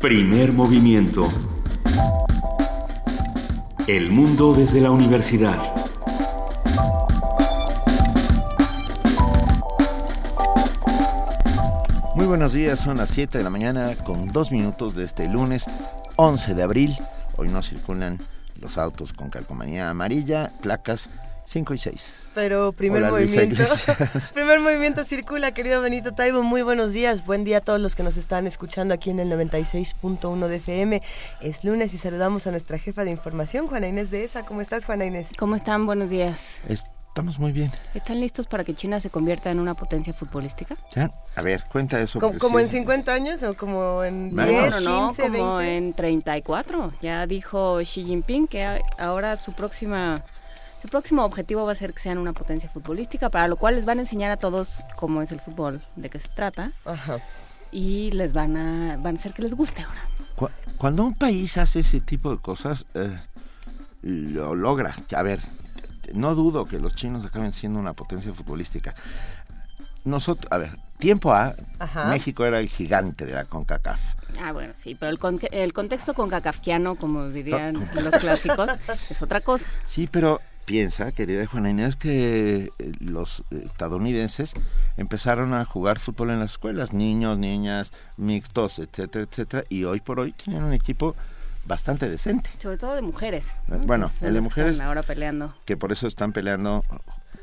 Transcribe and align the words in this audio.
Primer 0.00 0.54
movimiento. 0.54 1.28
El 3.86 4.10
mundo 4.10 4.54
desde 4.54 4.80
la 4.80 4.90
universidad. 4.90 5.58
Muy 12.14 12.24
buenos 12.24 12.54
días, 12.54 12.80
son 12.80 12.96
las 12.96 13.10
7 13.10 13.36
de 13.36 13.44
la 13.44 13.50
mañana 13.50 13.94
con 14.06 14.28
dos 14.28 14.52
minutos 14.52 14.94
de 14.94 15.04
este 15.04 15.28
lunes 15.28 15.66
11 16.16 16.54
de 16.54 16.62
abril. 16.62 16.96
Hoy 17.36 17.48
no 17.48 17.62
circulan 17.62 18.18
los 18.58 18.78
autos 18.78 19.12
con 19.12 19.28
calcomanía 19.28 19.90
amarilla, 19.90 20.50
placas 20.62 21.10
5 21.50 21.74
y 21.74 21.78
6. 21.78 22.14
Pero 22.32 22.72
primer 22.72 23.10
movimiento. 23.10 23.64
primer 24.34 24.60
movimiento 24.60 25.04
circula, 25.04 25.52
querido 25.52 25.82
Benito 25.82 26.14
Taibo. 26.14 26.44
Muy 26.44 26.62
buenos 26.62 26.92
días. 26.92 27.26
Buen 27.26 27.42
día 27.42 27.58
a 27.58 27.60
todos 27.60 27.80
los 27.80 27.96
que 27.96 28.04
nos 28.04 28.16
están 28.16 28.46
escuchando 28.46 28.94
aquí 28.94 29.10
en 29.10 29.18
el 29.18 29.32
96.1 29.32 30.46
de 30.46 30.56
FM. 30.56 31.02
Es 31.40 31.64
lunes 31.64 31.92
y 31.92 31.98
saludamos 31.98 32.46
a 32.46 32.52
nuestra 32.52 32.78
jefa 32.78 33.02
de 33.02 33.10
información, 33.10 33.66
Juana 33.66 33.88
Inés 33.88 34.12
de 34.12 34.22
ESA. 34.22 34.44
¿Cómo 34.44 34.60
estás, 34.60 34.84
Juana 34.84 35.06
Inés? 35.06 35.30
¿Cómo 35.36 35.56
están? 35.56 35.86
Buenos 35.86 36.10
días. 36.10 36.60
Estamos 36.68 37.40
muy 37.40 37.50
bien. 37.50 37.72
¿Están 37.94 38.20
listos 38.20 38.46
para 38.46 38.62
que 38.62 38.72
China 38.72 39.00
se 39.00 39.10
convierta 39.10 39.50
en 39.50 39.58
una 39.58 39.74
potencia 39.74 40.14
futbolística? 40.14 40.76
¿Ya? 40.94 41.10
A 41.34 41.42
ver, 41.42 41.64
cuenta 41.64 42.00
eso. 42.00 42.20
¿Como, 42.38 42.60
en 42.60 42.68
50 42.68 43.12
años 43.12 43.42
o 43.42 43.54
como 43.54 44.04
en 44.04 44.30
10, 44.30 44.70
no, 44.70 44.80
no, 44.80 45.14
como 45.16 45.60
en 45.60 45.94
34. 45.94 46.92
Ya 47.02 47.26
dijo 47.26 47.80
Xi 47.80 48.04
Jinping 48.04 48.46
que 48.46 48.80
ahora 48.98 49.36
su 49.36 49.52
próxima 49.52 50.22
su 50.80 50.88
próximo 50.88 51.24
objetivo 51.24 51.64
va 51.66 51.72
a 51.72 51.74
ser 51.74 51.92
que 51.92 52.00
sean 52.00 52.18
una 52.18 52.32
potencia 52.32 52.68
futbolística, 52.70 53.28
para 53.28 53.48
lo 53.48 53.56
cual 53.56 53.74
les 53.74 53.84
van 53.84 53.98
a 53.98 54.02
enseñar 54.02 54.30
a 54.30 54.36
todos 54.36 54.68
cómo 54.96 55.20
es 55.22 55.30
el 55.32 55.40
fútbol, 55.40 55.82
de 55.96 56.08
qué 56.08 56.18
se 56.18 56.28
trata. 56.28 56.72
Ajá. 56.84 57.18
Y 57.70 58.10
les 58.12 58.32
van 58.32 58.56
a, 58.56 58.96
van 58.96 59.16
a 59.16 59.18
hacer 59.18 59.32
que 59.32 59.42
les 59.42 59.54
guste 59.54 59.82
ahora. 59.82 60.00
Cuando 60.78 61.04
un 61.04 61.14
país 61.14 61.58
hace 61.58 61.80
ese 61.80 62.00
tipo 62.00 62.30
de 62.30 62.38
cosas, 62.38 62.86
eh, 62.94 63.18
lo 64.02 64.54
logra. 64.54 64.96
A 65.14 65.22
ver, 65.22 65.40
no 66.14 66.34
dudo 66.34 66.64
que 66.64 66.78
los 66.78 66.94
chinos 66.94 67.24
acaben 67.24 67.52
siendo 67.52 67.78
una 67.78 67.92
potencia 67.92 68.32
futbolística. 68.32 68.94
Nosotros, 70.04 70.50
a 70.50 70.56
ver, 70.56 70.78
tiempo 70.98 71.34
A, 71.34 71.54
México 72.08 72.46
era 72.46 72.58
el 72.58 72.68
gigante 72.68 73.26
de 73.26 73.34
la 73.34 73.44
CONCACAF. 73.44 74.00
Ah, 74.40 74.52
bueno, 74.52 74.72
sí, 74.74 74.96
pero 74.98 75.12
el, 75.12 75.48
el 75.52 75.72
contexto 75.74 76.14
concacafquiano, 76.14 76.94
como 76.94 77.28
dirían 77.28 77.74
los 77.94 78.16
clásicos, 78.16 78.70
es 79.10 79.20
otra 79.20 79.42
cosa. 79.42 79.66
Sí, 79.84 80.08
pero 80.10 80.40
piensa, 80.64 81.12
querida 81.12 81.46
Juana 81.46 81.70
Inés, 81.70 81.96
que 81.96 82.72
eh, 82.78 82.92
los 83.00 83.44
estadounidenses 83.50 84.54
empezaron 84.96 85.54
a 85.54 85.64
jugar 85.64 85.98
fútbol 85.98 86.30
en 86.30 86.40
las 86.40 86.52
escuelas, 86.52 86.92
niños, 86.92 87.38
niñas, 87.38 87.92
mixtos, 88.16 88.78
etcétera, 88.78 89.26
etcétera, 89.28 89.64
y 89.68 89.84
hoy 89.84 90.00
por 90.00 90.20
hoy 90.20 90.32
tienen 90.32 90.62
un 90.62 90.72
equipo 90.72 91.14
bastante 91.66 92.08
decente. 92.08 92.50
Sobre 92.58 92.78
todo 92.78 92.94
de 92.94 93.02
mujeres. 93.02 93.52
Bueno, 93.86 94.10
el 94.20 94.34
de 94.34 94.40
mujeres. 94.40 94.80
Ahora 94.80 95.02
peleando. 95.02 95.54
Que 95.64 95.76
por 95.76 95.92
eso 95.92 96.06
están 96.06 96.32
peleando 96.32 96.84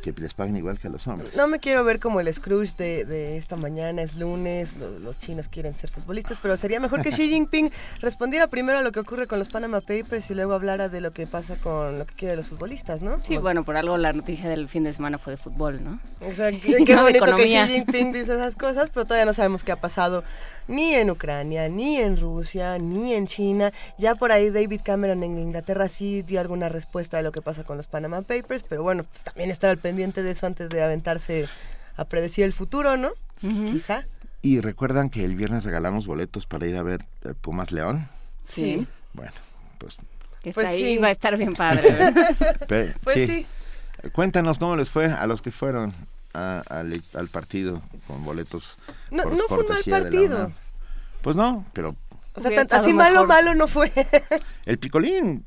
que 0.01 0.13
les 0.13 0.33
paguen 0.33 0.57
igual 0.57 0.79
que 0.79 0.87
a 0.87 0.91
los 0.91 1.07
hombres. 1.07 1.35
No 1.35 1.47
me 1.47 1.59
quiero 1.59 1.83
ver 1.83 1.99
como 1.99 2.19
el 2.19 2.33
Scrooge 2.33 2.75
de, 2.77 3.37
esta 3.37 3.55
mañana, 3.55 4.01
es 4.01 4.15
lunes, 4.15 4.75
los 4.77 5.17
chinos 5.17 5.47
quieren 5.47 5.73
ser 5.73 5.89
futbolistas, 5.89 6.37
pero 6.41 6.57
sería 6.57 6.79
mejor 6.79 7.01
que 7.01 7.11
Xi 7.17 7.29
Jinping 7.29 7.71
respondiera 8.01 8.47
primero 8.47 8.79
a 8.79 8.81
lo 8.81 8.91
que 8.91 8.99
ocurre 8.99 9.27
con 9.27 9.39
los 9.39 9.49
Panama 9.49 9.81
Papers 9.81 10.29
y 10.29 10.35
luego 10.35 10.53
hablara 10.53 10.89
de 10.89 11.01
lo 11.01 11.11
que 11.11 11.27
pasa 11.27 11.55
con 11.55 11.99
lo 11.99 12.05
que 12.05 12.15
quieren 12.15 12.37
los 12.37 12.47
futbolistas, 12.47 13.03
¿no? 13.03 13.19
Sí, 13.19 13.37
bueno, 13.37 13.63
por 13.63 13.77
algo 13.77 13.97
la 13.97 14.13
noticia 14.13 14.49
del 14.49 14.69
fin 14.69 14.83
de 14.83 14.93
semana 14.93 15.17
fue 15.17 15.33
de 15.33 15.37
fútbol, 15.37 15.83
¿no? 15.83 15.99
O 16.25 16.31
sea, 16.31 16.51
qué, 16.85 16.95
bonito 16.95 17.25
que 17.35 17.45
Xi 17.45 17.73
Jinping 17.73 18.11
dice 18.11 18.33
esas 18.33 18.55
cosas, 18.55 18.89
pero 18.93 19.05
todavía 19.05 19.25
no 19.25 19.33
sabemos 19.33 19.63
qué 19.63 19.71
ha 19.71 19.81
pasado 19.81 20.23
ni 20.67 20.93
en 20.95 21.09
Ucrania, 21.09 21.69
ni 21.69 21.97
en 21.97 22.17
Rusia, 22.17 22.77
ni 22.77 23.13
en 23.13 23.27
China. 23.27 23.71
Ya 23.97 24.15
por 24.15 24.31
ahí 24.31 24.49
David 24.49 24.81
Cameron 24.83 25.23
en 25.23 25.37
Inglaterra 25.37 25.89
sí 25.89 26.21
dio 26.21 26.39
alguna 26.39 26.69
respuesta 26.69 27.17
a 27.17 27.21
lo 27.21 27.31
que 27.31 27.41
pasa 27.41 27.63
con 27.63 27.77
los 27.77 27.87
Panama 27.87 28.21
Papers, 28.21 28.63
pero 28.67 28.83
bueno, 28.83 29.03
pues 29.03 29.23
también 29.23 29.51
estar 29.51 29.69
al 29.69 29.77
pendiente 29.77 30.23
de 30.23 30.31
eso 30.31 30.45
antes 30.45 30.69
de 30.69 30.83
aventarse 30.83 31.47
a 31.95 32.05
predecir 32.05 32.43
el 32.43 32.53
futuro, 32.53 32.97
¿no? 32.97 33.11
Quizá. 33.41 34.05
Y 34.41 34.61
recuerdan 34.61 35.09
que 35.09 35.23
el 35.23 35.35
viernes 35.35 35.63
regalamos 35.63 36.07
boletos 36.07 36.45
para 36.45 36.67
ir 36.67 36.75
a 36.75 36.83
ver 36.83 37.01
eh, 37.23 37.33
Pumas 37.39 37.71
León. 37.71 38.07
Sí. 38.47 38.87
Bueno, 39.13 39.33
pues 39.77 39.97
pues 40.53 40.67
ahí 40.67 40.97
va 40.97 41.07
a 41.07 41.11
estar 41.11 41.37
bien 41.37 41.55
padre. 41.55 41.93
pues 42.67 42.93
sí. 43.13 43.45
Cuéntanos 44.13 44.59
cómo 44.59 44.75
les 44.75 44.89
fue 44.89 45.05
a 45.05 45.25
los 45.27 45.41
que 45.41 45.51
fueron 45.51 45.93
al, 46.33 47.27
partido 47.31 47.81
con 48.07 48.23
boletos. 48.23 48.77
No, 49.11 49.23
no 49.25 49.43
fue 49.47 49.59
un 49.59 49.67
mal 49.67 49.83
partido. 49.83 50.51
Pues 51.21 51.35
no, 51.35 51.65
pero... 51.73 51.95
O 52.35 52.39
sea, 52.39 52.61
así 52.69 52.93
malo, 52.93 53.25
malo 53.25 53.55
no 53.55 53.67
fue. 53.67 53.91
el 54.65 54.77
Picolín 54.77 55.43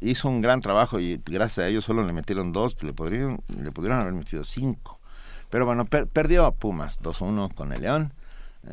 hizo 0.00 0.28
un 0.28 0.40
gran 0.40 0.60
trabajo 0.60 0.98
y 0.98 1.20
gracias 1.24 1.64
a 1.64 1.68
ellos 1.68 1.84
solo 1.84 2.04
le 2.04 2.12
metieron 2.12 2.52
dos, 2.52 2.82
le, 2.82 2.92
podrían, 2.92 3.40
le 3.62 3.70
pudieron 3.70 4.00
haber 4.00 4.14
metido 4.14 4.42
cinco. 4.42 4.98
Pero 5.50 5.66
bueno, 5.66 5.84
perdió 5.84 6.46
a 6.46 6.52
Pumas 6.52 7.00
2-1 7.02 7.54
con 7.54 7.72
el 7.72 7.82
León. 7.82 8.12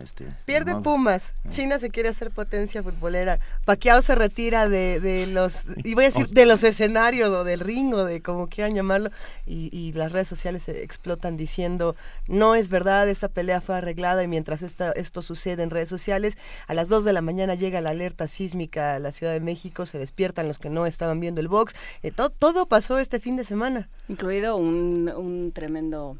Este, 0.02 0.26
Pierde 0.46 0.76
Pumas. 0.76 1.32
China 1.50 1.78
se 1.80 1.90
quiere 1.90 2.10
hacer 2.10 2.32
potencia 2.32 2.82
futbolera. 2.82 3.40
Pacquiao 3.66 4.02
se 4.02 4.16
retira 4.16 4.68
de, 4.68 5.28
los, 5.28 5.54
y 5.84 5.94
voy 5.94 6.06
a 6.06 6.10
decir, 6.10 6.30
de 6.30 6.46
los 6.46 6.64
escenarios 6.64 7.30
o 7.30 7.44
del 7.44 7.60
ring 7.60 7.94
o 7.94 8.06
de 8.06 8.22
como 8.22 8.48
quieran 8.48 8.76
llamarlo. 8.76 9.12
Y, 9.46 9.92
las 9.94 10.12
redes 10.12 10.28
sociales 10.28 10.64
se 10.64 10.84
explotan 10.84 11.38
diciendo, 11.38 11.96
no 12.28 12.56
es 12.56 12.70
verdad, 12.70 13.08
esta 13.10 13.28
pelea 13.28 13.62
fue 13.62 13.76
arreglada 13.76 14.24
y 14.24 14.28
mientras 14.28 14.64
esta, 14.64 14.92
esto 14.94 15.22
sucede 15.22 15.62
en 15.62 15.70
redes 15.70 15.90
sociales, 15.90 16.38
a 16.68 16.74
las 16.74 16.90
2 16.90 17.04
de 17.04 17.14
la 17.14 17.22
mañana 17.22 17.54
llega 17.54 17.82
la 17.82 17.92
alerta 17.92 18.28
sísmica 18.28 18.96
a 18.96 19.00
la 19.00 19.12
Ciudad 19.12 19.34
de 19.34 19.40
México, 19.40 19.86
se 19.86 20.00
despiertan 20.00 20.48
los 20.48 20.58
que 20.58 20.70
no 20.70 20.88
estaban 20.88 21.20
viendo 21.20 21.42
el 21.42 21.48
box. 21.48 21.76
Eh, 22.02 22.12
todo 22.12 22.66
pasó 22.66 22.98
este 22.98 23.20
fin 23.20 23.36
de 23.36 23.44
semana. 23.44 23.90
Incluido 24.08 24.56
un, 24.56 25.10
un 25.10 25.52
tremendo 25.52 26.18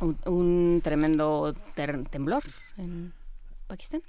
un, 0.00 0.80
tremendo 0.82 1.54
temblor 2.10 2.42
en 2.76 3.12
Pakistán. 3.66 4.02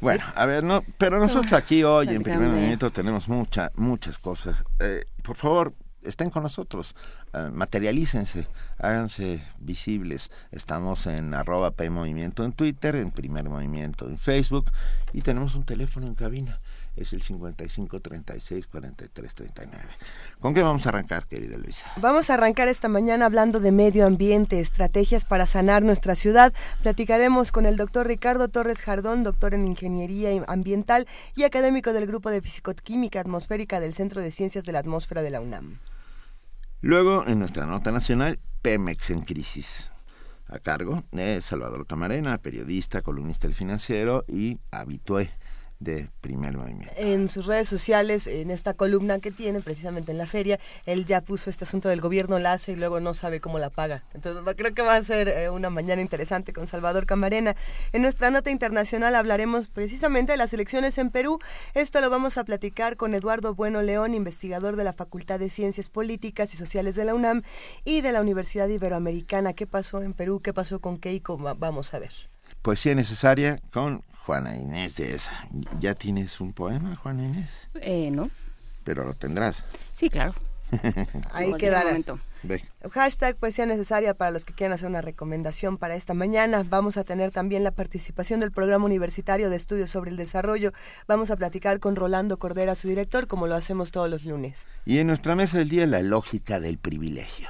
bueno, 0.00 0.24
a 0.34 0.46
ver, 0.46 0.64
no, 0.64 0.84
pero 0.96 1.18
nosotros 1.18 1.52
aquí 1.52 1.82
hoy 1.82 2.08
en 2.08 2.22
Primer 2.22 2.48
Movimiento 2.48 2.90
tenemos 2.90 3.28
mucha, 3.28 3.72
muchas 3.76 4.18
cosas. 4.18 4.64
Eh, 4.78 5.04
por 5.22 5.36
favor, 5.36 5.74
estén 6.02 6.30
con 6.30 6.42
nosotros, 6.42 6.94
uh, 7.34 7.50
materialícense, 7.52 8.46
háganse 8.78 9.42
visibles. 9.58 10.30
Estamos 10.50 11.06
en 11.06 11.34
arroba 11.34 11.72
P 11.72 11.90
Movimiento 11.90 12.44
en 12.44 12.52
Twitter, 12.52 12.96
en 12.96 13.10
Primer 13.10 13.48
Movimiento 13.48 14.08
en 14.08 14.18
Facebook 14.18 14.70
y 15.12 15.22
tenemos 15.22 15.54
un 15.54 15.64
teléfono 15.64 16.06
en 16.06 16.14
cabina 16.14 16.60
es 17.00 17.12
el 17.12 17.22
55 17.22 18.00
36 18.00 18.66
43 18.66 19.34
39. 19.34 19.84
¿Con 20.40 20.54
qué 20.54 20.62
vamos 20.62 20.86
a 20.86 20.88
arrancar, 20.88 21.26
querida 21.26 21.56
Luisa? 21.56 21.86
Vamos 21.96 22.30
a 22.30 22.34
arrancar 22.34 22.68
esta 22.68 22.88
mañana 22.88 23.26
hablando 23.26 23.60
de 23.60 23.72
medio 23.72 24.06
ambiente, 24.06 24.60
estrategias 24.60 25.24
para 25.24 25.46
sanar 25.46 25.82
nuestra 25.82 26.16
ciudad. 26.16 26.52
Platicaremos 26.82 27.52
con 27.52 27.66
el 27.66 27.76
doctor 27.76 28.06
Ricardo 28.06 28.48
Torres 28.48 28.80
Jardón, 28.80 29.22
doctor 29.22 29.54
en 29.54 29.66
Ingeniería 29.66 30.30
Ambiental 30.48 31.06
y 31.36 31.44
académico 31.44 31.92
del 31.92 32.06
Grupo 32.06 32.30
de 32.30 32.40
Fisicoquímica 32.40 33.20
Atmosférica 33.20 33.80
del 33.80 33.94
Centro 33.94 34.20
de 34.20 34.30
Ciencias 34.30 34.64
de 34.64 34.72
la 34.72 34.80
Atmósfera 34.80 35.22
de 35.22 35.30
la 35.30 35.40
UNAM. 35.40 35.78
Luego, 36.80 37.26
en 37.26 37.38
nuestra 37.38 37.66
nota 37.66 37.92
nacional, 37.92 38.38
Pemex 38.62 39.10
en 39.10 39.22
crisis 39.22 39.90
a 40.48 40.58
cargo 40.58 41.04
de 41.12 41.40
Salvador 41.40 41.86
Camarena, 41.86 42.38
periodista, 42.38 43.02
columnista 43.02 43.46
del 43.46 43.54
financiero 43.54 44.24
y 44.26 44.58
habitué 44.70 45.28
de 45.80 46.08
primer 46.20 46.56
movimiento. 46.56 46.92
En 46.96 47.28
sus 47.28 47.46
redes 47.46 47.68
sociales, 47.68 48.26
en 48.26 48.50
esta 48.50 48.74
columna 48.74 49.20
que 49.20 49.30
tiene, 49.30 49.60
precisamente 49.60 50.12
en 50.12 50.18
la 50.18 50.26
feria, 50.26 50.58
él 50.86 51.04
ya 51.04 51.20
puso 51.20 51.50
este 51.50 51.64
asunto 51.64 51.88
del 51.88 52.00
gobierno 52.00 52.38
la 52.38 52.54
hace 52.54 52.72
y 52.72 52.76
luego 52.76 53.00
no 53.00 53.14
sabe 53.14 53.40
cómo 53.40 53.58
la 53.58 53.70
paga. 53.70 54.02
Entonces 54.14 54.42
creo 54.56 54.74
que 54.74 54.82
va 54.82 54.96
a 54.96 55.04
ser 55.04 55.28
eh, 55.28 55.50
una 55.50 55.70
mañana 55.70 56.02
interesante 56.02 56.52
con 56.52 56.66
Salvador 56.66 57.06
Camarena. 57.06 57.54
En 57.92 58.02
nuestra 58.02 58.30
nota 58.30 58.50
internacional 58.50 59.14
hablaremos 59.14 59.68
precisamente 59.68 60.32
de 60.32 60.38
las 60.38 60.52
elecciones 60.52 60.98
en 60.98 61.10
Perú. 61.10 61.38
Esto 61.74 62.00
lo 62.00 62.10
vamos 62.10 62.38
a 62.38 62.44
platicar 62.44 62.96
con 62.96 63.14
Eduardo 63.14 63.54
Bueno 63.54 63.82
León, 63.82 64.14
investigador 64.14 64.76
de 64.76 64.84
la 64.84 64.92
Facultad 64.92 65.38
de 65.38 65.50
Ciencias 65.50 65.88
Políticas 65.88 66.52
y 66.54 66.56
Sociales 66.56 66.96
de 66.96 67.04
la 67.04 67.14
UNAM 67.14 67.42
y 67.84 68.00
de 68.00 68.12
la 68.12 68.20
Universidad 68.20 68.68
Iberoamericana. 68.68 69.52
¿Qué 69.52 69.66
pasó 69.66 70.02
en 70.02 70.12
Perú? 70.12 70.40
¿Qué 70.40 70.52
pasó 70.52 70.80
con 70.80 70.98
Keiko? 70.98 71.38
Vamos 71.38 71.94
a 71.94 71.98
ver. 71.98 72.12
Poesía 72.62 72.94
necesaria 72.94 73.60
con 73.72 74.02
Juana 74.28 74.58
Inés 74.58 74.96
de 74.96 75.14
esa. 75.14 75.48
¿Ya 75.80 75.94
tienes 75.94 76.38
un 76.42 76.52
poema, 76.52 76.94
Juana 76.96 77.24
Inés? 77.24 77.70
Eh, 77.80 78.10
no. 78.10 78.28
Pero 78.84 79.04
lo 79.04 79.14
tendrás. 79.14 79.64
Sí, 79.94 80.10
claro. 80.10 80.34
Ahí 81.32 81.54
quedará. 81.54 81.98
Hashtag 82.92 83.36
poesía 83.36 83.64
necesaria 83.64 84.12
para 84.12 84.30
los 84.30 84.44
que 84.44 84.52
quieran 84.52 84.74
hacer 84.74 84.86
una 84.86 85.00
recomendación 85.00 85.78
para 85.78 85.96
esta 85.96 86.12
mañana. 86.12 86.62
Vamos 86.62 86.98
a 86.98 87.04
tener 87.04 87.30
también 87.30 87.64
la 87.64 87.70
participación 87.70 88.40
del 88.40 88.52
Programa 88.52 88.84
Universitario 88.84 89.48
de 89.48 89.56
Estudios 89.56 89.88
sobre 89.88 90.10
el 90.10 90.18
Desarrollo. 90.18 90.74
Vamos 91.06 91.30
a 91.30 91.36
platicar 91.36 91.80
con 91.80 91.96
Rolando 91.96 92.38
Cordera, 92.38 92.74
su 92.74 92.86
director, 92.86 93.28
como 93.28 93.46
lo 93.46 93.54
hacemos 93.54 93.92
todos 93.92 94.10
los 94.10 94.26
lunes. 94.26 94.68
Y 94.84 94.98
en 94.98 95.06
nuestra 95.06 95.36
mesa 95.36 95.56
del 95.56 95.70
día, 95.70 95.86
la 95.86 96.02
lógica 96.02 96.60
del 96.60 96.76
privilegio. 96.76 97.48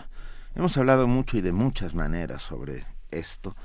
Hemos 0.55 0.77
hablado 0.77 1.09
mucho 1.09 1.39
y 1.39 1.41
de 1.41 1.51
muchas 1.51 1.97
maneras 1.97 2.45
sobre 2.45 2.85
esto 3.11 3.57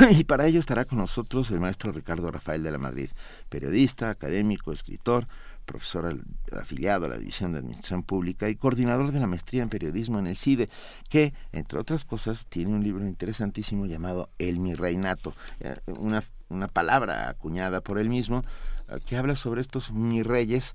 y 0.10 0.24
para 0.24 0.46
ello 0.46 0.60
estará 0.60 0.84
con 0.84 0.98
nosotros 0.98 1.50
el 1.50 1.60
maestro 1.60 1.92
Ricardo 1.92 2.30
Rafael 2.30 2.62
de 2.62 2.70
la 2.70 2.78
Madrid, 2.78 3.10
periodista, 3.48 4.10
académico, 4.10 4.72
escritor, 4.72 5.26
profesor 5.66 6.16
afiliado 6.52 7.06
a 7.06 7.08
la 7.08 7.18
División 7.18 7.52
de 7.52 7.58
Administración 7.58 8.02
Pública 8.02 8.48
y 8.48 8.56
coordinador 8.56 9.12
de 9.12 9.20
la 9.20 9.26
maestría 9.26 9.62
en 9.62 9.68
periodismo 9.68 10.18
en 10.18 10.26
el 10.26 10.36
CIDE, 10.36 10.68
que, 11.08 11.34
entre 11.52 11.78
otras 11.78 12.04
cosas, 12.04 12.46
tiene 12.46 12.74
un 12.74 12.82
libro 12.82 13.06
interesantísimo 13.06 13.86
llamado 13.86 14.30
El 14.38 14.58
Mi 14.58 14.74
Reinato, 14.74 15.34
eh, 15.60 15.76
una, 15.86 16.24
una 16.48 16.68
palabra 16.68 17.28
acuñada 17.28 17.80
por 17.80 17.98
él 17.98 18.08
mismo, 18.08 18.42
eh, 18.88 18.98
que 19.04 19.16
habla 19.16 19.36
sobre 19.36 19.60
estos 19.60 19.92
mi 19.92 20.22
reyes. 20.22 20.74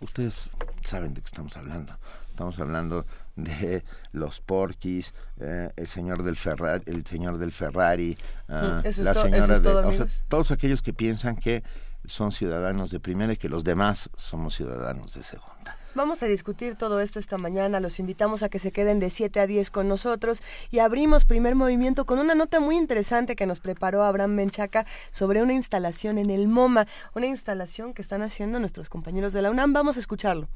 Ustedes 0.00 0.50
saben 0.82 1.14
de 1.14 1.22
qué 1.22 1.26
estamos 1.26 1.56
hablando. 1.56 1.98
Estamos 2.28 2.58
hablando 2.60 3.06
de 3.38 3.84
los 4.12 4.40
porquis, 4.40 5.14
eh, 5.40 5.70
el 5.76 5.88
señor 5.88 6.22
del 6.22 6.36
Ferrari, 6.36 6.82
el 6.86 7.06
señor 7.06 7.38
del 7.38 7.52
Ferrari, 7.52 8.16
la 8.48 9.14
señora 9.14 9.60
de, 9.60 9.68
o 9.68 9.92
sea, 9.92 10.06
todos 10.28 10.50
aquellos 10.50 10.82
que 10.82 10.92
piensan 10.92 11.36
que 11.36 11.62
son 12.04 12.32
ciudadanos 12.32 12.90
de 12.90 13.00
primera 13.00 13.32
y 13.32 13.36
que 13.36 13.48
los 13.48 13.64
demás 13.64 14.10
somos 14.16 14.54
ciudadanos 14.54 15.14
de 15.14 15.22
segunda. 15.22 15.76
Vamos 15.94 16.22
a 16.22 16.26
discutir 16.26 16.76
todo 16.76 17.00
esto 17.00 17.18
esta 17.18 17.38
mañana. 17.38 17.80
Los 17.80 17.98
invitamos 17.98 18.42
a 18.42 18.48
que 18.48 18.58
se 18.58 18.72
queden 18.72 19.00
de 19.00 19.10
7 19.10 19.40
a 19.40 19.46
10 19.46 19.70
con 19.70 19.88
nosotros 19.88 20.42
y 20.70 20.78
abrimos 20.78 21.24
primer 21.24 21.54
movimiento 21.54 22.04
con 22.04 22.18
una 22.18 22.34
nota 22.34 22.60
muy 22.60 22.76
interesante 22.76 23.34
que 23.34 23.46
nos 23.46 23.58
preparó 23.58 24.04
Abraham 24.04 24.32
Menchaca 24.32 24.86
sobre 25.10 25.42
una 25.42 25.54
instalación 25.54 26.18
en 26.18 26.30
el 26.30 26.46
MoMA, 26.46 26.86
una 27.14 27.26
instalación 27.26 27.94
que 27.94 28.02
están 28.02 28.22
haciendo 28.22 28.60
nuestros 28.60 28.88
compañeros 28.88 29.32
de 29.32 29.42
la 29.42 29.50
UNAM. 29.50 29.72
Vamos 29.72 29.96
a 29.96 30.00
escucharlo. 30.00 30.48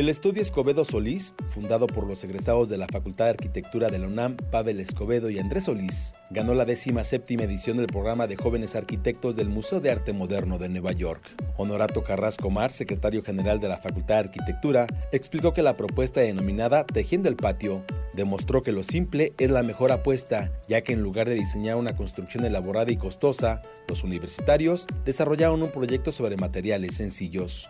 El 0.00 0.08
estudio 0.08 0.40
Escobedo 0.40 0.82
Solís, 0.86 1.34
fundado 1.48 1.86
por 1.86 2.06
los 2.06 2.24
egresados 2.24 2.70
de 2.70 2.78
la 2.78 2.86
Facultad 2.86 3.26
de 3.26 3.32
Arquitectura 3.32 3.88
de 3.90 3.98
la 3.98 4.06
UNAM, 4.06 4.34
Pavel 4.50 4.80
Escobedo 4.80 5.28
y 5.28 5.38
Andrés 5.38 5.64
Solís, 5.64 6.14
ganó 6.30 6.54
la 6.54 6.64
décima 6.64 7.04
séptima 7.04 7.42
edición 7.42 7.76
del 7.76 7.86
programa 7.86 8.26
de 8.26 8.36
jóvenes 8.36 8.76
arquitectos 8.76 9.36
del 9.36 9.50
Museo 9.50 9.78
de 9.78 9.90
Arte 9.90 10.14
Moderno 10.14 10.56
de 10.56 10.70
Nueva 10.70 10.92
York. 10.92 11.20
Honorato 11.58 12.02
Carrasco 12.02 12.48
Mar, 12.48 12.70
secretario 12.70 13.22
general 13.22 13.60
de 13.60 13.68
la 13.68 13.76
Facultad 13.76 14.14
de 14.14 14.20
Arquitectura, 14.20 14.86
explicó 15.12 15.52
que 15.52 15.62
la 15.62 15.74
propuesta 15.74 16.20
denominada 16.20 16.86
Tejiendo 16.86 17.28
el 17.28 17.36
Patio 17.36 17.84
demostró 18.14 18.62
que 18.62 18.72
lo 18.72 18.84
simple 18.84 19.34
es 19.36 19.50
la 19.50 19.62
mejor 19.62 19.92
apuesta, 19.92 20.50
ya 20.66 20.80
que 20.80 20.94
en 20.94 21.02
lugar 21.02 21.28
de 21.28 21.34
diseñar 21.34 21.76
una 21.76 21.94
construcción 21.94 22.46
elaborada 22.46 22.90
y 22.90 22.96
costosa, 22.96 23.60
los 23.86 24.02
universitarios 24.02 24.86
desarrollaron 25.04 25.62
un 25.62 25.70
proyecto 25.70 26.10
sobre 26.10 26.38
materiales 26.38 26.94
sencillos 26.94 27.68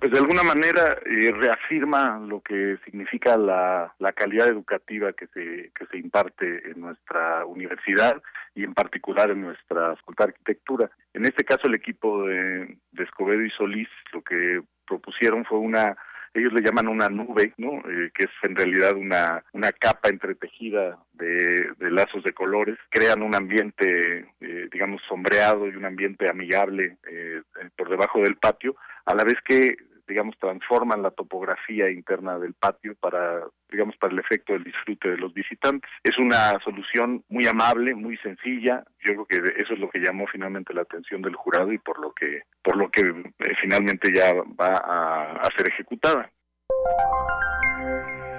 pues 0.00 0.12
de 0.12 0.18
alguna 0.18 0.42
manera 0.42 0.98
eh, 1.04 1.32
reafirma 1.32 2.18
lo 2.18 2.40
que 2.40 2.78
significa 2.84 3.36
la, 3.36 3.94
la 3.98 4.12
calidad 4.12 4.48
educativa 4.48 5.12
que 5.12 5.26
se, 5.28 5.70
que 5.74 5.86
se 5.90 5.98
imparte 5.98 6.70
en 6.70 6.80
nuestra 6.80 7.44
universidad 7.46 8.22
y 8.54 8.64
en 8.64 8.74
particular 8.74 9.30
en 9.30 9.42
nuestra 9.42 9.96
facultad 9.96 10.26
de 10.26 10.30
arquitectura. 10.30 10.90
En 11.14 11.24
este 11.24 11.44
caso 11.44 11.66
el 11.66 11.74
equipo 11.74 12.24
de, 12.26 12.78
de 12.92 13.04
Escobedo 13.04 13.42
y 13.42 13.50
Solís 13.50 13.88
lo 14.12 14.22
que 14.22 14.62
propusieron 14.86 15.44
fue 15.44 15.58
una 15.58 15.96
ellos 16.34 16.52
le 16.52 16.62
llaman 16.62 16.88
una 16.88 17.08
nube, 17.08 17.52
¿no? 17.56 17.78
Eh, 17.88 18.10
que 18.14 18.24
es 18.24 18.30
en 18.42 18.54
realidad 18.54 18.94
una, 18.94 19.42
una 19.52 19.72
capa 19.72 20.08
entretejida 20.08 20.98
de, 21.12 21.70
de 21.78 21.90
lazos 21.90 22.22
de 22.22 22.32
colores, 22.32 22.78
crean 22.90 23.22
un 23.22 23.34
ambiente, 23.34 24.26
eh, 24.40 24.68
digamos, 24.70 25.02
sombreado 25.08 25.66
y 25.68 25.76
un 25.76 25.84
ambiente 25.84 26.28
amigable 26.30 26.98
eh, 27.10 27.42
por 27.76 27.88
debajo 27.88 28.20
del 28.20 28.36
patio, 28.36 28.76
a 29.06 29.14
la 29.14 29.24
vez 29.24 29.36
que 29.44 29.76
digamos, 30.08 30.36
transforman 30.38 31.02
la 31.02 31.10
topografía 31.10 31.90
interna 31.90 32.38
del 32.38 32.54
patio 32.54 32.94
para, 32.98 33.42
digamos, 33.70 33.96
para 33.96 34.14
el 34.14 34.18
efecto 34.20 34.52
del 34.52 34.64
disfrute 34.64 35.10
de 35.10 35.18
los 35.18 35.32
visitantes. 35.32 35.90
Es 36.02 36.18
una 36.18 36.58
solución 36.64 37.22
muy 37.28 37.46
amable, 37.46 37.94
muy 37.94 38.16
sencilla. 38.18 38.84
Yo 39.04 39.24
creo 39.24 39.26
que 39.26 39.62
eso 39.62 39.74
es 39.74 39.78
lo 39.78 39.90
que 39.90 40.00
llamó 40.00 40.26
finalmente 40.26 40.74
la 40.74 40.82
atención 40.82 41.22
del 41.22 41.36
jurado 41.36 41.72
y 41.72 41.78
por 41.78 42.00
lo 42.00 42.12
que, 42.12 42.42
por 42.62 42.76
lo 42.76 42.90
que 42.90 43.02
eh, 43.02 43.54
finalmente 43.60 44.12
ya 44.12 44.32
va 44.58 44.76
a, 44.76 45.32
a 45.40 45.50
ser 45.56 45.68
ejecutada. 45.68 46.30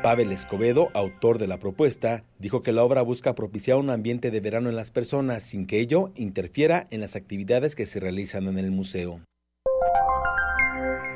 Pavel 0.01 0.31
Escobedo, 0.31 0.89
autor 0.94 1.39
de 1.39 1.48
la 1.48 1.60
propuesta, 1.60 2.24
dijo 2.38 2.63
que 2.63 2.72
la 2.72 2.83
obra 2.83 3.01
busca 3.01 3.36
propiciar 3.36 3.77
un 3.77 3.89
ambiente 3.89 4.31
de 4.31 4.39
verano 4.39 4.69
en 4.69 4.77
las 4.77 4.92
personas 4.92 5.44
sin 5.44 5.68
que 5.68 5.80
ello 5.80 6.12
interfiera 6.15 6.86
en 6.89 7.01
las 7.01 7.18
actividades 7.18 7.75
que 7.75 7.86
se 7.86 8.00
realizan 8.00 8.48
en 8.48 8.57
el 8.57 8.72
museo. 8.72 9.19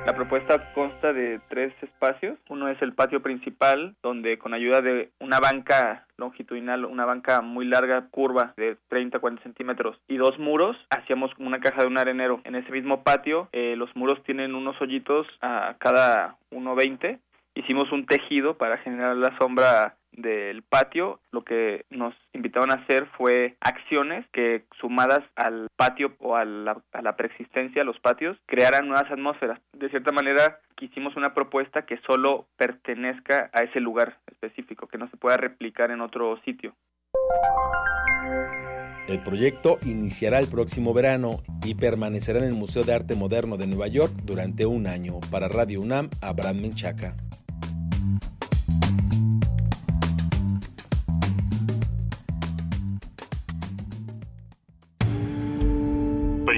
La 0.06 0.14
propuesta 0.14 0.74
consta 0.74 1.14
de 1.14 1.40
tres 1.48 1.74
espacios. 1.82 2.38
Uno 2.50 2.68
es 2.68 2.82
el 2.82 2.94
patio 2.94 3.22
principal, 3.22 3.96
donde 4.04 4.38
con 4.38 4.54
ayuda 4.54 4.82
de 4.82 5.12
una 5.20 5.40
banca 5.40 6.06
longitudinal, 6.18 6.84
una 6.84 7.06
banca 7.06 7.42
muy 7.42 7.66
larga, 7.66 8.08
curva 8.12 8.54
de 8.58 8.78
30 8.90 9.20
40 9.20 9.44
centímetros 9.44 9.98
y 10.10 10.18
dos 10.18 10.38
muros, 10.40 10.76
hacíamos 10.90 11.32
una 11.40 11.62
caja 11.62 11.84
de 11.84 11.88
un 11.88 11.98
arenero. 11.98 12.42
En 12.44 12.56
ese 12.56 12.70
mismo 12.72 13.04
patio, 13.04 13.48
eh, 13.54 13.76
los 13.78 13.96
muros 13.96 14.22
tienen 14.24 14.56
unos 14.56 14.80
hoyitos 14.82 15.26
a 15.42 15.76
cada 15.80 16.36
1,20. 16.52 17.20
Hicimos 17.56 17.92
un 17.92 18.06
tejido 18.06 18.58
para 18.58 18.78
generar 18.80 19.16
la 19.16 19.38
sombra 19.38 19.96
del 20.12 20.64
patio, 20.64 21.20
lo 21.32 21.44
que 21.44 21.86
nos 21.90 22.14
invitaron 22.34 22.72
a 22.72 22.76
hacer 22.76 23.08
fue 23.18 23.56
acciones 23.62 24.26
que 24.32 24.64
sumadas 24.80 25.22
al 25.36 25.68
patio 25.76 26.14
o 26.20 26.36
a 26.36 26.46
la, 26.46 26.82
a 26.92 27.02
la 27.02 27.16
preexistencia 27.16 27.82
de 27.82 27.86
los 27.86 28.00
patios 28.00 28.38
crearan 28.46 28.88
nuevas 28.88 29.10
atmósferas. 29.12 29.60
De 29.74 29.90
cierta 29.90 30.12
manera 30.12 30.60
quisimos 30.76 31.16
una 31.16 31.34
propuesta 31.34 31.86
que 31.86 32.00
solo 32.08 32.48
pertenezca 32.58 33.50
a 33.54 33.64
ese 33.64 33.80
lugar 33.80 34.18
específico, 34.28 34.88
que 34.88 34.98
no 34.98 35.10
se 35.10 35.18
pueda 35.18 35.38
replicar 35.38 35.92
en 35.92 36.02
otro 36.02 36.40
sitio. 36.46 36.76
El 39.08 39.20
proyecto 39.22 39.80
iniciará 39.86 40.40
el 40.40 40.48
próximo 40.48 40.94
verano 40.94 41.32
y 41.66 41.76
permanecerá 41.76 42.40
en 42.40 42.46
el 42.46 42.54
Museo 42.54 42.84
de 42.84 42.94
Arte 42.94 43.16
Moderno 43.16 43.58
de 43.58 43.68
Nueva 43.68 43.88
York 43.88 44.14
durante 44.24 44.66
un 44.66 44.88
año. 44.88 45.20
Para 45.30 45.50
Radio 45.50 45.82
UNAM, 45.82 46.10
Abraham 46.22 46.62
Menchaca. 46.62 47.16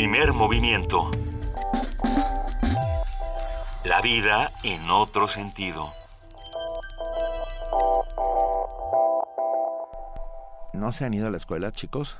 Primer 0.08 0.34
movimiento. 0.34 1.10
La 3.86 4.02
vida 4.02 4.52
en 4.62 4.88
otro 4.92 5.28
sentido. 5.28 5.92
¿No 10.74 10.92
se 10.92 11.06
han 11.06 11.16
ido 11.16 11.26
a 11.26 11.32
la 11.32 11.38
escuela, 11.38 11.72
chicos? 11.72 12.20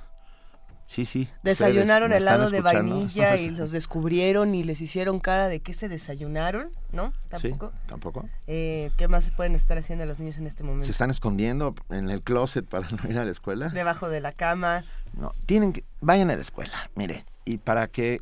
Sí, 0.88 1.06
sí. 1.06 1.28
Desayunaron 1.44 2.14
helado 2.14 2.50
de 2.50 2.62
vainilla 2.62 3.36
y 3.38 3.50
los 3.50 3.72
descubrieron 3.72 4.54
y 4.54 4.64
les 4.64 4.82
hicieron 4.82 5.20
cara 5.20 5.48
de 5.48 5.60
que 5.60 5.74
se 5.74 5.90
desayunaron, 5.90 6.70
¿no? 6.92 7.12
Tampoco. 7.30 7.72
tampoco. 7.88 8.30
Eh, 8.48 8.92
¿Qué 8.98 9.08
más 9.08 9.32
pueden 9.32 9.56
estar 9.56 9.78
haciendo 9.78 10.06
los 10.06 10.20
niños 10.20 10.38
en 10.38 10.48
este 10.48 10.64
momento? 10.64 10.86
¿Se 10.86 10.92
están 10.92 11.10
escondiendo 11.10 11.76
en 11.90 12.10
el 12.10 12.22
closet 12.22 12.66
para 12.66 12.88
no 12.90 13.10
ir 13.10 13.18
a 13.18 13.26
la 13.26 13.32
escuela? 13.32 13.70
Debajo 13.70 14.10
de 14.10 14.22
la 14.22 14.32
cama. 14.32 14.86
No, 15.14 15.34
tienen 15.46 15.74
que, 15.74 15.84
vayan 16.02 16.30
a 16.30 16.36
la 16.36 16.42
escuela, 16.42 16.90
mire, 16.96 17.26
y 17.46 17.58
para 17.58 17.88
que 17.88 18.22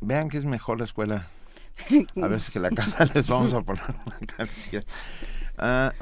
vean 0.00 0.28
que 0.28 0.38
es 0.38 0.44
mejor 0.44 0.78
la 0.78 0.84
escuela, 0.84 1.28
a 2.20 2.26
ver 2.26 2.40
si 2.40 2.52
que 2.52 2.60
la 2.60 2.70
casa 2.74 3.06
les 3.14 3.28
vamos 3.28 3.54
a 3.54 3.62
poner 3.62 3.82
una 4.04 4.18
canción. 4.36 4.84
Ah, 5.58 5.92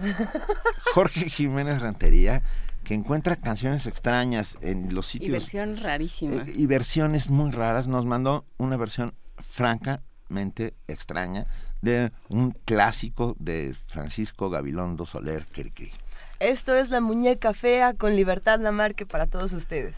Jorge 0.95 1.29
Jiménez 1.29 1.83
Rantería, 1.83 2.43
que 2.91 2.95
encuentra 2.95 3.37
canciones 3.37 3.87
extrañas 3.87 4.59
en 4.63 4.93
los 4.93 5.07
sitios. 5.07 5.29
Y 5.29 5.31
versiones 5.31 5.81
rarísimas. 5.81 6.49
Eh, 6.49 6.55
y 6.57 6.67
versiones 6.67 7.31
muy 7.31 7.53
raras, 7.53 7.87
nos 7.87 8.05
mandó 8.05 8.45
una 8.59 8.77
versión 8.77 9.15
francamente 9.39 10.75
extraña 10.89 11.47
de 11.83 12.11
un 12.31 12.51
clásico 12.51 13.37
de 13.39 13.77
Francisco 13.87 14.51
Gabilondo 14.51 15.07
Soler 15.07 15.45
Kirky. 15.45 15.93
Esto 16.41 16.75
es 16.75 16.91
La 16.91 17.01
Muñeca 17.01 17.55
Fea 17.55 17.95
con 17.95 18.17
Libertad 18.17 18.59
Lamarque 18.59 19.07
para 19.07 19.27
todos 19.27 19.53
ustedes. 19.53 19.95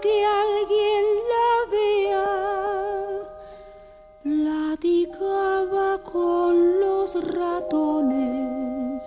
que 0.00 0.24
alguien 0.24 1.04
la 1.32 1.50
vea. 1.70 2.30
Platicaba 4.22 6.02
con 6.02 6.80
los 6.80 7.14
ratones, 7.34 9.02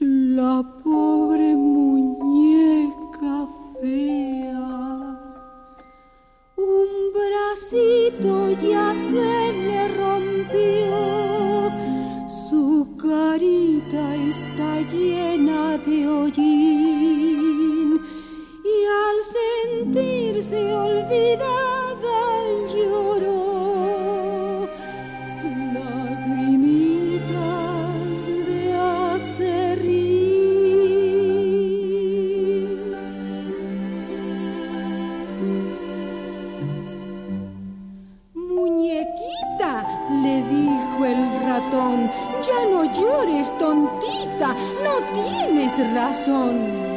la 0.00 0.64
pobre 0.84 1.54
muñeca 1.54 3.46
fea. 3.80 5.18
Un 6.56 6.88
bracito 7.16 8.50
ya 8.60 8.94
se 8.94 9.52
le 9.66 9.88
rompió, 10.02 10.96
su 12.48 12.96
carita 12.96 14.04
está 14.16 14.80
llena 14.92 15.78
de 15.78 16.08
hollín 16.08 16.95
sentirse 19.36 20.58
olvidada 20.72 22.20
lloró 22.72 24.68
lagrimitas 25.74 27.20
de 28.48 28.60
acerrín. 29.14 30.26
Muñequita, 38.34 39.72
le 40.22 40.36
dijo 40.54 41.00
el 41.04 41.22
ratón, 41.46 41.98
ya 42.46 42.60
no 42.70 42.80
llores, 42.92 43.46
tontita, 43.58 44.48
no 44.84 44.94
tienes 45.14 45.72
razón. 45.94 46.95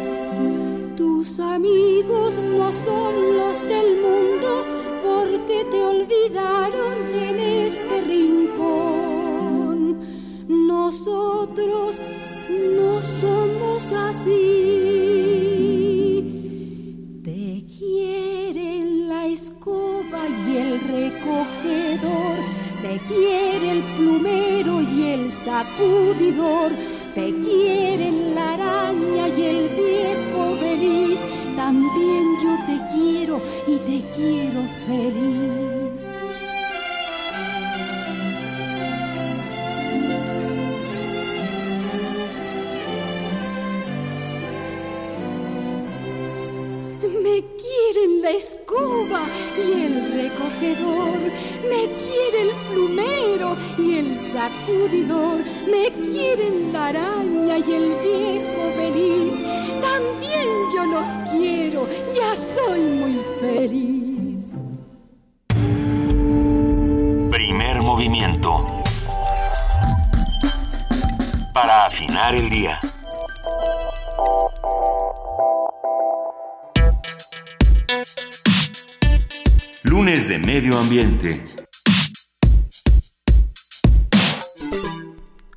Amigos 1.42 2.38
no 2.38 2.72
son 2.72 3.38
los 3.38 3.62
del 3.62 4.02
mundo 4.02 4.66
porque 5.04 5.66
te 5.72 5.82
olvidaron 5.84 6.98
en 7.18 7.40
este 7.40 8.02
rincón. 8.02 10.00
Nosotros 10.48 12.02
no 12.50 13.02
somos 13.02 13.92
así. 13.94 14.30
Te 17.24 17.64
quieren 17.78 19.08
la 19.08 19.26
escoba 19.28 20.28
y 20.48 20.58
el 20.58 20.80
recogedor, 20.82 22.38
te 22.82 23.00
quiere 23.08 23.72
el 23.72 23.84
plumero 23.98 24.82
y 24.82 25.04
el 25.04 25.32
sacudidor, 25.32 26.72
te 27.20 27.34
quieren 27.42 28.34
la 28.34 28.54
araña 28.54 29.28
y 29.28 29.42
el 29.44 29.70
viejo 29.70 30.56
feliz. 30.58 31.22
También 31.56 32.26
yo 32.42 32.52
te 32.66 32.76
quiero 32.94 33.42
y 33.68 33.78
te 33.80 33.98
quiero 34.16 34.62
feliz. 34.88 35.89
La 48.30 48.36
escoba 48.36 49.24
y 49.58 49.72
el 49.86 50.12
recogedor, 50.12 51.20
me 51.68 51.88
quiere 51.98 52.42
el 52.44 52.52
plumero 52.70 53.58
y 53.78 53.98
el 53.98 54.16
sacudidor, 54.16 55.40
me 55.66 55.92
quieren 56.04 56.72
la 56.72 56.88
araña 56.88 57.58
y 57.58 57.74
el 57.74 57.90
viejo 58.04 58.62
feliz. 58.76 59.36
También 59.82 60.48
yo 60.74 60.86
los 60.86 61.10
quiero, 61.32 61.88
ya 62.14 62.36
soy 62.36 62.82
muy 62.82 63.20
feliz. 63.42 64.52
Primer 67.32 67.82
movimiento. 67.82 68.64
Para 71.52 71.88
afinar 71.88 72.36
el 72.36 72.48
día. 72.50 72.80
Lunes 80.00 80.30
de 80.30 80.40
Medio 80.40 80.78
Ambiente. 80.80 81.44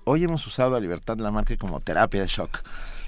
Hoy 0.02 0.24
hemos 0.24 0.44
usado 0.48 0.74
a 0.74 0.80
Libertad 0.80 1.16
Lamarque 1.18 1.56
como 1.56 1.78
terapia 1.78 2.22
de 2.22 2.26
shock. 2.26 2.58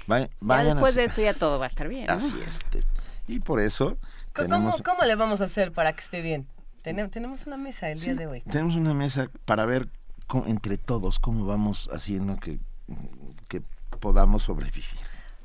Va- 0.09 0.21
Ya 0.21 0.29
vayan 0.39 0.67
a 0.67 0.73
después 0.75 0.95
de 0.95 1.03
esto 1.03 1.21
ya 1.21 1.33
todo 1.33 1.59
va 1.59 1.65
a 1.65 1.67
estar 1.67 1.89
bien. 1.89 2.05
¿no? 2.07 2.13
Así 2.13 2.33
es. 2.47 2.61
Y 3.27 3.41
por 3.41 3.59
eso 3.59 3.97
¿Cómo, 4.33 4.47
tenemos, 4.47 4.81
cómo 4.81 5.03
le 5.03 5.15
vamos 5.15 5.41
a 5.41 5.43
hacer 5.43 5.73
para 5.73 5.91
que 5.91 5.99
esté 6.03 6.21
bien? 6.21 6.47
Tenem- 6.85 7.11
tenemos 7.11 7.45
una 7.47 7.57
mesa 7.57 7.89
el 7.89 7.99
día 7.99 8.13
Sí, 8.13 8.17
de 8.17 8.27
hoy. 8.27 8.41
tenemos 8.49 8.77
una 8.77 8.93
mesa 8.93 9.29
para 9.43 9.65
ver 9.65 9.89
cómo- 10.27 10.45
entre 10.47 10.77
todos 10.77 11.19
cómo 11.19 11.45
vamos 11.45 11.89
haciendo 11.91 12.37
que, 12.37 12.59
que 13.49 13.61
podamos 13.99 14.43
sobrevivir. 14.43 14.85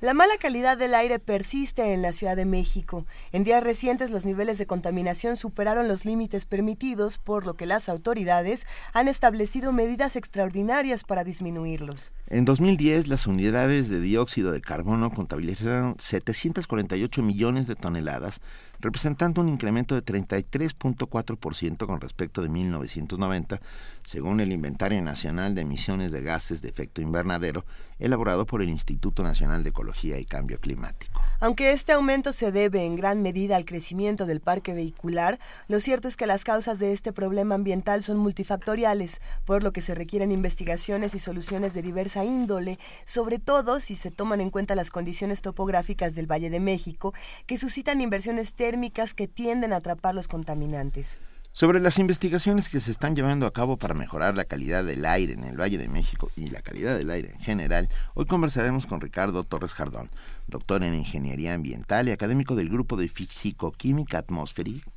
La 0.01 0.15
mala 0.15 0.39
calidad 0.39 0.79
del 0.79 0.95
aire 0.95 1.19
persiste 1.19 1.93
en 1.93 2.01
la 2.01 2.15
Ciudad 2.15 2.35
de 2.35 2.47
México. 2.47 3.05
En 3.33 3.45
días 3.45 3.63
recientes 3.63 4.11
los 4.11 4.25
niveles 4.25 4.57
de 4.57 4.65
contaminación 4.65 5.37
superaron 5.37 5.89
los 5.89 6.07
límites 6.07 6.47
permitidos, 6.47 7.19
por 7.19 7.45
lo 7.45 7.53
que 7.53 7.67
las 7.67 7.91
autoridades 7.91 8.67
han 8.95 9.09
establecido 9.09 9.73
medidas 9.73 10.17
extraordinarias 10.17 11.05
para 11.05 11.23
disminuirlos. 11.23 12.15
En 12.29 12.47
2010, 12.47 13.09
las 13.09 13.27
unidades 13.27 13.91
de 13.91 14.01
dióxido 14.01 14.53
de 14.53 14.63
carbono 14.63 15.11
contabilizaron 15.11 15.97
748 15.99 17.23
millones 17.23 17.67
de 17.67 17.77
toneladas, 17.77 18.41
representando 18.81 19.43
un 19.43 19.51
incremento 19.51 19.95
de 19.95 20.03
33.4% 20.03 21.87
con 21.87 22.01
respecto 22.01 22.41
de 22.41 22.49
1990, 22.49 23.61
según 24.03 24.41
el 24.41 24.53
Inventario 24.53 25.01
Nacional 25.03 25.55
de 25.55 25.63
Emisiones 25.63 26.13
de 26.13 26.23
Gases 26.23 26.63
de 26.63 26.69
Efecto 26.69 27.01
Invernadero, 27.01 27.65
elaborado 27.99 28.47
por 28.47 28.63
el 28.63 28.69
Instituto 28.69 29.23
Nacional 29.23 29.63
de 29.63 29.71
Ecología 29.71 30.19
y 30.19 30.25
Cambio 30.25 30.59
Climático. 30.59 31.21
Aunque 31.39 31.73
este 31.73 31.93
aumento 31.93 32.33
se 32.33 32.53
debe 32.53 32.85
en 32.85 32.97
gran 32.97 33.23
medida 33.23 33.57
al 33.57 33.65
crecimiento 33.65 34.27
del 34.27 34.41
parque 34.41 34.75
vehicular, 34.75 35.39
lo 35.69 35.81
cierto 35.81 36.09
es 36.09 36.17
que 36.17 36.27
las 36.27 36.45
causas 36.45 36.79
de 36.79 36.93
este 36.93 37.13
problema 37.13 37.55
ambiental 37.55 38.03
son 38.03 38.19
multifactoriales, 38.19 39.21
por 39.45 39.63
lo 39.63 39.73
que 39.73 39.83
se 39.83 39.95
requieren 39.95 40.33
investigaciones 40.33 41.15
y 41.15 41.19
soluciones 41.19 41.75
de 41.75 41.83
diversa 41.83 42.25
índole, 42.25 42.79
sobre 43.05 43.39
todo 43.39 43.81
si 43.81 43.97
se 43.97 44.11
toman 44.11 44.41
en 44.41 44.51
cuenta 44.51 44.75
las 44.75 44.91
condiciones 44.91 45.43
topográficas 45.43 46.15
del 46.15 46.31
Valle 46.31 46.51
de 46.51 46.61
México, 46.61 47.15
que 47.47 47.59
suscitan 47.59 48.01
inversiones 48.01 48.55
térmicas 48.55 49.15
que 49.15 49.29
tienden 49.29 49.73
a 49.73 49.77
atrapar 49.77 50.15
los 50.15 50.29
contaminantes. 50.29 51.19
Sobre 51.53 51.81
las 51.81 51.99
investigaciones 51.99 52.69
que 52.69 52.79
se 52.79 52.93
están 52.93 53.17
llevando 53.17 53.45
a 53.45 53.53
cabo 53.53 53.77
para 53.77 53.93
mejorar 53.93 54.37
la 54.37 54.45
calidad 54.45 54.85
del 54.85 55.05
aire 55.05 55.33
en 55.33 55.43
el 55.43 55.61
Valle 55.61 55.79
de 55.79 55.89
México 55.89 56.31
y 56.37 56.47
la 56.47 56.63
calidad 56.63 56.97
del 56.97 57.11
aire 57.11 57.33
en 57.33 57.41
general, 57.41 57.89
hoy 58.15 58.27
conversaremos 58.27 58.87
con 58.87 59.01
Ricardo 59.01 59.43
Torres 59.43 59.75
Jardón, 59.75 60.11
doctor 60.47 60.85
en 60.85 60.95
Ingeniería 60.95 61.53
Ambiental 61.55 62.09
y 62.09 62.13
académico 62.13 62.55
del 62.55 62.69
Grupo 62.69 62.97
de 62.97 63.09
Físico-Química 63.09 64.19
Atmosférica, 64.19 64.89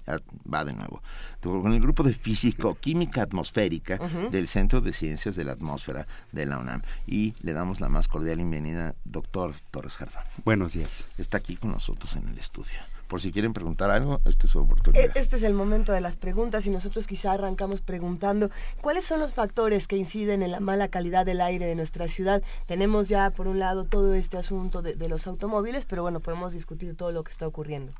va 0.51 0.63
de 0.63 0.73
nuevo, 0.73 1.01
con 1.41 1.73
el 1.73 1.81
Grupo 1.81 2.03
de 2.03 2.13
Físico-Química 2.13 3.23
Atmosférica 3.23 3.97
del 4.29 4.47
Centro 4.47 4.79
de 4.79 4.93
Ciencias 4.93 5.35
de 5.35 5.45
la 5.45 5.53
Atmósfera 5.53 6.05
de 6.31 6.45
la 6.45 6.59
UNAM. 6.59 6.83
Y 7.07 7.33
le 7.41 7.53
damos 7.53 7.81
la 7.81 7.89
más 7.89 8.07
cordial 8.07 8.37
bienvenida, 8.37 8.93
doctor 9.05 9.55
Torres 9.71 9.97
Jardón. 9.97 10.21
Buenos 10.45 10.73
días. 10.73 11.03
Está 11.17 11.37
aquí 11.37 11.55
con 11.55 11.71
nosotros 11.71 12.15
en 12.15 12.27
el 12.27 12.37
estudio. 12.37 12.92
Por 13.13 13.21
si 13.21 13.31
quieren 13.31 13.53
preguntar 13.53 13.91
algo, 13.91 14.21
esta 14.25 14.47
es 14.47 14.51
su 14.53 14.57
oportunidad. 14.57 15.05
E- 15.05 15.11
Este 15.13 15.35
es 15.35 15.43
el 15.43 15.53
momento 15.53 15.91
de 15.91 16.01
las 16.01 16.17
preguntas 16.17 16.65
y 16.65 16.71
nosotros 16.71 17.05
quizá 17.05 17.33
arrancamos 17.33 17.79
preguntando 17.81 18.49
cuáles 18.81 19.05
son 19.05 19.19
los 19.19 19.35
factores 19.35 19.87
que 19.87 19.95
inciden 19.95 20.41
en 20.41 20.49
la 20.49 20.59
mala 20.59 20.87
calidad 20.87 21.23
del 21.23 21.39
aire 21.39 21.67
de 21.67 21.75
nuestra 21.75 22.07
ciudad. 22.07 22.41
Tenemos 22.65 23.09
ya 23.09 23.29
por 23.29 23.47
un 23.47 23.59
lado 23.59 23.85
todo 23.85 24.15
este 24.15 24.37
asunto 24.37 24.81
de, 24.81 24.95
de 24.95 25.09
los 25.09 25.27
automóviles, 25.27 25.85
pero 25.85 26.01
bueno, 26.01 26.21
podemos 26.21 26.53
discutir 26.53 26.95
todo 26.95 27.11
lo 27.11 27.23
que 27.23 27.29
está 27.29 27.45
ocurriendo. 27.45 27.93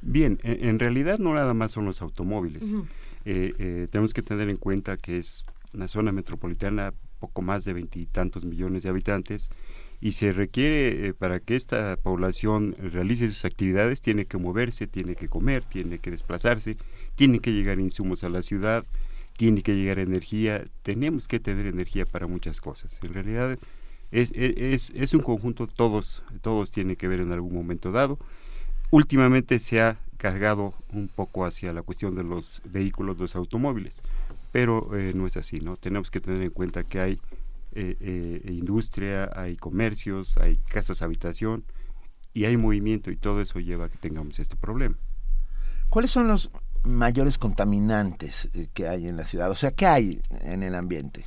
Bien, 0.00 0.40
en, 0.42 0.66
en 0.66 0.78
realidad 0.78 1.18
no 1.18 1.34
nada 1.34 1.52
más 1.52 1.72
son 1.72 1.84
los 1.84 2.00
automóviles. 2.00 2.62
Ujú. 2.62 2.86
Eh, 3.26 3.52
eh, 3.58 3.88
tenemos 3.90 4.14
que 4.14 4.22
tener 4.22 4.48
en 4.48 4.56
cuenta 4.56 4.96
que 4.96 5.18
es 5.18 5.44
una 5.74 5.88
zona 5.88 6.10
metropolitana 6.10 6.94
poco 7.20 7.42
más 7.42 7.66
de 7.66 7.74
veintitantos 7.74 8.46
millones 8.46 8.82
de 8.82 8.88
habitantes 8.88 9.50
y 10.00 10.12
se 10.12 10.32
requiere 10.32 11.08
eh, 11.08 11.14
para 11.14 11.40
que 11.40 11.56
esta 11.56 11.96
población 11.96 12.74
realice 12.78 13.28
sus 13.28 13.44
actividades 13.44 14.00
tiene 14.00 14.26
que 14.26 14.38
moverse, 14.38 14.86
tiene 14.86 15.16
que 15.16 15.28
comer, 15.28 15.64
tiene 15.64 15.98
que 15.98 16.10
desplazarse, 16.10 16.76
tiene 17.16 17.40
que 17.40 17.52
llegar 17.52 17.80
insumos 17.80 18.22
a 18.24 18.28
la 18.28 18.42
ciudad, 18.42 18.84
tiene 19.36 19.62
que 19.62 19.74
llegar 19.74 19.98
energía, 19.98 20.64
tenemos 20.82 21.26
que 21.28 21.40
tener 21.40 21.66
energía 21.66 22.04
para 22.06 22.26
muchas 22.26 22.60
cosas. 22.60 22.98
En 23.02 23.14
realidad 23.14 23.58
es, 24.10 24.30
es, 24.34 24.54
es- 24.56 24.92
es 24.94 25.14
un 25.14 25.20
conjunto, 25.22 25.66
todos, 25.66 26.22
todos 26.42 26.70
tienen 26.70 26.96
que 26.96 27.08
ver 27.08 27.20
en 27.20 27.32
algún 27.32 27.54
momento 27.54 27.92
dado. 27.92 28.18
Últimamente 28.90 29.58
se 29.58 29.80
ha 29.80 29.98
cargado 30.16 30.74
un 30.92 31.08
poco 31.08 31.44
hacia 31.44 31.72
la 31.72 31.82
cuestión 31.82 32.14
de 32.16 32.24
los 32.24 32.62
vehículos, 32.64 33.18
los 33.18 33.36
automóviles, 33.36 33.96
pero 34.52 34.96
eh, 34.96 35.12
no 35.14 35.26
es 35.26 35.36
así, 35.36 35.60
¿no? 35.60 35.76
Tenemos 35.76 36.10
que 36.10 36.20
tener 36.20 36.42
en 36.42 36.50
cuenta 36.50 36.84
que 36.84 37.00
hay 37.00 37.20
eh, 37.72 37.96
eh, 38.00 38.52
industria, 38.52 39.30
hay 39.34 39.56
comercios, 39.56 40.36
hay 40.38 40.56
casas 40.68 41.02
habitación 41.02 41.64
y 42.32 42.44
hay 42.44 42.56
movimiento 42.56 43.10
y 43.10 43.16
todo 43.16 43.40
eso 43.40 43.60
lleva 43.60 43.86
a 43.86 43.88
que 43.88 43.98
tengamos 43.98 44.38
este 44.38 44.56
problema. 44.56 44.96
¿Cuáles 45.88 46.10
son 46.10 46.28
los 46.28 46.50
mayores 46.84 47.38
contaminantes 47.38 48.48
eh, 48.54 48.68
que 48.72 48.88
hay 48.88 49.06
en 49.08 49.16
la 49.16 49.26
ciudad? 49.26 49.50
O 49.50 49.54
sea, 49.54 49.72
¿qué 49.72 49.86
hay 49.86 50.20
en 50.42 50.62
el 50.62 50.74
ambiente? 50.74 51.24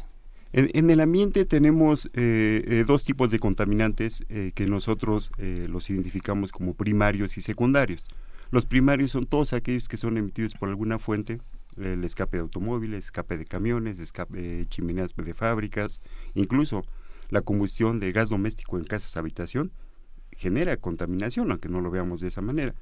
En, 0.53 0.69
en 0.73 0.89
el 0.89 0.99
ambiente 0.99 1.45
tenemos 1.45 2.09
eh, 2.13 2.83
dos 2.85 3.05
tipos 3.05 3.31
de 3.31 3.39
contaminantes 3.39 4.25
que 4.27 4.67
nosotros 4.67 5.31
los 5.37 5.89
identificamos 5.89 6.51
como 6.51 6.73
primarios 6.73 7.37
y 7.37 7.41
secundarios. 7.41 8.07
Los 8.51 8.65
primarios 8.65 9.11
son 9.11 9.23
todos 9.23 9.53
aquellos 9.53 9.87
que 9.87 9.95
son 9.95 10.17
emitidos 10.17 10.53
por 10.55 10.67
alguna 10.67 10.99
fuente, 10.99 11.39
el 11.77 12.03
escape 12.03 12.37
de 12.37 12.43
automóviles, 12.43 13.05
escape 13.05 13.37
de 13.37 13.45
camiones, 13.45 13.99
escape 13.99 14.41
de 14.41 14.67
chimeneas 14.67 15.13
de 15.15 15.33
fábricas, 15.33 16.01
incluso 16.33 16.83
la 17.29 17.41
combustión 17.41 17.99
de 17.99 18.11
gas 18.11 18.29
doméstico 18.29 18.77
en 18.77 18.83
casas 18.83 19.17
habitación 19.17 19.71
genera 20.31 20.77
contaminación, 20.77 21.51
aunque 21.51 21.69
no 21.69 21.81
lo 21.81 21.91
veamos 21.91 22.21
de 22.21 22.27
esa 22.27 22.41
manera. 22.41 22.73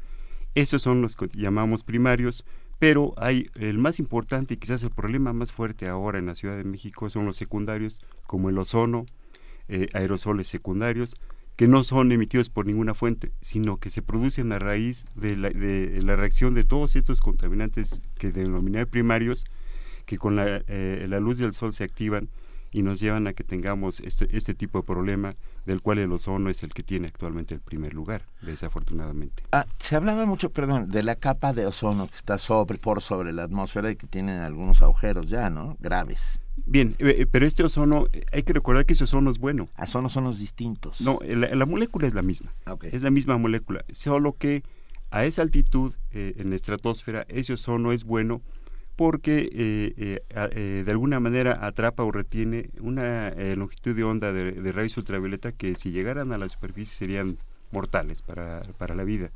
Estos 0.56 0.82
son 0.82 1.02
los 1.02 1.16
que 1.16 1.30
llamamos 1.34 1.84
primarios, 1.84 2.46
pero 2.80 3.14
hay 3.18 3.50
el 3.56 3.78
más 3.78 4.00
importante 4.00 4.54
y 4.54 4.58
quizás 4.58 4.84
el 4.84 4.90
problema 4.90 5.34
más 5.34 5.52
fuerte 5.52 5.88
ahora 5.88 6.18
en 6.18 6.26
la 6.26 6.36
Ciudad 6.36 6.58
de 6.58 6.64
México 6.64 7.10
son 7.10 7.26
los 7.26 7.38
secundarios, 7.38 8.00
como 8.26 8.50
el 8.50 8.58
ozono, 8.58 9.06
eh, 9.68 9.90
aerosoles 9.94 10.48
secundarios, 10.48 11.16
que 11.60 11.68
no 11.68 11.84
son 11.84 12.14
emitidos 12.14 12.50
por 12.50 12.66
ninguna 12.66 12.94
fuente, 12.94 13.34
sino 13.42 13.82
que 13.82 13.90
se 13.90 14.02
producen 14.02 14.54
a 14.54 14.60
raíz 14.60 15.06
de 15.16 15.36
la, 15.36 15.50
de 15.50 16.02
la 16.04 16.16
reacción 16.16 16.54
de 16.54 16.64
todos 16.64 16.96
estos 16.96 17.20
contaminantes 17.20 18.02
que 18.18 18.32
denominé 18.32 18.86
primarios, 18.86 19.44
que 20.06 20.18
con 20.18 20.38
la, 20.38 20.64
eh, 20.68 21.06
la 21.10 21.20
luz 21.20 21.38
del 21.38 21.52
sol 21.52 21.74
se 21.74 21.84
activan 21.84 22.30
y 22.72 22.82
nos 22.82 23.02
llevan 23.02 23.28
a 23.28 23.34
que 23.34 23.44
tengamos 23.44 24.00
este, 24.00 24.30
este 24.38 24.54
tipo 24.54 24.78
de 24.78 24.86
problema 24.86 25.36
del 25.66 25.82
cual 25.82 25.98
el 25.98 26.14
ozono 26.14 26.50
es 26.50 26.64
el 26.64 26.74
que 26.74 26.82
tiene 26.82 27.08
actualmente 27.08 27.56
el 27.56 27.60
primer 27.60 27.94
lugar, 27.94 28.26
desafortunadamente. 28.42 29.44
Ah, 29.52 29.66
se 29.80 29.98
hablaba 29.98 30.26
mucho, 30.26 30.52
perdón, 30.52 30.88
de 30.88 31.04
la 31.04 31.16
capa 31.16 31.52
de 31.52 31.66
ozono 31.66 32.08
que 32.08 32.16
está 32.16 32.38
sobre, 32.38 32.78
por 32.78 33.02
sobre 33.02 33.34
la 33.34 33.44
atmósfera 33.44 33.92
y 33.92 33.98
que 33.98 34.08
tiene 34.08 34.32
algunos 34.38 34.82
agujeros 34.82 35.28
ya, 35.28 35.50
¿no? 35.50 35.76
Graves. 35.82 36.40
Bien, 36.66 36.96
eh, 37.00 37.16
eh, 37.20 37.26
pero 37.26 37.46
este 37.46 37.64
ozono, 37.64 38.08
eh, 38.14 38.26
hay 38.32 38.44
que 38.44 38.54
recordar 38.54 38.86
que 38.86 38.94
ese 38.94 39.04
ozono 39.04 39.32
es 39.32 39.40
bueno. 39.40 39.70
Ah, 39.76 39.86
son 39.86 40.06
ozonos 40.06 40.40
distintos. 40.40 41.02
No, 41.02 41.20
la, 41.24 41.66
molécula 41.66 42.08
es 42.08 42.14
la 42.14 42.22
misma. 42.22 42.54
Es 42.84 43.02
la 43.02 43.12
misma 43.12 43.38
molécula, 43.38 43.84
solo 43.92 44.34
que 44.34 44.64
a 45.12 45.26
esa 45.26 45.42
altitud 45.42 45.94
en 46.12 46.52
la 46.52 46.56
estratosfera 46.56 47.26
ese 47.30 47.54
ozono 47.54 47.92
es 47.92 48.04
bueno 48.04 48.42
porque 49.00 49.50
eh, 49.54 49.94
eh, 49.96 50.20
eh, 50.30 50.84
de 50.86 50.92
alguna 50.92 51.22
manera 51.22 51.66
atrapa 51.66 52.04
o 52.04 52.12
retiene 52.12 52.70
una 52.82 53.34
longitud 53.56 53.96
de 53.96 54.04
onda 54.04 54.34
de, 54.34 54.72
rayos 54.74 54.98
ultravioleta 54.98 55.54
que 55.54 55.76
si 55.76 55.92
llegaran 55.92 56.34
a 56.34 56.38
la 56.38 56.50
superficie 56.50 56.98
serían 56.98 57.38
mortales 57.72 58.22
para, 58.22 58.62
para 58.78 58.96
la 58.96 59.06
vida. 59.06 59.30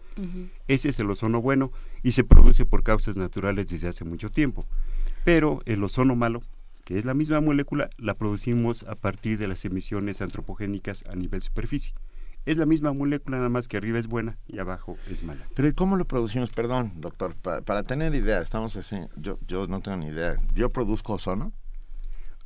Ese 0.68 0.89
es 0.89 1.00
el 1.00 1.10
ozono 1.10 1.42
bueno 1.42 1.72
y 2.03 2.12
se 2.12 2.25
produce 2.25 2.65
por 2.65 2.84
causas 2.84 3.15
naturales 3.15 3.68
desde 3.68 3.88
hace 3.88 4.03
mucho 4.03 4.27
tiempo. 4.27 4.65
Pero 5.24 5.62
el 5.65 5.82
ozono 5.82 6.13
malo, 6.13 6.44
que 6.84 6.98
es 6.98 7.06
la 7.06 7.13
misma 7.13 7.40
molécula, 7.42 7.90
la 7.98 8.16
producimos 8.16 8.84
a 8.84 8.96
partir 8.96 9.38
de 9.38 9.48
las 9.48 9.63
emisiones 9.66 10.22
antropogénicas 10.22 11.04
a 11.10 11.16
nivel 11.16 11.42
superficie. 11.42 11.94
Es 12.46 12.58
la 12.58 12.66
misma 12.66 12.92
molécula, 12.92 13.38
nada 13.38 13.50
más 13.50 13.70
que 13.70 13.78
arriba 13.78 14.00
es 14.00 14.08
buena 14.08 14.38
y 14.48 14.60
abajo 14.60 14.98
es 15.10 15.24
mala. 15.24 15.46
Pero 15.56 15.74
¿cómo 15.75 15.96
lo 15.96 16.06
producimos? 16.06 16.50
Perdón, 16.50 16.92
doctor, 16.98 17.36
para, 17.36 17.84
tener 17.84 18.13
idea, 18.16 18.42
estamos 18.42 18.75
así, 18.75 18.98
yo, 19.16 19.40
yo 19.48 19.68
no 19.68 19.80
tengo 19.80 19.98
ni 19.98 20.08
idea. 20.08 20.36
¿Yo 20.54 20.70
produzco 20.70 21.13
ozono? 21.13 21.54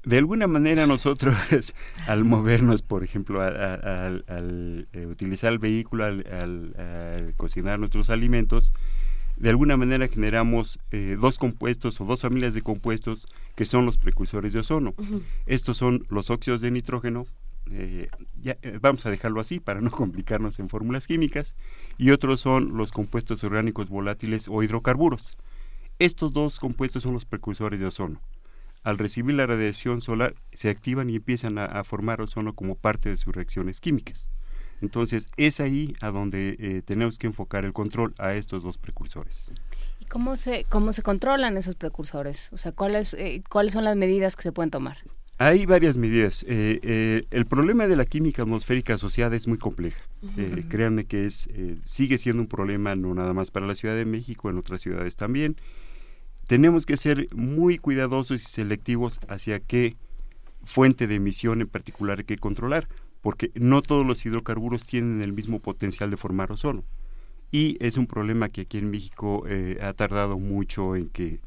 De 0.04 0.20
alguna 0.20 0.48
manera 0.48 0.86
nosotros, 0.86 1.36
al 2.08 2.24
movernos, 2.24 2.84
por 2.84 3.04
ejemplo, 3.04 3.42
al, 3.42 4.88
eh, 4.94 5.06
utilizar 5.08 5.52
el 5.52 5.60
vehículo, 5.60 6.06
al, 6.06 7.34
cocinar 7.36 7.80
nuestros 7.80 8.12
alimentos, 8.12 8.72
de 9.38 9.50
alguna 9.50 9.78
manera 9.78 10.08
generamos 10.08 10.80
eh, 10.92 11.16
dos 11.20 11.38
compuestos 11.38 12.02
o 12.02 12.06
dos 12.06 12.22
familias 12.22 12.54
de 12.54 12.62
compuestos 12.62 13.28
que 13.56 13.66
son 13.66 13.86
los 13.86 13.98
precursores 13.98 14.54
de 14.54 14.60
ozono. 14.60 14.96
Estos 15.46 15.78
son 15.78 16.04
los 16.10 16.30
óxidos 16.30 16.62
de 16.62 16.72
nitrógeno, 16.72 17.26
eh, 17.72 18.10
ya, 18.42 18.58
eh, 18.62 18.80
vamos 18.82 19.06
a 19.06 19.12
dejarlo 19.12 19.40
así 19.40 19.60
para 19.60 19.82
no 19.82 19.92
complicarnos 19.92 20.60
en 20.60 20.70
fórmulas 20.70 21.08
químicas, 21.08 21.56
y 21.98 22.12
otros 22.12 22.42
son 22.42 22.78
los 22.78 22.92
compuestos 22.92 23.44
orgánicos 23.44 23.90
volátiles 23.90 24.48
o 24.48 24.64
hidrocarburos. 24.64 25.38
Estos 26.00 26.34
dos 26.34 26.60
compuestos 26.60 27.04
son 27.04 27.14
los 27.14 27.26
precursores 27.26 27.80
de 27.80 27.88
ozono. 27.88 28.22
Al 28.84 28.98
recibir 28.98 29.36
la 29.36 29.46
radiación 29.46 30.02
solar 30.02 30.36
se 30.54 30.70
activan 30.70 31.10
y 31.10 31.18
empiezan 31.18 31.58
a, 31.58 31.84
formar 31.84 32.22
ozono 32.22 32.54
como 32.54 32.76
parte 32.76 33.10
de 33.10 33.18
sus 33.18 33.36
reacciones 33.36 33.82
químicas. 33.82 34.30
Entonces 34.82 35.30
es 35.38 35.60
ahí 35.60 35.96
a 36.02 36.12
donde 36.12 36.56
eh, 36.60 36.82
tenemos 36.84 37.18
que 37.18 37.28
enfocar 37.28 37.66
el 37.66 37.74
control 37.74 38.14
a 38.18 38.36
estos 38.36 38.64
dos 38.64 38.78
precursores. 38.78 39.52
¿Y 40.00 40.06
cómo 40.06 40.36
se, 40.36 40.66
cómo 40.70 40.94
se 40.94 41.02
controlan 41.02 41.58
esos 41.58 41.76
precursores? 41.76 42.50
O 42.54 42.58
sea, 42.58 42.72
¿cuáles, 42.72 43.16
¿cuáles 43.50 43.74
son 43.74 43.84
las 43.84 43.96
medidas 43.96 44.36
que 44.36 44.44
se 44.44 44.52
pueden 44.52 44.72
tomar? 44.72 44.98
Hay 45.40 45.68
varias 45.68 45.98
medidas. 45.98 46.44
Eh, 46.48 46.80
eh, 46.82 47.28
el 47.30 47.46
problema 47.46 47.88
de 47.88 47.96
la 47.96 48.06
química 48.06 48.42
atmosférica 48.42 48.96
asociada 48.96 49.36
es 49.36 49.48
muy 49.48 49.60
compleja. 49.60 50.02
Eh, 50.36 50.66
créanme 50.68 51.06
que 51.06 51.28
es 51.28 51.48
sigue 51.84 52.18
siendo 52.18 52.42
un 52.42 52.48
problema 52.48 52.96
no 52.96 53.14
nada 53.14 53.34
más 53.34 53.52
para 53.52 53.68
la 53.68 53.76
Ciudad 53.76 53.96
de 53.96 54.06
México, 54.06 54.50
en 54.50 54.58
otras 54.58 54.82
ciudades 54.82 55.16
también. 55.16 55.56
Tenemos 56.48 56.88
que 56.88 56.98
ser 56.98 57.28
muy 57.36 57.78
cuidadosos 57.78 58.42
y 58.42 58.46
selectivos 58.46 59.20
hacia 59.28 59.60
qué 59.60 59.96
fuente 60.64 61.06
de 61.06 61.16
emisión 61.16 61.62
en 61.62 61.68
particular 61.68 62.20
hay 62.20 62.26
que 62.26 62.38
controlar, 62.38 62.88
porque 63.28 63.52
no 63.56 63.82
todos 63.82 64.06
los 64.06 64.26
hidrocarburos 64.26 64.86
tienen 64.86 65.22
el 65.22 65.34
mismo 65.34 65.60
potencial 65.60 66.10
de 66.10 66.16
formar 66.16 66.50
ozono. 66.50 66.86
Y 67.52 67.76
es 67.82 67.98
un 67.98 68.08
problema 68.08 68.48
que 68.48 68.62
aquí 68.62 68.78
en 68.78 68.90
México 68.90 69.44
ha 69.82 69.92
tardado 69.92 70.40
mucho 70.40 70.96
en 70.96 71.10
que, 71.10 71.42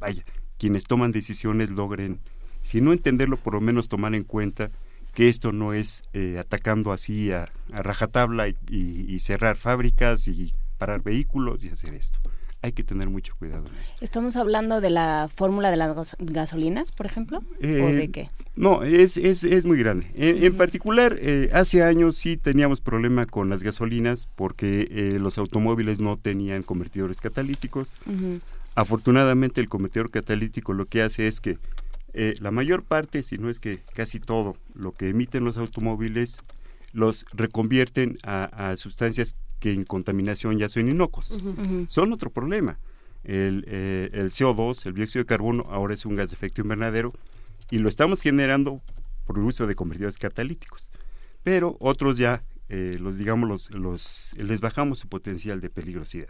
vaya, 0.00 0.24
quienes 0.58 0.82
toman 0.82 1.12
decisiones 1.12 1.70
logren, 1.70 2.18
si 2.60 2.80
no 2.80 2.92
entenderlo, 2.92 3.36
por 3.36 3.54
lo 3.54 3.60
menos 3.60 3.86
tomar 3.86 4.16
en 4.16 4.24
cuenta 4.24 4.72
que 5.14 5.28
esto 5.28 5.52
no 5.52 5.74
es 5.74 6.02
eh, 6.12 6.38
atacando 6.40 6.90
así 6.90 7.30
a, 7.30 7.48
rajatabla 7.70 8.48
y, 8.48 9.16
cerrar 9.20 9.56
fábricas 9.56 10.26
y 10.26 10.52
parar 10.76 11.04
vehículos 11.04 11.62
y 11.62 11.68
hacer 11.68 11.94
esto. 11.94 12.18
Hay 12.66 12.72
que 12.72 12.82
tener 12.82 13.08
mucho 13.08 13.32
cuidado. 13.38 13.66
¿Estamos 14.00 14.34
hablando 14.34 14.80
de 14.80 14.90
la 14.90 15.30
fórmula 15.32 15.70
de 15.70 15.76
las 15.76 16.16
gasolinas, 16.18 16.90
por 16.90 17.06
ejemplo? 17.06 17.38
¿O 17.38 17.62
de 17.62 18.02
eh, 18.02 18.10
qué? 18.10 18.30
No, 18.56 18.82
es, 18.82 19.16
es, 19.16 19.44
es 19.44 19.64
muy 19.64 19.78
grande. 19.78 20.10
En, 20.16 20.56
particular, 20.56 21.16
eh, 21.20 21.48
hace 21.52 21.84
años 21.84 22.16
sí 22.16 22.36
teníamos 22.36 22.80
problema 22.80 23.26
con 23.26 23.50
las 23.50 23.62
gasolinas 23.62 24.26
porque 24.34 25.16
los 25.20 25.38
automóviles 25.38 26.00
no 26.00 26.16
tenían 26.16 26.64
convertidores 26.64 27.20
catalíticos. 27.20 27.94
Afortunadamente 28.74 29.60
el 29.60 29.68
convertidor 29.68 30.10
catalítico 30.10 30.72
lo 30.72 30.86
que 30.86 31.02
hace 31.02 31.28
es 31.28 31.40
que 31.40 31.58
eh, 32.14 32.34
la 32.40 32.50
mayor 32.50 32.82
parte, 32.82 33.22
si 33.22 33.38
no 33.38 33.48
es 33.48 33.60
que 33.60 33.78
casi 33.94 34.18
todo, 34.18 34.56
lo 34.74 34.90
que 34.90 35.10
emiten 35.10 35.44
los 35.44 35.56
automóviles 35.56 36.38
los 36.92 37.26
reconvierten 37.32 38.18
a, 38.24 38.74
sustancias 38.76 39.36
que 39.60 39.72
en 39.72 39.84
contaminación 39.84 40.58
ya 40.58 40.68
son 40.68 40.88
inocuos. 40.88 41.36
Son 41.86 42.12
otro 42.12 42.30
problema. 42.30 42.78
El, 43.24 43.64
eh, 43.66 44.10
el, 44.12 44.30
CO2, 44.30 44.86
el 44.86 44.94
dióxido 44.94 45.22
de 45.22 45.26
carbono, 45.26 45.66
ahora 45.70 45.94
es 45.94 46.06
un 46.06 46.14
gas 46.14 46.30
de 46.30 46.36
efecto 46.36 46.60
invernadero 46.60 47.12
y 47.70 47.78
lo 47.78 47.88
estamos 47.88 48.22
generando 48.22 48.80
por 49.24 49.38
uso 49.38 49.66
de 49.66 49.74
convertidores 49.74 50.18
catalíticos. 50.18 50.88
Pero 51.42 51.76
otros 51.80 52.18
ya, 52.18 52.44
eh, 52.68 52.96
los 53.00 53.18
digamos, 53.18 53.48
los, 53.48 53.70
los, 53.74 54.34
les 54.38 54.60
bajamos 54.60 55.00
su 55.00 55.08
potencial 55.08 55.60
de 55.60 55.70
peligrosidad. 55.70 56.28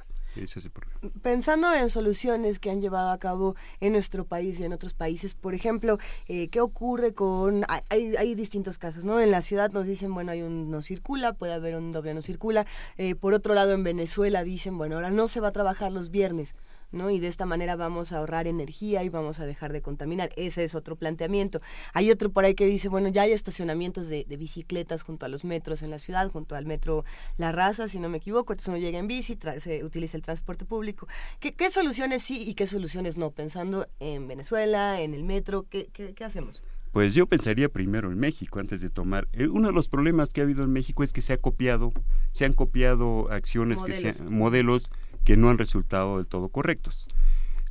Pensando 1.23 1.73
en 1.75 1.91
soluciones 1.91 2.59
que 2.59 2.71
han 2.71 2.81
llevado 2.81 3.11
a 3.11 3.19
cabo 3.19 3.57
en 3.81 3.93
nuestro 3.93 4.25
país 4.25 4.61
y 4.61 4.65
en 4.65 4.73
otros 4.73 4.93
países, 4.93 5.35
por 5.35 5.55
ejemplo, 5.55 5.99
eh, 6.29 6.49
¿qué 6.49 6.61
ocurre 6.61 7.15
con... 7.15 7.65
Hay, 7.89 8.35
distintos 8.35 8.79
casos, 8.79 9.05
¿no? 9.05 9.21
En 9.21 9.31
la 9.31 9.43
ciudad 9.43 9.71
nos 9.73 9.87
dicen, 9.87 10.13
bueno, 10.13 10.33
hay 10.33 10.43
un 10.43 10.71
no 10.71 10.83
circula, 10.83 11.33
puede 11.33 11.55
haber 11.55 11.77
un 11.77 11.93
doble 11.93 12.13
no 12.13 12.23
circula. 12.23 12.67
Eh, 12.99 13.15
por 13.15 13.33
otro 13.33 13.55
lado, 13.55 13.73
en 13.73 13.83
Venezuela 13.83 14.45
dicen, 14.45 14.77
bueno, 14.77 14.97
ahora 14.97 15.11
no 15.11 15.29
se 15.29 15.41
va 15.41 15.49
a 15.49 15.53
trabajar 15.53 15.93
los 15.93 16.11
viernes. 16.11 16.55
¿No? 16.93 17.11
Y 17.11 17.21
de 17.21 17.29
esta 17.29 17.47
manera 17.47 17.77
vamos 17.77 18.13
a 18.13 18.19
ahorrar 18.19 18.47
energía 18.47 19.03
y 19.05 19.09
vamos 19.09 19.41
a 19.41 19.47
dejar 19.47 19.73
de 19.73 19.83
contaminar. 19.83 20.31
Ese 20.37 20.65
es 20.65 20.75
otro 20.75 20.97
planteamiento. 20.97 21.61
Hay 21.93 22.11
otro 22.11 22.31
por 22.31 22.45
ahí 22.45 22.55
que 22.55 22.67
dice, 22.67 22.89
bueno, 22.89 23.09
ya 23.09 23.23
hay 23.23 23.33
estacionamientos 23.33 24.09
de, 24.09 24.25
bicicletas 24.37 25.03
junto 25.03 25.25
a 25.27 25.29
los 25.29 25.45
metros 25.45 25.83
en 25.83 25.91
la 25.91 25.99
ciudad, 25.99 26.31
junto 26.31 26.55
al 26.55 26.67
metro 26.67 27.05
La 27.39 27.53
Raza, 27.53 27.89
si 27.89 27.99
no 27.99 28.09
me 28.09 28.19
equivoco, 28.19 28.53
entonces 28.53 28.69
uno 28.69 28.79
llega 28.79 28.99
en 28.99 29.07
bici, 29.07 29.39
se 29.59 29.85
utiliza 29.85 30.17
el 30.17 30.23
transporte 30.23 30.65
público. 30.65 31.09
¿Qué, 31.41 31.71
soluciones 31.71 32.23
sí 32.23 32.45
y 32.47 32.55
qué 32.55 32.67
soluciones 32.67 33.17
no? 33.17 33.31
Pensando 33.31 33.87
en 34.01 34.29
Venezuela, 34.29 35.01
en 35.01 35.15
el 35.15 35.25
metro, 35.25 35.67
¿qué, 35.69 35.89
qué, 35.93 36.25
hacemos? 36.25 36.63
Pues 36.93 37.15
yo 37.15 37.27
pensaría 37.27 37.69
primero 37.69 38.11
en 38.11 38.19
México 38.19 38.59
antes 38.59 38.81
de 38.81 38.89
tomar. 38.89 39.29
Eh, 39.33 39.49
uno 39.49 39.69
de 39.69 39.75
los 39.75 39.89
problemas 39.89 40.31
que 40.31 40.41
ha 40.41 40.45
habido 40.45 40.65
en 40.65 40.73
México 40.73 41.05
es 41.05 41.13
que 41.13 41.21
se 41.21 41.35
ha 41.35 41.37
copiado, 41.37 41.93
se 42.33 42.47
han 42.47 42.55
copiado 42.55 43.31
acciones 43.31 43.83
que 43.83 44.15
modelos 44.25 44.91
que 45.27 45.37
no 45.37 45.51
han 45.51 45.59
resultado 45.59 46.17
del 46.17 46.27
todo 46.27 46.49
correctos. 46.49 47.09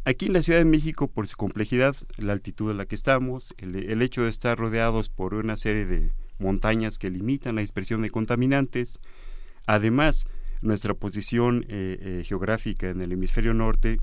Aquí 0.04 0.28
en 0.28 0.34
la 0.34 0.44
Ciudad 0.44 0.60
de 0.60 0.66
México, 0.66 1.08
por 1.08 1.28
su 1.28 1.38
complejidad, 1.38 1.96
la 2.18 2.34
altitud 2.34 2.70
en 2.70 2.78
la 2.78 2.86
que 2.86 2.96
estamos, 2.96 3.56
el, 3.58 4.02
hecho 4.02 4.24
de 4.24 4.30
estar 4.30 4.58
rodeados 4.58 5.10
por 5.10 5.34
una 5.34 5.56
serie 5.56 5.86
de 5.86 6.12
montañas 6.38 7.00
que 7.00 7.10
limitan 7.10 7.56
la 7.56 7.62
dispersión 7.62 8.02
de 8.02 8.12
contaminantes, 8.12 9.00
además 9.66 10.28
nuestra 10.62 10.94
posición 10.94 11.66
eh, 11.70 11.98
eh, 12.02 12.24
geográfica 12.26 12.90
en 12.90 13.02
el 13.02 13.14
hemisferio 13.14 13.54
norte 13.54 14.00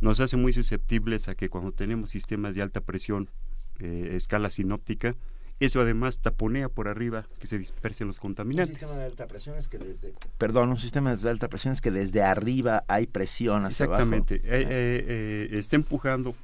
nos 0.00 0.18
hace 0.18 0.36
muy 0.36 0.52
susceptibles 0.52 1.28
a 1.28 1.36
que 1.36 1.48
cuando 1.48 1.70
tenemos 1.72 2.10
sistemas 2.10 2.54
de 2.56 2.62
alta 2.62 2.80
presión, 2.80 3.30
eh, 3.78 4.10
escala 4.14 4.50
sinóptica, 4.50 5.14
eso 5.58 5.80
además 5.80 6.18
taponea 6.18 6.68
por 6.68 6.86
arriba 6.86 7.26
que 7.38 7.46
se 7.46 7.58
dispersen 7.58 8.06
los 8.08 8.20
contaminantes. 8.20 8.74
Un 8.74 8.80
sistema 8.80 8.98
de 8.98 9.04
alta 9.06 9.26
presión 9.26 9.56
es 9.56 9.68
que 9.68 9.78
desde... 9.78 10.12
Perdón, 10.36 10.68
un 10.68 10.76
sistema 10.76 11.14
de 11.14 11.30
alta 11.30 11.48
presión 11.48 11.72
es 11.72 11.80
que 11.80 11.90
desde 11.90 12.22
arriba 12.22 12.84
hay 12.88 13.06
presión 13.06 13.64
hacia 13.64 13.84
Exactamente. 13.84 14.42
Abajo. 14.44 14.54
Eh, 14.54 14.66
eh, 14.70 15.48
eh, 15.52 15.58
está 15.58 15.76
empujando. 15.76 16.34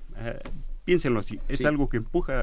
Piénsenlo 0.85 1.21
así, 1.21 1.39
es 1.49 1.65
algo 1.65 1.89
que 1.89 1.99
empuja 1.99 2.43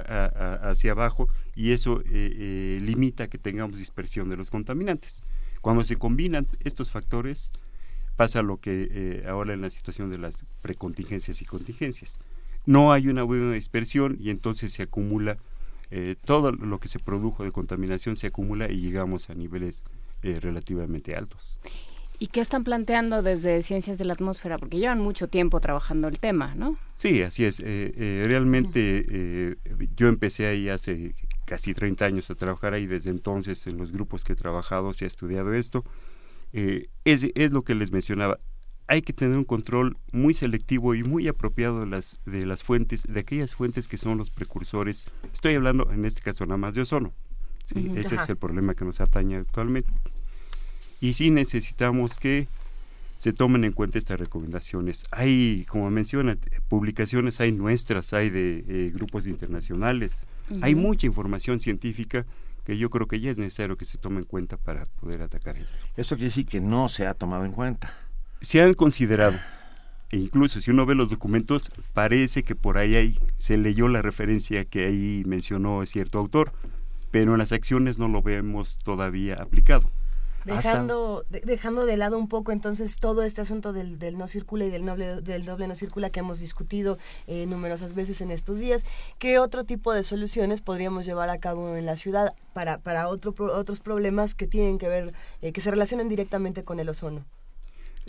hacia 0.70 0.94
abajo 0.94 1.28
y 1.56 1.74
eso 1.74 2.02
eh, 2.06 2.80
limita 2.82 3.28
que 3.28 3.38
tengamos 3.38 3.78
dispersión 3.78 4.30
de 4.30 4.38
los 4.38 4.50
contaminantes. 4.50 5.24
Cuando 5.62 5.84
se 5.84 5.98
combinan 5.98 6.48
estos 6.62 6.90
factores, 6.90 7.52
pasa 8.16 8.42
lo 8.42 8.58
que 8.58 9.24
ahora 9.28 9.54
en 9.54 9.62
la 9.62 9.70
situación 9.70 10.10
de 10.10 10.20
las 10.20 10.46
precontingencias 10.62 11.42
y 11.42 11.46
contingencias. 11.46 12.20
No 12.66 12.94
hay 12.94 13.08
una 13.08 13.24
buena 13.24 13.52
dispersión 13.52 14.18
y 14.22 14.30
entonces 14.30 14.72
se 14.72 14.84
acumula 14.84 15.36
todo 16.24 16.52
lo 16.52 16.80
que 16.80 16.88
se 16.88 17.00
produjo 17.00 17.44
de 17.44 17.52
contaminación 17.52 18.16
se 18.16 18.28
acumula 18.28 18.72
y 18.72 18.82
llegamos 18.82 19.30
a 19.30 19.36
niveles 19.36 19.84
relativamente 20.22 21.16
altos. 21.16 21.58
¿Y 22.22 22.28
qué 22.28 22.42
están 22.42 22.66
planteando 22.66 23.22
desde 23.22 23.64
Ciencias 23.64 23.98
de 23.98 24.04
la 24.04 24.12
Atmósfera? 24.12 24.58
Porque 24.58 24.78
llevan 24.78 25.00
mucho 25.00 25.30
tiempo 25.30 25.62
trabajando 25.62 26.10
el 26.10 26.20
tema, 26.20 26.54
¿no? 26.54 26.78
Sí, 26.98 27.22
así 27.22 27.46
es. 27.46 27.62
Eh, 27.62 27.94
eh, 27.96 28.24
realmente 28.28 29.06
eh, 29.08 29.56
yo 29.96 30.10
empecé 30.10 30.48
ahí 30.48 30.68
hace 30.68 31.16
casi 31.46 31.74
30 31.74 32.04
años 32.04 32.30
a 32.30 32.36
trabajar 32.36 32.74
ahí. 32.74 32.88
Desde 32.88 33.10
entonces, 33.10 33.66
en 33.68 33.78
los 33.78 33.94
grupos 33.94 34.26
que 34.26 34.34
he 34.34 34.36
trabajado, 34.36 34.94
se 34.94 35.06
ha 35.06 35.08
estudiado 35.08 35.54
esto. 35.54 35.86
es, 36.52 37.26
es 37.36 37.52
lo 37.52 37.62
que 37.62 37.74
les 37.74 37.94
mencionaba. 37.94 38.38
Hay 38.90 39.02
que 39.02 39.14
tener 39.14 39.38
un 39.38 39.46
control 39.46 39.98
muy 40.12 40.34
selectivo 40.34 40.96
y 40.96 41.04
muy 41.04 41.28
apropiado 41.28 41.80
de 41.80 41.86
las, 41.86 42.18
de 42.26 42.46
las 42.46 42.64
fuentes, 42.64 43.04
de 43.08 43.20
aquellas 43.20 43.54
fuentes 43.54 43.88
que 43.88 43.98
son 43.98 44.18
los 44.18 44.32
precursores. 44.32 45.06
Estoy 45.32 45.54
hablando 45.56 45.92
en 45.92 46.06
este 46.06 46.22
caso 46.22 46.46
nada 46.46 46.58
más 46.58 46.74
de 46.74 46.82
ozono. 46.82 47.14
¿sí? 47.66 47.92
Ese 47.96 48.16
es 48.16 48.28
el 48.28 48.36
problema 48.36 48.74
que 48.74 48.84
nos 48.84 49.00
atañe 49.00 49.38
actualmente 49.38 49.92
y 51.02 51.14
sí 51.14 51.32
necesitamos 51.32 52.18
que 52.18 52.48
se 53.18 53.34
tomen 53.34 53.64
en 53.66 53.74
cuenta 53.74 53.98
estas 53.98 54.20
recomendaciones. 54.20 55.06
Hay, 55.12 55.66
como 55.70 55.90
menciona, 55.90 56.38
publicaciones, 56.68 57.40
hay 57.42 57.52
nuestras, 57.52 58.14
hay 58.14 58.30
de 58.30 58.64
eh, 58.68 58.92
grupos 58.94 59.28
internacionales, 59.28 60.26
hay 60.62 60.74
mucha 60.74 61.06
información 61.06 61.60
científica 61.60 62.26
que 62.66 62.78
yo 62.78 62.90
creo 62.90 63.08
que 63.08 63.20
ya 63.20 63.30
es 63.32 63.38
necesario 63.38 63.78
que 63.78 63.86
se 63.86 63.98
tome 63.98 64.18
en 64.18 64.26
cuenta 64.26 64.58
para 64.58 64.86
poder 64.86 65.22
atacar 65.22 65.58
esto. 65.58 65.76
Eso 65.96 66.16
quiere 66.16 66.30
decir 66.30 66.46
que 66.46 66.60
no 66.60 66.90
se 66.90 67.06
ha 67.06 67.14
tomado 67.14 67.46
en 67.46 67.52
cuenta. 67.52 67.94
Se 68.42 68.62
han 68.62 68.74
considerado, 68.74 69.38
e 70.12 70.18
incluso 70.18 70.62
si 70.62 70.72
uno 70.72 70.86
ve 70.86 70.96
los 70.96 71.10
documentos, 71.10 71.70
parece 71.94 72.44
que 72.44 72.56
por 72.56 72.78
ahí 72.78 72.96
hay, 72.96 73.20
se 73.38 73.58
leyó 73.58 73.90
la 73.90 74.02
referencia 74.02 74.64
que 74.64 74.86
ahí 74.86 75.24
mencionó 75.26 75.86
cierto 75.86 76.20
autor, 76.20 76.54
pero 77.12 77.34
en 77.34 77.40
las 77.40 77.52
acciones 77.52 77.98
no 77.98 78.08
lo 78.08 78.22
vemos 78.22 78.78
todavía 78.78 79.36
aplicado. 79.36 79.90
Dejando, 80.46 81.26
de, 81.30 81.42
dejando 81.42 81.86
de 81.86 81.98
lado 81.98 82.18
un 82.18 82.30
poco 82.30 82.54
entonces 82.54 82.96
todo 82.96 83.24
este 83.24 83.42
asunto 83.42 83.74
del, 83.74 84.00
del 84.00 84.18
no 84.18 84.26
circula 84.26 84.64
y 84.66 84.70
del, 84.70 84.86
noble, 84.86 85.22
del 85.22 85.44
doble 85.44 85.68
no 85.68 85.76
circula 85.76 86.10
que 86.10 86.22
hemos 86.22 86.40
discutido 86.40 86.98
eh, 87.28 87.46
numerosas 87.46 87.94
veces 87.94 88.22
en 88.22 88.32
estos 88.32 88.58
días, 88.58 88.86
¿qué 89.18 89.38
otro 89.38 89.66
tipo 89.66 89.94
de 89.94 90.02
soluciones 90.04 90.62
podríamos 90.62 91.06
llevar 91.06 91.30
a 91.30 91.40
cabo 91.40 91.76
en 91.76 91.86
la 91.86 91.98
ciudad 91.98 92.34
para, 92.54 92.78
para 92.78 93.10
otro, 93.10 93.36
otros 93.54 93.82
problemas 93.82 94.34
que 94.34 94.48
tienen 94.48 94.78
que 94.78 94.88
ver, 94.88 95.14
eh, 95.42 95.52
que 95.52 95.60
se 95.60 95.72
relacionan 95.72 96.08
directamente 96.08 96.64
con 96.64 96.80
el 96.80 96.88
ozono? 96.88 97.26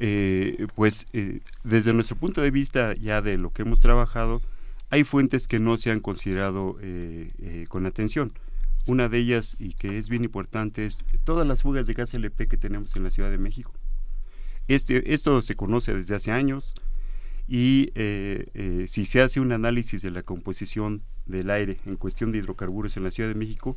Eh, 0.02 0.66
pues 0.74 1.06
desde 1.62 1.92
nuestro 1.92 2.16
punto 2.16 2.40
de 2.40 2.50
vista 2.50 2.94
ya 2.94 3.20
de 3.20 3.36
lo 3.36 3.52
que 3.52 3.62
hemos 3.62 3.80
trabajado, 3.80 4.40
hay 4.88 5.04
fuentes 5.04 5.46
que 5.46 5.60
no 5.60 5.76
se 5.78 5.90
han 5.90 6.00
considerado 6.00 6.78
con 7.68 7.86
atención. 7.86 8.32
Una 8.86 9.08
de 9.08 9.18
ellas, 9.18 9.56
y 9.58 9.74
que 9.74 9.98
es 9.98 10.08
bien 10.08 10.24
importante, 10.24 10.86
es 10.86 11.04
todas 11.24 11.46
las 11.46 11.62
fugas 11.62 11.86
de 11.86 11.94
gas 11.94 12.14
LP 12.14 12.48
que 12.48 12.56
tenemos 12.56 12.96
en 12.96 13.04
la 13.04 13.10
Ciudad 13.10 13.30
de 13.30 13.38
México. 13.38 13.72
Este, 14.68 15.12
esto 15.12 15.42
se 15.42 15.56
conoce 15.56 15.94
desde 15.94 16.14
hace 16.14 16.30
años 16.30 16.74
y 17.48 17.90
eh, 17.96 18.46
eh, 18.54 18.86
si 18.88 19.04
se 19.04 19.20
hace 19.20 19.40
un 19.40 19.50
análisis 19.50 20.02
de 20.02 20.12
la 20.12 20.22
composición 20.22 21.02
del 21.26 21.50
aire 21.50 21.78
en 21.84 21.96
cuestión 21.96 22.30
de 22.30 22.38
hidrocarburos 22.38 22.96
en 22.96 23.02
la 23.02 23.10
Ciudad 23.10 23.28
de 23.28 23.34
México, 23.34 23.76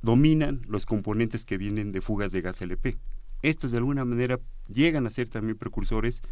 dominan 0.00 0.62
los 0.66 0.86
componentes 0.86 1.44
que 1.44 1.58
vienen 1.58 1.92
de 1.92 2.00
fugas 2.00 2.32
de 2.32 2.40
gas 2.40 2.62
LP. 2.62 2.96
Estos 3.42 3.70
de 3.70 3.78
alguna 3.78 4.04
manera 4.04 4.40
llegan 4.68 5.06
a 5.06 5.10
ser 5.10 5.28
también 5.28 5.56
precursores 5.56 6.22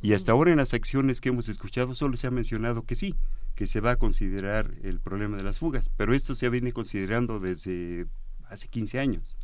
y 0.00 0.12
hasta 0.12 0.32
ahora 0.32 0.50
en 0.50 0.58
las 0.58 0.74
acciones 0.74 1.20
que 1.20 1.30
hemos 1.30 1.48
escuchado 1.48 1.94
solo 1.94 2.16
se 2.16 2.26
ha 2.26 2.30
mencionado 2.30 2.82
que 2.82 2.94
sí, 2.94 3.14
que 3.54 3.66
se 3.66 3.80
va 3.80 3.92
a 3.92 3.96
considerar 3.96 4.70
el 4.82 5.00
problema 5.00 5.36
de 5.36 5.42
las 5.42 5.58
fugas, 5.58 5.90
pero 5.96 6.14
esto 6.14 6.34
se 6.34 6.48
viene 6.50 6.72
considerando 6.72 7.40
desde 7.40 8.06
hace 8.48 8.68
15 8.68 8.98
años 8.98 9.36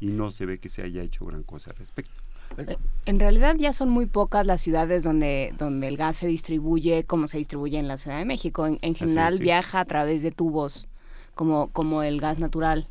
y 0.00 0.08
no 0.08 0.30
se 0.30 0.46
ve 0.46 0.58
que 0.58 0.68
se 0.68 0.82
haya 0.82 1.02
hecho 1.02 1.24
gran 1.24 1.42
cosa 1.42 1.70
al 1.70 1.76
respecto. 1.76 2.12
Eh, 2.58 2.76
en 3.06 3.18
realidad 3.18 3.56
ya 3.58 3.72
son 3.72 3.88
muy 3.88 4.06
pocas 4.06 4.46
las 4.46 4.60
ciudades 4.60 5.02
donde, 5.02 5.54
donde 5.58 5.88
el 5.88 5.96
gas 5.96 6.16
se 6.16 6.26
distribuye 6.26 7.04
como 7.04 7.26
se 7.26 7.38
distribuye 7.38 7.78
en 7.78 7.88
la 7.88 7.96
Ciudad 7.96 8.18
de 8.18 8.24
México. 8.24 8.66
En, 8.66 8.94
general 8.94 9.38
viaja 9.38 9.80
a 9.80 9.84
través 9.84 10.22
de 10.22 10.30
tubos 10.30 10.86
como, 11.34 11.68
como 11.68 12.02
el 12.02 12.20
gas 12.20 12.38
natural. 12.38 12.88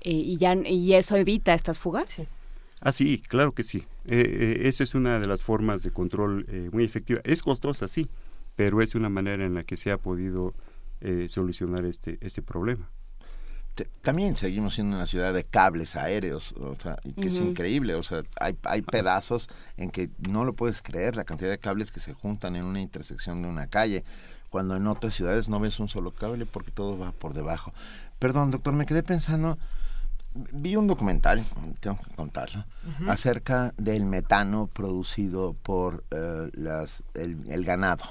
Eh, 0.00 0.10
y, 0.10 0.36
ya, 0.38 0.54
¿Y 0.54 0.94
eso 0.94 1.16
evita 1.16 1.54
estas 1.54 1.78
fugas? 1.78 2.22
Ah, 2.82 2.92
sí, 2.92 3.22
claro 3.26 3.52
que 3.52 3.64
sí. 3.64 3.86
Eh, 4.04 4.62
esa 4.64 4.84
es 4.84 4.94
una 4.94 5.18
de 5.18 5.26
las 5.26 5.42
formas 5.42 5.82
de 5.82 5.90
control 5.90 6.46
muy 6.72 6.84
efectiva. 6.84 7.20
Es 7.24 7.42
costosa, 7.42 7.88
sí, 7.88 8.08
pero 8.56 8.82
es 8.82 8.94
una 8.94 9.08
manera 9.08 9.46
en 9.46 9.54
la 9.54 9.62
que 9.62 9.76
se 9.76 9.90
ha 9.90 9.98
podido 9.98 10.52
eh, 11.04 11.28
solucionar 11.28 11.84
este, 11.84 12.16
este 12.20 12.42
problema. 12.42 12.88
también 14.02 14.36
seguimos 14.36 14.74
siendo 14.74 14.94
una 14.94 15.06
ciudad 15.06 15.34
de 15.34 15.42
cables 15.42 15.96
aéreos, 15.96 16.52
o 16.52 16.76
sea, 16.76 16.96
que 17.20 17.26
es 17.26 17.38
increíble, 17.38 17.96
o 17.96 18.04
sea, 18.04 18.22
hay, 18.38 18.56
hay 18.62 18.82
pedazos 18.82 19.48
en 19.76 19.90
que 19.90 20.10
no 20.28 20.44
lo 20.44 20.52
puedes 20.52 20.80
creer 20.80 21.16
la 21.16 21.24
cantidad 21.24 21.50
de 21.50 21.58
cables 21.58 21.90
que 21.90 21.98
se 21.98 22.12
juntan 22.12 22.54
en 22.54 22.64
una 22.64 22.80
intersección 22.80 23.42
de 23.42 23.48
una 23.48 23.66
calle, 23.66 24.04
cuando 24.48 24.76
en 24.76 24.86
otras 24.86 25.14
ciudades 25.14 25.48
no 25.48 25.58
ves 25.58 25.80
un 25.80 25.88
solo 25.88 26.12
cable 26.12 26.46
porque 26.46 26.70
todo 26.70 26.96
va 26.96 27.10
por 27.10 27.34
debajo. 27.34 27.72
Perdón, 28.20 28.52
doctor, 28.52 28.74
me 28.74 28.86
quedé 28.86 29.02
pensando, 29.02 29.58
vi 30.34 30.76
un 30.76 30.86
documental, 30.86 31.44
tengo 31.80 31.96
que 31.96 32.14
contarlo, 32.14 32.64
acerca 33.08 33.74
del 33.76 34.04
metano 34.04 34.68
producido 34.72 35.54
por 35.54 36.04
eh, 36.10 36.50
las, 36.54 37.04
el 37.14 37.64
ganado 37.64 38.04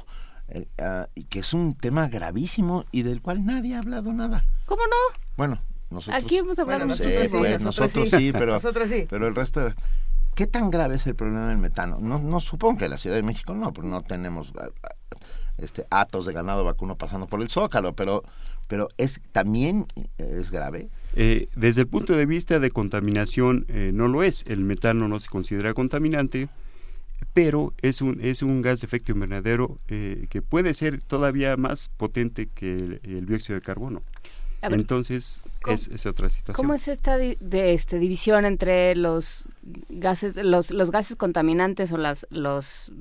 eh, 0.54 0.68
ah, 0.80 1.08
y 1.16 1.24
que 1.26 1.40
es 1.40 1.54
un 1.54 1.76
tema 1.76 2.10
gravísimo 2.10 2.84
y 2.92 3.04
del 3.04 3.22
cual 3.22 3.46
nadie 3.46 3.76
ha 3.76 3.80
hablado 3.80 4.12
nada. 4.12 4.44
¿Cómo 4.66 4.82
no? 4.84 5.22
Bueno, 5.38 5.60
nosotros... 5.90 6.24
Aquí 6.24 6.38
hemos 6.38 6.60
hablado 6.60 6.88
muchísimo. 6.88 7.42
nosotros, 7.62 8.10
sí, 8.10 8.34
pero, 8.34 8.60
pero 9.10 9.28
el 9.28 9.36
resto... 9.36 9.74
¿Qué 10.36 10.48
tan 10.48 10.70
grave 10.70 10.96
es 10.96 11.08
el 11.08 11.16
problema 11.16 11.50
del 11.50 11.58
metano? 11.58 12.00
No, 12.00 12.20
no 12.20 12.40
supongo 12.40 12.80
que 12.80 12.86
en 12.86 12.92
la 12.92 12.98
Ciudad 12.98 13.16
de 13.16 13.24
México 13.24 13.54
no, 13.54 13.74
porque 13.74 13.90
no 13.90 14.02
tenemos 14.02 14.54
ah, 14.58 14.70
ah, 14.84 15.18
este 15.58 15.86
atos 15.90 16.26
de 16.26 16.34
ganado 16.34 16.64
vacuno 16.64 16.98
pasando 16.98 17.28
por 17.28 17.42
el 17.42 17.50
zócalo, 17.50 17.94
pero, 17.96 18.24
pero 18.68 18.90
es 18.98 19.22
también 19.32 19.88
es 20.18 20.52
grave. 20.52 20.90
Eh, 21.16 21.50
desde 21.56 21.82
el 21.82 21.88
punto 21.88 22.16
de 22.16 22.26
vista 22.26 22.60
de 22.60 22.72
contaminación 22.72 23.66
eh, 23.68 23.92
no 23.94 24.08
lo 24.08 24.24
es. 24.24 24.44
El 24.48 24.62
metano 24.62 25.08
no 25.08 25.20
se 25.20 25.30
considera 25.30 25.74
contaminante 25.74 26.50
pero 27.34 27.74
es 27.82 28.02
un, 28.02 28.20
es 28.22 28.42
un 28.42 28.62
gas 28.62 28.82
de 28.82 28.88
efecto 28.88 29.12
invernadero 29.12 29.80
eh, 29.88 30.26
que 30.30 30.42
puede 30.42 30.74
ser 30.74 31.02
todavía 31.02 31.56
más 31.58 31.90
potente 31.98 32.48
que 32.48 33.00
el, 33.04 33.26
dióxido 33.26 33.56
de 33.56 33.62
carbono. 33.62 34.04
Entonces, 34.62 35.42
es, 35.68 36.06
otra 36.06 36.30
situación. 36.30 36.56
¿Cómo 36.56 36.76
es 36.76 36.88
esta 36.88 37.18
de 37.18 37.38
este, 37.74 37.98
división 37.98 38.46
entre 38.46 38.96
los 38.96 39.48
gases, 39.90 40.36
los, 40.36 40.70
los 40.70 40.92
gases 40.92 41.16
contaminantes 41.16 41.92
o 41.92 41.98
las, 41.98 42.28
los 42.30 42.92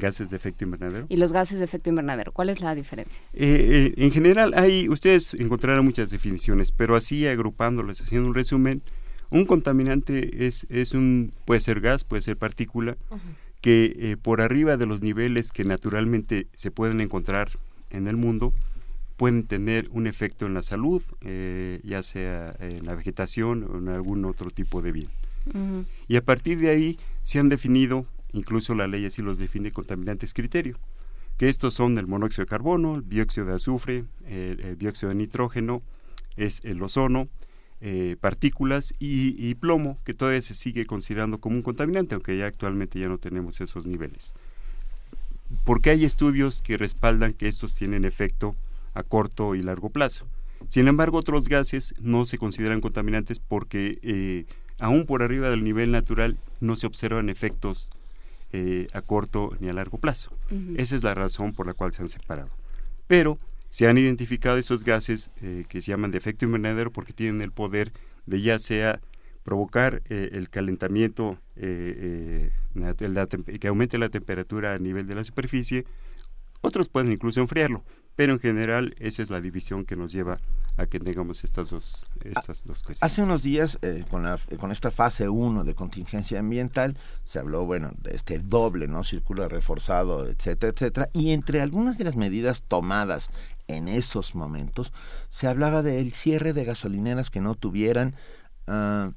gases 0.00 0.30
de 0.30 0.36
efecto 0.36 0.64
invernadero. 0.64 1.06
¿Y 1.08 1.16
los 1.16 1.32
gases 1.32 1.58
de 1.58 1.64
efecto 1.64 1.90
invernadero? 1.90 2.32
¿Cuál 2.32 2.48
es 2.48 2.60
la 2.60 2.74
diferencia? 2.74 3.22
Eh, 3.32 3.92
eh, 3.96 4.04
en 4.04 4.10
general, 4.10 4.54
hay, 4.56 4.88
ustedes 4.88 5.34
encontrarán 5.34 5.84
muchas 5.84 6.10
definiciones, 6.10 6.72
pero 6.72 6.96
así 6.96 7.26
agrupándolas, 7.26 8.00
haciendo 8.00 8.28
un 8.28 8.34
resumen, 8.34 8.82
un 9.30 9.46
contaminante 9.46 10.46
es, 10.46 10.66
es 10.70 10.92
un, 10.92 11.32
puede 11.44 11.60
ser 11.60 11.80
gas, 11.80 12.02
puede 12.02 12.22
ser 12.22 12.36
partícula, 12.36 12.96
que 13.60 13.94
eh, 13.96 14.16
por 14.20 14.40
arriba 14.40 14.76
de 14.76 14.86
los 14.86 15.02
niveles 15.02 15.52
que 15.52 15.64
naturalmente 15.64 16.48
se 16.56 16.72
pueden 16.72 17.00
encontrar 17.00 17.50
en 17.90 18.08
el 18.08 18.16
mundo, 18.16 18.52
pueden 19.16 19.46
tener 19.46 19.88
un 19.92 20.06
efecto 20.06 20.46
en 20.46 20.54
la 20.54 20.62
salud, 20.62 21.02
ya 21.84 22.02
sea 22.02 22.56
en 22.58 22.86
la 22.86 22.94
vegetación 22.94 23.68
o 23.70 23.76
en 23.76 23.90
algún 23.90 24.24
otro 24.24 24.50
tipo 24.50 24.80
de 24.80 24.92
bien. 24.92 25.08
Y 26.08 26.16
a 26.16 26.24
partir 26.24 26.58
de 26.58 26.70
ahí 26.70 26.98
se 27.22 27.38
han 27.38 27.48
definido, 27.48 28.06
incluso 28.32 28.74
la 28.74 28.86
ley 28.86 29.06
así 29.06 29.22
los 29.22 29.38
define, 29.38 29.70
contaminantes 29.72 30.34
criterio, 30.34 30.78
que 31.36 31.48
estos 31.48 31.74
son 31.74 31.96
el 31.98 32.06
monóxido 32.06 32.44
de 32.44 32.48
carbono, 32.50 32.96
el 32.96 33.08
dióxido 33.08 33.46
de 33.46 33.54
azufre, 33.54 34.04
el 34.26 34.76
dióxido 34.78 35.08
de 35.08 35.14
nitrógeno, 35.14 35.82
es 36.36 36.60
el 36.64 36.82
ozono, 36.82 37.28
eh, 37.82 38.16
partículas 38.20 38.94
y, 38.98 39.54
plomo, 39.54 39.98
que 40.04 40.12
todavía 40.12 40.42
se 40.42 40.54
sigue 40.54 40.84
considerando 40.84 41.38
como 41.38 41.56
un 41.56 41.62
contaminante, 41.62 42.14
aunque 42.14 42.36
ya 42.36 42.46
actualmente 42.46 42.98
ya 42.98 43.08
no 43.08 43.16
tenemos 43.16 43.60
esos 43.62 43.86
niveles. 43.86 44.34
Porque 45.64 45.88
hay 45.88 46.04
estudios 46.04 46.60
que 46.60 46.76
respaldan 46.76 47.32
que 47.32 47.48
estos 47.48 47.74
tienen 47.74 48.04
efecto 48.04 48.54
a 48.92 49.02
corto 49.02 49.54
y 49.54 49.62
largo 49.62 49.88
plazo. 49.88 50.26
Sin 50.68 50.88
embargo, 50.88 51.16
otros 51.16 51.48
gases 51.48 51.94
no 51.98 52.26
se 52.26 52.36
consideran 52.36 52.82
contaminantes 52.82 53.38
porque 53.38 53.98
eh, 54.02 54.44
aún 54.78 55.06
por 55.06 55.22
arriba 55.22 55.48
del 55.48 55.64
nivel 55.64 55.90
natural 55.90 56.36
no 56.60 56.76
se 56.76 56.86
observan 56.86 57.30
efectos 57.30 57.88
eh, 58.52 58.86
a 58.92 59.02
corto 59.02 59.56
ni 59.60 59.68
a 59.68 59.72
largo 59.72 59.98
plazo. 59.98 60.32
Esa 60.76 60.96
es 60.96 61.02
la 61.02 61.14
razón 61.14 61.52
por 61.52 61.66
la 61.66 61.74
cual 61.74 61.92
se 61.92 62.02
han 62.02 62.08
separado. 62.08 62.50
Pero 63.06 63.38
se 63.70 63.86
han 63.86 63.96
identificado 63.96 64.58
esos 64.58 64.84
gases 64.84 65.30
eh, 65.40 65.64
que 65.68 65.80
se 65.80 65.92
llaman 65.92 66.10
de 66.10 66.18
efecto 66.18 66.44
invernadero 66.44 66.90
porque 66.92 67.12
tienen 67.12 67.40
el 67.40 67.52
poder 67.52 67.92
de 68.26 68.42
ya 68.42 68.58
sea 68.58 69.00
provocar 69.44 70.02
eh, 70.10 70.30
el 70.32 70.50
calentamiento, 70.50 71.38
eh, 71.56 72.50
que 73.60 73.68
aumente 73.68 73.96
la 73.96 74.08
temperatura 74.08 74.74
a 74.74 74.78
nivel 74.78 75.06
de 75.06 75.14
la 75.14 75.24
superficie, 75.24 75.86
otros 76.60 76.88
pueden 76.88 77.10
incluso 77.10 77.40
enfriarlo, 77.40 77.84
pero 78.16 78.32
en 78.32 78.40
general 78.40 78.94
esa 78.98 79.22
es 79.22 79.30
la 79.30 79.40
división 79.40 79.84
que 79.84 79.96
nos 79.96 80.12
lleva 80.12 80.40
a 80.80 80.86
que 80.86 80.98
tengamos 80.98 81.44
estas 81.44 81.70
dos, 81.70 82.04
estas 82.24 82.64
dos 82.64 82.82
cuestiones. 82.82 83.02
Hace 83.02 83.22
unos 83.22 83.42
días, 83.42 83.78
con, 84.10 84.22
la, 84.22 84.38
con 84.58 84.72
esta 84.72 84.90
fase 84.90 85.28
1 85.28 85.64
de 85.64 85.74
contingencia 85.74 86.40
ambiental, 86.40 86.96
se 87.24 87.38
habló, 87.38 87.66
bueno, 87.66 87.90
de 87.98 88.16
este 88.16 88.38
doble, 88.38 88.88
¿no? 88.88 89.04
Círculo 89.04 89.46
reforzado, 89.48 90.26
etcétera, 90.26 90.72
etcétera, 90.72 91.10
y 91.12 91.32
entre 91.32 91.60
algunas 91.60 91.98
de 91.98 92.04
las 92.04 92.16
medidas 92.16 92.62
tomadas 92.62 93.30
en 93.68 93.88
esos 93.88 94.34
momentos, 94.34 94.92
se 95.28 95.46
hablaba 95.46 95.82
del 95.82 96.12
cierre 96.14 96.52
de 96.52 96.64
gasolineras 96.64 97.30
que 97.30 97.40
no 97.40 97.54
tuvieran 97.54 98.16
uh, 98.66 99.12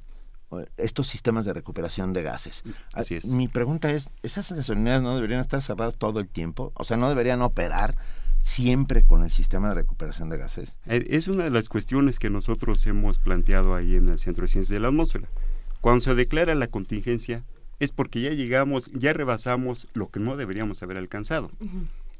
estos 0.76 1.08
sistemas 1.08 1.44
de 1.44 1.54
recuperación 1.54 2.12
de 2.12 2.22
gases. 2.22 2.62
Así 2.92 3.16
es. 3.16 3.24
Mi 3.24 3.48
pregunta 3.48 3.90
es, 3.90 4.10
¿esas 4.22 4.52
gasolineras 4.52 5.02
no 5.02 5.14
deberían 5.14 5.40
estar 5.40 5.60
cerradas 5.62 5.96
todo 5.96 6.20
el 6.20 6.28
tiempo? 6.28 6.72
O 6.74 6.84
sea, 6.84 6.96
¿no 6.96 7.08
deberían 7.08 7.42
operar 7.42 7.96
siempre 8.44 9.02
con 9.02 9.24
el 9.24 9.30
sistema 9.30 9.70
de 9.70 9.74
recuperación 9.74 10.28
de 10.28 10.36
gases? 10.36 10.76
Eh, 10.86 11.06
es 11.08 11.28
una 11.28 11.44
de 11.44 11.50
las 11.50 11.68
cuestiones 11.68 12.18
que 12.18 12.30
nosotros 12.30 12.86
hemos 12.86 13.18
planteado 13.18 13.74
ahí 13.74 13.96
en 13.96 14.10
el 14.10 14.18
Centro 14.18 14.42
de 14.42 14.48
Ciencias 14.48 14.74
de 14.74 14.80
la 14.80 14.88
Atmósfera. 14.88 15.28
Cuando 15.80 16.02
se 16.02 16.14
declara 16.14 16.54
la 16.54 16.68
contingencia 16.68 17.42
es 17.80 17.90
porque 17.90 18.20
ya 18.20 18.30
llegamos, 18.30 18.90
ya 18.92 19.12
rebasamos 19.12 19.88
lo 19.94 20.10
que 20.10 20.20
no 20.20 20.36
deberíamos 20.36 20.82
haber 20.82 20.98
alcanzado. 20.98 21.50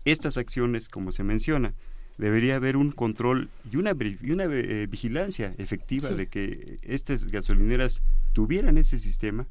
Estas 0.05 0.37
acciones, 0.37 0.89
como 0.89 1.13
se 1.13 1.25
menciona, 1.25 1.75
debería 2.17 2.57
haber 2.57 2.77
un 2.77 2.91
control 2.91 3.51
y 3.71 3.77
una, 3.77 3.93
y 4.23 4.31
una 4.31 4.45
eh, 4.45 4.87
vigilancia 4.89 5.55
efectiva 5.59 6.09
de 6.09 6.27
que 6.27 6.79
estas 6.83 7.25
gasolineras 7.27 8.03
tuvieran 8.33 8.79
ese 8.79 8.99
sistema. 8.99 9.47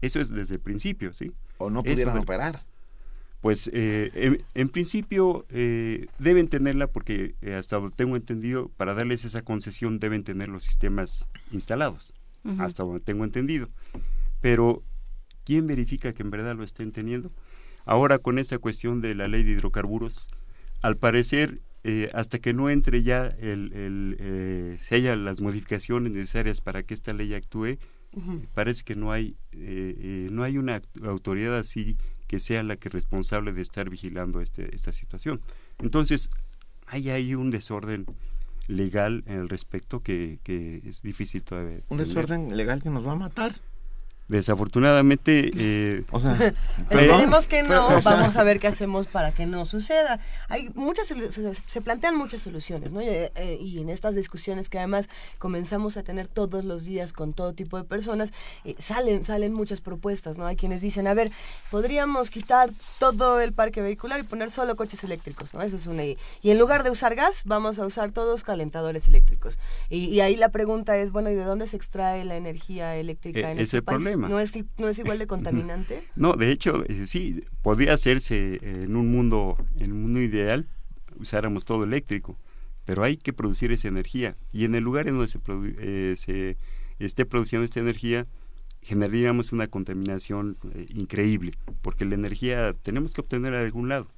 Eso 0.00 0.20
es 0.20 0.30
desde 0.30 0.54
el 0.54 0.60
principio, 0.60 1.14
¿sí? 1.14 1.32
O 1.58 1.70
no 1.70 1.82
pudieran 1.82 2.18
operar. 2.18 2.64
Pues 3.40 3.70
eh, 3.72 4.42
en, 4.54 4.68
principio 4.68 5.46
eh, 5.48 6.08
deben 6.18 6.48
tenerla 6.48 6.88
porque 6.88 7.34
hasta 7.56 7.76
donde 7.76 7.96
tengo 7.96 8.16
entendido, 8.16 8.68
para 8.76 8.92
darles 8.94 9.24
esa 9.24 9.42
concesión 9.42 9.98
deben 9.98 10.24
tener 10.24 10.48
los 10.48 10.64
sistemas 10.64 11.26
instalados, 11.50 12.12
hasta 12.58 12.82
donde 12.82 13.00
tengo 13.00 13.24
entendido. 13.24 13.70
Pero, 14.42 14.82
¿quién 15.44 15.66
verifica 15.66 16.12
que 16.12 16.22
en 16.22 16.30
verdad 16.30 16.54
lo 16.54 16.64
estén 16.64 16.92
teniendo? 16.92 17.30
Ahora 17.86 18.18
con 18.18 18.38
esta 18.38 18.58
cuestión 18.58 19.00
de 19.00 19.14
la 19.14 19.26
ley 19.26 19.42
de 19.42 19.52
hidrocarburos, 19.52 20.28
al 20.82 20.96
parecer 20.96 21.60
eh, 21.82 22.10
hasta 22.12 22.38
que 22.38 22.52
no 22.52 22.68
entre 22.68 23.02
ya 23.02 23.26
el, 23.26 23.72
el 23.72 24.16
eh, 24.18 24.76
se 24.78 24.96
haya 24.96 25.16
las 25.16 25.40
modificaciones 25.40 26.12
necesarias 26.12 26.60
para 26.60 26.82
que 26.82 26.92
esta 26.92 27.14
ley 27.14 27.32
actúe 27.32 27.78
parece 28.54 28.82
que 28.82 28.96
no 28.96 29.12
hay 29.12 29.36
eh, 29.52 30.28
no 30.30 30.42
hay 30.42 30.58
una 30.58 30.82
autoridad 31.02 31.56
así 31.56 31.96
que 32.30 32.38
sea 32.38 32.62
la 32.62 32.76
que 32.76 32.88
responsable 32.88 33.52
de 33.52 33.60
estar 33.60 33.90
vigilando 33.90 34.40
este, 34.40 34.72
esta 34.72 34.92
situación. 34.92 35.40
Entonces 35.80 36.30
hay 36.86 37.10
ahí 37.10 37.34
un 37.34 37.50
desorden 37.50 38.06
legal 38.68 39.24
en 39.26 39.40
el 39.40 39.48
respecto 39.48 40.04
que, 40.04 40.38
que 40.44 40.80
es 40.84 41.02
difícil 41.02 41.42
todavía 41.42 41.80
un 41.88 41.96
desorden 41.96 42.56
legal 42.56 42.84
que 42.84 42.88
nos 42.88 43.04
va 43.04 43.12
a 43.12 43.16
matar 43.16 43.56
Desafortunadamente, 44.30 45.50
eh, 45.56 46.04
o 46.12 46.20
sea, 46.20 46.54
esperemos 46.78 47.48
que 47.48 47.64
no, 47.64 48.00
vamos 48.00 48.36
a 48.36 48.44
ver 48.44 48.60
qué 48.60 48.68
hacemos 48.68 49.08
para 49.08 49.32
que 49.32 49.44
no 49.44 49.64
suceda. 49.64 50.20
Hay 50.48 50.70
muchas, 50.76 51.08
se, 51.08 51.80
plantean 51.82 52.16
muchas 52.16 52.40
soluciones, 52.40 52.92
¿no? 52.92 53.00
Eh, 53.00 53.32
eh, 53.34 53.58
y, 53.60 53.80
en 53.80 53.88
estas 53.90 54.14
discusiones 54.14 54.68
que 54.68 54.78
además 54.78 55.08
comenzamos 55.38 55.96
a 55.96 56.04
tener 56.04 56.28
todos 56.28 56.64
los 56.64 56.84
días 56.84 57.12
con 57.12 57.32
todo 57.32 57.54
tipo 57.54 57.76
de 57.76 57.82
personas, 57.82 58.32
eh, 58.64 58.76
salen, 58.78 59.24
salen 59.24 59.52
muchas 59.52 59.80
propuestas, 59.80 60.38
¿no? 60.38 60.46
Hay 60.46 60.54
quienes 60.54 60.80
dicen, 60.80 61.08
a 61.08 61.14
ver, 61.14 61.32
podríamos 61.72 62.30
quitar 62.30 62.70
todo 63.00 63.40
el 63.40 63.52
parque 63.52 63.82
vehicular 63.82 64.20
y 64.20 64.22
poner 64.22 64.52
solo 64.52 64.76
coches 64.76 65.02
eléctricos, 65.02 65.54
¿no? 65.54 65.62
Eso 65.62 65.76
es 65.76 65.88
una... 65.88 66.04
Y 66.04 66.16
en 66.44 66.58
lugar 66.58 66.84
de 66.84 66.90
usar 66.90 67.16
gas, 67.16 67.42
vamos 67.46 67.80
a 67.80 67.86
usar 67.86 68.12
todos 68.12 68.44
calentadores 68.44 69.08
eléctricos. 69.08 69.58
Y, 69.88 70.20
ahí 70.20 70.36
la 70.36 70.50
pregunta 70.50 70.96
es, 70.96 71.10
bueno, 71.10 71.30
¿y 71.30 71.34
de 71.34 71.42
dónde 71.42 71.66
se 71.66 71.76
extrae 71.76 72.24
la 72.24 72.36
energía 72.36 72.94
eléctrica 72.94 73.50
en 73.50 73.58
este 73.58 73.82
país? 73.82 74.19
¿No 74.28 74.40
es, 74.40 74.58
¿No 74.78 74.88
es 74.88 74.98
igual 74.98 75.18
de 75.18 75.26
contaminante? 75.26 76.04
No, 76.16 76.34
de 76.34 76.50
hecho, 76.50 76.84
eh, 76.86 77.06
sí, 77.06 77.44
podría 77.62 77.94
hacerse 77.94 78.60
en 78.62 78.96
un 78.96 79.10
mundo, 79.10 79.56
en 79.78 79.92
un 79.92 80.02
mundo 80.02 80.20
ideal, 80.20 80.66
usáramos 81.18 81.64
todo 81.64 81.84
eléctrico, 81.84 82.36
pero 82.84 83.04
hay 83.04 83.16
que 83.16 83.32
producir 83.32 83.72
esa 83.72 83.88
energía. 83.88 84.36
Y 84.52 84.64
en 84.64 84.74
el 84.74 84.84
lugar 84.84 85.06
en 85.06 85.18
donde 85.18 85.28
se, 85.28 85.38
eh, 85.78 86.14
se 86.16 86.56
esté 86.98 87.26
produciendo 87.26 87.64
esta 87.64 87.80
energía, 87.80 88.26
generaríamos 88.82 89.52
una 89.52 89.66
contaminación 89.66 90.56
eh, 90.74 90.86
increíble, 90.94 91.52
porque 91.82 92.04
la 92.04 92.14
energía 92.14 92.74
tenemos 92.82 93.12
que 93.12 93.20
obtenerla 93.20 93.60
de 93.60 93.66
algún 93.66 93.88
lado. 93.88 94.08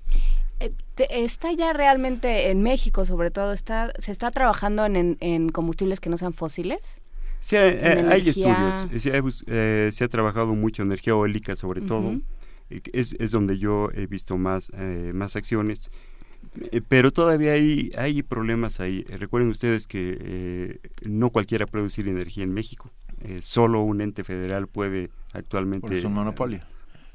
está 0.96 1.52
ya 1.52 1.72
realmente 1.72 2.50
en 2.50 2.62
México, 2.62 3.04
sobre 3.04 3.30
todo, 3.30 3.52
está 3.52 3.92
se 3.98 4.12
está 4.12 4.30
trabajando 4.30 4.86
en, 4.86 5.16
en 5.20 5.48
combustibles 5.50 6.00
que 6.00 6.10
no 6.10 6.16
sean 6.16 6.32
fósiles. 6.32 7.01
Sí, 7.42 7.56
eh, 7.56 8.06
hay, 8.08 8.28
estudios, 8.28 9.44
eh, 9.48 9.90
se 9.92 10.04
ha, 10.04 10.08
trabajado 10.08 10.54
mucho 10.54 10.84
energía 10.84 11.10
eólica 11.10 11.56
sobre 11.56 11.80
todo, 11.80 12.20
es, 12.70 13.14
es 13.18 13.30
donde 13.32 13.58
yo 13.58 13.90
he 13.94 14.06
visto 14.06 14.38
más, 14.38 14.70
eh, 14.78 15.10
más 15.12 15.34
acciones, 15.34 15.90
pero 16.88 17.10
todavía 17.10 17.52
hay, 17.52 17.90
hay 17.98 18.22
problemas 18.22 18.78
ahí. 18.78 19.02
Recuerden 19.18 19.50
ustedes 19.50 19.88
que 19.88 20.78
no 21.04 21.30
cualquiera 21.30 21.66
puede 21.66 21.82
producir 21.82 22.06
energía 22.06 22.44
en 22.44 22.54
México, 22.54 22.92
solo 23.40 23.82
un 23.82 24.00
ente 24.00 24.22
federal 24.22 24.68
puede 24.68 25.10
actualmente... 25.32 25.98
es 25.98 26.04
un 26.04 26.14
monopolio. 26.14 26.60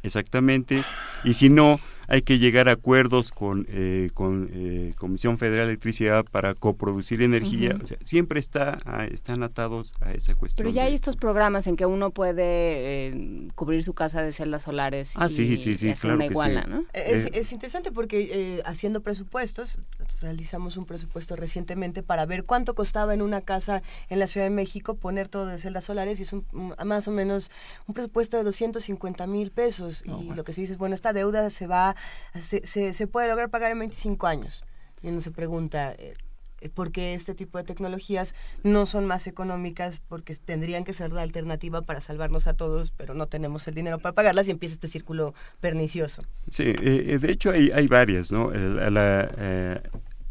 Exactamente, 0.04 0.84
y 1.24 1.36
si 1.36 1.50
no, 1.50 1.80
hay 2.08 2.22
que 2.22 2.40
llegar 2.40 2.70
a 2.70 2.74
acuerdos 2.74 3.32
con, 3.32 3.68
eh, 3.70 4.10
con 4.14 4.50
eh, 4.54 4.94
Comisión 4.98 5.38
Federal 5.38 5.68
de 5.68 5.74
Electricidad 5.74 6.26
para 6.26 6.54
coproducir 6.54 7.22
energía. 7.22 7.78
siempre 8.04 8.40
está, 8.40 8.80
están 9.12 9.44
atados 9.44 9.94
a 10.00 10.14
esa 10.14 10.34
cuestión. 10.36 10.66
Pero 10.66 10.76
ya 10.76 10.84
hay 10.84 10.96
estos 10.96 11.18
programas 11.18 11.68
en 11.68 11.76
que 11.76 11.86
uno 11.86 12.12
puede 12.12 13.10
eh, 13.10 13.48
cubrir 13.56 13.84
su 13.84 13.94
casa 13.94 14.24
de 14.24 14.32
celdas 14.32 14.64
solares 14.64 15.12
ah, 15.16 15.28
y, 15.28 15.30
sí, 15.30 15.58
sí, 15.58 15.78
sí, 15.78 15.94
claro 15.94 16.24
iguala, 16.24 16.64
¿no? 16.64 16.86
Es, 16.94 17.30
es, 17.34 17.52
interesante 17.52 17.92
porque 17.92 18.62
haciendo 18.66 19.02
presupuestos, 19.02 19.80
realizamos 20.22 20.78
un 20.78 20.86
presupuesto 20.86 21.36
recientemente 21.36 22.04
para 22.04 22.26
ver 22.26 22.46
cuánto 22.46 22.74
costaba 22.74 23.14
en 23.14 23.22
una 23.22 23.42
casa 23.42 23.82
en 24.10 24.20
la 24.20 24.28
Ciudad 24.28 24.46
de 24.46 24.52
México 24.52 24.96
poner 24.96 25.28
todo 25.28 25.48
de 25.48 25.60
celdas 25.60 25.86
solares 25.86 26.20
y 26.20 26.24
es 26.24 26.34
un, 26.34 26.46
más 26.86 27.08
o 27.08 27.12
menos 27.12 27.52
un 27.88 27.94
presupuesto 27.94 28.38
de 28.38 28.44
250 28.44 29.28
mil 29.28 29.52
pesos. 29.52 30.04
y 30.06 30.34
lo 30.34 30.44
que 30.44 30.54
se 30.54 30.62
dice 30.62 30.74
es, 30.74 30.80
bueno, 30.80 30.96
esta 30.96 31.12
deuda 31.12 31.50
se 31.50 31.68
va 31.68 31.97
se, 32.42 32.94
se, 32.94 33.08
puede 33.08 33.28
lograr 33.28 33.50
pagar 33.50 33.72
en 33.72 33.80
25 33.80 34.28
años. 34.28 34.64
Y 35.02 35.08
uno 35.10 35.22
se 35.22 35.32
pregunta, 35.32 35.94
eh, 35.98 36.70
¿por 36.74 36.92
qué 36.92 37.14
este 37.14 37.36
tipo 37.36 37.58
de 37.58 37.64
tecnologías 37.64 38.36
no 38.64 38.86
son 38.86 39.06
más 39.06 39.28
económicas? 39.28 40.02
Porque 40.08 40.36
tendrían 40.36 40.84
que 40.84 40.94
ser 40.94 41.12
la 41.12 41.22
alternativa 41.22 41.82
para 41.82 42.02
salvarnos 42.02 42.48
a 42.48 42.54
todos, 42.54 42.92
pero 42.92 43.14
no 43.14 43.28
tenemos 43.28 43.68
el 43.68 43.76
dinero 43.76 44.00
para 44.00 44.16
pagarlas 44.16 44.48
y 44.48 44.52
empieza 44.52 44.76
este 44.76 44.88
círculo 44.88 45.34
pernicioso. 45.60 46.24
Sí, 46.50 46.64
eh, 46.64 46.76
eh, 46.82 47.20
de 47.20 47.32
hecho 47.32 47.52
hay, 47.52 47.70
hay 47.74 47.88
varias, 47.88 48.32
¿no? 48.32 48.52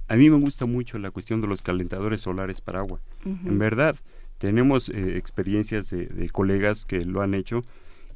a 0.09 0.15
mí 0.15 0.31
me 0.31 0.39
gusta 0.39 0.67
mucho 0.67 0.99
la 0.99 1.11
cuestión 1.11 1.41
de 1.41 1.49
los 1.49 1.63
calentadores 1.63 2.21
solares 2.21 2.61
para 2.61 2.79
agua. 2.79 3.01
En 3.25 3.59
verdad, 3.59 3.97
tenemos 4.39 4.89
experiencias 4.89 5.91
de, 5.91 6.29
colegas 6.31 6.85
que 6.85 7.05
lo 7.05 7.23
han 7.23 7.35
hecho 7.35 7.63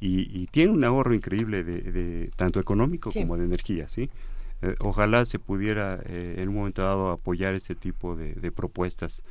y, 0.03 0.47
tiene 0.47 0.71
un 0.71 0.83
ahorro 0.83 1.13
increíble 1.13 1.63
de, 1.63 2.31
tanto 2.35 2.59
económico 2.59 3.11
como 3.11 3.37
de 3.37 3.45
energía, 3.45 3.87
¿sí? 3.87 4.09
Eh, 4.63 4.75
ojalá 4.79 5.25
se 5.25 5.39
pudiera 5.39 5.99
eh, 6.05 6.35
en 6.39 6.49
un 6.49 6.55
momento 6.55 6.81
dado 6.81 7.11
apoyar 7.11 7.53
este 7.53 7.75
tipo 7.75 8.15
de, 8.15 8.51
propuestas 8.51 9.21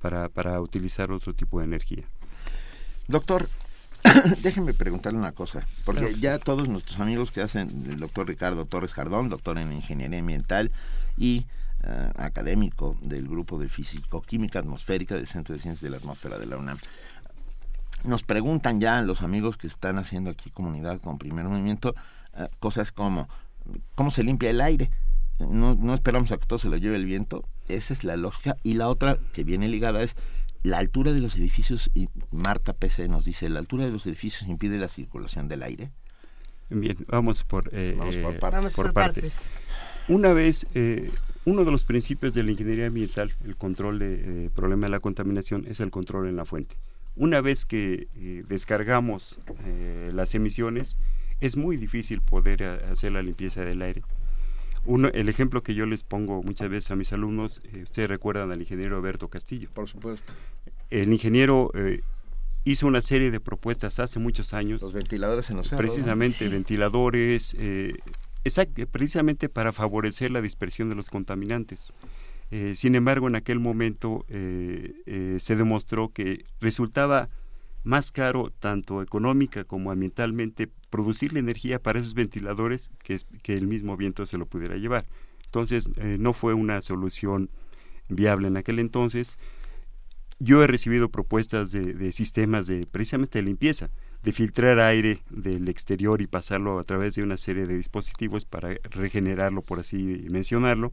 para, 0.00 0.28
para 0.28 0.60
utilizar 0.60 1.12
otro 1.12 1.34
tipo 1.34 1.60
de 1.60 1.64
energía. 1.64 2.04
Doctor, 3.06 3.48
déjenme 4.42 4.74
preguntarle 4.74 5.18
una 5.18 5.32
cosa, 5.32 5.66
porque 5.84 6.14
ya 6.14 6.38
todos 6.38 6.68
nuestros 6.68 7.00
amigos 7.00 7.30
que 7.30 7.40
hacen, 7.40 7.84
el 7.88 7.98
doctor 7.98 8.28
Ricardo 8.28 8.66
Torres 8.66 8.92
Jardón, 8.92 9.30
doctor 9.30 9.58
en 9.58 9.72
Ingeniería 9.72 10.20
Ambiental 10.20 10.70
y 11.16 11.46
eh, 11.84 12.10
académico 12.16 12.96
del 13.02 13.28
Grupo 13.28 13.58
de 13.58 13.68
Físico-Química 13.68 14.58
Atmosférica 14.58 15.14
del 15.14 15.26
Centro 15.26 15.54
de 15.54 15.60
Ciencias 15.60 15.82
de 15.82 15.90
la 15.90 15.98
Atmósfera 15.98 16.38
de 16.38 16.46
la 16.46 16.56
UNAM, 16.56 16.78
nos 18.04 18.22
preguntan 18.22 18.80
ya 18.80 19.02
los 19.02 19.22
amigos 19.22 19.56
que 19.56 19.66
están 19.66 19.98
haciendo 19.98 20.30
aquí 20.30 20.50
comunidad 20.50 21.00
con 21.00 21.18
primer 21.18 21.46
movimiento 21.46 21.94
eh, 22.36 22.48
cosas 22.58 22.92
como 22.92 23.28
cómo 23.94 24.10
se 24.10 24.22
limpia 24.22 24.50
el 24.50 24.60
aire. 24.60 24.90
No, 25.38 25.74
no 25.74 25.94
esperamos 25.94 26.32
a 26.32 26.38
que 26.38 26.46
todo 26.46 26.58
se 26.58 26.68
lo 26.68 26.76
lleve 26.76 26.96
el 26.96 27.04
viento. 27.04 27.44
Esa 27.68 27.92
es 27.92 28.02
la 28.02 28.16
lógica. 28.16 28.56
Y 28.62 28.74
la 28.74 28.88
otra 28.88 29.18
que 29.32 29.44
viene 29.44 29.68
ligada 29.68 30.02
es 30.02 30.16
la 30.62 30.78
altura 30.78 31.12
de 31.12 31.20
los 31.20 31.36
edificios. 31.36 31.90
Y 31.94 32.08
Marta 32.32 32.72
PC 32.72 33.08
nos 33.08 33.24
dice, 33.24 33.48
la 33.48 33.60
altura 33.60 33.84
de 33.84 33.92
los 33.92 34.06
edificios 34.06 34.48
impide 34.48 34.78
la 34.78 34.88
circulación 34.88 35.48
del 35.48 35.62
aire. 35.62 35.90
Bien, 36.70 36.96
vamos 37.08 37.44
por, 37.44 37.70
eh, 37.72 37.96
por, 38.74 38.86
eh, 38.86 38.92
partes. 38.92 39.36
Una 40.08 40.32
vez 40.32 40.66
uno 41.48 41.64
de 41.64 41.70
los 41.70 41.84
principios 41.84 42.34
de 42.34 42.42
la 42.42 42.50
ingeniería 42.50 42.86
ambiental, 42.86 43.32
el 43.44 43.56
control 43.56 43.98
de 43.98 44.46
eh, 44.46 44.50
problema 44.54 44.86
de 44.86 44.90
la 44.90 45.00
contaminación, 45.00 45.64
es 45.66 45.80
el 45.80 45.90
control 45.90 46.28
en 46.28 46.36
la 46.36 46.44
fuente. 46.44 46.76
Una 47.18 47.40
vez 47.40 47.66
que 47.66 48.06
eh, 48.14 48.44
descargamos 48.48 49.40
eh, 49.66 50.12
las 50.14 50.36
emisiones, 50.36 50.98
es 51.40 51.56
muy 51.56 51.76
difícil 51.76 52.20
poder 52.20 52.62
hacer 52.62 53.12
la 53.12 53.22
limpieza 53.22 53.64
del 53.64 53.82
aire. 53.82 54.02
Uno, 54.86 55.08
el 55.08 55.28
ejemplo 55.28 55.64
que 55.64 55.74
yo 55.74 55.84
les 55.84 56.04
pongo 56.04 56.44
muchas 56.44 56.68
veces 56.68 56.92
a 56.92 56.96
mis 56.96 57.12
alumnos, 57.12 57.60
ustedes 57.82 58.08
recuerdan 58.08 58.52
al 58.52 58.60
ingeniero 58.60 58.96
Alberto 58.96 59.28
Castillo. 59.28 59.68
Por 59.74 59.88
supuesto. 59.88 60.32
El 60.90 61.12
ingeniero 61.12 61.72
hizo 62.64 62.86
una 62.86 63.02
serie 63.02 63.30
de 63.30 63.40
propuestas 63.40 63.98
hace 63.98 64.18
muchos 64.20 64.54
años. 64.54 64.80
Los 64.80 64.92
ventiladores 64.92 65.50
en 65.50 65.56
los 65.56 65.68
cerros. 65.68 65.84
Precisamente, 65.84 66.48
ventiladores, 66.48 67.54
precisamente 68.90 69.48
para 69.48 69.72
favorecer 69.72 70.30
la 70.30 70.40
dispersión 70.40 70.88
de 70.88 70.94
los 70.94 71.10
contaminantes. 71.10 71.92
Eh, 72.50 72.74
sin 72.76 72.94
embargo, 72.94 73.28
en 73.28 73.36
aquel 73.36 73.60
momento 73.60 74.24
eh, 74.28 74.94
eh, 75.06 75.38
se 75.40 75.56
demostró 75.56 76.10
que 76.10 76.44
resultaba 76.60 77.28
más 77.84 78.10
caro, 78.10 78.52
tanto 78.58 79.02
económica 79.02 79.64
como 79.64 79.90
ambientalmente, 79.90 80.68
producir 80.90 81.32
la 81.32 81.38
energía 81.38 81.78
para 81.78 82.00
esos 82.00 82.14
ventiladores 82.14 82.90
que, 83.02 83.20
el 83.52 83.66
mismo 83.66 83.96
viento 83.96 84.26
se 84.26 84.38
lo 84.38 84.46
pudiera 84.46 84.76
llevar. 84.76 85.06
Entonces, 85.44 85.88
no 86.18 86.34
fue 86.34 86.52
una 86.52 86.82
solución 86.82 87.48
viable 88.10 88.48
en 88.48 88.58
aquel 88.58 88.78
entonces. 88.78 89.38
Yo 90.38 90.62
he 90.62 90.66
recibido 90.66 91.08
propuestas 91.08 91.70
de, 91.70 91.94
de 91.94 92.12
sistemas 92.12 92.66
de 92.66 92.86
precisamente 92.86 93.38
de 93.38 93.44
limpieza 93.44 93.90
de 94.22 94.32
filtrar 94.32 94.80
aire 94.80 95.20
del 95.30 95.68
exterior 95.68 96.20
y 96.20 96.26
pasarlo 96.26 96.78
a 96.78 96.84
través 96.84 97.14
de 97.14 97.22
una 97.22 97.36
serie 97.36 97.66
de 97.66 97.76
dispositivos 97.76 98.44
para 98.44 98.74
regenerarlo, 98.90 99.62
por 99.62 99.78
así 99.78 100.26
mencionarlo, 100.28 100.92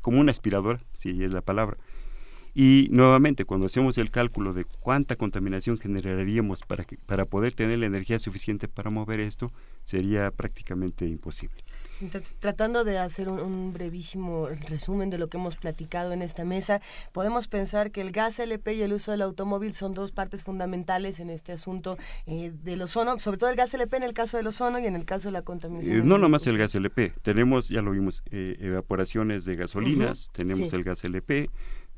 como 0.00 0.20
una 0.20 0.32
aspiradora, 0.32 0.80
si 0.92 1.22
es 1.22 1.32
la 1.32 1.40
palabra. 1.40 1.76
Y 2.54 2.88
nuevamente, 2.90 3.44
cuando 3.44 3.66
hacemos 3.66 3.96
el 3.98 4.10
cálculo 4.10 4.52
de 4.52 4.64
cuánta 4.64 5.16
contaminación 5.16 5.78
generaríamos 5.78 6.62
para, 6.62 6.84
para 7.06 7.24
poder 7.24 7.52
tener 7.52 7.78
la 7.78 7.86
energía 7.86 8.18
suficiente 8.18 8.66
para 8.66 8.90
mover 8.90 9.20
esto, 9.20 9.52
sería 9.84 10.30
prácticamente 10.30 11.06
imposible. 11.06 11.62
Entonces, 12.00 12.34
tratando 12.38 12.84
de 12.84 12.98
hacer 12.98 13.28
un, 13.28 13.72
brevísimo 13.72 14.48
resumen 14.48 15.10
de 15.10 15.18
lo 15.18 15.28
que 15.28 15.36
hemos 15.36 15.56
platicado 15.56 16.12
en 16.12 16.22
esta 16.22 16.44
mesa, 16.44 16.80
podemos 17.12 17.46
pensar 17.46 17.90
que 17.90 18.00
el 18.00 18.10
gas 18.10 18.38
LP 18.38 18.74
y 18.74 18.82
el 18.82 18.92
uso 18.92 19.12
del 19.12 19.22
automóvil 19.22 19.74
son 19.74 19.94
dos 19.94 20.12
partes 20.12 20.42
fundamentales 20.42 21.20
en 21.20 21.30
este 21.30 21.52
asunto 21.52 21.98
eh, 22.26 22.52
del 22.64 22.82
ozono, 22.82 23.18
sobre 23.18 23.38
todo 23.38 23.50
el 23.50 23.56
gas 23.56 23.74
LP 23.74 23.98
en 23.98 24.02
el 24.02 24.12
caso 24.12 24.36
del 24.36 24.46
ozono 24.46 24.78
y 24.78 24.86
en 24.86 24.96
el 24.96 25.04
caso 25.04 25.28
de 25.28 25.32
la 25.32 25.42
contaminación. 25.42 25.96
Eh, 25.96 26.02
no 26.04 26.18
nomás 26.18 26.46
el 26.46 26.58
gas 26.58 26.74
LP, 26.74 27.12
tenemos, 27.22 27.68
ya 27.68 27.82
lo 27.82 27.90
vimos, 27.90 28.22
eh, 28.30 28.56
evaporaciones 28.60 29.44
de 29.44 29.56
gasolinas, 29.56 30.30
tenemos 30.32 30.72
el 30.72 30.84
gas 30.84 31.04
LP, 31.04 31.50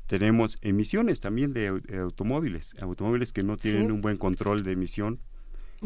tenemos 0.07 0.57
emisiones 0.61 1.21
también 1.21 1.53
de, 1.53 1.67
automóviles, 1.99 2.75
automóviles 2.81 3.31
que 3.31 3.43
no 3.43 3.57
tienen 3.57 3.91
un 3.91 4.01
buen 4.01 4.17
control 4.17 4.63
de 4.63 4.73
emisión 4.73 5.19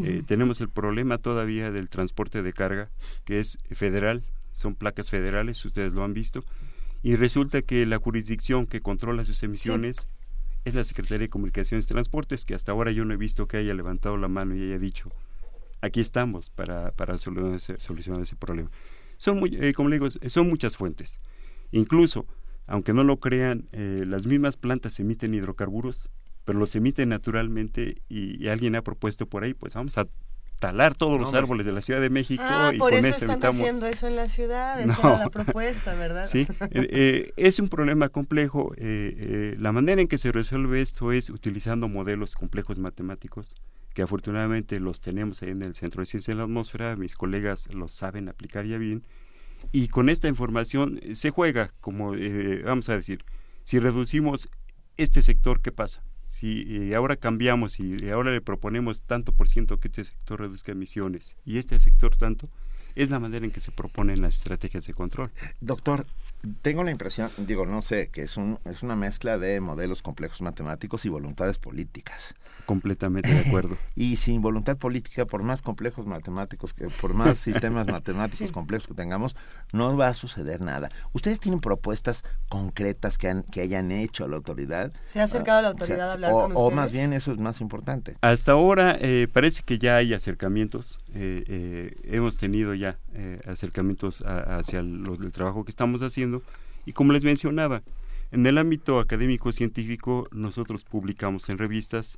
eh, 0.03 0.23
tenemos 0.25 0.61
el 0.61 0.69
problema 0.69 1.17
todavía 1.17 1.71
del 1.71 1.89
transporte 1.89 2.43
de 2.43 2.53
carga, 2.53 2.89
que 3.25 3.39
es 3.39 3.57
federal, 3.71 4.23
son 4.53 4.75
placas 4.75 5.09
federales, 5.09 5.63
ustedes 5.65 5.93
lo 5.93 6.03
han 6.03 6.13
visto, 6.13 6.43
y 7.03 7.15
resulta 7.15 7.61
que 7.61 7.85
la 7.85 7.97
jurisdicción 7.97 8.65
que 8.67 8.81
controla 8.81 9.25
sus 9.25 9.41
emisiones 9.43 10.07
es 10.65 10.75
la 10.75 10.83
Secretaría 10.83 11.25
de 11.25 11.29
Comunicaciones 11.29 11.85
y 11.85 11.89
Transportes, 11.89 12.43
que 12.43 12.53
hasta 12.53 12.71
ahora 12.71 12.91
yo 12.91 13.05
no 13.05 13.13
he 13.13 13.17
visto 13.17 13.47
que 13.47 13.57
haya 13.57 13.73
levantado 13.73 14.17
la 14.17 14.27
mano 14.27 14.55
y 14.55 14.63
haya 14.63 14.79
dicho, 14.79 15.11
aquí 15.81 15.99
estamos 15.99 16.49
para, 16.49 16.91
para 16.91 17.17
solucionar, 17.17 17.55
ese, 17.55 17.79
solucionar 17.79 18.21
ese 18.21 18.35
problema. 18.35 18.69
Son, 19.17 19.39
muy, 19.39 19.57
eh, 19.59 19.73
como 19.73 19.89
le 19.89 19.99
digo, 19.99 20.09
son 20.09 20.49
muchas 20.49 20.77
fuentes. 20.77 21.19
Incluso, 21.71 22.25
aunque 22.65 22.93
no 22.93 23.03
lo 23.03 23.17
crean, 23.17 23.67
eh, 23.71 24.03
las 24.05 24.25
mismas 24.25 24.57
plantas 24.57 24.99
emiten 24.99 25.33
hidrocarburos 25.33 26.09
pero 26.47 26.59
los 26.59 26.73
emite 26.77 27.05
naturalmente 27.05 27.97
y, 28.07 28.47
alguien 28.47 28.77
ha 28.77 28.81
propuesto 28.81 29.25
por 29.25 29.43
ahí, 29.43 29.53
pues 29.53 29.73
vamos 29.73 29.97
a 29.97 30.07
talar 30.59 30.95
todos 30.95 31.19
los 31.19 31.33
árboles 31.33 31.65
de 31.65 31.73
la 31.73 31.81
Ciudad 31.81 31.99
de 31.99 32.09
México 32.09 32.41
ah, 32.45 32.71
y 32.73 32.77
por 32.77 32.93
con 32.93 33.05
eso, 33.05 33.25
están 33.25 33.45
haciendo 33.45 33.85
eso 33.85 34.07
en 34.07 34.15
la 34.15 34.29
ciudad, 34.29 34.79
esa 34.79 34.97
era 34.97 35.17
la 35.25 35.29
propuesta, 35.29 35.93
¿verdad? 35.93 36.25
Sí, 36.25 36.47
eh, 36.71 36.87
eh, 36.89 37.33
es 37.35 37.59
un 37.59 37.67
problema 37.67 38.07
complejo. 38.07 38.71
Eh, 38.77 39.57
la 39.59 39.73
manera 39.73 40.01
en 40.01 40.07
que 40.07 40.17
se 40.17 40.31
resuelve 40.31 40.79
esto 40.79 41.11
es 41.11 41.29
utilizando 41.29 41.89
modelos 41.89 42.35
complejos 42.35 42.79
matemáticos 42.79 43.53
que 43.93 44.03
afortunadamente 44.03 44.79
los 44.79 45.01
tenemos 45.01 45.41
ahí 45.43 45.49
en 45.49 45.63
el 45.63 45.75
Centro 45.75 46.01
de 46.01 46.05
Ciencia 46.05 46.31
de 46.33 46.37
la 46.37 46.43
Atmósfera, 46.43 46.95
mis 46.95 47.17
colegas 47.17 47.67
los 47.73 47.91
saben 47.91 48.29
aplicar 48.29 48.65
ya 48.65 48.77
bien, 48.77 49.03
y 49.73 49.89
con 49.89 50.07
esta 50.07 50.29
información 50.29 51.01
se 51.13 51.29
juega, 51.29 51.73
como 51.81 52.13
vamos 52.63 52.87
a 52.87 52.95
decir, 52.95 53.25
si 53.65 53.79
reducimos 53.79 54.47
este 54.95 55.21
sector, 55.21 55.61
¿qué 55.61 55.73
pasa? 55.73 56.03
Si 56.39 56.93
ahora 56.93 57.15
cambiamos 57.15 57.79
y 57.79 58.09
ahora 58.11 58.31
le 58.31 58.41
proponemos 58.41 59.01
tanto 59.01 59.31
por 59.31 59.49
ciento 59.49 59.79
que 59.79 59.87
este 59.87 60.05
sector 60.05 60.39
reduzca 60.39 60.71
emisiones 60.71 61.35
y 61.45 61.57
este 61.57 61.79
sector 61.79 62.15
tanto, 62.15 62.47
es 62.93 63.09
la 63.09 63.19
manera 63.19 63.43
en 63.45 63.51
que 63.51 63.59
se 63.59 63.71
proponen 63.71 64.21
las 64.21 64.35
estrategias 64.35 64.85
de 64.85 64.93
control. 64.93 65.31
Doctor, 65.61 66.05
tengo 66.61 66.83
la 66.83 66.91
impresión, 66.91 67.29
digo, 67.37 67.65
no 67.65 67.81
sé, 67.81 68.09
que 68.09 68.21
es, 68.21 68.37
un, 68.37 68.59
es 68.65 68.83
una 68.83 68.95
mezcla 68.95 69.37
de 69.37 69.59
modelos 69.59 70.01
complejos 70.01 70.41
matemáticos 70.41 71.05
y 71.05 71.09
voluntades 71.09 71.57
políticas. 71.57 72.35
Completamente 72.65 73.29
de 73.29 73.39
acuerdo. 73.39 73.77
y 73.95 74.17
sin 74.17 74.41
voluntad 74.41 74.77
política, 74.77 75.25
por 75.25 75.43
más 75.43 75.61
complejos 75.61 76.05
matemáticos, 76.05 76.73
que 76.73 76.87
por 76.87 77.13
más 77.13 77.37
sistemas 77.37 77.87
matemáticos 77.87 78.51
complejos 78.51 78.87
que 78.87 78.93
tengamos, 78.93 79.35
no 79.73 79.95
va 79.97 80.09
a 80.09 80.13
suceder 80.13 80.61
nada. 80.61 80.89
¿Ustedes 81.13 81.39
tienen 81.39 81.59
propuestas 81.59 82.23
concretas 82.49 83.17
que, 83.17 83.29
han, 83.29 83.43
que 83.43 83.61
hayan 83.61 83.91
hecho 83.91 84.25
a 84.25 84.27
la 84.27 84.35
autoridad? 84.35 84.91
¿Se 85.05 85.19
ha 85.19 85.23
acercado 85.23 85.59
a 85.59 85.61
la 85.63 85.67
autoridad 85.69 86.09
a 86.09 86.13
hablar 86.13 86.31
o, 86.31 86.41
con 86.41 86.51
ustedes? 86.51 86.71
O 86.71 86.75
más 86.75 86.91
bien, 86.91 87.13
eso 87.13 87.31
es 87.31 87.39
más 87.39 87.61
importante. 87.61 88.15
Hasta 88.21 88.51
ahora 88.51 88.97
eh, 88.99 89.27
parece 89.31 89.63
que 89.63 89.79
ya 89.79 89.97
hay 89.97 90.13
acercamientos. 90.13 90.99
Eh, 91.13 91.43
eh, 91.47 91.97
hemos 92.03 92.37
tenido 92.37 92.73
ya 92.73 92.97
acercamientos 93.47 94.23
hacia 94.25 94.79
el 94.79 95.31
trabajo 95.33 95.65
que 95.65 95.71
estamos 95.71 96.01
haciendo 96.03 96.26
y 96.85 96.93
como 96.93 97.13
les 97.13 97.23
mencionaba, 97.23 97.83
en 98.31 98.45
el 98.45 98.57
ámbito 98.57 98.99
académico 98.99 99.51
científico 99.51 100.27
nosotros 100.31 100.83
publicamos 100.83 101.49
en 101.49 101.57
revistas 101.57 102.17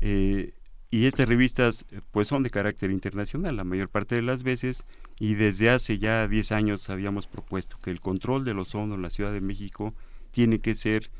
eh, 0.00 0.52
y 0.90 1.06
estas 1.06 1.28
revistas 1.28 1.84
pues 2.10 2.28
son 2.28 2.42
de 2.42 2.50
carácter 2.50 2.90
internacional 2.90 3.56
la 3.56 3.64
mayor 3.64 3.88
parte 3.88 4.14
de 4.16 4.22
las 4.22 4.42
veces 4.42 4.84
y 5.18 5.34
desde 5.34 5.70
hace 5.70 5.98
ya 5.98 6.26
10 6.26 6.52
años 6.52 6.90
habíamos 6.90 7.26
propuesto 7.26 7.78
que 7.82 7.90
el 7.90 8.00
control 8.00 8.44
del 8.44 8.58
ozono 8.58 8.94
en 8.94 9.02
la 9.02 9.10
Ciudad 9.10 9.32
de 9.32 9.40
México 9.40 9.94
tiene 10.30 10.60
que 10.60 10.74
ser 10.74 11.10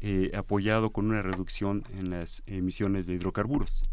eh, 0.00 0.30
apoyado 0.34 0.90
con 0.90 1.06
una 1.06 1.22
reducción 1.22 1.84
en 1.96 2.10
las 2.10 2.42
emisiones 2.46 3.06
de 3.06 3.14
hidrocarburos. 3.14 3.84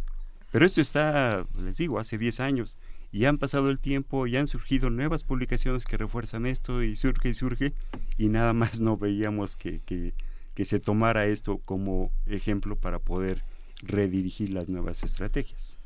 Pero 0.52 0.66
esto 0.66 0.82
está, 0.82 1.48
les 1.64 1.78
digo, 1.78 1.98
hace 1.98 2.18
10 2.18 2.40
años 2.42 2.78
y 3.14 3.26
han 3.26 3.38
pasado 3.38 3.70
el 3.70 3.80
tiempo 3.80 4.26
y 4.26 4.36
han 4.38 4.48
surgido 4.48 4.90
nuevas 4.90 5.24
publicaciones 5.24 5.86
que 5.86 5.98
refuerzan 5.98 6.48
esto 6.48 6.82
y 6.82 6.96
surge 6.96 7.30
y 7.30 7.34
surge 7.36 7.74
y 8.18 8.28
nada 8.28 8.54
más 8.54 8.82
no 8.82 8.98
veíamos 8.98 9.56
que, 9.56 9.82
que, 9.82 10.66
se 10.66 10.80
tomara 10.80 11.28
esto 11.28 11.60
como 11.60 12.12
ejemplo 12.26 12.76
para 12.76 12.98
poder 12.98 13.44
redirigir 13.84 14.50
las 14.50 14.68
nuevas 14.68 15.04
estrategias. 15.04 15.78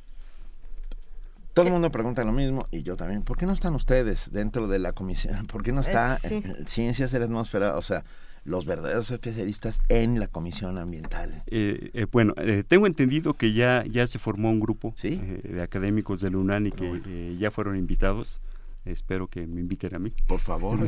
Todo 1.53 1.65
el 1.65 1.73
mundo 1.73 1.91
pregunta 1.91 2.23
lo 2.23 2.31
mismo 2.31 2.65
y 2.71 2.83
yo 2.83 2.95
también. 2.95 3.23
¿Por 3.23 3.37
qué 3.37 3.45
no 3.45 3.51
están 3.51 3.75
ustedes 3.75 4.31
dentro 4.31 4.69
de 4.69 4.79
la 4.79 4.93
comisión? 4.93 5.47
¿Por 5.47 5.63
qué 5.63 5.73
no 5.73 5.81
está 5.81 6.19
Ciencias 6.65 7.11
de 7.11 7.19
la 7.19 7.25
Atmósfera? 7.25 7.75
O 7.75 7.82
sea, 7.82 8.05
los 8.48 8.66
verdaderos 8.66 9.12
especialistas 9.12 9.82
en 9.89 10.20
la 10.20 10.28
Comisión 10.28 10.78
Ambiental. 10.78 11.43
Eh, 11.48 11.91
eh, 11.93 12.06
bueno, 12.10 12.34
eh, 12.38 12.64
tengo 12.66 12.88
entendido 12.88 13.34
que 13.34 13.52
ya, 13.52 13.84
ya 13.86 14.08
se 14.08 14.20
formó 14.20 14.50
un 14.50 14.62
grupo 14.62 14.95
de 15.02 15.62
académicos 15.62 16.22
del 16.22 16.38
UNAN 16.38 16.68
y 16.68 16.72
que 16.72 17.36
ya 17.38 17.52
fueron 17.52 17.76
invitados. 17.76 18.39
Espero 18.86 19.28
que 19.28 19.45
me 19.45 19.60
inviten 19.60 19.93
a 19.95 20.00
mí. 20.00 20.14
Por 20.28 20.39
favor. 20.39 20.80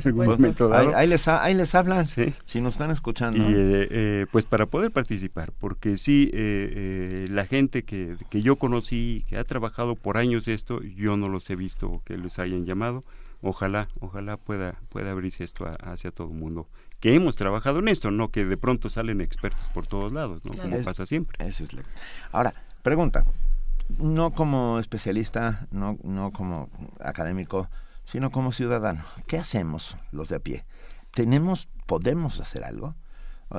Ahí, 0.96 1.06
les, 1.06 1.28
ahí 1.28 1.54
les 1.54 1.76
hablan, 1.76 2.06
si 2.06 2.62
nos 2.62 2.76
están 2.76 2.92
escuchando. 2.92 3.38
Y 3.38 4.26
pues 4.32 4.46
para 4.46 4.66
poder 4.66 4.92
participar, 4.92 5.52
porque 5.60 5.98
sí, 5.98 6.32
la 7.30 7.46
gente 7.46 7.84
que, 7.84 8.16
que 8.30 8.42
yo 8.42 8.56
conocí, 8.56 9.26
que 9.28 9.36
ha 9.36 9.44
trabajado 9.44 9.96
por 9.96 10.16
años 10.16 10.48
esto, 10.48 10.82
yo 10.82 11.18
no 11.18 11.28
los 11.28 11.50
he 11.50 11.58
visto 11.58 12.02
que 12.06 12.18
les 12.18 12.40
hayan 12.40 12.66
llamado. 12.66 13.04
Ojalá, 13.42 13.88
ojalá 14.00 14.38
pueda, 14.38 14.76
pueda 14.90 15.12
abrirse 15.12 15.46
esto 15.46 15.66
hacia 15.82 16.12
todo 16.12 16.28
el 16.28 16.36
mundo 16.36 16.68
que 17.00 17.16
hemos 17.16 17.36
trabajado 17.36 17.80
en 17.80 17.88
esto, 17.88 18.12
no 18.12 18.30
que 18.30 18.46
de 18.46 18.58
pronto 18.58 18.90
salen 18.90 19.22
expertos 19.22 19.70
por 19.70 19.88
todos 19.88 20.12
lados, 20.12 20.44
¿no? 20.44 20.52
Como 20.52 20.82
pasa 20.84 21.06
siempre. 21.06 21.38
Eso 21.48 21.64
es 21.64 21.70
Ahora, 22.32 22.54
pregunta, 22.84 23.26
no 23.98 24.32
como 24.32 24.80
especialista, 24.80 25.68
no, 25.72 25.98
no 26.04 26.32
como 26.32 26.70
académico, 27.00 27.70
sino 28.06 28.32
como 28.32 28.52
ciudadano. 28.52 29.04
¿Qué 29.28 29.38
hacemos 29.38 29.98
los 30.12 30.30
de 30.30 30.38
a 30.38 30.40
pie? 30.40 30.66
¿Tenemos, 31.12 31.70
podemos 31.86 32.40
hacer 32.40 32.64
algo? 32.64 32.96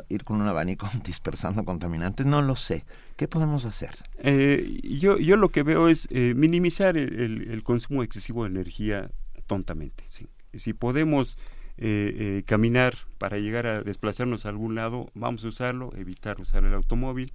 ir 0.09 0.23
con 0.23 0.41
un 0.41 0.47
abanico 0.47 0.89
dispersando 1.05 1.65
contaminantes, 1.65 2.27
no 2.27 2.43
lo 2.43 2.57
sé. 2.57 2.85
¿Qué 3.17 3.27
podemos 3.27 3.65
hacer? 3.65 3.91
Eh, 4.19 4.81
yo, 4.85 5.19
yo 5.19 5.37
lo 5.37 5.49
que 5.49 5.65
veo 5.65 5.89
es 5.89 6.07
eh, 6.11 6.33
minimizar 6.37 6.97
el, 6.97 7.51
el, 7.51 7.63
consumo 7.65 8.05
excesivo 8.05 8.45
de 8.45 8.51
energía 8.51 9.11
tontamente. 9.47 10.05
¿sí? 10.09 10.29
Si 10.55 10.75
podemos 10.75 11.39
eh, 11.81 12.43
caminar 12.47 12.95
para 13.19 13.39
llegar 13.39 13.67
a 13.67 13.83
desplazarnos 13.83 14.47
a 14.47 14.51
algún 14.51 14.75
lado, 14.75 15.11
vamos 15.15 15.45
a 15.45 15.49
usarlo, 15.49 15.93
evitar 15.97 16.41
usar 16.41 16.65
el 16.65 16.75
automóvil. 16.75 17.33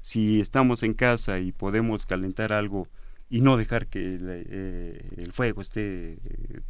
Si 0.00 0.40
estamos 0.40 0.82
en 0.82 0.94
casa 0.94 1.40
y 1.40 1.52
podemos 1.52 2.06
calentar 2.06 2.52
algo 2.52 2.88
y 3.28 3.40
no 3.40 3.56
dejar 3.56 3.88
que 3.88 4.14
el, 5.16 5.32
fuego 5.32 5.60
esté 5.60 6.18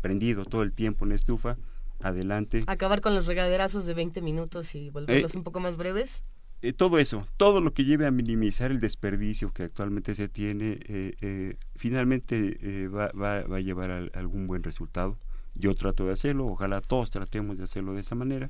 prendido 0.01 0.45
todo 0.45 0.63
el 0.63 0.73
tiempo 0.73 1.05
en 1.05 1.11
la 1.11 1.17
estufa, 1.17 1.59
adelante. 2.01 2.65
Acabar 2.67 3.01
con 3.01 3.15
los 3.15 3.27
regaderazos 3.27 3.85
de 3.85 3.95
20 3.95 4.23
minutos 4.23 4.75
y 4.75 4.91
volverlos 4.91 5.35
un 5.35 5.43
poco 5.43 5.61
más 5.61 5.77
breves. 5.77 6.23
Eh, 6.63 6.73
todo 6.73 6.99
eso, 6.99 7.27
todo 7.37 7.61
lo 7.61 7.75
que 7.75 7.85
lleve 7.85 8.07
a 8.07 8.11
minimizar 8.11 8.71
el 8.71 8.81
desperdicio 8.81 9.53
que 9.53 9.65
actualmente 9.65 10.15
se 10.15 10.29
tiene, 10.29 10.81
eh, 10.89 11.15
eh, 11.21 11.57
finalmente 11.77 12.89
va, 12.89 13.11
va, 13.13 13.57
a 13.57 13.61
llevar 13.61 13.91
a, 13.91 13.99
algún 14.19 14.47
buen 14.47 14.63
resultado. 14.63 15.19
Yo 15.59 15.75
trato 15.75 16.07
de 16.07 16.13
hacerlo, 16.13 16.47
ojalá 16.47 16.81
todos 16.81 17.11
tratemos 17.11 17.59
de 17.59 17.65
hacerlo 17.65 17.95
de 17.95 18.01
esa 18.01 18.15
manera 18.15 18.49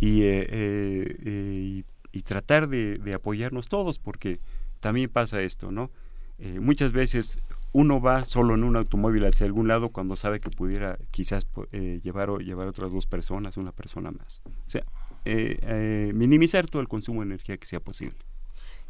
y, 0.00 0.22
y, 0.22 2.22
tratar 2.22 2.68
de, 2.68 3.14
apoyarnos 3.14 3.68
todos, 3.68 3.98
porque 3.98 4.40
también 4.80 5.10
pasa 5.10 5.42
esto, 5.42 5.72
¿no? 5.72 5.90
muchas 6.58 6.92
veces 6.92 7.38
uno 7.72 8.00
va 8.00 8.24
solo 8.24 8.54
en 8.54 8.64
un 8.64 8.76
automóvil 8.76 9.26
hacia 9.26 9.44
algún 9.44 9.68
lado 9.68 9.90
cuando 9.90 10.16
sabe 10.16 10.40
que 10.40 10.48
pudiera 10.48 10.96
quizás 11.10 11.46
llevar, 12.02 12.30
llevar 12.38 12.68
otras 12.68 12.92
dos 12.92 13.06
personas, 13.06 13.58
una 13.58 13.72
persona 13.72 14.10
más. 14.10 14.40
O 14.46 14.70
sea, 14.70 14.86
eh, 15.24 15.58
eh, 15.62 16.12
minimizar 16.14 16.66
todo 16.66 16.80
el 16.80 16.88
consumo 16.88 17.20
de 17.20 17.26
energía 17.26 17.58
que 17.58 17.66
sea 17.66 17.80
posible. 17.80 18.16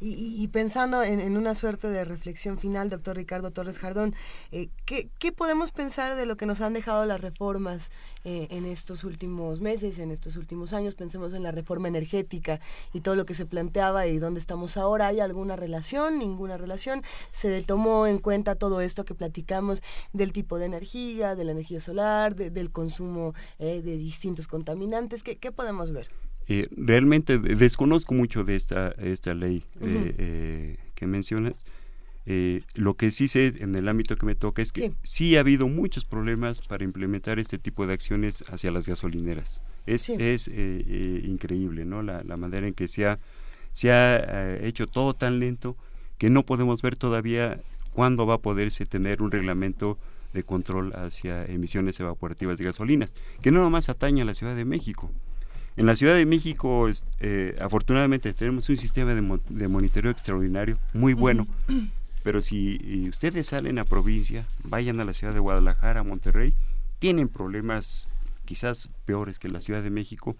Y, 0.02 0.48
pensando 0.48 1.02
en, 1.02 1.36
una 1.36 1.54
suerte 1.54 1.88
de 1.88 2.04
reflexión 2.04 2.58
final, 2.58 2.88
doctor 2.88 3.16
Ricardo 3.16 3.50
Torres 3.50 3.78
Jardón, 3.78 4.14
eh, 4.50 4.70
¿qué, 4.86 5.32
podemos 5.32 5.72
pensar 5.72 6.16
de 6.16 6.24
lo 6.24 6.38
que 6.38 6.46
nos 6.46 6.62
han 6.62 6.72
dejado 6.72 7.04
las 7.04 7.20
reformas 7.20 7.90
eh, 8.24 8.48
en 8.50 8.64
estos 8.64 9.04
últimos 9.04 9.60
meses, 9.60 9.98
en 9.98 10.10
estos 10.10 10.36
últimos 10.36 10.72
años? 10.72 10.94
Pensemos 10.94 11.34
en 11.34 11.42
la 11.42 11.52
reforma 11.52 11.88
energética 11.88 12.60
y 12.94 13.02
todo 13.02 13.14
lo 13.14 13.26
que 13.26 13.34
se 13.34 13.44
planteaba 13.44 14.06
y 14.06 14.18
dónde 14.18 14.40
estamos 14.40 14.78
ahora. 14.78 15.08
¿Hay 15.08 15.20
alguna 15.20 15.54
relación? 15.56 16.18
¿Ninguna 16.18 16.56
relación? 16.56 17.02
¿Se 17.30 17.60
tomó 17.62 18.06
en 18.06 18.20
cuenta 18.20 18.54
todo 18.54 18.80
esto 18.80 19.04
que 19.04 19.14
platicamos 19.14 19.82
del 20.14 20.32
tipo 20.32 20.58
de 20.58 20.64
energía, 20.64 21.34
de 21.34 21.44
la 21.44 21.52
energía 21.52 21.80
solar, 21.80 22.34
del 22.36 22.70
consumo 22.72 23.34
de 23.58 23.82
distintos 23.82 24.48
contaminantes? 24.48 25.22
¿Qué, 25.22 25.36
¿Qué 25.36 25.52
podemos 25.52 25.92
ver? 25.92 26.08
Eh, 26.52 26.66
realmente 26.76 27.38
desconozco 27.38 28.12
mucho 28.12 28.42
de 28.42 28.56
esta, 28.56 28.88
esta 28.98 29.34
ley 29.34 29.62
eh, 29.80 30.14
eh, 30.18 30.76
que 30.96 31.06
mencionas. 31.06 31.64
lo 32.74 32.94
que 32.94 33.12
sí 33.12 33.28
sé 33.28 33.54
en 33.60 33.76
el 33.76 33.88
ámbito 33.88 34.16
que 34.16 34.26
me 34.26 34.34
toca 34.34 34.60
es 34.60 34.72
que 34.72 34.90
sí. 35.04 35.36
ha 35.36 35.40
habido 35.40 35.68
muchos 35.68 36.04
problemas 36.04 36.60
para 36.60 36.82
implementar 36.82 37.38
este 37.38 37.56
tipo 37.56 37.86
de 37.86 37.92
acciones 37.92 38.42
hacia 38.48 38.72
las 38.72 38.88
gasolineras. 38.88 39.62
Es, 39.86 40.08
es 40.08 40.48
increíble, 40.48 41.84
¿no? 41.84 42.02
La, 42.02 42.24
la, 42.24 42.36
manera 42.36 42.66
en 42.66 42.74
que 42.74 42.88
se 42.88 43.06
ha, 43.06 43.20
se 43.70 43.92
ha 43.92 44.58
hecho 44.60 44.88
todo 44.88 45.14
tan 45.14 45.38
lento 45.38 45.76
que 46.18 46.30
no 46.30 46.44
podemos 46.44 46.82
ver 46.82 46.96
todavía 46.96 47.60
cuándo 47.92 48.26
va 48.26 48.34
a 48.34 48.38
poderse 48.38 48.86
tener 48.86 49.22
un 49.22 49.30
reglamento 49.30 49.98
de 50.32 50.42
control 50.42 50.94
hacia 50.96 51.44
emisiones 51.44 52.00
evaporativas 52.00 52.58
de 52.58 52.64
gasolinas, 52.64 53.14
que 53.40 53.52
no 53.52 53.60
nomás 53.62 53.88
atañe 53.88 54.22
a 54.22 54.24
la 54.24 54.34
Ciudad 54.34 54.56
de 54.56 54.64
México, 54.64 55.12
en 55.76 55.86
la 55.86 55.96
Ciudad 55.96 56.14
de 56.14 56.26
México, 56.26 56.88
eh, 57.20 57.56
afortunadamente, 57.60 58.32
tenemos 58.34 58.68
un 58.68 58.76
sistema 58.76 59.14
de, 59.14 59.68
monitoreo 59.68 60.10
extraordinario, 60.10 60.78
muy 60.92 61.14
bueno. 61.14 61.46
Pero 62.22 62.42
si 62.42 63.08
ustedes 63.08 63.46
salen 63.46 63.78
a 63.78 63.84
provincia, 63.84 64.44
vayan 64.64 65.00
a 65.00 65.04
la 65.04 65.14
ciudad 65.14 65.32
de 65.32 65.40
Guadalajara, 65.40 66.02
Monterrey, 66.02 66.54
tienen 66.98 67.28
problemas 67.28 68.08
quizás 68.44 68.88
peores 69.06 69.38
que 69.38 69.48
la 69.48 69.60
Ciudad 69.60 69.82
de 69.82 69.90
México, 69.90 70.36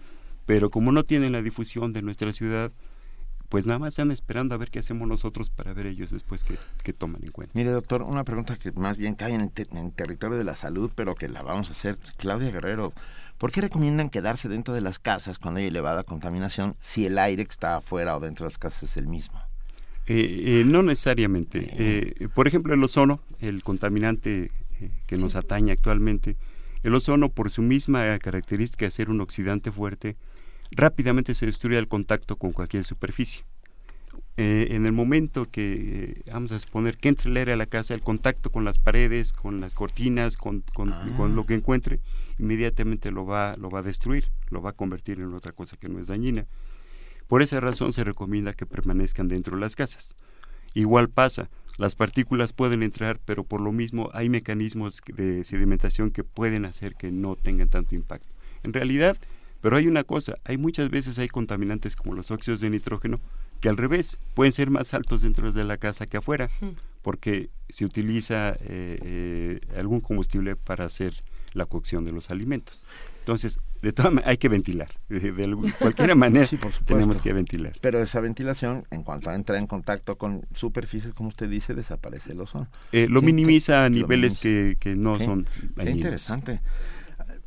pero 0.46 0.70
como 0.70 0.92
no 0.92 1.04
tienen 1.04 1.32
la 1.32 1.42
difusión 1.42 1.92
de 1.92 2.02
nuestra 2.02 2.32
ciudad, 2.32 2.70
pues 3.48 3.66
nada 3.66 3.78
más 3.78 3.94
están 3.94 4.10
esperando 4.10 4.54
a 4.54 4.58
ver 4.58 4.70
qué 4.70 4.78
hacemos 4.78 5.08
nosotros 5.08 5.48
para 5.50 5.72
ver 5.72 5.86
ellos 5.86 6.10
después 6.10 6.44
que, 6.44 6.92
toman 6.92 7.22
en 7.24 7.30
cuenta. 7.30 7.52
Mire, 7.54 7.70
doctor, 7.70 8.02
una 8.02 8.24
pregunta 8.24 8.56
que 8.56 8.72
más 8.72 8.98
bien 8.98 9.14
cae 9.14 9.34
en, 9.34 9.52
en 9.56 9.90
territorio 9.92 10.38
de 10.38 10.44
la 10.44 10.54
salud, 10.54 10.90
pero 10.94 11.14
que 11.14 11.28
la 11.28 11.42
vamos 11.42 11.68
a 11.68 11.72
hacer. 11.72 11.98
Claudia 12.16 12.50
Guerrero, 12.50 12.92
¿Por 13.40 13.52
qué 13.52 13.62
recomiendan 13.62 14.10
quedarse 14.10 14.50
dentro 14.50 14.74
de 14.74 14.82
las 14.82 14.98
casas 14.98 15.38
cuando 15.38 15.60
hay 15.60 15.68
elevada 15.68 16.04
contaminación 16.04 16.76
si 16.78 17.06
el 17.06 17.18
aire 17.18 17.46
que 17.46 17.50
está 17.50 17.76
afuera 17.76 18.14
o 18.14 18.20
dentro 18.20 18.44
de 18.44 18.50
las 18.50 18.58
casas 18.58 18.82
es 18.82 18.98
el 18.98 19.06
mismo? 19.06 19.40
Eh, 20.06 20.60
eh, 20.60 20.64
no 20.66 20.82
necesariamente. 20.82 21.70
Eh, 21.78 22.28
por 22.34 22.46
ejemplo, 22.46 22.74
el 22.74 22.84
ozono, 22.84 23.18
el 23.40 23.62
contaminante 23.62 24.50
que 25.06 25.16
nos 25.16 25.36
atañe 25.36 25.72
actualmente, 25.72 26.36
el 26.82 26.94
ozono, 26.94 27.30
por 27.30 27.50
su 27.50 27.62
misma 27.62 28.18
característica 28.18 28.84
de 28.84 28.90
ser 28.90 29.08
un 29.08 29.22
oxidante 29.22 29.72
fuerte, 29.72 30.16
rápidamente 30.70 31.34
se 31.34 31.46
destruye 31.46 31.78
al 31.78 31.88
contacto 31.88 32.36
con 32.36 32.52
cualquier 32.52 32.84
superficie. 32.84 33.44
En 34.40 34.86
el 34.86 34.92
momento 34.92 35.50
que, 35.50 36.22
vamos 36.32 36.52
a 36.52 36.60
suponer 36.60 36.96
que 36.96 37.08
entre 37.08 37.30
el 37.30 37.36
aire 37.36 37.52
a 37.52 37.56
la 37.56 37.66
casa, 37.66 37.94
el 37.94 38.00
contacto 38.00 38.50
con 38.50 38.64
las 38.64 38.78
paredes, 38.78 39.32
con 39.32 39.60
las 39.60 39.74
cortinas, 39.74 40.36
con, 40.36 40.62
con 40.72 40.92
ah. 40.92 41.28
lo 41.28 41.44
que 41.44 41.54
encuentre, 41.54 42.00
inmediatamente 42.38 43.10
lo 43.10 43.26
va, 43.26 43.56
lo 43.56 43.68
va 43.68 43.80
a 43.80 43.82
destruir, 43.82 44.24
lo 44.48 44.62
va 44.62 44.70
a 44.70 44.74
convertir 44.74 45.20
en 45.20 45.34
otra 45.34 45.52
cosa 45.52 45.76
que 45.76 45.88
no 45.88 45.98
es 45.98 46.06
dañina. 46.06 46.46
Por 47.28 47.42
esa 47.42 47.60
razón 47.60 47.92
se 47.92 48.02
recomienda 48.02 48.54
que 48.54 48.66
permanezcan 48.66 49.28
dentro 49.28 49.56
de 49.56 49.60
las 49.60 49.76
casas. 49.76 50.14
Igual 50.74 51.08
pasa, 51.10 51.50
las 51.76 51.94
partículas 51.94 52.52
pueden 52.52 52.82
entrar, 52.82 53.20
pero 53.24 53.44
por 53.44 53.60
lo 53.60 53.72
mismo 53.72 54.10
hay 54.14 54.28
mecanismos 54.28 55.00
de 55.06 55.44
sedimentación 55.44 56.10
que 56.10 56.24
pueden 56.24 56.64
hacer 56.64 56.94
que 56.94 57.10
no 57.10 57.36
tengan 57.36 57.68
tanto 57.68 57.94
impacto. 57.94 58.28
En 58.62 58.72
realidad, 58.72 59.16
pero 59.60 59.76
hay 59.76 59.86
una 59.86 60.04
cosa, 60.04 60.38
hay 60.44 60.56
muchas 60.56 60.90
veces 60.90 61.18
hay 61.18 61.28
contaminantes 61.28 61.94
como 61.94 62.14
los 62.14 62.30
óxidos 62.30 62.60
de 62.60 62.70
nitrógeno 62.70 63.20
que 63.60 63.68
al 63.68 63.76
revés 63.76 64.18
pueden 64.34 64.52
ser 64.52 64.70
más 64.70 64.94
altos 64.94 65.22
dentro 65.22 65.52
de 65.52 65.64
la 65.64 65.76
casa 65.76 66.06
que 66.06 66.16
afuera, 66.16 66.50
porque 67.02 67.50
se 67.68 67.84
utiliza 67.84 68.56
eh, 68.60 68.98
eh, 69.02 69.60
algún 69.76 70.00
combustible 70.00 70.56
para 70.56 70.84
hacer 70.84 71.14
la 71.52 71.66
cocción 71.66 72.04
de 72.04 72.12
los 72.12 72.30
alimentos. 72.30 72.86
Entonces, 73.18 73.58
de 73.82 73.92
todas 73.92 74.14
hay 74.24 74.38
que 74.38 74.48
ventilar. 74.48 74.88
De, 75.08 75.32
cualquier 75.78 76.16
manera 76.16 76.48
tenemos 76.84 77.20
que 77.20 77.32
ventilar. 77.32 77.76
Pero 77.80 78.02
esa 78.02 78.20
ventilación, 78.20 78.84
en 78.90 79.02
cuanto 79.02 79.30
entra 79.32 79.58
en 79.58 79.66
contacto 79.66 80.16
con 80.16 80.46
superficies, 80.54 81.12
como 81.14 81.28
usted 81.28 81.48
dice, 81.48 81.74
desaparece 81.74 82.32
el 82.32 82.40
ozono. 82.40 82.68
Eh, 82.92 83.08
lo 83.08 83.22
minimiza 83.22 83.84
a 83.84 83.90
niveles 83.90 84.40
Que, 84.40 84.76
que, 84.80 84.96
no 84.96 85.18
son 85.18 85.46
Qué 85.76 85.90
interesante. 85.90 86.60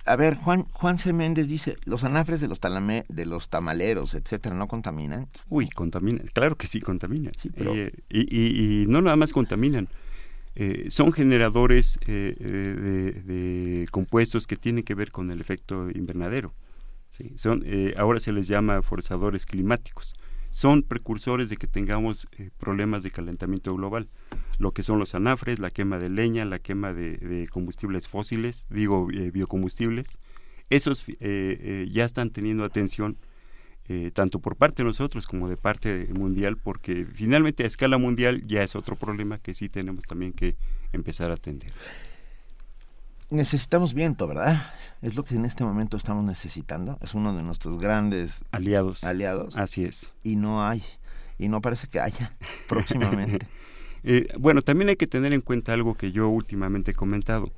A 0.06 0.16
ver, 0.16 0.36
Juan 0.36 0.64
Juan 0.72 0.98
C. 0.98 1.14
Méndez 1.14 1.48
dice, 1.48 1.78
los 1.86 2.04
anafres 2.04 2.42
de 2.42 2.48
los, 2.48 2.60
talame, 2.60 3.06
de 3.08 3.26
los 3.26 3.50
tamaleros, 3.50 4.14
etcétera, 4.16 4.56
¿no 4.56 4.68
contaminan? 4.68 5.30
Uy, 5.50 5.70
contaminan. 5.70 6.28
Claro 6.34 6.58
que 6.58 6.68
sí, 6.68 6.82
contaminan. 6.82 7.34
Sí, 7.38 7.50
pero... 7.50 7.74
Eh, 7.74 7.92
y, 8.10 8.84
y 8.84 8.86
no 8.88 9.02
nada 9.02 9.16
más 9.16 9.32
contaminan 9.32 9.88
eh, 10.56 10.92
son 10.92 11.12
generadores 11.12 11.98
eh, 12.06 12.36
eh, 12.40 13.22
de, 13.26 13.88
compuestos 13.90 14.46
que 14.46 14.56
tienen 14.56 14.84
que 14.84 14.94
ver 14.94 15.12
con 15.12 15.32
el 15.32 15.42
efecto 15.42 15.90
invernadero. 15.90 16.54
Son, 17.36 17.64
ahora 17.96 18.20
se 18.20 18.32
les 18.32 18.48
llama 18.48 18.82
forzadores 18.82 19.46
climáticos. 19.46 20.16
Son 20.54 20.84
precursores 20.84 21.50
de 21.50 21.58
que 21.58 21.66
tengamos 21.66 22.28
problemas 22.60 23.02
de 23.02 23.10
calentamiento 23.10 23.74
global. 23.74 24.08
Lo 24.60 24.72
que 24.72 24.84
son 24.84 25.00
los 25.00 25.16
anafres, 25.16 25.58
la 25.58 25.72
quema 25.72 25.98
de 25.98 26.10
leña, 26.10 26.46
la 26.46 26.60
quema 26.60 26.94
de, 26.94 27.48
combustibles 27.52 28.08
fósiles, 28.08 28.68
digo 28.70 29.08
biocombustibles. 29.08 30.20
Esos 30.70 31.06
ya 31.18 32.06
están 32.06 32.30
teniendo 32.30 32.64
atención 32.64 33.18
eh, 33.90 34.12
tanto 34.14 34.40
por 34.40 34.56
parte 34.56 34.82
de 34.82 34.88
nosotros 34.88 35.28
como 35.28 35.50
de 35.50 35.58
parte 35.58 36.08
mundial, 36.14 36.56
porque 36.56 37.06
finalmente 37.06 37.64
a 37.64 37.68
escala 37.68 37.98
mundial 37.98 38.42
ya 38.44 38.64
es 38.64 38.78
otro 38.78 38.96
problema 38.96 39.40
que 39.40 39.54
sí 39.54 39.68
tenemos 39.68 40.06
también 40.06 40.32
que 40.32 40.56
empezar 40.94 41.32
a 41.32 41.34
atender. 41.34 41.74
Necesitamos 43.34 43.96
viento, 43.96 44.28
¿verdad? 44.28 44.72
Es 45.02 45.16
lo 45.16 45.26
que 45.26 45.34
en 45.34 45.46
este 45.46 45.64
momento 45.64 45.98
estamos 45.98 46.24
necesitando. 46.24 47.00
Es 47.02 47.16
uno 47.16 47.36
de 47.36 47.42
nuestros 47.42 47.80
grandes 47.80 48.46
aliados. 48.52 49.04
Aliados. 49.04 49.56
Así 49.58 49.86
es. 49.86 50.14
Y 50.24 50.36
no 50.36 50.64
hay. 50.64 50.84
Y 51.40 51.48
no 51.48 51.60
parece 51.60 51.88
que 51.88 52.00
haya 52.00 52.32
próximamente. 52.70 53.48
Eh, 54.06 54.26
bueno, 54.38 54.62
también 54.62 54.90
hay 54.90 54.98
que 54.98 55.08
tener 55.08 55.34
en 55.34 55.40
cuenta 55.40 55.72
algo 55.72 55.96
que 55.96 56.12
yo 56.12 56.28
últimamente 56.28 56.92
he 56.92 56.94
comentado. 56.94 57.54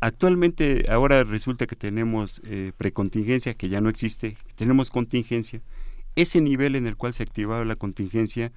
Actualmente, 0.00 0.86
ahora 0.88 1.24
resulta 1.24 1.66
que 1.66 1.76
tenemos 1.76 2.40
eh, 2.46 2.72
precontingencia, 2.78 3.52
que 3.52 3.68
ya 3.68 3.82
no 3.82 3.90
existe, 3.90 4.38
tenemos 4.54 4.90
contingencia. 4.90 5.60
Ese 6.16 6.40
nivel 6.40 6.74
en 6.74 6.86
el 6.86 6.96
cual 6.96 7.12
se 7.12 7.22
activaba 7.22 7.66
la 7.66 7.76
contingencia, 7.76 8.50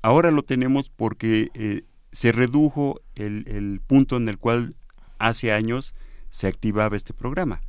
ahora 0.00 0.30
lo 0.30 0.44
tenemos 0.44 0.88
porque 0.88 1.50
eh, 1.52 1.82
se 2.12 2.30
redujo 2.30 3.00
el, 3.16 3.80
punto 3.86 4.16
en 4.16 4.28
el 4.28 4.38
cual 4.38 4.76
hace 5.22 5.52
años 5.52 5.94
se 6.30 6.48
activaba 6.48 6.96
este 6.96 7.14
programa. 7.14 7.62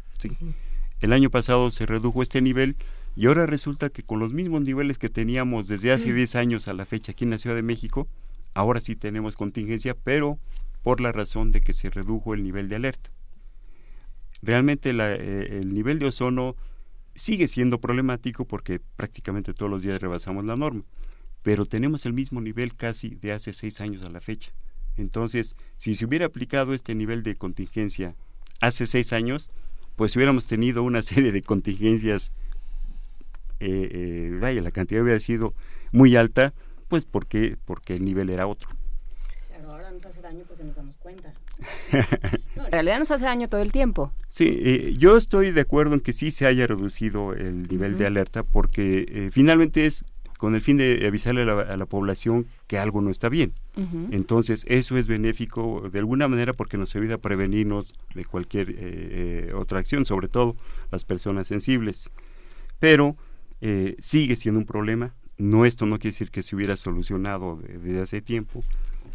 El 1.01 1.13
año 1.13 1.29
pasado 1.29 1.69
se 1.69 1.85
redujo 1.85 2.23
este 2.23 2.41
nivel 2.41 2.75
y 3.15 3.27
ahora 3.27 3.45
resulta 3.45 3.89
que 3.89 4.03
con 4.03 4.19
los 4.19 4.33
mismos 4.33 4.61
niveles 4.61 4.97
que 4.97 5.09
teníamos 5.09 5.67
desde 5.67 5.91
hace 5.91 6.13
10 6.13 6.35
años 6.35 6.67
a 6.67 6.73
la 6.73 6.85
fecha 6.85 7.11
aquí 7.11 7.25
en 7.25 7.29
la 7.29 7.37
Ciudad 7.37 7.55
de 7.55 7.61
México, 7.61 8.07
ahora 8.53 8.79
sí 8.79 8.95
tenemos 8.95 9.35
contingencia, 9.35 9.95
pero 9.95 10.39
por 10.81 10.99
la 10.99 11.11
razón 11.11 11.51
de 11.51 11.61
que 11.61 11.73
se 11.73 11.89
redujo 11.89 12.33
el 12.33 12.43
nivel 12.43 12.69
de 12.69 12.75
alerta. 12.75 13.11
realmente 14.41 14.89
eh, 14.91 15.59
el 15.61 15.73
nivel 15.73 15.99
de 15.99 16.07
ozono 16.07 16.55
sigue 17.15 17.47
siendo 17.47 17.79
problemático 17.79 18.45
porque 18.45 18.81
prácticamente 18.95 19.53
todos 19.53 19.69
los 19.69 19.83
días 19.83 20.01
rebasamos 20.01 20.43
la 20.43 20.55
norma, 20.55 20.83
pero 21.43 21.65
tenemos 21.65 22.05
el 22.05 22.13
mismo 22.13 22.41
nivel 22.41 22.75
casi 22.75 23.15
de 23.15 23.31
hace 23.31 23.53
seis 23.53 23.79
años 23.79 24.03
a 24.03 24.09
la 24.09 24.21
fecha. 24.21 24.51
Entonces, 24.97 25.55
si 25.77 25.95
se 25.95 26.05
hubiera 26.05 26.27
aplicado 26.27 26.73
este 26.73 26.95
nivel 26.95 27.23
de 27.23 27.35
contingencia 27.35 28.15
hace 28.61 28.87
seis 28.87 29.13
años, 29.13 29.49
pues 29.95 30.15
hubiéramos 30.15 30.47
tenido 30.47 30.83
una 30.83 31.01
serie 31.01 31.31
de 31.31 31.41
contingencias, 31.41 32.31
eh, 33.59 33.89
eh, 33.91 34.37
vaya, 34.39 34.61
la 34.61 34.71
cantidad 34.71 35.03
hubiera 35.03 35.19
sido 35.19 35.53
muy 35.91 36.15
alta, 36.15 36.53
pues 36.87 37.05
porque, 37.05 37.57
porque 37.65 37.95
el 37.95 38.05
nivel 38.05 38.29
era 38.29 38.47
otro. 38.47 38.69
Pero 39.49 39.71
ahora 39.71 39.91
nos 39.91 40.05
hace 40.05 40.21
daño 40.21 40.43
porque 40.47 40.63
nos 40.63 40.75
damos 40.75 40.97
cuenta. 40.97 41.33
en 41.91 42.71
realidad 42.71 42.99
nos 42.99 43.11
hace 43.11 43.25
daño 43.25 43.47
todo 43.47 43.61
el 43.61 43.71
tiempo. 43.71 44.11
Sí, 44.29 44.59
eh, 44.63 44.93
yo 44.97 45.17
estoy 45.17 45.51
de 45.51 45.61
acuerdo 45.61 45.93
en 45.93 46.01
que 46.01 46.13
sí 46.13 46.31
se 46.31 46.45
haya 46.45 46.67
reducido 46.67 47.33
el 47.33 47.67
nivel 47.67 47.97
de 47.97 48.07
alerta 48.07 48.43
porque 48.43 49.05
eh, 49.07 49.29
finalmente 49.31 49.85
es 49.85 50.05
con 50.43 50.55
el 50.55 50.61
fin 50.61 50.75
de 50.75 51.07
avisarle 51.07 51.43
a 51.43 51.77
la, 51.77 51.85
población 51.85 52.47
que 52.67 52.77
algo 52.77 52.99
no 52.99 53.11
está 53.11 53.29
bien. 53.29 53.53
Entonces, 54.11 54.65
eso 54.67 54.97
es 54.97 55.07
benéfico 55.07 55.89
de 55.89 55.99
alguna 55.99 56.27
manera 56.27 56.51
porque 56.51 56.77
nos 56.77 56.93
ayuda 56.97 57.15
a 57.15 57.17
prevenirnos 57.17 57.93
de 58.13 58.25
cualquier 58.25 58.75
eh, 58.77 59.53
otra 59.55 59.79
acción, 59.79 60.05
sobre 60.05 60.27
todo 60.27 60.57
las 60.91 61.05
personas 61.05 61.47
sensibles. 61.47 62.09
Pero 62.79 63.15
sigue 63.99 64.35
siendo 64.35 64.59
un 64.59 64.65
problema. 64.65 65.13
No, 65.37 65.63
esto 65.63 65.85
no 65.85 65.97
quiere 65.97 66.11
decir 66.11 66.29
que 66.29 66.43
se 66.43 66.57
hubiera 66.57 66.75
solucionado 66.75 67.61
desde 67.65 68.01
hace 68.01 68.21
tiempo. 68.21 68.65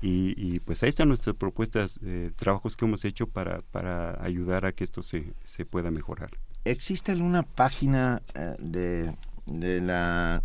Y, 0.00 0.60
pues 0.60 0.82
ahí 0.82 0.88
están 0.88 1.08
nuestras 1.08 1.36
propuestas, 1.36 2.00
trabajos 2.36 2.74
que 2.74 2.86
hemos 2.86 3.04
hecho 3.04 3.26
para, 3.26 3.60
para 3.70 4.24
ayudar 4.24 4.64
a 4.64 4.72
que 4.72 4.82
esto 4.82 5.02
se, 5.02 5.34
se 5.44 5.66
pueda 5.66 5.90
mejorar. 5.90 6.30
¿Existe 6.64 7.12
alguna 7.12 7.42
página 7.42 8.22
eh, 8.34 8.56
de, 8.58 9.14
de 9.44 9.82
la 9.82 10.42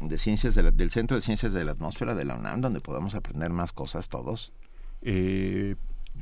de 0.00 0.18
ciencias 0.18 0.54
del 0.54 0.90
Centro 0.90 1.16
de 1.16 1.22
Ciencias 1.22 1.52
de 1.52 1.64
la 1.64 1.72
Atmósfera 1.72 2.14
de 2.14 2.24
la 2.24 2.36
UNAM 2.36 2.60
donde 2.60 2.80
podamos 2.80 3.14
aprender 3.14 3.50
más 3.50 3.72
cosas 3.72 4.08
todos? 4.08 4.52
Eh, 5.02 5.76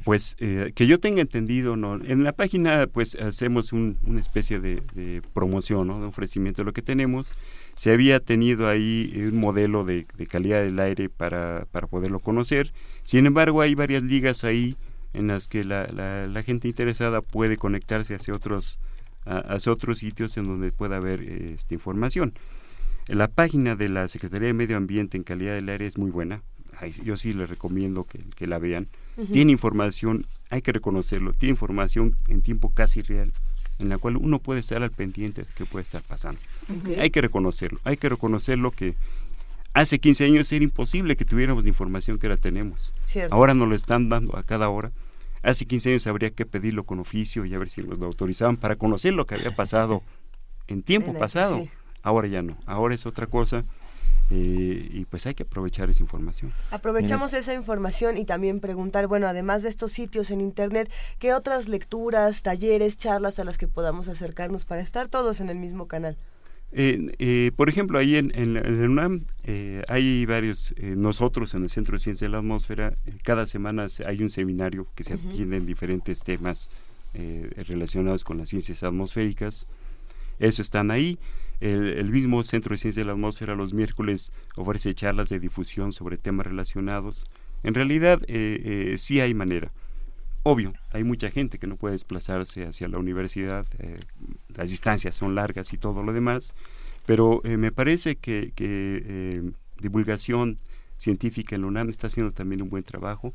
pues 0.05 0.37
eh, 0.39 0.73
que 0.75 0.87
yo 0.87 1.01
tenga 1.01 1.23
entendido, 1.23 1.77
no. 1.77 1.95
En 1.95 2.23
la 2.23 2.33
página 2.33 2.87
pues 2.87 3.15
hacemos 3.15 3.73
un, 3.73 3.97
una 4.07 4.21
especie 4.21 4.61
de, 4.61 4.83
de 4.95 5.23
promoción, 5.33 5.87
¿no? 5.87 6.01
de 6.01 6.07
ofrecimiento 6.07 6.63
de 6.63 6.67
lo 6.67 6.73
que 6.73 6.83
tenemos 6.83 7.35
se 7.79 7.93
había 7.93 8.19
tenido 8.19 8.67
ahí 8.67 9.13
un 9.33 9.39
modelo 9.39 9.85
de, 9.85 10.05
calidad 10.29 10.65
del 10.65 10.81
aire 10.81 11.09
para, 11.09 11.65
para, 11.71 11.87
poderlo 11.87 12.19
conocer. 12.19 12.73
Sin 13.05 13.25
embargo, 13.25 13.63
hay 13.63 13.77
varias 13.77 14.03
ligas 14.03 14.43
ahí 14.43 14.75
en 15.13 15.29
las 15.29 15.47
que 15.47 15.63
la, 15.63 15.87
la, 15.87 16.43
gente 16.43 16.67
interesada 16.67 17.23
puede 17.23 17.57
conectarse 17.57 18.17
hacia 18.17 18.35
otros, 18.35 18.81
hacia 19.25 19.71
otros 19.71 20.01
sitios 20.01 20.37
en 20.39 20.49
donde 20.49 20.73
pueda 20.73 20.97
haber 20.97 21.21
esta 21.21 21.73
información. 21.73 22.33
La 23.09 23.29
página 23.29 23.75
de 23.75 23.89
la 23.89 24.09
Secretaría 24.09 24.49
de 24.49 24.55
Medio 24.55 24.77
Ambiente 24.77 25.17
en 25.17 25.25
calidad 25.25 25.55
del 25.55 25.69
aire 25.69 25.87
es 25.87 25.99
muy 25.99 26.11
buena. 26.11 26.43
yo 27.03 27.17
sí 27.17 27.33
les 27.33 27.49
recomiendo 27.49 28.05
que, 28.05 28.21
que 28.37 28.47
la 28.47 28.59
vean. 28.59 28.89
Tiene 29.33 29.51
información, 29.53 30.27
hay 30.51 30.63
que 30.63 30.73
reconocerlo, 30.73 31.33
tiene 31.33 31.51
información 31.53 32.17
en 32.29 32.43
tiempo 32.43 32.71
casi 32.71 33.03
real 33.03 33.33
en 33.79 33.89
la 33.89 33.99
cual 33.99 34.17
uno 34.17 34.39
puede 34.39 34.61
estar 34.61 34.83
al 34.83 34.91
pendiente 34.91 35.43
de 35.43 35.49
qué 35.57 35.65
puede 35.65 35.85
estar 35.85 36.03
pasando. 36.03 36.41
Hay 36.99 37.11
que 37.11 37.21
reconocerlo, 37.21 37.81
hay 37.85 37.97
que 37.97 38.09
reconocerlo 38.09 38.71
que 38.71 38.95
hace 39.73 39.99
15 39.99 40.25
años 40.25 40.53
era 40.53 40.65
imposible 40.65 41.17
que 41.17 41.25
tuviéramos 41.25 41.63
la 41.63 41.69
información 41.69 42.19
que 42.19 42.27
ahora 42.27 42.37
tenemos. 42.37 42.93
Ahora 43.31 43.55
nos 43.55 43.69
lo 43.69 43.75
están 43.75 44.09
dando 44.09 44.37
a 44.37 44.43
cada 44.43 44.69
hora. 44.69 44.91
Hace 45.43 45.67
15 45.67 45.91
años 45.91 46.07
habría 46.09 46.31
que 46.31 46.45
pedirlo 46.45 46.83
con 46.85 46.99
oficio 46.99 47.45
y 47.45 47.55
a 47.55 47.59
ver 47.59 47.69
si 47.69 47.83
nos 47.83 47.99
lo 47.99 48.07
autorizaban 48.07 48.57
para 48.57 48.77
conocer 48.77 49.15
lo 49.15 49.27
que 49.27 49.37
había 49.37 49.55
pasado 49.55 50.03
en 50.67 50.83
tiempo 50.83 51.17
pasado. 51.17 51.67
Ahora 52.09 52.27
ya 52.27 52.41
no, 52.41 52.57
ahora 52.65 52.95
es 52.95 53.05
otra 53.05 53.27
cosa 53.27 53.65
eh, 54.31 54.89
y 54.95 55.05
pues 55.05 55.27
hay 55.27 55.35
que 55.35 55.43
aprovechar 55.43 55.91
esa 55.91 56.03
información. 56.03 56.55
Aprovechamos 56.71 57.35
esa 57.35 57.53
información 57.53 58.17
y 58.17 58.25
también 58.25 58.61
preguntar, 58.61 59.09
bueno, 59.09 59.27
además 59.27 59.63
de 59.63 59.69
estos 59.69 59.93
sitios 59.93 60.31
en 60.31 60.41
Internet, 60.41 60.91
¿qué 61.19 61.35
otras 61.35 61.69
lecturas, 61.69 62.43
talleres, 62.43 62.97
charlas 62.97 63.39
a 63.39 63.45
las 63.45 63.59
que 63.59 63.69
podamos 63.69 64.09
acercarnos 64.09 64.65
para 64.65 64.81
estar 64.81 65.09
todos 65.09 65.41
en 65.41 65.51
el 65.51 65.59
mismo 65.59 65.87
canal? 65.87 66.17
Eh, 66.73 67.15
eh, 67.19 67.53
por 67.57 67.69
ejemplo, 67.69 67.99
ahí 67.99 68.17
en, 68.17 68.33
en, 68.35 68.57
el 68.57 68.89
UNAM 68.89 69.27
hay 69.87 70.25
varios, 70.25 70.75
nosotros 70.79 71.53
en 71.53 71.65
el 71.65 71.69
Centro 71.69 71.99
de 71.99 72.03
Ciencia 72.03 72.27
de 72.27 72.33
la 72.33 72.39
Atmósfera, 72.39 72.97
cada 73.23 73.45
semana 73.45 73.89
hay 74.07 74.23
un 74.23 74.31
seminario 74.31 74.87
que 74.95 75.05
se 75.05 75.13
atiende 75.13 75.59
en 75.59 75.67
diferentes 75.67 76.23
temas 76.23 76.71
relacionados 77.67 78.25
con 78.25 78.39
las 78.39 78.49
ciencias 78.49 78.83
atmosféricas. 78.83 79.67
Eso 80.39 80.63
están 80.63 80.91
ahí. 80.91 81.19
El, 81.61 82.11
mismo 82.11 82.43
Centro 82.45 82.75
de 82.75 82.79
Ciencia 82.79 83.03
de 83.03 83.07
la 83.07 83.13
Atmósfera 83.13 83.57
los 83.57 83.75
miércoles 83.75 84.33
ofrece 84.57 84.95
charlas 84.95 85.29
de 85.29 85.41
difusión 85.41 85.93
sobre 85.93 86.17
temas 86.17 86.47
relacionados. 86.47 87.27
En 87.65 87.75
realidad 87.75 88.23
eh, 88.29 88.93
eh, 88.93 88.99
sí 88.99 89.21
hay 89.21 89.35
manera. 89.35 89.73
Obvio, 90.45 90.73
hay 90.93 91.03
mucha 91.03 91.31
gente 91.31 91.59
que 91.59 91.67
no 91.67 91.77
puede 91.77 91.93
desplazarse 91.93 92.65
hacia 92.65 92.89
la 92.89 92.99
universidad, 92.99 93.67
eh, 93.81 93.99
las 94.55 94.71
distancias 94.71 95.17
son 95.17 95.35
largas 95.35 95.73
y 95.73 95.79
todo 95.79 96.03
lo 96.03 96.13
demás, 96.13 96.55
pero 97.07 97.43
me 97.45 97.73
parece 97.73 98.17
que, 98.17 98.53
que 98.55 99.53
divulgación 99.81 100.59
científica 100.97 101.57
en 101.57 101.63
la 101.63 101.69
UNAM 101.69 101.91
está 101.91 102.07
haciendo 102.07 102.33
también 102.33 102.63
un 102.63 102.69
buen 102.69 102.85
trabajo 102.85 103.33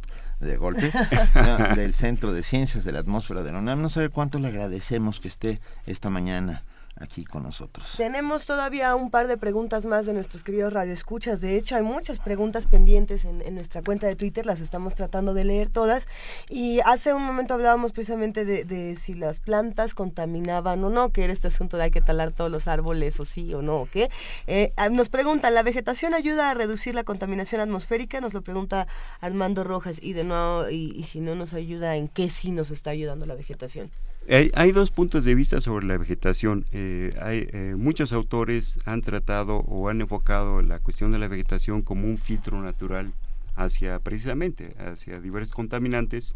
de 0.44 0.58
golpe, 0.58 0.92
del 1.76 1.94
Centro 1.94 2.34
de 2.34 2.44
Ciencias 2.44 2.84
de 2.84 2.92
la 2.92 3.00
Atmósfera 3.00 3.44
de 3.44 3.52
la 3.52 3.60
UNAM. 3.60 3.82
No 3.82 3.90
sabe 3.90 4.10
cuánto 4.10 4.40
le 4.40 4.50
agradecemos 4.50 5.20
que 5.20 5.28
esté 5.28 5.60
esta 5.86 6.10
mañana 6.10 6.64
aquí 7.00 7.26
con 7.26 7.44
nosotros. 7.44 7.96
Tenemos 7.98 8.46
todavía 8.46 8.96
un 8.96 9.10
par 9.10 9.28
de 9.28 9.38
preguntas 9.38 9.86
más 9.86 10.06
de 10.06 10.14
nuestros 10.14 10.44
queridos 10.44 10.74
radioescuchas. 10.74 11.42
De 11.42 11.58
hecho, 11.58 11.76
hay 11.76 11.84
muchas 11.84 12.20
preguntas 12.20 12.68
pendientes 12.68 13.26
en, 13.26 13.56
nuestra 13.56 13.82
cuenta 13.82 14.08
de 14.08 14.16
Twitter, 14.16 14.46
las 14.46 14.62
estamos 14.62 14.96
tratando 14.96 15.34
de 15.34 15.44
leer 15.44 15.70
todas. 15.70 16.08
Y 16.50 16.80
hace 16.86 17.14
un 17.14 17.24
momento 17.24 17.54
hablábamos 17.54 17.92
precisamente 17.92 18.46
de, 18.46 18.96
si 18.98 19.14
las 19.14 19.40
plantas 19.40 19.94
contaminaban 19.94 20.84
o 20.84 20.90
no, 20.90 21.10
que 21.10 21.24
era 21.24 21.34
este 21.34 21.48
asunto 21.48 21.78
de 21.78 21.84
hay 21.84 21.92
que 21.92 22.02
talar 22.02 22.32
todos 22.32 22.52
los 22.52 22.68
árboles 22.68 23.20
o 23.20 23.26
sí 23.26 23.54
o 23.54 23.62
no, 23.62 23.82
o 23.82 23.86
qué. 23.90 24.10
Eh, 24.48 24.74
ah, 24.78 24.90
nos 24.90 25.10
preguntan, 25.10 25.54
¿la 25.54 25.64
vegetación 25.64 26.14
ayuda 26.14 26.52
a 26.52 26.54
reducir 26.54 26.96
la 26.96 27.04
contaminación 27.04 27.62
atmosférica? 27.62 28.22
Nos 28.22 28.34
lo 28.34 28.42
pregunta 28.42 28.88
Armando 29.20 29.64
Rojas. 29.64 29.98
Y 30.02 30.14
de 30.14 30.24
nuevo, 30.24 30.70
y 30.70 31.04
si 31.06 31.20
no 31.20 31.36
nos 31.36 31.54
ayuda, 31.54 31.96
¿en 31.96 32.08
qué 32.08 32.30
sí 32.30 32.52
nos 32.52 32.72
está 32.72 32.92
ayudando 32.92 33.26
la 33.26 33.36
vegetación? 33.36 33.92
Hay, 34.30 34.72
dos 34.72 34.90
puntos 34.90 35.26
de 35.26 35.36
vista 35.36 35.60
sobre 35.60 35.86
la 35.86 35.98
vegetación. 35.98 36.66
Eh, 36.72 37.14
hay, 37.22 37.48
eh, 37.52 37.76
muchos 37.78 38.14
autores 38.14 38.80
han 38.86 39.02
tratado 39.02 39.58
o 39.58 39.90
han 39.90 40.00
enfocado 40.00 40.62
la 40.62 40.80
cuestión 40.80 41.12
de 41.12 41.20
la 41.20 41.28
vegetación 41.28 41.82
como 41.82 42.08
un 42.08 42.18
filtro 42.18 42.62
natural 42.62 43.12
hacia 43.56 44.00
precisamente 44.00 44.74
hacia 44.80 45.20
diversos 45.20 45.54
contaminantes. 45.54 46.36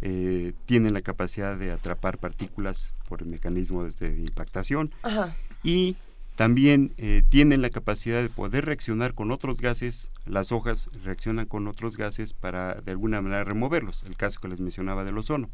Eh, 0.00 0.52
tienen 0.66 0.94
la 0.94 1.02
capacidad 1.02 1.56
de 1.56 1.70
atrapar 1.70 2.18
partículas 2.18 2.92
por 3.08 3.22
el 3.22 3.28
mecanismo 3.28 3.84
de, 3.84 4.08
impactación 4.18 4.90
y 5.62 5.94
también 6.34 6.92
tienen 7.28 7.62
la 7.62 7.70
capacidad 7.70 8.20
de 8.20 8.30
poder 8.30 8.64
reaccionar 8.64 9.14
con 9.14 9.30
otros 9.30 9.60
gases. 9.60 10.10
Las 10.26 10.50
hojas 10.50 10.88
reaccionan 11.04 11.46
con 11.46 11.68
otros 11.68 11.96
gases 11.96 12.32
para 12.32 12.74
de 12.74 12.90
alguna 12.90 13.22
manera 13.22 13.44
removerlos. 13.44 14.02
El 14.08 14.16
caso 14.16 14.40
que 14.40 14.48
les 14.48 14.58
mencionaba 14.58 15.04
del 15.04 15.18
ozono. 15.18 15.50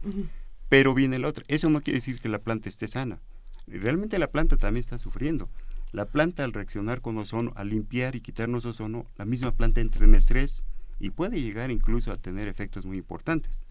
Pero 0.69 0.95
viene 0.95 1.17
el 1.17 1.25
otro. 1.25 1.45
Eso 1.49 1.71
no 1.71 1.81
quiere 1.81 1.99
decir 1.99 2.21
que 2.21 2.29
la 2.29 2.39
planta 2.39 2.69
esté 2.69 2.89
sana. 2.89 3.21
Realmente 3.67 4.19
la 4.19 4.31
planta 4.31 4.57
también 4.57 4.81
está 4.81 4.99
sufriendo. 4.99 5.49
La 5.93 6.07
planta 6.07 6.45
al 6.45 6.53
reaccionar 6.53 7.01
con 7.01 7.17
ozono, 7.19 7.53
al 7.57 7.71
limpiar 7.71 8.15
y 8.15 8.21
quitarnos 8.21 8.65
ozono, 8.67 9.07
la 9.17 9.25
misma 9.25 9.53
planta 9.53 9.81
entra 9.81 10.05
en 10.05 10.15
estrés 10.15 10.65
y 11.01 11.11
puede 11.11 11.41
llegar 11.41 11.71
incluso 11.71 12.13
a 12.13 12.17
tener 12.17 12.49
efectos 12.49 12.85
muy 12.85 12.99
importantes. 12.99 13.65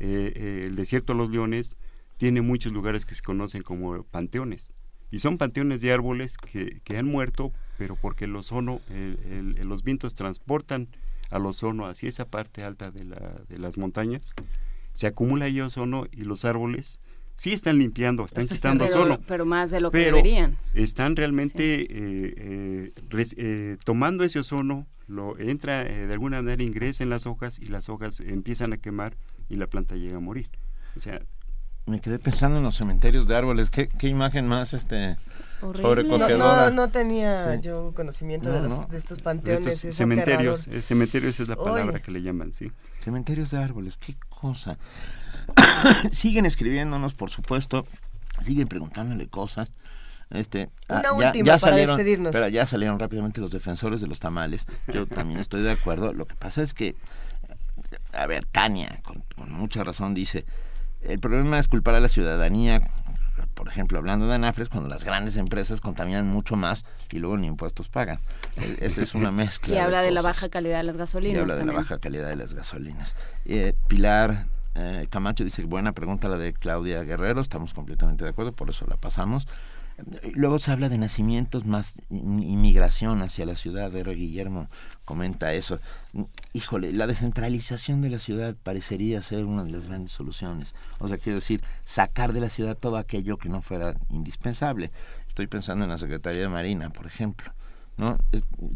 Eh, 0.00 0.32
eh, 0.34 0.64
el 0.66 0.76
desierto 0.76 1.12
de 1.12 1.18
los 1.18 1.30
leones 1.30 1.76
tiene 2.18 2.42
muchos 2.42 2.72
lugares 2.72 3.06
que 3.06 3.14
se 3.14 3.22
conocen 3.22 3.62
como 3.62 4.02
panteones. 4.04 4.74
Y 5.10 5.20
son 5.20 5.38
panteones 5.38 5.80
de 5.80 5.92
árboles 5.92 6.36
que, 6.36 6.80
que 6.82 6.98
han 6.98 7.06
muerto, 7.06 7.52
pero 7.78 7.96
porque 7.96 8.24
el 8.24 8.34
ozono, 8.34 8.80
los 9.62 9.84
vientos 9.84 10.14
transportan 10.14 10.88
al 11.30 11.46
ozono 11.46 11.86
hacia 11.86 12.08
esa 12.08 12.26
parte 12.26 12.64
alta 12.64 12.90
de, 12.90 13.04
la, 13.04 13.40
de 13.48 13.58
las 13.58 13.78
montañas 13.78 14.34
se 14.96 15.06
acumula 15.06 15.44
ahí 15.44 15.60
ozono 15.60 16.06
y 16.10 16.22
los 16.22 16.46
árboles 16.46 17.00
sí 17.36 17.52
están 17.52 17.78
limpiando, 17.78 18.24
están 18.24 18.48
quitando 18.48 18.86
ozono. 18.86 19.20
Pero 19.28 19.44
más 19.44 19.70
de 19.70 19.80
lo 19.82 19.90
que 19.90 19.98
deberían. 19.98 20.56
Están 20.72 21.16
realmente 21.16 21.82
eh, 21.82 22.92
eh, 23.36 23.76
tomando 23.84 24.24
ese 24.24 24.38
ozono, 24.38 24.86
lo 25.06 25.38
entra 25.38 25.84
de 25.84 26.10
alguna 26.10 26.40
manera, 26.40 26.62
ingresa 26.62 27.04
en 27.04 27.10
las 27.10 27.26
hojas 27.26 27.58
y 27.58 27.66
las 27.66 27.90
hojas 27.90 28.20
empiezan 28.20 28.72
a 28.72 28.78
quemar 28.78 29.18
y 29.50 29.56
la 29.56 29.66
planta 29.66 29.96
llega 29.96 30.16
a 30.16 30.20
morir. 30.20 30.48
O 30.96 31.00
sea, 31.00 31.20
me 31.84 32.00
quedé 32.00 32.18
pensando 32.18 32.56
en 32.56 32.64
los 32.64 32.76
cementerios 32.76 33.28
de 33.28 33.36
árboles. 33.36 33.68
¿Qué, 33.68 33.88
qué 33.88 34.08
imagen 34.08 34.48
más 34.48 34.72
este 34.72 35.18
no, 35.62 36.70
no, 36.70 36.88
tenía 36.88 37.56
yo 37.56 37.92
conocimiento 37.94 38.50
de, 38.50 38.68
los, 38.68 38.88
de, 38.88 38.98
estos 38.98 39.20
panteones. 39.22 39.82
De 39.82 39.92
cementerios. 39.92 40.68
Eh, 40.68 40.82
cementerios 40.82 41.40
es 41.40 41.48
la 41.48 41.56
palabra 41.56 42.00
que 42.00 42.10
le 42.10 42.22
llaman, 42.22 42.52
sí. 42.52 42.70
Cementerios 42.98 43.50
de 43.50 43.58
árboles, 43.58 43.96
qué 43.96 44.16
cosa. 44.46 44.78
siguen 46.10 46.46
escribiéndonos, 46.46 47.14
por 47.14 47.30
supuesto. 47.30 47.86
Siguen 48.42 48.68
preguntándole 48.68 49.26
cosas. 49.28 49.72
Este, 50.30 50.70
ah, 50.88 51.02
Una 51.14 51.28
última 51.28 51.46
para 51.46 51.58
salieron, 51.58 51.96
despedirnos. 51.96 52.32
Pero 52.32 52.48
ya 52.48 52.66
salieron 52.66 52.98
rápidamente 52.98 53.40
los 53.40 53.50
defensores 53.50 54.00
de 54.00 54.06
los 54.06 54.20
tamales. 54.20 54.66
Yo 54.88 55.06
también 55.06 55.40
estoy 55.40 55.62
de 55.62 55.70
acuerdo. 55.70 56.12
Lo 56.12 56.26
que 56.26 56.34
pasa 56.34 56.62
es 56.62 56.74
que, 56.74 56.96
a 58.12 58.26
ver, 58.26 58.44
Tania, 58.46 59.00
con, 59.02 59.22
con 59.36 59.52
mucha 59.52 59.84
razón, 59.84 60.14
dice 60.14 60.44
el 61.08 61.20
problema 61.20 61.58
es 61.58 61.68
culpar 61.68 61.94
a 61.94 62.00
la 62.00 62.08
ciudadanía, 62.08 62.80
por 63.54 63.68
ejemplo, 63.68 63.98
hablando 63.98 64.26
de 64.26 64.34
anafres, 64.34 64.68
cuando 64.68 64.88
las 64.88 65.04
grandes 65.04 65.36
empresas 65.36 65.80
contaminan 65.80 66.28
mucho 66.28 66.56
más 66.56 66.84
y 67.10 67.18
luego 67.18 67.36
ni 67.36 67.46
impuestos 67.46 67.88
pagan. 67.88 68.18
E, 68.56 68.78
esa 68.80 69.02
es 69.02 69.14
una 69.14 69.30
mezcla. 69.32 69.74
y 69.74 69.78
habla 69.78 70.02
de, 70.02 70.10
la 70.10 70.22
baja 70.22 70.48
calidad 70.48 70.78
de 70.78 70.84
las 70.84 70.96
gasolinas. 70.96 71.36
Y 71.36 71.40
habla 71.40 71.56
de 71.56 71.64
la 71.64 71.72
baja 71.72 71.98
calidad 71.98 72.28
de 72.28 72.36
las 72.36 72.54
gasolinas. 72.54 73.16
Eh, 73.44 73.74
Pilar 73.88 74.46
eh, 74.74 75.06
Camacho 75.08 75.42
dice, 75.42 75.62
buena 75.64 75.92
pregunta 75.92 76.28
la 76.28 76.36
de 76.36 76.52
Claudia 76.52 77.02
Guerrero, 77.02 77.40
estamos 77.40 77.72
completamente 77.72 78.24
de 78.24 78.30
acuerdo, 78.30 78.52
por 78.52 78.68
eso 78.68 78.86
la 78.86 78.96
pasamos. 78.96 79.48
Luego 80.34 80.58
se 80.58 80.70
habla 80.70 80.88
de 80.88 80.98
nacimientos 80.98 81.64
más 81.64 81.94
inmigración 82.10 83.22
hacia 83.22 83.46
la 83.46 83.54
ciudad. 83.54 83.94
Era 83.94 84.12
Guillermo 84.12 84.68
comenta 85.04 85.54
eso. 85.54 85.78
Híjole, 86.52 86.92
la 86.92 87.06
descentralización 87.06 88.02
de 88.02 88.10
la 88.10 88.18
ciudad 88.18 88.54
parecería 88.62 89.22
ser 89.22 89.44
una 89.44 89.64
de 89.64 89.72
las 89.72 89.86
grandes 89.86 90.12
soluciones. 90.12 90.74
O 91.00 91.08
sea, 91.08 91.18
quiero 91.18 91.36
decir, 91.36 91.62
sacar 91.84 92.32
de 92.32 92.40
la 92.40 92.48
ciudad 92.48 92.76
todo 92.76 92.98
aquello 92.98 93.38
que 93.38 93.48
no 93.48 93.62
fuera 93.62 93.94
indispensable. 94.10 94.90
Estoy 95.28 95.46
pensando 95.46 95.84
en 95.84 95.90
la 95.90 95.98
Secretaría 95.98 96.42
de 96.42 96.48
Marina, 96.48 96.90
por 96.90 97.06
ejemplo. 97.06 97.52
¿no? 97.96 98.18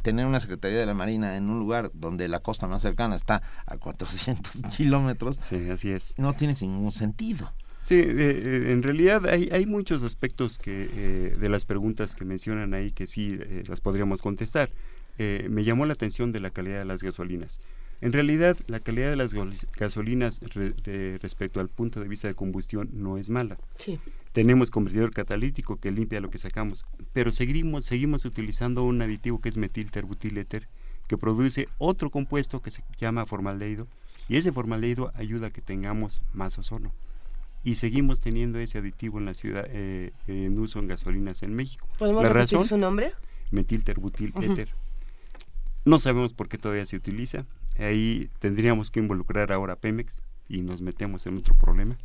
tener 0.02 0.26
una 0.26 0.40
Secretaría 0.40 0.78
de 0.78 0.86
la 0.86 0.94
Marina 0.94 1.36
en 1.36 1.50
un 1.50 1.58
lugar 1.58 1.90
donde 1.92 2.26
la 2.28 2.40
costa 2.40 2.66
más 2.66 2.82
cercana 2.82 3.14
está 3.14 3.42
a 3.66 3.76
400 3.76 4.62
kilómetros, 4.76 5.38
sí, 5.42 5.68
así 5.70 5.90
es. 5.90 6.14
no 6.16 6.32
tiene 6.34 6.54
ningún 6.62 6.92
sentido. 6.92 7.52
Sí, 7.90 7.96
eh, 7.98 8.70
en 8.70 8.84
realidad 8.84 9.26
hay, 9.26 9.48
hay 9.50 9.66
muchos 9.66 10.04
aspectos 10.04 10.60
que 10.60 10.88
eh, 10.94 11.34
de 11.36 11.48
las 11.48 11.64
preguntas 11.64 12.14
que 12.14 12.24
mencionan 12.24 12.72
ahí 12.72 12.92
que 12.92 13.08
sí 13.08 13.36
eh, 13.40 13.64
las 13.66 13.80
podríamos 13.80 14.22
contestar. 14.22 14.70
me 15.18 15.64
llamó 15.64 15.86
la 15.86 15.94
atención 15.94 16.30
de 16.30 16.38
la 16.38 16.50
calidad 16.50 16.78
de 16.78 16.84
las 16.84 17.02
gasolinas. 17.02 17.60
En 18.00 18.12
realidad, 18.12 18.56
la 18.68 18.78
calidad 18.78 19.10
de 19.10 19.16
las 19.16 19.34
gasolinas 19.76 20.40
respecto 21.20 21.58
al 21.58 21.68
punto 21.68 21.98
de 21.98 22.06
vista 22.06 22.28
de 22.28 22.34
combustión 22.34 22.90
no 22.92 23.18
es 23.18 23.28
mala. 23.28 23.58
Sí. 23.76 23.98
Tenemos 24.30 24.70
convertidor 24.70 25.12
catalítico 25.12 25.74
que 25.74 25.90
limpia 25.90 26.20
lo 26.20 26.30
que 26.30 26.38
sacamos, 26.38 26.84
pero 27.12 27.32
seguimos, 27.32 27.86
seguimos 27.86 28.24
utilizando 28.24 28.84
un 28.84 29.02
aditivo 29.02 29.40
que 29.40 29.48
es 29.48 29.56
metilterbutiléter, 29.56 30.68
que 31.08 31.18
produce 31.18 31.66
otro 31.78 32.10
compuesto 32.10 32.62
que 32.62 32.70
se 32.70 32.84
llama 32.98 33.26
formaldehído, 33.26 33.88
y 34.28 34.36
ese 34.36 34.52
formaldehído 34.52 35.10
ayuda 35.16 35.48
a 35.48 35.50
que 35.50 35.60
tengamos 35.60 36.22
más 36.32 36.56
ozono 36.56 36.92
y 37.62 37.74
seguimos 37.74 38.20
teniendo 38.20 38.58
ese 38.58 38.78
aditivo 38.78 39.18
en 39.18 39.26
la 39.26 39.34
ciudad 39.34 39.66
eh, 39.68 40.12
en 40.26 40.58
uso 40.58 40.78
en 40.78 40.86
gasolinas 40.86 41.42
en 41.42 41.54
México. 41.54 41.86
¿Podemos 41.98 42.22
¿La 42.22 42.30
repetir 42.30 42.62
su 42.64 42.78
nombre? 42.78 43.12
Metilterbutil 43.50 44.32
éter. 44.40 44.70
No 45.84 45.98
sabemos 45.98 46.32
por 46.32 46.48
qué 46.48 46.58
todavía 46.58 46.86
se 46.86 46.96
utiliza. 46.96 47.46
Ahí 47.78 48.30
tendríamos 48.38 48.90
que 48.90 49.00
involucrar 49.00 49.52
ahora 49.52 49.74
a 49.74 49.76
Pemex 49.76 50.22
y 50.48 50.62
nos 50.62 50.80
metemos 50.80 51.26
en 51.26 51.38
otro 51.38 51.54
problema. 51.54 51.96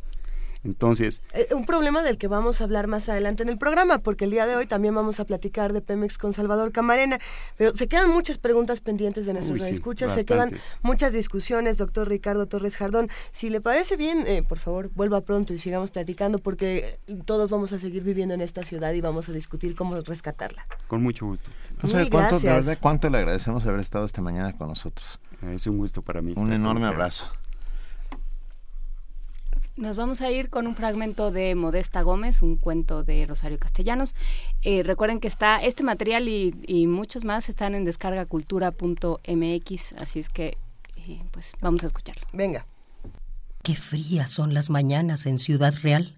Entonces... 0.66 1.22
Eh, 1.32 1.48
un 1.54 1.64
problema 1.64 2.02
del 2.02 2.18
que 2.18 2.28
vamos 2.28 2.60
a 2.60 2.64
hablar 2.64 2.88
más 2.88 3.08
adelante 3.08 3.42
en 3.42 3.48
el 3.48 3.56
programa, 3.56 3.98
porque 3.98 4.24
el 4.24 4.32
día 4.32 4.46
de 4.46 4.56
hoy 4.56 4.66
también 4.66 4.94
vamos 4.94 5.20
a 5.20 5.24
platicar 5.24 5.72
de 5.72 5.80
Pemex 5.80 6.18
con 6.18 6.32
Salvador 6.32 6.72
Camarena, 6.72 7.18
pero 7.56 7.74
se 7.74 7.86
quedan 7.86 8.10
muchas 8.10 8.38
preguntas 8.38 8.80
pendientes 8.80 9.26
de 9.26 9.32
nuestros 9.32 9.60
escuchas, 9.62 10.12
se 10.12 10.24
quedan 10.24 10.50
muchas 10.82 11.12
discusiones, 11.12 11.78
doctor 11.78 12.08
Ricardo 12.08 12.46
Torres 12.46 12.76
Jardón. 12.76 13.08
Si 13.30 13.48
le 13.48 13.60
parece 13.60 13.96
bien, 13.96 14.24
eh, 14.26 14.42
por 14.42 14.58
favor, 14.58 14.90
vuelva 14.94 15.20
pronto 15.20 15.54
y 15.54 15.58
sigamos 15.58 15.90
platicando, 15.90 16.38
porque 16.38 16.98
todos 17.24 17.48
vamos 17.48 17.72
a 17.72 17.78
seguir 17.78 18.02
viviendo 18.02 18.34
en 18.34 18.40
esta 18.40 18.64
ciudad 18.64 18.92
y 18.92 19.00
vamos 19.00 19.28
a 19.28 19.32
discutir 19.32 19.76
cómo 19.76 19.96
rescatarla. 20.00 20.66
Con 20.88 21.02
mucho 21.02 21.26
gusto. 21.26 21.50
No 21.82 21.88
sé 21.88 22.10
cuánto, 22.10 22.40
cuánto 22.80 23.10
le 23.10 23.18
agradecemos 23.18 23.64
haber 23.64 23.80
estado 23.80 24.04
esta 24.04 24.20
mañana 24.20 24.56
con 24.56 24.68
nosotros. 24.68 25.20
Es 25.42 25.66
un 25.66 25.78
gusto 25.78 26.02
para 26.02 26.22
mí. 26.22 26.34
Un 26.36 26.52
enorme 26.52 26.86
abrazo. 26.86 27.26
Nos 29.76 29.94
vamos 29.94 30.22
a 30.22 30.30
ir 30.30 30.48
con 30.48 30.66
un 30.66 30.74
fragmento 30.74 31.30
de 31.30 31.54
Modesta 31.54 32.00
Gómez, 32.00 32.40
un 32.40 32.56
cuento 32.56 33.04
de 33.04 33.26
Rosario 33.26 33.58
Castellanos. 33.58 34.14
Eh, 34.62 34.82
recuerden 34.82 35.20
que 35.20 35.28
está 35.28 35.62
este 35.62 35.82
material 35.82 36.28
y, 36.28 36.86
muchos 36.86 37.24
más 37.24 37.50
están 37.50 37.74
en 37.74 37.84
descargacultura.mx, 37.84 39.92
así 39.98 40.18
es 40.18 40.30
que 40.30 40.56
eh, 40.96 41.22
pues 41.30 41.52
vamos 41.60 41.84
a 41.84 41.88
escucharlo. 41.88 42.22
Venga. 42.32 42.64
Qué 43.62 43.74
frías 43.74 44.30
son 44.30 44.54
las 44.54 44.70
mañanas 44.70 45.26
en 45.26 45.38
Ciudad 45.38 45.74
Real. 45.82 46.16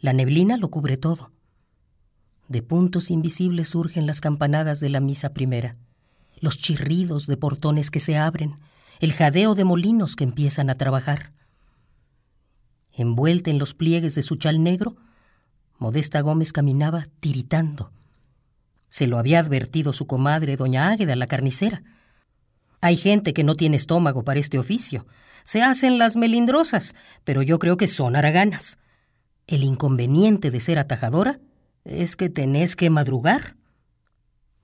La 0.00 0.14
neblina 0.14 0.56
lo 0.56 0.70
cubre 0.70 0.96
todo. 0.96 1.30
De 2.48 2.62
puntos 2.62 3.10
invisibles 3.10 3.68
surgen 3.68 4.06
las 4.06 4.22
campanadas 4.22 4.80
de 4.80 4.88
la 4.88 5.00
misa 5.00 5.34
primera, 5.34 5.76
los 6.40 6.56
chirridos 6.56 7.26
de 7.26 7.36
portones 7.36 7.90
que 7.90 8.00
se 8.00 8.16
abren, 8.16 8.56
el 9.00 9.12
jadeo 9.12 9.54
de 9.54 9.64
molinos 9.64 10.16
que 10.16 10.24
empiezan 10.24 10.70
a 10.70 10.76
trabajar 10.76 11.34
Envuelta 12.96 13.50
en 13.50 13.58
los 13.58 13.74
pliegues 13.74 14.14
de 14.14 14.22
su 14.22 14.36
chal 14.36 14.62
negro, 14.62 14.96
Modesta 15.78 16.20
Gómez 16.20 16.52
caminaba 16.52 17.08
tiritando. 17.20 17.92
Se 18.88 19.08
lo 19.08 19.18
había 19.18 19.40
advertido 19.40 19.92
su 19.92 20.06
comadre, 20.06 20.56
doña 20.56 20.90
Águeda, 20.90 21.16
la 21.16 21.26
carnicera. 21.26 21.82
Hay 22.80 22.96
gente 22.96 23.34
que 23.34 23.42
no 23.42 23.56
tiene 23.56 23.76
estómago 23.76 24.22
para 24.22 24.38
este 24.38 24.58
oficio. 24.58 25.06
Se 25.42 25.62
hacen 25.62 25.98
las 25.98 26.14
melindrosas, 26.16 26.94
pero 27.24 27.42
yo 27.42 27.58
creo 27.58 27.76
que 27.76 27.88
son 27.88 28.14
haraganas. 28.14 28.78
El 29.46 29.64
inconveniente 29.64 30.50
de 30.50 30.60
ser 30.60 30.78
atajadora 30.78 31.40
es 31.84 32.14
que 32.14 32.30
tenés 32.30 32.76
que 32.76 32.88
madrugar. 32.88 33.56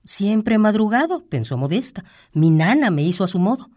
Siempre 0.05 0.55
he 0.55 0.59
madrugado, 0.59 1.25
pensó 1.27 1.57
Modesta. 1.57 2.03
Mi 2.31 2.49
nana 2.49 2.89
me 2.89 3.03
hizo 3.03 3.23
a 3.23 3.27
su 3.27 3.37
modo. 3.37 3.69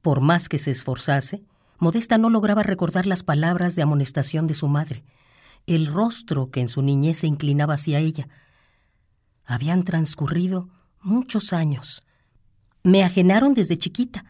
Por 0.00 0.20
más 0.20 0.48
que 0.48 0.58
se 0.58 0.70
esforzase, 0.70 1.42
Modesta 1.78 2.18
no 2.18 2.28
lograba 2.28 2.62
recordar 2.62 3.06
las 3.06 3.22
palabras 3.22 3.76
de 3.76 3.82
amonestación 3.82 4.46
de 4.46 4.54
su 4.54 4.68
madre, 4.68 5.04
el 5.66 5.86
rostro 5.86 6.50
que 6.50 6.60
en 6.60 6.68
su 6.68 6.82
niñez 6.82 7.18
se 7.18 7.26
inclinaba 7.26 7.74
hacia 7.74 8.00
ella. 8.00 8.28
Habían 9.44 9.84
transcurrido 9.84 10.68
muchos 11.00 11.52
años. 11.52 12.02
Me 12.82 13.04
ajenaron 13.04 13.54
desde 13.54 13.78
chiquita. 13.78 14.24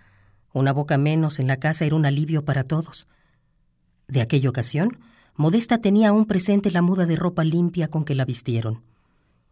Una 0.53 0.73
boca 0.73 0.99
menos 0.99 1.39
en 1.39 1.47
la 1.47 1.59
casa 1.59 1.85
era 1.85 1.97
un 1.97 2.07
alivio 2.07 2.45
para 2.45 2.65
todos. 2.65 3.07
De 4.09 4.21
aquella 4.21 4.51
ocasión, 4.51 4.99
Modesta 5.35 5.79
tenía 5.79 6.09
aún 6.09 6.25
presente 6.25 6.71
la 6.71 6.83
muda 6.83 7.07
de 7.07 7.17
ropa 7.17 7.45
limpia 7.45 7.89
con 7.89 8.05
que 8.05 8.15
la 8.15 8.25
vistieron. 8.25 8.83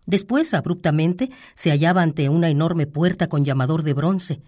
Después, 0.05 0.55
abruptamente, 0.55 1.31
se 1.55 1.71
hallaba 1.71 2.03
ante 2.03 2.29
una 2.29 2.49
enorme 2.49 2.87
puerta 2.87 3.29
con 3.29 3.45
llamador 3.45 3.83
de 3.83 3.95
bronce, 3.95 4.41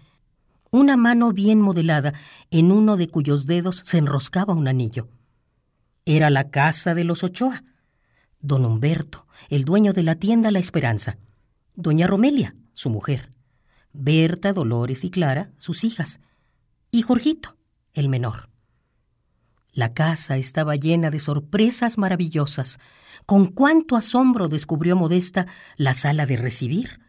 una 0.71 0.97
mano 0.97 1.31
bien 1.31 1.61
modelada, 1.61 2.13
en 2.51 2.71
uno 2.71 2.97
de 2.97 3.07
cuyos 3.07 3.45
dedos 3.45 3.81
se 3.85 3.97
enroscaba 3.97 4.53
un 4.53 4.67
anillo. 4.67 5.09
Era 6.05 6.29
la 6.29 6.49
casa 6.49 6.93
de 6.95 7.03
los 7.03 7.23
Ochoa. 7.23 7.63
Don 8.39 8.65
Humberto, 8.65 9.27
el 9.49 9.65
dueño 9.65 9.93
de 9.93 10.03
la 10.03 10.15
tienda 10.15 10.51
La 10.51 10.59
Esperanza. 10.59 11.17
Doña 11.75 12.07
Romelia, 12.07 12.55
su 12.73 12.89
mujer. 12.89 13.31
Berta, 13.93 14.53
Dolores 14.53 15.03
y 15.03 15.09
Clara, 15.09 15.51
sus 15.57 15.83
hijas. 15.83 16.19
Y 16.91 17.01
Jorgito, 17.01 17.57
el 17.93 18.09
menor. 18.09 18.49
La 19.71 19.93
casa 19.93 20.37
estaba 20.37 20.75
llena 20.75 21.11
de 21.11 21.19
sorpresas 21.19 21.97
maravillosas. 21.97 22.79
Con 23.25 23.45
cuánto 23.45 23.95
asombro 23.95 24.47
descubrió 24.47 24.95
Modesta 24.95 25.47
la 25.77 25.93
sala 25.93 26.25
de 26.25 26.37
recibir, 26.37 26.99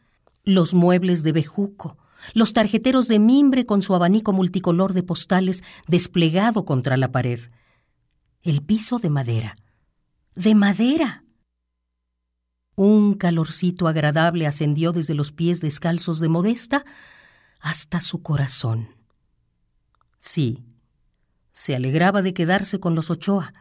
los 0.44 0.74
muebles 0.74 1.22
de 1.22 1.32
bejuco, 1.32 1.96
los 2.34 2.52
tarjeteros 2.52 3.08
de 3.08 3.18
mimbre 3.18 3.66
con 3.66 3.82
su 3.82 3.94
abanico 3.94 4.32
multicolor 4.32 4.92
de 4.92 5.02
postales 5.02 5.62
desplegado 5.86 6.64
contra 6.64 6.96
la 6.96 7.12
pared, 7.12 7.40
el 8.42 8.62
piso 8.62 8.98
de 8.98 9.10
madera. 9.10 9.56
¡De 10.34 10.54
madera! 10.54 11.24
Un 12.76 13.14
calorcito 13.14 13.88
agradable 13.88 14.46
ascendió 14.46 14.92
desde 14.92 15.14
los 15.14 15.32
pies 15.32 15.60
descalzos 15.60 16.20
de 16.20 16.28
Modesta 16.28 16.84
hasta 17.60 18.00
su 18.00 18.22
corazón. 18.22 18.88
Sí, 20.18 20.64
se 21.52 21.76
alegraba 21.76 22.22
de 22.22 22.32
quedarse 22.32 22.80
con 22.80 22.94
los 22.94 23.10
Ochoa, 23.10 23.52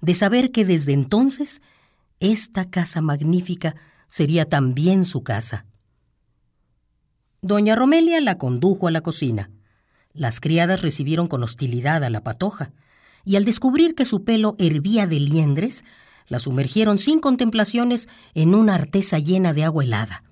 de 0.00 0.14
saber 0.14 0.52
que 0.52 0.64
desde 0.64 0.92
entonces 0.92 1.62
esta 2.20 2.68
casa 2.68 3.00
magnífica 3.00 3.76
sería 4.08 4.48
también 4.48 5.04
su 5.04 5.22
casa. 5.22 5.64
Doña 7.42 7.74
Romelia 7.74 8.20
la 8.20 8.38
condujo 8.38 8.88
a 8.88 8.90
la 8.90 9.00
cocina. 9.00 9.50
Las 10.12 10.40
criadas 10.40 10.82
recibieron 10.82 11.28
con 11.28 11.42
hostilidad 11.42 12.02
a 12.04 12.10
la 12.10 12.22
patoja, 12.22 12.72
y 13.24 13.36
al 13.36 13.44
descubrir 13.44 13.94
que 13.94 14.04
su 14.04 14.24
pelo 14.24 14.54
hervía 14.58 15.06
de 15.06 15.20
liendres, 15.20 15.84
la 16.28 16.38
sumergieron 16.38 16.98
sin 16.98 17.20
contemplaciones 17.20 18.08
en 18.34 18.54
una 18.54 18.74
artesa 18.74 19.18
llena 19.18 19.52
de 19.52 19.64
agua 19.64 19.84
helada. 19.84 20.22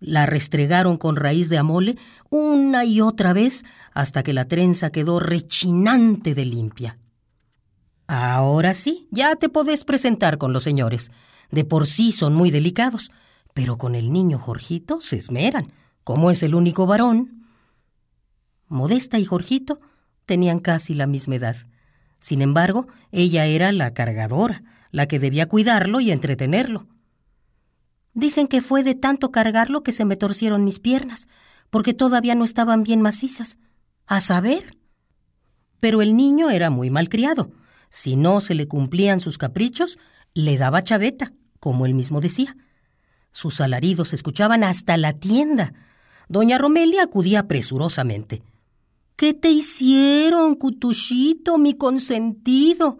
La 0.00 0.26
restregaron 0.26 0.96
con 0.96 1.16
raíz 1.16 1.48
de 1.48 1.58
amole 1.58 1.96
una 2.30 2.84
y 2.84 3.00
otra 3.00 3.32
vez 3.32 3.64
hasta 3.92 4.22
que 4.22 4.32
la 4.32 4.46
trenza 4.46 4.90
quedó 4.90 5.18
rechinante 5.18 6.34
de 6.34 6.44
limpia. 6.44 6.98
Ahora 8.06 8.74
sí, 8.74 9.08
ya 9.10 9.34
te 9.36 9.48
podés 9.48 9.84
presentar 9.84 10.36
con 10.36 10.52
los 10.52 10.62
señores. 10.62 11.10
De 11.50 11.64
por 11.64 11.86
sí 11.86 12.12
son 12.12 12.34
muy 12.34 12.50
delicados, 12.50 13.10
pero 13.54 13.78
con 13.78 13.94
el 13.94 14.12
niño 14.12 14.38
Jorgito 14.38 15.00
se 15.00 15.16
esmeran, 15.16 15.72
como 16.04 16.30
es 16.30 16.42
el 16.42 16.54
único 16.54 16.86
varón. 16.86 17.46
Modesta 18.68 19.18
y 19.18 19.24
Jorgito 19.24 19.80
tenían 20.26 20.60
casi 20.60 20.94
la 20.94 21.06
misma 21.06 21.36
edad. 21.36 21.56
Sin 22.18 22.40
embargo, 22.40 22.86
ella 23.10 23.46
era 23.46 23.72
la 23.72 23.92
cargadora, 23.92 24.62
la 24.90 25.06
que 25.08 25.18
debía 25.18 25.48
cuidarlo 25.48 26.00
y 26.00 26.10
entretenerlo. 26.10 26.86
Dicen 28.14 28.46
que 28.46 28.62
fue 28.62 28.84
de 28.84 28.94
tanto 28.94 29.32
cargarlo 29.32 29.82
que 29.82 29.92
se 29.92 30.04
me 30.04 30.16
torcieron 30.16 30.64
mis 30.64 30.78
piernas, 30.78 31.26
porque 31.70 31.94
todavía 31.94 32.34
no 32.34 32.44
estaban 32.44 32.84
bien 32.84 33.02
macizas. 33.02 33.58
A 34.06 34.20
saber. 34.20 34.78
Pero 35.80 36.02
el 36.02 36.16
niño 36.16 36.50
era 36.50 36.70
muy 36.70 36.90
malcriado. 36.90 37.52
Si 37.90 38.16
no 38.16 38.40
se 38.40 38.54
le 38.54 38.68
cumplían 38.68 39.20
sus 39.20 39.38
caprichos, 39.38 39.98
le 40.34 40.56
daba 40.56 40.84
chaveta, 40.84 41.32
como 41.58 41.86
él 41.86 41.94
mismo 41.94 42.20
decía. 42.20 42.56
Sus 43.32 43.60
alaridos 43.60 44.10
se 44.10 44.16
escuchaban 44.16 44.62
hasta 44.62 44.96
la 44.96 45.14
tienda. 45.14 45.72
Doña 46.28 46.58
Romelia 46.58 47.02
acudía 47.02 47.46
presurosamente. 47.46 48.42
¿Qué 49.16 49.34
te 49.34 49.50
hicieron, 49.50 50.56
cutuchito, 50.56 51.58
mi 51.58 51.74
consentido? 51.74 52.98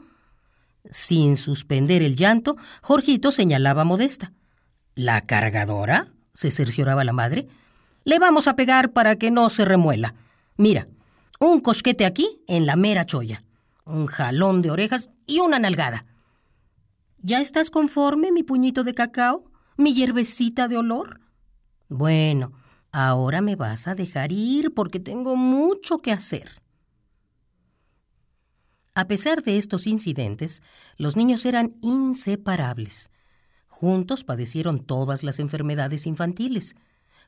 Sin 0.91 1.37
suspender 1.37 2.03
el 2.03 2.17
llanto, 2.17 2.57
Jorgito 2.83 3.33
señalaba 3.33 3.83
a 3.83 3.87
Modesta. 3.87 4.33
¿La 4.95 5.21
cargadora? 5.21 6.09
se 6.35 6.51
cercioraba 6.51 7.05
la 7.05 7.13
madre. 7.13 7.47
Le 8.05 8.19
vamos 8.19 8.49
a 8.49 8.57
pegar 8.57 8.93
para 8.93 9.17
que 9.17 9.31
no 9.31 9.49
se 9.51 9.65
remuela. 9.65 10.15
Mira, 10.57 10.87
un 11.41 11.61
cosquete 11.61 12.05
aquí 12.05 12.43
en 12.49 12.67
la 12.67 12.77
mera 12.77 13.07
cholla 13.07 13.45
un 13.85 14.07
jalón 14.07 14.63
de 14.63 14.71
orejas 14.71 15.11
y 15.27 15.41
una 15.41 15.59
nalgada. 15.59 16.07
¿Ya 17.19 17.41
estás 17.41 17.71
conforme, 17.71 18.33
mi 18.33 18.43
puñito 18.43 18.85
de 18.85 18.95
cacao? 18.95 19.45
¿Mi 19.77 19.95
hierbecita 19.95 20.69
de 20.69 20.77
olor? 20.77 21.21
Bueno, 21.89 22.53
ahora 22.95 23.41
me 23.41 23.57
vas 23.57 23.89
a 23.89 23.97
dejar 23.97 24.31
ir 24.31 24.73
porque 24.73 25.01
tengo 25.01 25.35
mucho 25.35 25.99
que 25.99 26.13
hacer. 26.13 26.63
A 28.95 29.09
pesar 29.09 29.43
de 29.43 29.59
estos 29.59 29.89
incidentes, 29.89 30.63
los 30.97 31.17
niños 31.17 31.45
eran 31.45 31.75
inseparables. 31.83 33.11
Juntos 33.67 34.23
padecieron 34.23 34.79
todas 34.79 35.25
las 35.25 35.41
enfermedades 35.41 36.07
infantiles. 36.07 36.77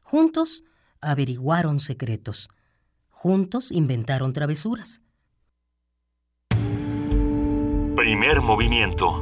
Juntos 0.03 0.63
averiguaron 1.01 1.81
secretos. 1.81 2.49
Juntos 3.11 3.73
inventaron 3.73 4.33
travesuras. 4.33 5.01
Primer 7.97 8.41
movimiento. 8.41 9.19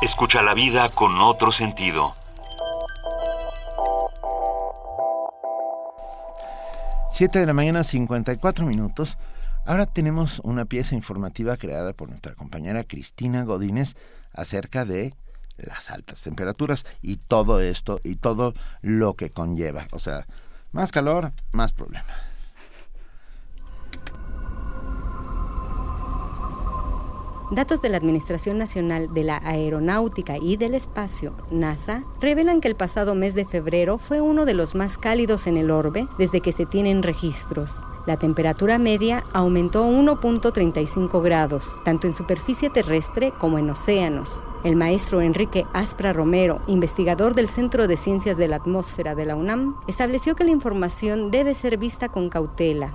Escucha 0.00 0.42
la 0.42 0.54
vida 0.54 0.88
con 0.88 1.20
otro 1.20 1.52
sentido. 1.52 2.12
Siete 7.12 7.40
de 7.40 7.44
la 7.46 7.52
mañana, 7.52 7.84
54 7.84 8.64
minutos. 8.64 9.18
Ahora 9.66 9.84
tenemos 9.84 10.40
una 10.44 10.64
pieza 10.64 10.94
informativa 10.94 11.58
creada 11.58 11.92
por 11.92 12.08
nuestra 12.08 12.34
compañera 12.34 12.84
Cristina 12.84 13.44
Godínez 13.44 13.96
acerca 14.32 14.86
de 14.86 15.12
las 15.58 15.90
altas 15.90 16.22
temperaturas 16.22 16.86
y 17.02 17.18
todo 17.18 17.60
esto 17.60 18.00
y 18.02 18.16
todo 18.16 18.54
lo 18.80 19.12
que 19.12 19.28
conlleva. 19.28 19.88
O 19.92 19.98
sea, 19.98 20.26
más 20.72 20.90
calor, 20.90 21.32
más 21.52 21.74
problemas. 21.74 22.31
Datos 27.52 27.82
de 27.82 27.90
la 27.90 27.98
Administración 27.98 28.56
Nacional 28.56 29.12
de 29.12 29.24
la 29.24 29.36
Aeronáutica 29.44 30.38
y 30.38 30.56
del 30.56 30.72
Espacio, 30.72 31.34
NASA, 31.50 32.02
revelan 32.18 32.62
que 32.62 32.68
el 32.68 32.76
pasado 32.76 33.14
mes 33.14 33.34
de 33.34 33.44
febrero 33.44 33.98
fue 33.98 34.22
uno 34.22 34.46
de 34.46 34.54
los 34.54 34.74
más 34.74 34.96
cálidos 34.96 35.46
en 35.46 35.58
el 35.58 35.70
orbe 35.70 36.08
desde 36.16 36.40
que 36.40 36.52
se 36.52 36.64
tienen 36.64 37.02
registros. 37.02 37.74
La 38.06 38.16
temperatura 38.16 38.78
media 38.78 39.22
aumentó 39.34 39.86
1.35 39.86 41.22
grados, 41.22 41.66
tanto 41.84 42.06
en 42.06 42.14
superficie 42.14 42.70
terrestre 42.70 43.34
como 43.38 43.58
en 43.58 43.68
océanos. 43.68 44.40
El 44.64 44.74
maestro 44.74 45.20
Enrique 45.20 45.66
Aspra 45.74 46.14
Romero, 46.14 46.62
investigador 46.68 47.34
del 47.34 47.50
Centro 47.50 47.86
de 47.86 47.98
Ciencias 47.98 48.38
de 48.38 48.48
la 48.48 48.56
Atmósfera 48.56 49.14
de 49.14 49.26
la 49.26 49.36
UNAM, 49.36 49.76
estableció 49.88 50.36
que 50.36 50.44
la 50.44 50.52
información 50.52 51.30
debe 51.30 51.52
ser 51.52 51.76
vista 51.76 52.08
con 52.08 52.30
cautela, 52.30 52.94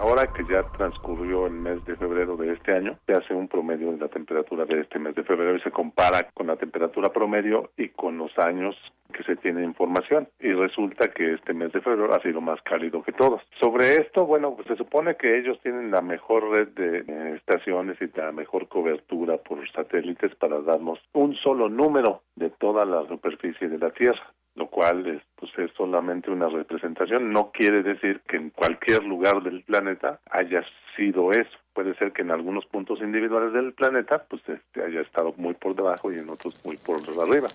Ahora 0.00 0.32
que 0.32 0.42
ya 0.50 0.62
transcurrió 0.78 1.46
el 1.46 1.52
mes 1.52 1.84
de 1.84 1.94
febrero 1.94 2.34
de 2.34 2.54
este 2.54 2.72
año, 2.72 2.96
se 3.06 3.12
hace 3.12 3.34
un 3.34 3.48
promedio 3.48 3.92
de 3.92 3.98
la 3.98 4.08
temperatura 4.08 4.64
de 4.64 4.80
este 4.80 4.98
mes 4.98 5.14
de 5.14 5.24
febrero 5.24 5.54
y 5.54 5.60
se 5.60 5.70
compara 5.70 6.30
con 6.32 6.46
la 6.46 6.56
temperatura 6.56 7.12
promedio 7.12 7.70
y 7.76 7.90
con 7.90 8.16
los 8.16 8.32
años 8.38 8.74
que 9.12 9.22
se 9.24 9.36
tiene 9.36 9.62
información 9.62 10.26
y 10.38 10.52
resulta 10.52 11.08
que 11.08 11.34
este 11.34 11.52
mes 11.52 11.70
de 11.72 11.82
febrero 11.82 12.14
ha 12.14 12.22
sido 12.22 12.40
más 12.40 12.62
cálido 12.62 13.02
que 13.02 13.12
todos. 13.12 13.42
Sobre 13.60 13.96
esto, 13.96 14.24
bueno, 14.24 14.54
pues 14.56 14.68
se 14.68 14.76
supone 14.76 15.16
que 15.16 15.38
ellos 15.38 15.60
tienen 15.62 15.90
la 15.90 16.00
mejor 16.00 16.48
red 16.48 16.68
de 16.68 17.36
estaciones 17.36 17.98
y 18.00 18.06
la 18.18 18.32
mejor 18.32 18.68
cobertura 18.68 19.36
por 19.36 19.70
satélites 19.70 20.34
para 20.36 20.62
darnos 20.62 20.98
un 21.12 21.34
solo 21.34 21.68
número 21.68 22.22
de 22.36 22.48
toda 22.48 22.86
la 22.86 23.06
superficie 23.06 23.68
de 23.68 23.78
la 23.78 23.90
Tierra 23.90 24.32
lo 24.54 24.68
cual 24.68 25.06
es, 25.06 25.22
pues 25.36 25.50
es 25.58 25.70
solamente 25.76 26.30
una 26.30 26.48
representación, 26.48 27.32
no 27.32 27.50
quiere 27.52 27.82
decir 27.82 28.20
que 28.28 28.36
en 28.36 28.50
cualquier 28.50 29.04
lugar 29.04 29.42
del 29.42 29.62
planeta 29.62 30.20
haya 30.30 30.64
sido 30.96 31.30
eso. 31.30 31.50
Puede 31.72 31.94
ser 31.94 32.12
que 32.12 32.22
en 32.22 32.30
algunos 32.30 32.66
puntos 32.66 33.00
individuales 33.00 33.52
del 33.52 33.72
planeta 33.72 34.24
pues 34.28 34.42
este, 34.48 34.82
haya 34.82 35.00
estado 35.00 35.32
muy 35.36 35.54
por 35.54 35.74
debajo 35.74 36.12
y 36.12 36.18
en 36.18 36.28
otros 36.28 36.54
muy 36.64 36.76
por 36.76 36.98
arriba. 37.22 37.48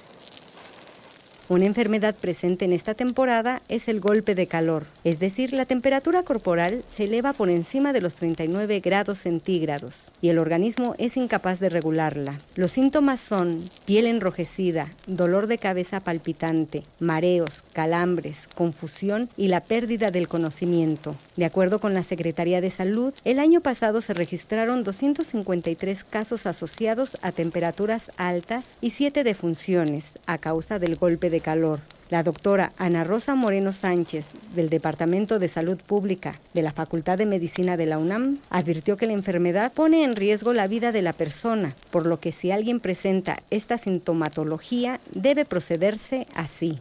Una 1.48 1.66
enfermedad 1.66 2.16
presente 2.16 2.66
en 2.66 2.74
esta 2.74 2.96
temporada 2.96 3.62
es 3.70 3.88
el 3.88 4.00
golpe 4.00 4.34
de 4.34 4.48
calor, 4.48 4.88
es 5.04 5.20
decir, 5.20 5.54
la 5.54 5.68
temperatura 5.68 6.24
corporal 6.24 6.82
se 6.92 7.04
eleva 7.04 7.34
por 7.34 7.52
encima 7.52 7.94
de 7.94 8.02
los 8.02 8.16
39 8.16 8.80
grados 8.80 9.20
centígrados 9.20 10.06
y 10.22 10.30
el 10.30 10.40
organismo 10.40 10.96
es 10.98 11.18
incapaz 11.18 11.60
de 11.60 11.70
regularla. 11.70 12.34
Los 12.56 12.72
síntomas 12.72 13.20
son 13.20 13.64
piel 13.86 14.08
enrojecida, 14.08 14.90
dolor 15.06 15.46
de 15.46 15.60
cabeza 15.60 16.00
palpitante, 16.00 16.82
mareos, 17.00 17.62
calambres, 17.74 18.48
confusión 18.56 19.30
y 19.38 19.48
la 19.48 19.62
pérdida 19.62 20.10
del 20.10 20.28
conocimiento. 20.28 21.16
De 21.36 21.46
acuerdo 21.46 21.78
con 21.78 21.94
la 21.94 22.02
Secretaría 22.02 22.60
de 22.60 22.72
Salud, 22.72 23.14
el 23.24 23.38
año 23.38 23.62
pasado 23.62 24.02
se 24.02 24.16
registraron 24.16 24.84
253 24.84 26.04
casos 26.06 26.48
asociados 26.48 27.20
a 27.22 27.32
temperaturas 27.32 28.10
altas 28.18 28.66
y 28.82 28.90
7 28.90 29.24
defunciones 29.24 30.14
a 30.26 30.40
causa 30.40 30.80
del 30.80 30.96
golpe 30.96 31.30
de 31.30 31.35
calor. 31.40 31.80
La 32.12 32.22
doctora 32.22 32.72
Ana 32.78 33.04
Rosa 33.04 33.34
Moreno 33.34 33.72
Sánchez, 33.72 34.54
del 34.54 34.70
Departamento 34.70 35.40
de 35.40 35.48
Salud 35.48 35.82
Pública 35.82 36.34
de 36.54 36.62
la 36.62 36.72
Facultad 36.72 37.18
de 37.18 37.26
Medicina 37.26 37.78
de 37.78 37.88
la 37.88 37.98
UNAM, 37.98 38.38
advirtió 38.52 38.96
que 38.96 39.08
la 39.08 39.14
enfermedad 39.14 39.74
pone 39.74 40.04
en 40.04 40.16
riesgo 40.16 40.54
la 40.54 40.68
vida 40.68 40.92
de 40.92 41.02
la 41.02 41.14
persona, 41.14 41.74
por 41.92 42.06
lo 42.06 42.20
que 42.20 42.32
si 42.32 42.52
alguien 42.52 42.80
presenta 42.80 43.38
esta 43.50 43.80
sintomatología 43.80 45.00
debe 45.14 45.46
procederse 45.46 46.28
así. 46.36 46.78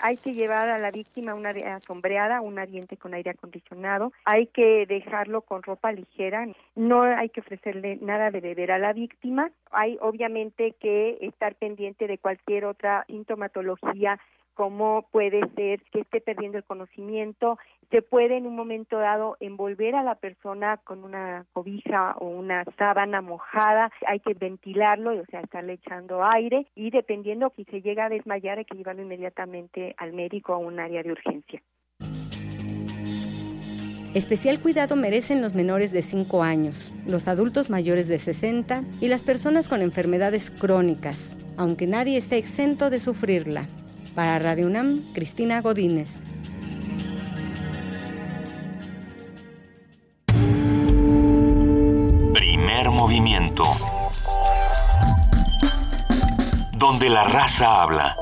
Hay 0.00 0.16
que 0.16 0.32
llevar 0.32 0.68
a 0.70 0.78
la 0.78 0.90
víctima 0.90 1.34
una 1.34 1.52
sombreada, 1.86 2.40
un 2.40 2.58
ambiente 2.58 2.96
con 2.96 3.14
aire 3.14 3.30
acondicionado, 3.30 4.12
hay 4.24 4.46
que 4.46 4.84
dejarlo 4.86 5.42
con 5.42 5.62
ropa 5.62 5.92
ligera, 5.92 6.46
no 6.74 7.02
hay 7.02 7.28
que 7.28 7.40
ofrecerle 7.40 7.98
nada 8.00 8.30
de 8.30 8.40
beber 8.40 8.72
a 8.72 8.78
la 8.78 8.92
víctima, 8.94 9.52
hay 9.72 9.98
obviamente 10.00 10.74
que 10.78 11.18
estar 11.20 11.54
pendiente 11.56 12.06
de 12.06 12.18
cualquier 12.18 12.64
otra 12.64 13.04
sintomatología 13.08 14.18
como 14.54 15.08
puede 15.10 15.40
ser 15.54 15.80
que 15.92 16.00
esté 16.00 16.20
perdiendo 16.20 16.58
el 16.58 16.64
conocimiento, 16.64 17.58
se 17.90 18.02
puede 18.02 18.36
en 18.36 18.46
un 18.46 18.56
momento 18.56 18.98
dado 18.98 19.36
envolver 19.40 19.94
a 19.94 20.02
la 20.02 20.14
persona 20.16 20.78
con 20.78 21.04
una 21.04 21.46
cobija 21.52 22.14
o 22.18 22.28
una 22.28 22.64
sábana 22.78 23.20
mojada, 23.20 23.90
hay 24.06 24.20
que 24.20 24.34
ventilarlo, 24.34 25.18
o 25.18 25.26
sea, 25.26 25.40
estarle 25.40 25.74
echando 25.74 26.24
aire 26.24 26.66
y 26.74 26.90
dependiendo 26.90 27.50
que 27.50 27.64
se 27.64 27.80
llega 27.80 28.06
a 28.06 28.08
desmayar 28.08 28.58
hay 28.58 28.64
que 28.64 28.76
llevarlo 28.76 29.02
inmediatamente 29.02 29.94
al 29.96 30.12
médico 30.12 30.54
a 30.54 30.58
un 30.58 30.80
área 30.80 31.02
de 31.02 31.12
urgencia. 31.12 31.62
Especial 34.14 34.60
cuidado 34.60 34.94
merecen 34.94 35.40
los 35.40 35.54
menores 35.54 35.90
de 35.90 36.02
5 36.02 36.42
años, 36.42 36.92
los 37.06 37.28
adultos 37.28 37.70
mayores 37.70 38.08
de 38.08 38.18
60 38.18 38.84
y 39.00 39.08
las 39.08 39.22
personas 39.22 39.68
con 39.68 39.80
enfermedades 39.80 40.50
crónicas, 40.50 41.34
aunque 41.56 41.86
nadie 41.86 42.18
esté 42.18 42.36
exento 42.36 42.90
de 42.90 43.00
sufrirla. 43.00 43.68
Para 44.14 44.38
Radio 44.38 44.66
UNAM, 44.66 45.14
Cristina 45.14 45.62
Godínez. 45.62 46.10
Primer 52.34 52.90
movimiento. 52.90 53.62
Donde 56.76 57.08
la 57.08 57.24
raza 57.24 57.82
habla. 57.82 58.14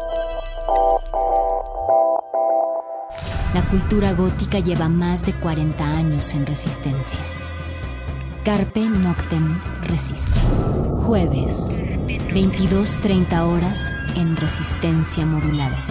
La 3.53 3.64
cultura 3.64 4.12
gótica 4.12 4.61
lleva 4.61 4.88
más 4.88 5.26
de 5.26 5.34
40 5.34 5.84
años 5.84 6.34
en 6.34 6.46
resistencia. 6.46 7.18
Carpe 8.44 8.82
Noctem 8.82 9.59
Resiste. 9.88 10.38
Jueves, 11.05 11.82
22.30 11.82 13.40
horas 13.40 13.92
en 14.14 14.36
resistencia 14.36 15.26
modulada. 15.26 15.84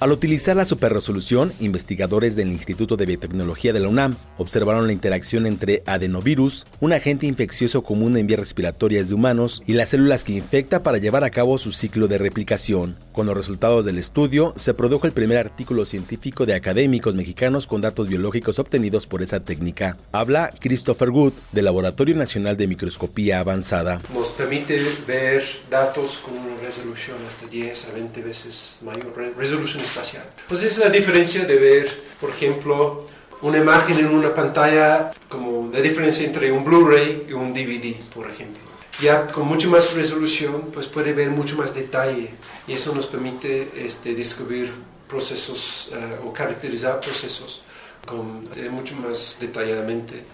al 0.01 0.13
utilizar 0.13 0.57
la 0.57 0.65
superresolución, 0.65 1.53
investigadores 1.61 2.35
del 2.35 2.49
Instituto 2.49 2.97
de 2.97 3.05
Biotecnología 3.05 3.75
de 3.75 3.81
la 3.81 3.89
UNAM 3.89 4.17
observaron 4.39 4.87
la 4.87 4.95
interacción 4.95 5.45
entre 5.45 5.83
adenovirus, 5.85 6.67
un 6.81 6.95
agente 6.95 7.27
infeccioso 7.27 7.83
común 7.83 8.17
en 8.17 8.27
vías 8.27 8.41
respiratorias 8.41 9.09
de 9.09 9.15
humanos, 9.15 9.63
y 9.67 9.75
las 9.75 9.91
células 9.91 10.25
que 10.25 10.33
infecta 10.33 10.83
para 10.83 10.97
llevar 10.97 11.23
a 11.23 11.31
cabo 11.31 11.59
su 11.59 11.73
ciclo 11.73 12.09
de 12.09 12.17
replicación. 12.17 12.97
Con 13.13 13.27
los 13.27 13.37
resultados 13.37 13.85
del 13.85 13.99
estudio, 13.99 14.55
se 14.57 14.73
produjo 14.73 15.07
el 15.07 15.13
primer 15.13 15.37
artículo 15.37 15.85
científico 15.85 16.47
de 16.47 16.55
académicos 16.55 17.15
mexicanos 17.15 17.67
con 17.67 17.83
datos 17.83 18.09
biológicos 18.09 18.59
obtenidos 18.59 19.07
por 19.07 19.23
esa 19.23 19.41
técnica. 19.41 19.99
Habla 20.13 20.51
Christopher 20.61 21.11
Good, 21.11 21.35
del 21.53 21.67
Laboratorio 21.67 22.17
Nacional 22.17 22.57
de 22.57 22.69
Microscopía 22.69 23.41
Avanzada. 23.41 24.01
Nos 24.15 24.31
permite 24.31 24.79
ver 25.07 25.45
datos 25.69 26.23
con 26.25 26.39
una 26.39 26.57
resolución 26.63 27.19
hasta 27.27 27.47
10 27.47 27.89
a 27.91 27.93
20 27.93 28.23
veces 28.23 28.79
mayor 28.83 29.13
resolución 29.37 29.90
espacial. 29.91 30.25
Pues 30.49 30.63
es 30.63 30.79
la 30.79 30.89
diferencia 30.89 31.45
de 31.45 31.57
ver, 31.57 31.89
por 32.21 32.31
ejemplo, 32.31 33.07
una 33.43 33.59
imagen 33.59 33.99
en 33.99 34.09
una 34.09 34.33
pantalla 34.33 35.13
como 35.29 35.71
la 35.73 35.81
diferencia 35.81 36.27
entre 36.27 36.53
un 36.53 36.65
Blu-ray 36.65 37.27
y 37.29 37.33
un 37.33 37.53
DVD, 37.53 37.95
por 38.15 38.31
ejemplo. 38.31 38.63
Ya 39.01 39.27
con 39.27 39.47
mucho 39.47 39.71
más 39.71 39.95
resolución, 39.95 40.71
pues 40.73 40.87
puede 40.87 41.13
ver 41.13 41.31
mucho 41.31 41.57
más 41.57 41.75
detalle 41.75 42.31
y 42.69 42.73
eso 42.73 42.95
nos 42.95 43.07
permite 43.07 43.71
este, 43.77 44.15
descubrir 44.15 44.71
procesos 45.09 45.91
uh, 45.93 46.29
o 46.29 46.33
caracterizar 46.33 47.01
procesos 47.01 47.63
con, 48.07 48.45
eh, 48.57 48.69
mucho 48.69 48.95
más 48.97 49.39
detalladamente. 49.41 50.25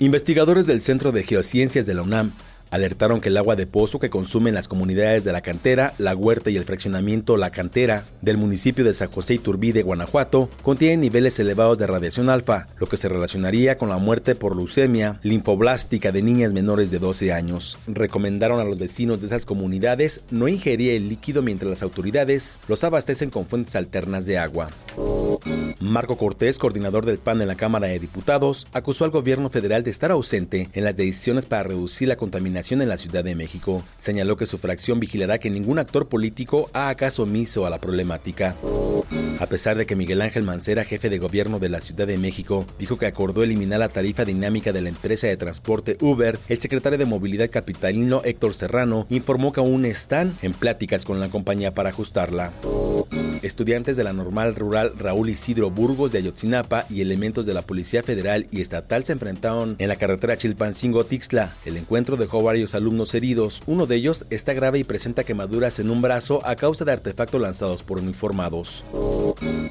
Investigadores 0.00 0.66
del 0.66 0.82
Centro 0.82 1.12
de 1.12 1.24
Geociencias 1.24 1.86
de 1.86 1.94
la 1.94 2.02
UNAM 2.02 2.32
alertaron 2.74 3.20
que 3.20 3.28
el 3.28 3.36
agua 3.36 3.54
de 3.54 3.68
pozo 3.68 4.00
que 4.00 4.10
consumen 4.10 4.52
las 4.52 4.66
comunidades 4.66 5.22
de 5.22 5.30
La 5.30 5.42
Cantera, 5.42 5.94
La 5.96 6.16
Huerta 6.16 6.50
y 6.50 6.56
el 6.56 6.64
fraccionamiento 6.64 7.36
La 7.36 7.50
Cantera 7.50 8.02
del 8.20 8.36
municipio 8.36 8.84
de 8.84 8.94
San 8.94 9.12
José 9.12 9.34
Iturbide, 9.34 9.84
Guanajuato, 9.84 10.50
contiene 10.62 10.96
niveles 10.96 11.38
elevados 11.38 11.78
de 11.78 11.86
radiación 11.86 12.28
alfa, 12.28 12.66
lo 12.78 12.88
que 12.88 12.96
se 12.96 13.08
relacionaría 13.08 13.78
con 13.78 13.90
la 13.90 13.98
muerte 13.98 14.34
por 14.34 14.56
leucemia 14.56 15.20
linfoblástica 15.22 16.10
de 16.10 16.22
niñas 16.22 16.52
menores 16.52 16.90
de 16.90 16.98
12 16.98 17.32
años. 17.32 17.78
Recomendaron 17.86 18.58
a 18.58 18.64
los 18.64 18.76
vecinos 18.76 19.20
de 19.20 19.26
esas 19.26 19.44
comunidades 19.44 20.24
no 20.32 20.48
ingerir 20.48 20.94
el 20.94 21.08
líquido 21.08 21.42
mientras 21.42 21.70
las 21.70 21.82
autoridades 21.84 22.58
los 22.66 22.82
abastecen 22.82 23.30
con 23.30 23.46
fuentes 23.46 23.76
alternas 23.76 24.26
de 24.26 24.38
agua. 24.38 24.70
Marco 25.80 26.16
Cortés, 26.16 26.58
coordinador 26.58 27.06
del 27.06 27.18
PAN 27.18 27.40
en 27.40 27.48
la 27.48 27.54
Cámara 27.54 27.88
de 27.88 27.98
Diputados, 27.98 28.66
acusó 28.72 29.04
al 29.04 29.10
gobierno 29.10 29.50
federal 29.50 29.82
de 29.82 29.90
estar 29.90 30.10
ausente 30.10 30.70
en 30.72 30.84
las 30.84 30.96
decisiones 30.96 31.46
para 31.46 31.64
reducir 31.64 32.08
la 32.08 32.16
contaminación 32.16 32.63
en 32.72 32.88
la 32.88 32.96
Ciudad 32.96 33.22
de 33.22 33.34
México. 33.34 33.84
Señaló 33.98 34.36
que 34.36 34.46
su 34.46 34.58
fracción 34.58 35.00
vigilará 35.00 35.38
que 35.38 35.50
ningún 35.50 35.78
actor 35.78 36.08
político 36.08 36.70
haga 36.72 36.94
caso 36.94 37.24
omiso 37.24 37.66
a 37.66 37.70
la 37.70 37.78
problemática. 37.78 38.56
A 39.38 39.46
pesar 39.46 39.76
de 39.76 39.84
que 39.84 39.96
Miguel 39.96 40.22
Ángel 40.22 40.44
Mancera, 40.44 40.84
jefe 40.84 41.10
de 41.10 41.18
gobierno 41.18 41.58
de 41.58 41.68
la 41.68 41.80
Ciudad 41.80 42.06
de 42.06 42.16
México, 42.16 42.64
dijo 42.78 42.96
que 42.96 43.06
acordó 43.06 43.42
eliminar 43.42 43.80
la 43.80 43.88
tarifa 43.88 44.24
dinámica 44.24 44.72
de 44.72 44.80
la 44.80 44.88
empresa 44.88 45.26
de 45.26 45.36
transporte 45.36 45.98
Uber, 46.00 46.38
el 46.48 46.60
secretario 46.60 46.98
de 46.98 47.04
Movilidad 47.04 47.50
Capitalino 47.50 48.22
Héctor 48.24 48.54
Serrano 48.54 49.06
informó 49.10 49.52
que 49.52 49.60
aún 49.60 49.84
están 49.84 50.36
en 50.40 50.52
pláticas 50.52 51.04
con 51.04 51.20
la 51.20 51.28
compañía 51.28 51.74
para 51.74 51.90
ajustarla. 51.90 52.52
Estudiantes 53.42 53.96
de 53.96 54.04
la 54.04 54.14
normal 54.14 54.54
rural 54.54 54.94
Raúl 54.96 55.28
Isidro 55.28 55.70
Burgos 55.70 56.12
de 56.12 56.18
Ayotzinapa 56.18 56.86
y 56.88 57.02
elementos 57.02 57.44
de 57.44 57.52
la 57.52 57.62
Policía 57.62 58.02
Federal 58.02 58.46
y 58.50 58.62
Estatal 58.62 59.04
se 59.04 59.12
enfrentaron 59.12 59.76
en 59.78 59.88
la 59.88 59.96
carretera 59.96 60.38
Chilpancingo-Tixla. 60.38 61.52
El 61.66 61.76
encuentro 61.76 62.16
dejó 62.16 62.42
varios 62.42 62.53
alumnos 62.74 63.14
heridos. 63.14 63.62
Uno 63.66 63.86
de 63.86 63.96
ellos 63.96 64.24
está 64.30 64.52
grave 64.54 64.78
y 64.78 64.84
presenta 64.84 65.24
quemaduras 65.24 65.80
en 65.80 65.90
un 65.90 66.00
brazo 66.00 66.40
a 66.46 66.54
causa 66.54 66.84
de 66.84 66.92
artefactos 66.92 67.40
lanzados 67.40 67.82
por 67.82 67.98
uniformados. 67.98 68.84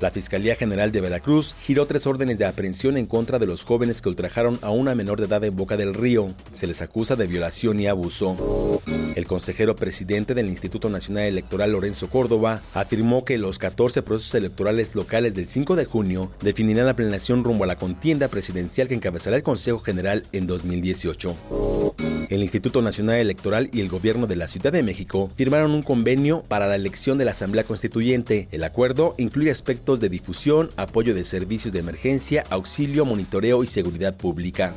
La 0.01 0.11
Fiscalía 0.11 0.55
General 0.55 0.91
de 0.91 1.01
Veracruz 1.01 1.55
giró 1.61 1.85
tres 1.85 2.05
órdenes 2.05 2.37
de 2.37 2.45
aprehensión 2.45 2.97
en 2.97 3.05
contra 3.05 3.39
de 3.39 3.45
los 3.45 3.63
jóvenes 3.63 4.01
que 4.01 4.09
ultrajaron 4.09 4.59
a 4.61 4.69
una 4.69 4.95
menor 4.95 5.19
de 5.19 5.27
edad 5.27 5.43
en 5.43 5.55
Boca 5.55 5.77
del 5.77 5.93
Río. 5.93 6.27
Se 6.51 6.67
les 6.67 6.81
acusa 6.81 7.15
de 7.15 7.27
violación 7.27 7.79
y 7.79 7.87
abuso. 7.87 8.81
El 9.15 9.25
consejero 9.25 9.75
presidente 9.75 10.33
del 10.33 10.49
Instituto 10.49 10.89
Nacional 10.89 11.23
Electoral 11.23 11.71
Lorenzo 11.71 12.09
Córdoba 12.09 12.61
afirmó 12.73 13.23
que 13.23 13.37
los 13.37 13.59
14 13.59 14.01
procesos 14.01 14.35
electorales 14.35 14.95
locales 14.95 15.35
del 15.35 15.47
5 15.47 15.75
de 15.75 15.85
junio 15.85 16.31
definirán 16.41 16.87
la 16.87 16.95
planeación 16.95 17.43
rumbo 17.43 17.63
a 17.63 17.67
la 17.67 17.77
contienda 17.77 18.27
presidencial 18.27 18.87
que 18.87 18.95
encabezará 18.95 19.37
el 19.37 19.43
Consejo 19.43 19.79
General 19.79 20.23
en 20.31 20.47
2018. 20.47 21.93
El 22.29 22.41
Instituto 22.41 22.72
Nacional 22.81 23.17
Electoral 23.17 23.69
y 23.71 23.81
el 23.81 23.89
Gobierno 23.89 24.27
de 24.27 24.35
la 24.35 24.47
Ciudad 24.47 24.71
de 24.71 24.83
México 24.83 25.31
firmaron 25.35 25.71
un 25.71 25.83
convenio 25.83 26.43
para 26.47 26.67
la 26.67 26.75
elección 26.75 27.17
de 27.17 27.25
la 27.25 27.31
Asamblea 27.31 27.63
Constituyente. 27.63 28.47
El 28.51 28.63
acuerdo 28.63 29.15
incluye 29.17 29.51
aspectos 29.51 29.99
de 29.99 30.09
difusión, 30.09 30.69
apoyo 30.75 31.13
de 31.13 31.23
servicios 31.23 31.73
de 31.73 31.79
emergencia, 31.79 32.43
auxilio, 32.49 33.05
monitoreo 33.05 33.63
y 33.63 33.67
seguridad 33.67 34.15
pública. 34.15 34.73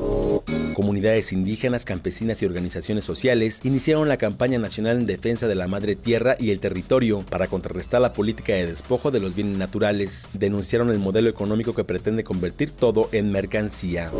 Comunidades 0.74 1.32
indígenas, 1.32 1.84
campesinas 1.84 2.42
y 2.42 2.46
organizaciones 2.46 3.04
sociales 3.04 3.60
iniciaron 3.64 4.08
la 4.08 4.18
campaña 4.18 4.58
nacional 4.58 4.98
en 4.98 5.06
defensa 5.06 5.48
de 5.48 5.54
la 5.54 5.68
madre 5.68 5.96
tierra 5.96 6.36
y 6.38 6.50
el 6.50 6.60
territorio 6.60 7.24
para 7.30 7.46
contrarrestar 7.46 8.00
la 8.00 8.12
política 8.12 8.52
de 8.52 8.66
despojo 8.66 9.10
de 9.10 9.20
los 9.20 9.34
bienes 9.34 9.56
naturales. 9.56 10.28
Denunciaron 10.34 10.90
el 10.90 10.98
modelo 10.98 11.30
económico 11.30 11.74
que 11.74 11.84
pretende 11.84 12.24
convertir 12.24 12.72
todo 12.72 13.08
en 13.12 13.32
mercancía. 13.32 14.10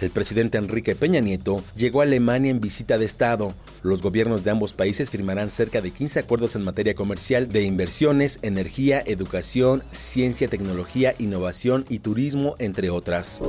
El 0.00 0.10
presidente 0.10 0.58
Enrique 0.58 0.94
Peña 0.96 1.20
Nieto 1.20 1.62
llegó 1.76 2.00
a 2.00 2.04
Alemania 2.04 2.50
en 2.50 2.60
visita 2.60 2.81
de 2.86 3.04
Estado. 3.04 3.54
Los 3.82 4.02
gobiernos 4.02 4.44
de 4.44 4.50
ambos 4.50 4.72
países 4.72 5.08
firmarán 5.08 5.50
cerca 5.50 5.80
de 5.80 5.92
15 5.92 6.18
acuerdos 6.18 6.56
en 6.56 6.64
materia 6.64 6.94
comercial 6.94 7.48
de 7.48 7.62
inversiones, 7.62 8.38
energía, 8.42 9.02
educación, 9.06 9.82
ciencia, 9.92 10.48
tecnología, 10.48 11.14
innovación 11.18 11.84
y 11.88 12.00
turismo, 12.00 12.56
entre 12.58 12.90
otras. 12.90 13.40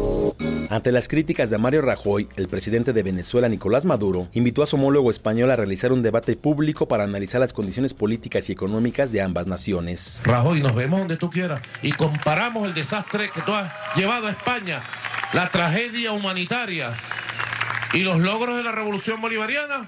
Ante 0.69 0.91
las 0.91 1.07
críticas 1.07 1.49
de 1.49 1.57
Mario 1.57 1.81
Rajoy, 1.81 2.29
el 2.36 2.47
presidente 2.47 2.93
de 2.93 3.03
Venezuela, 3.03 3.49
Nicolás 3.49 3.86
Maduro, 3.86 4.27
invitó 4.34 4.63
a 4.63 4.67
su 4.67 4.75
homólogo 4.75 5.09
español 5.11 5.51
a 5.51 5.55
realizar 5.55 5.91
un 5.91 6.03
debate 6.03 6.36
público 6.36 6.88
para 6.88 7.03
analizar 7.03 7.41
las 7.41 7.53
condiciones 7.53 7.93
políticas 7.93 8.49
y 8.49 8.53
económicas 8.53 9.11
de 9.11 9.21
ambas 9.21 9.47
naciones. 9.47 10.21
Rajoy, 10.23 10.61
nos 10.61 10.75
vemos 10.75 10.99
donde 10.99 11.17
tú 11.17 11.29
quieras 11.29 11.61
y 11.81 11.91
comparamos 11.91 12.67
el 12.67 12.73
desastre 12.73 13.29
que 13.31 13.41
tú 13.41 13.53
has 13.53 13.73
llevado 13.95 14.27
a 14.27 14.31
España, 14.31 14.81
la 15.34 15.49
tragedia 15.49 16.11
humanitaria 16.11 16.93
y 17.93 17.99
los 17.99 18.19
logros 18.19 18.57
de 18.57 18.63
la 18.63 18.71
revolución 18.71 19.21
bolivariana, 19.21 19.87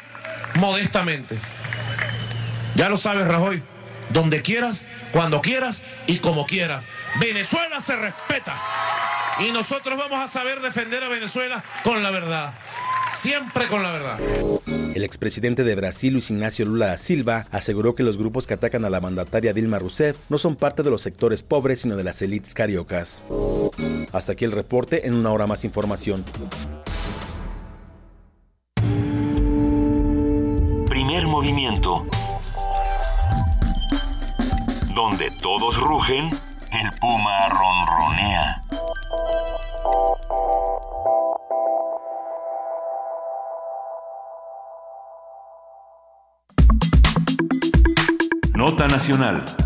modestamente. 0.59 1.37
Ya 2.75 2.89
lo 2.89 2.97
sabes, 2.97 3.27
Rajoy, 3.27 3.61
donde 4.09 4.41
quieras, 4.41 4.87
cuando 5.11 5.41
quieras 5.41 5.83
y 6.07 6.19
como 6.19 6.45
quieras. 6.45 6.85
Venezuela 7.19 7.81
se 7.81 7.95
respeta 7.95 8.55
y 9.39 9.51
nosotros 9.51 9.97
vamos 9.97 10.19
a 10.19 10.27
saber 10.27 10.61
defender 10.61 11.03
a 11.03 11.09
Venezuela 11.09 11.63
con 11.83 12.03
la 12.03 12.11
verdad. 12.11 12.53
Siempre 13.17 13.67
con 13.67 13.81
la 13.81 13.91
verdad. 13.91 14.19
El 14.67 15.03
expresidente 15.03 15.63
de 15.63 15.75
Brasil, 15.75 16.13
Luis 16.13 16.29
Ignacio 16.29 16.65
Lula 16.65 16.87
da 16.87 16.97
Silva, 16.97 17.47
aseguró 17.51 17.95
que 17.95 18.03
los 18.03 18.17
grupos 18.17 18.45
que 18.45 18.53
atacan 18.53 18.85
a 18.85 18.89
la 18.89 19.01
mandataria 19.01 19.53
Dilma 19.53 19.79
Rousseff 19.79 20.17
no 20.29 20.37
son 20.37 20.55
parte 20.55 20.83
de 20.83 20.89
los 20.89 21.01
sectores 21.01 21.43
pobres, 21.43 21.81
sino 21.81 21.95
de 21.95 22.03
las 22.03 22.21
élites 22.21 22.53
cariocas. 22.53 23.23
Hasta 24.11 24.33
aquí 24.33 24.45
el 24.45 24.51
reporte, 24.51 25.07
en 25.07 25.15
una 25.15 25.31
hora 25.31 25.47
más 25.47 25.65
información. 25.65 26.23
Movimiento. 31.35 32.05
Donde 34.93 35.29
todos 35.41 35.77
rugen, 35.77 36.29
el 36.71 36.91
puma 37.01 37.49
ronronea. 37.49 38.61
Nota 48.53 48.87
Nacional. 48.87 49.64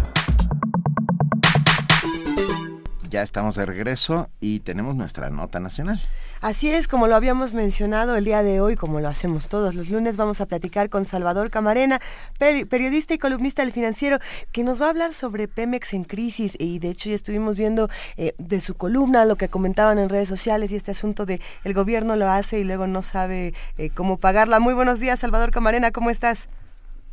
Ya 3.10 3.24
estamos 3.24 3.56
de 3.56 3.66
regreso 3.66 4.28
y 4.40 4.60
tenemos 4.60 4.96
nuestra 4.96 5.32
nota 5.32 5.60
nacional. 5.60 6.00
Así 6.42 6.70
es, 6.70 6.88
como 6.88 7.08
lo 7.08 7.16
habíamos 7.16 7.54
mencionado 7.54 8.16
el 8.16 8.24
día 8.24 8.44
de 8.44 8.62
hoy, 8.62 8.76
como 8.76 9.00
lo 9.00 9.08
hacemos 9.08 9.50
todos 9.50 9.74
los 9.74 9.90
lunes, 9.90 10.16
vamos 10.16 10.42
a 10.42 10.46
platicar 10.46 10.90
con 10.90 11.06
Salvador 11.06 11.50
Camarena, 11.50 12.00
periodista 12.38 13.16
y 13.16 13.18
columnista 13.18 13.64
del 13.64 13.72
financiero, 13.72 14.20
que 14.52 14.64
nos 14.64 14.80
va 14.80 14.86
a 14.86 14.90
hablar 14.92 15.14
sobre 15.14 15.48
Pemex 15.48 15.94
en 15.94 16.04
crisis. 16.04 16.56
Y 16.60 16.78
de 16.78 16.92
hecho 16.92 17.10
ya 17.10 17.16
estuvimos 17.16 17.58
viendo 17.58 17.90
eh, 18.16 18.36
de 18.38 18.62
su 18.62 18.76
columna 18.76 19.26
lo 19.26 19.38
que 19.38 19.50
comentaban 19.50 19.98
en 19.98 20.10
redes 20.10 20.30
sociales 20.30 20.72
y 20.72 20.76
este 20.76 20.92
asunto 20.92 21.26
de 21.26 21.42
el 21.64 21.74
gobierno 21.74 22.16
lo 22.16 22.30
hace 22.30 22.60
y 22.60 22.64
luego 22.64 22.86
no 22.86 23.02
sabe 23.02 23.56
eh, 23.80 23.90
cómo 23.90 24.18
pagarla. 24.18 24.60
Muy 24.60 24.76
buenos 24.76 25.00
días, 25.00 25.20
Salvador 25.20 25.50
Camarena, 25.50 25.90
¿cómo 25.90 26.12
estás? 26.12 26.48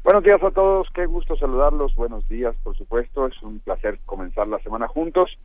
Buenos 0.04 0.22
días 0.22 0.42
a 0.42 0.50
todos, 0.50 0.88
qué 0.94 1.06
gusto 1.06 1.36
saludarlos. 1.36 1.96
Buenos 1.96 2.28
días, 2.28 2.54
por 2.62 2.76
supuesto. 2.76 3.26
Es 3.26 3.42
un 3.42 3.60
placer 3.60 3.98
comenzar 4.04 4.46
la 4.46 4.58
semana 4.58 4.86
juntos. 4.86 5.36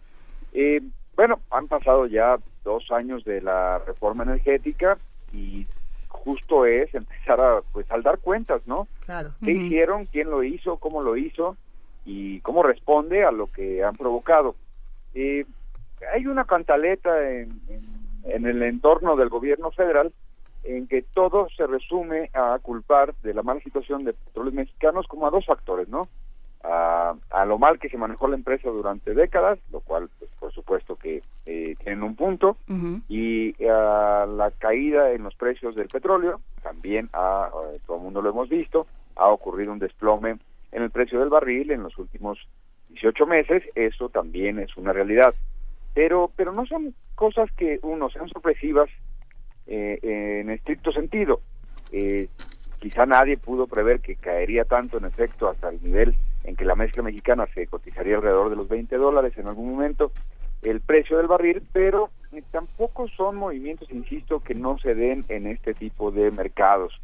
Eh, 0.54 0.82
bueno, 1.16 1.40
han 1.50 1.68
pasado 1.68 2.06
ya 2.08 2.38
dos 2.64 2.92
años 2.92 3.24
de 3.24 3.42
la 3.42 3.80
reforma 3.80 4.24
energética 4.24 4.98
y 5.32 5.68
justo 6.08 6.66
es 6.66 6.94
empezar 6.94 7.42
a 7.42 7.62
pues 7.72 7.90
al 7.92 8.04
dar 8.04 8.20
cuentas, 8.20 8.62
¿no? 8.66 8.88
Claro. 9.06 9.32
¿Qué 9.44 9.52
hicieron? 9.52 10.06
¿Quién 10.06 10.30
lo 10.30 10.44
hizo? 10.44 10.78
¿Cómo 10.78 11.02
lo 11.02 11.18
hizo? 11.18 11.58
Y 12.06 12.40
cómo 12.42 12.64
responde 12.64 13.24
a 13.24 13.32
lo 13.32 13.48
que 13.48 13.84
han 13.84 13.96
provocado. 13.96 14.56
Eh, 15.14 15.46
hay 16.14 16.26
una 16.26 16.46
cantaleta 16.46 17.30
en, 17.30 17.62
en 18.24 18.46
el 18.46 18.64
entorno 18.64 19.16
del 19.16 19.30
gobierno 19.30 19.72
federal 19.72 20.12
en 20.64 20.88
que 20.88 21.02
todo 21.02 21.48
se 21.56 21.66
resume 21.66 22.30
a 22.34 22.60
culpar 22.62 23.16
de 23.24 23.34
la 23.34 23.42
mala 23.42 23.62
situación 23.62 24.04
de 24.04 24.14
petróleos 24.14 24.54
mexicanos 24.54 25.08
como 25.08 25.28
a 25.28 25.32
dos 25.32 25.46
factores, 25.46 25.88
¿no? 25.90 26.04
A, 26.64 27.16
a, 27.32 27.46
lo 27.46 27.58
mal 27.58 27.80
que 27.80 27.90
se 27.90 27.98
manejó 27.98 28.28
la 28.28 28.36
empresa 28.36 28.70
durante 28.70 29.16
décadas, 29.16 29.58
lo 29.72 29.80
cual, 29.80 30.10
pues, 30.20 30.30
por 30.40 30.52
supuesto 30.54 30.96
que 30.96 31.24
eh, 31.48 31.76
tienen 31.84 32.04
un 32.04 32.16
punto, 32.16 32.58
y 33.10 33.56
a 33.66 34.28
la 34.28 34.52
caída 34.52 35.12
en 35.12 35.24
los 35.24 35.36
precios 35.36 35.76
del 35.76 35.88
petróleo, 35.88 36.40
también 36.62 37.10
a, 37.14 37.50
todo 37.88 37.98
el 37.98 38.04
mundo 38.04 38.22
lo 38.22 38.30
hemos 38.30 38.48
visto, 38.48 38.86
ha 39.16 39.28
ocurrido 39.28 39.72
un 39.72 39.80
desplome 39.80 40.38
en 40.72 40.84
el 40.84 40.92
precio 40.92 41.20
del 41.20 41.30
barril 41.30 41.72
en 41.72 41.84
los 41.84 41.98
últimos 41.98 42.40
18 42.90 43.26
meses, 43.26 43.64
eso 43.76 44.10
también 44.10 44.60
es 44.60 44.76
una 44.78 44.94
realidad. 44.94 45.34
Pero, 45.94 46.32
pero 46.36 46.54
no 46.54 46.66
son 46.66 46.94
cosas 47.16 47.52
que, 47.54 47.80
uno, 47.84 48.10
sean 48.10 48.30
sorpresivas 48.30 48.90
eh, 49.68 50.00
en 50.02 50.50
estricto 50.50 50.92
sentido. 50.92 51.42
Eh, 51.92 52.28
quizá 52.80 53.06
nadie 53.06 53.38
pudo 53.38 53.68
prever 53.68 54.00
que 54.00 54.16
caería 54.16 54.64
tanto 54.66 54.98
en 54.98 55.06
efecto 55.06 55.50
hasta 55.50 55.70
el 55.70 55.84
nivel 55.84 56.16
en 56.44 56.56
que 56.56 56.66
la 56.66 56.76
mezcla 56.76 57.04
mexicana 57.04 57.48
se 57.54 57.68
cotizaría 57.68 58.16
alrededor 58.16 58.50
de 58.50 58.56
los 58.56 58.68
20 58.68 58.96
dólares 58.98 59.38
en 59.38 59.48
algún 59.48 59.72
momento 59.72 60.12
el 60.62 60.82
precio 60.82 61.18
del 61.18 61.28
barril, 61.28 61.64
pero 61.74 62.10
eh, 62.32 62.44
tampoco 62.52 63.08
son 63.08 63.36
movimientos, 63.36 63.90
insisto, 63.92 64.40
que 64.40 64.54
no 64.54 64.78
se 64.78 64.94
den 64.94 65.26
en 65.30 65.48
este 65.48 65.74
tipo 65.74 66.12
de 66.12 66.32
mercados. 66.32 67.00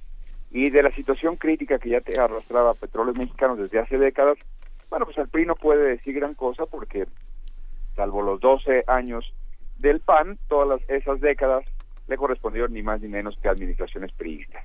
Y 0.52 0.70
de 0.70 0.84
la 0.84 0.92
situación 0.92 1.36
crítica 1.36 1.80
que 1.80 1.90
ya 1.90 2.02
te 2.02 2.20
arrastraba 2.20 2.74
petróleos 2.74 3.18
mexicanos 3.18 3.58
desde 3.58 3.80
hace 3.80 3.98
décadas, 3.98 4.38
bueno, 4.90 5.06
pues 5.06 5.18
el 5.18 5.28
PRI 5.28 5.46
no 5.46 5.56
puede 5.56 5.90
decir 5.90 6.16
gran 6.16 6.36
cosa 6.36 6.66
porque, 6.66 7.08
salvo 7.96 8.22
los 8.22 8.40
12 8.40 8.84
años 8.88 9.34
del 9.78 10.00
PAN, 10.00 10.38
todas 10.48 10.68
las, 10.70 10.90
esas 10.90 11.20
décadas 11.20 11.66
le 12.08 12.18
correspondieron 12.18 12.74
ni 12.74 12.82
más 12.82 13.02
ni 13.02 13.10
menos 13.10 13.38
que 13.42 13.50
administraciones 13.50 14.14
priistas. 14.14 14.64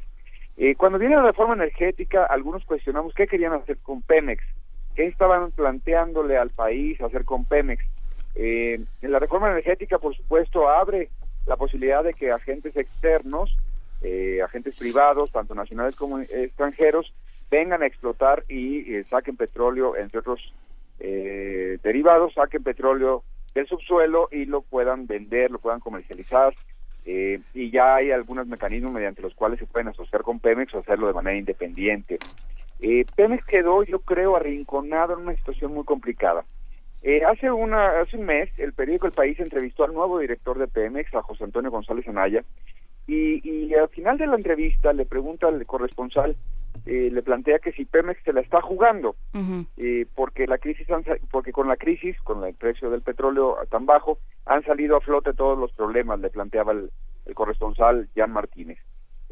Eh, 0.57 0.77
cuando 0.77 0.99
viene 0.99 1.16
la 1.16 1.23
reforma 1.23 1.55
energética, 1.55 2.25
algunos 2.27 2.64
cuestionamos 2.64 3.14
qué 3.14 3.27
querían 3.27 3.55
hacer 3.55 3.79
con 3.79 4.03
Pemex, 4.03 4.45
qué 4.95 5.07
estaban 5.07 5.51
planteándole 5.51 6.36
al 6.36 6.51
país 6.51 7.01
hacer 7.01 7.24
con 7.24 7.45
Pemex. 7.45 7.84
Eh, 8.34 8.80
la 9.03 9.18
reforma 9.18 9.51
energética, 9.51 9.99
por 9.99 10.16
supuesto, 10.16 10.68
abre 10.68 11.09
la 11.47 11.57
posibilidad 11.57 12.03
de 12.05 12.14
que 12.14 12.30
agentes 12.30 12.76
externos, 12.76 13.57
eh, 14.03 14.40
agentes 14.43 14.78
privados, 14.78 15.30
tanto 15.32 15.55
nacionales 15.55 15.97
como 15.97 16.18
extranjeros, 16.20 17.12
vengan 17.51 17.82
a 17.82 17.86
explotar 17.86 18.45
y 18.49 18.95
eh, 18.95 19.05
saquen 19.11 19.36
petróleo, 19.36 19.97
entre 19.97 20.20
otros 20.20 20.53
eh, 21.01 21.78
derivados, 21.82 22.32
saquen 22.34 22.62
petróleo 22.62 23.22
del 23.55 23.66
subsuelo 23.66 24.28
y 24.32 24.47
lo 24.47 24.62
puedan 24.62 25.07
vender, 25.07 25.51
lo 25.51 25.59
puedan 25.59 25.80
comercializar 25.80 26.55
eh, 27.05 27.40
y 27.53 27.70
ya 27.70 27.97
hay 27.97 28.11
algunos 28.11 28.47
mecanismos 28.47 28.93
mediante 28.93 29.22
los 29.22 29.34
cuales 29.34 29.59
se 29.59 29.66
pueden 29.66 29.88
asociar 29.88 30.22
con 30.22 30.40
Pemex 30.40 30.72
o 30.74 30.78
hacerlo 30.78 31.09
de 31.09 31.12
manera 31.12 31.36
independiente. 31.36 32.18
Eh, 32.83 33.07
Pemex 33.16 33.45
quedó, 33.47 33.83
yo 33.85 34.01
creo, 34.01 34.37
arrinconado 34.37 35.14
en 35.14 35.20
una 35.20 35.33
situación 35.33 35.72
muy 35.72 35.85
complicada. 35.85 36.45
Eh, 37.03 37.22
hace, 37.24 37.51
una, 37.51 38.01
hace 38.01 38.16
un 38.16 38.26
mes, 38.26 38.51
el 38.59 38.74
periódico 38.74 39.07
El 39.07 39.12
País 39.12 39.41
entrevistó 39.41 39.85
al 39.85 39.95
nuevo 39.95 40.18
director 40.18 40.59
de 40.59 40.68
Pemex, 40.68 41.14
a 41.14 41.22
José 41.22 41.45
Antonio 41.45 41.70
González 41.70 42.07
Anaya, 42.07 42.45
y, 43.07 43.41
y 43.49 43.74
al 43.74 43.89
final 43.89 44.18
de 44.18 44.26
la 44.26 44.37
entrevista 44.37 44.93
le 44.93 45.07
pregunta 45.07 45.49
al 45.49 45.64
corresponsal, 45.66 46.37
eh, 46.85 47.11
le 47.12 47.22
plantea 47.22 47.61
que 47.61 47.70
si 47.72 47.85
Pemex 47.85 48.22
se 48.24 48.33
la 48.33 48.41
está 48.41 48.61
jugando, 48.61 49.14
eh, 49.76 50.07
porque 50.16 50.49
la 50.49 50.59
crisis, 50.59 50.87
porque 51.30 51.53
con 51.53 51.68
la 51.68 51.76
crisis, 51.76 52.20
con 52.22 52.43
el 52.45 52.55
precio 52.55 52.91
del 52.91 53.03
petróleo 53.03 53.57
tan 53.70 53.87
bajo, 53.87 54.18
han 54.47 54.64
salido 54.64 54.97
a 54.97 55.01
flote 55.01 55.33
todos 55.33 55.57
los 55.57 55.70
problemas, 55.72 56.18
le 56.18 56.30
planteaba 56.30 56.72
el, 56.72 56.91
corresponsal 57.35 58.09
Jan 58.16 58.33
Martínez. 58.33 58.78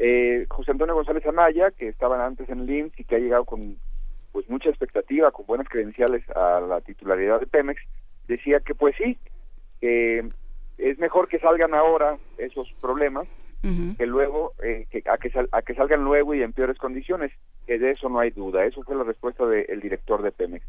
Eh, 0.02 0.46
José 0.48 0.70
Antonio 0.70 0.94
González 0.94 1.26
Anaya, 1.26 1.70
que 1.72 1.88
estaba 1.88 2.24
antes 2.24 2.48
en 2.48 2.60
el 2.60 2.70
IMSS 2.70 3.00
y 3.00 3.04
que 3.04 3.16
ha 3.16 3.18
llegado 3.18 3.44
con 3.44 3.76
pues 4.32 4.48
mucha 4.48 4.70
expectativa, 4.70 5.30
con 5.30 5.44
buenas 5.44 5.68
credenciales 5.68 6.22
a 6.30 6.58
la 6.60 6.80
titularidad 6.80 7.38
de 7.38 7.46
Pemex, 7.46 7.82
decía 8.26 8.60
que 8.60 8.74
pues 8.74 8.94
sí, 8.96 9.18
que 9.78 10.26
es 10.78 10.98
mejor 10.98 11.28
que 11.28 11.38
salgan 11.38 11.74
ahora 11.74 12.16
esos 12.38 12.72
problemas 12.80 13.28
que 13.98 14.06
luego 14.06 14.54
eh, 14.62 14.86
que, 14.90 15.02
a, 15.06 15.18
que 15.18 15.30
a 15.52 15.60
que 15.60 15.74
salgan 15.74 16.02
luego 16.02 16.34
y 16.34 16.42
en 16.42 16.54
peores 16.54 16.78
condiciones. 16.78 17.30
Que 17.66 17.78
de 17.78 17.90
eso 17.90 18.08
no 18.08 18.20
hay 18.20 18.30
duda. 18.30 18.64
Eso 18.64 18.82
fue 18.82 18.96
la 18.96 19.04
respuesta 19.04 19.44
del 19.44 19.80
director 19.80 20.22
de 20.22 20.32
Pemex. 20.32 20.64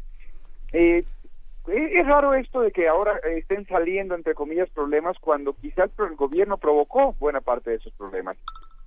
Eh, 0.74 1.04
es 1.68 2.06
raro 2.06 2.34
esto 2.34 2.60
de 2.60 2.70
que 2.70 2.88
ahora 2.88 3.18
estén 3.36 3.66
saliendo, 3.66 4.14
entre 4.14 4.34
comillas, 4.34 4.68
problemas 4.70 5.16
cuando 5.20 5.54
quizás 5.54 5.90
el 5.98 6.16
gobierno 6.16 6.58
provocó 6.58 7.14
buena 7.18 7.40
parte 7.40 7.70
de 7.70 7.76
esos 7.76 7.94
problemas. 7.94 8.36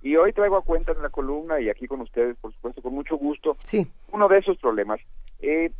Y 0.06 0.14
hoy 0.14 0.32
traigo 0.32 0.56
a 0.56 0.62
cuenta 0.62 0.92
en 0.92 1.02
la 1.02 1.08
columna 1.08 1.58
y 1.58 1.68
aquí 1.68 1.88
con 1.88 2.00
ustedes, 2.00 2.36
por 2.36 2.52
supuesto, 2.52 2.80
con 2.80 2.94
mucho 2.94 3.16
gusto, 3.16 3.56
sí. 3.64 3.90
uno 4.12 4.28
de 4.28 4.38
esos 4.38 4.56
problemas. 4.58 5.00
Eh, 5.40 5.72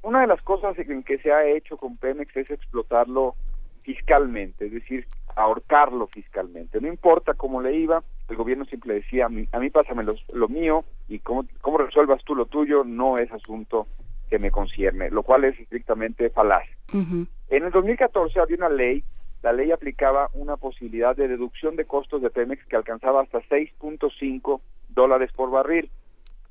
una 0.00 0.22
de 0.22 0.28
las 0.28 0.40
cosas 0.40 0.78
en 0.78 1.02
que 1.02 1.18
se 1.18 1.30
ha 1.30 1.44
hecho 1.44 1.76
con 1.76 1.98
Pemex 1.98 2.34
es 2.38 2.50
explotarlo 2.50 3.34
fiscalmente, 3.82 4.64
es 4.64 4.72
decir, 4.72 5.06
ahorcarlo 5.36 6.06
fiscalmente. 6.06 6.80
No 6.80 6.88
importa 6.88 7.34
cómo 7.34 7.60
le 7.60 7.76
iba, 7.76 8.02
el 8.30 8.36
gobierno 8.36 8.64
siempre 8.64 8.94
decía, 8.94 9.26
a 9.26 9.28
mí, 9.28 9.46
a 9.52 9.58
mí 9.58 9.68
pásame 9.68 10.04
lo 10.04 10.48
mío 10.48 10.86
y 11.06 11.18
cómo, 11.18 11.44
cómo 11.60 11.76
resuelvas 11.76 12.24
tú 12.24 12.34
lo 12.34 12.46
tuyo 12.46 12.82
no 12.82 13.18
es 13.18 13.30
asunto 13.30 13.88
que 14.30 14.38
me 14.38 14.50
concierne, 14.50 15.10
lo 15.10 15.22
cual 15.22 15.44
es 15.44 15.60
estrictamente 15.60 16.30
falaz. 16.30 16.64
En 16.94 17.28
el 17.50 17.70
2014 17.72 18.40
había 18.40 18.56
una 18.56 18.70
ley, 18.70 19.04
la 19.44 19.52
ley 19.52 19.72
aplicaba 19.72 20.30
una 20.32 20.56
posibilidad 20.56 21.14
de 21.14 21.28
deducción 21.28 21.76
de 21.76 21.84
costos 21.84 22.22
de 22.22 22.30
Pemex 22.30 22.64
que 22.64 22.76
alcanzaba 22.76 23.20
hasta 23.20 23.42
6.5 23.42 24.62
dólares 24.88 25.30
por 25.36 25.50
barril. 25.50 25.90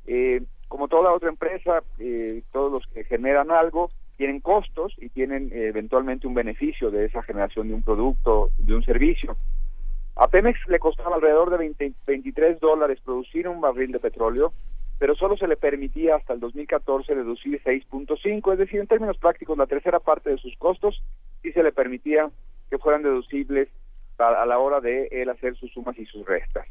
Eh, 0.06 0.44
como 0.68 0.88
toda 0.88 1.12
otra 1.12 1.30
empresa, 1.30 1.82
eh, 1.98 2.44
todos 2.52 2.72
los 2.72 2.86
que 2.94 3.04
generan 3.06 3.50
algo 3.50 3.90
tienen 4.16 4.42
costos 4.42 4.94
y 5.00 5.10
tienen 5.10 5.50
eh, 5.52 5.70
eventualmente 5.70 6.28
un 6.28 6.36
beneficio 6.36 6.92
de 6.92 7.06
esa 7.06 7.24
generación 7.24 7.68
de 7.68 7.74
un 7.74 7.82
producto, 7.82 8.52
de 8.60 8.76
un 8.76 8.84
servicio. 8.84 9.38
A 10.16 10.28
Pemex 10.28 10.60
le 10.68 10.78
costaba 10.78 11.16
alrededor 11.16 11.50
de 11.50 11.58
20, 11.58 11.94
23 12.06 12.60
dólares 12.60 13.00
producir 13.04 13.48
un 13.48 13.60
barril 13.60 13.92
de 13.92 14.00
petróleo, 14.00 14.52
pero 15.00 15.16
solo 15.16 15.36
se 15.36 15.48
le 15.48 15.58
permitía 15.58 16.18
hasta 16.18 16.34
el 16.34 16.40
2014 16.40 17.16
deducir 17.16 17.60
6.5, 17.64 18.54
es 18.54 18.60
decir, 18.60 18.80
en 18.80 18.86
términos 18.86 19.18
prácticos, 19.18 19.58
la 19.58 19.66
tercera 19.66 20.00
parte 20.00 20.30
de 20.30 20.38
sus 20.38 20.56
costos 20.58 21.02
sí 21.42 21.52
se 21.54 21.64
le 21.64 21.72
permitía 21.72 22.30
que 22.74 22.80
fueran 22.80 23.04
deducibles 23.04 23.70
a, 24.18 24.48
la 24.48 24.58
hora 24.58 24.82
de 24.82 25.08
él 25.12 25.30
hacer 25.30 25.56
sus 25.56 25.72
sumas 25.72 25.96
y 26.00 26.08
sus 26.08 26.26
restas. 26.26 26.66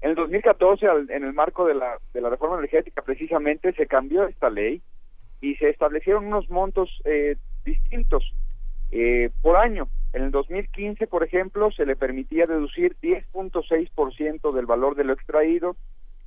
En 0.00 0.10
el 0.10 0.16
2014, 0.16 0.84
en 1.10 1.22
el 1.22 1.32
marco 1.32 1.64
de 1.64 1.74
la, 1.74 1.98
de 2.12 2.20
la 2.20 2.28
reforma 2.28 2.58
energética, 2.58 3.00
precisamente 3.02 3.72
se 3.74 3.86
cambió 3.86 4.26
esta 4.26 4.50
ley 4.50 4.82
y 5.40 5.54
se 5.54 5.70
establecieron 5.70 6.26
unos 6.26 6.50
montos 6.50 6.90
eh, 7.04 7.36
distintos 7.64 8.34
eh, 8.90 9.30
por 9.42 9.58
año. 9.58 9.86
En 10.12 10.24
el 10.24 10.32
2015, 10.32 11.06
por 11.06 11.22
ejemplo, 11.22 11.70
se 11.70 11.86
le 11.86 11.94
permitía 11.94 12.46
deducir 12.46 12.96
10.6% 13.00 14.52
del 14.52 14.66
valor 14.66 14.96
de 14.96 15.04
lo 15.04 15.12
extraído. 15.12 15.76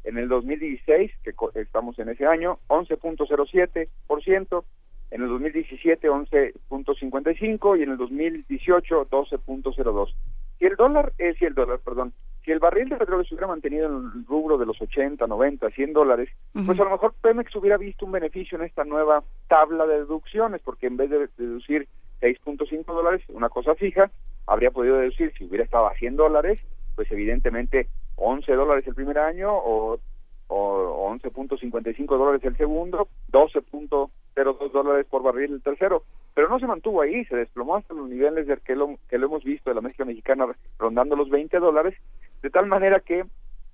En 0.06 0.18
el 0.18 0.30
2016, 0.30 1.12
que 1.22 1.34
estamos 1.60 2.00
en 2.00 2.08
ese 2.08 2.26
año, 2.26 2.60
11.07%. 2.70 4.64
En 5.12 5.22
el 5.22 5.30
2017, 5.30 6.10
11.55 6.10 7.80
y 7.80 7.84
en 7.84 7.92
el 7.92 7.98
2018, 7.98 9.10
12.02. 9.10 10.14
Si 10.60 10.66
el 10.66 10.76
dólar, 10.76 11.14
es 11.18 11.36
eh, 11.36 11.40
si 11.40 11.46
el 11.46 11.54
dólar, 11.54 11.80
perdón, 11.80 12.14
si 12.44 12.52
el 12.52 12.60
barril 12.60 12.90
de 12.90 12.96
petróleo 12.96 13.26
se 13.26 13.36
hubiera 13.36 13.48
mantenido 13.48 13.88
en 13.88 13.96
el 13.96 14.26
rubro 14.26 14.58
de 14.58 14.66
los 14.66 14.82
80, 14.82 15.28
90, 15.28 15.70
100 15.70 15.94
dólares, 15.94 16.30
pues 16.66 16.80
a 16.80 16.86
lo 16.86 16.92
mejor 16.92 17.14
Pemex 17.22 17.54
hubiera 17.56 17.78
visto 17.78 18.06
un 18.06 18.14
beneficio 18.14 18.58
en 18.58 18.64
esta 18.64 18.86
nueva 18.86 19.24
tabla 19.50 19.86
de 19.86 19.96
deducciones, 19.96 20.62
porque 20.62 20.88
en 20.88 20.96
vez 20.98 21.10
de 21.10 21.28
deducir 21.38 21.88
6.5 22.22 22.86
dólares, 22.86 23.22
una 23.28 23.50
cosa 23.50 23.76
fija, 23.76 24.10
habría 24.46 24.72
podido 24.72 24.98
deducir, 24.98 25.34
si 25.38 25.44
hubiera 25.44 25.66
estado 25.66 25.88
a 25.88 25.96
100 25.96 26.16
dólares, 26.16 26.62
pues 26.96 27.12
evidentemente 27.12 27.90
11 28.16 28.52
dólares 28.54 28.88
el 28.88 28.96
primer 28.96 29.20
año 29.20 29.52
o, 29.54 30.00
o 30.48 31.12
11.55 31.14 32.18
dólares 32.18 32.44
el 32.44 32.58
segundo, 32.58 33.10
12.02 33.32 34.72
dólares 34.72 35.06
por 35.10 35.24
barril 35.24 35.54
el 35.54 35.62
tercero 35.62 36.04
pero 36.38 36.50
no 36.50 36.60
se 36.60 36.68
mantuvo 36.68 37.02
ahí, 37.02 37.26
se 37.26 37.36
desplomó 37.36 37.78
hasta 37.78 37.96
los 37.96 38.08
niveles 38.08 38.46
de 38.46 38.58
que 38.58 38.76
lo, 38.76 39.00
que 39.10 39.18
lo 39.18 39.26
hemos 39.26 39.44
visto 39.44 39.72
de 39.72 39.74
la 39.74 39.82
mezcla 39.82 40.06
mexicana 40.06 40.46
rondando 40.78 41.16
los 41.16 41.32
20 41.32 41.58
dólares, 41.58 41.96
de 42.44 42.52
tal 42.52 42.68
manera 42.68 43.00
que 43.00 43.26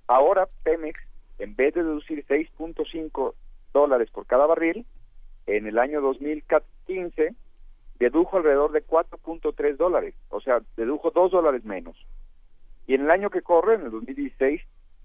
ahora 0.07 0.47
Pemex, 0.63 0.97
en 1.39 1.57
vez 1.57 1.73
de 1.73 1.83
deducir 1.83 2.25
6.5 2.25 3.33
dólares 3.73 4.09
por 4.11 4.25
cada 4.27 4.45
barril, 4.45 4.85
en 5.45 5.67
el 5.67 5.77
año 5.77 5.99
2015 5.99 7.35
dedujo 7.99 8.37
alrededor 8.37 8.71
de 8.71 8.87
4.3 8.87 9.75
dólares, 9.75 10.15
o 10.29 10.39
sea, 10.39 10.61
dedujo 10.77 11.11
2 11.11 11.31
dólares 11.33 11.65
menos. 11.65 11.97
Y 12.87 12.93
en 12.93 13.01
el 13.01 13.11
año 13.11 13.29
que 13.29 13.41
corre, 13.41 13.75
en 13.75 13.81
el 13.81 13.91
2016, 13.91 14.61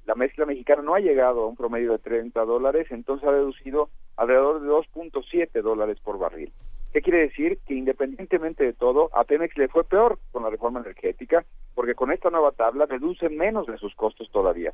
la 0.09 0.15
mezcla 0.15 0.47
mexicana 0.47 0.81
no 0.81 0.95
ha 0.95 1.01
llegado 1.01 1.43
a 1.43 1.47
un 1.47 1.55
promedio 1.55 1.93
de 1.93 1.99
30 1.99 2.43
dólares, 2.47 2.87
entonces 2.89 3.29
ha 3.29 3.33
deducido 3.33 3.91
alrededor 4.17 4.63
de 4.63 4.69
2.7 4.69 5.61
dólares 5.61 5.99
por 6.03 6.19
barril. 6.19 6.51
¿Qué 6.95 7.03
quiere 7.03 7.29
decir? 7.29 7.59
Que 7.67 7.75
independientemente 7.75 8.65
de 8.65 8.73
todo, 8.73 9.11
a 9.15 9.25
Pemex 9.25 9.55
le 9.59 9.69
fue 9.69 9.85
peor 9.85 10.19
con 10.33 10.45
la 10.45 10.49
reforma 10.49 10.81
energética, 10.81 11.45
porque 11.75 11.95
con 11.95 12.11
esta 12.11 12.31
nueva 12.31 12.53
tabla 12.53 12.87
reduce 12.87 13.29
menos 13.29 13.67
de 13.67 13.77
sus 13.77 13.95
costos 13.95 14.31
todavía. 14.33 14.73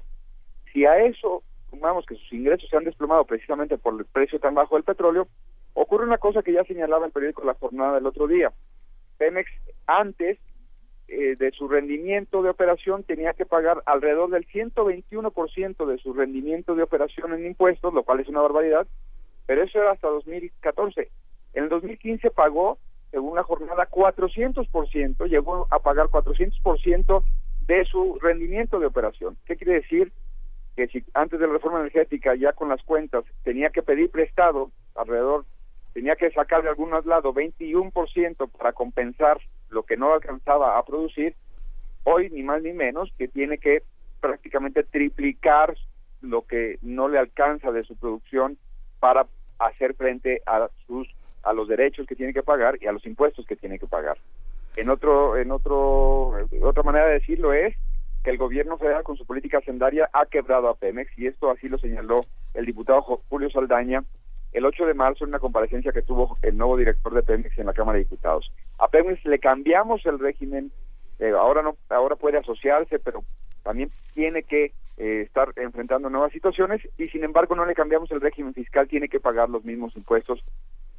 Si 0.72 0.86
a 0.86 1.04
eso 1.04 1.42
sumamos 1.68 2.06
que 2.06 2.14
sus 2.14 2.32
ingresos 2.32 2.70
se 2.70 2.76
han 2.76 2.84
desplomado 2.84 3.24
precisamente 3.24 3.76
por 3.76 3.98
el 3.98 4.04
precio 4.04 4.38
tan 4.38 4.54
bajo 4.54 4.76
del 4.76 4.84
petróleo, 4.84 5.26
ocurre 5.72 6.04
una 6.04 6.18
cosa 6.18 6.44
que 6.44 6.52
ya 6.52 6.62
señalaba 6.62 7.06
el 7.06 7.12
periódico 7.12 7.42
La 7.42 7.54
Jornada 7.54 7.96
del 7.96 8.06
otro 8.06 8.28
día. 8.28 8.52
Pemex 9.18 9.50
antes 9.88 10.38
eh, 11.06 11.36
de 11.36 11.50
su 11.52 11.68
rendimiento 11.68 12.42
de 12.42 12.48
operación 12.48 13.04
tenía 13.04 13.34
que 13.34 13.44
pagar 13.44 13.82
alrededor 13.84 14.30
del 14.30 14.46
121% 14.46 15.86
de 15.86 15.98
su 15.98 16.14
rendimiento 16.14 16.74
de 16.74 16.82
operación 16.82 17.34
en 17.34 17.46
impuestos, 17.46 17.92
lo 17.92 18.04
cual 18.04 18.20
es 18.20 18.28
una 18.28 18.40
barbaridad, 18.40 18.86
pero 19.46 19.62
eso 19.62 19.78
era 19.80 19.92
hasta 19.92 20.08
2014. 20.08 21.10
En 21.52 21.64
el 21.64 21.68
2015 21.68 22.30
pagó, 22.30 22.78
según 23.10 23.36
la 23.36 23.42
jornada, 23.42 23.88
400%, 23.90 25.28
llegó 25.28 25.66
a 25.70 25.78
pagar 25.78 26.06
400% 26.06 27.22
de 27.66 27.84
su 27.84 28.18
rendimiento 28.20 28.80
de 28.80 28.86
operación. 28.86 29.36
¿Qué 29.46 29.56
quiere 29.56 29.74
decir? 29.74 30.10
Que 30.74 30.88
si 30.88 31.04
antes 31.12 31.38
de 31.38 31.46
la 31.46 31.52
reforma 31.52 31.80
energética, 31.80 32.34
ya 32.34 32.52
con 32.52 32.68
las 32.70 32.82
cuentas, 32.82 33.24
tenía 33.42 33.70
que 33.70 33.82
pedir 33.82 34.10
prestado 34.10 34.70
alrededor, 34.94 35.44
tenía 35.92 36.16
que 36.16 36.30
sacar 36.30 36.62
de 36.62 36.70
algún 36.70 36.90
lado 36.90 37.32
21% 37.32 38.50
para 38.50 38.72
compensar 38.72 39.38
lo 39.74 39.82
que 39.82 39.96
no 39.96 40.14
alcanzaba 40.14 40.78
a 40.78 40.84
producir, 40.84 41.34
hoy 42.04 42.30
ni 42.30 42.42
más 42.42 42.62
ni 42.62 42.72
menos 42.72 43.12
que 43.18 43.28
tiene 43.28 43.58
que 43.58 43.82
prácticamente 44.20 44.84
triplicar 44.84 45.76
lo 46.22 46.46
que 46.46 46.78
no 46.80 47.08
le 47.08 47.18
alcanza 47.18 47.72
de 47.72 47.82
su 47.82 47.96
producción 47.96 48.56
para 49.00 49.26
hacer 49.58 49.94
frente 49.94 50.40
a 50.46 50.68
sus 50.86 51.08
a 51.42 51.52
los 51.52 51.68
derechos 51.68 52.06
que 52.06 52.16
tiene 52.16 52.32
que 52.32 52.42
pagar 52.42 52.78
y 52.80 52.86
a 52.86 52.92
los 52.92 53.04
impuestos 53.04 53.44
que 53.44 53.54
tiene 53.54 53.78
que 53.78 53.86
pagar. 53.86 54.16
En 54.76 54.88
otro, 54.88 55.36
en 55.36 55.50
otro, 55.50 56.32
otra 56.62 56.82
manera 56.82 57.06
de 57.06 57.14
decirlo 57.14 57.52
es 57.52 57.76
que 58.22 58.30
el 58.30 58.38
gobierno 58.38 58.78
federal 58.78 59.02
con 59.02 59.18
su 59.18 59.26
política 59.26 59.58
hacendaria 59.58 60.08
ha 60.14 60.24
quebrado 60.24 60.68
a 60.68 60.74
Pemex 60.74 61.10
y 61.18 61.26
esto 61.26 61.50
así 61.50 61.68
lo 61.68 61.76
señaló 61.76 62.20
el 62.54 62.64
diputado 62.64 63.02
Julio 63.02 63.50
Saldaña 63.50 64.02
el 64.54 64.64
8 64.64 64.86
de 64.86 64.94
marzo 64.94 65.24
en 65.24 65.30
una 65.30 65.40
comparecencia 65.40 65.92
que 65.92 66.02
tuvo 66.02 66.38
el 66.42 66.56
nuevo 66.56 66.76
director 66.76 67.12
de 67.12 67.22
Pemex 67.22 67.58
en 67.58 67.66
la 67.66 67.72
Cámara 67.74 67.98
de 67.98 68.04
Diputados. 68.04 68.50
A 68.78 68.88
Pemex 68.88 69.24
le 69.26 69.40
cambiamos 69.40 70.06
el 70.06 70.18
régimen, 70.18 70.70
eh, 71.18 71.30
ahora 71.30 71.60
no, 71.60 71.76
ahora 71.90 72.16
puede 72.16 72.38
asociarse, 72.38 73.00
pero 73.00 73.24
también 73.64 73.90
tiene 74.14 74.44
que 74.44 74.72
eh, 74.96 75.22
estar 75.26 75.52
enfrentando 75.56 76.08
nuevas 76.08 76.32
situaciones 76.32 76.80
y 76.96 77.08
sin 77.08 77.24
embargo 77.24 77.56
no 77.56 77.66
le 77.66 77.74
cambiamos 77.74 78.10
el 78.12 78.20
régimen 78.20 78.54
fiscal, 78.54 78.86
tiene 78.86 79.08
que 79.08 79.18
pagar 79.18 79.50
los 79.50 79.64
mismos 79.64 79.96
impuestos 79.96 80.44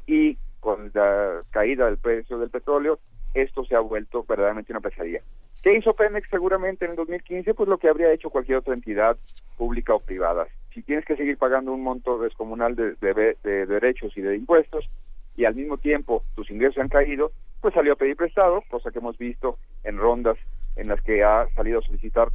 y 0.05 0.37
con 0.59 0.91
la 0.93 1.41
caída 1.51 1.85
del 1.85 1.97
precio 1.97 2.37
del 2.37 2.49
petróleo, 2.49 2.99
esto 3.33 3.63
se 3.63 3.75
ha 3.75 3.79
vuelto 3.79 4.25
verdaderamente 4.27 4.73
una 4.73 4.81
pesadilla. 4.81 5.21
¿Qué 5.63 5.77
hizo 5.77 5.93
Pemex 5.93 6.29
seguramente 6.29 6.85
en 6.85 6.91
el 6.91 6.97
2015? 6.97 7.53
Pues 7.53 7.69
lo 7.69 7.77
que 7.77 7.87
habría 7.87 8.11
hecho 8.11 8.29
cualquier 8.29 8.57
otra 8.57 8.73
entidad 8.73 9.17
pública 9.57 9.95
o 9.95 9.99
privada. 9.99 10.47
Si 10.75 10.83
tienes 10.83 11.05
que 11.05 11.15
seguir 11.15 11.37
pagando 11.37 11.71
un 11.71 11.81
monto 11.81 12.19
descomunal 12.19 12.75
de, 12.75 12.95
de, 12.99 13.65
derechos 13.65 14.11
y 14.17 14.21
de 14.21 14.35
impuestos 14.35 14.89
y 15.37 15.45
al 15.45 15.55
mismo 15.55 15.77
tiempo 15.77 16.23
tus 16.35 16.51
ingresos 16.51 16.79
han 16.79 16.89
caído, 16.89 17.31
pues 17.61 17.73
salió 17.73 17.93
a 17.93 17.95
pedir 17.95 18.17
prestado, 18.17 18.61
cosa 18.69 18.91
que 18.91 18.99
hemos 18.99 19.17
visto 19.17 19.57
en 19.85 19.97
rondas 19.97 20.37
en 20.75 20.89
las 20.89 21.01
que 21.01 21.23
ha 21.23 21.47
salido 21.55 21.79
a 21.79 21.81
solicitar 21.81 22.27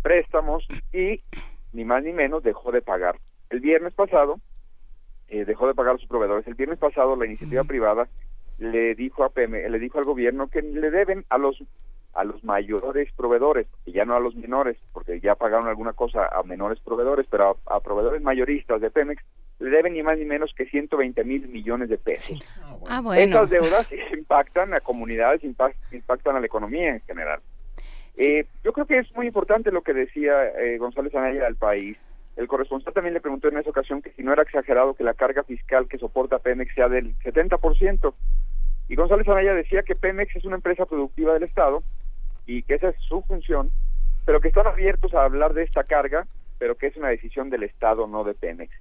préstamos 0.00 0.64
y 0.92 1.22
ni 1.72 1.84
más 1.84 2.04
ni 2.04 2.12
menos 2.12 2.44
dejó 2.44 2.70
de 2.70 2.82
pagar. 2.82 3.16
El 3.50 3.58
viernes 3.58 3.94
pasado 3.94 4.38
eh, 5.26 5.44
dejó 5.44 5.66
de 5.66 5.74
pagar 5.74 5.96
a 5.96 5.98
sus 5.98 6.08
proveedores. 6.08 6.46
El 6.46 6.54
viernes 6.54 6.78
pasado 6.78 7.16
la 7.16 7.26
iniciativa 7.26 7.64
privada 7.64 8.06
le 8.58 8.94
dijo 8.94 9.24
a 9.24 9.30
PM, 9.30 9.68
le 9.68 9.78
dijo 9.80 9.98
al 9.98 10.04
gobierno 10.04 10.46
que 10.46 10.62
le 10.62 10.92
deben 10.92 11.24
a 11.30 11.38
los 11.38 11.60
a 12.14 12.24
los 12.24 12.42
mayores 12.42 13.12
proveedores, 13.12 13.66
y 13.84 13.92
ya 13.92 14.04
no 14.04 14.16
a 14.16 14.20
los 14.20 14.34
menores, 14.34 14.76
porque 14.92 15.20
ya 15.20 15.34
pagaron 15.34 15.68
alguna 15.68 15.92
cosa 15.92 16.26
a 16.26 16.42
menores 16.42 16.80
proveedores, 16.80 17.26
pero 17.30 17.58
a, 17.66 17.80
proveedores 17.80 18.22
mayoristas 18.22 18.80
de 18.80 18.90
Pemex 18.90 19.22
le 19.60 19.70
deben 19.70 19.92
ni 19.92 20.02
más 20.02 20.18
ni 20.18 20.24
menos 20.24 20.52
que 20.54 20.66
120 20.66 21.24
mil 21.24 21.48
millones 21.48 21.88
de 21.88 21.98
pesos. 21.98 22.40
Ah, 22.88 23.00
bueno. 23.00 23.22
Estas 23.22 23.50
deudas 23.50 23.88
impactan 24.12 24.74
a 24.74 24.80
comunidades, 24.80 25.42
impactan 25.44 26.36
a 26.36 26.40
la 26.40 26.46
economía 26.46 26.90
en 26.90 27.00
general. 27.02 27.40
Eh, 28.16 28.46
yo 28.64 28.72
creo 28.72 28.86
que 28.86 28.98
es 28.98 29.14
muy 29.14 29.28
importante 29.28 29.70
lo 29.70 29.82
que 29.82 29.94
decía 29.94 30.48
eh, 30.58 30.76
González 30.78 31.14
Anaya 31.14 31.46
al 31.46 31.56
país. 31.56 31.96
El 32.36 32.48
corresponsal 32.48 32.92
también 32.92 33.14
le 33.14 33.20
preguntó 33.20 33.48
en 33.48 33.58
esa 33.58 33.70
ocasión 33.70 34.02
que 34.02 34.12
si 34.12 34.22
no 34.22 34.32
era 34.32 34.42
exagerado 34.42 34.94
que 34.94 35.04
la 35.04 35.14
carga 35.14 35.44
fiscal 35.44 35.88
que 35.88 35.98
soporta 35.98 36.38
Pemex 36.40 36.74
sea 36.74 36.88
del 36.88 37.16
70%. 37.18 38.14
Y 38.88 38.96
González 38.96 39.28
Anaya 39.28 39.54
decía 39.54 39.82
que 39.82 39.94
Pemex 39.94 40.34
es 40.36 40.44
una 40.44 40.56
empresa 40.56 40.86
productiva 40.86 41.34
del 41.34 41.42
Estado 41.42 41.82
y 42.46 42.62
que 42.62 42.74
esa 42.74 42.88
es 42.88 42.96
su 43.00 43.22
función, 43.22 43.70
pero 44.24 44.40
que 44.40 44.48
están 44.48 44.66
abiertos 44.66 45.12
a 45.14 45.24
hablar 45.24 45.52
de 45.52 45.62
esta 45.62 45.84
carga, 45.84 46.26
pero 46.58 46.76
que 46.76 46.86
es 46.86 46.96
una 46.96 47.08
decisión 47.08 47.50
del 47.50 47.64
Estado, 47.64 48.06
no 48.06 48.24
de 48.24 48.34
Pemex. 48.34 48.72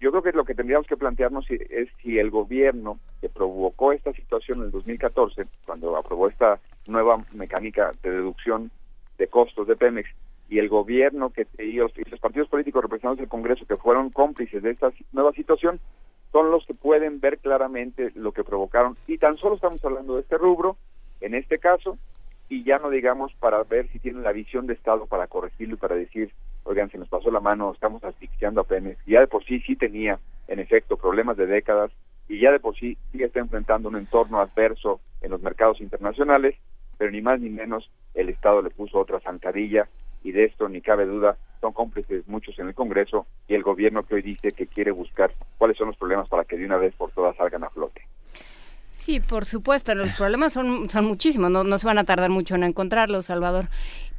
Yo 0.00 0.10
creo 0.12 0.22
que 0.22 0.32
lo 0.32 0.44
que 0.44 0.54
tendríamos 0.54 0.86
que 0.86 0.96
plantearnos 0.96 1.44
es 1.50 1.88
si 2.00 2.18
el 2.18 2.30
gobierno 2.30 2.98
que 3.20 3.28
provocó 3.28 3.92
esta 3.92 4.12
situación 4.12 4.58
en 4.58 4.64
el 4.66 4.70
2014, 4.70 5.44
cuando 5.66 5.96
aprobó 5.96 6.28
esta 6.28 6.58
nueva 6.86 7.22
mecánica 7.32 7.92
de 8.02 8.10
deducción 8.10 8.70
de 9.18 9.26
costos 9.26 9.66
de 9.66 9.76
Pemex, 9.76 10.08
y 10.48 10.58
el 10.58 10.68
gobierno 10.68 11.30
que 11.30 11.46
y 11.58 11.72
los, 11.72 11.92
y 11.98 12.08
los 12.08 12.18
partidos 12.18 12.48
políticos 12.48 12.82
representados 12.82 13.18
en 13.18 13.24
el 13.24 13.30
Congreso 13.30 13.66
que 13.66 13.76
fueron 13.76 14.10
cómplices 14.10 14.62
de 14.62 14.70
esta 14.70 14.90
nueva 15.12 15.32
situación, 15.32 15.78
son 16.32 16.50
los 16.50 16.64
que 16.66 16.74
pueden 16.74 17.20
ver 17.20 17.38
claramente 17.38 18.12
lo 18.14 18.32
que 18.32 18.44
provocaron. 18.44 18.96
Y 19.06 19.18
tan 19.18 19.36
solo 19.36 19.56
estamos 19.56 19.84
hablando 19.84 20.14
de 20.14 20.22
este 20.22 20.38
rubro, 20.38 20.76
en 21.20 21.34
este 21.34 21.58
caso, 21.58 21.98
y 22.48 22.64
ya 22.64 22.78
no 22.78 22.90
digamos 22.90 23.32
para 23.34 23.62
ver 23.64 23.88
si 23.88 23.98
tienen 23.98 24.22
la 24.22 24.32
visión 24.32 24.66
de 24.66 24.74
Estado 24.74 25.06
para 25.06 25.26
corregirlo 25.26 25.74
y 25.74 25.78
para 25.78 25.94
decir 25.94 26.32
oigan, 26.64 26.90
se 26.90 26.98
nos 26.98 27.08
pasó 27.08 27.30
la 27.30 27.40
mano, 27.40 27.72
estamos 27.72 28.02
asfixiando 28.04 28.60
a 28.60 28.64
Pemex, 28.64 29.04
ya 29.06 29.20
de 29.20 29.26
por 29.26 29.44
sí 29.44 29.60
sí 29.60 29.76
tenía, 29.76 30.18
en 30.48 30.58
efecto, 30.58 30.96
problemas 30.96 31.36
de 31.36 31.46
décadas, 31.46 31.90
y 32.28 32.40
ya 32.40 32.52
de 32.52 32.60
por 32.60 32.76
sí 32.76 32.96
sí 33.12 33.22
enfrentando 33.34 33.88
un 33.88 33.96
entorno 33.96 34.40
adverso 34.40 35.00
en 35.20 35.30
los 35.30 35.42
mercados 35.42 35.80
internacionales, 35.80 36.56
pero 36.98 37.10
ni 37.10 37.20
más 37.20 37.40
ni 37.40 37.50
menos 37.50 37.90
el 38.14 38.28
Estado 38.28 38.62
le 38.62 38.70
puso 38.70 38.98
otra 38.98 39.20
zancadilla, 39.20 39.88
y 40.22 40.32
de 40.32 40.44
esto 40.44 40.68
ni 40.68 40.80
cabe 40.80 41.06
duda, 41.06 41.36
son 41.60 41.72
cómplices 41.72 42.26
muchos 42.26 42.58
en 42.58 42.68
el 42.68 42.74
Congreso 42.74 43.26
y 43.48 43.54
el 43.54 43.62
gobierno 43.62 44.02
que 44.02 44.16
hoy 44.16 44.22
dice 44.22 44.52
que 44.52 44.66
quiere 44.66 44.90
buscar 44.90 45.32
cuáles 45.58 45.76
son 45.76 45.88
los 45.88 45.96
problemas 45.96 46.28
para 46.28 46.44
que 46.44 46.56
de 46.56 46.64
una 46.64 46.76
vez 46.76 46.94
por 46.94 47.10
todas 47.12 47.36
salgan 47.36 47.64
a 47.64 47.70
flote. 47.70 48.02
Sí, 48.92 49.20
por 49.20 49.44
supuesto, 49.44 49.94
los 49.94 50.12
problemas 50.12 50.52
son, 50.52 50.90
son 50.90 51.04
muchísimos, 51.06 51.50
no, 51.50 51.64
no 51.64 51.78
se 51.78 51.86
van 51.86 51.98
a 51.98 52.04
tardar 52.04 52.28
mucho 52.28 52.54
en 52.54 52.64
encontrarlos, 52.64 53.26
Salvador 53.26 53.68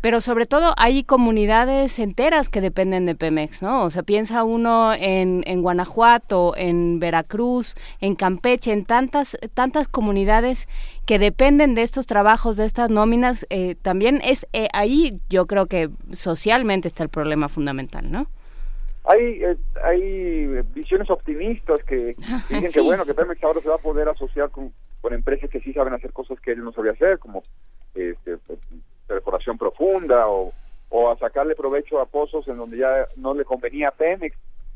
pero 0.02 0.20
sobre 0.20 0.48
todo 0.48 0.74
hay 0.78 1.04
comunidades 1.04 2.00
enteras 2.00 2.50
que 2.50 2.60
dependen 2.60 3.06
de 3.06 3.16
Pemex, 3.16 3.62
¿no? 3.62 3.84
O 3.84 3.90
sea, 3.92 4.02
piensa 4.02 4.44
uno 4.44 4.94
en, 4.94 5.44
en 5.46 5.62
Guanajuato, 5.62 6.54
en 6.58 7.00
Veracruz, 7.00 7.76
en 8.02 8.16
Campeche, 8.16 8.74
en 8.74 8.84
tantas, 8.84 9.38
tantas 9.54 9.88
comunidades 9.88 10.68
que 11.06 11.20
dependen 11.20 11.76
de 11.76 11.84
estos 11.84 12.08
trabajos, 12.08 12.58
de 12.58 12.66
estas 12.66 12.90
nóminas, 12.90 13.46
eh, 13.52 13.76
también 13.76 14.22
es 14.24 14.48
eh, 14.54 14.68
ahí 14.74 15.20
yo 15.30 15.46
creo 15.46 15.68
que 15.68 15.90
socialmente 16.14 16.88
está 16.88 17.04
el 17.04 17.10
problema 17.10 17.48
fundamental, 17.48 18.12
¿no? 18.12 18.28
Hay, 19.04 19.44
eh, 19.44 19.58
hay 19.84 20.62
visiones 20.74 21.10
optimistas 21.10 21.84
que 21.84 22.16
dicen 22.50 22.72
que 22.72 22.82
bueno, 22.82 23.06
que 23.06 23.14
Pemex 23.14 23.44
ahora 23.44 23.62
se 23.62 23.70
va 23.70 23.76
a 23.76 23.80
poder 23.80 24.10
asociar 24.10 24.50
con, 24.50 24.74
con 25.02 25.14
empresas 25.14 25.50
que 25.50 25.60
sí 25.60 25.74
saben 25.74 25.94
hacer 25.94 26.12
cosas 26.12 26.40
que 26.40 26.52
él 26.52 26.64
no 26.64 26.72
sabía 26.72 26.92
hacer, 26.92 27.20
como 27.20 27.44
este, 27.94 28.38
perforación 29.12 29.58
profunda 29.58 30.28
o, 30.28 30.54
o 30.90 31.10
a 31.10 31.18
sacarle 31.18 31.56
provecho 31.56 32.00
a 32.00 32.06
pozos 32.06 32.48
en 32.48 32.58
donde 32.58 32.78
ya 32.78 33.06
no 33.18 33.34
le 33.34 33.46
convenía 33.46 33.90
a 33.90 33.92
Pemex. 33.92 34.36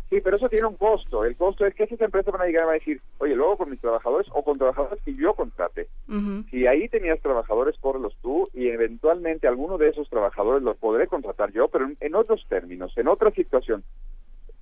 Sí, 0.10 0.22
pero 0.22 0.38
eso 0.38 0.49
tiene 0.49 0.68
un 0.68 0.76
costo. 0.76 1.26
El 1.26 1.36
costo 1.36 1.66
es 1.66 1.74
que 1.74 1.84
esas 1.84 1.99
empresas 1.99 2.32
van 2.32 2.44
a 2.44 2.45
llegar 2.45 2.64
y 2.64 2.66
van 2.66 2.76
a 2.76 2.80
decir, 2.80 3.02
oye, 3.18 3.36
luego 3.36 3.57
con 3.57 3.72
mis 3.72 3.82
trabajadores 3.82 4.28
o 4.34 4.44
con 4.44 4.57
trabajadores 4.57 5.02
que 5.03 5.16
yo 5.16 5.34
contrate. 5.34 5.88
Si 6.52 6.68
ahí 6.68 6.88
tenías 6.90 7.20
trabajadores, 7.22 7.76
córrelos 7.80 8.16
tú 8.22 8.48
y 8.53 8.68
eventualmente 8.68 9.48
alguno 9.48 9.80
de 9.80 9.90
esos 9.90 10.07
trabajadores 10.10 10.62
los 10.62 10.78
podré 10.78 11.07
contratar 11.07 11.52
yo, 11.52 11.70
pero 11.70 11.90
en, 11.99 12.16
otros 12.16 12.45
términos, 12.48 12.95
en 12.98 13.07
otra 13.07 13.32
situación. 13.32 13.84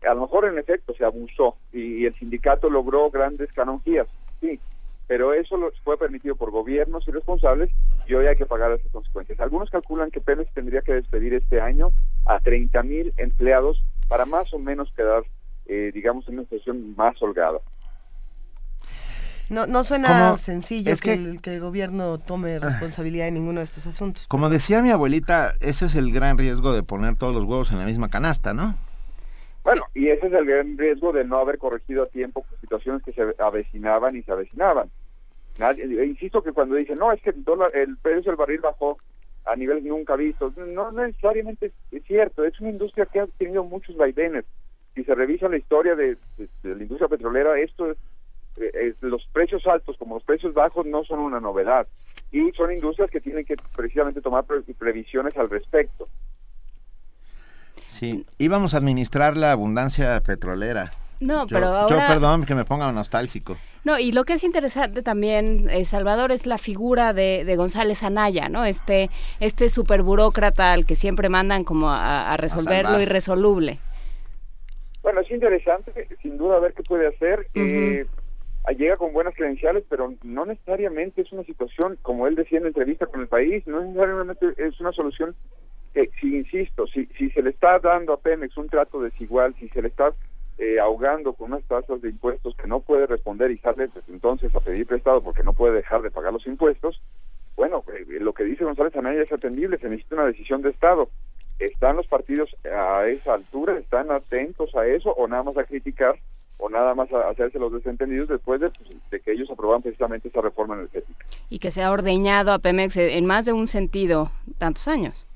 A 0.10 0.14
lo 0.14 0.22
mejor 0.22 0.46
en 0.46 0.58
efecto 0.58 0.94
se 0.94 1.04
abusó 1.04 1.58
y, 1.74 2.04
y 2.04 2.06
el 2.06 2.16
sindicato 2.16 2.70
logró 2.70 3.10
grandes 3.10 3.52
canonjías, 3.52 4.08
sí, 4.40 4.60
pero 5.08 5.34
eso 5.34 5.58
fue 5.84 5.98
permitido 5.98 6.36
por 6.36 6.52
gobiernos 6.52 7.08
irresponsables 7.08 7.70
y 8.08 8.14
hoy 8.14 8.28
hay 8.28 8.36
que 8.36 8.46
pagar 8.46 8.72
esas 8.72 8.92
consecuencias. 8.92 9.40
Algunos 9.40 9.70
calculan 9.70 10.12
que 10.12 10.22
Pemex 10.22 10.54
tendría 10.54 10.82
que 10.82 10.94
despedir 10.94 11.34
este 11.34 11.60
año 11.60 11.92
a 12.26 12.40
30 12.40 12.84
mil 12.84 13.14
empleados 13.18 13.84
para 14.08 14.26
más 14.26 14.54
o 14.54 14.60
menos 14.60 14.92
quedar, 14.96 15.24
eh, 15.66 15.92
digamos, 15.94 16.28
en 16.28 16.36
una 16.36 16.44
situación 16.44 16.96
más 16.96 17.22
holgada. 17.22 17.60
No, 19.50 19.68
no 19.68 19.84
suena 19.84 20.36
sencillo 20.38 20.96
que, 21.02 21.14
el, 21.14 21.42
que 21.42 21.56
el 21.56 21.60
gobierno 21.60 22.18
tome 22.18 22.60
responsabilidad 22.60 23.28
en 23.28 23.36
ninguno 23.36 23.60
de 23.60 23.66
estos 23.66 23.86
asuntos. 23.86 24.26
Como 24.28 24.50
decía 24.50 24.82
mi 24.82 24.90
abuelita, 24.90 25.54
ese 25.60 25.86
es 25.86 25.96
el 25.96 26.12
gran 26.14 26.38
riesgo 26.38 26.74
de 26.74 26.82
poner 26.82 27.18
todos 27.18 27.36
los 27.36 27.44
huevos 27.44 27.72
en 27.72 27.80
la 27.80 27.86
misma 27.86 28.10
canasta, 28.10 28.54
¿no? 28.54 28.76
Bueno, 29.64 29.84
y 29.94 30.10
ese 30.10 30.28
es 30.28 30.34
el 30.34 30.46
gran 30.46 30.78
riesgo 30.78 31.14
de 31.14 31.24
no 31.24 31.38
haber 31.38 31.58
corregido 31.58 32.04
a 32.04 32.08
tiempo 32.08 32.46
situaciones 32.60 33.02
que 33.04 33.14
se 33.14 33.24
avecinaban 33.40 34.16
y 34.16 34.24
se 34.24 34.32
avecinaban. 34.32 34.90
Nadie, 35.58 35.86
eh, 35.86 36.06
insisto 36.06 36.42
que 36.42 36.52
cuando 36.52 36.76
dicen, 36.76 36.98
no, 36.98 37.12
es 37.12 37.22
que 37.22 37.30
el, 37.30 37.44
dólar, 37.44 37.76
el 37.76 37.96
precio 37.98 38.32
del 38.32 38.36
barril 38.36 38.60
bajó 38.60 38.98
a 39.46 39.56
niveles 39.56 39.84
nunca 39.84 40.16
vistos, 40.16 40.56
no, 40.58 40.92
necesariamente 40.92 41.72
es, 41.92 42.04
cierto, 42.04 42.44
es 42.44 42.60
una 42.60 42.70
industria 42.70 43.06
que 43.06 43.20
ha 43.20 43.28
tenido 43.28 43.64
muchos 43.64 43.96
vaivenes. 43.96 44.46
Si 44.96 45.04
se 45.04 45.16
revisa 45.16 45.50
la 45.50 45.58
historia 45.58 45.96
de, 45.96 46.18
la 46.64 46.84
industria 46.84 47.08
petrolera, 47.08 47.60
esto 47.60 47.92
es, 47.92 47.98
eh, 48.58 48.94
los 49.02 49.26
precios 49.34 49.66
altos 49.66 49.98
como 49.98 50.16
los 50.16 50.24
precios 50.24 50.54
bajos 50.54 50.86
no 50.86 51.04
son 51.04 51.20
una 51.20 51.40
novedad 51.40 51.88
y 52.32 52.52
son 52.52 52.72
industrias 52.72 53.10
que 53.10 53.20
tienen 53.20 53.46
que 53.46 53.56
precisamente 53.76 54.22
tomar 54.22 54.46
previsiones 54.46 55.36
al 55.38 55.50
respecto. 55.50 56.08
Sí, 57.94 58.26
íbamos 58.40 58.74
a 58.74 58.78
administrar 58.78 59.38
la 59.38 59.52
abundancia 59.52 60.20
petrolera. 60.22 60.92
No, 61.20 61.46
pero 61.48 61.68
ahora... 61.68 62.08
Yo, 62.08 62.14
perdón, 62.14 62.44
que 62.44 62.56
me 62.56 62.66
ponga 62.66 62.92
nostálgico. 62.92 63.56
No, 63.84 64.00
y 64.00 64.12
lo 64.12 64.24
que 64.26 64.34
es 64.34 64.44
interesante 64.44 65.04
también, 65.04 65.70
eh, 65.70 65.86
Salvador, 65.86 66.32
es 66.32 66.48
la 66.48 66.58
figura 66.58 67.14
de, 67.14 67.54
González 67.56 68.02
Anaya, 68.02 68.50
¿no? 68.50 68.66
Este, 68.66 69.12
este 69.40 69.70
superburócrata 69.70 70.74
al 70.74 70.88
que 70.88 70.96
siempre 70.96 71.30
mandan 71.30 71.64
como 71.64 71.92
a, 71.92 72.36
resolver 72.38 72.86
lo 72.86 73.00
irresoluble. 73.00 73.78
Bueno, 75.04 75.22
es 75.22 75.30
interesante, 75.30 76.08
sin 76.24 76.40
duda, 76.40 76.58
ver 76.60 76.74
qué 76.74 76.82
puede 76.82 77.08
hacer. 77.08 77.46
Eh, 77.54 78.08
llega 78.76 78.98
con 78.98 79.14
buenas 79.14 79.36
credenciales, 79.36 79.84
pero 79.88 80.16
no 80.24 80.48
necesariamente 80.48 81.22
es 81.22 81.32
una 81.32 81.44
situación, 81.44 82.00
como 82.02 82.26
él 82.26 82.34
decía 82.34 82.58
en 82.58 82.64
la 82.64 82.70
entrevista 82.70 83.06
con 83.06 83.22
el 83.22 83.28
país, 83.28 83.68
no 83.68 83.82
necesariamente 83.82 84.48
es 84.58 84.80
una 84.80 84.92
solución 84.94 85.36
que, 85.94 86.10
si 86.20 86.36
insisto, 86.36 86.88
si, 86.88 87.06
si 87.18 87.30
se 87.30 87.42
le 87.42 87.52
está 87.52 87.80
dando 87.80 88.14
a 88.14 88.18
Pemex 88.20 88.58
un 88.58 88.68
trato 88.68 89.02
desigual, 89.02 89.54
si 89.56 89.70
se 89.70 89.82
le 89.82 89.90
está 89.90 90.14
eh, 90.58 90.80
ahogando 90.80 91.34
con 91.34 91.52
unas 91.52 91.64
tasas 91.66 92.02
de 92.02 92.10
impuestos 92.10 92.56
que 92.56 92.68
no 92.68 92.80
puede 92.80 93.06
responder 93.06 93.52
y 93.52 93.58
sale 93.60 93.88
desde 93.88 94.14
entonces 94.14 94.56
a 94.56 94.60
pedir 94.60 94.88
prestado 94.88 95.22
porque 95.22 95.44
no 95.44 95.54
puede 95.54 95.76
dejar 95.76 96.02
de 96.02 96.12
pagar 96.12 96.34
los 96.34 96.46
impuestos, 96.48 97.02
bueno, 97.56 97.84
eh, 97.94 98.20
lo 98.20 98.34
que 98.34 98.44
dice 98.44 98.64
González 98.64 98.96
Anaya 98.96 99.22
es 99.22 99.32
atendible, 99.32 99.78
se 99.78 99.90
necesita 99.90 100.16
una 100.16 100.26
decisión 100.26 100.62
de 100.62 100.70
Estado. 100.70 101.10
¿Están 101.60 101.96
los 101.96 102.08
partidos 102.08 102.56
a 102.66 103.06
esa 103.06 103.36
altura? 103.36 103.78
¿Están 103.78 104.12
atentos 104.12 104.76
a 104.76 104.88
eso 104.88 105.12
o 105.12 105.28
nada 105.28 105.44
más 105.44 105.58
a 105.58 105.64
criticar 105.64 106.16
o 106.58 106.70
nada 106.70 106.96
más 106.96 107.12
a 107.14 107.30
hacerse 107.30 107.60
los 107.60 107.72
desentendidos 107.72 108.28
después 108.30 108.60
de, 108.60 108.72
pues, 108.72 108.90
de 109.12 109.20
que 109.20 109.32
ellos 109.32 109.50
aprobaron 109.52 109.84
precisamente 109.84 110.28
esa 110.28 110.42
reforma 110.42 110.76
energética? 110.76 111.26
Y 111.50 111.60
que 111.60 111.70
se 111.70 111.84
ha 111.84 111.92
ordeñado 111.92 112.52
a 112.52 112.60
Pemex 112.60 112.98
en 112.98 113.26
más 113.26 113.46
de 113.46 113.54
un 113.54 113.68
sentido 113.68 114.32
tantos 114.58 114.88
años 114.88 115.28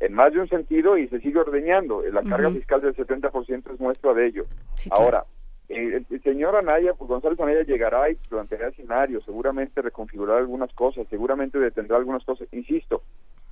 en 0.00 0.14
más 0.14 0.32
de 0.32 0.40
un 0.40 0.48
sentido 0.48 0.96
y 0.96 1.06
se 1.08 1.20
sigue 1.20 1.38
ordeñando. 1.38 2.02
La 2.10 2.22
carga 2.22 2.50
fiscal 2.50 2.80
del 2.80 2.96
70% 2.96 3.74
es 3.74 3.80
muestra 3.80 4.14
de 4.14 4.26
ello. 4.26 4.46
Ahora, 4.90 5.24
eh, 5.68 6.02
el, 6.10 6.22
señor 6.22 6.56
Anaya, 6.56 6.94
pues 6.94 7.08
González 7.08 7.38
Anaya 7.38 7.62
llegará 7.62 8.10
y 8.10 8.14
planteará 8.14 8.68
escenarios, 8.68 9.24
seguramente 9.24 9.82
reconfigurará 9.82 10.40
algunas 10.40 10.72
cosas, 10.72 11.06
seguramente 11.08 11.58
detendrá 11.58 11.98
algunas 11.98 12.24
cosas. 12.24 12.48
Insisto, 12.52 13.02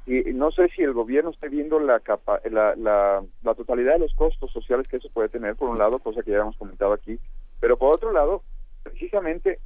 y 0.06 0.32
no 0.32 0.50
sé 0.50 0.68
si 0.74 0.82
el 0.82 0.94
gobierno 0.94 1.30
esté 1.30 1.50
viendo 1.50 1.78
la, 1.78 2.00
capa, 2.00 2.40
la, 2.50 2.74
la, 2.76 3.22
la, 3.42 3.54
totalidad 3.54 3.92
de 3.92 3.98
los 3.98 4.14
costos 4.14 4.50
sociales 4.50 4.88
que 4.88 4.96
eso 4.96 5.10
puede 5.12 5.28
tener, 5.28 5.54
por 5.54 5.68
un 5.68 5.76
lado, 5.76 5.98
cosa 5.98 6.22
que 6.22 6.30
ya 6.30 6.38
hemos 6.38 6.56
comentado 6.56 6.94
aquí, 6.94 7.18
pero 7.60 7.76
por 7.76 7.94
otro 7.94 8.10
lado, 8.10 8.42
precisamente, 8.82 9.58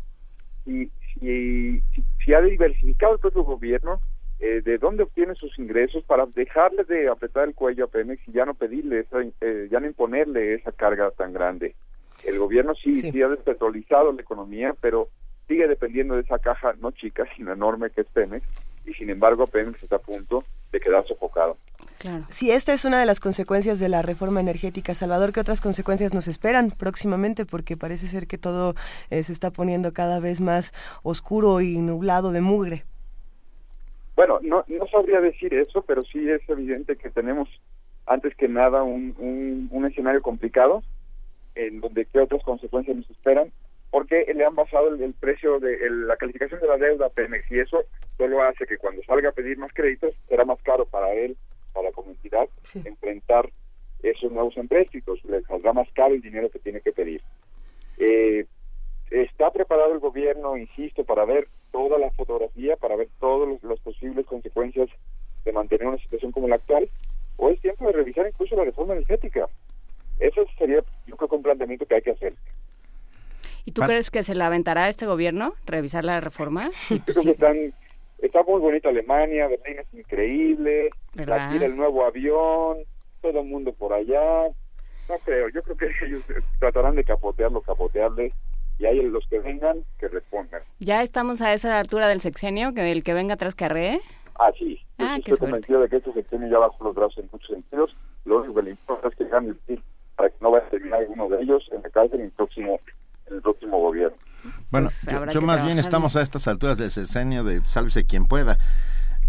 si, 0.64 0.90
si, 1.14 1.80
si 2.24 2.34
ha 2.34 2.40
diversificado 2.40 3.14
el 3.14 3.20
propio 3.20 3.44
gobierno, 3.44 4.00
eh, 4.44 4.60
de 4.60 4.76
dónde 4.76 5.04
obtiene 5.04 5.36
sus 5.36 5.56
ingresos 5.56 6.02
para 6.02 6.26
dejarle 6.26 6.82
de 6.82 7.08
apretar 7.08 7.46
el 7.46 7.54
cuello 7.54 7.84
a 7.84 7.86
Pemex 7.86 8.26
y 8.26 8.32
ya 8.32 8.44
no 8.44 8.54
pedirle, 8.54 8.98
esa, 8.98 9.18
eh, 9.40 9.68
ya 9.70 9.78
no 9.78 9.86
imponerle 9.86 10.54
esa 10.54 10.72
carga 10.72 11.12
tan 11.12 11.32
grande. 11.32 11.76
El 12.24 12.40
gobierno 12.40 12.74
sí, 12.74 12.96
sí, 12.96 13.22
ha 13.22 13.28
despetrolizado 13.28 14.10
la 14.10 14.20
economía, 14.20 14.74
pero 14.80 15.10
sigue 15.46 15.68
dependiendo 15.68 16.16
de 16.16 16.22
esa 16.22 16.40
caja 16.40 16.74
no 16.80 16.90
chica, 16.90 17.24
sino 17.36 17.52
enorme 17.52 17.90
que 17.90 18.00
es 18.00 18.08
Pemex, 18.08 18.44
y 18.84 18.92
sin 18.94 19.10
embargo 19.10 19.46
Pemex 19.46 19.80
está 19.80 19.96
a 19.96 20.00
punto 20.00 20.44
de 20.72 20.80
quedar 20.80 21.06
sofocado. 21.06 21.56
Claro. 21.98 22.24
Si 22.28 22.50
esta 22.50 22.72
es 22.72 22.84
una 22.84 22.98
de 22.98 23.06
las 23.06 23.20
consecuencias 23.20 23.78
de 23.78 23.88
la 23.88 24.02
reforma 24.02 24.40
energética, 24.40 24.96
Salvador, 24.96 25.32
¿qué 25.32 25.38
otras 25.38 25.60
consecuencias 25.60 26.12
nos 26.12 26.26
esperan 26.26 26.72
próximamente? 26.72 27.46
Porque 27.46 27.76
parece 27.76 28.08
ser 28.08 28.26
que 28.26 28.38
todo 28.38 28.74
eh, 29.10 29.22
se 29.22 29.32
está 29.32 29.52
poniendo 29.52 29.92
cada 29.92 30.18
vez 30.18 30.40
más 30.40 30.74
oscuro 31.04 31.60
y 31.60 31.78
nublado 31.78 32.32
de 32.32 32.40
mugre. 32.40 32.84
Bueno, 34.14 34.38
no, 34.42 34.64
no 34.68 34.86
sabría 34.88 35.20
decir 35.20 35.54
eso, 35.54 35.82
pero 35.82 36.04
sí 36.04 36.28
es 36.28 36.46
evidente 36.48 36.96
que 36.96 37.10
tenemos 37.10 37.48
antes 38.06 38.34
que 38.36 38.48
nada 38.48 38.82
un, 38.82 39.14
un, 39.18 39.68
un 39.70 39.84
escenario 39.86 40.20
complicado 40.22 40.82
en 41.54 41.80
donde 41.80 42.06
qué 42.06 42.18
otras 42.18 42.42
consecuencias 42.42 42.96
nos 42.96 43.08
esperan 43.10 43.52
porque 43.92 44.24
le 44.34 44.42
han 44.42 44.54
basado 44.54 44.88
el, 44.94 45.12
precio 45.12 45.60
de 45.60 45.78
la 45.90 46.16
calificación 46.16 46.60
de 46.60 46.66
la 46.66 46.78
deuda 46.78 47.06
a 47.06 47.10
Pemex 47.10 47.44
y 47.50 47.58
eso 47.58 47.84
solo 48.16 48.42
hace 48.42 48.66
que 48.66 48.78
cuando 48.78 49.02
salga 49.02 49.28
a 49.28 49.32
pedir 49.32 49.58
más 49.58 49.70
créditos 49.74 50.14
será 50.28 50.46
más 50.46 50.60
caro 50.62 50.86
para 50.86 51.12
él, 51.12 51.36
para 51.74 51.90
la 51.90 52.10
entidad, 52.10 52.48
enfrentar 52.86 53.50
esos 54.02 54.32
nuevos 54.32 54.56
empréstitos, 54.56 55.22
le 55.26 55.42
saldrá 55.42 55.74
más 55.74 55.88
caro 55.92 56.14
el 56.14 56.22
dinero 56.22 56.48
que 56.48 56.58
tiene 56.58 56.80
que 56.80 56.92
pedir. 56.92 57.20
Eh, 57.98 58.46
está 59.10 59.50
preparado 59.50 59.92
el 59.92 59.98
gobierno, 59.98 60.56
insisto, 60.56 61.04
para 61.04 61.26
ver 61.26 61.48
toda 61.72 61.98
la 61.98 62.10
fotografía, 62.12 62.76
para 62.76 62.96
ver 62.96 63.08
todas 63.18 63.60
las 63.62 63.80
posibles 63.80 64.26
consecuencias 64.26 64.88
de 65.44 65.52
mantener 65.52 65.88
una 65.88 65.98
situación 65.98 66.30
como 66.30 66.46
la 66.46 66.56
actual, 66.56 66.88
o 67.36 67.50
es 67.50 67.60
tiempo 67.60 67.86
de 67.86 67.92
revisar 67.92 68.26
incluso 68.28 68.54
la 68.54 68.64
reforma 68.64 68.92
energética. 68.92 69.48
Eso 70.20 70.42
sería, 70.56 70.80
yo 71.06 71.16
creo 71.16 71.28
que 71.28 71.34
un 71.34 71.42
planteamiento 71.42 71.86
que 71.86 71.96
hay 71.96 72.02
que 72.02 72.12
hacer. 72.12 72.34
¿Y 73.64 73.72
tú 73.72 73.82
crees 73.82 74.10
que 74.10 74.22
se 74.22 74.34
la 74.34 74.46
aventará 74.46 74.88
este 74.88 75.06
gobierno 75.06 75.54
revisar 75.66 76.04
la 76.04 76.20
reforma? 76.20 76.70
está 76.90 78.42
muy 78.44 78.60
bonita 78.60 78.88
Alemania, 78.88 79.48
Berlín 79.48 79.80
es 79.80 79.94
increíble, 79.94 80.90
aquí 81.16 81.56
el 81.62 81.76
nuevo 81.76 82.04
avión, 82.04 82.78
todo 83.20 83.40
el 83.40 83.46
mundo 83.46 83.72
por 83.72 83.92
allá. 83.92 84.48
No 85.08 85.18
creo, 85.24 85.48
yo 85.48 85.62
creo 85.62 85.76
que 85.76 85.86
ellos 86.06 86.22
tratarán 86.60 86.94
de 86.94 87.04
capotearlo, 87.04 87.60
capotearle 87.62 88.32
y 88.82 88.86
hay 88.86 89.02
los 89.02 89.24
que 89.28 89.38
vengan 89.38 89.84
que 89.98 90.08
respondan. 90.08 90.60
¿Ya 90.80 91.02
estamos 91.02 91.40
a 91.40 91.52
esa 91.52 91.78
altura 91.78 92.08
del 92.08 92.20
sexenio, 92.20 92.74
que 92.74 92.90
el 92.90 93.04
que 93.04 93.14
venga 93.14 93.34
atrás 93.34 93.54
carree? 93.54 94.00
Ah, 94.38 94.50
sí. 94.58 94.80
Ah, 94.98 95.16
estoy 95.18 95.38
convencido 95.38 95.80
de 95.80 95.88
que 95.88 95.96
este 95.96 96.12
sexenio 96.12 96.48
ya 96.48 96.58
bajo 96.58 96.82
los 96.82 96.94
brazos 96.94 97.18
en 97.18 97.28
muchos 97.30 97.48
sentidos. 97.48 97.94
Lo 98.24 98.38
único 98.38 98.54
que 98.54 98.62
le 98.62 98.70
importa 98.70 99.08
es 99.08 99.14
que 99.14 99.28
gane 99.28 99.54
el 99.68 99.82
para 100.16 100.30
que 100.30 100.36
no 100.40 100.50
vaya 100.50 100.66
a 100.66 100.70
terminar 100.70 101.00
alguno 101.00 101.28
de 101.28 101.42
ellos 101.42 101.68
en 101.70 101.82
la 101.82 101.90
cárcel 101.90 102.20
en 102.20 102.26
el 102.26 102.32
próximo 102.32 102.80
el 103.26 103.40
próximo 103.40 103.78
gobierno. 103.78 104.16
Bueno, 104.70 104.88
pues 104.88 105.32
yo, 105.32 105.40
más 105.40 105.64
bien 105.64 105.78
estamos 105.78 106.16
a 106.16 106.22
estas 106.22 106.48
alturas 106.48 106.76
del 106.76 106.90
sexenio 106.90 107.44
de 107.44 107.64
sálvese 107.64 108.04
quien 108.04 108.26
pueda. 108.26 108.58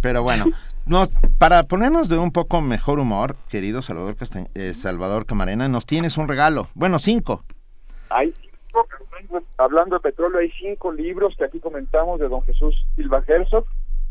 Pero 0.02 0.24
bueno, 0.24 0.46
no, 0.88 1.06
para 1.38 1.62
ponernos 1.64 2.10
de 2.10 2.18
un 2.18 2.32
poco 2.32 2.60
mejor 2.62 3.00
humor, 3.00 3.36
querido 3.50 3.84
Salvador, 3.84 4.18
eh, 4.56 4.74
Salvador 4.74 5.28
Camarena, 5.28 5.70
nos 5.70 5.86
tienes 5.86 6.18
un 6.18 6.28
regalo. 6.28 6.68
Bueno, 6.74 6.98
cinco. 6.98 7.44
Hay 8.10 8.34
hablando 9.58 9.96
de 9.96 10.02
petróleo, 10.02 10.40
hay 10.40 10.52
cinco 10.52 10.92
libros 10.92 11.36
que 11.38 11.46
aquí 11.46 11.60
comentamos 11.60 12.20
de 12.20 12.28
don 12.28 12.42
Jesús 12.44 12.86
Silva 12.96 13.24
Herzog, 13.26 13.66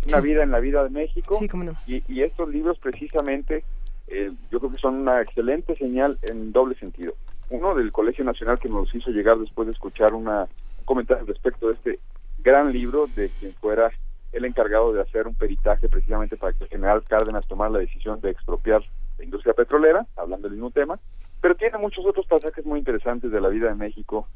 Una 0.08 0.20
vida 0.20 0.42
en 0.42 0.50
la 0.50 0.60
vida 0.60 0.82
de 0.84 0.90
México. 0.90 1.36
Sí, 1.38 1.48
cómo 1.48 1.64
no. 1.64 1.74
y, 1.86 2.02
y, 2.08 2.22
estos 2.22 2.48
libros 2.48 2.78
precisamente, 2.78 3.64
eh, 4.08 4.32
yo 4.50 4.58
creo 4.58 4.72
que 4.72 4.78
son 4.78 4.96
una 4.96 5.20
excelente 5.20 5.76
señal 5.76 6.18
en 6.22 6.52
doble 6.52 6.74
sentido 6.76 7.14
uno 7.52 7.74
del 7.74 7.92
Colegio 7.92 8.24
Nacional 8.24 8.58
que 8.58 8.68
nos 8.68 8.92
hizo 8.94 9.10
llegar 9.10 9.38
después 9.38 9.66
de 9.66 9.72
escuchar 9.72 10.14
una, 10.14 10.42
un 10.78 10.84
comentario 10.84 11.24
respecto 11.26 11.68
de 11.68 11.74
este 11.74 11.98
gran 12.38 12.72
libro 12.72 13.06
de 13.14 13.28
quien 13.38 13.52
fuera 13.52 13.90
el 14.32 14.44
encargado 14.46 14.92
de 14.92 15.02
hacer 15.02 15.26
un 15.26 15.34
peritaje 15.34 15.88
precisamente 15.88 16.36
para 16.36 16.54
que 16.54 16.64
el 16.64 16.70
general 16.70 17.04
Cárdenas 17.06 17.46
tomara 17.46 17.70
la 17.70 17.78
decisión 17.80 18.20
de 18.20 18.30
expropiar 18.30 18.82
la 19.18 19.24
industria 19.24 19.52
petrolera, 19.52 20.06
hablando 20.16 20.48
del 20.48 20.56
mismo 20.56 20.70
tema, 20.70 20.98
pero 21.42 21.54
tiene 21.54 21.76
muchos 21.76 22.06
otros 22.06 22.26
pasajes 22.26 22.64
muy 22.64 22.78
interesantes 22.78 23.30
de 23.30 23.40
la 23.40 23.48
vida 23.48 23.68
de 23.68 23.74
México 23.74 24.26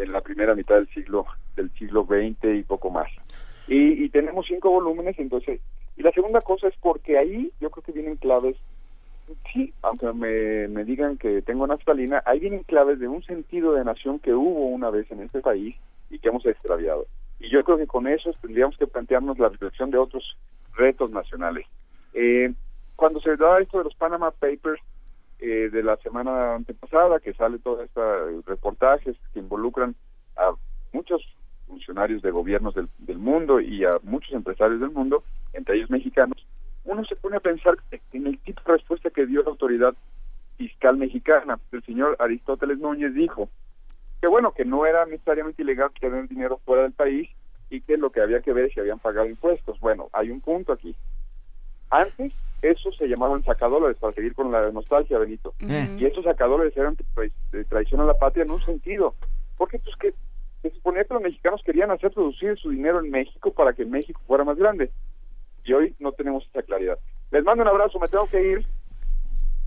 en 0.00 0.12
la 0.12 0.20
primera 0.20 0.54
mitad 0.54 0.76
del 0.76 0.88
siglo 0.88 1.26
del 1.56 1.70
siglo 1.72 2.04
XX 2.04 2.56
y 2.56 2.62
poco 2.62 2.90
más. 2.90 3.08
Y, 3.68 4.04
y 4.04 4.08
tenemos 4.08 4.46
cinco 4.46 4.70
volúmenes, 4.70 5.18
entonces, 5.18 5.60
y 5.96 6.02
la 6.02 6.10
segunda 6.12 6.40
cosa 6.40 6.68
es 6.68 6.74
porque 6.80 7.18
ahí 7.18 7.52
yo 7.60 7.70
creo 7.70 7.84
que 7.84 7.92
vienen 7.92 8.16
claves 8.16 8.60
sí, 9.52 9.72
aunque 9.82 10.12
me, 10.12 10.68
me 10.68 10.84
digan 10.84 11.16
que 11.16 11.42
tengo 11.42 11.66
naftalina, 11.66 12.22
ahí 12.26 12.40
vienen 12.40 12.62
claves 12.64 12.98
de 12.98 13.08
un 13.08 13.22
sentido 13.22 13.72
de 13.72 13.84
nación 13.84 14.18
que 14.18 14.34
hubo 14.34 14.66
una 14.68 14.90
vez 14.90 15.10
en 15.10 15.20
este 15.20 15.40
país 15.40 15.76
y 16.10 16.18
que 16.18 16.28
hemos 16.28 16.44
extraviado. 16.46 17.06
Y 17.38 17.50
yo 17.50 17.64
creo 17.64 17.78
que 17.78 17.86
con 17.86 18.06
eso 18.06 18.32
tendríamos 18.40 18.76
que 18.76 18.86
plantearnos 18.86 19.38
la 19.38 19.48
reflexión 19.48 19.90
de 19.90 19.98
otros 19.98 20.36
retos 20.74 21.10
nacionales. 21.10 21.66
Eh, 22.12 22.52
cuando 22.96 23.20
se 23.20 23.36
da 23.36 23.60
esto 23.60 23.78
de 23.78 23.84
los 23.84 23.94
Panama 23.94 24.30
Papers 24.30 24.80
eh, 25.40 25.70
de 25.70 25.82
la 25.82 25.96
semana 25.98 26.54
antepasada, 26.54 27.20
que 27.20 27.34
sale 27.34 27.58
todo 27.58 27.82
estos 27.82 28.44
reportajes 28.46 29.16
que 29.32 29.40
involucran 29.40 29.94
a 30.36 30.52
muchos 30.92 31.22
funcionarios 31.66 32.22
de 32.22 32.30
gobiernos 32.30 32.74
del, 32.74 32.88
del 32.98 33.18
mundo 33.18 33.60
y 33.60 33.84
a 33.84 33.98
muchos 34.02 34.32
empresarios 34.32 34.80
del 34.80 34.90
mundo, 34.90 35.22
entre 35.52 35.76
ellos 35.76 35.90
mexicanos, 35.90 36.44
uno 36.84 37.04
se 37.04 37.16
pone 37.16 37.36
a 37.36 37.40
pensar 37.40 37.76
en 38.12 38.26
el 38.26 38.38
tipo 38.38 38.62
de 38.66 38.72
respuesta 38.72 39.10
que 39.10 39.26
dio 39.26 39.42
la 39.42 39.50
autoridad 39.50 39.94
fiscal 40.56 40.96
mexicana. 40.96 41.58
El 41.72 41.82
señor 41.84 42.16
Aristóteles 42.18 42.78
Núñez 42.78 43.14
dijo 43.14 43.48
que 44.20 44.26
bueno, 44.26 44.52
que 44.52 44.64
no 44.64 44.84
era 44.84 45.06
necesariamente 45.06 45.62
ilegal 45.62 45.90
tener 45.98 46.28
dinero 46.28 46.60
fuera 46.64 46.82
del 46.82 46.92
país 46.92 47.30
y 47.70 47.80
que 47.80 47.96
lo 47.96 48.10
que 48.10 48.20
había 48.20 48.40
que 48.40 48.52
ver 48.52 48.66
es 48.66 48.74
si 48.74 48.80
habían 48.80 48.98
pagado 48.98 49.26
impuestos. 49.28 49.78
Bueno, 49.80 50.08
hay 50.12 50.30
un 50.30 50.40
punto 50.40 50.72
aquí. 50.72 50.94
Antes, 51.90 52.32
eso 52.62 52.92
se 52.92 53.08
llamaban 53.08 53.42
sacadores, 53.42 53.96
para 53.96 54.12
seguir 54.12 54.34
con 54.34 54.52
la 54.52 54.70
nostalgia, 54.70 55.18
Benito. 55.18 55.54
Y 55.60 56.04
esos 56.04 56.24
sacadores 56.24 56.76
eran 56.76 56.96
de 57.52 57.64
traición 57.64 58.00
a 58.00 58.04
la 58.04 58.14
patria 58.14 58.44
en 58.44 58.50
un 58.50 58.64
sentido. 58.64 59.14
Porque 59.56 59.78
pues 59.78 59.96
que 59.96 60.14
se 60.62 60.70
suponía 60.70 61.04
que 61.04 61.14
los 61.14 61.22
mexicanos 61.22 61.62
querían 61.64 61.90
hacer 61.90 62.12
producir 62.12 62.58
su 62.58 62.70
dinero 62.70 63.00
en 63.00 63.10
México 63.10 63.52
para 63.52 63.72
que 63.72 63.84
México 63.84 64.20
fuera 64.26 64.44
más 64.44 64.56
grande 64.56 64.90
y 65.64 65.72
hoy 65.72 65.94
no 65.98 66.12
tenemos 66.12 66.46
esa 66.48 66.62
claridad. 66.62 66.98
Les 67.30 67.44
mando 67.44 67.62
un 67.62 67.68
abrazo, 67.68 67.98
me 67.98 68.08
tengo 68.08 68.26
que 68.26 68.42
ir. 68.42 68.66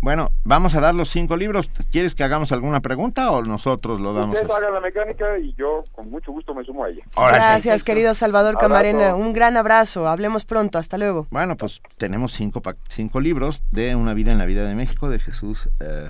Bueno, 0.04 0.34
vamos 0.44 0.76
a 0.76 0.82
dar 0.82 0.94
los 0.94 1.10
cinco 1.10 1.38
libros. 1.38 1.70
¿Quieres 1.90 2.14
que 2.14 2.26
hagamos 2.26 2.52
alguna 2.52 2.82
pregunta 2.82 3.32
o 3.32 3.42
nosotros 3.42 4.02
lo 4.02 4.14
damos? 4.14 4.36
Ustedes 4.36 4.54
hagan 4.54 4.74
la 4.74 4.82
mecánica 4.82 5.40
y 5.40 5.54
yo 5.54 5.86
con 5.94 6.12
mucho 6.12 6.34
gusto 6.34 6.54
me 6.54 6.66
sumo 6.66 6.84
a 6.84 6.90
ella. 6.90 7.06
Gracias, 7.16 7.86
querido 7.86 8.14
Salvador 8.14 8.58
Camarena. 8.58 9.16
Un 9.16 9.32
gran 9.32 9.56
abrazo. 9.56 10.10
Hablemos 10.10 10.44
pronto. 10.44 10.78
Hasta 10.78 10.98
luego. 10.98 11.28
Bueno, 11.32 11.56
pues 11.56 11.82
tenemos 11.96 12.34
cinco, 12.34 12.62
cinco 12.90 13.22
libros 13.22 13.64
de 13.72 13.96
Una 13.96 14.14
vida 14.14 14.34
en 14.34 14.40
la 14.40 14.46
vida 14.46 14.66
de 14.66 14.76
México 14.76 15.08
de 15.10 15.20
Jesús 15.20 15.70
eh, 15.80 16.10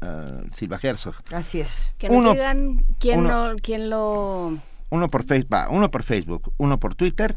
eh, 0.00 0.42
Silva 0.50 0.80
Herzog. 0.82 1.14
Así 1.32 1.60
es. 1.60 1.94
Que 1.98 2.08
nos 2.08 2.32
digan 2.32 2.84
quién, 2.98 3.24
quién 3.62 3.88
lo... 3.88 4.58
Uno 4.90 5.08
por, 5.08 5.22
Facebook, 5.22 5.58
uno 5.70 5.92
por 5.92 6.02
Facebook, 6.02 6.52
uno 6.58 6.80
por 6.80 6.96
Twitter 6.96 7.36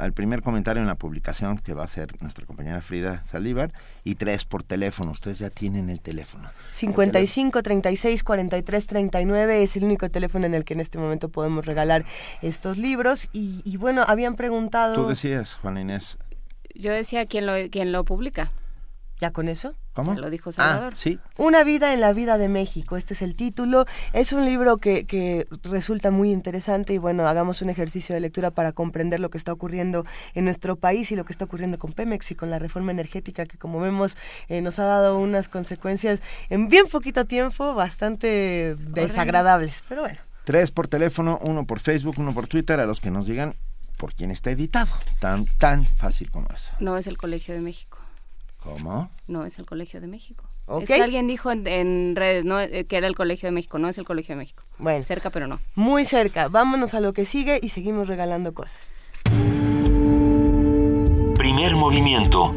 al 0.00 0.12
primer 0.12 0.42
comentario 0.42 0.80
en 0.80 0.86
la 0.86 0.94
publicación 0.94 1.58
que 1.58 1.74
va 1.74 1.84
a 1.84 1.86
ser 1.86 2.20
nuestra 2.22 2.46
compañera 2.46 2.80
Frida 2.80 3.22
Salívar 3.24 3.72
y 4.02 4.14
tres 4.14 4.44
por 4.44 4.62
teléfono. 4.62 5.10
Ustedes 5.10 5.38
ya 5.38 5.50
tienen 5.50 5.90
el 5.90 6.00
teléfono. 6.00 6.50
55 6.70 7.62
36 7.62 8.24
43 8.24 8.86
39 8.86 9.62
es 9.62 9.76
el 9.76 9.84
único 9.84 10.10
teléfono 10.10 10.46
en 10.46 10.54
el 10.54 10.64
que 10.64 10.74
en 10.74 10.80
este 10.80 10.98
momento 10.98 11.28
podemos 11.28 11.66
regalar 11.66 12.04
estos 12.42 12.78
libros. 12.78 13.28
Y, 13.32 13.76
bueno, 13.76 14.04
habían 14.06 14.36
preguntado. 14.36 14.94
Tú 14.94 15.06
decías, 15.06 15.54
Juan 15.54 15.78
Inés. 15.78 16.18
Yo 16.74 16.92
decía 16.92 17.26
quién 17.26 17.46
lo, 17.46 17.52
quién 17.70 17.92
lo 17.92 18.04
publica. 18.04 18.50
¿Ya 19.20 19.32
con 19.32 19.48
eso? 19.48 19.74
¿Cómo? 19.92 20.14
lo 20.14 20.30
dijo 20.30 20.50
Salvador. 20.50 20.94
Ah, 20.94 20.96
sí. 20.96 21.18
Una 21.36 21.62
vida 21.62 21.92
en 21.92 22.00
la 22.00 22.14
vida 22.14 22.38
de 22.38 22.48
México, 22.48 22.96
este 22.96 23.12
es 23.12 23.20
el 23.20 23.36
título. 23.36 23.84
Es 24.14 24.32
un 24.32 24.46
libro 24.46 24.78
que, 24.78 25.04
que 25.04 25.46
resulta 25.62 26.10
muy 26.10 26.32
interesante 26.32 26.94
y 26.94 26.98
bueno, 26.98 27.28
hagamos 27.28 27.60
un 27.60 27.68
ejercicio 27.68 28.14
de 28.14 28.22
lectura 28.22 28.50
para 28.50 28.72
comprender 28.72 29.20
lo 29.20 29.28
que 29.28 29.36
está 29.36 29.52
ocurriendo 29.52 30.06
en 30.34 30.44
nuestro 30.44 30.76
país 30.76 31.12
y 31.12 31.16
lo 31.16 31.26
que 31.26 31.32
está 31.32 31.44
ocurriendo 31.44 31.78
con 31.78 31.92
Pemex 31.92 32.30
y 32.30 32.34
con 32.34 32.48
la 32.48 32.58
reforma 32.58 32.92
energética 32.92 33.44
que 33.44 33.58
como 33.58 33.78
vemos 33.78 34.16
eh, 34.48 34.62
nos 34.62 34.78
ha 34.78 34.84
dado 34.84 35.18
unas 35.18 35.50
consecuencias 35.50 36.20
en 36.48 36.68
bien 36.68 36.86
poquito 36.86 37.26
tiempo 37.26 37.74
bastante 37.74 38.76
desagradables. 38.78 39.84
Pero 39.86 40.00
bueno. 40.00 40.18
Tres 40.44 40.70
por 40.70 40.88
teléfono, 40.88 41.38
uno 41.42 41.66
por 41.66 41.80
Facebook, 41.80 42.14
uno 42.18 42.32
por 42.32 42.46
Twitter, 42.46 42.80
a 42.80 42.86
los 42.86 43.00
que 43.00 43.10
nos 43.10 43.26
digan 43.26 43.54
por 43.98 44.14
quién 44.14 44.30
está 44.30 44.50
editado. 44.50 44.90
Tan, 45.18 45.44
tan 45.44 45.84
fácil 45.84 46.30
como 46.30 46.48
eso. 46.54 46.72
No 46.80 46.96
es 46.96 47.06
el 47.06 47.18
Colegio 47.18 47.52
de 47.52 47.60
México. 47.60 47.99
¿Cómo? 48.62 49.10
No, 49.26 49.44
es 49.44 49.58
el 49.58 49.66
Colegio 49.66 50.00
de 50.00 50.06
México. 50.06 50.44
Es 50.80 50.86
que 50.86 51.02
alguien 51.02 51.26
dijo 51.26 51.50
en, 51.50 52.14
redes 52.14 52.44
no, 52.44 52.60
eh, 52.60 52.84
que 52.84 52.96
era 52.96 53.06
el 53.06 53.16
Colegio 53.16 53.46
de 53.46 53.52
México, 53.52 53.78
no 53.78 53.88
es 53.88 53.98
el 53.98 54.04
Colegio 54.04 54.34
de 54.34 54.38
México. 54.38 54.62
Bueno. 54.78 55.04
Cerca, 55.04 55.30
pero 55.30 55.46
no. 55.46 55.60
Muy 55.74 56.04
cerca. 56.04 56.48
Vámonos 56.48 56.94
a 56.94 57.00
lo 57.00 57.12
que 57.12 57.24
sigue 57.24 57.58
y 57.62 57.70
seguimos 57.70 58.08
regalando 58.08 58.52
cosas. 58.54 58.90
Primer 61.36 61.74
movimiento. 61.74 62.54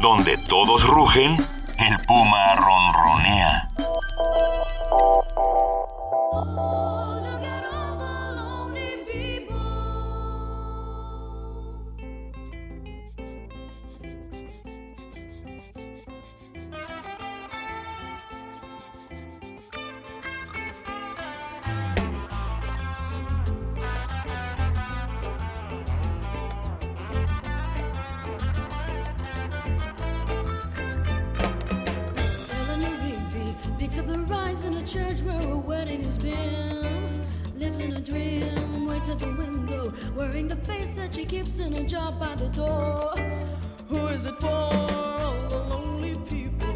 Donde 0.00 0.38
todos 0.48 0.86
rugen, 0.86 1.34
el 1.34 2.06
puma 2.06 2.54
ronronea. 2.54 3.68
Church 34.88 35.20
where 35.20 35.52
a 35.52 35.56
wedding 35.56 36.02
has 36.02 36.16
been. 36.16 37.26
Lives 37.58 37.78
in 37.78 37.92
a 37.92 38.00
dream, 38.00 38.86
waits 38.86 39.10
at 39.10 39.18
the 39.18 39.30
window, 39.32 39.92
wearing 40.16 40.48
the 40.48 40.56
face 40.56 40.90
that 40.96 41.14
she 41.14 41.26
keeps 41.26 41.58
in 41.58 41.74
a 41.74 41.84
job 41.84 42.18
by 42.18 42.34
the 42.34 42.48
door. 42.48 43.14
Who 43.88 44.06
is 44.06 44.24
it 44.24 44.36
for? 44.40 44.46
All 44.48 45.48
the 45.48 45.58
lonely 45.58 46.16
people. 46.26 46.72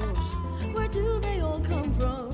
Where 0.74 0.88
do 0.88 1.20
they 1.20 1.40
all 1.40 1.60
come 1.60 1.94
from? 1.94 2.31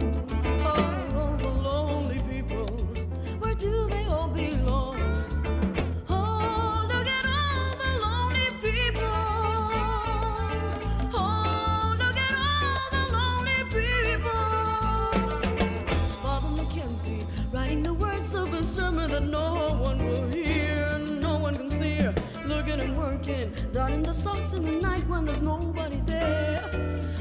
And 23.28 23.76
working, 23.76 24.02
the 24.02 24.12
socks 24.14 24.52
in 24.52 24.64
the 24.64 24.72
night 24.72 25.06
when 25.06 25.24
there's 25.26 25.42
nobody 25.42 26.00
there. 26.06 26.62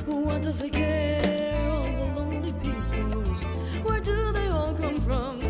What 0.06 0.42
does 0.42 0.62
he 0.62 0.70
care? 0.70 1.70
All 1.70 1.84
the 1.84 2.22
lonely 2.22 2.54
people. 2.54 3.24
Where 3.84 4.00
do 4.00 4.32
they 4.32 4.48
all 4.48 4.74
come 4.74 5.02
from? 5.02 5.47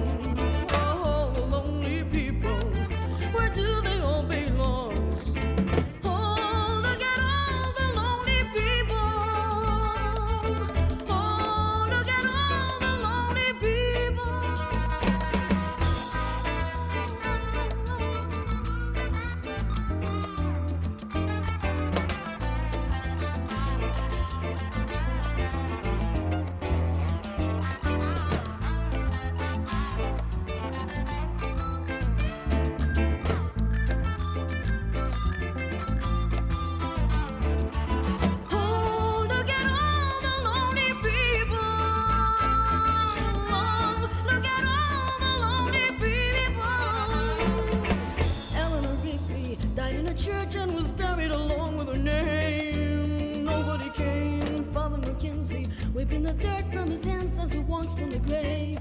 Mackenzie 56.09 56.25
the 56.25 56.34
dirt 56.34 56.73
from 56.73 56.89
his 56.89 57.03
hands 57.03 57.38
as 57.38 57.51
he 57.51 57.59
walks 57.59 57.93
from 57.93 58.11
the 58.11 58.19
grave. 58.19 58.79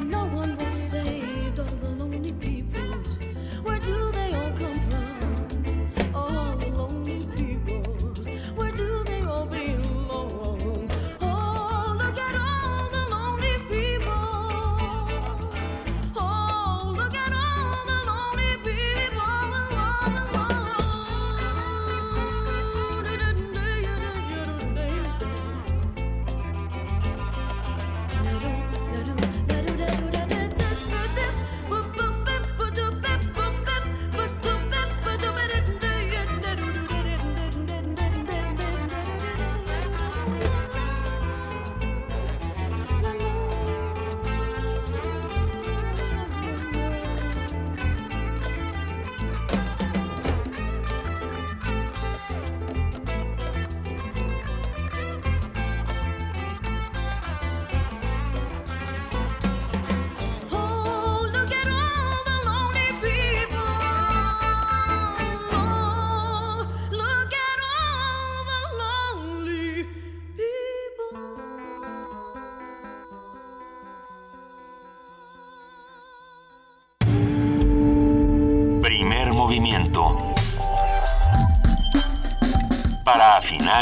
No 0.00 0.24
one 0.26 0.56
will 0.56 0.72
saved. 0.72 1.19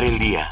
El 0.00 0.18
día. 0.20 0.48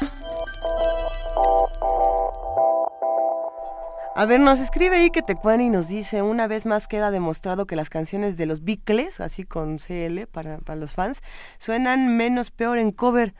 A 4.15 4.25
ver, 4.25 4.41
nos 4.41 4.59
escribe 4.59 4.97
ahí 4.97 5.09
que 5.09 5.21
Tecuani 5.21 5.69
nos 5.69 5.87
dice, 5.87 6.21
una 6.21 6.47
vez 6.47 6.65
más 6.65 6.87
queda 6.87 7.11
demostrado 7.11 7.65
que 7.65 7.77
las 7.77 7.89
canciones 7.89 8.35
de 8.35 8.45
los 8.45 8.65
Beatles, 8.65 9.21
así 9.21 9.45
con 9.45 9.77
CL 9.77 10.25
para 10.27 10.75
los 10.75 10.91
fans, 10.91 11.21
suenan 11.59 12.17
menos 12.17 12.51
peor 12.51 12.77
en 12.77 12.91
cover. 12.91 13.35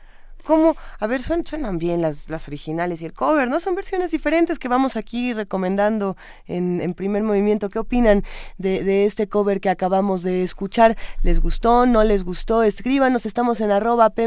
¿Cómo? 0.48 0.76
A 0.98 1.06
ver, 1.06 1.22
suenan, 1.22 1.76
bien 1.76 2.00
las, 2.00 2.30
las 2.30 2.48
originales 2.48 3.02
y 3.02 3.04
el 3.04 3.12
cover, 3.12 3.50
¿no? 3.50 3.60
Son 3.60 3.74
versiones 3.74 4.12
diferentes 4.12 4.58
que 4.58 4.66
vamos 4.66 4.96
aquí 4.96 5.34
recomendando 5.34 6.16
en, 6.46 6.80
en 6.80 6.94
primer 6.94 7.22
movimiento. 7.22 7.68
¿Qué 7.68 7.78
opinan 7.78 8.24
de, 8.56 8.82
de 8.82 9.04
este 9.04 9.28
cover 9.28 9.60
que 9.60 9.68
acabamos 9.68 10.22
de 10.22 10.44
escuchar? 10.44 10.96
¿Les 11.20 11.40
gustó? 11.40 11.84
¿No 11.84 12.02
les 12.02 12.24
gustó? 12.24 12.62
Escríbanos, 12.62 13.26
estamos 13.26 13.60
en 13.60 13.70
arroba 13.70 14.08
P 14.08 14.26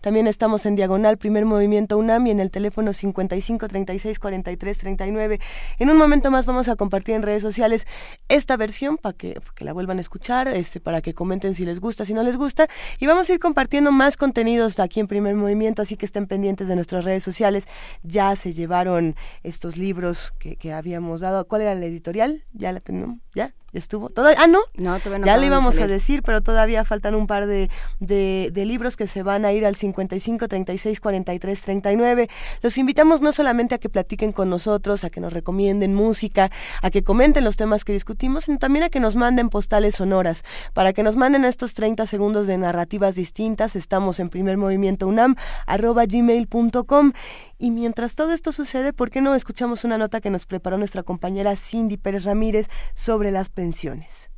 también 0.00 0.28
estamos 0.28 0.64
en 0.64 0.76
diagonal 0.76 1.18
Primer 1.18 1.44
Movimiento 1.44 1.98
UNAM 1.98 2.28
y 2.28 2.30
en 2.30 2.38
el 2.38 2.52
teléfono 2.52 2.92
55 2.92 3.66
36 3.66 4.20
43 4.20 4.78
39. 4.78 5.40
En 5.80 5.90
un 5.90 5.96
momento 5.96 6.30
más 6.30 6.46
vamos 6.46 6.68
a 6.68 6.76
compartir 6.76 7.16
en 7.16 7.22
redes 7.22 7.42
sociales 7.42 7.84
esta 8.28 8.56
versión 8.56 8.96
para 8.96 9.12
que, 9.16 9.40
que 9.56 9.64
la 9.64 9.72
vuelvan 9.72 9.98
a 9.98 10.02
escuchar, 10.02 10.46
este, 10.46 10.78
para 10.78 11.02
que 11.02 11.14
comenten 11.14 11.56
si 11.56 11.64
les 11.64 11.80
gusta, 11.80 12.04
si 12.04 12.14
no 12.14 12.22
les 12.22 12.36
gusta. 12.36 12.68
Y 13.00 13.08
vamos 13.08 13.28
a 13.28 13.32
ir 13.32 13.40
compartiendo 13.40 13.90
más 13.90 14.16
contenidos 14.16 14.78
aquí 14.78 15.00
en 15.00 15.08
Primer 15.08 15.15
Movimiento, 15.20 15.82
así 15.82 15.96
que 15.96 16.06
estén 16.06 16.26
pendientes 16.26 16.68
de 16.68 16.74
nuestras 16.74 17.04
redes 17.04 17.22
sociales. 17.22 17.68
Ya 18.02 18.34
se 18.36 18.52
llevaron 18.52 19.16
estos 19.42 19.76
libros 19.76 20.32
que, 20.38 20.56
que 20.56 20.72
habíamos 20.72 21.20
dado. 21.20 21.46
¿Cuál 21.46 21.62
era 21.62 21.74
la 21.74 21.86
editorial? 21.86 22.44
Ya 22.52 22.72
la 22.72 22.80
tenemos, 22.80 23.18
ya. 23.34 23.54
¿Ya 23.72 23.78
estuvo? 23.80 24.10
¿Todavía? 24.10 24.38
Ah, 24.40 24.46
no. 24.46 24.60
No, 24.74 24.98
todavía 25.00 25.18
no 25.18 25.26
ya 25.26 25.36
le 25.36 25.46
íbamos 25.46 25.78
a 25.80 25.86
decir, 25.86 26.22
pero 26.22 26.40
todavía 26.40 26.84
faltan 26.84 27.14
un 27.14 27.26
par 27.26 27.46
de, 27.46 27.68
de, 28.00 28.50
de 28.52 28.64
libros 28.64 28.96
que 28.96 29.06
se 29.06 29.22
van 29.22 29.44
a 29.44 29.52
ir 29.52 29.66
al 29.66 29.76
55 29.76 30.48
36 30.48 31.00
43 31.00 31.60
39. 31.60 32.28
Los 32.62 32.78
invitamos 32.78 33.20
no 33.20 33.32
solamente 33.32 33.74
a 33.74 33.78
que 33.78 33.88
platiquen 33.88 34.32
con 34.32 34.50
nosotros, 34.50 35.04
a 35.04 35.10
que 35.10 35.20
nos 35.20 35.32
recomienden 35.32 35.94
música, 35.94 36.50
a 36.80 36.90
que 36.90 37.02
comenten 37.02 37.44
los 37.44 37.56
temas 37.56 37.84
que 37.84 37.92
discutimos, 37.92 38.44
sino 38.44 38.58
también 38.58 38.84
a 38.84 38.88
que 38.88 39.00
nos 39.00 39.16
manden 39.16 39.48
postales 39.48 39.96
sonoras. 39.96 40.44
Para 40.72 40.92
que 40.92 41.02
nos 41.02 41.16
manden 41.16 41.44
estos 41.44 41.74
30 41.74 42.06
segundos 42.06 42.46
de 42.46 42.58
narrativas 42.58 43.14
distintas, 43.14 43.76
estamos 43.76 44.20
en 44.20 44.28
primer 44.28 44.56
movimiento 44.56 45.08
UNAM, 45.08 45.36
arroba 45.66 46.06
gmail.com. 46.06 47.12
Y 47.58 47.70
mientras 47.70 48.14
todo 48.14 48.32
esto 48.32 48.52
sucede, 48.52 48.92
¿por 48.92 49.10
qué 49.10 49.22
no 49.22 49.34
escuchamos 49.34 49.84
una 49.84 49.96
nota 49.96 50.20
que 50.20 50.28
nos 50.30 50.44
preparó 50.44 50.76
nuestra 50.76 51.02
compañera 51.02 51.56
Cindy 51.56 51.96
Pérez 51.96 52.24
Ramírez 52.24 52.68
sobre 52.94 53.30
las 53.30 53.48
pensiones? 53.56 54.28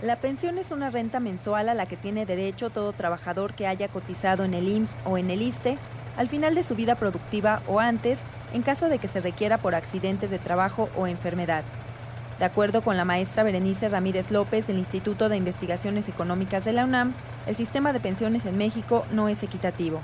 La 0.00 0.16
pensión 0.20 0.58
es 0.58 0.70
una 0.70 0.90
renta 0.90 1.18
mensual 1.18 1.68
a 1.68 1.74
la 1.74 1.86
que 1.86 1.96
tiene 1.96 2.24
derecho 2.24 2.70
todo 2.70 2.92
trabajador 2.92 3.54
que 3.54 3.66
haya 3.66 3.88
cotizado 3.88 4.44
en 4.44 4.54
el 4.54 4.68
IMSS 4.68 4.92
o 5.04 5.18
en 5.18 5.30
el 5.30 5.42
ISTE 5.42 5.76
al 6.16 6.28
final 6.28 6.54
de 6.54 6.62
su 6.62 6.76
vida 6.76 6.94
productiva 6.94 7.62
o 7.66 7.80
antes, 7.80 8.18
en 8.52 8.62
caso 8.62 8.88
de 8.88 8.98
que 8.98 9.08
se 9.08 9.20
requiera 9.20 9.58
por 9.58 9.74
accidente 9.74 10.28
de 10.28 10.38
trabajo 10.38 10.88
o 10.96 11.08
enfermedad. 11.08 11.64
De 12.38 12.44
acuerdo 12.44 12.82
con 12.82 12.96
la 12.96 13.04
maestra 13.04 13.42
Berenice 13.42 13.88
Ramírez 13.88 14.30
López 14.30 14.68
del 14.68 14.78
Instituto 14.78 15.28
de 15.28 15.36
Investigaciones 15.36 16.08
Económicas 16.08 16.64
de 16.64 16.72
la 16.72 16.84
UNAM, 16.84 17.12
el 17.48 17.56
sistema 17.56 17.92
de 17.92 17.98
pensiones 17.98 18.46
en 18.46 18.56
México 18.56 19.04
no 19.10 19.28
es 19.28 19.42
equitativo. 19.42 20.00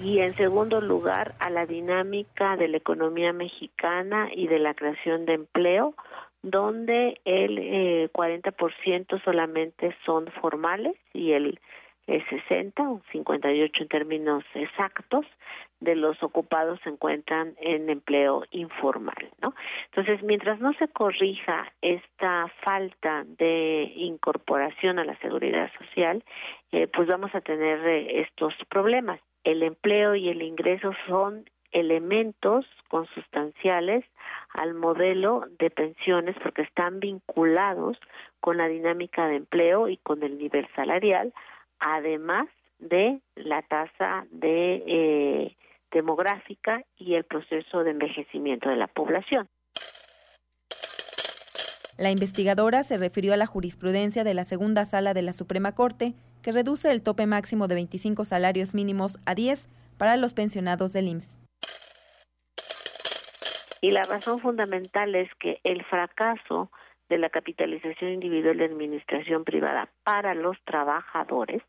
Y 0.00 0.20
en 0.20 0.36
segundo 0.36 0.80
lugar 0.80 1.34
a 1.38 1.50
la 1.50 1.66
dinámica 1.66 2.56
de 2.56 2.68
la 2.68 2.78
economía 2.78 3.32
mexicana 3.32 4.30
y 4.34 4.46
de 4.46 4.58
la 4.58 4.74
creación 4.74 5.26
de 5.26 5.34
empleo, 5.34 5.94
donde 6.42 7.20
el 7.24 7.58
eh, 7.58 8.10
40% 8.12 9.22
solamente 9.22 9.94
son 10.04 10.26
formales 10.40 10.96
y 11.12 11.32
el 11.32 11.60
60 12.06 12.82
o 12.82 13.00
58 13.12 13.82
en 13.82 13.88
términos 13.88 14.44
exactos 14.54 15.24
de 15.80 15.94
los 15.94 16.20
ocupados 16.22 16.80
se 16.82 16.90
encuentran 16.90 17.54
en 17.60 17.90
empleo 17.90 18.44
informal, 18.50 19.30
¿no? 19.40 19.54
Entonces, 19.86 20.22
mientras 20.22 20.60
no 20.60 20.72
se 20.74 20.88
corrija 20.88 21.72
esta 21.80 22.48
falta 22.64 23.24
de 23.26 23.92
incorporación 23.96 24.98
a 24.98 25.04
la 25.04 25.16
seguridad 25.18 25.70
social, 25.78 26.24
eh, 26.72 26.88
pues 26.88 27.08
vamos 27.08 27.34
a 27.34 27.40
tener 27.40 27.86
eh, 27.86 28.20
estos 28.22 28.54
problemas. 28.68 29.20
El 29.44 29.62
empleo 29.62 30.14
y 30.14 30.28
el 30.28 30.42
ingreso 30.42 30.92
son 31.06 31.44
elementos 31.72 32.66
consustanciales 32.88 34.04
al 34.50 34.74
modelo 34.74 35.46
de 35.58 35.70
pensiones 35.70 36.36
porque 36.42 36.62
están 36.62 37.00
vinculados 37.00 37.98
con 38.40 38.58
la 38.58 38.68
dinámica 38.68 39.26
de 39.26 39.36
empleo 39.36 39.88
y 39.88 39.96
con 39.96 40.22
el 40.22 40.38
nivel 40.38 40.68
salarial, 40.76 41.32
además 41.80 42.48
de 42.78 43.20
la 43.36 43.62
tasa 43.62 44.26
de 44.30 44.82
eh, 44.86 45.56
demográfica 45.90 46.82
y 46.96 47.14
el 47.14 47.24
proceso 47.24 47.84
de 47.84 47.92
envejecimiento 47.92 48.68
de 48.68 48.76
la 48.76 48.86
población. 48.86 49.48
La 51.98 52.10
investigadora 52.10 52.82
se 52.82 52.98
refirió 52.98 53.32
a 53.32 53.36
la 53.36 53.46
jurisprudencia 53.46 54.24
de 54.24 54.34
la 54.34 54.44
segunda 54.44 54.84
sala 54.86 55.14
de 55.14 55.22
la 55.22 55.32
Suprema 55.32 55.74
Corte, 55.74 56.14
que 56.42 56.52
reduce 56.52 56.90
el 56.90 57.02
tope 57.02 57.26
máximo 57.26 57.68
de 57.68 57.76
25 57.76 58.24
salarios 58.24 58.74
mínimos 58.74 59.18
a 59.26 59.34
10 59.34 59.68
para 59.98 60.16
los 60.16 60.34
pensionados 60.34 60.92
del 60.92 61.08
IMSS. 61.08 61.38
Y 63.80 63.90
la 63.90 64.04
razón 64.04 64.38
fundamental 64.38 65.14
es 65.14 65.28
que 65.40 65.60
el 65.64 65.84
fracaso 65.84 66.70
de 67.08 67.18
la 67.18 67.30
capitalización 67.30 68.12
individual 68.12 68.56
de 68.58 68.66
administración 68.66 69.44
privada 69.44 69.88
para 70.04 70.34
los 70.34 70.56
trabajadores, 70.64 71.62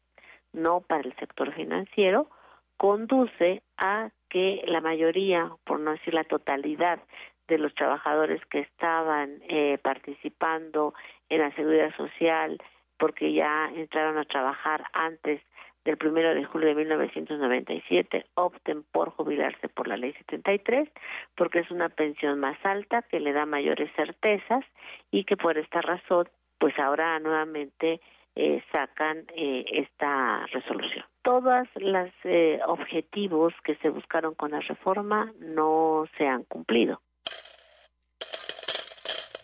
no 0.53 0.81
para 0.81 1.01
el 1.01 1.15
sector 1.15 1.53
financiero, 1.53 2.29
conduce 2.77 3.63
a 3.77 4.11
que 4.29 4.63
la 4.67 4.79
mayoría, 4.79 5.51
por 5.63 5.79
no 5.79 5.91
decir 5.91 6.13
la 6.13 6.23
totalidad, 6.23 6.99
de 7.47 7.57
los 7.57 7.73
trabajadores 7.75 8.41
que 8.45 8.59
estaban 8.59 9.41
eh, 9.49 9.77
participando 9.83 10.93
en 11.29 11.39
la 11.41 11.53
seguridad 11.55 11.93
social 11.97 12.61
porque 13.03 13.33
ya 13.33 13.69
entraron 13.75 14.17
a 14.17 14.23
trabajar 14.23 14.85
antes 14.93 15.41
del 15.83 15.97
primero 15.97 16.33
de 16.33 16.45
julio 16.45 16.69
de 16.69 16.75
1997 16.75 18.27
opten 18.35 18.83
por 18.93 19.09
jubilarse 19.09 19.67
por 19.67 19.89
la 19.89 19.97
ley 19.97 20.13
73 20.13 20.87
porque 21.35 21.59
es 21.59 21.69
una 21.69 21.89
pensión 21.89 22.39
más 22.39 22.55
alta 22.63 23.01
que 23.01 23.19
le 23.19 23.33
da 23.33 23.45
mayores 23.45 23.91
certezas 23.97 24.63
y 25.11 25.25
que 25.25 25.35
por 25.35 25.57
esta 25.57 25.81
razón 25.81 26.29
pues 26.59 26.79
ahora 26.79 27.19
nuevamente 27.19 27.99
eh, 28.37 28.63
sacan 28.71 29.25
eh, 29.35 29.65
esta 29.67 30.45
resolución. 30.45 31.03
Todos 31.23 31.67
los 31.75 32.09
eh, 32.23 32.61
objetivos 32.65 33.53
que 33.65 33.75
se 33.75 33.89
buscaron 33.89 34.33
con 34.33 34.51
la 34.51 34.61
reforma 34.61 35.29
no 35.41 36.05
se 36.17 36.25
han 36.25 36.43
cumplido. 36.45 37.01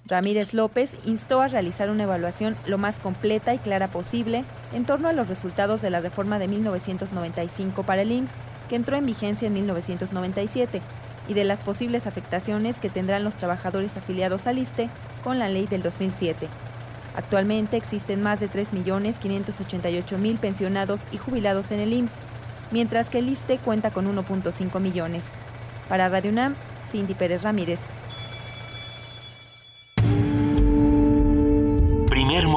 Ramírez 0.09 0.55
López 0.55 0.89
instó 1.05 1.41
a 1.41 1.47
realizar 1.47 1.91
una 1.91 2.03
evaluación 2.03 2.55
lo 2.65 2.79
más 2.79 2.97
completa 2.99 3.53
y 3.53 3.59
clara 3.59 3.89
posible 3.89 4.43
en 4.73 4.85
torno 4.85 5.07
a 5.07 5.13
los 5.13 5.27
resultados 5.27 5.81
de 5.81 5.91
la 5.91 5.99
reforma 5.99 6.39
de 6.39 6.47
1995 6.47 7.83
para 7.83 8.01
el 8.01 8.11
IMSS, 8.11 8.31
que 8.69 8.75
entró 8.75 8.97
en 8.97 9.05
vigencia 9.05 9.47
en 9.47 9.53
1997, 9.53 10.81
y 11.27 11.35
de 11.35 11.43
las 11.43 11.61
posibles 11.61 12.07
afectaciones 12.07 12.77
que 12.77 12.89
tendrán 12.89 13.23
los 13.23 13.35
trabajadores 13.35 13.95
afiliados 13.95 14.47
al 14.47 14.57
ISTE 14.57 14.89
con 15.23 15.37
la 15.37 15.47
ley 15.47 15.67
del 15.67 15.83
2007. 15.83 16.47
Actualmente 17.15 17.77
existen 17.77 18.21
más 18.23 18.39
de 18.39 18.49
3.588.000 18.49 20.39
pensionados 20.39 21.01
y 21.11 21.17
jubilados 21.17 21.69
en 21.69 21.81
el 21.81 21.93
IMSS, 21.93 22.13
mientras 22.71 23.09
que 23.09 23.19
el 23.19 23.29
ISTE 23.29 23.59
cuenta 23.59 23.91
con 23.91 24.07
1.5 24.07 24.79
millones. 24.79 25.23
Para 25.87 26.09
Radio 26.09 26.31
UNAM, 26.31 26.55
Cindy 26.91 27.13
Pérez 27.13 27.43
Ramírez. 27.43 27.79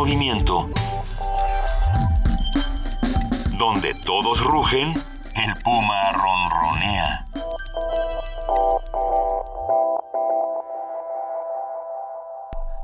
Movimiento. 0.02 0.68
Donde 3.56 3.94
todos 4.04 4.42
rugen, 4.42 4.88
el 4.88 5.62
puma 5.62 6.10
ronronea. 6.10 7.24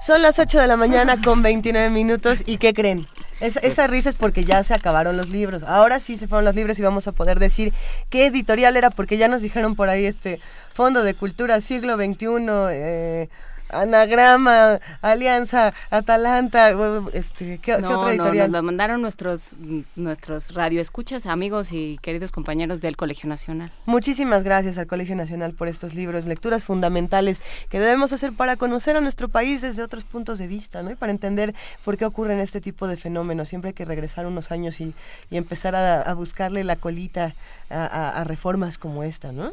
Son 0.01 0.23
las 0.23 0.39
8 0.39 0.61
de 0.61 0.69
la 0.69 0.77
mañana 0.77 1.21
con 1.21 1.43
29 1.43 1.91
minutos 1.91 2.45
y 2.47 2.59
¿qué 2.59 2.73
creen? 2.73 3.05
esa 3.41 3.87
risa 3.89 4.11
es 4.11 4.17
porque 4.17 4.45
ya 4.45 4.63
se 4.63 4.75
acabaron 4.75 5.17
los 5.17 5.29
libros. 5.29 5.65
Ahora 5.65 5.99
sí 5.99 6.17
se 6.19 6.29
fueron 6.29 6.45
los 6.45 6.55
libros 6.55 6.79
y 6.79 6.83
vamos 6.83 7.09
a 7.09 7.13
poder 7.13 7.41
decir 7.41 7.73
qué 8.11 8.27
editorial 8.27 8.77
era 8.77 8.91
porque 8.91 9.17
ya 9.17 9.27
nos 9.27 9.43
dijeron 9.43 9.75
por 9.75 9.89
ahí 9.89 10.07
este 10.07 10.41
Fondo 10.73 11.03
de 11.03 11.15
Cultura 11.15 11.61
Siglo 11.63 11.97
XXI, 11.97 12.27
eh, 12.71 13.29
Anagrama, 13.69 14.81
Alianza, 15.03 15.75
Atalanta, 15.91 16.71
este, 17.13 17.59
¿qué, 17.59 17.75
otra 17.75 18.11
editorial? 18.11 18.51
No, 18.51 18.59
nos 18.59 18.63
lo 18.63 18.63
mandaron 18.63 19.03
nuestros 19.03 19.51
nuestros 19.97 20.55
radioescuchas, 20.55 21.27
amigos 21.27 21.73
y 21.73 21.99
queridos 22.03 22.33
compañeros 22.33 22.81
del 22.81 22.97
Colegio 22.97 23.29
Nacional. 23.29 23.71
Muchísimas 23.87 24.43
gracias 24.43 24.79
al 24.79 24.87
Colegio 24.87 25.17
Nacional 25.17 25.53
por 25.53 25.69
estos 25.69 25.95
libros, 25.95 26.27
lecturas 26.27 26.65
fundamentales 26.65 27.43
que 27.69 27.81
debemos 27.81 28.13
hacer 28.13 28.33
para 28.33 28.57
conocer 28.57 28.97
a 28.97 29.01
nuestro 29.01 29.29
país 29.29 29.61
desde 29.61 29.83
otros 29.83 30.05
puntos 30.05 30.39
de 30.39 30.47
vista, 30.47 30.83
¿no? 30.83 30.91
Y 30.91 30.95
para 30.95 31.13
entender 31.13 31.55
por 31.85 31.97
qué 31.97 32.05
ocurren 32.05 32.41
este 32.41 32.61
tipo 32.61 32.89
de 32.89 32.97
fenómenos. 32.97 33.49
Siempre 33.49 33.69
hay 33.69 33.75
que 33.75 33.85
regresar 33.85 34.27
unos 34.27 34.51
años 34.51 34.81
y, 34.81 34.95
empezar 35.31 35.77
a, 35.77 36.13
buscarle 36.15 36.65
la 36.65 36.77
colita 36.77 37.35
a, 37.71 38.25
reformas 38.25 38.79
como 38.79 39.03
esta, 39.03 39.33
¿no? 39.33 39.53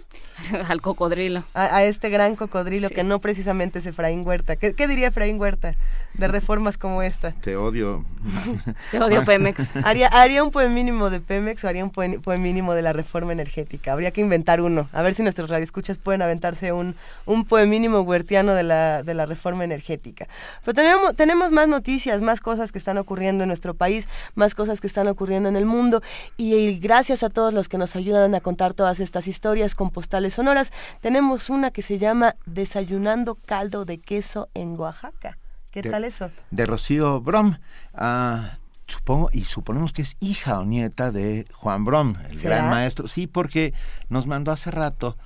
al 0.68 0.82
cocodrilo. 0.82 1.44
A, 1.54 1.84
este 1.84 2.10
gran 2.10 2.36
cocodrilo 2.36 2.90
que 2.90 3.04
no 3.04 3.20
precisamente 3.20 3.82
se 3.82 3.94
Efraín 4.06 4.28
Huerta. 4.28 4.56
¿Qué, 4.56 4.88
diría 4.88 5.08
Efraín 5.08 5.40
Huerta 5.40 5.74
de 6.14 6.28
reformas 6.28 6.78
como 6.78 7.02
esta? 7.02 7.32
Te 7.32 7.56
odio. 7.58 8.06
Te 8.92 9.02
odio 9.02 9.26
Pemex. 9.26 9.76
¿Haría, 9.84 10.08
¿Haría 10.10 10.44
un 10.44 10.52
poema 10.52 10.74
mínimo 10.74 11.10
de 11.10 11.20
Pemex 11.20 11.64
o 11.64 11.68
haría 11.68 11.84
un 11.84 11.90
poema 11.90 12.38
mínimo 12.38 12.76
de 12.76 12.84
la 12.84 12.94
reforma 12.94 13.34
energética? 13.34 13.94
Habría 13.94 14.12
que 14.12 14.22
inventar 14.22 14.62
uno. 14.62 14.88
A 14.94 15.02
ver 15.02 15.16
si 15.16 15.24
nuestros 15.24 15.50
radioescuchas 15.50 15.98
pueden 15.98 16.22
aventarse 16.22 16.72
un, 16.72 16.96
un 17.26 17.48
mínimo 17.68 18.02
huertiano 18.02 18.54
de 18.54 18.62
la, 18.62 19.02
de 19.02 19.14
la 19.16 19.26
reforma 19.26 19.64
energética. 19.64 20.28
Pero 20.64 20.76
tenemos, 20.76 21.16
tenemos 21.16 21.52
más 21.52 21.68
noticias, 21.68 22.22
más 22.22 22.42
cosas 22.42 22.72
que 22.72 22.78
están 22.78 23.00
ocurriendo 23.00 23.44
en 23.44 23.48
nuestro 23.48 23.74
país, 23.74 24.08
más 24.36 24.54
cosas 24.54 24.82
que 24.82 24.88
están 24.88 25.08
ocurriendo 25.08 25.50
en 25.50 25.56
el 25.56 25.66
mundo. 25.66 26.04
Y, 26.38 26.54
y 26.54 26.80
gracias 26.80 27.24
a 27.24 27.30
todos 27.30 27.56
los 27.56 27.70
que 27.70 27.80
nos 27.80 27.96
ayudan 27.96 28.36
a 28.36 28.40
contar 28.40 28.76
todas 28.76 29.00
estas 29.00 29.28
historias 29.28 29.74
con 29.74 29.90
postales 29.90 30.36
sonoras, 30.36 30.72
tenemos 31.02 31.50
una 31.50 31.72
que 31.72 31.82
se 31.82 31.98
llama 31.98 32.36
Desayunando 32.46 33.36
caldo 33.46 33.84
de 33.84 33.95
queso 34.00 34.50
en 34.54 34.80
Oaxaca. 34.80 35.38
¿Qué 35.72 35.84
tal 35.84 36.06
eso? 36.06 36.32
De 36.52 36.66
Rocío 36.66 37.20
Brom. 37.20 37.58
Ah, 37.94 38.58
supongo 38.88 39.30
y 39.34 39.44
suponemos 39.44 39.92
que 39.94 40.04
es 40.04 40.16
hija 40.20 40.60
o 40.60 40.66
nieta 40.66 41.12
de 41.12 41.46
Juan 41.54 41.84
Brom, 41.84 42.16
el 42.30 42.40
gran 42.40 42.70
maestro. 42.70 43.08
Sí, 43.08 43.28
porque 43.28 43.74
nos 44.10 44.28
mandó 44.28 44.52
hace 44.52 44.72
rato 44.72 45.18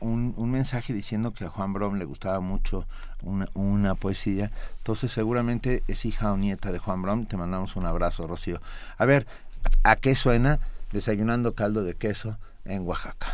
un, 0.00 0.50
mensaje 0.50 0.92
diciendo 0.92 1.32
que 1.32 1.44
a 1.44 1.48
Juan 1.48 1.72
Brom 1.72 1.96
le 1.96 2.04
gustaba 2.04 2.40
mucho 2.40 2.86
una, 3.22 3.48
una, 3.54 3.94
poesía. 3.94 4.50
Entonces 4.78 5.12
seguramente 5.12 5.82
es 5.88 6.04
hija 6.04 6.32
o 6.32 6.36
nieta 6.36 6.72
de 6.72 6.78
Juan 6.78 7.02
Brom. 7.02 7.26
Te 7.26 7.36
mandamos 7.36 7.76
un 7.76 7.86
abrazo, 7.86 8.26
Rocío. 8.26 8.60
A 8.98 9.04
ver, 9.04 9.26
¿a 9.82 9.96
qué 9.96 10.14
suena 10.14 10.60
desayunando 10.92 11.54
caldo 11.54 11.82
de 11.82 11.94
queso 11.94 12.38
en 12.64 12.86
Oaxaca? 12.86 13.28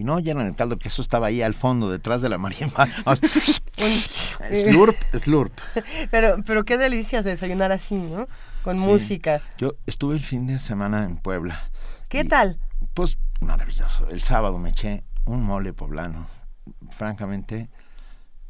Si 0.00 0.04
no 0.04 0.18
llenan 0.18 0.46
el 0.46 0.54
caldo, 0.54 0.78
que 0.78 0.88
eso 0.88 1.02
estaba 1.02 1.26
ahí 1.26 1.42
al 1.42 1.52
fondo, 1.52 1.90
detrás 1.90 2.22
de 2.22 2.30
la 2.30 2.38
marimba. 2.38 2.88
Slurp, 4.50 4.96
slurp. 5.12 5.52
Pero, 6.10 6.42
pero 6.42 6.64
qué 6.64 6.78
delicias 6.78 7.22
desayunar 7.22 7.70
así, 7.70 7.96
¿no? 7.96 8.26
Con 8.64 8.78
música. 8.78 9.42
Yo 9.58 9.74
estuve 9.84 10.14
el 10.14 10.22
fin 10.22 10.46
de 10.46 10.58
semana 10.58 11.04
en 11.04 11.18
Puebla. 11.18 11.60
¿Qué 12.08 12.24
tal? 12.24 12.58
Pues 12.94 13.18
maravilloso. 13.42 14.08
El 14.08 14.22
sábado 14.22 14.58
me 14.58 14.70
eché 14.70 15.04
un 15.26 15.44
mole 15.44 15.74
poblano. 15.74 16.26
Francamente, 16.92 17.68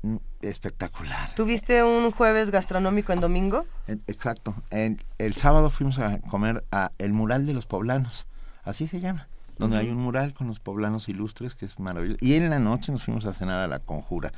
mm, 0.02 0.18
espectacular. 0.42 1.34
¿Tuviste 1.34 1.82
un 1.82 2.12
jueves 2.12 2.52
gastronómico 2.52 3.12
en 3.12 3.18
domingo? 3.18 3.66
Exacto. 3.88 4.54
El, 4.70 5.02
el 5.18 5.34
sábado 5.34 5.68
fuimos 5.70 5.98
a 5.98 6.20
comer 6.20 6.62
a 6.70 6.92
El 6.98 7.12
Mural 7.12 7.44
de 7.44 7.54
los 7.54 7.66
Poblanos. 7.66 8.28
Así 8.62 8.86
se 8.86 9.00
llama 9.00 9.26
donde 9.60 9.76
hay 9.76 9.90
un 9.90 9.98
mural 9.98 10.32
con 10.32 10.48
los 10.48 10.58
poblanos 10.58 11.08
ilustres 11.08 11.54
que 11.54 11.66
es 11.66 11.78
maravilloso. 11.78 12.18
Y 12.20 12.34
en 12.34 12.50
la 12.50 12.58
noche 12.58 12.90
nos 12.90 13.04
fuimos 13.04 13.26
a 13.26 13.32
cenar 13.32 13.60
a 13.60 13.68
la 13.68 13.78
Conjura. 13.78 14.32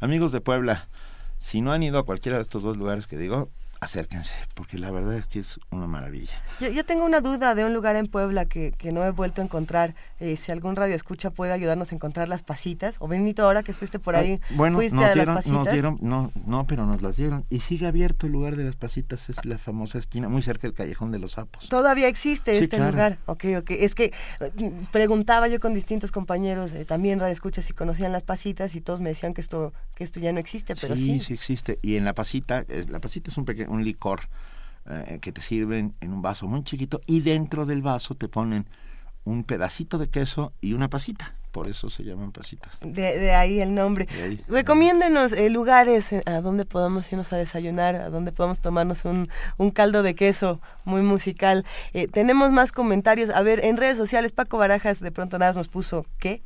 Amigos 0.00 0.32
de 0.32 0.40
Puebla, 0.40 0.88
si 1.36 1.60
no 1.60 1.72
han 1.72 1.82
ido 1.82 1.98
a 1.98 2.04
cualquiera 2.04 2.38
de 2.38 2.42
estos 2.42 2.62
dos 2.62 2.76
lugares 2.76 3.06
que 3.06 3.18
digo, 3.18 3.50
acérquense, 3.82 4.34
porque 4.54 4.78
la 4.78 4.92
verdad 4.92 5.14
es 5.14 5.26
que 5.26 5.40
es 5.40 5.58
una 5.70 5.88
maravilla. 5.88 6.32
Yo, 6.60 6.84
tengo 6.84 7.04
una 7.04 7.20
duda 7.20 7.56
de 7.56 7.64
un 7.64 7.74
lugar 7.74 7.96
en 7.96 8.06
Puebla 8.06 8.44
que, 8.44 8.72
que 8.78 8.92
no 8.92 9.04
he 9.04 9.10
vuelto 9.10 9.42
a 9.42 9.44
encontrar. 9.44 9.94
Eh, 10.20 10.36
si 10.36 10.52
algún 10.52 10.76
radio 10.76 10.94
escucha 10.94 11.30
puede 11.30 11.50
ayudarnos 11.52 11.90
a 11.90 11.96
encontrar 11.96 12.28
las 12.28 12.42
pasitas. 12.44 12.94
O 13.00 13.08
Benito, 13.08 13.42
ahora 13.44 13.64
que 13.64 13.72
fuiste 13.74 13.98
por 13.98 14.14
ahí, 14.14 14.40
bueno, 14.50 14.76
fuiste 14.76 14.94
nos 14.94 15.04
a 15.04 15.12
dieron, 15.14 15.34
las 15.34 15.44
pasitas. 15.44 15.64
Nos 15.64 15.72
dieron, 15.72 15.98
no, 16.00 16.30
no, 16.46 16.64
pero 16.64 16.86
nos 16.86 17.02
las 17.02 17.16
dieron. 17.16 17.44
Y 17.50 17.58
sigue 17.58 17.88
abierto 17.88 18.26
el 18.26 18.32
lugar 18.32 18.54
de 18.54 18.62
las 18.64 18.76
pasitas, 18.76 19.28
es 19.28 19.44
la 19.44 19.58
famosa 19.58 19.98
esquina, 19.98 20.28
muy 20.28 20.42
cerca 20.42 20.68
del 20.68 20.74
Callejón 20.74 21.10
de 21.10 21.18
los 21.18 21.32
Sapos. 21.32 21.68
Todavía 21.68 22.06
existe 22.06 22.56
Sí, 22.58 22.64
este 22.64 22.76
claro. 22.76 22.92
lugar. 22.92 23.18
Ok, 23.26 23.44
ok. 23.58 23.70
Es 23.72 23.96
que 23.96 24.12
eh, 24.40 24.72
preguntaba 24.92 25.48
yo 25.48 25.58
con 25.58 25.74
distintos 25.74 26.12
compañeros, 26.12 26.70
eh, 26.72 26.84
también 26.84 27.18
radio 27.18 27.32
escucha, 27.32 27.62
si 27.62 27.72
conocían 27.72 28.12
las 28.12 28.22
pasitas 28.22 28.76
y 28.76 28.80
todos 28.80 29.00
me 29.00 29.08
decían 29.08 29.34
que 29.34 29.40
esto, 29.40 29.72
que 29.96 30.04
esto 30.04 30.20
ya 30.20 30.32
no 30.32 30.38
existe, 30.38 30.76
pero 30.76 30.96
sí. 30.96 31.18
sí, 31.18 31.20
sí 31.20 31.34
existe. 31.34 31.78
Y 31.82 31.96
en 31.96 32.04
la 32.04 32.14
pasita, 32.14 32.64
es, 32.68 32.88
la 32.88 33.00
pasita 33.00 33.30
es 33.30 33.36
un, 33.38 33.44
peque- 33.44 33.66
un 33.72 33.84
licor 33.84 34.20
eh, 34.88 35.18
que 35.20 35.32
te 35.32 35.40
sirven 35.40 35.94
en 36.00 36.12
un 36.12 36.22
vaso 36.22 36.46
muy 36.46 36.62
chiquito 36.64 37.00
y 37.06 37.20
dentro 37.20 37.66
del 37.66 37.82
vaso 37.82 38.14
te 38.14 38.28
ponen 38.28 38.66
un 39.24 39.44
pedacito 39.44 39.98
de 39.98 40.08
queso 40.08 40.52
y 40.60 40.72
una 40.72 40.88
pasita. 40.88 41.34
Por 41.52 41.68
eso 41.68 41.90
se 41.90 42.02
llaman 42.02 42.32
pasitas. 42.32 42.78
De, 42.80 43.18
de 43.18 43.32
ahí 43.32 43.60
el 43.60 43.74
nombre. 43.74 44.08
Ahí. 44.24 44.42
Recomiéndenos 44.48 45.32
eh, 45.32 45.50
lugares 45.50 46.10
eh, 46.10 46.22
a 46.24 46.40
donde 46.40 46.64
podamos 46.64 47.12
irnos 47.12 47.30
a 47.34 47.36
desayunar, 47.36 47.94
a 47.94 48.08
donde 48.08 48.32
podamos 48.32 48.58
tomarnos 48.58 49.04
un, 49.04 49.28
un 49.58 49.70
caldo 49.70 50.02
de 50.02 50.14
queso 50.14 50.62
muy 50.84 51.02
musical. 51.02 51.66
Eh, 51.92 52.08
tenemos 52.08 52.50
más 52.52 52.72
comentarios. 52.72 53.28
A 53.28 53.42
ver, 53.42 53.62
en 53.66 53.76
redes 53.76 53.98
sociales, 53.98 54.32
Paco 54.32 54.56
Barajas 54.56 55.00
de 55.00 55.12
pronto 55.12 55.38
nada 55.38 55.52
nos 55.52 55.68
puso 55.68 56.06
¿qué? 56.18 56.42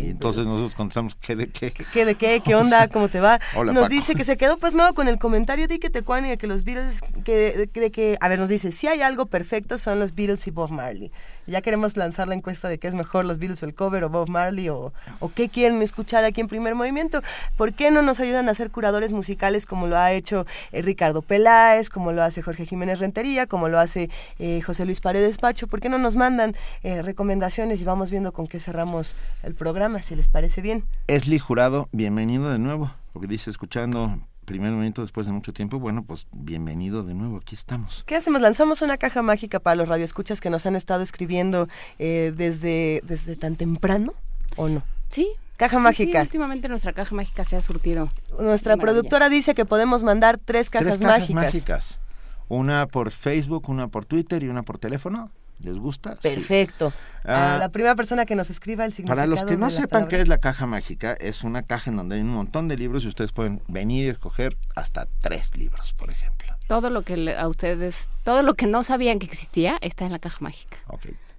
Y 0.00 0.10
entonces 0.10 0.46
nosotros 0.46 0.74
contestamos, 0.74 1.14
¿qué 1.14 1.36
de 1.36 1.48
qué? 1.48 1.72
¿Qué 1.72 2.04
de 2.04 2.14
qué? 2.14 2.40
¿Qué 2.40 2.54
onda? 2.54 2.88
¿Cómo 2.92 3.08
te 3.08 3.20
va? 3.20 3.40
Hola, 3.54 3.72
nos 3.72 3.84
Paco. 3.84 3.94
dice 3.94 4.14
que 4.14 4.24
se 4.24 4.36
quedó 4.36 4.56
pasmado 4.56 4.94
con 4.94 5.08
el 5.08 5.18
comentario 5.18 5.68
de 5.68 5.78
que 5.78 5.90
Tecuani 5.90 6.30
de 6.30 6.38
que 6.38 6.46
los 6.46 6.64
Beatles, 6.64 7.00
que, 7.24 7.68
que, 7.72 7.80
de 7.80 7.90
que, 7.90 8.16
a 8.20 8.28
ver, 8.28 8.38
nos 8.38 8.48
dice, 8.48 8.72
si 8.72 8.88
hay 8.88 9.02
algo 9.02 9.26
perfecto 9.26 9.76
son 9.78 9.98
los 9.98 10.14
Beatles 10.14 10.46
y 10.46 10.50
Bob 10.50 10.70
Marley. 10.70 11.10
Ya 11.46 11.60
queremos 11.62 11.96
lanzar 11.96 12.28
la 12.28 12.34
encuesta 12.34 12.68
de 12.68 12.78
qué 12.78 12.88
es 12.88 12.94
mejor, 12.94 13.24
los 13.24 13.38
Beatles 13.38 13.62
o 13.62 13.66
el 13.66 13.74
cover, 13.74 14.04
o 14.04 14.08
Bob 14.08 14.28
Marley, 14.28 14.68
o, 14.68 14.92
qué 15.34 15.48
quieren 15.48 15.80
escuchar 15.82 16.24
aquí 16.24 16.40
en 16.40 16.48
Primer 16.48 16.74
Movimiento. 16.74 17.22
¿Por 17.56 17.72
qué 17.72 17.90
no 17.90 18.02
nos 18.02 18.20
ayudan 18.20 18.48
a 18.48 18.54
ser 18.54 18.70
curadores 18.70 19.12
musicales 19.12 19.66
como 19.66 19.86
lo 19.86 19.96
ha 19.96 20.12
hecho 20.12 20.46
eh, 20.72 20.82
Ricardo 20.82 21.22
Peláez, 21.22 21.90
como 21.90 22.12
lo 22.12 22.22
hace 22.22 22.42
Jorge 22.42 22.66
Jiménez 22.66 22.98
Rentería, 22.98 23.46
como 23.46 23.68
lo 23.68 23.78
hace 23.78 24.10
eh, 24.38 24.60
José 24.60 24.84
Luis 24.84 25.00
Paredes 25.00 25.38
Pacho? 25.38 25.66
¿Por 25.66 25.80
qué 25.80 25.88
no 25.88 25.98
nos 25.98 26.16
mandan 26.16 26.54
eh, 26.82 27.02
recomendaciones 27.02 27.80
y 27.80 27.84
vamos 27.84 28.10
viendo 28.10 28.32
con 28.32 28.46
qué 28.46 28.60
cerramos 28.60 29.14
el 29.42 29.54
programa, 29.54 30.02
si 30.02 30.14
les 30.16 30.28
parece 30.28 30.60
bien? 30.60 30.84
Esli 31.06 31.38
Jurado, 31.38 31.88
bienvenido 31.92 32.50
de 32.50 32.58
nuevo. 32.58 32.90
Porque 33.12 33.26
dice, 33.26 33.50
escuchando 33.50 34.20
primer 34.44 34.72
momento 34.72 35.02
después 35.02 35.26
de 35.26 35.32
mucho 35.32 35.52
tiempo, 35.52 35.78
bueno, 35.78 36.02
pues 36.04 36.26
bienvenido 36.32 37.02
de 37.02 37.14
nuevo, 37.14 37.36
aquí 37.38 37.54
estamos. 37.54 38.02
¿Qué 38.06 38.16
hacemos? 38.16 38.40
Lanzamos 38.40 38.82
una 38.82 38.96
caja 38.96 39.22
mágica 39.22 39.60
para 39.60 39.76
los 39.76 39.88
radioescuchas 39.88 40.40
que 40.40 40.50
nos 40.50 40.66
han 40.66 40.76
estado 40.76 41.02
escribiendo 41.02 41.68
eh, 41.98 42.32
desde, 42.36 43.00
desde 43.04 43.36
tan 43.36 43.56
temprano, 43.56 44.14
¿o 44.56 44.68
no? 44.68 44.82
Sí. 45.08 45.28
Caja 45.56 45.76
Sí, 45.76 45.82
mágica. 45.82 46.20
sí, 46.20 46.26
últimamente 46.26 46.68
nuestra 46.70 46.92
caja 46.94 47.14
mágica 47.14 47.44
se 47.44 47.54
ha 47.54 47.60
surtido. 47.60 48.10
Nuestra 48.40 48.76
productora 48.78 49.28
dice 49.28 49.54
que 49.54 49.66
podemos 49.66 50.02
mandar 50.02 50.38
tres 50.42 50.70
cajas, 50.70 50.96
Tres 50.96 50.98
cajas 51.02 51.20
mágicas. 51.20 51.34
mágicas. 51.44 52.00
Una 52.48 52.86
por 52.86 53.10
Facebook, 53.10 53.68
una 53.68 53.88
por 53.88 54.06
Twitter 54.06 54.42
y 54.42 54.48
una 54.48 54.62
por 54.62 54.78
teléfono. 54.78 55.30
¿Les 55.62 55.78
gusta? 55.78 56.14
Sí. 56.14 56.20
Perfecto. 56.30 56.92
Ah, 57.24 57.56
a 57.56 57.58
la 57.58 57.68
primera 57.68 57.94
persona 57.94 58.24
que 58.24 58.34
nos 58.34 58.48
escriba 58.50 58.84
el 58.86 58.92
significado 58.92 59.16
Para 59.16 59.26
los 59.26 59.42
que 59.42 59.56
no 59.56 59.68
sepan 59.70 59.88
palabra. 59.88 60.08
qué 60.08 60.20
es 60.22 60.28
la 60.28 60.38
caja 60.38 60.66
mágica, 60.66 61.12
es 61.12 61.44
una 61.44 61.62
caja 61.62 61.90
en 61.90 61.96
donde 61.98 62.16
hay 62.16 62.22
un 62.22 62.30
montón 62.30 62.66
de 62.68 62.76
libros 62.78 63.04
y 63.04 63.08
ustedes 63.08 63.32
pueden 63.32 63.60
venir 63.68 64.06
y 64.06 64.08
escoger 64.08 64.56
hasta 64.74 65.06
tres 65.20 65.56
libros, 65.56 65.92
por 65.92 66.10
ejemplo. 66.10 66.54
Todo 66.66 66.88
lo 66.88 67.02
que 67.02 67.16
le- 67.16 67.36
a 67.36 67.46
ustedes, 67.48 68.08
todo 68.24 68.42
lo 68.42 68.54
que 68.54 68.66
no 68.66 68.82
sabían 68.82 69.18
que 69.18 69.26
existía 69.26 69.76
está 69.82 70.06
en 70.06 70.12
la 70.12 70.18
caja 70.18 70.38
mágica. 70.40 70.78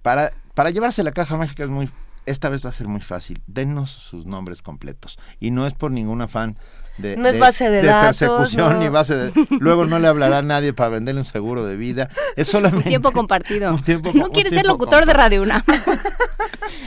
Para, 0.02 0.32
para 0.54 0.70
llevarse 0.70 1.02
la 1.02 1.12
caja 1.12 1.36
mágica 1.36 1.64
es 1.64 1.70
muy, 1.70 1.90
esta 2.26 2.48
vez 2.48 2.64
va 2.64 2.68
a 2.68 2.72
ser 2.72 2.86
muy 2.86 3.00
fácil. 3.00 3.42
Denos 3.46 3.90
sus 3.90 4.26
nombres 4.26 4.62
completos. 4.62 5.18
Y 5.40 5.50
no 5.50 5.66
es 5.66 5.74
por 5.74 5.90
ningún 5.90 6.20
afán 6.22 6.56
de, 6.98 7.16
No 7.16 7.28
es 7.28 7.38
base 7.38 7.70
de 7.70 7.82
datos, 7.82 8.18
persecución 8.18 8.74
no. 8.74 8.78
ni 8.78 8.88
base 8.88 9.14
de... 9.16 9.32
Luego 9.60 9.86
no 9.86 9.98
le 9.98 10.08
hablará 10.08 10.38
a 10.38 10.42
nadie 10.42 10.72
para 10.72 10.90
venderle 10.90 11.20
un 11.20 11.24
seguro 11.24 11.64
de 11.64 11.76
vida. 11.76 12.08
Es 12.36 12.48
solamente... 12.48 12.88
Tiempo 12.88 13.12
compartido. 13.12 13.74
tiempo- 13.84 14.10
no 14.14 14.26
un 14.26 14.30
quiere 14.30 14.50
ser 14.50 14.66
locutor 14.66 15.06
de 15.06 15.12
Radio 15.12 15.42
UNAM. 15.42 15.62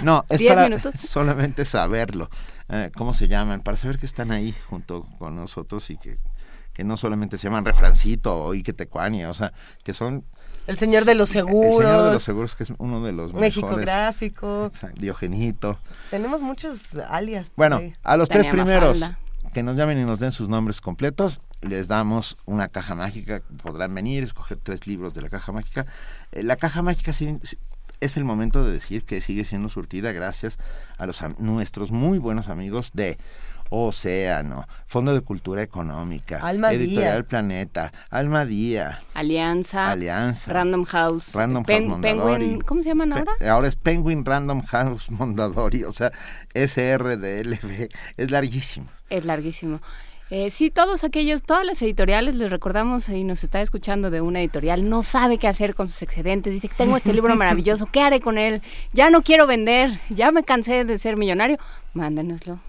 No, 0.04 0.26
es 0.30 0.40
¿Diez 0.40 0.54
para 0.54 0.70
minutos? 0.70 0.96
solamente 1.00 1.66
saberlo. 1.66 2.30
Eh, 2.70 2.92
¿Cómo 2.96 3.14
se 3.14 3.28
llaman? 3.28 3.62
Para 3.62 3.78
saber 3.78 3.98
que 4.00 4.06
están 4.06 4.32
ahí 4.32 4.54
junto 4.70 5.04
con 5.20 5.36
nosotros 5.36 5.90
y 5.90 5.98
que, 5.98 6.18
que 6.74 6.84
no 6.84 6.98
solamente 6.98 7.38
se 7.38 7.46
llaman 7.48 7.66
Refrancito 7.66 8.36
o 8.46 8.54
Ike 8.54 8.74
Tecuani, 8.74 9.26
o 9.26 9.34
sea, 9.34 9.54
que 9.84 9.94
son... 9.94 10.24
El 10.68 10.78
señor 10.80 11.06
de 11.06 11.14
los 11.14 11.30
seguros. 11.30 11.76
El 11.76 11.84
señor 11.84 12.04
de 12.06 12.12
los 12.12 12.24
seguros, 12.24 12.56
que 12.56 12.64
es 12.64 12.74
uno 12.80 13.04
de 13.04 13.12
los 13.12 13.34
México 13.34 13.68
mejores. 13.68 13.86
Gráfico. 13.86 14.66
Exacto, 14.66 15.00
Diogenito. 15.00 15.78
Tenemos 16.10 16.42
muchos 16.42 16.96
alias. 17.08 17.52
Bueno, 17.56 17.78
ahí. 17.78 17.94
a 18.04 18.18
los 18.18 18.30
tres 18.30 18.48
primeros. 18.48 19.04
Que 19.56 19.64
nos 19.64 19.78
llamen 19.78 19.98
y 19.98 20.04
nos 20.04 20.20
den 20.20 20.34
sus 20.34 20.50
nombres 20.50 20.82
completos, 20.82 21.40
les 21.62 21.88
damos 21.88 22.36
una 22.44 22.68
caja 22.68 22.94
mágica. 22.94 23.42
Podrán 23.64 23.96
venir, 23.96 24.22
escoger 24.22 24.58
tres 24.62 24.86
libros 24.86 25.14
de 25.14 25.22
la 25.22 25.30
caja 25.30 25.54
mágica. 25.54 25.86
Eh, 26.34 26.44
la 26.44 26.58
caja 26.58 26.82
mágica 26.82 27.12
es 28.02 28.18
el 28.18 28.26
momento 28.26 28.66
de 28.66 28.74
decir 28.74 29.06
que 29.06 29.22
sigue 29.22 29.46
siendo 29.46 29.70
surtida 29.70 30.12
gracias 30.12 30.60
a 30.98 31.08
nuestros 31.40 31.92
muy 31.92 32.18
buenos 32.18 32.50
amigos 32.50 32.92
de 32.94 33.18
Océano, 33.70 34.68
Fondo 34.86 35.14
de 35.14 35.22
Cultura 35.22 35.62
Económica, 35.62 36.40
Alma 36.42 36.70
Día. 36.70 36.80
Editorial 36.80 37.26
Planeta, 37.26 37.92
Alma 38.10 38.46
Día, 38.46 39.00
Alianza. 39.14 39.92
Alianza, 39.92 40.54
Random 40.54 40.84
House. 40.86 41.34
Random 41.34 41.64
Pen- 41.64 41.84
House 41.84 41.90
Mondadori. 41.92 42.40
Penguin, 42.46 42.62
¿Cómo 42.62 42.82
se 42.82 42.90
llaman 42.90 43.10
Pe- 43.12 43.20
ahora? 43.20 43.54
Ahora 43.54 43.68
es 43.68 43.76
Penguin 43.76 44.24
Random 44.26 44.62
House 44.64 45.10
Mondadori, 45.12 45.84
o 45.84 45.92
sea, 45.92 46.12
SRDLB, 46.54 47.90
es 48.18 48.32
larguísimo. 48.32 48.88
Es 49.10 49.26
larguísimo. 49.26 49.80
Eh, 50.32 50.50
sí, 50.50 50.72
todos 50.72 51.04
aquellos, 51.04 51.44
todas 51.44 51.66
las 51.68 51.80
editoriales, 51.84 52.34
les 52.34 52.50
recordamos 52.50 53.10
y 53.10 53.24
nos 53.24 53.44
está 53.44 53.62
escuchando 53.62 54.10
de 54.10 54.22
una 54.22 54.40
editorial, 54.40 54.90
no 54.90 55.04
sabe 55.04 55.38
qué 55.38 55.48
hacer 55.48 55.76
con 55.76 55.88
sus 55.88 56.02
excedentes, 56.02 56.52
dice 56.52 56.68
que 56.68 56.74
tengo 56.76 56.98
este 56.98 57.14
libro 57.14 57.36
maravilloso, 57.36 57.86
¿qué 57.92 58.02
haré 58.02 58.22
con 58.22 58.40
él? 58.40 58.64
Ya 58.94 59.12
no 59.12 59.22
quiero 59.22 59.46
vender, 59.46 60.00
ya 60.10 60.32
me 60.32 60.44
cansé 60.44 60.84
de 60.84 60.98
ser 60.98 61.16
millonario, 61.16 61.58
mándenoslo. 61.94 62.60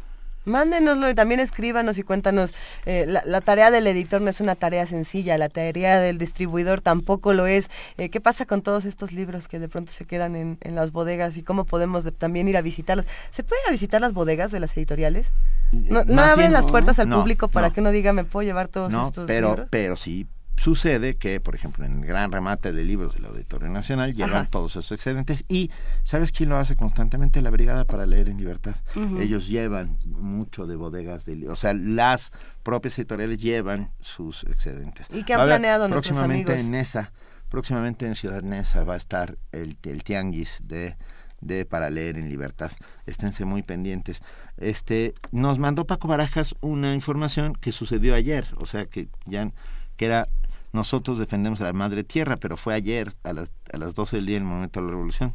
Mándenoslo 0.46 1.10
y 1.10 1.14
también 1.14 1.40
escríbanos 1.40 1.98
y 1.98 2.02
cuéntanos. 2.02 2.54
eh, 2.86 3.04
la, 3.06 3.22
la 3.26 3.40
tarea 3.42 3.70
del 3.70 3.86
editor 3.86 4.20
no 4.22 4.30
es 4.30 4.40
una 4.40 4.54
tarea 4.54 4.86
sencilla, 4.86 5.36
la 5.36 5.48
tarea 5.48 6.00
del 6.00 6.16
distribuidor 6.18 6.80
tampoco 6.80 7.34
lo 7.34 7.46
es. 7.46 7.68
Eh, 7.98 8.08
¿Qué 8.08 8.20
pasa 8.20 8.46
con 8.46 8.62
todos 8.62 8.84
estos 8.84 9.12
libros 9.12 9.48
que 9.48 9.58
de 9.58 9.68
pronto 9.68 9.92
se 9.92 10.04
quedan 10.06 10.36
en, 10.36 10.56
en 10.62 10.74
las 10.74 10.92
bodegas 10.92 11.36
y 11.36 11.42
cómo 11.42 11.64
podemos 11.64 12.04
de- 12.04 12.12
también 12.12 12.48
ir 12.48 12.56
a 12.56 12.62
visitarlos? 12.62 13.04
¿Se 13.32 13.42
puede 13.44 13.60
ir 13.62 13.68
a 13.68 13.72
visitar 13.72 14.00
las 14.00 14.14
bodegas 14.14 14.50
de 14.52 14.60
las 14.60 14.76
editoriales? 14.76 15.32
No, 15.72 16.04
no 16.04 16.22
abren 16.22 16.38
bien, 16.46 16.52
las 16.52 16.66
puertas 16.66 16.98
al 17.00 17.08
no, 17.08 17.18
público 17.20 17.48
para 17.48 17.68
no. 17.68 17.74
que 17.74 17.80
uno 17.80 17.90
diga, 17.90 18.12
me 18.12 18.22
puedo 18.24 18.46
llevar 18.46 18.68
todos 18.68 18.94
estos 18.94 19.26
pero, 19.26 19.48
libros. 19.48 19.66
pero 19.68 19.96
sí 19.96 20.26
sucede 20.56 21.16
que, 21.16 21.40
por 21.40 21.54
ejemplo, 21.54 21.84
en 21.84 22.00
el 22.00 22.06
gran 22.06 22.32
remate 22.32 22.72
de 22.72 22.84
libros 22.84 23.14
del 23.14 23.26
Auditorio 23.26 23.68
Nacional 23.68 24.14
llevan 24.14 24.32
Ajá. 24.32 24.48
todos 24.50 24.72
esos 24.72 24.92
excedentes 24.92 25.44
y 25.48 25.70
¿sabes 26.04 26.32
quién 26.32 26.48
lo 26.48 26.56
hace 26.56 26.76
constantemente? 26.76 27.42
La 27.42 27.50
Brigada 27.50 27.84
para 27.84 28.06
Leer 28.06 28.28
en 28.28 28.38
Libertad. 28.38 28.76
Ellos 29.20 29.48
llevan 29.48 29.98
mucho 30.04 30.66
de 30.66 30.76
bodegas 30.76 31.24
de 31.24 31.48
o 31.48 31.56
sea, 31.56 31.74
las 31.74 32.32
propias 32.62 32.98
editoriales 32.98 33.38
llevan 33.38 33.90
sus 34.00 34.44
excedentes. 34.44 35.06
¿Y 35.12 35.24
qué 35.24 35.34
han 35.34 35.40
haber 35.40 35.52
planeado 35.52 35.88
nuestros 35.88 36.16
próximamente 36.16 36.52
amigos? 36.52 36.66
en 36.66 36.72
Nesa, 36.72 37.12
próximamente 37.48 38.06
en 38.06 38.14
Ciudad 38.14 38.42
Nesa 38.42 38.84
va 38.84 38.94
a 38.94 38.98
estar 38.98 39.36
el, 39.52 39.76
el 39.84 40.02
tianguis 40.02 40.60
de 40.64 40.96
de 41.40 41.64
para 41.66 41.90
leer 41.90 42.16
en 42.16 42.28
libertad. 42.28 42.72
Esténse 43.04 43.44
muy 43.44 43.62
pendientes. 43.62 44.22
Este 44.56 45.14
nos 45.32 45.58
mandó 45.58 45.86
Paco 45.86 46.08
Barajas 46.08 46.54
una 46.60 46.94
información 46.94 47.54
que 47.54 47.72
sucedió 47.72 48.14
ayer, 48.14 48.46
o 48.56 48.66
sea 48.66 48.86
que 48.86 49.08
ya 49.26 49.50
que 49.96 50.06
era 50.06 50.26
nosotros 50.76 51.18
defendemos 51.18 51.60
a 51.60 51.64
la 51.64 51.72
madre 51.72 52.04
tierra, 52.04 52.36
pero 52.36 52.56
fue 52.56 52.74
ayer 52.74 53.12
a 53.24 53.32
las, 53.32 53.50
a 53.72 53.78
las 53.78 53.94
12 53.94 54.16
del 54.16 54.26
día 54.26 54.36
en 54.36 54.44
el 54.44 54.48
momento 54.48 54.78
de 54.80 54.86
la 54.86 54.92
revolución. 54.92 55.34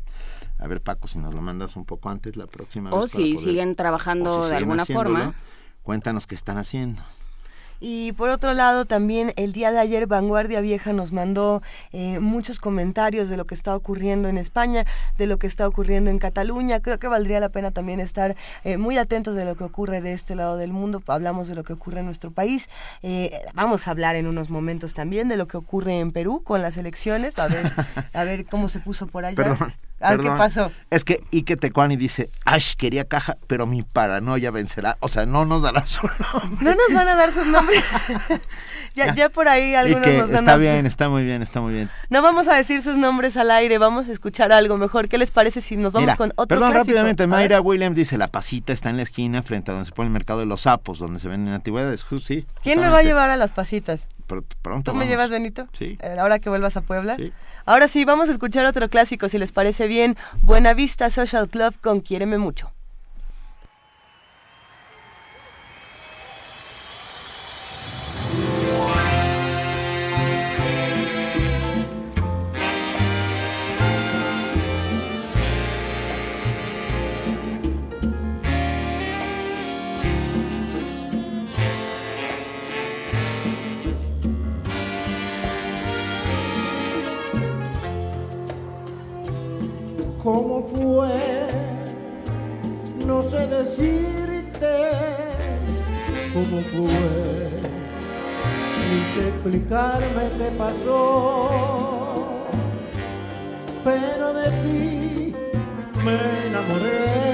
A 0.60 0.68
ver, 0.68 0.82
Paco, 0.82 1.08
si 1.08 1.18
nos 1.20 1.34
lo 1.34 1.42
mandas 1.42 1.76
un 1.76 1.86
poco 1.86 2.10
antes 2.10 2.38
la 2.38 2.46
próxima 2.48 2.92
O 2.92 3.02
vez. 3.02 3.12
si 3.12 3.34
poder- 3.34 3.38
siguen 3.50 3.76
trabajando 3.76 4.44
si 4.46 4.52
de 4.52 4.56
alguna 4.58 4.86
forma. 4.86 5.34
Cuéntanos 5.84 6.28
qué 6.28 6.36
están 6.36 6.58
haciendo. 6.58 7.02
Y 7.84 8.12
por 8.12 8.30
otro 8.30 8.54
lado, 8.54 8.86
también 8.86 9.34
el 9.38 9.54
día 9.54 9.72
de 9.72 9.80
ayer 9.80 10.06
Vanguardia 10.06 10.62
Vieja 10.62 10.94
nos 10.94 11.12
mandó 11.12 11.64
eh, 11.92 12.20
muchos 12.20 12.60
comentarios 12.60 13.28
de 13.28 13.38
lo 13.38 13.46
que 13.46 13.56
está 13.56 13.76
ocurriendo 13.76 14.30
en 14.30 14.38
España, 14.38 14.86
de 15.18 15.26
lo 15.26 15.40
que 15.40 15.48
está 15.48 15.68
ocurriendo 15.68 16.12
en 16.12 16.20
Cataluña. 16.20 16.80
Creo 16.80 17.00
que 17.00 17.08
valdría 17.08 17.40
la 17.40 17.50
pena 17.50 17.72
también 17.72 18.00
estar 18.00 18.36
eh, 18.64 18.78
muy 18.78 19.00
atentos 19.00 19.36
de 19.36 19.46
lo 19.46 19.56
que 19.56 19.64
ocurre 19.64 20.00
de 20.00 20.14
este 20.14 20.36
lado 20.36 20.58
del 20.58 20.74
mundo. 20.74 21.02
Hablamos 21.08 21.48
de 21.48 21.56
lo 21.56 21.64
que 21.64 21.74
ocurre 21.74 22.02
en 22.02 22.06
nuestro 22.06 22.30
país. 22.30 22.70
Eh, 23.02 23.32
vamos 23.56 23.88
a 23.88 23.92
hablar 23.92 24.16
en 24.16 24.28
unos 24.28 24.52
momentos 24.52 24.94
también 24.94 25.28
de 25.28 25.38
lo 25.38 25.48
que 25.48 25.58
ocurre 25.58 26.00
en 26.00 26.12
Perú 26.12 26.44
con 26.44 26.62
las 26.62 26.78
elecciones. 26.78 27.40
A 27.40 27.48
ver, 27.48 27.74
a 28.14 28.24
ver 28.24 28.46
cómo 28.46 28.70
se 28.70 28.80
puso 28.80 29.08
por 29.08 29.26
allá. 29.26 29.36
Perdón. 29.36 29.74
A 30.02 30.12
ver 30.12 30.22
qué 30.22 30.30
pasó. 30.30 30.72
Es 30.90 31.06
que 31.06 31.24
Ike 31.32 31.58
Tecuani 31.58 31.96
dice, 31.96 32.32
ay, 32.44 32.62
quería 32.78 33.06
caja, 33.06 33.38
pero 33.48 33.68
mi 33.68 33.84
paranoia 33.84 34.50
vencerá. 34.50 34.98
O 35.00 35.08
sea, 35.08 35.26
no 35.26 35.46
nos 35.46 35.62
dará 35.62 35.86
su 35.86 36.02
nombre. 36.34 36.66
No 36.66 36.72
nos 36.76 36.94
van 36.94 37.08
a 37.08 37.16
dar 37.16 37.32
sus 37.32 37.46
nombres. 37.46 37.71
ya, 38.94 39.14
ya 39.16 39.30
por 39.30 39.48
ahí 39.48 39.74
algunos 39.76 40.08
nos 40.08 40.30
dan 40.30 40.40
está 40.40 40.58
bien, 40.58 40.86
está 40.86 41.10
muy 41.10 41.24
bien, 41.24 41.42
está 41.42 41.62
muy 41.62 41.74
bien. 41.74 41.90
No 42.10 42.22
vamos 42.22 42.48
a 42.48 42.56
decir 42.56 42.82
sus 42.84 42.98
nombres 42.98 43.38
al 43.38 43.52
aire, 43.52 43.78
vamos 43.78 44.08
a 44.10 44.12
escuchar 44.12 44.52
algo 44.52 44.78
mejor. 44.78 45.08
¿Qué 45.08 45.18
les 45.18 45.32
parece 45.32 45.62
si 45.62 45.78
nos 45.78 45.94
vamos 45.94 46.08
Mira, 46.08 46.16
con 46.18 46.32
otro 46.36 46.48
perdón, 46.48 46.72
clásico? 46.72 46.88
rápidamente. 46.88 47.28
Mayra 47.28 47.62
Williams 47.62 47.96
dice, 47.96 48.18
la 48.18 48.28
pasita 48.28 48.74
está 48.74 48.90
en 48.90 48.98
la 48.98 49.04
esquina 49.04 49.42
frente 49.44 49.72
a 49.72 49.74
donde 49.74 49.88
se 49.90 49.94
pone 49.96 50.08
el 50.08 50.14
mercado 50.14 50.40
de 50.40 50.46
los 50.46 50.62
sapos, 50.62 51.00
donde 51.00 51.20
se 51.20 51.28
venden 51.28 51.54
antigüedades. 51.54 52.04
Sí, 52.22 52.46
¿Quién 52.64 52.80
me 52.82 52.90
va 52.90 53.00
a 53.00 53.04
llevar 53.04 53.30
a 53.30 53.36
las 53.38 53.52
pasitas? 53.52 54.08
Pr- 54.28 54.44
pronto 54.62 54.92
¿Tú 54.92 54.98
me 54.98 55.08
llevas, 55.08 55.30
Benito? 55.30 55.68
Sí. 55.78 55.98
Eh, 56.02 56.18
Ahora 56.20 56.40
que 56.40 56.50
vuelvas 56.50 56.78
a 56.78 56.82
Puebla. 56.82 57.18
Ahora 57.66 57.88
sí, 57.88 58.06
vamos 58.06 58.30
a 58.30 58.32
escuchar 58.32 58.66
otro 58.66 58.90
clásico, 58.90 59.30
si 59.30 59.38
les 59.38 59.52
parece 59.52 59.88
bien. 59.88 60.18
Buena 60.42 60.74
Vista 60.74 61.10
Social 61.10 61.48
Club 61.48 61.76
con 61.82 62.02
Quiéreme 62.02 62.38
Mucho. 62.38 62.72
¿Cómo 90.62 90.68
fue? 90.68 91.48
No 93.06 93.24
sé 93.24 93.48
decirte 93.48 94.92
cómo 96.34 96.62
fue. 96.72 97.50
Ni 98.88 98.98
explicarme 99.28 100.30
qué 100.38 100.52
pasó. 100.58 102.40
Pero 103.84 104.34
de 104.34 104.50
ti 104.62 105.36
me 106.04 106.48
enamoré. 106.48 107.31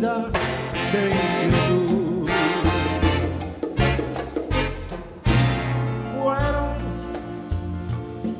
Fueron 0.00 0.32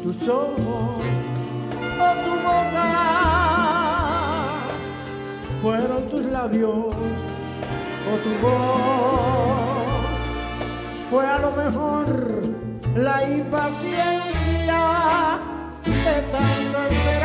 tus 0.02 0.26
ojos 0.26 1.04
o 1.98 2.08
tu 2.24 2.32
boca, 2.40 2.88
fueron 5.60 6.08
tus 6.08 6.22
labios 6.22 6.94
o 8.08 8.16
tu 8.24 8.30
voz. 8.40 9.90
Fue 11.10 11.26
a 11.26 11.38
lo 11.40 11.50
mejor 11.50 12.06
la 12.96 13.28
impaciencia 13.28 14.80
de 15.84 16.22
tanto 16.32 16.78
esperar 16.90 17.19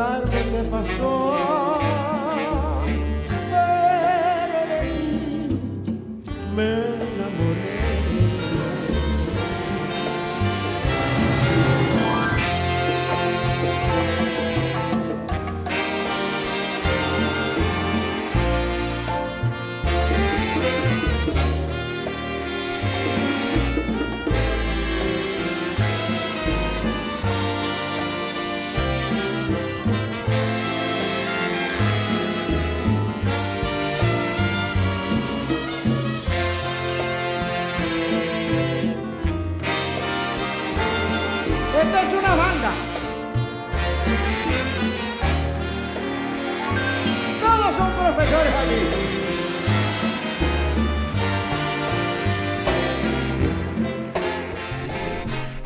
explicarme 0.00 0.50
qué 0.50 0.62
pasó. 0.70 1.59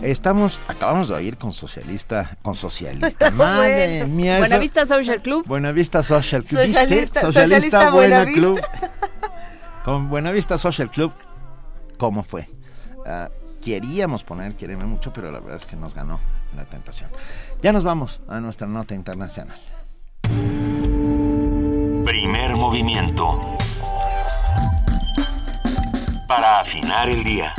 Estamos, 0.05 0.61
acabamos 0.69 1.09
de 1.09 1.15
oír 1.15 1.39
con 1.39 1.55
socialista, 1.55 2.37
con 2.43 2.55
socialista. 2.55 3.31
Madre 3.31 4.01
Bueno. 4.01 4.15
mía, 4.15 4.35
eso- 4.37 4.41
Buenavista 4.49 4.85
Social 4.85 5.23
Club. 5.23 5.47
Buenavista 5.47 6.03
Social 6.03 6.45
Club. 6.45 6.61
¿Viste? 6.61 6.83
Socialista- 6.83 7.21
Socialista, 7.23 7.23
socialista 7.23 7.91
Buena 7.91 8.25
Buenavista. 8.25 8.41
Club. 8.41 8.61
Con 9.85 10.11
Buenavista 10.11 10.59
Social 10.59 10.91
Club, 10.91 11.13
¿cómo 11.97 12.23
fue? 12.23 12.49
Ah, 13.07 13.31
queríamos 13.65 14.25
poner 14.25 14.55
Quereme 14.57 14.85
mucho, 14.85 15.11
pero 15.11 15.31
la 15.31 15.41
verdad 15.41 15.57
es 15.57 15.65
que 15.65 15.77
nos 15.77 15.95
ganó 15.95 16.21
la 16.55 16.65
tentación. 16.67 17.09
Ya 17.63 17.73
nos 17.73 17.83
vamos 17.83 18.21
a 18.29 18.41
nuestra 18.41 18.67
nota 18.67 18.95
internacional. 18.95 19.59
Primer 22.05 22.57
movimiento. 22.57 23.39
Para 26.29 26.61
afinar 26.61 27.09
el 27.09 27.25
día. 27.25 27.55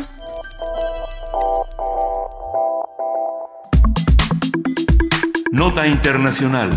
Nota 5.56 5.88
internacional. 5.88 6.70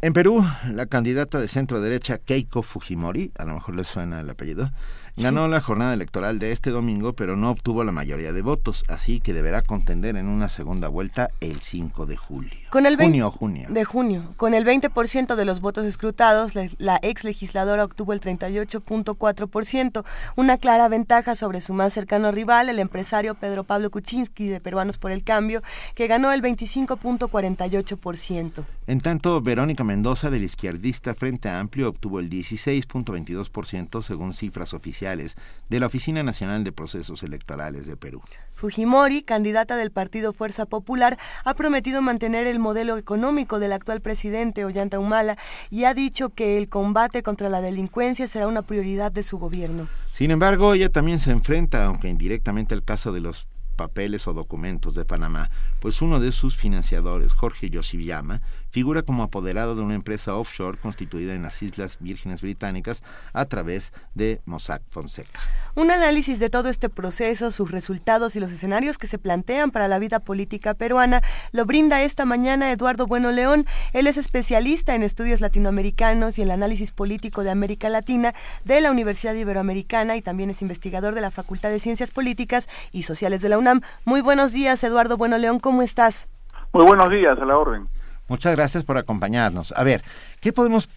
En 0.00 0.14
Perú, 0.14 0.42
la 0.72 0.86
candidata 0.86 1.38
de 1.38 1.46
centro 1.46 1.82
derecha 1.82 2.16
Keiko 2.16 2.62
Fujimori, 2.62 3.30
a 3.36 3.44
lo 3.44 3.56
mejor 3.56 3.74
les 3.74 3.88
suena 3.88 4.20
el 4.20 4.30
apellido, 4.30 4.70
ganó 5.16 5.48
la 5.48 5.60
jornada 5.60 5.94
electoral 5.94 6.38
de 6.38 6.52
este 6.52 6.70
domingo, 6.70 7.12
pero 7.12 7.36
no 7.36 7.50
obtuvo 7.50 7.84
la 7.84 7.92
mayoría 7.92 8.32
de 8.32 8.42
votos, 8.42 8.84
así 8.88 9.20
que 9.20 9.32
deberá 9.32 9.62
contender 9.62 10.16
en 10.16 10.28
una 10.28 10.48
segunda 10.48 10.88
vuelta 10.88 11.28
el 11.40 11.60
5 11.60 12.06
de 12.06 12.16
julio. 12.16 12.52
Con 12.70 12.86
el 12.86 12.96
junio, 12.96 13.30
junio. 13.30 13.68
De 13.70 13.84
junio. 13.84 14.32
Con 14.36 14.54
el 14.54 14.64
20% 14.64 15.34
de 15.34 15.44
los 15.44 15.60
votos 15.60 15.84
escrutados, 15.84 16.54
la, 16.54 16.66
la 16.78 16.98
ex 17.02 17.24
legisladora 17.24 17.84
obtuvo 17.84 18.12
el 18.12 18.20
38.4%, 18.20 20.04
una 20.36 20.58
clara 20.58 20.88
ventaja 20.88 21.36
sobre 21.36 21.60
su 21.60 21.74
más 21.74 21.92
cercano 21.92 22.32
rival, 22.32 22.68
el 22.68 22.78
empresario 22.78 23.34
Pedro 23.34 23.64
Pablo 23.64 23.90
Kuczynski 23.90 24.48
de 24.48 24.60
Peruanos 24.60 24.98
por 24.98 25.10
el 25.10 25.24
Cambio, 25.24 25.62
que 25.94 26.06
ganó 26.06 26.32
el 26.32 26.42
25.48%. 26.42 28.64
En 28.88 29.00
tanto, 29.00 29.40
Verónica 29.40 29.84
Mendoza 29.84 30.28
del 30.28 30.42
izquierdista 30.42 31.14
Frente 31.14 31.48
Amplio 31.48 31.88
obtuvo 31.88 32.18
el 32.18 32.28
16.22% 32.28 34.02
según 34.02 34.32
cifras 34.32 34.74
oficiales 34.74 35.36
de 35.68 35.78
la 35.78 35.86
Oficina 35.86 36.24
Nacional 36.24 36.64
de 36.64 36.72
Procesos 36.72 37.22
Electorales 37.22 37.86
de 37.86 37.96
Perú. 37.96 38.22
Fujimori, 38.56 39.22
candidata 39.22 39.76
del 39.76 39.92
Partido 39.92 40.32
Fuerza 40.32 40.66
Popular, 40.66 41.16
ha 41.44 41.54
prometido 41.54 42.02
mantener 42.02 42.48
el 42.48 42.58
modelo 42.58 42.96
económico 42.96 43.60
del 43.60 43.72
actual 43.72 44.00
presidente 44.00 44.64
Ollanta 44.64 44.98
Humala 44.98 45.38
y 45.70 45.84
ha 45.84 45.94
dicho 45.94 46.30
que 46.30 46.58
el 46.58 46.68
combate 46.68 47.22
contra 47.22 47.48
la 47.48 47.60
delincuencia 47.60 48.26
será 48.26 48.48
una 48.48 48.62
prioridad 48.62 49.12
de 49.12 49.22
su 49.22 49.38
gobierno. 49.38 49.86
Sin 50.10 50.32
embargo, 50.32 50.74
ella 50.74 50.88
también 50.88 51.20
se 51.20 51.30
enfrenta, 51.30 51.84
aunque 51.84 52.08
indirectamente, 52.08 52.74
al 52.74 52.82
caso 52.82 53.12
de 53.12 53.20
los 53.20 53.46
papeles 53.72 54.26
o 54.26 54.32
documentos 54.32 54.94
de 54.94 55.04
Panamá, 55.04 55.50
pues 55.80 56.02
uno 56.02 56.20
de 56.20 56.32
sus 56.32 56.56
financiadores, 56.56 57.32
Jorge 57.32 57.70
Yoshiyama, 57.70 58.42
figura 58.72 59.02
como 59.02 59.22
apoderado 59.22 59.76
de 59.76 59.82
una 59.82 59.94
empresa 59.94 60.34
offshore 60.34 60.78
constituida 60.78 61.34
en 61.34 61.42
las 61.42 61.62
Islas 61.62 61.98
Vírgenes 62.00 62.40
Británicas 62.40 63.04
a 63.34 63.44
través 63.44 63.92
de 64.14 64.40
Mossack 64.46 64.82
Fonseca. 64.88 65.40
Un 65.74 65.90
análisis 65.90 66.40
de 66.40 66.48
todo 66.48 66.70
este 66.70 66.88
proceso, 66.88 67.50
sus 67.50 67.70
resultados 67.70 68.34
y 68.34 68.40
los 68.40 68.50
escenarios 68.50 68.96
que 68.96 69.06
se 69.06 69.18
plantean 69.18 69.70
para 69.70 69.88
la 69.88 69.98
vida 69.98 70.20
política 70.20 70.72
peruana 70.72 71.20
lo 71.52 71.66
brinda 71.66 72.02
esta 72.02 72.24
mañana 72.24 72.72
Eduardo 72.72 73.06
Bueno 73.06 73.30
León. 73.30 73.66
Él 73.92 74.06
es 74.06 74.16
especialista 74.16 74.94
en 74.94 75.02
estudios 75.02 75.42
latinoamericanos 75.42 76.38
y 76.38 76.42
el 76.42 76.50
análisis 76.50 76.92
político 76.92 77.44
de 77.44 77.50
América 77.50 77.90
Latina 77.90 78.32
de 78.64 78.80
la 78.80 78.90
Universidad 78.90 79.34
Iberoamericana 79.34 80.16
y 80.16 80.22
también 80.22 80.48
es 80.48 80.62
investigador 80.62 81.14
de 81.14 81.20
la 81.20 81.30
Facultad 81.30 81.68
de 81.68 81.78
Ciencias 81.78 82.10
Políticas 82.10 82.68
y 82.90 83.02
Sociales 83.02 83.42
de 83.42 83.50
la 83.50 83.58
UNAM. 83.58 83.82
Muy 84.06 84.22
buenos 84.22 84.52
días, 84.52 84.82
Eduardo 84.82 85.18
Bueno 85.18 85.36
León, 85.36 85.60
¿cómo 85.60 85.82
estás? 85.82 86.28
Muy 86.72 86.86
buenos 86.86 87.10
días, 87.10 87.38
a 87.38 87.44
la 87.44 87.58
orden. 87.58 87.86
Muchas 88.32 88.56
gracias 88.56 88.82
por 88.82 88.96
acompañarnos. 88.96 89.74
A 89.76 89.84
ver, 89.84 90.00
¿qué 90.40 90.54
podemos 90.54 90.88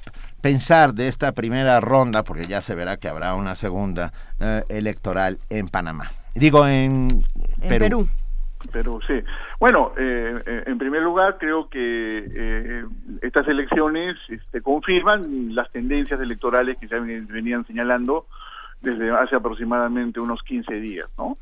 pensar 0.42 0.94
de 0.94 1.10
esta 1.10 1.34
primera 1.34 1.82
ronda, 1.82 2.24
porque 2.24 2.48
ya 2.48 2.62
se 2.62 2.76
verá 2.76 2.96
que 2.96 3.10
habrá 3.10 3.36
una 3.36 3.56
segunda 3.56 4.14
eh, 4.40 4.64
electoral 4.70 5.38
en 5.50 5.68
Panamá? 5.68 6.06
Digo, 6.34 6.66
en, 6.66 7.26
Perú. 7.68 8.08
Perú. 8.72 9.02
sí. 9.06 9.22
Bueno, 9.60 9.92
eh, 9.98 10.42
eh, 10.46 10.64
en 10.66 10.78
primer 10.78 11.02
lugar, 11.02 11.38
creo 11.38 11.68
que 11.68 12.86
estas 13.22 13.46
elecciones 13.50 14.16
este, 14.30 14.62
confirman 14.62 15.54
las 15.54 15.70
tendencias 15.74 16.22
electorales 16.22 16.78
que 16.78 16.88
se 16.88 16.98
venían 16.98 17.68
señalando 17.68 18.28
desde 18.82 19.12
hace 19.12 19.36
aproximadamente 19.36 20.22
unos 20.22 20.42
15 20.44 20.74
días, 20.76 21.10
¿no? 21.18 21.38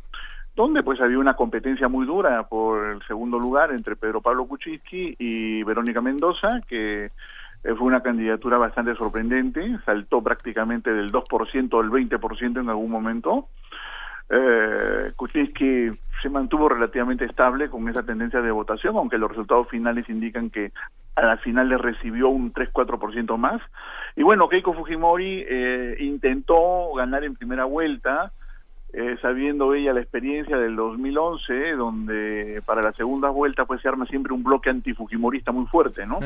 Donde 0.56 0.84
pues 0.84 1.02
había 1.02 1.18
una 1.18 1.36
competencia 1.36 1.88
muy 1.88 2.06
dura 2.06 2.44
por 2.44 2.92
el 2.92 3.02
segundo 3.08 3.40
lugar 3.40 3.72
entre 3.72 3.96
Pedro 3.96 4.22
Pablo 4.22 4.46
Kuczynski 4.46 5.16
y 5.18 5.64
Verónica 5.64 6.02
Mendoza, 6.02 6.62
que 6.68 7.06
eh, 7.64 7.76
fue 7.76 7.88
una 7.88 8.02
candidatura 8.02 8.58
bastante 8.58 8.96
sorprendente, 8.96 9.78
saltó 9.86 10.22
prácticamente 10.22 10.94
del 10.94 11.12
2% 11.12 11.80
al 11.80 11.90
20% 11.90 12.62
en 12.62 12.70
algún 12.70 12.92
momento. 12.92 13.48
Eh, 14.30 15.12
Kuczynski 15.16 15.90
se 16.22 16.30
mantuvo 16.30 16.70
relativamente 16.70 17.26
estable 17.26 17.70
con 17.70 17.88
esa 17.90 18.04
tendencia 18.04 18.42
de 18.42 18.52
votación, 18.52 18.96
aunque 18.96 19.18
los 19.18 19.30
resultados 19.30 19.68
finales 19.70 20.08
indican 20.10 20.50
que 20.50 20.72
a 21.16 21.24
la 21.24 21.38
final 21.38 21.70
le 21.70 21.78
recibió 21.78 22.30
un 22.30 22.54
3-4% 22.54 23.38
más. 23.38 23.62
Y 24.16 24.24
bueno, 24.24 24.50
Keiko 24.50 24.74
Fujimori 24.74 25.46
eh, 25.48 25.96
intentó 26.00 26.94
ganar 26.96 27.24
en 27.24 27.36
primera 27.36 27.66
vuelta, 27.66 28.32
eh, 28.94 29.18
sabiendo 29.22 29.74
ella 29.74 29.92
la 29.92 30.02
experiencia 30.02 30.56
del 30.58 30.76
2011, 30.76 31.72
donde 31.72 32.62
para 32.66 32.84
la 32.84 32.92
segunda 32.94 33.30
vuelta 33.30 33.66
pues 33.66 33.82
se 33.82 33.88
arma 33.88 34.06
siempre 34.06 34.34
un 34.34 34.44
bloque 34.44 34.70
antifujimorista 34.70 35.52
muy 35.52 35.66
fuerte, 35.66 36.06
¿no? 36.06 36.20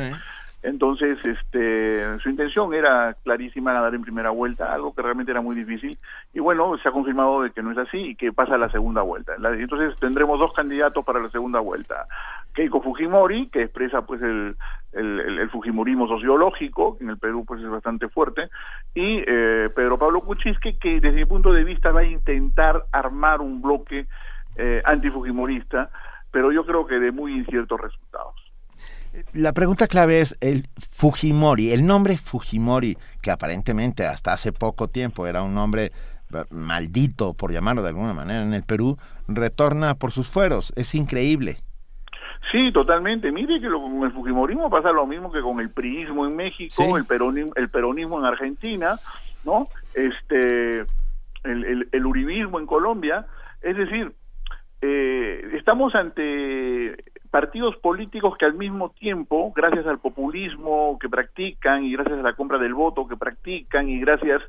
Entonces, 0.63 1.17
este, 1.23 2.19
su 2.19 2.29
intención 2.29 2.73
era 2.73 3.15
clarísima 3.23 3.73
ganar 3.73 3.93
en 3.93 4.01
primera 4.01 4.31
vuelta, 4.31 4.73
algo 4.73 4.93
que 4.93 5.03
realmente 5.03 5.31
era 5.31 5.41
muy 5.41 5.55
difícil. 5.55 5.97
Y 6.33 6.39
bueno, 6.39 6.77
se 6.79 6.89
ha 6.89 6.91
confirmado 6.91 7.43
de 7.43 7.51
que 7.51 7.61
no 7.61 7.71
es 7.71 7.77
así 7.77 7.97
y 7.97 8.15
que 8.15 8.33
pasa 8.33 8.55
a 8.55 8.57
la 8.57 8.69
segunda 8.69 9.01
vuelta. 9.01 9.35
entonces 9.35 9.97
tendremos 9.99 10.39
dos 10.39 10.53
candidatos 10.53 11.05
para 11.05 11.19
la 11.19 11.29
segunda 11.29 11.59
vuelta. 11.59 12.07
Keiko 12.53 12.81
Fujimori, 12.81 13.49
que 13.49 13.63
expresa 13.63 14.01
pues 14.01 14.19
el, 14.23 14.57
el, 14.93 15.49
fujimorismo 15.51 16.07
sociológico, 16.07 16.97
que 16.97 17.03
en 17.03 17.11
el 17.11 17.17
Perú 17.17 17.45
pues 17.45 17.61
es 17.61 17.69
bastante 17.69 18.09
fuerte, 18.09 18.49
y 18.95 19.23
eh, 19.27 19.69
Pedro 19.75 19.99
Pablo 19.99 20.21
Kuczynski, 20.21 20.73
que 20.79 20.99
desde 20.99 21.11
mi 21.11 21.25
punto 21.25 21.53
de 21.53 21.63
vista 21.63 21.91
va 21.91 21.99
a 21.99 22.05
intentar 22.05 22.85
armar 22.91 23.41
un 23.41 23.61
bloque 23.61 24.07
eh, 24.55 24.81
antifujimorista, 24.83 25.91
pero 26.31 26.51
yo 26.51 26.65
creo 26.65 26.87
que 26.87 26.99
de 26.99 27.11
muy 27.11 27.33
inciertos 27.37 27.79
resultados. 27.79 28.46
La 29.33 29.53
pregunta 29.53 29.87
clave 29.87 30.21
es 30.21 30.37
el 30.41 30.67
Fujimori, 30.77 31.71
el 31.71 31.85
nombre 31.85 32.17
Fujimori, 32.17 32.97
que 33.21 33.31
aparentemente 33.31 34.05
hasta 34.05 34.33
hace 34.33 34.51
poco 34.51 34.87
tiempo 34.89 35.25
era 35.25 35.41
un 35.41 35.55
nombre 35.55 35.91
eh, 36.33 36.43
maldito, 36.51 37.33
por 37.33 37.51
llamarlo 37.51 37.81
de 37.81 37.89
alguna 37.89 38.13
manera, 38.13 38.43
en 38.43 38.53
el 38.53 38.63
Perú, 38.63 38.97
retorna 39.27 39.95
por 39.95 40.11
sus 40.11 40.29
fueros. 40.29 40.71
Es 40.75 40.93
increíble. 40.93 41.57
Sí, 42.51 42.71
totalmente. 42.71 43.31
Mire 43.31 43.59
que 43.59 43.67
con 43.67 44.03
el 44.03 44.11
Fujimorismo 44.11 44.69
pasa 44.69 44.91
lo 44.91 45.05
mismo 45.05 45.31
que 45.31 45.41
con 45.41 45.59
el 45.59 45.69
priismo 45.69 46.25
en 46.25 46.35
México, 46.35 46.97
el, 46.97 47.05
peronismo, 47.05 47.53
el 47.55 47.69
peronismo 47.69 48.19
en 48.19 48.25
Argentina, 48.25 48.95
¿no? 49.43 49.67
Este, 49.93 50.81
el, 51.43 51.87
el, 51.91 52.05
uribismo 52.05 52.59
en 52.59 52.67
Colombia. 52.67 53.25
Es 53.61 53.75
decir, 53.75 54.13
eh, 54.81 55.49
estamos 55.55 55.95
ante 55.95 57.03
partidos 57.29 57.75
políticos 57.77 58.35
que 58.37 58.45
al 58.45 58.53
mismo 58.53 58.89
tiempo, 58.89 59.53
gracias 59.55 59.85
al 59.85 59.99
populismo 59.99 60.97
que 60.99 61.09
practican 61.09 61.83
y 61.83 61.93
gracias 61.93 62.19
a 62.19 62.23
la 62.23 62.33
compra 62.33 62.57
del 62.57 62.73
voto 62.73 63.07
que 63.07 63.17
practican 63.17 63.89
y 63.89 63.99
gracias 63.99 64.41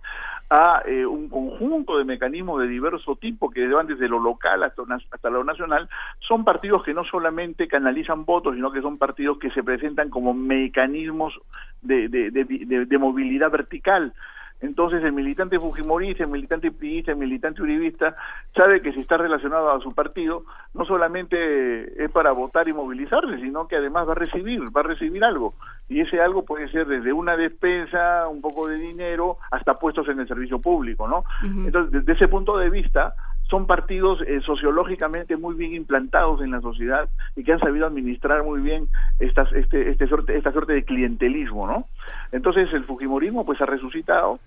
a 0.51 0.83
eh, 0.87 1.05
un 1.05 1.29
conjunto 1.29 1.99
de 1.99 2.05
mecanismos 2.05 2.61
de 2.61 2.69
diverso 2.69 3.17
tipo 3.17 3.51
que 3.51 3.67
van 3.69 3.87
desde 3.87 4.09
lo 4.09 4.19
local 4.19 4.63
hasta, 4.63 4.83
hasta 5.11 5.31
lo 5.31 5.45
nacional, 5.45 5.89
son 6.21 6.45
partidos 6.45 6.83
que 6.85 6.95
no 6.95 7.05
solamente 7.05 7.69
canalizan 7.69 8.25
votos, 8.25 8.55
sino 8.55 8.73
que 8.73 8.81
son 8.81 8.97
partidos 8.97 9.39
que 9.39 9.51
se 9.51 9.63
presentan 9.63 10.09
como 10.09 10.33
mecanismos 10.33 11.39
de, 11.83 12.09
de, 12.09 12.31
de, 12.31 12.87
de 12.87 12.99
movilidad 12.99 13.51
vertical. 13.51 14.15
Entonces 14.61 15.05
el 15.05 15.13
militante 15.13 15.59
fujimorista, 15.59 16.25
el 16.25 16.31
militante 16.31 16.73
priista, 16.73 17.13
el 17.13 17.19
militante 17.19 17.63
uribista 17.63 18.17
sabe 18.57 18.83
que 18.83 18.93
si 18.93 19.01
está 19.01 19.17
relacionado 19.17 19.71
a 19.71 19.81
su 19.81 19.93
partido, 19.93 20.45
no 20.75 20.85
solamente 20.85 22.05
es 22.05 22.11
para 22.11 22.33
votar 22.33 22.69
y 22.69 22.73
movilizarse, 22.73 23.39
sino 23.41 23.69
que 23.69 23.77
además 23.77 24.09
va 24.09 24.13
a 24.13 24.17
recibir, 24.17 24.61
va 24.77 24.81
a 24.81 24.85
recibir 24.85 25.23
algo. 25.23 25.55
Y 25.89 26.01
ese 26.01 26.21
algo 26.21 26.45
puede 26.45 26.69
ser 26.69 26.87
desde 26.87 27.13
una 27.13 27.37
despensa, 27.37 28.29
un 28.29 28.41
poco 28.41 28.67
de 28.67 28.77
dinero, 28.77 29.39
hasta 29.51 29.75
puestos 29.75 30.09
en 30.09 30.21
el 30.21 30.29
servicio 30.29 30.59
público, 30.61 31.07
¿no? 31.07 31.25
Entonces, 31.43 31.93
desde 31.93 32.13
ese 32.13 32.29
punto 32.29 32.59
de 32.59 32.69
vista, 32.69 33.15
son 33.51 33.67
partidos 33.67 34.21
eh, 34.27 34.41
sociológicamente 34.45 35.37
muy 35.37 35.55
bien 35.55 35.75
implantados 35.75 36.43
en 36.43 36.51
la 36.51 36.61
sociedad 36.61 37.09
y 37.35 37.45
que 37.45 37.53
han 37.53 37.61
sabido 37.61 37.87
administrar 37.87 38.45
muy 38.45 38.61
bien 38.61 38.89
estas, 39.19 39.53
este, 39.53 39.91
este 39.91 40.05
esta 40.05 40.53
suerte 40.53 40.73
de 40.75 40.85
clientelismo, 40.85 41.67
¿no? 41.67 41.85
Entonces 42.33 42.73
el 42.73 42.85
Fujimorismo 42.85 43.47
pues 43.47 43.61
ha 43.61 43.67
resucitado. 43.67 44.39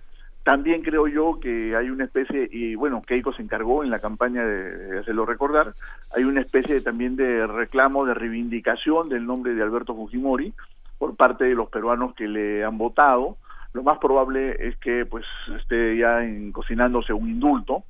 También 0.43 0.81
creo 0.81 1.07
yo 1.07 1.39
que 1.39 1.75
hay 1.75 1.91
una 1.91 2.05
especie, 2.05 2.49
y 2.51 2.73
bueno, 2.73 3.03
Keiko 3.05 3.31
se 3.31 3.43
encargó 3.43 3.83
en 3.83 3.91
la 3.91 3.99
campaña 3.99 4.43
de, 4.43 4.99
hacerlo 4.99 5.23
recordar, 5.25 5.73
hay 6.15 6.23
una 6.23 6.41
especie 6.41 6.81
también 6.81 7.15
de 7.15 7.45
reclamo, 7.45 8.05
de 8.05 8.15
reivindicación 8.15 9.07
del 9.09 9.27
nombre 9.27 9.53
de 9.53 9.61
Alberto 9.61 9.93
Fujimori 9.93 10.51
por 10.97 11.15
parte 11.15 11.45
de 11.45 11.53
los 11.53 11.69
peruanos 11.69 12.15
que 12.15 12.27
le 12.27 12.63
han 12.63 12.77
votado. 12.77 13.37
Lo 13.73 13.83
más 13.83 13.99
probable 13.99 14.55
es 14.67 14.75
que 14.77 15.05
pues 15.05 15.25
esté 15.59 15.97
ya 15.97 16.21
cocinándose 16.51 17.13
un 17.13 17.29
indulto 17.29 17.83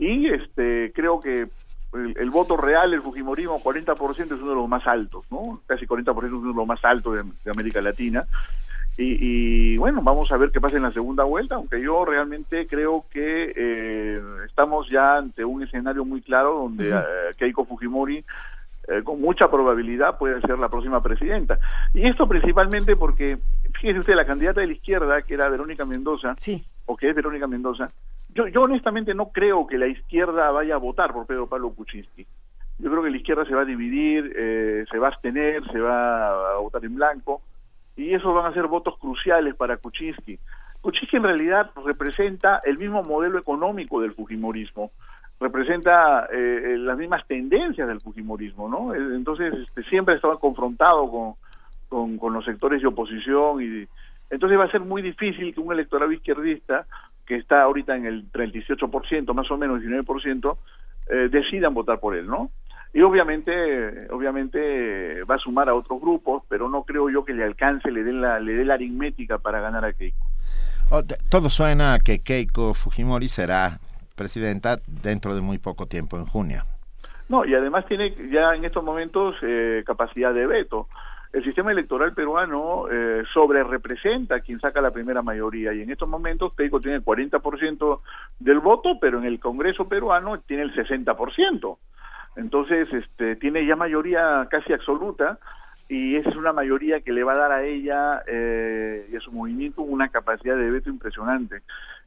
y 0.00 0.28
este 0.28 0.92
creo 0.94 1.20
que 1.20 1.46
el, 1.92 2.30
voto 2.30 2.56
real, 2.56 2.94
el 2.94 3.02
Fujimorismo, 3.02 3.60
40% 3.60 4.18
es 4.18 4.30
uno 4.32 4.50
de 4.50 4.56
los 4.56 4.68
más 4.68 4.86
altos, 4.86 5.24
¿no? 5.30 5.60
Casi 5.66 5.86
40% 5.86 6.26
es 6.26 6.32
uno 6.32 6.50
de 6.50 6.56
los 6.56 6.66
más 6.66 6.84
altos 6.84 7.14
de, 7.44 7.50
América 7.50 7.80
Latina. 7.80 8.24
Y, 9.02 9.78
bueno, 9.78 10.02
vamos 10.02 10.30
a 10.30 10.36
ver 10.36 10.50
qué 10.50 10.60
pasa 10.60 10.76
en 10.76 10.82
la 10.82 10.92
segunda 10.92 11.24
vuelta, 11.24 11.54
aunque 11.54 11.80
yo 11.80 12.04
realmente 12.04 12.66
creo 12.66 13.06
que 13.10 13.50
eh, 13.56 14.20
estamos 14.44 14.90
ya 14.90 15.16
ante 15.16 15.42
un 15.42 15.62
escenario 15.62 16.04
muy 16.04 16.20
claro 16.20 16.54
donde 16.54 16.90
eh, 16.90 17.34
Keiko 17.38 17.64
Fujimori 17.64 18.22
eh, 18.88 19.02
con 19.02 19.18
mucha 19.18 19.50
probabilidad 19.50 20.18
puede 20.18 20.38
ser 20.42 20.58
la 20.58 20.68
próxima 20.68 21.02
presidenta. 21.02 21.58
Y 21.94 22.06
esto 22.06 22.28
principalmente 22.28 22.94
porque, 22.94 23.38
fíjese 23.72 24.00
usted, 24.00 24.14
la 24.14 24.26
candidata 24.26 24.60
de 24.60 24.66
la 24.66 24.74
izquierda, 24.74 25.22
que 25.22 25.32
era 25.32 25.48
Verónica 25.48 25.86
Mendoza, 25.86 26.34
sí. 26.36 26.62
o 26.84 26.94
que 26.94 27.08
es 27.08 27.14
Verónica 27.14 27.46
Mendoza, 27.46 27.88
yo, 28.34 28.46
yo 28.48 28.62
honestamente 28.62 29.14
no 29.14 29.30
creo 29.30 29.66
que 29.66 29.78
la 29.78 29.86
izquierda 29.86 30.50
vaya 30.50 30.74
a 30.74 30.78
votar 30.78 31.12
por 31.12 31.26
Pedro 31.26 31.46
Pablo 31.46 31.70
Kuczynski. 31.70 32.26
Yo 32.78 32.90
creo 32.90 33.02
que 33.02 33.10
la 33.10 33.16
izquierda 33.16 33.44
se 33.44 33.54
va 33.54 33.62
a 33.62 33.66
dividir, 33.66 34.32
eh, 34.36 34.84
se 34.90 34.98
va 34.98 35.08
a 35.08 35.10
abstener, 35.10 35.62
se 35.70 35.78
va 35.80 36.54
a 36.54 36.58
votar 36.58 36.84
en 36.84 36.94
blanco, 36.94 37.42
y 37.96 38.14
esos 38.14 38.34
van 38.34 38.46
a 38.46 38.54
ser 38.54 38.66
votos 38.66 38.98
cruciales 38.98 39.54
para 39.54 39.76
Kuczynski. 39.76 40.38
Kuczynski 40.80 41.16
en 41.16 41.24
realidad 41.24 41.70
representa 41.84 42.62
el 42.64 42.78
mismo 42.78 43.02
modelo 43.02 43.38
económico 43.38 44.00
del 44.00 44.14
Fujimorismo, 44.14 44.90
representa 45.38 46.26
eh, 46.32 46.76
las 46.78 46.96
mismas 46.96 47.26
tendencias 47.26 47.86
del 47.86 48.00
Fujimorismo, 48.00 48.68
¿no? 48.68 48.94
Entonces 48.94 49.52
este, 49.54 49.82
siempre 49.84 50.14
estaba 50.14 50.38
confrontado 50.38 51.10
con, 51.10 51.34
con, 51.88 52.18
con 52.18 52.32
los 52.32 52.44
sectores 52.44 52.80
de 52.80 52.88
oposición 52.88 53.62
y 53.62 53.86
entonces 54.30 54.58
va 54.58 54.64
a 54.64 54.70
ser 54.70 54.80
muy 54.80 55.02
difícil 55.02 55.52
que 55.52 55.60
un 55.60 55.72
electorado 55.72 56.12
izquierdista 56.12 56.86
que 57.30 57.36
está 57.36 57.62
ahorita 57.62 57.94
en 57.94 58.06
el 58.06 58.32
38%, 58.32 59.32
más 59.34 59.48
o 59.52 59.56
menos 59.56 59.80
19%, 59.80 60.58
eh, 61.08 61.28
decidan 61.30 61.72
votar 61.74 62.00
por 62.00 62.16
él, 62.16 62.26
¿no? 62.26 62.50
Y 62.92 63.02
obviamente, 63.02 63.52
obviamente 64.10 65.22
va 65.22 65.36
a 65.36 65.38
sumar 65.38 65.68
a 65.68 65.74
otros 65.74 66.00
grupos, 66.00 66.42
pero 66.48 66.68
no 66.68 66.82
creo 66.82 67.08
yo 67.08 67.24
que 67.24 67.32
le 67.32 67.44
alcance, 67.44 67.92
le 67.92 68.02
dé 68.02 68.12
la, 68.12 68.40
le 68.40 68.54
dé 68.54 68.64
la 68.64 68.74
aritmética 68.74 69.38
para 69.38 69.60
ganar 69.60 69.84
a 69.84 69.92
Keiko. 69.92 70.26
Oh, 70.90 71.02
todo 71.28 71.50
suena 71.50 71.94
a 71.94 72.00
que 72.00 72.18
Keiko 72.18 72.74
Fujimori 72.74 73.28
será 73.28 73.78
presidenta 74.16 74.80
dentro 74.88 75.36
de 75.36 75.40
muy 75.40 75.58
poco 75.58 75.86
tiempo, 75.86 76.16
en 76.16 76.24
junio. 76.24 76.64
No, 77.28 77.44
y 77.44 77.54
además 77.54 77.86
tiene 77.86 78.12
ya 78.28 78.56
en 78.56 78.64
estos 78.64 78.82
momentos 78.82 79.36
eh, 79.42 79.84
capacidad 79.86 80.34
de 80.34 80.48
veto. 80.48 80.88
El 81.32 81.44
sistema 81.44 81.70
electoral 81.70 82.12
peruano 82.12 82.86
eh, 82.90 83.22
sobre 83.32 83.62
representa 83.62 84.36
a 84.36 84.40
quien 84.40 84.58
saca 84.58 84.80
la 84.80 84.90
primera 84.90 85.22
mayoría 85.22 85.72
y 85.72 85.82
en 85.82 85.90
estos 85.90 86.08
momentos 86.08 86.54
Keiko 86.54 86.80
tiene 86.80 86.96
el 86.96 87.04
40% 87.04 88.00
del 88.40 88.58
voto, 88.58 88.98
pero 89.00 89.18
en 89.18 89.24
el 89.24 89.38
Congreso 89.38 89.88
peruano 89.88 90.40
tiene 90.40 90.64
el 90.64 90.74
60%. 90.74 91.78
Entonces, 92.36 92.92
este, 92.92 93.36
tiene 93.36 93.64
ya 93.64 93.76
mayoría 93.76 94.48
casi 94.50 94.72
absoluta 94.72 95.38
y 95.88 96.16
es 96.16 96.26
una 96.36 96.52
mayoría 96.52 97.00
que 97.00 97.12
le 97.12 97.22
va 97.22 97.32
a 97.32 97.36
dar 97.36 97.52
a 97.52 97.64
ella 97.64 98.22
eh, 98.26 99.06
y 99.12 99.16
a 99.16 99.20
su 99.20 99.30
movimiento 99.30 99.82
una 99.82 100.08
capacidad 100.08 100.56
de 100.56 100.70
veto 100.70 100.90
impresionante. 100.90 101.62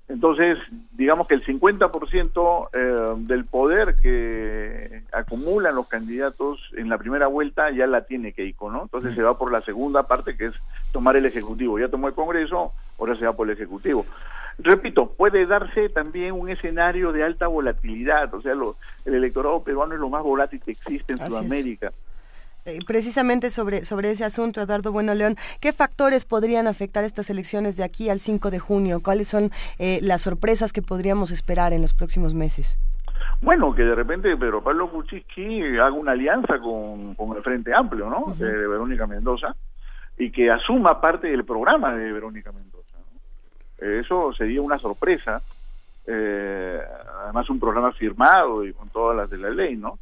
Entonces, 0.09 0.59
digamos 0.91 1.27
que 1.27 1.35
el 1.35 1.45
50% 1.45 2.69
eh, 2.73 3.13
del 3.25 3.45
poder 3.45 3.95
que 4.01 5.03
acumulan 5.13 5.75
los 5.75 5.87
candidatos 5.87 6.59
en 6.75 6.89
la 6.89 6.97
primera 6.97 7.27
vuelta 7.27 7.71
ya 7.71 7.87
la 7.87 8.05
tiene 8.05 8.33
Keiko, 8.33 8.69
¿no? 8.69 8.83
Entonces 8.83 9.15
se 9.15 9.23
va 9.23 9.37
por 9.37 9.51
la 9.51 9.61
segunda 9.61 10.03
parte 10.03 10.35
que 10.35 10.47
es 10.47 10.55
tomar 10.91 11.15
el 11.15 11.25
Ejecutivo. 11.25 11.79
Ya 11.79 11.87
tomó 11.87 12.09
el 12.09 12.13
Congreso, 12.13 12.73
ahora 12.99 13.15
se 13.15 13.25
va 13.25 13.33
por 13.33 13.47
el 13.47 13.53
Ejecutivo. 13.53 14.05
Repito, 14.59 15.07
puede 15.07 15.45
darse 15.45 15.89
también 15.89 16.33
un 16.33 16.49
escenario 16.49 17.11
de 17.11 17.23
alta 17.23 17.47
volatilidad, 17.47 18.31
o 18.33 18.41
sea, 18.41 18.53
el 19.05 19.15
electorado 19.15 19.63
peruano 19.63 19.95
es 19.95 19.99
lo 19.99 20.09
más 20.09 20.21
volátil 20.21 20.61
que 20.61 20.71
existe 20.71 21.13
en 21.13 21.25
Sudamérica. 21.25 21.91
Eh, 22.65 22.79
precisamente 22.87 23.49
sobre, 23.49 23.83
sobre 23.83 24.11
ese 24.11 24.23
asunto, 24.23 24.61
Eduardo 24.61 24.93
Bueno 24.93 25.13
León, 25.13 25.35
¿qué 25.59 25.73
factores 25.73 26.23
podrían 26.23 26.67
afectar 26.67 27.03
estas 27.03 27.29
elecciones 27.29 27.75
de 27.75 27.83
aquí 27.83 28.09
al 28.09 28.19
5 28.19 28.51
de 28.51 28.59
junio? 28.59 29.01
¿Cuáles 29.03 29.27
son 29.27 29.51
eh, 29.79 29.99
las 30.01 30.21
sorpresas 30.21 30.71
que 30.71 30.81
podríamos 30.81 31.31
esperar 31.31 31.73
en 31.73 31.81
los 31.81 31.93
próximos 31.93 32.33
meses? 32.33 32.79
Bueno, 33.41 33.75
que 33.75 33.83
de 33.83 33.95
repente 33.95 34.37
Pedro 34.37 34.63
Pablo 34.63 34.89
Kuczynski 34.89 35.77
haga 35.77 35.91
una 35.91 36.13
alianza 36.13 36.57
con, 36.59 37.15
con 37.15 37.35
el 37.35 37.43
Frente 37.43 37.73
Amplio, 37.75 38.09
¿no? 38.09 38.33
de, 38.37 38.67
Verónica 38.67 39.07
Mendoza, 39.07 39.53
y 40.17 40.31
que 40.31 40.49
asuma 40.49 41.01
parte 41.01 41.27
del 41.27 41.43
programa 41.43 41.93
de 41.93 42.13
Verónica 42.13 42.53
Mendoza. 42.53 42.95
Eso 43.77 44.31
sería 44.33 44.61
una 44.61 44.77
sorpresa. 44.77 45.41
Eh, 46.07 46.79
además, 47.23 47.49
un 47.49 47.59
programa 47.59 47.91
firmado 47.91 48.65
y 48.65 48.71
con 48.71 48.87
todas 48.89 49.17
las 49.17 49.29
de 49.29 49.37
la 49.37 49.49
ley, 49.49 49.75
¿no? 49.75 49.99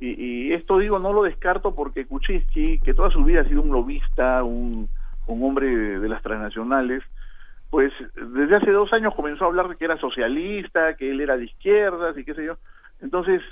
Y, 0.00 0.52
esto 0.52 0.78
digo, 0.78 0.98
no 0.98 1.12
lo 1.12 1.24
descarto 1.24 1.74
porque 1.74 2.06
Kuczynski, 2.06 2.78
que 2.78 2.94
toda 2.94 3.10
su 3.10 3.24
vida 3.24 3.40
ha 3.40 3.48
sido 3.48 3.62
un 3.62 3.72
lobista, 3.72 4.44
un, 4.44 4.88
hombre 5.26 5.66
de, 5.98 6.08
las 6.08 6.22
transnacionales, 6.22 7.02
pues 7.70 7.92
desde 8.14 8.56
hace 8.56 8.70
dos 8.70 8.92
años 8.92 9.14
comenzó 9.14 9.44
a 9.44 9.48
hablar 9.48 9.68
de 9.68 9.76
que 9.76 9.84
era 9.84 9.98
socialista, 9.98 10.94
que 10.94 11.10
él 11.10 11.20
era 11.20 11.36
de 11.36 11.46
izquierdas 11.46 12.16
y 12.16 12.24
qué 12.24 12.34
sé 12.34 12.44
yo. 12.44 12.56
Entonces, 13.00 13.42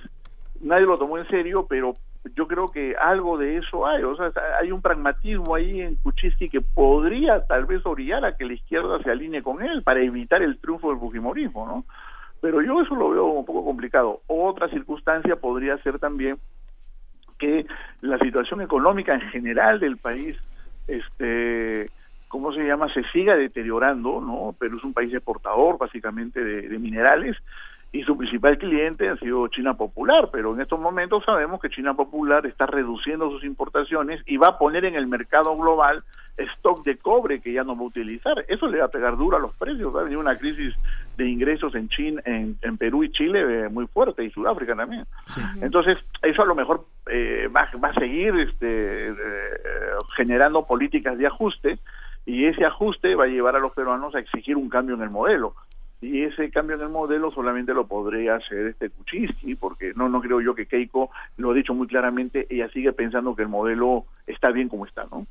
nadie 0.61 0.87
lo 0.87 0.99
tomó 0.99 1.19
en 1.19 1.29
serio, 1.29 1.67
pero 1.69 1.97
yo 2.35 2.47
creo 2.47 2.71
que 2.71 2.97
algo 2.97 3.37
de 3.39 3.57
eso 3.57 3.87
hay. 3.87 4.03
O 4.03 4.17
sea, 4.17 4.33
hay 4.61 4.73
un 4.73 4.83
pragmatismo 4.83 5.55
ahí 5.55 5.81
en 5.81 5.97
Kuczynski 5.97 6.49
que 6.49 6.61
podría 6.61 7.45
tal 7.47 7.67
vez 7.67 7.85
orillar 7.85 8.25
a 8.25 8.37
que 8.37 8.45
la 8.45 8.55
izquierda 8.55 9.03
se 9.03 9.11
alinee 9.11 9.43
con 9.43 9.63
él 9.63 9.83
para 9.83 10.01
evitar 10.01 10.43
el 10.43 10.59
triunfo 10.59 10.91
del 10.91 10.99
fujimorismo, 10.99 11.67
¿no? 11.67 11.85
Pero 12.41 12.63
yo 12.63 12.81
eso 12.81 12.95
lo 12.95 13.11
veo 13.11 13.25
un 13.27 13.45
poco 13.45 13.65
complicado. 13.65 14.21
Otra 14.27 14.69
circunstancia 14.69 15.37
podría 15.37 15.77
ser 15.79 15.99
también 15.99 16.37
que 17.39 17.67
la 18.01 18.19
situación 18.19 18.63
económica 18.63 19.15
en 19.15 19.21
general 19.23 19.81
del 19.81 19.97
país, 19.97 20.37
este, 20.89 21.87
¿cómo 22.29 22.53
se 22.53 22.65
llama?, 22.65 22.93
se 22.93 23.03
siga 23.13 23.37
deteriorando, 23.37 24.21
¿no? 24.21 24.55
Pero 24.59 24.77
es 24.77 24.85
un 24.85 24.95
país 24.95 25.13
exportador 25.13 25.79
básicamente 25.79 26.43
de 26.43 26.79
minerales 26.79 27.37
y 27.93 28.03
su 28.03 28.17
principal 28.17 28.59
cliente 28.59 29.09
ha 29.09 29.17
sido 29.17 29.49
China 29.49 29.75
Popular, 29.75 30.29
pero 30.33 30.55
en 30.55 30.61
estos 30.61 30.79
momentos 30.79 31.25
sabemos 31.25 31.61
que 31.61 31.71
China 31.71 31.95
Popular 31.95 32.45
está 32.47 32.67
reduciendo 32.67 33.31
sus 33.31 33.45
importaciones 33.45 34.23
y 34.27 34.37
va 34.37 34.49
a 34.49 34.59
poner 34.59 34.85
en 34.85 34.97
el 34.97 35.07
mercado 35.07 35.57
global 35.57 36.05
stock 36.37 36.85
de 36.85 36.99
cobre 36.99 37.41
que 37.41 37.53
ya 37.53 37.65
no 37.65 37.75
va 37.75 37.83
a 37.83 37.87
utilizar. 37.87 38.45
Eso 38.49 38.67
le 38.67 38.81
va 38.81 38.87
a 38.87 38.91
pegar 38.91 39.17
duro 39.17 39.39
a 39.39 39.41
los 39.41 39.55
precios, 39.57 39.95
va 39.95 40.01
a 40.01 40.05
venir 40.05 40.19
una 40.19 40.37
crisis 40.37 40.77
de 41.17 41.29
ingresos 41.29 41.75
en 41.75 41.89
China, 41.89 42.23
en, 42.25 42.57
Perú 42.77 43.05
y 43.05 43.11
Chile 43.11 43.41
eh, 43.41 43.69
muy 43.69 43.87
fuerte 43.87 44.25
y 44.25 44.31
Sudáfrica 44.31 44.75
también. 44.75 45.07
Entonces, 45.61 45.99
eso 46.23 46.43
a 46.43 46.47
lo 46.47 46.55
mejor 46.55 46.87
eh, 47.11 47.49
va, 47.55 47.69
va, 47.83 47.89
a 47.89 47.95
seguir 47.95 48.35
este, 48.39 49.09
eh, 49.09 49.15
generando 50.17 50.67
políticas 50.67 51.17
de 51.17 51.27
ajuste 51.27 51.79
y 52.27 52.45
ese 52.45 52.65
ajuste 52.65 53.15
va 53.15 53.25
a 53.25 53.29
llevar 53.29 53.57
a 53.57 53.61
los 53.61 53.73
peruanos 53.73 54.15
a 54.15 54.21
exigir 54.21 54.57
un 54.57 54.69
cambio 54.69 54.95
en 54.95 55.03
el 55.03 55.11
modelo 55.11 55.55
y 56.01 56.23
ese 56.23 56.51
cambio 56.51 56.77
en 56.77 56.83
el 56.83 56.89
modelo 56.89 57.31
solamente 57.31 57.73
lo 57.73 57.87
podría 57.87 58.37
hacer 58.37 58.67
este 58.67 58.91
Kuczynski, 58.91 59.55
porque 59.55 59.93
no 59.97 60.09
no 60.09 60.21
creo 60.21 60.41
yo 60.41 60.55
que 60.55 60.67
Keiko 60.67 61.11
lo 61.39 61.51
ha 61.51 61.55
dicho 61.55 61.75
muy 61.75 61.87
claramente, 61.87 62.47
ella 62.51 62.69
sigue 62.69 62.93
pensando 62.93 63.35
que 63.35 63.43
el 63.43 63.49
modelo 63.49 64.05
está 64.27 64.51
bien 64.51 64.69
como 64.69 64.85
está, 64.85 65.07
¿no? 65.11 65.27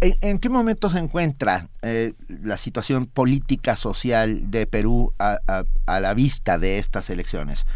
¿En, 0.00 0.38
qué 0.38 0.48
momento 0.48 0.90
se 0.90 0.98
encuentra 0.98 1.68
eh, 1.80 2.12
la 2.28 2.56
situación 2.56 3.06
política 3.06 3.76
social 3.76 4.50
de 4.50 4.66
Perú 4.66 5.14
a, 5.18 5.38
la 5.86 6.14
vista 6.14 6.58
de 6.58 6.78
estas 6.78 7.08
elecciones? 7.10 7.66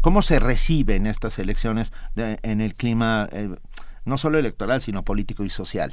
¿Cómo, 0.00 0.22
se 0.22 0.40
reciben 0.40 1.06
estas 1.06 1.38
elecciones 1.38 1.92
en 2.16 2.60
el 2.60 2.74
clima 2.74 3.28
eh, 3.32 3.54
no 4.04 4.18
solo 4.18 4.38
electoral, 4.38 4.80
sino 4.80 5.04
político 5.04 5.44
y 5.44 5.50
social? 5.50 5.92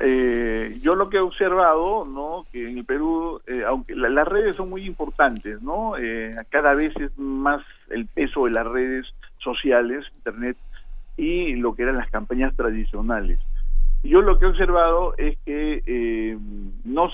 Eh, 0.00 0.78
yo 0.82 0.94
lo 0.94 1.08
que 1.08 1.16
he 1.16 1.20
observado, 1.20 2.04
¿no? 2.04 2.44
Que 2.52 2.68
en 2.68 2.78
el 2.78 2.84
Perú, 2.84 3.40
eh, 3.46 3.64
aunque 3.66 3.96
las 3.96 4.28
redes 4.28 4.56
son 4.56 4.68
muy 4.68 4.84
importantes, 4.84 5.62
¿no? 5.62 5.96
Eh, 5.96 6.36
cada 6.50 6.74
vez 6.74 6.94
es 6.96 7.16
más 7.18 7.62
el 7.88 8.06
peso 8.06 8.44
de 8.44 8.50
las 8.52 8.66
redes 8.66 9.06
sociales, 9.38 10.04
Internet, 10.16 10.56
y 11.16 11.56
lo 11.56 11.74
que 11.74 11.84
eran 11.84 11.96
las 11.96 12.10
campañas 12.10 12.54
tradicionales. 12.54 13.38
Yo 14.02 14.20
lo 14.20 14.38
que 14.38 14.44
he 14.44 14.48
observado 14.48 15.14
es 15.16 15.38
que 15.44 15.82
eh, 15.86 16.38
no, 16.84 17.08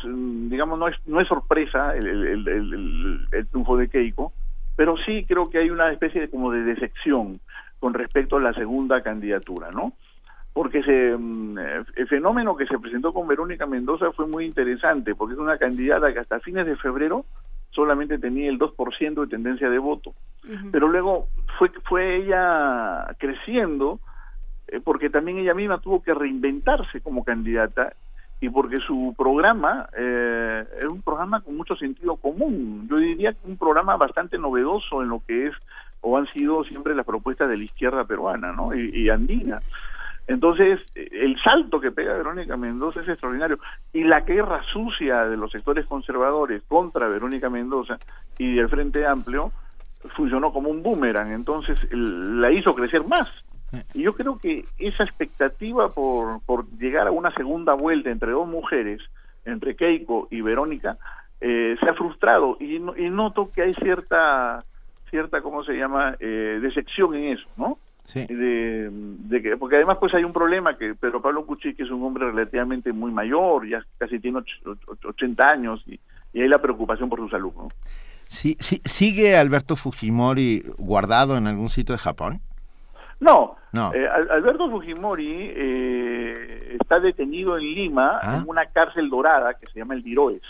digamos, 0.48 0.78
no 0.78 0.88
es, 0.88 0.96
no 1.06 1.20
es 1.20 1.28
sorpresa 1.28 1.94
el, 1.94 2.06
el, 2.06 2.48
el, 2.48 3.28
el, 3.30 3.46
triunfo 3.48 3.76
de 3.76 3.88
Keiko, 3.88 4.32
pero 4.74 4.96
sí 5.04 5.24
creo 5.26 5.50
que 5.50 5.58
hay 5.58 5.70
una 5.70 5.92
especie 5.92 6.22
de 6.22 6.30
como 6.30 6.50
de 6.50 6.62
decepción 6.62 7.40
con 7.78 7.94
respecto 7.94 8.36
a 8.36 8.40
la 8.40 8.54
segunda 8.54 9.02
candidatura, 9.02 9.70
¿no? 9.70 9.92
porque 10.58 10.82
se, 10.82 11.16
mm, 11.16 11.56
el 11.94 12.08
fenómeno 12.08 12.56
que 12.56 12.66
se 12.66 12.80
presentó 12.80 13.12
con 13.12 13.28
Verónica 13.28 13.64
Mendoza 13.64 14.10
fue 14.10 14.26
muy 14.26 14.44
interesante, 14.44 15.14
porque 15.14 15.34
es 15.34 15.38
una 15.38 15.56
candidata 15.56 16.12
que 16.12 16.18
hasta 16.18 16.40
fines 16.40 16.66
de 16.66 16.74
febrero 16.74 17.24
solamente 17.70 18.18
tenía 18.18 18.50
el 18.50 18.58
2% 18.58 19.20
de 19.20 19.26
tendencia 19.28 19.70
de 19.70 19.78
voto, 19.78 20.14
pero 20.72 20.88
luego 20.88 21.28
fue, 21.58 21.70
fue 21.84 22.16
ella 22.16 23.06
creciendo, 23.18 24.00
porque 24.84 25.10
también 25.10 25.38
ella 25.38 25.54
misma 25.54 25.78
tuvo 25.78 26.02
que 26.02 26.14
reinventarse 26.14 27.00
como 27.00 27.24
candidata 27.24 27.92
y 28.40 28.48
porque 28.48 28.76
su 28.78 29.14
programa 29.16 29.88
eh, 29.96 30.64
es 30.78 30.84
un 30.84 31.02
programa 31.02 31.40
con 31.40 31.56
mucho 31.56 31.74
sentido 31.76 32.16
común, 32.16 32.86
yo 32.88 32.96
diría 32.96 33.32
que 33.32 33.48
un 33.48 33.56
programa 33.56 33.96
bastante 33.96 34.38
novedoso 34.38 35.02
en 35.02 35.08
lo 35.08 35.20
que 35.26 35.48
es 35.48 35.54
o 36.00 36.16
han 36.16 36.26
sido 36.28 36.62
siempre 36.64 36.94
las 36.94 37.04
propuestas 37.04 37.48
de 37.48 37.56
la 37.56 37.64
izquierda 37.64 38.04
peruana 38.04 38.52
¿no? 38.52 38.72
y 38.74 39.08
andina. 39.08 39.60
Entonces, 40.28 40.80
el 40.94 41.40
salto 41.42 41.80
que 41.80 41.90
pega 41.90 42.12
Verónica 42.12 42.58
Mendoza 42.58 43.00
es 43.00 43.08
extraordinario. 43.08 43.58
Y 43.94 44.04
la 44.04 44.20
guerra 44.20 44.62
sucia 44.70 45.24
de 45.24 45.38
los 45.38 45.50
sectores 45.50 45.86
conservadores 45.86 46.62
contra 46.68 47.08
Verónica 47.08 47.48
Mendoza 47.48 47.98
y 48.36 48.54
del 48.54 48.68
Frente 48.68 49.06
Amplio 49.06 49.50
funcionó 50.14 50.52
como 50.52 50.68
un 50.68 50.82
boomerang. 50.82 51.32
Entonces, 51.32 51.80
la 51.90 52.52
hizo 52.52 52.74
crecer 52.74 53.06
más. 53.06 53.26
Y 53.94 54.02
yo 54.02 54.14
creo 54.14 54.38
que 54.38 54.64
esa 54.78 55.04
expectativa 55.04 55.90
por, 55.90 56.40
por 56.42 56.68
llegar 56.78 57.06
a 57.06 57.10
una 57.10 57.32
segunda 57.34 57.74
vuelta 57.74 58.10
entre 58.10 58.32
dos 58.32 58.48
mujeres, 58.48 59.00
entre 59.44 59.76
Keiko 59.76 60.28
y 60.30 60.40
Verónica, 60.40 60.98
eh, 61.40 61.76
se 61.78 61.88
ha 61.88 61.94
frustrado. 61.94 62.56
Y, 62.60 62.76
y, 62.76 63.10
noto 63.10 63.48
que 63.54 63.62
hay 63.62 63.74
cierta, 63.74 64.64
cierta 65.10 65.40
¿cómo 65.40 65.64
se 65.64 65.74
llama?, 65.74 66.16
eh, 66.18 66.58
decepción 66.60 67.14
en 67.14 67.36
eso, 67.36 67.48
¿no? 67.56 67.78
De, 68.14 69.42
que, 69.42 69.58
porque 69.58 69.76
además 69.76 69.98
pues 70.00 70.14
hay 70.14 70.24
un 70.24 70.32
problema 70.32 70.78
que 70.78 70.94
Pedro 70.94 71.20
Pablo 71.20 71.46
que 71.46 71.74
es 71.76 71.90
un 71.90 72.02
hombre 72.02 72.24
relativamente 72.24 72.90
muy 72.90 73.12
mayor, 73.12 73.68
ya 73.68 73.84
casi 73.98 74.18
tiene 74.18 74.40
80 75.04 75.46
años 75.46 75.84
y, 75.86 76.00
hay 76.34 76.48
la 76.48 76.60
preocupación 76.60 77.08
por 77.08 77.18
su 77.18 77.28
salud. 77.28 77.52
¿no? 77.54 77.68
Sí, 78.26 78.56
sí, 78.60 78.80
¿Sigue 78.84 79.36
Alberto 79.36 79.76
Fujimori 79.76 80.62
guardado 80.78 81.36
en 81.36 81.46
algún 81.46 81.68
sitio 81.68 81.94
de 81.94 81.98
Japón? 81.98 82.40
No, 83.20 83.56
No. 83.72 83.92
eh, 83.94 84.06
Al- 84.08 84.30
Alberto 84.30 84.70
Fujimori 84.70 85.52
eh, 85.54 86.76
está 86.80 87.00
detenido 87.00 87.56
en 87.58 87.64
Lima, 87.64 88.18
Ah. 88.22 88.38
en 88.42 88.48
una 88.48 88.66
cárcel 88.66 89.08
dorada 89.10 89.54
que 89.54 89.66
se 89.66 89.78
llama 89.78 89.94
el 89.94 90.02
Diroes. 90.02 90.42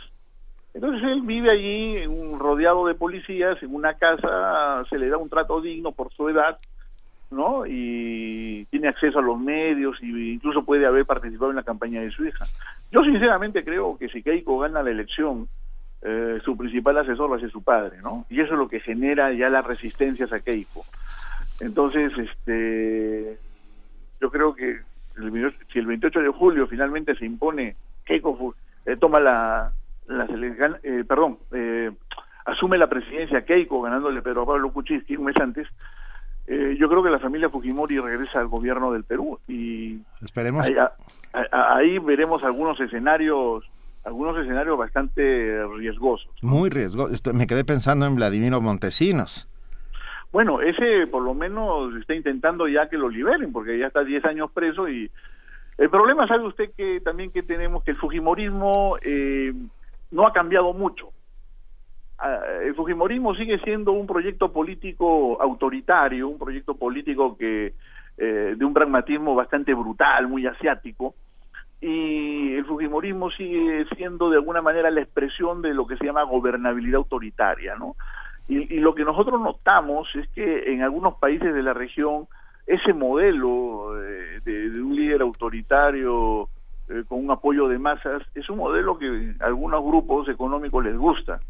Entonces 0.74 1.02
él 1.04 1.22
vive 1.22 1.50
allí 1.50 1.96
en 1.96 2.10
un- 2.10 2.38
rodeado 2.38 2.86
de 2.86 2.94
policías, 2.94 3.60
en 3.62 3.74
una 3.74 3.94
casa, 3.94 4.84
se 4.88 4.98
le 4.98 5.08
da 5.08 5.16
un 5.16 5.28
trato 5.30 5.60
digno 5.60 5.92
por 5.92 6.12
su 6.12 6.28
edad, 6.28 6.58
¿no? 7.30 7.64
Y 7.66 8.66
tiene 8.70 8.88
acceso 8.88 9.18
a 9.18 9.22
los 9.22 9.38
medios 9.40 9.96
y 10.02 10.32
incluso 10.34 10.62
puede 10.64 10.86
haber 10.86 11.04
participado 11.06 11.50
en 11.50 11.56
la 11.56 11.62
campaña 11.62 12.00
de 12.02 12.10
su 12.10 12.24
hija. 12.26 12.44
Yo 12.92 13.02
sinceramente 13.02 13.64
creo 13.64 13.96
que 13.98 14.08
si 14.08 14.22
Keiko 14.22 14.58
gana 14.58 14.82
la 14.82 14.90
elección, 14.90 15.48
eh, 16.02 16.38
su 16.44 16.56
principal 16.56 16.96
asesor 16.98 17.32
va 17.32 17.36
a 17.36 17.40
ser 17.40 17.50
su 17.50 17.62
padre, 17.62 17.98
¿no? 18.02 18.24
Y 18.30 18.40
eso 18.40 18.52
es 18.52 18.58
lo 18.58 18.68
que 18.68 18.78
genera 18.80 19.32
ya 19.32 19.48
las 19.48 19.66
resistencias 19.66 20.32
a 20.32 20.38
Keiko. 20.40 20.84
Entonces, 21.60 22.12
este, 22.18 23.36
yo 24.20 24.30
creo 24.30 24.54
que 24.54 24.80
el 25.16 25.30
28 25.30 25.58
si 25.72 25.78
el 25.78 25.86
28 25.86 26.20
de 26.20 26.28
julio 26.28 26.66
finalmente 26.66 27.14
se 27.16 27.26
impone, 27.26 27.74
Keiko 28.04 28.54
eh, 28.86 28.96
toma 28.96 29.18
la, 29.20 29.72
la 30.06 30.26
eh, 30.82 31.04
perdón, 31.06 31.38
eh, 31.52 31.90
asume 32.46 32.78
la 32.78 32.86
presidencia 32.88 33.44
Keiko 33.44 33.82
ganándole 33.82 34.22
Pedro 34.22 34.46
Pablo 34.46 34.72
Kuczynski 34.72 35.16
un 35.16 35.24
mes 35.26 35.36
antes, 35.40 35.66
eh, 36.46 36.76
yo 36.78 36.88
creo 36.88 37.02
que 37.02 37.10
la 37.10 37.18
familia 37.18 37.50
Fujimori 37.50 37.98
regresa 37.98 38.40
al 38.40 38.48
gobierno 38.48 38.92
del 38.92 39.04
Perú 39.04 39.38
y 39.48 39.98
Esperemos. 40.22 40.66
ahí, 40.66 40.76
a- 40.76 40.92
a- 41.52 41.76
ahí 41.76 41.98
veremos 41.98 42.42
algunos 42.44 42.80
escenarios 42.80 43.64
algunos 44.04 44.38
escenarios 44.38 44.78
bastante 44.78 45.66
riesgosos. 45.76 46.30
Muy 46.40 46.70
riesgoso. 46.70 47.12
Esto- 47.12 47.34
Me 47.34 47.46
quedé 47.46 47.62
pensando 47.64 48.06
en 48.06 48.14
Vladimiro 48.14 48.58
Montesinos. 48.62 49.46
Bueno, 50.32 50.60
ese 50.60 51.06
por 51.06 51.22
lo 51.22 51.34
menos 51.34 51.94
está 51.96 52.14
intentando 52.14 52.68
ya 52.68 52.88
que 52.88 52.98
lo 52.98 53.08
liberen, 53.08 53.52
porque 53.52 53.78
ya 53.78 53.86
está 53.86 54.04
10 54.04 54.24
años 54.26 54.50
preso 54.52 54.88
y 54.88 55.10
el 55.78 55.90
problema, 55.90 56.26
sabe 56.26 56.44
usted 56.44 56.72
que 56.76 57.00
también 57.00 57.30
que 57.30 57.44
tenemos 57.44 57.84
que 57.84 57.92
el 57.92 57.96
Fujimorismo 57.96 58.96
eh, 59.00 59.54
no 60.10 60.26
ha 60.26 60.32
cambiado 60.32 60.72
mucho. 60.72 61.10
Ah, 62.18 62.40
El 62.62 62.74
Fujimorismo 62.74 63.34
sigue 63.36 63.60
siendo 63.60 63.92
un 63.92 64.08
proyecto 64.08 64.52
político 64.52 65.40
autoritario, 65.40 66.28
un 66.28 66.38
proyecto 66.38 66.74
político 66.74 67.38
que 67.38 67.74
eh, 68.16 68.54
de 68.58 68.64
un 68.64 68.74
pragmatismo 68.74 69.36
bastante 69.36 69.72
brutal, 69.72 70.26
muy 70.26 70.44
asiático, 70.46 71.14
y 71.80 72.54
el 72.54 72.64
Fujimorismo 72.64 73.30
sigue 73.30 73.86
siendo 73.96 74.30
de 74.30 74.36
alguna 74.38 74.60
manera 74.60 74.90
la 74.90 75.02
expresión 75.02 75.62
de 75.62 75.74
lo 75.74 75.86
que 75.86 75.96
se 75.96 76.04
llama 76.04 76.24
gobernabilidad 76.24 76.96
autoritaria, 76.96 77.76
¿no? 77.76 77.94
Y, 78.48 78.74
y 78.76 78.80
lo 78.80 78.94
que 78.94 79.04
nosotros 79.04 79.40
notamos 79.40 80.08
es 80.14 80.26
que 80.30 80.72
en 80.72 80.82
algunos 80.82 81.14
países 81.16 81.52
de 81.54 81.62
la 81.62 81.74
región 81.74 82.26
ese 82.66 82.92
modelo 82.92 83.92
eh, 84.02 84.40
de, 84.44 84.70
de 84.70 84.82
un 84.82 84.96
líder 84.96 85.20
autoritario 85.22 86.48
eh, 86.88 87.02
con 87.06 87.24
un 87.24 87.30
apoyo 87.30 87.68
de 87.68 87.78
masas 87.78 88.22
es 88.34 88.48
un 88.50 88.58
modelo 88.58 88.98
que 88.98 89.34
a 89.40 89.46
algunos 89.46 89.82
grupos 89.84 90.28
económicos 90.28 90.84
les 90.84 90.96
gusta. 90.96 91.40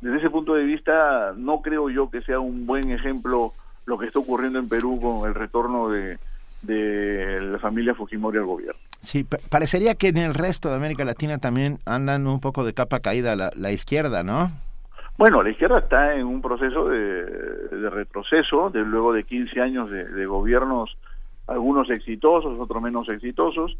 Desde 0.00 0.18
ese 0.18 0.30
punto 0.30 0.54
de 0.54 0.64
vista, 0.64 1.32
no 1.36 1.62
creo 1.62 1.88
yo 1.88 2.10
que 2.10 2.22
sea 2.22 2.40
un 2.40 2.66
buen 2.66 2.90
ejemplo 2.90 3.52
lo 3.86 3.98
que 3.98 4.06
está 4.06 4.18
ocurriendo 4.18 4.58
en 4.58 4.68
Perú 4.68 5.00
con 5.00 5.28
el 5.28 5.34
retorno 5.34 5.88
de, 5.88 6.18
de 6.62 7.40
la 7.40 7.58
familia 7.58 7.94
Fujimori 7.94 8.38
al 8.38 8.44
gobierno. 8.46 8.80
Sí, 9.00 9.24
pa- 9.24 9.38
parecería 9.48 9.94
que 9.94 10.08
en 10.08 10.18
el 10.18 10.34
resto 10.34 10.68
de 10.70 10.76
América 10.76 11.04
Latina 11.04 11.38
también 11.38 11.78
andan 11.86 12.26
un 12.26 12.40
poco 12.40 12.64
de 12.64 12.72
capa 12.74 13.00
caída 13.00 13.36
la, 13.36 13.50
la 13.56 13.72
izquierda, 13.72 14.22
¿no? 14.22 14.50
Bueno, 15.18 15.42
la 15.42 15.50
izquierda 15.50 15.78
está 15.78 16.14
en 16.16 16.26
un 16.26 16.40
proceso 16.42 16.88
de, 16.88 17.24
de 17.24 17.90
retroceso, 17.90 18.70
de 18.70 18.80
luego 18.80 19.12
de 19.12 19.24
15 19.24 19.60
años 19.60 19.90
de, 19.90 20.04
de 20.04 20.26
gobiernos, 20.26 20.96
algunos 21.46 21.90
exitosos, 21.90 22.58
otros 22.58 22.82
menos 22.82 23.08
exitosos, 23.08 23.76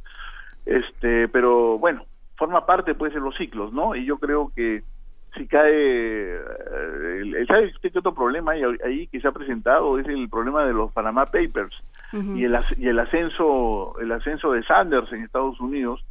este, 0.66 1.28
pero 1.28 1.78
bueno, 1.78 2.04
forma 2.36 2.64
parte 2.66 2.94
pues 2.94 3.14
de 3.14 3.20
los 3.20 3.34
ciclos, 3.36 3.72
¿no? 3.72 3.94
Y 3.96 4.04
yo 4.04 4.18
creo 4.18 4.52
que 4.54 4.82
si 5.34 5.46
cae, 5.46 5.72
eh, 5.72 6.38
el, 7.22 7.34
el- 7.34 7.46
¿sabe 7.46 7.66
usted 7.74 7.90
qué 7.92 7.98
otro 8.00 8.14
problema 8.14 8.52
hay 8.52 8.62
ahí 8.84 9.06
que 9.06 9.20
se 9.20 9.26
ha 9.28 9.32
presentado? 9.32 9.98
Es 9.98 10.06
el 10.06 10.28
problema 10.28 10.64
de 10.66 10.74
los 10.74 10.92
Panama 10.92 11.24
Papers 11.26 11.74
y 12.36 12.44
el, 12.44 12.58
y 12.76 12.88
el 12.88 12.98
ascenso 12.98 13.94
el 13.98 14.12
ascenso 14.12 14.52
de 14.52 14.62
Sanders 14.64 15.10
en 15.12 15.22
Estados 15.22 15.58
Unidos 15.60 16.04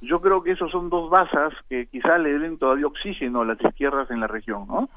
yo 0.00 0.20
creo 0.20 0.42
que 0.42 0.52
esos 0.52 0.70
son 0.70 0.90
dos 0.90 1.10
basas 1.10 1.52
que 1.68 1.86
quizá 1.86 2.18
le 2.18 2.38
den 2.38 2.58
todavía 2.58 2.86
oxígeno 2.86 3.40
a 3.40 3.44
las 3.44 3.60
izquierdas 3.60 4.10
en 4.10 4.20
la 4.20 4.26
región 4.26 4.66
no 4.68 4.88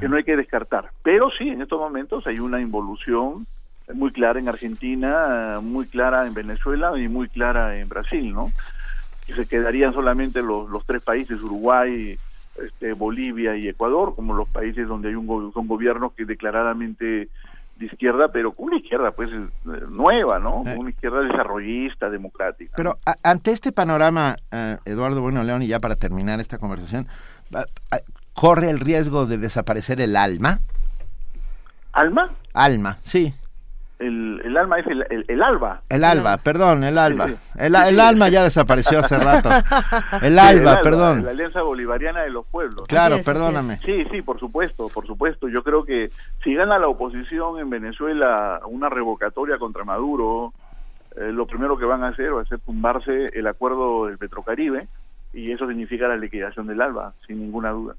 que 0.00 0.08
no 0.08 0.16
hay 0.16 0.24
que 0.24 0.36
descartar. 0.36 0.90
Pero 1.02 1.30
sí 1.30 1.48
en 1.48 1.62
estos 1.62 1.78
momentos 1.78 2.26
hay 2.26 2.38
una 2.38 2.60
involución 2.60 3.46
muy 3.92 4.12
clara 4.12 4.40
en 4.40 4.48
Argentina 4.48 5.60
muy 5.62 5.86
clara 5.86 6.26
en 6.26 6.34
Venezuela 6.34 6.98
y 6.98 7.08
muy 7.08 7.28
clara 7.28 7.78
en 7.78 7.88
Brasil 7.88 8.32
no 8.32 8.52
que 9.26 9.34
se 9.34 9.46
quedarían 9.46 9.92
solamente 9.92 10.42
los, 10.42 10.68
los 10.68 10.84
tres 10.86 11.02
países 11.02 11.40
Uruguay 11.40 12.18
este, 12.56 12.94
Bolivia 12.94 13.56
y 13.56 13.68
Ecuador 13.68 14.14
como 14.16 14.34
los 14.34 14.48
países 14.48 14.88
donde 14.88 15.08
hay 15.08 15.14
un 15.14 15.52
son 15.52 15.68
gobiernos 15.68 16.14
que 16.14 16.24
declaradamente 16.24 17.28
de 17.76 17.86
izquierda, 17.86 18.28
pero 18.32 18.54
una 18.56 18.76
izquierda 18.78 19.10
pues 19.12 19.30
eh, 19.30 19.48
nueva, 19.88 20.38
¿no? 20.38 20.62
Con 20.64 20.78
una 20.78 20.90
izquierda 20.90 21.20
desarrollista, 21.20 22.08
democrática. 22.10 22.72
Pero 22.76 22.98
a- 23.04 23.16
ante 23.22 23.50
este 23.52 23.70
panorama, 23.72 24.36
eh, 24.50 24.78
Eduardo 24.86 25.20
Bueno 25.20 25.42
León, 25.44 25.62
y 25.62 25.66
ya 25.66 25.78
para 25.80 25.96
terminar 25.96 26.40
esta 26.40 26.58
conversación, 26.58 27.06
¿corre 28.32 28.70
el 28.70 28.80
riesgo 28.80 29.26
de 29.26 29.38
desaparecer 29.38 30.00
el 30.00 30.16
alma? 30.16 30.60
¿Alma? 31.92 32.30
Alma, 32.54 32.98
sí. 33.02 33.34
El, 33.98 34.42
el 34.44 34.56
alma 34.58 34.78
es 34.78 34.86
el, 34.88 35.06
el, 35.08 35.24
el 35.26 35.42
alba. 35.42 35.80
El 35.88 36.04
alba, 36.04 36.36
perdón, 36.36 36.84
el 36.84 36.98
alba. 36.98 37.28
Sí, 37.28 37.34
sí. 37.34 37.58
El, 37.58 37.74
el 37.74 37.98
alma 37.98 38.28
ya 38.28 38.44
desapareció 38.44 38.98
hace 38.98 39.16
rato. 39.18 39.48
El 40.22 40.34
Sí, 40.34 40.38
alba, 40.38 40.82
perdón. 40.82 41.24
La 41.24 41.30
Alianza 41.30 41.62
Bolivariana 41.62 42.22
de 42.22 42.30
los 42.30 42.44
Pueblos. 42.46 42.86
Claro, 42.88 43.14
es, 43.14 43.24
perdóname. 43.24 43.78
Sí, 43.78 44.04
sí, 44.10 44.20
por 44.20 44.38
supuesto, 44.38 44.88
por 44.92 45.06
supuesto. 45.06 45.48
Yo 45.48 45.62
creo 45.62 45.84
que 45.84 46.10
si 46.44 46.54
gana 46.54 46.78
la 46.78 46.88
oposición 46.88 47.58
en 47.58 47.70
Venezuela 47.70 48.60
una 48.66 48.90
revocatoria 48.90 49.56
contra 49.56 49.84
Maduro, 49.84 50.52
eh, 51.16 51.32
lo 51.32 51.46
primero 51.46 51.78
que 51.78 51.86
van 51.86 52.04
a 52.04 52.08
hacer 52.08 52.34
va 52.36 52.42
a 52.42 52.46
ser 52.46 52.58
tumbarse 52.58 53.30
el 53.32 53.46
acuerdo 53.46 54.06
del 54.06 54.18
Petrocaribe 54.18 54.88
y 55.32 55.52
eso 55.52 55.66
significa 55.66 56.06
la 56.08 56.16
liquidación 56.16 56.66
del 56.66 56.82
alba, 56.82 57.14
sin 57.26 57.40
ninguna 57.40 57.70
duda. 57.70 57.94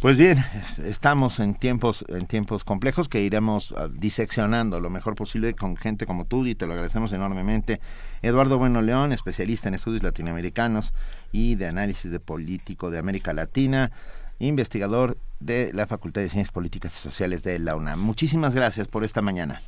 Pues 0.00 0.16
bien, 0.16 0.38
es- 0.54 0.78
estamos 0.78 1.40
en 1.40 1.54
tiempos 1.54 2.06
en 2.08 2.26
tiempos 2.26 2.64
complejos 2.64 3.06
que 3.08 3.20
iremos 3.20 3.74
ah, 3.76 3.86
diseccionando 3.92 4.80
lo 4.80 4.88
mejor 4.88 5.14
posible 5.14 5.52
con 5.54 5.76
gente 5.76 6.06
como 6.06 6.24
tú 6.24 6.46
y 6.46 6.54
te 6.54 6.66
lo 6.66 6.72
agradecemos 6.72 7.12
enormemente. 7.12 7.80
Eduardo 8.22 8.56
Bueno 8.56 8.80
León, 8.80 9.12
especialista 9.12 9.68
en 9.68 9.74
estudios 9.74 10.02
latinoamericanos 10.02 10.94
y 11.32 11.54
de 11.56 11.66
análisis 11.66 12.10
de 12.10 12.18
político 12.18 12.90
de 12.90 12.98
América 12.98 13.34
Latina, 13.34 13.90
investigador 14.38 15.18
de 15.38 15.70
la 15.74 15.86
Facultad 15.86 16.22
de 16.22 16.30
Ciencias 16.30 16.52
Políticas 16.52 16.96
y 16.96 16.98
Sociales 17.00 17.42
de 17.42 17.58
la 17.58 17.76
UNAM. 17.76 18.00
Muchísimas 18.00 18.54
gracias 18.54 18.88
por 18.88 19.04
esta 19.04 19.20
mañana. 19.20 19.60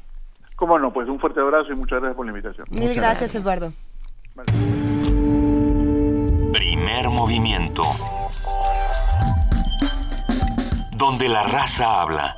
Cómo 0.56 0.78
no, 0.78 0.94
pues 0.94 1.08
un 1.10 1.20
fuerte 1.20 1.40
abrazo 1.40 1.72
y 1.72 1.76
muchas 1.76 2.00
gracias 2.00 2.16
por 2.16 2.24
la 2.24 2.32
invitación. 2.32 2.66
Mil 2.70 2.94
gracias, 2.94 3.34
Eduardo. 3.34 3.70
Primer 6.54 7.10
movimiento. 7.10 7.82
Donde 11.02 11.28
la 11.28 11.42
raza 11.42 12.00
habla. 12.00 12.32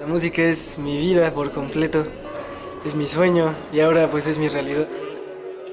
La 0.00 0.06
música 0.08 0.42
es 0.42 0.78
mi 0.78 0.98
vida 0.98 1.32
por 1.32 1.52
completo, 1.52 2.04
es 2.84 2.96
mi 2.96 3.06
sueño 3.06 3.54
y 3.72 3.78
ahora 3.78 4.08
pues 4.08 4.26
es 4.26 4.38
mi 4.38 4.48
realidad. 4.48 4.88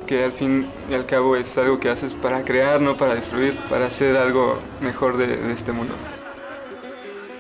que 0.06 0.24
al 0.24 0.34
fin 0.34 0.70
y 0.88 0.94
al 0.94 1.08
cabo 1.08 1.36
es 1.36 1.58
algo 1.58 1.80
que 1.80 1.90
haces 1.90 2.14
para 2.14 2.46
crear, 2.46 2.80
no 2.80 2.96
para 2.96 3.16
destruir, 3.16 3.58
para 3.72 3.88
hacer 3.88 4.16
algo 4.18 4.60
mejor 4.80 5.18
de, 5.18 5.26
de 5.36 5.52
este 5.52 5.72
mundo. 5.72 5.96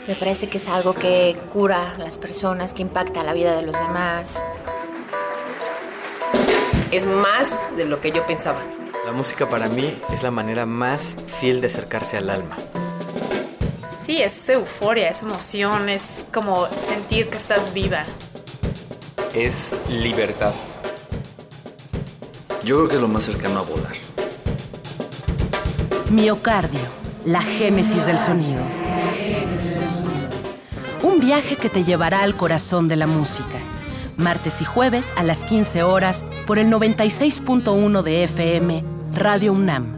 Me 0.07 0.16
parece 0.16 0.49
que 0.49 0.57
es 0.57 0.68
algo 0.68 0.95
que 0.95 1.38
cura 1.53 1.91
a 1.91 1.98
las 1.99 2.18
personas, 2.18 2.74
que 2.74 2.82
impacta 2.82 3.24
la 3.24 3.34
vida 3.34 3.56
de 3.56 3.62
los 3.62 3.80
demás. 3.80 4.41
Es 6.90 7.06
más 7.06 7.53
de 7.78 7.86
lo 7.86 8.02
que 8.02 8.12
yo 8.12 8.26
pensaba. 8.26 8.57
La 9.06 9.11
música 9.11 9.48
para 9.48 9.69
mí 9.69 9.95
es 10.11 10.23
la 10.23 10.32
manera 10.32 10.65
más 10.65 11.15
fiel 11.27 11.61
de 11.61 11.68
acercarse 11.68 12.18
al 12.18 12.27
alma. 12.27 12.57
Sí, 14.03 14.19
es 14.19 14.49
euforia, 14.49 15.10
es 15.10 15.22
emoción, 15.22 15.90
es 15.90 16.27
como 16.34 16.65
sentir 16.65 17.30
que 17.30 17.38
estás 17.38 17.72
viva. 17.72 18.02
Es 19.36 19.76
libertad. 19.91 20.56
Yo 22.64 22.77
creo 22.77 22.88
que 22.88 22.95
es 22.95 23.02
lo 23.02 23.07
más 23.07 23.26
cercano 23.26 23.60
a 23.60 23.61
volar. 23.61 23.94
Miocardio, 26.10 26.80
la 27.26 27.44
génesis 27.44 28.07
del 28.07 28.18
sonido. 28.18 28.64
Un 31.03 31.19
viaje 31.19 31.57
que 31.57 31.69
te 31.69 31.84
llevará 31.84 32.23
al 32.23 32.36
corazón 32.36 32.88
de 32.88 32.95
la 32.95 33.06
música. 33.06 33.60
Martes 34.18 34.61
y 34.61 34.65
jueves 34.65 35.14
a 35.15 35.22
las 35.22 35.44
15 35.44 35.84
horas 35.84 36.26
por 36.48 36.57
el 36.57 36.72
96.1 36.72 38.02
de 38.02 38.23
FM, 38.23 38.94
Radio 39.18 39.54
UNAM. 39.54 39.96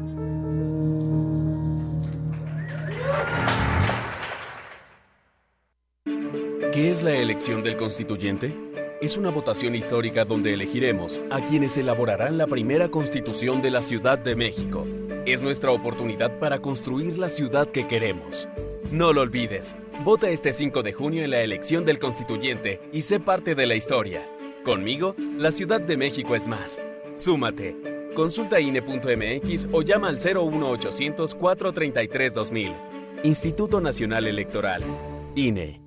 ¿Qué 6.71 6.91
es 6.91 7.01
la 7.01 7.15
elección 7.15 7.63
del 7.63 7.77
constituyente? 7.77 8.55
Es 9.01 9.17
una 9.17 9.31
votación 9.31 9.73
histórica 9.73 10.23
donde 10.23 10.53
elegiremos 10.53 11.19
a 11.31 11.41
quienes 11.41 11.79
elaborarán 11.79 12.37
la 12.37 12.45
primera 12.45 12.89
constitución 12.89 13.63
de 13.63 13.71
la 13.71 13.81
Ciudad 13.81 14.19
de 14.19 14.35
México. 14.35 14.85
Es 15.25 15.41
nuestra 15.41 15.71
oportunidad 15.71 16.37
para 16.37 16.59
construir 16.59 17.17
la 17.17 17.29
ciudad 17.29 17.67
que 17.67 17.87
queremos. 17.87 18.47
No 18.91 19.13
lo 19.13 19.21
olvides, 19.21 19.73
vota 20.03 20.29
este 20.29 20.53
5 20.53 20.83
de 20.83 20.93
junio 20.93 21.23
en 21.23 21.31
la 21.31 21.41
elección 21.41 21.85
del 21.85 21.97
constituyente 21.97 22.79
y 22.93 23.01
sé 23.01 23.19
parte 23.19 23.55
de 23.55 23.65
la 23.65 23.73
historia. 23.73 24.29
Conmigo, 24.63 25.15
la 25.39 25.51
Ciudad 25.51 25.81
de 25.81 25.97
México 25.97 26.35
es 26.35 26.47
más. 26.47 26.79
Súmate. 27.15 27.96
Consulta 28.17 28.59
INE.mx 28.59 29.67
o 29.71 29.83
llama 29.83 30.07
al 30.07 30.17
01800 30.17 31.35
433 31.35 32.33
2000. 32.33 32.75
Instituto 33.21 33.79
Nacional 33.79 34.25
Electoral. 34.25 34.81
INE. 35.35 35.86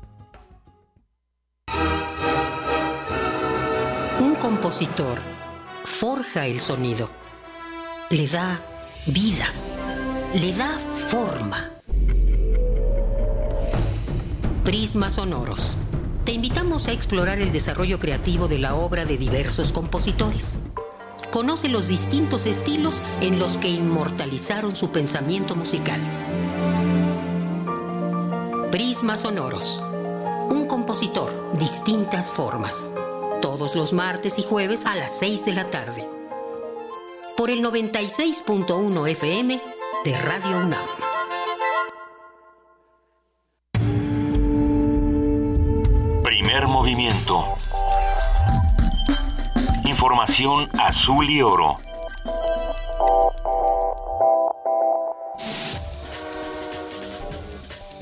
Un 4.19 4.35
compositor 4.35 5.19
forja 5.83 6.47
el 6.47 6.59
sonido, 6.59 7.09
le 8.09 8.27
da 8.27 8.59
vida, 9.05 9.45
le 10.33 10.53
da 10.53 10.69
forma. 10.69 11.69
Prisma 14.63 15.09
Sonoros. 15.09 15.75
Te 16.23 16.33
invitamos 16.33 16.87
a 16.87 16.91
explorar 16.91 17.39
el 17.39 17.51
desarrollo 17.51 17.99
creativo 17.99 18.47
de 18.47 18.59
la 18.59 18.75
obra 18.75 19.05
de 19.05 19.17
diversos 19.17 19.71
compositores. 19.71 20.59
Conoce 21.31 21.67
los 21.67 21.87
distintos 21.87 22.45
estilos 22.45 23.01
en 23.21 23.39
los 23.39 23.57
que 23.57 23.69
inmortalizaron 23.69 24.75
su 24.75 24.91
pensamiento 24.91 25.55
musical. 25.55 25.99
Prisma 28.71 29.15
Sonoros. 29.15 29.81
Un 30.51 30.67
compositor, 30.67 31.57
distintas 31.57 32.29
formas. 32.29 32.91
Todos 33.41 33.73
los 33.73 33.93
martes 33.93 34.37
y 34.37 34.41
jueves 34.41 34.85
a 34.85 34.95
las 34.95 35.17
6 35.17 35.45
de 35.45 35.53
la 35.53 35.69
tarde. 35.69 36.05
Por 37.37 37.49
el 37.49 37.63
96.1 37.63 39.09
FM 39.11 39.61
de 40.03 40.17
Radio 40.19 40.57
UNAM. 40.57 40.85
Primer 46.21 46.67
movimiento. 46.67 47.45
Información 49.85 50.67
azul 50.77 51.29
y 51.29 51.41
oro. 51.41 51.77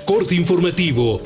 Corte 0.04 0.34
informativo. 0.34 1.22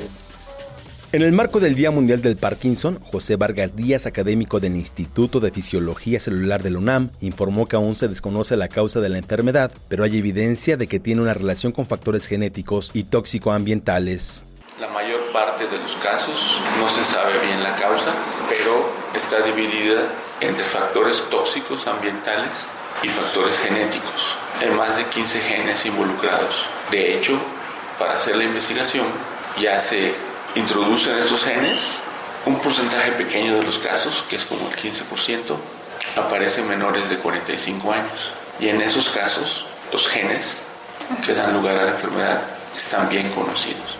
En 1.13 1.21
el 1.21 1.31
marco 1.31 1.59
del 1.59 1.75
Día 1.75 1.91
Mundial 1.91 2.23
del 2.23 2.37
Parkinson, 2.37 2.99
José 3.11 3.35
Vargas 3.35 3.75
Díaz, 3.75 4.07
académico 4.07 4.59
del 4.59 4.75
Instituto 4.75 5.39
de 5.39 5.51
Fisiología 5.51 6.19
Celular 6.19 6.63
de 6.63 6.71
la 6.71 6.79
UNAM, 6.79 7.11
informó 7.21 7.67
que 7.67 7.75
aún 7.75 7.95
se 7.95 8.07
desconoce 8.07 8.57
la 8.57 8.67
causa 8.67 8.99
de 8.99 9.09
la 9.09 9.19
enfermedad, 9.19 9.71
pero 9.89 10.03
hay 10.03 10.17
evidencia 10.17 10.75
de 10.75 10.87
que 10.87 10.99
tiene 10.99 11.21
una 11.21 11.35
relación 11.35 11.71
con 11.71 11.85
factores 11.85 12.25
genéticos 12.25 12.89
y 12.95 13.03
tóxico-ambientales. 13.03 14.43
La 14.81 14.87
mayor 14.87 15.31
parte 15.31 15.67
de 15.67 15.77
los 15.77 15.95
casos 15.97 16.59
no 16.79 16.89
se 16.89 17.03
sabe 17.03 17.33
bien 17.45 17.61
la 17.61 17.75
causa, 17.75 18.11
pero 18.49 18.89
está 19.15 19.39
dividida 19.41 20.11
entre 20.41 20.63
factores 20.63 21.23
tóxicos 21.29 21.85
ambientales 21.85 22.71
y 23.03 23.09
factores 23.09 23.59
genéticos. 23.59 24.35
Hay 24.59 24.71
más 24.71 24.97
de 24.97 25.05
15 25.05 25.39
genes 25.41 25.85
involucrados. 25.85 26.65
De 26.89 27.13
hecho, 27.13 27.39
para 27.99 28.13
hacer 28.15 28.35
la 28.35 28.45
investigación 28.45 29.05
ya 29.61 29.79
se 29.79 30.32
introducen 30.55 31.17
estos 31.17 31.43
genes, 31.43 31.99
un 32.45 32.59
porcentaje 32.59 33.11
pequeño 33.13 33.55
de 33.55 33.63
los 33.63 33.79
casos, 33.79 34.23
que 34.29 34.35
es 34.35 34.45
como 34.45 34.69
el 34.69 34.75
15%, 34.75 35.55
aparecen 36.15 36.67
menores 36.67 37.09
de 37.09 37.17
45 37.17 37.91
años. 37.91 38.33
Y 38.59 38.69
en 38.69 38.81
esos 38.81 39.09
casos, 39.09 39.65
los 39.91 40.07
genes 40.07 40.59
que 41.25 41.33
dan 41.33 41.53
lugar 41.53 41.77
a 41.77 41.85
la 41.85 41.91
enfermedad 41.91 42.41
están 42.75 43.09
bien 43.09 43.29
conocidos. 43.29 43.99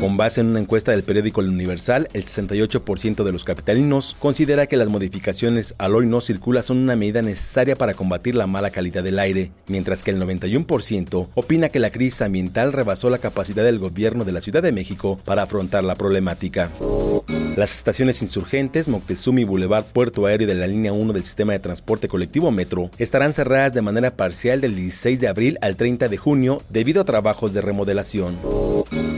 Con 0.00 0.16
base 0.16 0.40
en 0.40 0.46
una 0.46 0.60
encuesta 0.60 0.92
del 0.92 1.02
periódico 1.02 1.42
El 1.42 1.48
Universal, 1.50 2.08
el 2.14 2.24
68% 2.24 3.22
de 3.22 3.32
los 3.32 3.44
capitalinos 3.44 4.16
considera 4.18 4.66
que 4.66 4.78
las 4.78 4.88
modificaciones 4.88 5.74
al 5.76 5.94
hoy 5.94 6.06
no 6.06 6.22
circula 6.22 6.62
son 6.62 6.78
una 6.78 6.96
medida 6.96 7.20
necesaria 7.20 7.76
para 7.76 7.92
combatir 7.92 8.34
la 8.34 8.46
mala 8.46 8.70
calidad 8.70 9.04
del 9.04 9.18
aire, 9.18 9.52
mientras 9.66 10.02
que 10.02 10.10
el 10.10 10.20
91% 10.20 11.28
opina 11.34 11.68
que 11.68 11.80
la 11.80 11.90
crisis 11.90 12.22
ambiental 12.22 12.72
rebasó 12.72 13.10
la 13.10 13.18
capacidad 13.18 13.62
del 13.62 13.78
gobierno 13.78 14.24
de 14.24 14.32
la 14.32 14.40
Ciudad 14.40 14.62
de 14.62 14.72
México 14.72 15.20
para 15.24 15.42
afrontar 15.42 15.84
la 15.84 15.96
problemática. 15.96 16.70
Las 17.56 17.76
estaciones 17.76 18.22
insurgentes, 18.22 18.88
Moctezuma 18.88 19.40
y 19.40 19.44
Boulevard 19.44 19.84
Puerto 19.84 20.24
Aéreo 20.24 20.46
de 20.46 20.54
la 20.54 20.66
línea 20.66 20.92
1 20.92 21.12
del 21.12 21.24
sistema 21.24 21.52
de 21.52 21.58
transporte 21.58 22.08
colectivo 22.08 22.50
Metro 22.50 22.90
estarán 22.96 23.34
cerradas 23.34 23.74
de 23.74 23.82
manera 23.82 24.16
parcial 24.16 24.62
del 24.62 24.76
16 24.76 25.20
de 25.20 25.28
abril 25.28 25.58
al 25.60 25.76
30 25.76 26.08
de 26.08 26.16
junio 26.16 26.62
debido 26.70 27.02
a 27.02 27.04
trabajos 27.04 27.52
de 27.52 27.60
remodelación. 27.60 27.89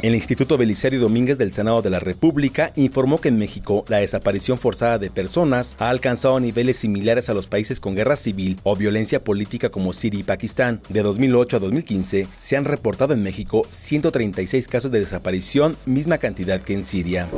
El 0.02 0.14
Instituto 0.14 0.58
Belisario 0.58 1.00
Domínguez 1.00 1.38
del 1.38 1.52
Senado 1.52 1.80
de 1.80 1.90
la 1.90 2.00
República 2.00 2.72
informó 2.74 3.20
que 3.20 3.28
en 3.28 3.38
México 3.38 3.84
la 3.88 3.98
desaparición 3.98 4.58
forzada 4.58 4.98
de 4.98 5.10
personas 5.10 5.76
ha 5.78 5.90
alcanzado 5.90 6.40
niveles 6.40 6.78
similares 6.78 7.30
a 7.30 7.34
los 7.34 7.46
países 7.46 7.78
con 7.78 7.94
guerra 7.94 8.16
civil 8.16 8.58
o 8.64 8.74
violencia 8.74 9.22
política 9.22 9.70
como 9.70 9.92
Siria 9.92 10.20
y 10.20 10.24
Pakistán. 10.24 10.80
De 10.88 11.02
2008 11.02 11.56
a 11.56 11.60
2015 11.60 12.26
se 12.38 12.56
han 12.56 12.64
reportado 12.64 13.14
en 13.14 13.22
México 13.22 13.66
136 13.70 14.66
casos 14.68 14.90
de 14.90 15.00
desaparición, 15.00 15.76
misma 15.86 16.18
cantidad 16.18 16.60
que 16.60 16.74
en 16.74 16.84
Siria. 16.84 17.28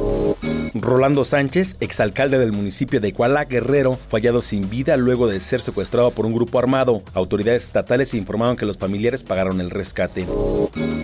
Rolando 0.84 1.24
Sánchez, 1.24 1.76
exalcalde 1.80 2.38
del 2.38 2.52
municipio 2.52 3.00
de 3.00 3.14
Cualá, 3.14 3.46
Guerrero, 3.46 3.94
fue 3.94 4.20
hallado 4.20 4.42
sin 4.42 4.68
vida 4.68 4.98
luego 4.98 5.26
de 5.26 5.40
ser 5.40 5.62
secuestrado 5.62 6.10
por 6.10 6.26
un 6.26 6.34
grupo 6.34 6.58
armado. 6.58 7.02
Autoridades 7.14 7.64
estatales 7.64 8.12
informaron 8.12 8.58
que 8.58 8.66
los 8.66 8.76
familiares 8.76 9.22
pagaron 9.22 9.62
el 9.62 9.70
rescate. 9.70 10.26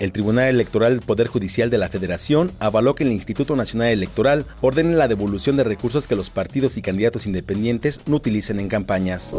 El 0.01 0.13
Tribunal 0.13 0.49
Electoral 0.49 0.93
del 0.93 1.07
Poder 1.07 1.29
Judicial 1.29 1.71
de 1.71 1.79
la 1.79 1.89
Federación 1.89 2.53
avaló 2.59 2.95
que 2.95 3.05
el 3.05 3.13
Instituto 3.13 3.57
Nacional 3.57 3.89
Electoral 3.89 4.45
ordene 4.61 4.97
la 4.97 5.09
devolución 5.09 5.57
de 5.57 5.65
recursos 5.65 6.07
que 6.07 6.17
los 6.17 6.29
partidos 6.29 6.77
y 6.77 6.83
candidatos 6.83 7.27
independientes 7.27 8.03
no 8.05 8.17
utilicen 8.17 8.61
en 8.61 8.69
campañas. 8.69 9.33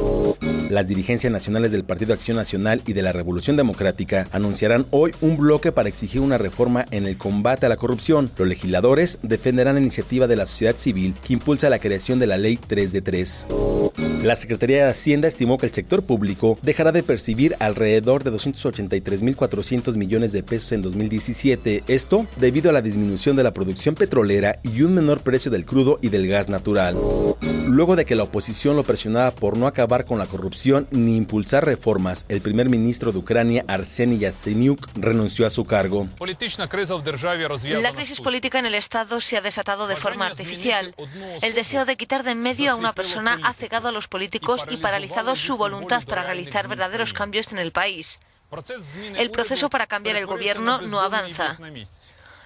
Las 0.72 0.88
dirigencias 0.88 1.32
nacionales 1.32 1.72
del 1.72 1.84
Partido 1.84 2.14
Acción 2.14 2.38
Nacional 2.38 2.82
y 2.88 2.94
de 2.94 3.04
la 3.04 3.12
Revolución 3.12 3.58
Democrática 3.58 4.28
anunciarán 4.32 4.88
hoy 4.90 5.12
un 5.22 5.38
bloque 5.38 5.72
para 5.72 5.90
exigir 5.90 6.22
una 6.22 6.38
reforma 6.40 6.86
en 6.92 7.06
el 7.06 7.18
combate 7.18 7.68
a 7.68 7.70
la 7.70 7.78
corrupción. 7.78 8.32
Los 8.38 8.48
legisladores 8.48 9.20
defenderán 9.22 9.76
la 9.76 9.82
iniciativa 9.82 10.28
de 10.28 10.31
la 10.36 10.46
sociedad 10.46 10.76
civil 10.78 11.16
que 11.26 11.34
impulsa 11.34 11.70
la 11.70 11.80
creación 11.80 12.20
de 12.20 12.28
la 12.28 12.38
Ley 12.38 12.58
3 12.58 12.92
de 12.92 13.02
3. 13.02 13.46
La 14.24 14.36
Secretaría 14.36 14.86
de 14.86 14.92
Hacienda 14.92 15.28
estimó 15.28 15.58
que 15.58 15.66
el 15.66 15.74
sector 15.74 16.04
público 16.04 16.58
dejará 16.62 16.92
de 16.92 17.02
percibir 17.04 17.56
alrededor 17.60 18.24
de 18.24 18.32
283.400 18.32 19.96
millones 19.96 20.32
de 20.32 20.44
pesos 20.44 20.72
en 20.74 20.82
2017, 20.84 21.84
esto 21.88 22.28
debido 22.38 22.70
a 22.70 22.74
la 22.74 22.82
disminución 22.82 23.36
de 23.36 23.44
la 23.44 23.52
producción 23.52 23.96
petrolera 23.96 24.60
y 24.64 24.84
un 24.84 24.94
menor 24.94 25.22
precio 25.22 25.50
del 25.50 25.66
crudo 25.66 25.98
y 26.02 26.10
del 26.10 26.28
gas 26.28 26.50
natural. 26.50 26.96
Luego 27.42 27.96
de 27.96 28.06
que 28.06 28.16
la 28.16 28.24
oposición 28.24 28.76
lo 28.76 28.84
presionaba 28.84 29.32
por 29.32 29.58
no 29.58 29.66
acabar 29.66 30.06
con 30.06 30.20
la 30.20 30.28
corrupción 30.28 30.88
ni 30.92 31.16
impulsar 31.18 31.66
reformas, 31.66 32.26
el 32.30 32.42
primer 32.42 32.70
ministro 32.70 33.12
de 33.12 33.20
Ucrania, 33.20 33.66
Arseny 33.68 34.20
Yatsenyuk, 34.20 34.88
renunció 34.96 35.48
a 35.48 35.50
su 35.50 35.66
cargo. 35.66 36.08
La 36.20 37.94
crisis 37.94 38.22
política 38.22 38.60
en 38.60 38.66
el 38.66 38.76
Estado 38.76 39.22
se 39.22 39.38
ha 39.38 39.42
desatado 39.42 39.88
de 39.88 39.96
forma 39.96 40.21
artificial. 40.28 40.96
El 41.42 41.54
deseo 41.54 41.86
de 41.86 41.98
quitar 41.98 42.24
de 42.24 42.32
en 42.32 42.42
medio 42.42 42.72
a 42.72 42.76
una 42.76 42.94
persona 42.94 43.40
ha 43.44 43.54
cegado 43.54 43.88
a 43.88 43.92
los 43.92 44.08
políticos 44.08 44.66
y 44.70 44.78
paralizado 44.78 45.36
su 45.36 45.58
voluntad 45.58 46.04
para 46.06 46.24
realizar 46.24 46.68
verdaderos 46.68 47.14
cambios 47.14 47.52
en 47.52 47.60
el 47.60 47.72
país. 47.72 48.20
El 49.16 49.32
proceso 49.32 49.70
para 49.70 49.88
cambiar 49.88 50.16
el 50.18 50.26
gobierno 50.26 50.82
no 50.82 51.00
avanza. 51.00 51.58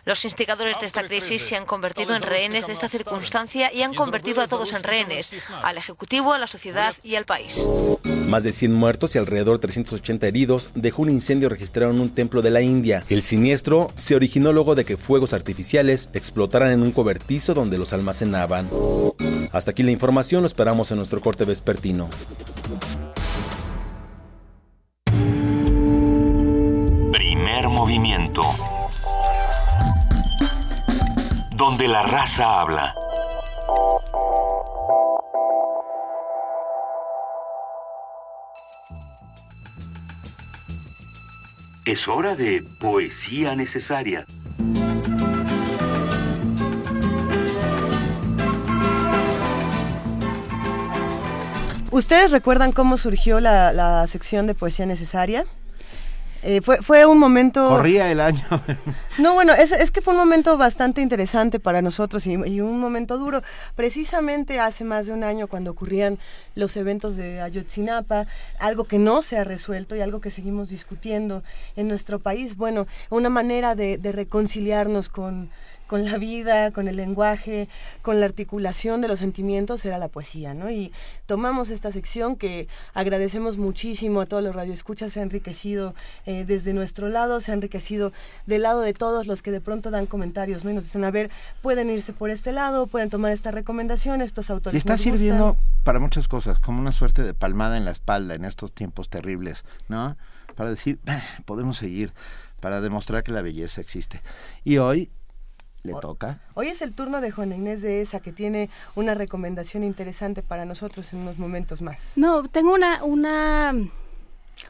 Los 0.05 0.23
instigadores 0.23 0.77
de 0.79 0.85
esta 0.85 1.03
crisis 1.03 1.41
se 1.41 1.55
han 1.55 1.65
convertido 1.65 2.15
en 2.15 2.21
rehenes 2.21 2.67
de 2.67 2.73
esta 2.73 2.87
circunstancia 2.87 3.73
y 3.73 3.81
han 3.81 3.95
convertido 3.95 4.41
a 4.41 4.47
todos 4.47 4.73
en 4.73 4.83
rehenes, 4.83 5.31
al 5.63 5.79
Ejecutivo, 5.79 6.31
a 6.31 6.37
la 6.37 6.45
sociedad 6.45 6.93
y 7.01 7.15
al 7.15 7.25
país. 7.25 7.67
Más 8.03 8.43
de 8.43 8.53
100 8.53 8.71
muertos 8.71 9.15
y 9.15 9.17
alrededor 9.17 9.55
de 9.55 9.61
380 9.61 10.27
heridos 10.27 10.69
dejó 10.75 11.01
un 11.01 11.09
incendio 11.09 11.49
registrado 11.49 11.91
en 11.91 11.99
un 11.99 12.11
templo 12.11 12.43
de 12.43 12.51
la 12.51 12.61
India. 12.61 13.03
El 13.09 13.23
siniestro 13.23 13.91
se 13.95 14.15
originó 14.15 14.53
luego 14.53 14.75
de 14.75 14.85
que 14.85 14.95
fuegos 14.95 15.33
artificiales 15.33 16.09
explotaran 16.13 16.71
en 16.71 16.83
un 16.83 16.91
cobertizo 16.91 17.55
donde 17.55 17.79
los 17.79 17.91
almacenaban. 17.91 18.69
Hasta 19.53 19.71
aquí 19.71 19.81
la 19.81 19.91
información, 19.91 20.41
lo 20.41 20.47
esperamos 20.47 20.91
en 20.91 20.97
nuestro 20.97 21.19
corte 21.19 21.45
vespertino. 21.45 22.11
Primer 27.11 27.69
movimiento. 27.69 28.41
Donde 31.57 31.87
la 31.87 32.01
raza 32.01 32.59
habla. 32.59 32.93
Es 41.85 42.09
hora 42.09 42.35
de 42.35 42.61
poesía 42.81 43.55
necesaria. 43.55 44.25
¿Ustedes 51.89 52.31
recuerdan 52.31 52.73
cómo 52.73 52.97
surgió 52.97 53.39
la, 53.39 53.71
la 53.71 54.05
sección 54.07 54.45
de 54.45 54.55
poesía 54.55 54.85
necesaria? 54.85 55.45
Eh, 56.47 56.61
fue, 56.61 56.77
fue 56.83 57.07
un 57.07 57.17
momento... 57.17 57.67
Corría 57.67 58.11
el 58.11 58.19
año. 58.19 58.43
no, 59.17 59.33
bueno, 59.33 59.53
es, 59.53 59.71
es, 59.71 59.89
que 59.89 60.01
fue 60.01 60.13
un 60.13 60.19
momento 60.19 60.59
bastante 60.59 61.01
interesante 61.01 61.59
para 61.59 61.81
nosotros 61.81 62.27
y, 62.27 62.33
y, 62.33 62.61
un 62.61 62.79
momento 62.79 63.17
duro. 63.17 63.41
Precisamente 63.75 64.59
hace 64.59 64.83
más 64.83 65.07
de 65.07 65.13
un 65.13 65.23
año 65.23 65.47
cuando 65.47 65.71
ocurrían 65.71 66.19
los 66.53 66.77
eventos 66.77 67.15
de 67.15 67.41
Ayotzinapa, 67.41 68.27
algo 68.59 68.83
que 68.83 68.99
no 68.99 69.23
se 69.23 69.37
ha 69.37 69.43
resuelto 69.43 69.95
y 69.95 70.01
algo 70.01 70.21
que 70.21 70.29
seguimos 70.29 70.69
discutiendo 70.69 71.41
en 71.75 71.87
nuestro 71.87 72.19
país. 72.19 72.55
Bueno, 72.55 72.85
una 73.09 73.29
manera 73.29 73.73
de, 73.73 73.97
de 73.97 74.11
reconciliarnos 74.11 75.09
con 75.09 75.49
con 75.87 76.05
la 76.05 76.17
vida, 76.17 76.71
con 76.71 76.87
el 76.87 76.95
lenguaje, 76.95 77.67
con 78.01 78.19
la 78.19 78.25
articulación 78.25 79.01
de 79.01 79.07
los 79.07 79.19
sentimientos 79.19 79.85
era 79.85 79.97
la 79.97 80.07
poesía, 80.07 80.53
¿no? 80.53 80.69
Y 80.69 80.91
tomamos 81.25 81.69
esta 81.69 81.91
sección 81.91 82.35
que 82.35 82.67
agradecemos 82.93 83.57
muchísimo 83.57 84.21
a 84.21 84.25
todos 84.25 84.43
los 84.43 84.55
radioescuchas, 84.55 85.13
se 85.13 85.19
ha 85.19 85.23
enriquecido 85.23 85.93
eh, 86.25 86.45
desde 86.45 86.73
nuestro 86.73 87.09
lado, 87.09 87.41
se 87.41 87.51
ha 87.51 87.53
enriquecido 87.53 88.11
del 88.45 88.63
lado 88.63 88.81
de 88.81 88.93
todos 88.93 89.27
los 89.27 89.41
que 89.41 89.51
de 89.51 89.61
pronto 89.61 89.91
dan 89.91 90.05
comentarios, 90.05 90.65
¿no? 90.65 90.71
Y 90.71 90.73
nos 90.73 90.85
dicen, 90.85 91.03
a 91.03 91.11
ver, 91.11 91.29
pueden 91.61 91.89
irse 91.89 92.13
por 92.13 92.29
este 92.29 92.51
lado, 92.51 92.87
pueden 92.87 93.09
tomar 93.09 93.31
esta 93.31 93.51
recomendación, 93.51 94.21
estos 94.21 94.49
autores. 94.49 94.75
Y 94.75 94.77
está 94.77 94.97
sirviendo 94.97 95.57
para 95.83 95.99
muchas 95.99 96.27
cosas, 96.27 96.59
como 96.59 96.79
una 96.79 96.91
suerte 96.91 97.21
de 97.21 97.33
palmada 97.33 97.77
en 97.77 97.85
la 97.85 97.91
espalda 97.91 98.33
en 98.33 98.45
estos 98.45 98.71
tiempos 98.71 99.09
terribles, 99.09 99.65
¿no? 99.87 100.17
Para 100.55 100.69
decir, 100.69 100.99
podemos 101.45 101.77
seguir, 101.77 102.13
para 102.59 102.81
demostrar 102.81 103.23
que 103.23 103.31
la 103.31 103.41
belleza 103.41 103.81
existe. 103.81 104.21
Y 104.63 104.77
hoy 104.77 105.11
le 105.85 105.93
toca. 106.01 106.39
Hoy 106.53 106.67
es 106.67 106.81
el 106.81 106.93
turno 106.93 107.21
de 107.21 107.31
Juana 107.31 107.55
Inés 107.55 107.81
de 107.81 108.01
esa 108.01 108.19
que 108.19 108.31
tiene 108.31 108.69
una 108.95 109.13
recomendación 109.13 109.83
interesante 109.83 110.41
para 110.41 110.65
nosotros 110.65 111.13
en 111.13 111.19
unos 111.19 111.37
momentos 111.37 111.81
más. 111.81 111.99
No, 112.15 112.47
tengo 112.47 112.73
una 112.73 113.03
una 113.03 113.73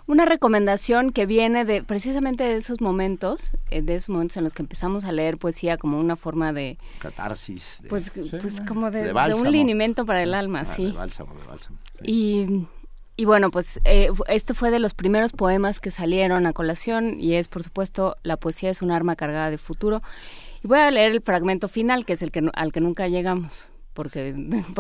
una 0.08 0.26
recomendación 0.26 1.12
que 1.12 1.26
viene 1.26 1.66
de 1.66 1.84
precisamente 1.84 2.44
de 2.44 2.58
esos 2.58 2.82
momentos, 2.82 3.52
eh, 3.70 3.82
de 3.82 3.96
esos 3.96 4.10
momentos 4.10 4.38
en 4.38 4.44
los 4.44 4.54
que 4.54 4.64
empezamos 4.64 5.04
a 5.06 5.12
leer 5.12 5.38
poesía 5.38 5.78
como 5.78 6.00
una 6.00 6.16
forma 6.16 6.54
de 6.54 6.78
catarsis, 7.00 7.82
pues, 7.90 8.12
pues 8.12 8.62
como 8.68 8.92
de, 8.92 9.14
un 9.14 9.52
linimento 9.52 10.06
para 10.06 10.24
el 10.24 10.34
alma, 10.34 10.62
ah, 10.62 10.66
sí. 10.66 10.86
De 10.88 10.92
bálsamo, 10.92 11.34
de 11.36 11.48
bálsamo. 11.48 11.78
Y 12.02 12.68
y 13.18 13.24
bueno, 13.24 13.50
pues 13.50 13.80
eh, 13.86 14.10
este 14.28 14.54
fue 14.54 14.72
de 14.72 14.80
los 14.80 14.94
primeros 14.94 15.32
poemas 15.32 15.80
que 15.80 15.90
salieron 15.90 16.46
a 16.46 16.54
colación 16.54 17.18
y 17.18 17.36
es, 17.36 17.48
por 17.48 17.64
supuesto, 17.64 18.18
La 18.24 18.36
poesía 18.36 18.70
es 18.70 18.82
un 18.82 18.92
arma 18.92 19.16
cargada 19.16 19.50
de 19.50 19.58
futuro. 19.58 20.02
Y 20.66 20.68
voy 20.68 20.80
a 20.80 20.90
leer 20.90 21.12
el 21.12 21.22
fragmento 21.22 21.68
final, 21.68 22.08
que 22.08 22.14
es 22.14 22.24
el 22.24 22.32
que 22.32 22.50
al 22.56 22.72
que 22.72 22.82
nunca 22.82 23.08
llegamos, 23.08 23.70
porque, 23.94 24.34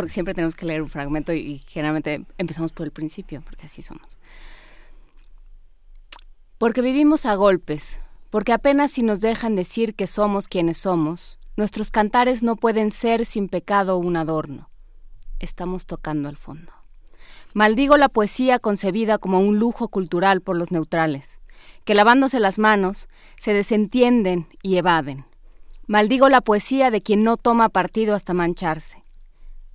siempre 0.07 0.33
tenemos 0.33 0.55
que 0.55 0.65
leer 0.65 0.81
un 0.81 0.89
fragmento 0.89 1.31
y, 1.31 1.37
y 1.37 1.59
generalmente 1.59 2.25
empezamos 2.39 2.71
por 2.71 2.87
el 2.87 2.91
principio, 2.91 3.43
porque 3.43 3.67
así 3.67 3.83
somos. 3.83 4.17
Porque 6.57 6.81
vivimos 6.81 7.27
a 7.27 7.35
golpes, 7.35 7.99
porque 8.31 8.51
apenas 8.51 8.93
si 8.93 9.03
nos 9.03 9.21
dejan 9.21 9.53
decir 9.53 9.93
que 9.93 10.07
somos 10.07 10.47
quienes 10.47 10.79
somos, 10.79 11.37
nuestros 11.55 11.91
cantares 11.91 12.41
no 12.41 12.55
pueden 12.55 12.89
ser 12.89 13.23
sin 13.23 13.47
pecado 13.47 13.99
un 13.99 14.17
adorno. 14.17 14.69
Estamos 15.37 15.85
tocando 15.85 16.29
al 16.29 16.35
fondo. 16.35 16.71
Maldigo 17.53 17.95
la 17.97 18.09
poesía 18.09 18.57
concebida 18.57 19.19
como 19.19 19.39
un 19.39 19.59
lujo 19.59 19.89
cultural 19.89 20.41
por 20.41 20.57
los 20.57 20.71
neutrales, 20.71 21.41
que 21.83 21.93
lavándose 21.93 22.39
las 22.39 22.57
manos 22.57 23.07
se 23.37 23.53
desentienden 23.53 24.47
y 24.63 24.77
evaden 24.77 25.25
Maldigo 25.87 26.29
la 26.29 26.41
poesía 26.41 26.89
de 26.89 27.03
quien 27.03 27.23
no 27.23 27.37
toma 27.37 27.69
partido 27.69 28.15
hasta 28.15 28.33
mancharse. 28.33 29.03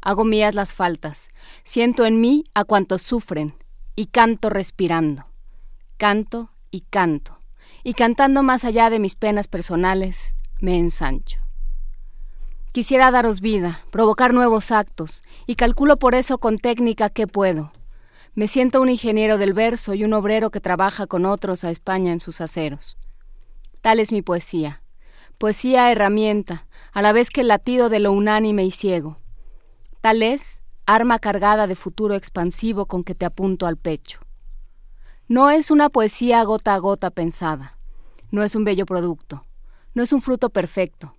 Hago 0.02 0.24
mías 0.24 0.54
las 0.54 0.74
faltas, 0.74 1.28
siento 1.64 2.04
en 2.04 2.20
mí 2.20 2.44
a 2.52 2.64
cuantos 2.64 3.02
sufren, 3.02 3.54
y 3.94 4.06
canto 4.06 4.50
respirando. 4.50 5.26
Canto 5.98 6.50
y 6.70 6.80
canto, 6.80 7.38
y 7.84 7.92
cantando 7.92 8.42
más 8.42 8.64
allá 8.64 8.90
de 8.90 8.98
mis 8.98 9.14
penas 9.14 9.46
personales, 9.46 10.34
me 10.58 10.78
ensancho. 10.78 11.40
Quisiera 12.72 13.10
daros 13.10 13.40
vida, 13.40 13.84
provocar 13.90 14.32
nuevos 14.32 14.72
actos, 14.72 15.22
y 15.46 15.54
calculo 15.54 15.98
por 15.98 16.14
eso 16.14 16.38
con 16.38 16.58
técnica 16.58 17.10
qué 17.10 17.26
puedo. 17.26 17.72
Me 18.34 18.48
siento 18.48 18.80
un 18.80 18.88
ingeniero 18.88 19.38
del 19.38 19.52
verso 19.52 19.94
y 19.94 20.04
un 20.04 20.12
obrero 20.12 20.50
que 20.50 20.60
trabaja 20.60 21.06
con 21.06 21.26
otros 21.26 21.62
a 21.62 21.70
España 21.70 22.12
en 22.12 22.20
sus 22.20 22.40
aceros. 22.40 22.96
Tal 23.80 24.00
es 24.00 24.12
mi 24.12 24.22
poesía, 24.22 24.82
poesía 25.40 25.90
herramienta, 25.90 26.66
a 26.92 27.00
la 27.00 27.12
vez 27.12 27.30
que 27.30 27.40
el 27.40 27.48
latido 27.48 27.88
de 27.88 27.98
lo 27.98 28.12
unánime 28.12 28.62
y 28.66 28.70
ciego. 28.70 29.16
Tal 30.02 30.22
es, 30.22 30.62
arma 30.84 31.18
cargada 31.18 31.66
de 31.66 31.76
futuro 31.76 32.14
expansivo 32.14 32.84
con 32.84 33.04
que 33.04 33.14
te 33.14 33.24
apunto 33.24 33.66
al 33.66 33.78
pecho. 33.78 34.20
No 35.28 35.48
es 35.48 35.70
una 35.70 35.88
poesía 35.88 36.44
gota 36.44 36.74
a 36.74 36.78
gota 36.78 37.08
pensada, 37.08 37.72
no 38.30 38.44
es 38.44 38.54
un 38.54 38.64
bello 38.64 38.84
producto, 38.84 39.42
no 39.94 40.02
es 40.02 40.12
un 40.12 40.20
fruto 40.20 40.50
perfecto, 40.50 41.14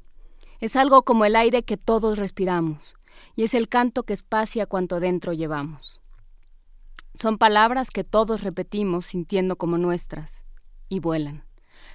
es 0.59 0.75
algo 0.75 1.01
como 1.01 1.25
el 1.25 1.35
aire 1.35 1.63
que 1.63 1.77
todos 1.77 2.19
respiramos, 2.19 2.95
y 3.35 3.41
es 3.41 3.55
el 3.55 3.69
canto 3.69 4.03
que 4.03 4.13
espacia 4.13 4.67
cuanto 4.67 4.99
dentro 4.99 5.33
llevamos. 5.33 5.99
Son 7.15 7.39
palabras 7.39 7.89
que 7.89 8.03
todos 8.03 8.43
repetimos 8.43 9.07
sintiendo 9.07 9.55
como 9.55 9.79
nuestras, 9.79 10.45
y 10.89 10.99
vuelan. 10.99 11.43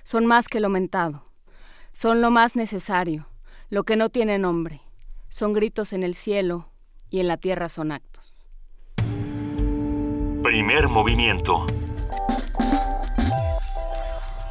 Son 0.03 0.27
más 0.27 0.49
que 0.49 0.59
lo 0.59 0.71
mentado, 0.71 1.23
son 1.97 2.21
lo 2.21 2.31
más 2.31 2.57
necesario, 2.57 3.27
lo 3.71 3.85
que 3.85 3.97
no 3.97 4.11
tiene 4.11 4.37
nombre. 4.37 4.83
Son 5.31 5.55
gritos 5.55 5.95
en 5.95 6.03
el 6.03 6.15
cielo 6.15 6.69
y 7.09 7.21
en 7.21 7.27
la 7.27 7.39
tierra 7.39 7.71
son 7.71 7.91
actos. 7.91 8.35
Primer 10.43 10.89
movimiento. 10.89 11.65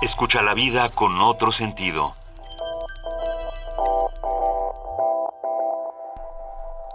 Escucha 0.02 0.42
la 0.42 0.56
vida 0.56 0.90
con 0.90 1.22
otro 1.22 1.52
sentido. 1.52 2.16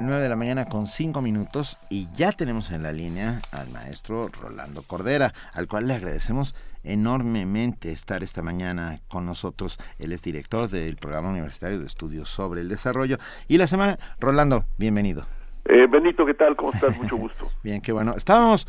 9 0.01 0.21
de 0.21 0.29
la 0.29 0.37
mañana 0.37 0.65
con 0.65 0.89
5 0.89 1.23
minutos 1.23 1.77
y 1.89 2.09
ya 2.17 2.33
tenemos 2.33 2.73
en 2.73 2.83
la 2.83 2.91
línea 2.91 3.41
al 3.53 3.69
maestro 3.69 4.27
Rolando 4.27 4.83
Cordera, 4.83 5.33
al 5.53 5.69
cual 5.69 5.87
le 5.87 5.95
agradecemos 5.95 6.57
enormemente 6.85 7.93
estar 7.93 8.23
esta 8.23 8.43
mañana 8.43 9.01
con 9.09 9.27
nosotros. 9.27 9.79
Él 9.99 10.13
es 10.13 10.23
director 10.23 10.69
del 10.69 10.97
programa 10.97 11.31
universitario 11.31 11.79
de 11.79 11.87
estudios 11.87 12.29
sobre 12.29 12.61
el 12.61 12.69
desarrollo. 12.69 13.19
Y 13.49 13.59
la 13.59 13.67
semana, 13.67 13.99
Rolando, 14.19 14.65
bienvenido. 14.79 15.27
Eh, 15.67 15.87
Benito, 15.89 16.25
¿qué 16.25 16.35
tal? 16.35 16.57
¿Cómo 16.57 16.73
estás? 16.73 16.97
Mucho 16.97 17.17
gusto. 17.19 17.51
Bien, 17.63 17.81
qué 17.81 17.93
bueno. 17.93 18.15
Estábamos 18.17 18.67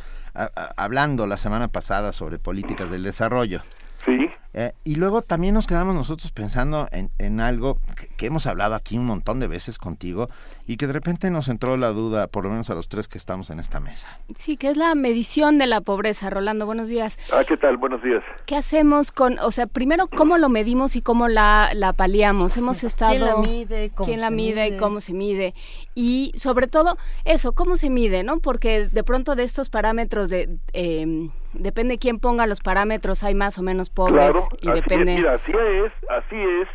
hablando 0.77 1.25
la 1.27 1.37
semana 1.37 1.67
pasada 1.69 2.11
sobre 2.13 2.37
políticas 2.37 2.89
del 2.89 3.03
desarrollo. 3.03 3.61
Sí. 4.05 4.29
Eh, 4.53 4.73
y 4.83 4.95
luego 4.95 5.21
también 5.21 5.53
nos 5.53 5.65
quedamos 5.65 5.95
nosotros 5.95 6.31
pensando 6.31 6.87
en, 6.91 7.09
en 7.19 7.39
algo 7.39 7.77
que, 7.95 8.07
que, 8.07 8.25
hemos 8.25 8.47
hablado 8.47 8.75
aquí 8.75 8.97
un 8.97 9.05
montón 9.05 9.39
de 9.39 9.47
veces 9.47 9.77
contigo 9.77 10.29
y 10.67 10.75
que 10.75 10.87
de 10.87 10.93
repente 10.93 11.31
nos 11.31 11.47
entró 11.47 11.77
la 11.77 11.89
duda, 11.89 12.27
por 12.27 12.43
lo 12.43 12.49
menos 12.49 12.69
a 12.69 12.75
los 12.75 12.89
tres 12.89 13.07
que 13.07 13.17
estamos 13.17 13.49
en 13.49 13.59
esta 13.59 13.79
mesa. 13.79 14.19
Sí, 14.35 14.57
que 14.57 14.69
es 14.69 14.75
la 14.75 14.93
medición 14.95 15.57
de 15.57 15.67
la 15.67 15.79
pobreza. 15.79 16.29
Rolando, 16.29 16.65
buenos 16.65 16.89
días. 16.89 17.17
Ah, 17.31 17.43
¿qué 17.47 17.55
tal? 17.55 17.77
Buenos 17.77 18.03
días. 18.03 18.23
¿Qué 18.45 18.57
hacemos 18.57 19.11
con, 19.11 19.39
o 19.39 19.51
sea, 19.51 19.67
primero, 19.67 20.07
cómo 20.07 20.37
lo 20.37 20.49
medimos 20.49 20.97
y 20.97 21.01
cómo 21.01 21.29
la, 21.29 21.71
la 21.73 21.93
paliamos? 21.93 22.57
Hemos 22.57 22.83
estado... 22.83 23.11
¿Quién 23.11 23.25
la 23.25 23.37
mide? 23.37 23.91
Cómo 23.91 24.05
¿Quién 24.05 24.19
la 24.19 24.27
se 24.27 24.35
mide, 24.35 24.67
y 24.67 24.77
cómo 24.77 24.99
se 24.99 25.13
mide? 25.13 25.53
Y 25.95 26.33
sobre 26.35 26.67
todo, 26.67 26.97
eso, 27.23 27.53
¿cómo 27.53 27.77
se 27.77 27.89
mide, 27.89 28.23
no? 28.23 28.39
Porque 28.39 28.87
de 28.87 29.03
pronto 29.03 29.35
de 29.35 29.43
estos 29.43 29.69
parámetros 29.69 30.29
de... 30.29 30.57
Eh, 30.73 31.29
depende 31.53 31.97
quién 31.97 32.19
ponga 32.19 32.47
los 32.47 32.61
parámetros, 32.61 33.23
hay 33.23 33.35
más 33.35 33.57
o 33.57 33.61
menos 33.61 33.89
pobres 33.89 34.31
claro, 34.31 34.40
y 34.61 34.69
así 34.69 34.81
depende... 34.81 35.13
Es, 35.13 35.19
mira, 35.19 35.33
así 35.33 35.51
es, 35.51 35.91
así 36.09 36.35
es 36.35 36.67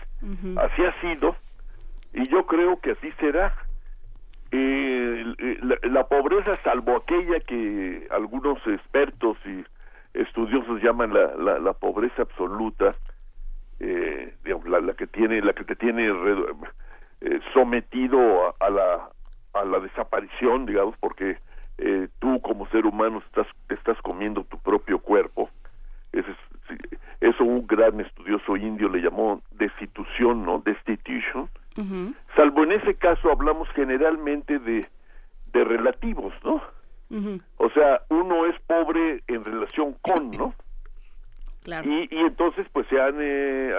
Así 0.57 0.83
ha 0.83 1.01
sido 1.01 1.37
y 2.17 2.27
yo 2.29 2.47
creo 2.47 2.81
que 2.81 2.93
así 2.93 3.13
será. 3.21 3.55
Eh, 4.51 5.35
la, 5.83 6.05
pobreza, 6.05 6.59
salvo 6.65 6.97
aquella 6.97 7.41
que 7.41 8.07
algunos 8.11 8.59
expertos 8.67 9.37
y 9.45 9.65
estudiosos 10.19 10.83
llaman 10.83 11.13
la, 11.13 11.59
la, 11.59 11.73
pobreza 11.75 12.23
absoluta, 12.23 12.95
eh, 13.81 14.33
la, 14.65 14.95
que 14.95 15.07
tiene, 15.07 15.43
la 15.43 15.53
que 15.53 15.65
te 15.65 15.77
tiene 15.77 16.09
eh, 17.21 17.41
sometido 17.53 18.55
a, 18.61 18.71
la 18.71 19.11
a 19.53 19.65
la 19.65 19.81
desaparición, 19.81 20.65
digamos, 20.65 20.97
porque 20.99 21.37
eh, 21.77 22.09
tú 22.19 22.41
como 22.41 22.67
ser 22.69 22.87
humano 22.87 23.23
estás 23.27 23.49
estás 23.69 24.01
comiendo 24.01 24.45
tu 24.45 24.59
propio 24.59 25.01
cuerpo. 25.01 25.51
Ese 26.13 26.31
es, 26.31 26.37
eso 27.21 27.45
un 27.45 27.67
gran 27.67 28.01
estudioso 28.01 28.57
indio 28.57 28.89
le 28.89 29.01
llamó 29.01 29.43
destitución, 29.53 30.45
¿no? 30.45 30.61
Destitution. 30.65 31.49
Salvo 32.35 32.65
en 32.65 32.73
ese 32.73 32.95
caso 32.95 33.31
hablamos 33.31 33.69
generalmente 33.71 34.59
de, 34.59 34.87
de 35.53 35.65
relativos, 35.65 36.33
¿no? 36.45 36.63
O 37.59 37.71
sea, 37.71 38.03
uno 38.09 38.47
es 38.47 38.59
pobre 38.67 39.23
en 39.27 39.45
relación 39.45 39.95
con, 40.03 40.31
¿no? 40.31 40.55
Y, 41.85 42.15
y 42.15 42.19
entonces 42.21 42.67
pues 42.73 42.87
se 42.89 43.01
han 43.01 43.17
eh, 43.21 43.73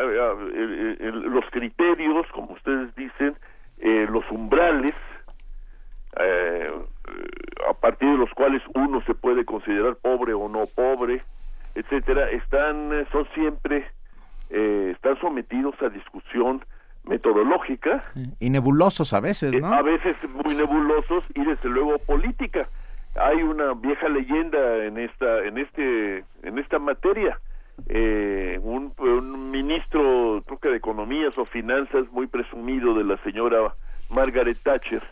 los 1.12 1.46
criterios, 1.52 2.28
como 2.34 2.54
ustedes 2.54 2.94
dicen, 2.96 3.36
eh, 3.80 4.08
los 4.10 4.30
umbrales, 4.30 4.94
eh, 6.20 6.70
a 7.70 7.74
partir 7.74 8.10
de 8.10 8.18
los 8.18 8.32
cuales 8.32 8.62
uno 8.74 9.02
se 9.06 9.14
puede 9.14 9.46
considerar 9.46 9.96
pobre 9.96 10.34
o 10.34 10.50
no 10.50 10.66
pobre, 10.66 11.22
etcétera, 11.78 12.30
están 12.32 12.92
eh, 12.92 13.06
son 13.12 13.28
siempre 13.34 13.86
eh, 14.50 14.92
están 14.96 15.20
sometidos 15.20 15.76
a 15.82 15.90
discusión 15.90 16.66
metodológica 17.04 18.02
y 18.40 18.50
nebulosos 18.50 19.14
a 19.14 19.20
veces, 19.20 19.56
¿no? 19.60 19.68
a 19.68 19.82
veces 19.82 20.16
muy 20.44 20.56
nebulosos 20.56 21.24
y 21.36 21.46
desde 21.46 21.70
luego 21.70 21.98
política. 22.00 22.68
Hay 23.20 23.42
una 23.42 23.74
vieja 23.74 24.10
leyenda 24.10 24.86
en 24.86 24.98
esta 24.98 25.46
en 25.46 25.58
este 25.58 26.24
en 26.44 26.58
esta 26.58 26.80
materia. 26.80 27.40
Eh, 27.90 28.60
un, 28.64 28.92
un, 28.98 29.52
ministro, 29.52 30.42
creo 30.48 30.58
que 30.60 30.70
de 30.70 30.78
economías 30.78 31.38
o 31.38 31.46
finanzas, 31.46 32.12
muy 32.12 32.26
presumido 32.26 32.96
de 32.96 33.04
la 33.04 33.18
señora 33.18 33.72
Margaret 34.10 34.58
Thatcher, 34.64 35.04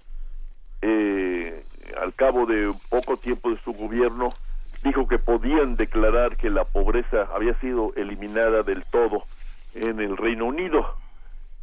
eh, 0.81 1.63
al 2.01 2.13
cabo 2.15 2.47
de 2.47 2.73
poco 2.89 3.17
tiempo 3.17 3.51
de 3.51 3.57
su 3.57 3.71
gobierno, 3.73 4.29
dijo 4.86 5.07
que 5.07 5.18
podían 5.18 5.76
declarar 5.76 6.38
que 6.38 6.52
la 6.52 6.64
pobreza 6.64 7.28
había 7.34 7.60
sido 7.60 7.91
eliminada 7.95 8.62
del 8.62 8.84
todo 8.86 9.24
en 9.74 9.99
el 9.99 10.16
Reino 10.16 10.45
Unido. 10.45 10.86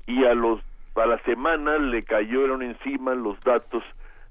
Y 0.06 0.24
a 0.24 0.34
los 0.34 0.60
a 0.96 1.06
la 1.06 1.18
semana 1.20 1.78
le 1.78 2.02
cayeron 2.02 2.62
encima 2.62 3.14
los 3.14 3.40
datos 3.40 3.82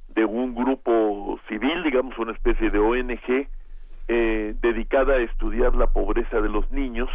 de 0.10 0.26
un 0.26 0.54
grupo 0.54 1.40
civil, 1.48 1.82
digamos 1.84 2.16
una 2.20 2.34
especie 2.34 2.70
de 2.70 2.78
ONG 2.78 3.48
eh, 4.08 4.54
dedicada 4.62 5.14
a 5.14 5.22
estudiar 5.22 5.74
la 5.74 5.88
pobreza 5.88 6.40
de 6.42 6.50
los 6.50 6.70
niños. 6.70 7.10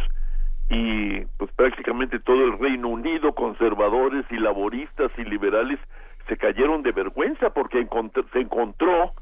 Y 0.69 1.21
pues 1.37 1.49
prácticamente 1.51 2.19
todo 2.19 2.43
el 2.43 2.59
Reino 2.59 2.89
Unido, 2.89 3.33
conservadores 3.33 4.25
y 4.31 4.37
laboristas 4.37 5.11
y 5.17 5.23
liberales 5.23 5.79
se 6.27 6.35
cayeron 6.35 6.81
de 6.81 6.91
vergüenza 6.91 7.51
porque 7.51 7.87
se 8.33 8.39
encontró 8.39 9.13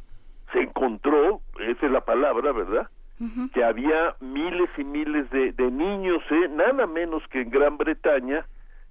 se 0.56 0.62
encontró, 0.62 1.42
esa 1.60 1.86
es 1.86 1.92
la 1.92 2.02
palabra, 2.02 2.54
¿verdad? 2.54 2.90
Que 3.54 3.64
había 3.64 4.16
miles 4.20 4.70
y 4.78 4.84
miles 4.84 5.30
de, 5.30 5.52
de 5.52 5.72
niños, 5.72 6.22
¿eh? 6.32 6.50
nada 6.50 6.86
menos 6.86 7.24
que 7.30 7.42
en 7.42 7.50
Gran 7.50 7.78
Bretaña, 7.78 8.46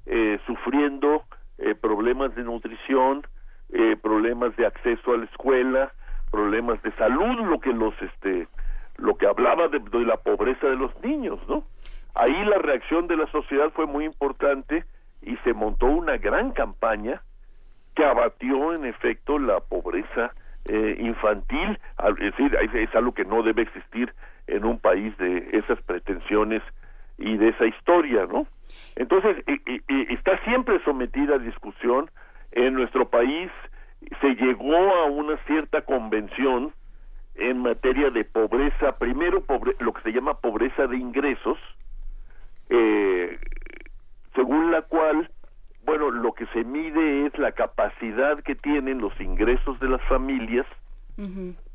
eh, 0.06 0.38
sufriendo 0.46 1.24
eh, 1.58 1.74
problemas 1.74 2.34
de 2.34 2.42
nutrición, 2.42 3.26
eh, 3.70 3.96
problemas 4.02 4.56
de 4.56 4.66
acceso 4.66 5.12
a 5.12 5.18
la 5.18 5.24
escuela, 5.24 5.92
problemas 6.30 6.82
de 6.82 6.92
salud, 6.92 7.46
lo 7.46 7.60
que 7.60 7.72
los, 7.72 7.94
este, 8.00 8.48
lo 8.96 9.16
que 9.16 9.26
hablaba 9.26 9.68
de, 9.68 9.78
de 9.78 10.04
la 10.04 10.16
pobreza 10.16 10.66
de 10.68 10.76
los 10.76 10.92
niños, 11.02 11.38
¿no? 11.48 11.64
Ahí 12.14 12.44
la 12.44 12.58
reacción 12.58 13.06
de 13.06 13.16
la 13.16 13.26
sociedad 13.28 13.70
fue 13.74 13.86
muy 13.86 14.04
importante 14.04 14.84
y 15.22 15.36
se 15.38 15.52
montó 15.52 15.86
una 15.86 16.16
gran 16.18 16.52
campaña 16.52 17.22
que 17.94 18.04
abatió 18.04 18.74
en 18.74 18.84
efecto 18.84 19.38
la 19.38 19.60
pobreza 19.60 20.32
eh, 20.66 20.96
infantil, 20.98 21.78
es 22.06 22.16
decir, 22.16 22.56
es 22.74 22.94
algo 22.94 23.12
que 23.12 23.24
no 23.24 23.42
debe 23.42 23.62
existir 23.62 24.12
en 24.46 24.64
un 24.64 24.78
país 24.78 25.16
de 25.18 25.48
esas 25.52 25.80
pretensiones 25.82 26.62
y 27.18 27.36
de 27.36 27.48
esa 27.48 27.66
historia, 27.66 28.26
¿no? 28.26 28.46
Entonces, 28.96 29.42
está 30.08 30.38
siempre 30.44 30.78
sometida 30.80 31.36
a 31.36 31.38
discusión. 31.38 32.10
En 32.52 32.74
nuestro 32.74 33.08
país 33.08 33.50
se 34.20 34.34
llegó 34.34 34.76
a 34.76 35.04
una 35.06 35.36
cierta 35.46 35.82
convención 35.82 36.72
en 37.34 37.58
materia 37.58 38.10
de 38.10 38.24
pobreza, 38.24 38.96
primero 38.98 39.42
lo 39.80 39.92
que 39.92 40.02
se 40.02 40.12
llama 40.12 40.34
pobreza 40.34 40.86
de 40.86 40.96
ingresos, 40.96 41.58
eh, 42.68 43.38
según 44.34 44.70
la 44.70 44.82
cual 44.82 45.30
bueno, 45.84 46.10
lo 46.10 46.32
que 46.32 46.46
se 46.46 46.64
mide 46.64 47.26
es 47.26 47.38
la 47.38 47.52
capacidad 47.52 48.42
que 48.42 48.54
tienen 48.54 49.00
los 49.00 49.18
ingresos 49.20 49.78
de 49.80 49.88
las 49.88 50.02
familias 50.08 50.66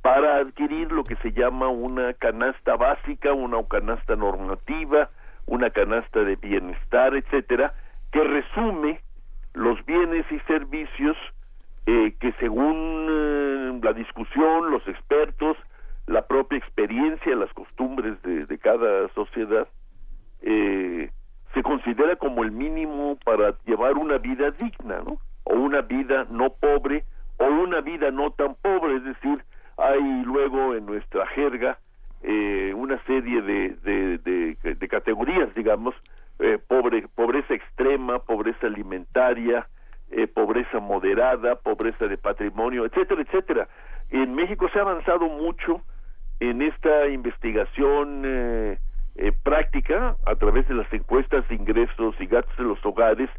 para 0.01 0.37
adquirir 0.37 0.91
lo 0.91 1.03
que 1.03 1.15
se 1.17 1.31
llama 1.31 1.69
una 1.69 2.13
canasta 2.13 2.75
básica, 2.75 3.31
una 3.31 3.63
canasta 3.63 4.15
normativa, 4.15 5.09
una 5.45 5.69
canasta 5.69 6.23
de 6.23 6.35
bienestar, 6.35 7.15
etcétera, 7.15 7.73
que 8.11 8.23
resume 8.23 8.99
los 9.53 9.83
bienes 9.85 10.25
y 10.31 10.39
servicios 10.41 11.15
eh, 11.85 12.13
que 12.19 12.33
según 12.33 13.07
eh, 13.09 13.79
la 13.81 13.93
discusión, 13.93 14.71
los 14.71 14.85
expertos, 14.87 15.57
la 16.05 16.27
propia 16.27 16.57
experiencia, 16.57 17.35
las 17.35 17.51
costumbres 17.53 18.21
de, 18.23 18.41
de 18.41 18.57
cada 18.57 19.07
sociedad, 19.13 19.67
eh, 20.41 21.09
se 21.53 21.63
considera 21.63 22.15
como 22.15 22.43
el 22.43 22.51
mínimo 22.51 23.17
para 23.25 23.55
llevar 23.65 23.97
una 23.97 24.17
vida 24.17 24.51
digna, 24.51 25.01
¿no? 25.05 25.17
O 25.43 25.55
una 25.55 25.81
vida 25.81 26.27
no 26.29 26.51
pobre 26.51 27.03
o 27.37 27.45
una 27.45 27.81
vida 27.81 28.11
no 28.11 28.31
tan 28.31 28.55
pobre, 28.55 28.97
es 28.97 29.03
decir, 29.03 29.43
hay 29.77 30.23
luego 30.23 30.75
en 30.75 30.85
nuestra 30.85 31.25
jerga 31.27 31.79
eh, 32.21 32.73
una 32.75 33.01
serie 33.05 33.41
de, 33.41 33.69
de, 33.83 34.55
de, 34.75 34.87
categorías, 34.89 35.53
digamos, 35.55 35.95
eh, 36.39 36.59
pobre, 36.67 37.07
pobreza 37.15 37.53
extrema, 37.53 38.19
pobreza 38.19 38.67
alimentaria, 38.67 39.67
eh, 40.11 40.27
pobreza 40.27 40.79
moderada, 40.79 41.55
pobreza 41.55 42.07
de 42.07 42.17
patrimonio, 42.17 42.85
etcétera, 42.85 43.21
etcétera. 43.21 43.67
En 44.09 44.35
México 44.35 44.67
se 44.69 44.79
ha 44.79 44.81
avanzado 44.81 45.29
mucho 45.29 45.81
en 46.41 46.61
esta 46.61 47.07
investigación 47.07 48.77
eh, 49.15 49.31
práctica 49.43 50.15
a 50.25 50.35
través 50.35 50.67
de 50.67 50.75
las 50.75 50.91
encuestas 50.93 51.47
de 51.49 51.55
ingresos 51.55 52.15
y 52.19 52.25
gastos 52.25 52.57
de 52.57 52.63
los 52.63 52.83
hogares 52.85 53.29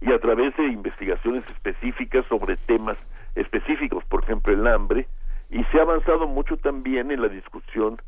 y 0.00 0.12
a 0.12 0.18
través 0.18 0.56
de 0.56 0.66
investigaciones 0.66 1.44
específicas 1.48 2.24
sobre 2.26 2.56
temas 2.56 2.96
específicos, 3.34 4.04
por 4.04 4.22
ejemplo 4.24 4.52
el 4.52 4.66
hambre, 4.66 5.06
y 5.50 5.64
se 5.64 5.78
ha 5.78 5.82
avanzado 5.82 6.26
mucho 6.26 6.56
también 6.56 7.10
en 7.10 7.22
la 7.22 7.28
discusión 7.28 8.00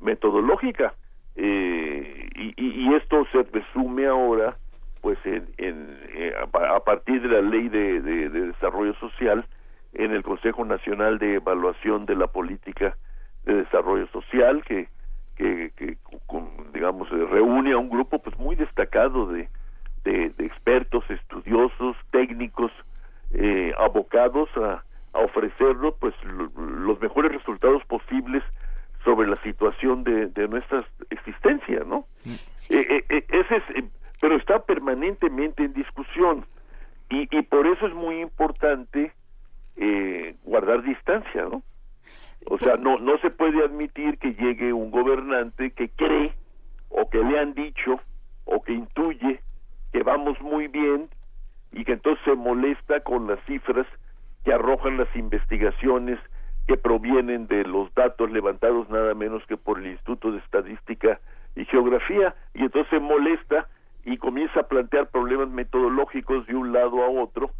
metodológica 0.00 0.94
eh, 1.36 2.28
y, 2.34 2.94
esto 2.94 3.24
se 3.30 3.42
resume 3.44 4.06
ahora 4.06 4.56
pues 5.00 5.18
en, 5.24 5.46
eh, 5.58 6.34
a, 6.36 6.80
partir 6.80 7.22
de 7.22 7.28
la 7.28 7.40
ley 7.42 7.68
de, 7.68 8.00
de 8.00 8.28
desarrollo 8.28 8.92
social 8.94 9.44
en 9.92 10.10
el 10.10 10.22
Consejo 10.22 10.64
Nacional 10.64 11.18
de 11.18 11.34
Evaluación 11.34 12.06
de 12.06 12.16
la 12.16 12.26
Política 12.26 12.96
de 13.44 13.54
Desarrollo 13.54 14.08
Social 14.08 14.64
que 14.64 14.88
que, 15.38 15.96
digamos 16.72 17.08
reúne 17.10 17.72
a 17.72 17.78
un 17.78 17.88
grupo 17.88 18.18
pues 18.18 18.36
muy 18.38 18.56
destacado 18.56 19.26
de, 19.26 19.48
de, 20.04 20.32
expertos 20.38 21.04
estudiosos 21.08 21.96
técnicos 22.10 22.72
eh, 23.32 23.72
abocados 23.78 24.48
a, 24.56 24.82
a 25.12 25.20
ofrecernos 25.20 25.94
pues 26.00 26.14
los 26.24 27.00
mejores 27.00 27.32
resultados 27.32 27.84
posibles 27.84 28.42
sobre 29.04 29.28
la 29.28 29.36
situación 29.36 30.02
de, 30.04 30.26
de 30.26 30.48
nuestra 30.48 30.84
existencia 31.10 31.84
no 31.86 32.04
eh, 32.70 33.04
eh, 33.08 33.24
ese 33.28 33.56
es 33.56 33.84
pero 34.20 34.36
está 34.36 34.58
permanentemente 34.64 35.62
en 35.62 35.72
discusión. 35.74 36.44
Y, 37.08 37.28
y 37.30 37.42
por 37.42 37.68
eso 37.68 37.86
es 37.86 37.94
muy 37.94 38.20
importante 38.20 39.12
guardar 40.42 40.82
distancia 40.82 41.42
no 41.44 41.62
o 42.50 42.58
sea, 42.58 42.76
no, 42.76 42.98
no 42.98 43.18
se 43.18 43.30
puede 43.30 43.64
admitir 43.64 44.18
que 44.18 44.34
llegue 44.34 44.72
un 44.72 44.90
gobernante 44.90 45.70
que 45.72 45.90
cree 45.90 46.32
o 46.88 47.08
que 47.10 47.22
le 47.22 47.38
han 47.38 47.54
dicho 47.54 48.00
o 48.44 48.62
que 48.62 48.72
intuye 48.72 49.40
que 49.92 50.02
vamos 50.02 50.40
muy 50.40 50.68
bien 50.68 51.08
y 51.72 51.84
que 51.84 51.92
entonces 51.92 52.24
se 52.24 52.34
molesta 52.34 53.00
con 53.00 53.26
las 53.26 53.38
cifras 53.44 53.86
que 54.44 54.52
arrojan 54.52 54.96
las 54.96 55.14
investigaciones 55.14 56.18
que 56.66 56.76
provienen 56.76 57.46
de 57.46 57.64
los 57.64 57.92
datos 57.94 58.30
levantados 58.30 58.88
nada 58.88 59.14
menos 59.14 59.44
que 59.46 59.56
por 59.56 59.78
el 59.78 59.86
Instituto 59.88 60.32
de 60.32 60.38
Estadística 60.38 61.20
y 61.56 61.64
Geografía 61.66 62.34
y 62.54 62.62
entonces 62.62 62.88
se 62.90 63.00
molesta 63.00 63.68
y 64.04 64.16
comienza 64.16 64.60
a 64.60 64.68
plantear 64.68 65.08
problemas 65.08 65.48
metodológicos 65.48 66.46
de 66.46 66.54
un 66.54 66.72
lado 66.72 67.02
a 67.02 67.08
otro 67.08 67.50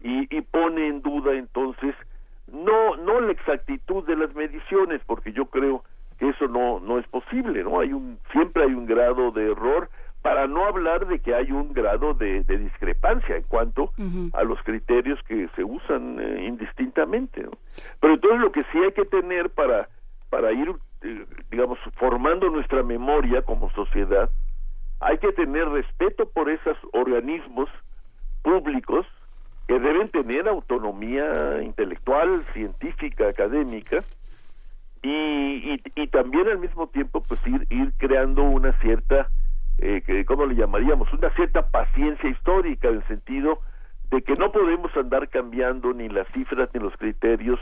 y, 0.00 0.26
pone 0.42 0.86
en 0.86 1.02
duda 1.02 1.34
no 3.08 3.20
la 3.20 3.32
exactitud 3.32 4.04
de 4.04 4.16
las 4.16 4.34
mediciones 4.34 5.00
porque 5.06 5.32
yo 5.32 5.46
creo 5.46 5.82
que 6.18 6.28
eso 6.28 6.46
no 6.46 6.78
no 6.80 6.98
es 6.98 7.06
posible 7.08 7.64
no 7.64 7.80
hay 7.80 7.92
un 7.92 8.18
siempre 8.32 8.64
hay 8.64 8.74
un 8.74 8.86
grado 8.86 9.30
de 9.30 9.50
error 9.52 9.88
para 10.20 10.46
no 10.46 10.66
hablar 10.66 11.06
de 11.06 11.20
que 11.20 11.34
hay 11.34 11.52
un 11.52 11.72
grado 11.72 12.12
de, 12.12 12.42
discrepancia 12.42 13.36
en 13.36 13.44
cuanto 13.44 13.92
a 14.32 14.42
los 14.42 14.60
criterios 14.62 15.18
que 15.28 15.48
se 15.54 15.64
usan 15.64 16.18
eh, 16.20 16.44
indistintamente 16.46 17.46
pero 18.00 18.14
entonces 18.14 18.40
lo 18.40 18.52
que 18.52 18.62
sí 18.72 18.78
hay 18.78 18.92
que 18.92 19.06
tener 19.06 19.48
para 19.50 19.88
para 20.28 20.52
ir 20.52 20.74
eh, 21.02 21.24
digamos 21.50 21.78
formando 21.96 22.50
nuestra 22.50 22.82
memoria 22.82 23.40
como 23.42 23.70
sociedad 23.70 24.28
hay 25.00 25.16
que 25.18 25.32
tener 25.32 25.66
respeto 25.68 26.28
por 26.28 26.50
esos 26.50 26.76
organismos 26.92 27.70
públicos 28.42 29.06
que 29.68 29.78
deben 29.78 30.08
tener 30.08 30.48
autonomía 30.48 31.62
intelectual, 31.62 32.42
científica, 32.54 33.28
académica, 33.28 34.02
y, 35.02 35.78
también 36.10 36.48
al 36.48 36.58
mismo 36.58 36.88
tiempo 36.88 37.22
pues 37.22 37.40
ir, 37.46 37.92
creando 37.98 38.42
una 38.42 38.72
cierta, 38.80 39.28
eh, 39.78 40.24
¿cómo 40.26 40.46
le 40.46 40.56
llamaríamos? 40.56 41.12
Una 41.12 41.30
cierta 41.34 41.70
paciencia 41.70 42.30
histórica 42.30 42.88
en 42.88 42.96
el 42.96 43.06
sentido 43.06 43.60
de 44.10 44.22
que 44.22 44.34
no 44.36 44.50
podemos 44.50 44.90
andar 44.96 45.28
cambiando 45.28 45.92
ni 45.92 46.08
las 46.08 46.26
cifras 46.28 46.70
ni 46.72 46.80
los 46.80 46.96
criterios 46.96 47.60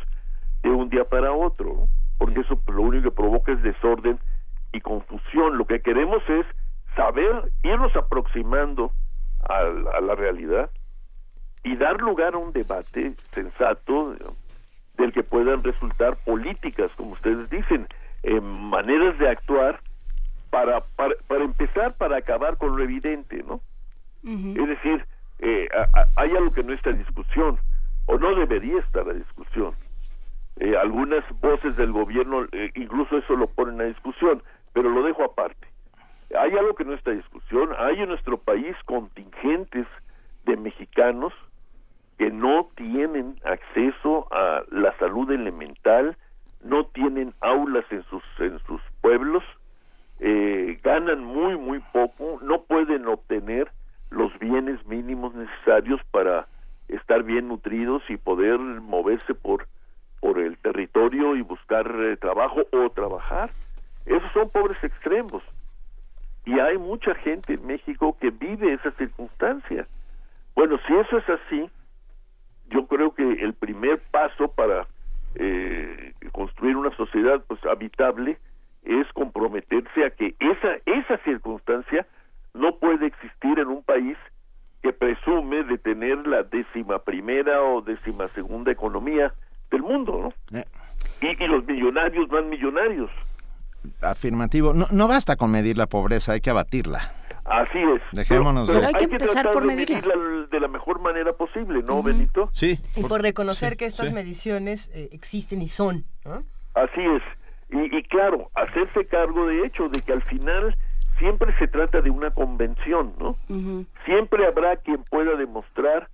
de 0.63 0.71
un 0.71 0.89
día 0.89 1.05
para 1.05 1.33
otro, 1.33 1.89
porque 2.19 2.41
eso 2.41 2.59
lo 2.69 2.83
único 2.83 3.11
que 3.11 3.17
provoca 3.17 3.53
es 3.53 3.63
desorden 3.63 4.21
y 4.73 4.81
confusión. 4.81 5.59
Lo 5.59 5.67
que 5.67 5.83
queremos 5.83 6.23
es 6.29 6.47
saber, 6.95 7.51
irnos 7.65 7.95
aproximando 7.97 8.93
a 9.49 10.01
la 10.01 10.15
realidad 10.15 10.71
y 11.67 11.75
dar 11.75 12.01
lugar 12.01 12.35
a 12.35 12.39
un 12.39 12.53
debate 12.53 13.15
sensato 13.33 14.15
del 14.97 15.13
que 15.13 15.25
puedan 15.25 15.65
resultar 15.65 16.17
políticas, 16.25 16.93
como 16.97 17.11
ustedes 17.11 17.51
dicen, 17.51 17.89
eh, 18.23 18.41
maneras 18.41 19.19
de 19.19 19.29
actuar 19.29 19.81
para, 20.51 20.81
para, 20.95 21.43
empezar, 21.43 21.93
para 21.95 22.19
acabar 22.19 22.57
con 22.57 22.77
lo 22.77 22.85
evidente, 22.85 23.43
¿no? 23.43 23.61
Es 24.23 24.69
decir, 24.69 25.05
eh, 25.41 25.69
hay 26.17 26.31
algo 26.37 26.53
que 26.53 26.63
no 26.63 26.73
está 26.73 26.91
en 26.91 26.99
discusión, 26.99 27.59
o 28.07 28.17
no 28.17 28.33
debería 28.37 28.79
estar 28.79 29.09
a 29.09 29.13
discusión. 29.13 29.75
Eh, 30.61 30.77
algunas 30.77 31.25
voces 31.41 31.77
del 31.77 31.91
gobierno 31.91 32.47
incluso 32.77 33.19
eso 33.19 33.35
lo 33.35 33.49
ponen 33.49 33.81
a 33.81 33.85
discusión, 33.85 34.41
pero 34.73 34.89
lo 34.89 35.03
dejo 35.03 35.25
aparte. 35.25 35.67
Hay 36.39 36.53
algo 36.53 36.77
que 36.77 36.85
no 36.85 36.95
está 36.95 37.11
en 37.11 37.19
discusión, 37.19 37.71
hay 37.77 38.03
en 38.03 38.09
nuestro 38.09 38.39
país 38.39 38.77
contingentes 38.85 39.87
de 40.45 40.57
mexicanos 40.57 41.33
que 42.19 42.31
no 42.31 42.69
tienen 42.77 43.39
acceso 43.45 44.27
a 44.33 44.63
la 44.71 44.97
salud 44.99 45.31
elemental, 45.31 46.17
no 46.65 46.87
tienen 46.87 47.35
aulas 47.41 47.85
en 47.91 48.03
sus 48.05 48.23
en 48.39 48.59
sus 48.61 48.81
pueblos, 49.01 49.45
eh, 50.21 50.79
ganan 50.83 51.25
muy 51.25 51.57
muy 51.57 51.81
poco, 51.93 52.39
no 52.43 52.63
pueden 52.63 53.07
obtener 53.07 53.71
los 54.11 54.37
bienes 54.39 54.85
mínimos 54.87 55.35
necesarios 55.35 56.01
para 56.11 56.47
estar 56.89 57.23
bien 57.23 57.49
nutridos 57.49 58.03
y 58.09 58.17
poder 58.17 58.59
moverse 58.59 59.35
por 59.35 59.67
por 60.21 60.39
el 60.39 60.57
territorio 60.59 61.37
y 61.37 61.43
buscar 61.43 61.87
eh, 62.01 62.17
trabajo 62.17 62.63
o 62.73 62.91
trabajar. 62.91 63.51
Esos 64.07 64.33
son 64.33 64.49
pobres 64.51 64.83
extremos. 64.83 65.43
Y 66.45 66.59
hay 66.61 66.79
mucha 66.79 67.15
gente 67.17 67.55
en 67.55 67.67
México 67.67 68.17
que 68.21 68.31
vive 68.31 68.73
esa 68.73 68.93
circunstancia. 68.93 69.87
Bueno, 70.55 70.79
si 70.87 70.95
eso 70.95 71.19
es 71.19 71.29
así, 71.29 71.69
yo 72.71 72.87
creo 72.87 73.15
que 73.15 73.23
el 73.23 73.55
primer 73.55 74.01
paso 74.11 74.49
para 74.49 74.87
eh, 75.35 76.13
construir 76.33 76.77
una 76.77 76.95
sociedad 76.97 77.43
pues 77.47 77.65
habitable 77.65 78.39
es 78.85 79.07
comprometerse 79.13 80.05
a 80.05 80.11
que 80.11 80.35
esa 80.39 80.77
esa 80.87 81.19
circunstancia 81.25 82.07
no 82.55 82.77
puede 82.77 83.07
existir 83.07 83.59
en 83.59 83.69
un 83.69 83.83
país 83.83 84.17
que 84.83 84.93
presume 84.93 85.65
de 85.65 85.79
tener 85.79 86.27
la 86.27 86.43
décima 86.43 87.01
primera 87.01 87.63
o 87.63 87.83
décima 87.83 88.29
segunda 88.29 88.71
economía 88.71 89.33
del 89.71 89.83
mundo, 89.83 90.33
¿no? 90.51 90.59
Eh. 90.59 90.65
Y, 91.21 91.43
y, 91.43 91.49
los 91.49 91.65
millonarios 91.65 92.29
van 92.29 92.49
millonarios. 92.49 93.11
Afirmativo. 94.01 94.75
No, 94.75 94.87
no 94.91 95.09
basta 95.09 95.37
con 95.37 95.51
medir 95.51 95.77
la 95.77 95.87
pobreza, 95.87 96.33
hay 96.33 96.41
que 96.41 96.51
abatirla. 96.51 97.13
Así 97.49 97.79
es. 97.79 98.03
Dejémonos 98.13 98.69
pero, 98.69 98.87
hay 98.87 98.95
que 98.95 99.05
empezar 99.05 99.53
por 99.53 99.65
medirla. 99.65 100.01
de 100.51 100.61
la 100.61 100.69
mejor 100.69 101.01
manera 101.01 101.33
posible, 101.33 101.83
¿no, 101.83 102.03
Benito? 102.03 102.49
Sí. 102.53 102.79
Y 102.97 103.03
por, 103.03 103.23
reconocer 103.23 103.77
que 103.77 103.87
estas 103.87 104.13
mediciones 104.13 104.91
eh, 104.95 105.09
existen 105.13 105.63
y 105.63 105.69
son. 105.69 106.05
Así 106.75 107.01
es. 107.01 107.23
Y, 107.71 107.97
y 107.97 108.03
claro, 108.05 108.51
hacerse 108.55 109.07
cargo 109.07 109.47
de 109.47 109.65
hecho 109.65 109.89
de 109.89 110.01
que 110.01 110.13
al 110.13 110.23
final 110.23 110.77
siempre 111.19 111.55
se 111.59 111.69
trata 111.69 112.01
de 112.01 112.11
una 112.11 112.31
convención, 112.31 113.15
¿no? 113.19 113.37
Siempre 114.05 114.47
habrá 114.47 114.77
quien 114.77 115.03
pueda 115.05 115.37
demostrar 115.37 116.09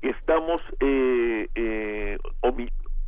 que 0.00 0.10
estamos, 0.10 0.60
eh, 0.80 1.48
eh, 1.54 2.18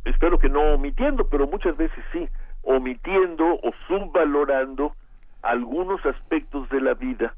espero 0.05 0.39
que 0.39 0.49
no 0.49 0.73
omitiendo, 0.73 1.27
pero 1.27 1.47
muchas 1.47 1.75
veces 1.77 2.03
sí, 2.11 2.27
omitiendo 2.63 3.45
o 3.45 3.71
subvalorando 3.87 4.93
algunos 5.41 6.05
aspectos 6.05 6.69
de 6.69 6.81
la 6.81 6.93
vida 6.93 7.35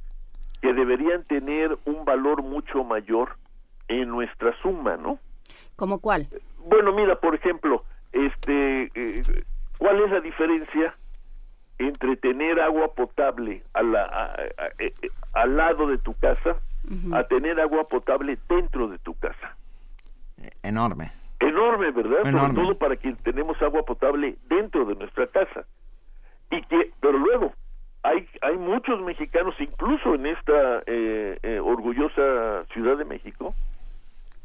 que 0.64 0.74
deberían 0.74 1.26
tener 1.26 1.78
un 1.84 2.06
valor 2.06 2.42
mucho 2.42 2.86
mayor 2.86 3.36
en 3.90 4.08
nuestra 4.08 4.56
suma, 4.62 4.96
¿no? 4.96 5.20
¿Como 5.76 6.00
cuál? 6.00 6.26
Bueno, 6.66 6.94
mira, 6.94 7.20
por 7.20 7.36
ejemplo, 7.36 7.84
este, 8.14 8.90
eh, 8.96 9.24
¿cuál 9.78 10.00
es 10.00 10.12
la 10.12 10.22
diferencia 10.22 10.96
entre 11.80 12.16
tener 12.16 12.62
agua 12.62 12.94
potable 12.94 13.62
a 13.74 13.84
la, 13.84 14.36
eh, 14.80 14.94
al 15.34 15.58
lado 15.58 15.88
de 15.88 15.98
tu 15.98 16.14
casa 16.14 16.56
a 17.12 17.24
tener 17.26 17.60
agua 17.60 17.84
potable 17.90 18.38
dentro 18.48 18.88
de 18.88 19.00
tu 19.00 19.16
casa? 19.16 19.58
Enorme. 20.64 21.12
Enorme, 21.42 21.92
¿verdad? 21.92 22.24
Sobre 22.32 22.54
todo 22.54 22.78
para 22.78 22.96
quien 22.96 23.18
tenemos 23.18 23.62
agua 23.62 23.84
potable 23.84 24.38
dentro 24.48 24.86
de 24.86 24.96
nuestra 24.96 25.28
casa. 25.28 25.66
Y 26.52 26.62
que, 26.62 26.94
pero 27.02 27.18
luego, 27.18 27.52
hay, 28.04 28.28
hay 28.42 28.58
muchos 28.58 29.02
mexicanos, 29.02 29.56
incluso 29.60 30.16
en 30.16 30.26
esta 30.28 30.84
eh, 30.86 31.40
eh, 31.42 31.60
orgullosa 31.60 32.66
Ciudad 32.74 32.98
de 32.98 33.06
México, 33.06 33.56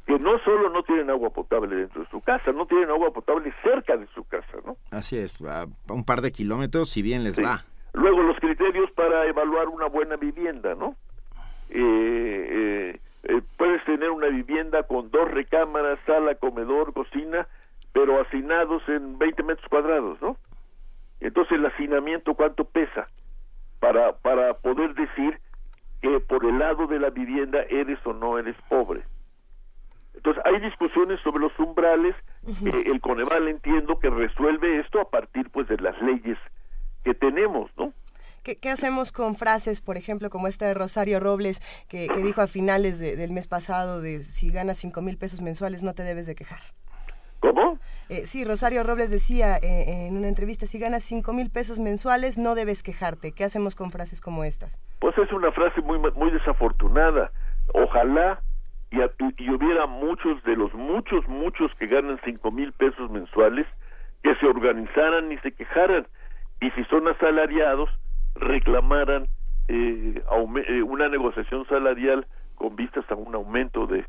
que 0.07 0.19
no 0.19 0.39
solo 0.45 0.71
no 0.71 0.85
tienen 0.85 1.11
agua 1.11 1.31
potable 1.31 1.75
dentro 1.75 2.03
de 2.03 2.09
su 2.09 2.21
casa, 2.23 2.53
no 2.53 2.67
tienen 2.67 2.89
agua 2.89 3.11
potable 3.11 3.53
cerca 3.63 3.97
de 3.97 4.07
su 4.15 4.25
casa, 4.25 4.59
¿no? 4.65 4.77
Así 4.93 5.19
es, 5.19 5.43
a 5.43 5.67
un 5.89 6.05
par 6.05 6.23
de 6.23 6.31
kilómetros, 6.31 6.89
si 6.89 7.03
bien 7.03 7.25
les 7.25 7.39
va. 7.39 7.65
Luego 7.93 8.23
los 8.23 8.39
criterios 8.39 8.91
para 8.93 9.27
evaluar 9.27 9.69
una 9.69 9.87
buena 9.87 10.17
vivienda, 10.17 10.75
¿no? 10.77 10.95
Eh, 11.71 12.99
puedes 13.57 13.85
tener 13.85 14.11
una 14.11 14.29
vivienda 14.29 14.85
con 14.85 15.11
dos 15.11 15.29
recámaras, 15.31 15.99
sala, 16.07 16.37
comedor, 16.37 16.93
cocina, 16.93 17.49
pero 17.93 18.21
hacinados 18.21 18.83
en 18.89 19.19
20 19.19 19.43
metros 19.43 19.69
cuadrados, 19.69 20.23
¿no? 20.23 20.37
Entonces 21.21 21.59
el 21.59 21.67
hacinamiento, 21.67 22.35
¿cuánto 22.35 22.65
pesa? 22.65 23.07
Para, 23.81 24.17
para 24.19 24.55
poder 24.55 24.95
decir 24.95 25.41
que 26.01 26.21
por 26.21 26.45
el 26.45 26.59
lado 26.59 26.87
de 26.87 26.99
la 26.99 27.11
vivienda 27.11 27.61
eres 27.69 27.99
o 28.05 28.13
no 28.13 28.39
eres 28.39 28.57
pobre. 28.69 29.03
Entonces 30.15 30.43
hay 30.47 30.61
discusiones 30.61 31.21
sobre 31.21 31.41
los 31.41 31.57
umbrales, 31.59 32.17
eh, 32.47 32.83
el 32.87 33.01
Coneval 33.01 33.49
entiendo 33.49 33.99
que 34.01 34.11
resuelve 34.11 34.81
esto 34.81 35.01
a 35.01 35.09
partir 35.11 35.49
pues 35.51 35.69
de 35.69 35.77
las 35.77 36.01
leyes 36.03 36.37
que 37.05 37.15
tenemos, 37.15 37.71
¿no? 37.77 37.93
¿Qué, 38.43 38.57
¿Qué, 38.57 38.71
hacemos 38.71 39.13
con 39.13 39.37
frases, 39.37 39.81
por 39.81 39.97
ejemplo, 39.97 40.31
como 40.31 40.49
esta 40.49 40.67
de 40.67 40.75
Rosario 40.75 41.21
Robles, 41.21 41.61
que, 41.89 42.09
que 42.09 42.23
dijo 42.23 42.41
a 42.41 42.47
finales 42.47 42.99
del 42.99 43.31
mes 43.31 43.47
pasado 43.47 44.01
de 44.01 44.23
si 44.23 44.51
ganas 44.51 44.79
cinco 44.79 45.03
mil 45.03 45.19
pesos 45.19 45.41
mensuales 45.41 45.83
no 45.83 45.95
te 45.95 46.03
debes 46.03 46.27
de 46.27 46.35
quejar? 46.35 46.63
Eh, 48.09 48.27
sí, 48.27 48.45
Rosario 48.45 48.83
Robles 48.83 49.11
decía 49.11 49.57
eh, 49.57 50.07
en 50.09 50.17
una 50.17 50.29
entrevista, 50.29 50.67
si 50.67 50.79
ganas 50.79 51.03
cinco 51.03 51.33
mil 51.33 51.51
pesos 51.51 51.79
mensuales 51.79 52.39
no 52.39 52.55
debes 52.55 52.83
quejarte. 52.83 53.33
¿Qué 53.33 53.45
hacemos 53.45 53.75
con 53.75 53.91
frases 53.91 54.21
como 54.21 54.45
estas? 54.45 54.79
Pues 55.01 55.17
es 55.19 55.31
una 55.33 55.53
frase 55.53 55.81
muy, 55.83 55.99
muy 55.99 56.31
desafortunada. 56.31 57.31
Ojalá 57.75 58.41
y, 58.91 58.99
y 58.99 59.51
hubiera 59.51 59.87
muchos 59.87 60.43
de 60.45 60.57
los 60.57 60.73
muchos, 60.73 61.27
muchos 61.29 61.71
que 61.79 61.87
ganan 61.87 62.19
cinco 62.25 62.51
mil 62.51 62.73
pesos 62.73 63.11
mensuales 63.11 63.67
que 64.23 64.35
se 64.37 64.47
organizaran 64.47 65.31
y 65.31 65.39
se 65.39 65.53
quejaran. 65.53 66.07
Y 66.61 66.71
si 66.71 66.85
son 66.85 67.07
asalariados, 67.09 67.91
reclamaran 68.35 69.29
eh, 69.69 70.23
una 70.87 71.09
negociación 71.09 71.67
salarial 71.69 72.27
con 72.55 72.75
vistas 72.75 73.05
a 73.11 73.15
un 73.15 73.35
aumento 73.35 73.87
de, 73.87 74.05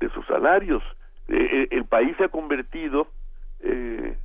de 0.00 0.10
sus 0.10 0.26
salarios 0.26 0.82
eh, 1.28 1.36
eh, 1.36 1.68
el 1.70 1.84
país 1.86 2.14
se 2.18 2.24
ha 2.24 2.28
convertido 2.28 3.08
eh, 3.64 4.16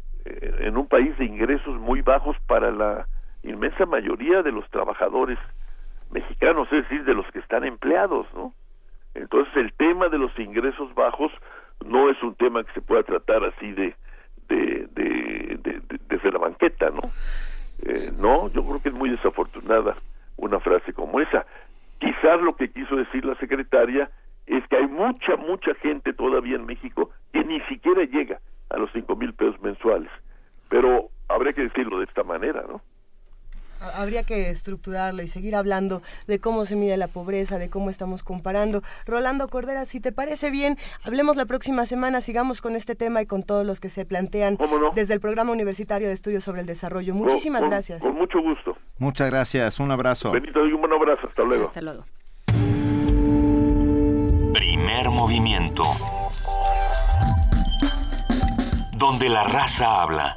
en 0.59 0.77
un 0.77 0.87
país 0.87 1.17
de 1.17 1.25
ingresos 1.25 1.79
muy 1.79 2.01
bajos 2.01 2.37
para 2.47 2.71
la 2.71 3.07
inmensa 3.43 3.85
mayoría 3.85 4.43
de 4.43 4.51
los 4.51 4.69
trabajadores 4.69 5.39
mexicanos, 6.11 6.67
es 6.71 6.83
decir, 6.83 7.05
de 7.05 7.13
los 7.13 7.25
que 7.31 7.39
están 7.39 7.63
empleados, 7.63 8.27
¿no? 8.33 8.53
Entonces 9.15 9.55
el 9.55 9.73
tema 9.73 10.09
de 10.09 10.17
los 10.17 10.37
ingresos 10.37 10.93
bajos 10.93 11.31
no 11.85 12.09
es 12.09 12.21
un 12.21 12.35
tema 12.35 12.63
que 12.63 12.73
se 12.73 12.81
pueda 12.81 13.03
tratar 13.03 13.43
así 13.45 13.71
de, 13.71 13.95
de, 14.49 14.87
de, 14.91 15.81
desde 16.07 16.31
la 16.31 16.39
banqueta, 16.39 16.89
¿no? 16.89 17.01
Eh, 17.83 18.11
no, 18.17 18.49
yo 18.49 18.63
creo 18.65 18.81
que 18.81 18.89
es 18.89 18.95
muy 18.95 19.09
desafortunada 19.09 19.95
una 20.37 20.59
frase 20.59 20.93
como 20.93 21.19
esa. 21.19 21.45
Quizás 21.99 22.41
lo 22.41 22.55
que 22.55 22.71
quiso 22.71 22.95
decir 22.95 23.25
la 23.25 23.35
secretaria 23.35 24.09
es 24.45 24.67
que 24.67 24.77
hay 24.77 24.87
mucha, 24.87 25.35
mucha 25.37 25.73
gente 25.75 26.13
todavía 26.13 26.55
en 26.55 26.65
México 26.65 27.11
que 27.31 27.43
ni 27.43 27.61
siquiera 27.61 28.03
llega 28.03 28.39
a 28.69 28.77
los 28.77 28.89
cinco 28.93 29.15
mil 29.15 29.33
pesos 29.33 29.59
mensuales. 29.61 30.09
Pero 30.69 31.09
habría 31.27 31.53
que 31.53 31.63
decirlo 31.63 31.99
de 31.99 32.05
esta 32.05 32.23
manera, 32.23 32.63
¿no? 32.67 32.81
Habría 33.95 34.23
que 34.23 34.49
estructurarlo 34.49 35.21
y 35.23 35.29
seguir 35.29 35.55
hablando 35.55 36.01
de 36.27 36.39
cómo 36.39 36.65
se 36.65 36.75
mide 36.75 36.97
la 36.97 37.07
pobreza, 37.07 37.57
de 37.57 37.69
cómo 37.69 37.89
estamos 37.89 38.23
comparando. 38.23 38.81
Rolando 39.05 39.47
Cordera, 39.47 39.85
si 39.85 40.01
te 40.01 40.11
parece 40.11 40.51
bien, 40.51 40.77
hablemos 41.05 41.37
la 41.37 41.45
próxima 41.45 41.85
semana, 41.85 42.19
sigamos 42.19 42.61
con 42.61 42.75
este 42.75 42.95
tema 42.95 43.21
y 43.21 43.25
con 43.25 43.43
todos 43.43 43.65
los 43.65 43.79
que 43.79 43.89
se 43.89 44.05
plantean 44.05 44.57
desde 44.95 45.13
el 45.13 45.21
Programa 45.21 45.53
Universitario 45.53 46.09
de 46.09 46.13
Estudios 46.13 46.43
sobre 46.43 46.59
el 46.59 46.67
Desarrollo. 46.67 47.13
Muchísimas 47.13 47.65
gracias. 47.65 48.01
Con 48.01 48.15
mucho 48.15 48.41
gusto. 48.41 48.75
Muchas 48.97 49.29
gracias, 49.29 49.79
un 49.79 49.91
abrazo. 49.91 50.31
Benito, 50.31 50.61
un 50.61 50.81
buen 50.81 50.91
abrazo, 50.91 51.27
hasta 51.27 51.43
luego. 51.43 51.63
Hasta 51.63 51.81
luego. 51.81 52.05
Primer 54.53 55.09
movimiento. 55.09 55.83
Donde 58.99 59.29
la 59.29 59.43
raza 59.43 60.01
habla. 60.01 60.35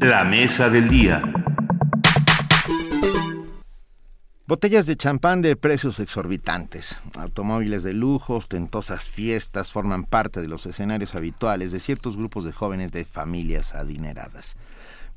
La 0.00 0.24
mesa 0.24 0.70
del 0.70 0.88
día. 0.88 1.22
Botellas 4.46 4.86
de 4.86 4.96
champán 4.96 5.42
de 5.42 5.56
precios 5.56 6.00
exorbitantes, 6.00 7.02
automóviles 7.18 7.82
de 7.82 7.92
lujo, 7.92 8.36
ostentosas 8.36 9.06
fiestas 9.06 9.70
forman 9.70 10.04
parte 10.04 10.40
de 10.40 10.48
los 10.48 10.64
escenarios 10.64 11.14
habituales 11.14 11.70
de 11.70 11.80
ciertos 11.80 12.16
grupos 12.16 12.44
de 12.44 12.52
jóvenes 12.52 12.92
de 12.92 13.04
familias 13.04 13.74
adineradas. 13.74 14.56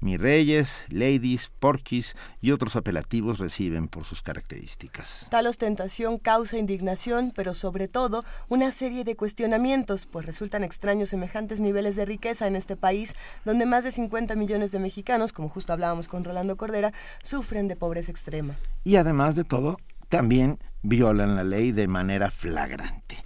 Mi 0.02 0.18
reyes, 0.18 0.86
ladies, 0.90 1.52
porquis 1.60 2.16
y 2.42 2.50
otros 2.50 2.76
apelativos 2.76 3.38
reciben 3.38 3.88
por 3.88 4.04
sus 4.04 4.24
características. 4.24 5.28
Tal 5.30 5.46
ostentación 5.46 6.18
causa 6.18 6.58
indignación, 6.58 7.32
pero 7.36 7.54
sobre 7.54 7.88
todo 7.88 8.26
una 8.50 8.72
serie 8.72 9.04
de 9.04 9.16
cuestionamientos, 9.16 10.08
pues 10.08 10.26
resultan 10.26 10.64
extraños 10.64 11.10
semejantes 11.10 11.62
niveles 11.62 11.96
de 11.96 12.06
riqueza 12.06 12.48
en 12.48 12.56
este 12.56 12.76
país, 12.76 13.14
donde 13.46 13.68
más 13.68 13.84
de 13.84 13.92
50 13.92 14.36
millones 14.36 14.72
de 14.72 14.80
mexicanos, 14.80 15.34
como 15.34 15.50
justo 15.50 15.72
hablábamos 15.72 16.08
con 16.08 16.24
Rolando 16.24 16.58
Cordera, 16.58 16.94
sufren 17.22 17.68
de 17.68 17.76
pobreza 17.76 18.10
extrema. 18.10 18.56
Y 18.84 18.96
además 18.96 19.36
de 19.36 19.44
todo, 19.44 19.78
también 20.10 20.58
violan 20.82 21.36
la 21.36 21.44
ley 21.44 21.72
de 21.72 21.88
manera 21.88 22.32
flagrante. 22.32 23.24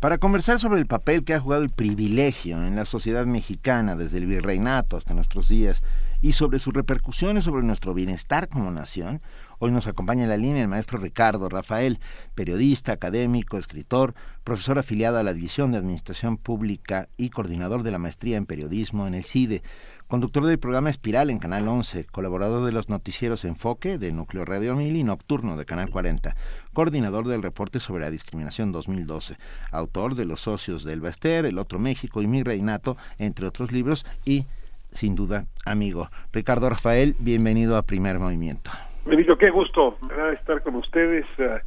Para 0.00 0.18
conversar 0.18 0.58
sobre 0.58 0.80
el 0.80 0.86
papel 0.86 1.24
que 1.24 1.34
ha 1.34 1.40
jugado 1.40 1.62
el 1.62 1.70
privilegio 1.70 2.62
en 2.62 2.76
la 2.76 2.84
sociedad 2.84 3.24
mexicana 3.24 3.94
desde 3.94 4.18
el 4.18 4.26
virreinato 4.26 4.96
hasta 4.96 5.14
nuestros 5.14 5.48
días 5.48 5.82
y 6.24 6.32
sobre 6.32 6.58
sus 6.58 6.72
repercusiones 6.72 7.44
sobre 7.44 7.64
nuestro 7.64 7.92
bienestar 7.92 8.48
como 8.48 8.70
nación. 8.70 9.20
Hoy 9.58 9.70
nos 9.72 9.86
acompaña 9.86 10.22
en 10.22 10.30
la 10.30 10.38
línea 10.38 10.62
el 10.62 10.68
maestro 10.68 10.96
Ricardo 10.96 11.50
Rafael, 11.50 12.00
periodista, 12.34 12.92
académico, 12.92 13.58
escritor, 13.58 14.14
profesor 14.42 14.78
afiliado 14.78 15.18
a 15.18 15.22
la 15.22 15.34
División 15.34 15.70
de 15.70 15.76
Administración 15.76 16.38
Pública 16.38 17.10
y 17.18 17.28
coordinador 17.28 17.82
de 17.82 17.90
la 17.90 17.98
maestría 17.98 18.38
en 18.38 18.46
periodismo 18.46 19.06
en 19.06 19.12
el 19.12 19.26
CIDE, 19.26 19.62
conductor 20.08 20.46
del 20.46 20.58
programa 20.58 20.88
Espiral 20.88 21.28
en 21.28 21.38
Canal 21.38 21.68
11, 21.68 22.06
colaborador 22.06 22.64
de 22.64 22.72
los 22.72 22.88
noticieros 22.88 23.44
Enfoque 23.44 23.98
de 23.98 24.10
Núcleo 24.10 24.46
Radio 24.46 24.76
1000 24.76 24.96
y 24.96 25.04
Nocturno 25.04 25.58
de 25.58 25.66
Canal 25.66 25.90
40, 25.90 26.36
coordinador 26.72 27.28
del 27.28 27.42
reporte 27.42 27.80
sobre 27.80 28.04
la 28.04 28.10
discriminación 28.10 28.72
2012, 28.72 29.36
autor 29.70 30.14
de 30.14 30.24
Los 30.24 30.40
socios 30.40 30.84
del 30.84 31.02
Baster, 31.02 31.44
El 31.44 31.58
Otro 31.58 31.78
México 31.78 32.22
y 32.22 32.26
Mi 32.26 32.42
Reinato, 32.42 32.96
entre 33.18 33.46
otros 33.46 33.72
libros, 33.72 34.06
y 34.24 34.46
sin 34.94 35.14
duda, 35.14 35.44
amigo. 35.66 36.08
Ricardo 36.32 36.70
Rafael, 36.70 37.14
bienvenido 37.18 37.76
a 37.76 37.82
Primer 37.82 38.18
Movimiento. 38.18 38.70
Benito, 39.04 39.36
qué 39.36 39.50
gusto 39.50 39.98
estar 40.32 40.62
con 40.62 40.76
ustedes. 40.76 41.26
Uh, 41.38 41.58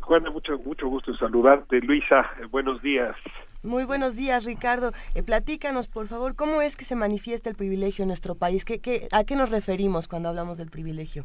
Juana, 0.00 0.30
mucho, 0.30 0.58
mucho 0.58 0.88
gusto 0.88 1.12
en 1.12 1.16
saludarte. 1.16 1.80
Luisa, 1.80 2.30
eh, 2.40 2.46
buenos 2.50 2.82
días. 2.82 3.16
Muy 3.62 3.84
buenos 3.84 4.16
días, 4.16 4.44
Ricardo. 4.44 4.90
Eh, 5.14 5.22
platícanos, 5.22 5.86
por 5.86 6.08
favor, 6.08 6.34
¿cómo 6.34 6.60
es 6.60 6.76
que 6.76 6.84
se 6.84 6.96
manifiesta 6.96 7.48
el 7.48 7.56
privilegio 7.56 8.02
en 8.02 8.08
nuestro 8.08 8.34
país? 8.34 8.64
¿Qué, 8.64 8.80
qué, 8.80 9.08
a 9.12 9.24
qué 9.24 9.36
nos 9.36 9.50
referimos 9.50 10.08
cuando 10.08 10.28
hablamos 10.28 10.58
del 10.58 10.70
privilegio? 10.70 11.24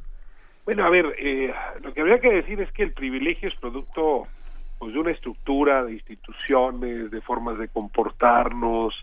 Bueno, 0.64 0.86
a 0.86 0.90
ver, 0.90 1.16
eh, 1.18 1.52
lo 1.82 1.94
que 1.94 2.02
habría 2.02 2.20
que 2.20 2.30
decir 2.30 2.62
es 2.62 2.72
que 2.72 2.84
el 2.84 2.94
privilegio 2.94 3.50
es 3.50 3.56
producto 3.56 4.28
pues, 4.78 4.94
de 4.94 5.00
una 5.00 5.12
estructura 5.12 5.84
de 5.84 5.94
instituciones, 5.94 7.10
de 7.10 7.22
formas 7.22 7.58
de 7.58 7.70
comportarnos, 7.70 8.94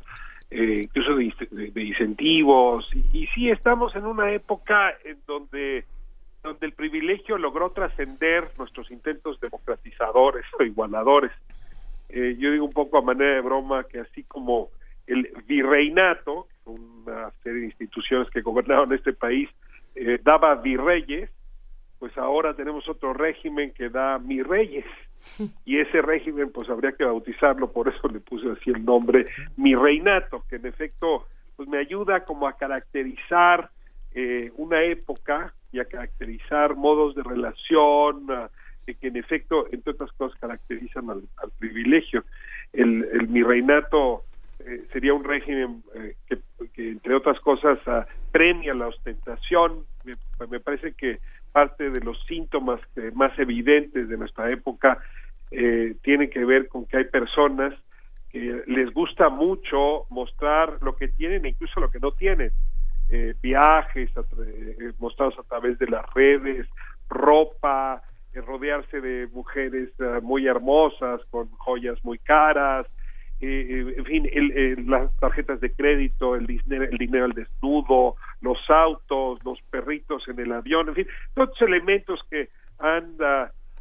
eh, 0.57 0.83
incluso 0.85 1.17
de, 1.17 1.83
incentivos. 1.83 2.89
Y, 3.13 3.27
sí, 3.35 3.51
estamos 3.51 3.97
en 3.97 4.07
una 4.07 4.31
época 4.31 4.95
en 5.05 5.19
donde, 5.27 5.85
donde 6.45 6.67
el 6.67 6.73
privilegio 6.73 7.39
logró 7.39 7.71
trascender 7.71 8.51
nuestros 8.57 8.89
intentos 8.93 9.41
democratizadores 9.41 10.45
o 10.57 10.63
igualadores. 10.63 11.33
Eh, 12.09 12.37
yo 12.39 12.53
digo 12.53 12.67
un 12.67 12.73
poco 12.73 12.99
a 12.99 13.03
manera 13.03 13.35
de 13.35 13.41
broma 13.41 13.83
que 13.83 13.99
así 13.99 14.23
como 14.23 14.69
el 15.09 15.29
virreinato, 15.49 16.47
una 16.67 17.33
serie 17.43 17.63
de 17.63 17.67
instituciones 17.67 18.31
que 18.31 18.41
gobernaron 18.41 18.93
este 18.93 19.13
país, 19.13 19.49
eh, 19.97 20.21
daba 20.23 20.55
virreyes, 20.55 21.31
pues 21.99 22.17
ahora 22.17 22.55
tenemos 22.55 22.89
otro 22.89 23.13
régimen 23.13 23.73
que 23.73 23.89
da 23.89 24.21
mi 24.21 24.41
reyes 24.41 24.87
y 25.65 25.79
ese 25.79 26.03
régimen 26.03 26.51
pues 26.53 26.69
habría 26.69 26.93
que 26.93 27.05
bautizarlo, 27.05 27.73
por 27.73 27.89
eso 27.89 28.09
le 28.09 28.21
puse 28.21 28.51
así 28.51 28.71
el 28.71 28.85
nombre 28.85 29.27
mi 29.57 29.75
reinato, 29.75 30.45
que 30.49 30.57
en 30.57 30.67
efecto 30.67 31.27
pues 31.57 31.69
me 31.69 31.79
ayuda 31.79 32.25
como 32.25 32.47
a 32.47 32.57
caracterizar 32.57 33.71
eh, 34.15 34.53
una 34.57 34.83
época 34.83 35.55
y 35.73 35.81
a 35.81 35.85
caracterizar 35.85 36.77
modos 36.77 37.15
de 37.15 37.23
relación 37.23 38.27
que 38.93 39.09
en 39.09 39.17
efecto, 39.17 39.67
entre 39.73 39.93
otras 39.93 40.13
cosas, 40.13 40.39
caracterizan 40.39 41.09
al, 41.09 41.23
privilegio. 41.59 42.25
El, 42.73 43.29
mi 43.29 43.43
reinato 43.43 44.25
eh, 44.59 44.83
sería 44.93 45.15
un 45.15 45.25
régimen 45.25 45.83
eh, 45.95 46.17
que, 46.27 46.91
entre 46.91 47.15
otras 47.15 47.41
cosas, 47.41 47.79
ah, 47.87 48.07
premia 48.31 48.75
la 48.75 48.89
ostentación. 48.89 49.85
me, 50.51 50.61
parece 50.61 50.93
que 50.93 51.21
parte 51.55 51.89
de 51.89 52.01
los 52.01 52.21
síntomas 52.27 52.81
más 53.15 53.31
evidentes 53.39 54.09
de 54.09 54.17
nuestra 54.17 54.51
época 54.51 54.99
eh, 55.53 55.95
tienen 56.03 56.29
que 56.29 56.45
ver 56.45 56.67
con 56.67 56.85
que 56.85 56.97
hay 56.97 57.05
personas 57.05 57.73
que 58.31 58.65
les 58.67 58.93
gusta 58.93 59.29
mucho 59.29 60.07
mostrar 60.11 60.79
lo 60.83 60.97
que 60.97 61.07
tienen 61.07 61.45
e 61.45 61.51
incluso 61.51 61.79
lo 61.79 61.93
que 61.93 62.01
no 62.01 62.11
tienen. 62.11 62.51
Eh, 63.09 63.35
viajes 63.41 64.11
eh, 64.17 64.93
mostrados 64.99 65.39
a 65.39 65.45
través 65.45 65.79
de 65.79 65.87
las 65.87 66.05
redes, 66.13 66.67
ropa, 67.09 68.03
eh, 68.33 68.41
rodearse 68.41 69.01
de 69.01 69.29
mujeres 69.33 69.91
muy 70.23 70.49
hermosas, 70.49 71.21
con 71.31 71.49
joyas 71.53 72.05
muy 72.05 72.19
caras, 72.19 72.89
en 73.41 74.05
fin, 74.05 74.29
las 74.87 75.15
tarjetas 75.19 75.61
de 75.61 75.73
crédito, 75.73 76.35
el 76.37 76.47
dinero, 76.47 76.85
el 76.85 76.99
dinero 76.99 77.25
al 77.27 77.33
desnudo, 77.33 78.17
los 78.41 78.59
autos, 78.69 79.45
los 79.45 79.61
perritos 79.71 80.27
en 80.29 80.39
el 80.41 80.53
avión, 80.53 80.89
en 80.89 80.95
fin, 80.95 81.07
todos 81.35 81.61
elementos 81.61 82.21
que 82.31 82.49
han 82.79 83.17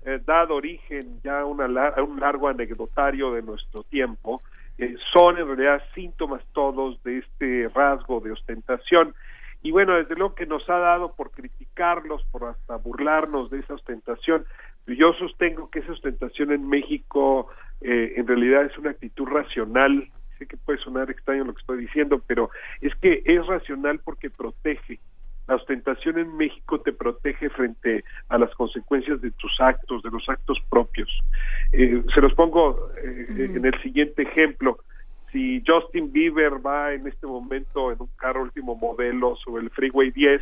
eh, 0.05 0.19
dado 0.25 0.55
origen 0.55 1.21
ya 1.23 1.41
a, 1.41 1.45
una, 1.45 1.65
un 2.03 2.19
largo 2.19 2.47
anecdotario 2.47 3.31
de 3.31 3.41
nuestro 3.41 3.83
tiempo, 3.83 4.41
eh, 4.77 4.95
son 5.13 5.37
en 5.37 5.47
realidad 5.47 5.81
síntomas 5.93 6.43
todos 6.51 7.01
de 7.03 7.19
este 7.19 7.69
rasgo 7.73 8.19
de 8.19 8.31
ostentación. 8.31 9.15
Y 9.61 9.71
bueno, 9.71 9.93
desde 9.93 10.15
luego 10.15 10.35
que 10.35 10.45
nos 10.45 10.69
ha 10.69 10.77
dado 10.77 11.13
por 11.13 11.31
criticarlos, 11.31 12.23
por 12.31 12.45
hasta 12.45 12.75
burlarnos 12.75 13.49
de 13.49 13.59
esa 13.59 13.75
ostentación. 13.75 14.45
Yo 14.87 15.13
sostengo 15.13 15.69
que 15.69 15.79
esa 15.79 15.93
ostentación 15.93 16.51
en 16.51 16.67
México 16.67 17.47
eh, 17.83 18.13
en 18.15 18.27
realidad 18.27 18.65
es 18.65 18.77
una 18.77 18.91
actitud 18.91 19.25
racional. 19.25 20.09
Sé 20.39 20.47
que 20.47 20.57
puede 20.57 20.79
sonar 20.79 21.11
extraño 21.11 21.43
lo 21.43 21.53
que 21.53 21.61
estoy 21.61 21.79
diciendo, 21.79 22.21
pero 22.25 22.49
es 22.81 22.95
que 22.95 23.21
es 23.25 23.45
racional 23.45 23.99
porque 23.99 24.29
protege, 24.29 24.99
la 25.47 25.55
ostentación 25.55 26.17
en 26.17 26.35
México 26.37 26.79
te 26.79 26.93
protege 26.93 27.49
frente 27.49 28.03
a 28.29 28.37
las 28.37 28.53
consecuencias 28.55 29.21
de 29.21 29.31
tus 29.31 29.59
actos, 29.59 30.01
de 30.01 30.09
los 30.09 30.27
actos 30.29 30.57
propios. 30.69 31.09
Eh, 31.73 32.01
se 32.13 32.21
los 32.21 32.33
pongo 32.33 32.91
eh, 33.03 33.49
en 33.53 33.65
el 33.65 33.81
siguiente 33.81 34.23
ejemplo. 34.23 34.79
Si 35.31 35.61
Justin 35.67 36.13
Bieber 36.13 36.65
va 36.65 36.93
en 36.93 37.07
este 37.07 37.27
momento 37.27 37.91
en 37.91 38.01
un 38.01 38.09
carro 38.15 38.43
último 38.43 38.75
modelo 38.75 39.35
sobre 39.43 39.63
el 39.63 39.69
Freeway 39.71 40.11
10 40.11 40.41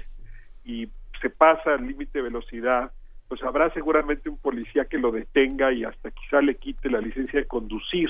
y 0.66 0.90
se 1.20 1.30
pasa 1.30 1.74
al 1.74 1.88
límite 1.88 2.20
de 2.20 2.24
velocidad, 2.24 2.92
pues 3.32 3.42
habrá 3.44 3.70
seguramente 3.74 4.28
un 4.28 4.36
policía 4.36 4.84
que 4.84 4.98
lo 4.98 5.10
detenga 5.10 5.72
y 5.72 5.86
hasta 5.86 6.12
quizá 6.12 6.42
le 6.42 6.56
quite 6.56 6.90
la 6.90 7.00
licencia 7.00 7.40
de 7.40 7.48
conducir. 7.48 8.10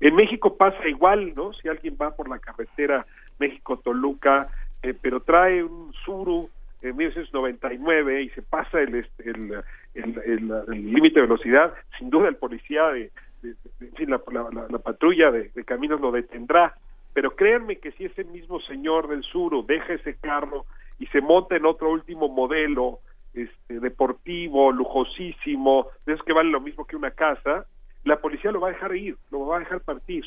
En 0.00 0.14
México 0.14 0.56
pasa 0.56 0.88
igual, 0.88 1.34
¿no? 1.34 1.52
Si 1.52 1.68
alguien 1.68 1.98
va 2.00 2.16
por 2.16 2.30
la 2.30 2.38
carretera 2.38 3.04
México-Toluca 3.38 4.48
eh, 4.82 4.94
pero 5.02 5.20
trae 5.20 5.62
un 5.62 5.92
Suru 6.02 6.48
en 6.80 6.96
1999 6.96 8.22
y 8.22 8.30
se 8.30 8.40
pasa 8.40 8.80
el 8.80 9.06
el 9.18 9.62
el 9.94 10.92
límite 10.94 11.20
de 11.20 11.26
velocidad, 11.26 11.74
sin 11.98 12.08
duda 12.08 12.28
el 12.28 12.36
policía 12.36 12.86
de, 12.86 13.10
en 13.42 13.92
fin, 13.96 14.08
la, 14.08 14.22
la, 14.70 14.78
patrulla 14.78 15.30
de, 15.30 15.50
caminos 15.66 16.00
lo 16.00 16.10
detendrá, 16.10 16.74
pero 17.12 17.36
créanme 17.36 17.76
que 17.76 17.92
si 17.92 18.06
ese 18.06 18.24
mismo 18.24 18.60
señor 18.60 19.08
del 19.08 19.24
Suru 19.24 19.66
deja 19.66 19.92
ese 19.92 20.14
carro 20.14 20.64
y 20.98 21.06
se 21.08 21.20
monta 21.20 21.54
en 21.54 21.66
otro 21.66 21.90
último 21.90 22.30
modelo 22.30 23.00
este, 23.44 23.80
deportivo, 23.80 24.72
lujosísimo, 24.72 25.88
de 26.06 26.14
esos 26.14 26.24
que 26.24 26.32
vale 26.32 26.50
lo 26.50 26.60
mismo 26.60 26.86
que 26.86 26.96
una 26.96 27.10
casa, 27.10 27.66
la 28.04 28.20
policía 28.20 28.52
lo 28.52 28.60
va 28.60 28.68
a 28.68 28.72
dejar 28.72 28.94
ir, 28.96 29.16
lo 29.30 29.46
va 29.46 29.56
a 29.56 29.60
dejar 29.60 29.80
partir 29.80 30.24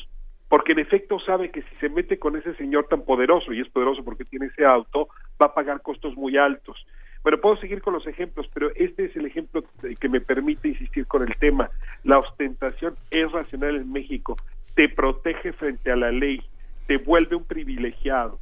porque 0.52 0.72
en 0.72 0.80
efecto 0.80 1.18
sabe 1.18 1.50
que 1.50 1.62
si 1.62 1.74
se 1.76 1.88
mete 1.88 2.18
con 2.18 2.36
ese 2.36 2.54
señor 2.56 2.86
tan 2.86 3.06
poderoso, 3.06 3.54
y 3.54 3.62
es 3.62 3.70
poderoso 3.70 4.04
porque 4.04 4.26
tiene 4.26 4.48
ese 4.48 4.66
auto, 4.66 5.08
va 5.40 5.46
a 5.46 5.54
pagar 5.54 5.80
costos 5.80 6.14
muy 6.14 6.36
altos. 6.36 6.76
Bueno, 7.22 7.38
puedo 7.38 7.56
seguir 7.56 7.80
con 7.80 7.94
los 7.94 8.06
ejemplos, 8.06 8.50
pero 8.52 8.70
este 8.74 9.06
es 9.06 9.16
el 9.16 9.24
ejemplo 9.24 9.64
que 9.98 10.08
me 10.10 10.20
permite 10.20 10.68
insistir 10.68 11.06
con 11.06 11.22
el 11.22 11.34
tema. 11.36 11.70
La 12.04 12.18
ostentación 12.18 12.96
es 13.10 13.32
racional 13.32 13.76
en 13.76 13.88
México, 13.88 14.36
te 14.74 14.90
protege 14.90 15.54
frente 15.54 15.90
a 15.90 15.96
la 15.96 16.12
ley, 16.12 16.42
te 16.86 16.98
vuelve 16.98 17.34
un 17.34 17.46
privilegiado. 17.46 18.38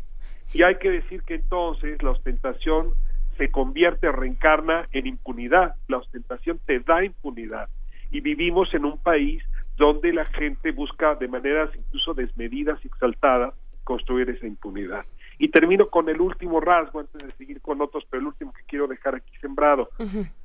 Y 0.53 0.65
hay 0.65 0.79
que 0.79 0.91
decir 0.91 1.23
que 1.23 1.37
entonces 1.37 2.03
la 2.03 2.11
ostentación 2.11 2.93
se 3.41 3.51
convierte, 3.51 4.12
reencarna 4.12 4.86
en 4.93 5.07
impunidad. 5.07 5.75
La 5.89 5.97
ostentación 5.97 6.60
te 6.67 6.81
da 6.81 7.02
impunidad. 7.02 7.70
Y 8.10 8.20
vivimos 8.20 8.75
en 8.75 8.85
un 8.85 8.99
país 8.99 9.43
donde 9.78 10.12
la 10.12 10.27
gente 10.27 10.73
busca 10.73 11.15
de 11.15 11.27
maneras 11.27 11.70
incluso 11.75 12.12
desmedidas 12.12 12.78
y 12.85 12.89
exaltadas 12.89 13.55
construir 13.83 14.28
esa 14.28 14.47
impunidad. 14.47 15.07
Y 15.39 15.49
termino 15.49 15.89
con 15.89 16.10
el 16.10 16.20
último 16.20 16.60
rasgo, 16.60 17.01
antes 17.01 17.27
de 17.27 17.33
seguir 17.33 17.62
con 17.62 17.81
otros, 17.81 18.05
pero 18.10 18.20
el 18.20 18.27
último 18.27 18.52
que 18.52 18.62
quiero 18.67 18.86
dejar 18.86 19.15
aquí 19.15 19.33
sembrado. 19.41 19.89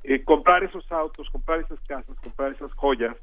Eh, 0.06 0.24
comprar 0.24 0.64
esos 0.64 0.90
autos, 0.90 1.30
comprar 1.32 1.60
esas 1.60 1.82
casas, 1.82 2.16
comprar 2.24 2.54
esas 2.54 2.72
joyas, 2.76 3.18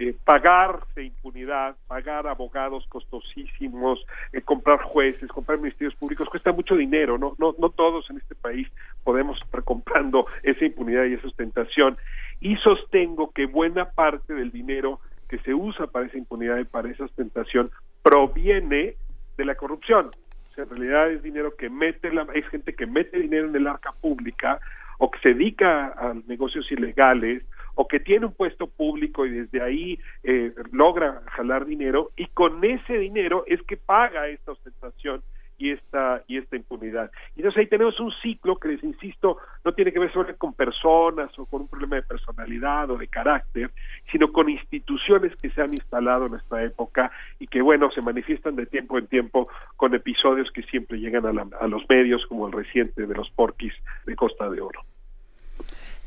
eh, 0.00 0.14
pagarse 0.24 1.02
impunidad, 1.02 1.74
pagar 1.88 2.28
abogados 2.28 2.86
costosísimos, 2.88 4.04
eh, 4.32 4.40
comprar 4.42 4.80
jueces, 4.80 5.28
comprar 5.28 5.58
ministerios 5.58 5.96
públicos, 5.96 6.28
cuesta 6.28 6.52
mucho 6.52 6.76
dinero, 6.76 7.18
¿no? 7.18 7.34
No, 7.38 7.54
no 7.58 7.70
todos 7.70 8.08
en 8.10 8.18
este 8.18 8.36
país 8.36 8.68
podemos 9.02 9.40
estar 9.42 9.64
comprando 9.64 10.26
esa 10.44 10.64
impunidad 10.64 11.04
y 11.06 11.14
esa 11.14 11.26
ostentación. 11.26 11.96
Y 12.40 12.54
sostengo 12.58 13.32
que 13.32 13.46
buena 13.46 13.90
parte 13.90 14.34
del 14.34 14.52
dinero 14.52 15.00
que 15.28 15.38
se 15.40 15.52
usa 15.52 15.88
para 15.88 16.06
esa 16.06 16.16
impunidad 16.16 16.58
y 16.58 16.64
para 16.64 16.90
esa 16.90 17.04
ostentación 17.04 17.68
proviene 18.02 18.94
de 19.36 19.44
la 19.44 19.56
corrupción. 19.56 20.12
O 20.50 20.54
sea, 20.54 20.62
en 20.62 20.70
realidad 20.70 21.10
es 21.10 21.24
dinero 21.24 21.56
que 21.56 21.68
mete, 21.68 22.12
la, 22.12 22.26
es 22.34 22.46
gente 22.48 22.72
que 22.72 22.86
mete 22.86 23.18
dinero 23.18 23.48
en 23.48 23.56
el 23.56 23.66
arca 23.66 23.92
pública 24.00 24.60
o 24.98 25.10
que 25.10 25.18
se 25.20 25.34
dedica 25.34 25.88
a 25.96 26.14
negocios 26.28 26.70
ilegales 26.70 27.42
o 27.80 27.86
que 27.86 28.00
tiene 28.00 28.26
un 28.26 28.32
puesto 28.32 28.66
público 28.66 29.24
y 29.24 29.30
desde 29.30 29.62
ahí 29.62 30.00
eh, 30.24 30.52
logra 30.72 31.22
jalar 31.30 31.64
dinero 31.64 32.10
y 32.16 32.26
con 32.26 32.64
ese 32.64 32.98
dinero 32.98 33.44
es 33.46 33.62
que 33.62 33.76
paga 33.76 34.26
esta 34.26 34.50
ostentación 34.50 35.22
y 35.58 35.70
esta 35.70 36.24
y 36.26 36.38
esta 36.38 36.56
impunidad. 36.56 37.12
Y 37.36 37.40
entonces 37.40 37.60
ahí 37.60 37.66
tenemos 37.68 38.00
un 38.00 38.10
ciclo 38.20 38.56
que 38.56 38.68
les 38.68 38.82
insisto 38.82 39.38
no 39.64 39.72
tiene 39.74 39.92
que 39.92 40.00
ver 40.00 40.12
solo 40.12 40.36
con 40.36 40.54
personas 40.54 41.30
o 41.38 41.46
con 41.46 41.62
un 41.62 41.68
problema 41.68 41.94
de 41.94 42.02
personalidad 42.02 42.90
o 42.90 42.98
de 42.98 43.06
carácter, 43.06 43.70
sino 44.10 44.32
con 44.32 44.48
instituciones 44.48 45.36
que 45.36 45.50
se 45.50 45.62
han 45.62 45.70
instalado 45.70 46.26
en 46.26 46.32
nuestra 46.32 46.64
época 46.64 47.12
y 47.38 47.46
que 47.46 47.62
bueno 47.62 47.92
se 47.92 48.02
manifiestan 48.02 48.56
de 48.56 48.66
tiempo 48.66 48.98
en 48.98 49.06
tiempo 49.06 49.48
con 49.76 49.94
episodios 49.94 50.50
que 50.50 50.64
siempre 50.64 50.98
llegan 50.98 51.26
a, 51.26 51.66
los 51.68 51.88
medios 51.88 52.26
como 52.26 52.48
el 52.48 52.52
reciente 52.52 53.06
de 53.06 53.14
los 53.14 53.30
porquis 53.30 53.74
de 54.04 54.16
Costa 54.16 54.50
de 54.50 54.60
Oro. 54.60 54.80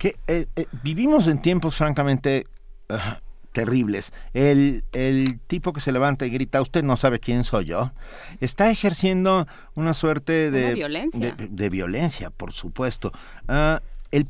Que 0.02 0.16
eh, 0.26 0.48
eh, 0.56 0.66
vivimos 0.82 1.28
en 1.28 1.40
tiempos 1.40 1.76
francamente 1.76 2.48
ah, 2.90 3.20
terribles. 3.52 4.14
El, 4.34 4.84
el 4.94 5.40
tipo 5.46 5.74
que 5.74 5.80
se 5.80 5.92
levanta 5.92 6.26
y 6.26 6.32
grita, 6.32 6.60
usted 6.60 6.84
no 6.84 6.98
sabe 6.98 7.20
quién 7.20 7.44
soy 7.44 7.66
yo, 7.66 7.92
está 8.40 8.72
ejerciendo 8.72 9.46
una 9.76 9.94
suerte 9.94 10.50
de, 10.50 10.74
violencia. 10.74 11.36
De, 11.38 11.70
violencia, 11.70 12.32
por 12.32 12.52
supuesto. 12.52 13.12
Ah, 13.48 13.84
el, 14.10 14.26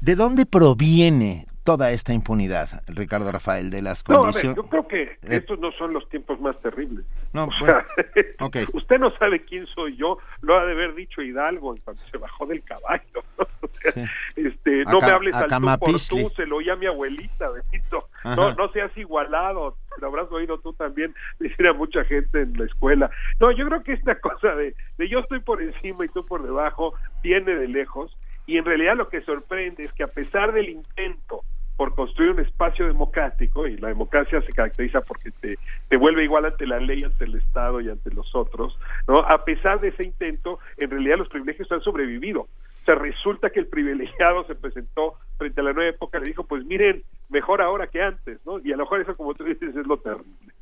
¿De 0.00 0.16
dónde 0.16 0.46
proviene 0.46 1.46
toda 1.64 1.90
esta 1.90 2.12
impunidad, 2.12 2.82
Ricardo 2.88 3.32
Rafael, 3.32 3.70
de 3.70 3.80
las 3.80 4.04
condiciones. 4.04 4.56
No, 4.56 4.62
yo 4.62 4.68
creo 4.68 4.86
que 4.86 5.02
eh, 5.02 5.18
estos 5.22 5.58
no 5.58 5.72
son 5.72 5.94
los 5.94 6.06
tiempos 6.10 6.38
más 6.40 6.60
terribles. 6.60 7.04
No, 7.32 7.48
usted 8.74 8.98
no 8.98 9.10
sabe 9.16 9.44
quién 9.44 9.66
soy 9.68 9.96
yo, 9.96 10.18
lo 10.42 10.58
ha 10.58 10.66
de 10.66 10.72
haber 10.72 10.94
dicho 10.94 11.22
Hidalgo 11.22 11.74
cuando 11.82 12.02
se 12.02 12.18
bajó 12.18 12.46
del 12.46 12.62
caballo. 12.62 13.24
este, 14.36 14.84
no 14.84 15.00
me 15.00 15.10
hables 15.10 15.34
al 15.34 15.48
tú 15.48 15.66
por 15.80 16.00
tú, 16.00 16.32
se 16.36 16.46
lo 16.46 16.56
oía 16.56 16.74
a 16.74 16.76
mi 16.76 16.86
abuelita, 16.86 17.48
Benito. 17.50 18.08
No, 18.24 18.52
no 18.54 18.70
seas 18.72 18.94
igualado, 18.96 19.76
lo 20.00 20.06
habrás 20.06 20.30
oído 20.30 20.58
tú 20.58 20.74
también 20.74 21.14
decir 21.38 21.66
a 21.66 21.72
mucha 21.72 22.04
gente 22.04 22.42
en 22.42 22.58
la 22.58 22.66
escuela. 22.66 23.10
No, 23.40 23.50
yo 23.52 23.66
creo 23.66 23.82
que 23.82 23.94
esta 23.94 24.20
cosa 24.20 24.54
de, 24.54 24.74
de 24.98 25.08
yo 25.08 25.20
estoy 25.20 25.40
por 25.40 25.62
encima 25.62 26.04
y 26.04 26.08
tú 26.08 26.24
por 26.26 26.42
debajo 26.42 26.94
viene 27.22 27.54
de 27.54 27.68
lejos 27.68 28.14
y 28.46 28.58
en 28.58 28.64
realidad 28.64 28.96
lo 28.96 29.08
que 29.08 29.22
sorprende 29.22 29.84
es 29.84 29.92
que 29.92 30.02
a 30.02 30.08
pesar 30.08 30.52
del 30.52 30.68
intento 30.68 31.42
por 31.76 31.94
construir 31.94 32.30
un 32.30 32.40
espacio 32.40 32.86
democrático, 32.86 33.66
y 33.66 33.76
la 33.78 33.88
democracia 33.88 34.40
se 34.42 34.52
caracteriza 34.52 35.00
porque 35.00 35.30
te, 35.32 35.58
te 35.88 35.96
vuelve 35.96 36.22
igual 36.22 36.44
ante 36.44 36.66
la 36.66 36.78
ley, 36.78 37.02
ante 37.02 37.24
el 37.24 37.34
Estado 37.34 37.80
y 37.80 37.88
ante 37.88 38.10
los 38.12 38.32
otros, 38.34 38.78
¿no? 39.08 39.16
A 39.16 39.44
pesar 39.44 39.80
de 39.80 39.88
ese 39.88 40.04
intento, 40.04 40.60
en 40.76 40.90
realidad 40.90 41.18
los 41.18 41.28
privilegios 41.28 41.70
han 41.72 41.80
sobrevivido. 41.80 42.42
O 42.42 42.84
sea, 42.84 42.94
resulta 42.94 43.50
que 43.50 43.60
el 43.60 43.66
privilegiado 43.66 44.44
se 44.44 44.54
presentó 44.54 45.14
frente 45.36 45.60
a 45.60 45.64
la 45.64 45.72
nueva 45.72 45.90
época, 45.90 46.18
le 46.18 46.26
dijo, 46.26 46.44
pues 46.44 46.64
miren, 46.64 47.02
mejor 47.28 47.60
ahora 47.60 47.88
que 47.88 48.02
antes, 48.02 48.38
¿no? 48.46 48.60
Y 48.60 48.72
a 48.72 48.76
lo 48.76 48.84
mejor 48.84 49.00
eso, 49.00 49.16
como 49.16 49.34
tú 49.34 49.42
dices, 49.42 49.74
es 49.74 49.86
lo 49.86 49.96
terrible. 49.96 50.53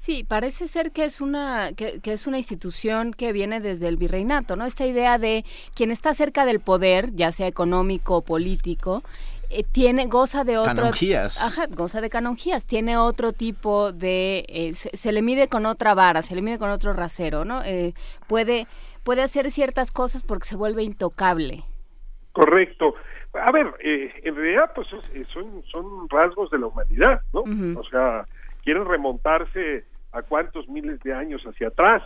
Sí, 0.00 0.24
parece 0.24 0.66
ser 0.66 0.92
que 0.92 1.04
es 1.04 1.20
una 1.20 1.74
que, 1.76 2.00
es 2.02 2.26
una 2.26 2.38
institución 2.38 3.12
que 3.12 3.34
viene 3.34 3.60
desde 3.60 3.86
el 3.86 3.98
virreinato, 3.98 4.56
¿no? 4.56 4.64
Esta 4.64 4.86
idea 4.86 5.18
de 5.18 5.44
quien 5.76 5.90
está 5.90 6.14
cerca 6.14 6.46
del 6.46 6.58
poder, 6.58 7.12
ya 7.12 7.32
sea 7.32 7.46
económico 7.46 8.16
o 8.16 8.22
político, 8.22 9.02
eh, 9.50 9.62
tiene 9.62 10.06
goza 10.06 10.42
de 10.42 10.56
otro 10.56 10.74
canonjías. 10.74 11.42
Ajá, 11.42 11.66
goza 11.68 12.00
de 12.00 12.08
canonjías, 12.08 12.66
tiene 12.66 12.96
otro 12.96 13.34
tipo 13.34 13.92
de 13.92 14.46
eh, 14.48 14.72
se, 14.72 15.12
le 15.12 15.20
mide 15.20 15.48
con 15.48 15.66
otra 15.66 15.92
vara, 15.92 16.22
se 16.22 16.34
le 16.34 16.40
mide 16.40 16.58
con 16.58 16.70
otro 16.70 16.94
rasero, 16.94 17.44
¿no? 17.44 17.62
Eh, 17.62 17.92
puede 18.26 18.66
puede 19.04 19.20
hacer 19.20 19.50
ciertas 19.50 19.92
cosas 19.92 20.22
porque 20.22 20.48
se 20.48 20.56
vuelve 20.56 20.82
intocable. 20.82 21.64
Correcto. 22.32 22.94
A 23.34 23.52
ver, 23.52 23.66
en 23.82 24.34
realidad 24.34 24.72
pues 24.74 24.88
son 24.88 25.62
son 25.70 26.08
rasgos 26.08 26.50
de 26.50 26.58
la 26.58 26.68
humanidad, 26.68 27.20
¿no? 27.34 27.40
O 27.78 27.84
sea, 27.84 28.26
quieren 28.64 28.86
remontarse 28.86 29.89
a 30.12 30.22
cuántos 30.22 30.68
miles 30.68 31.00
de 31.00 31.14
años 31.14 31.42
hacia 31.44 31.68
atrás. 31.68 32.02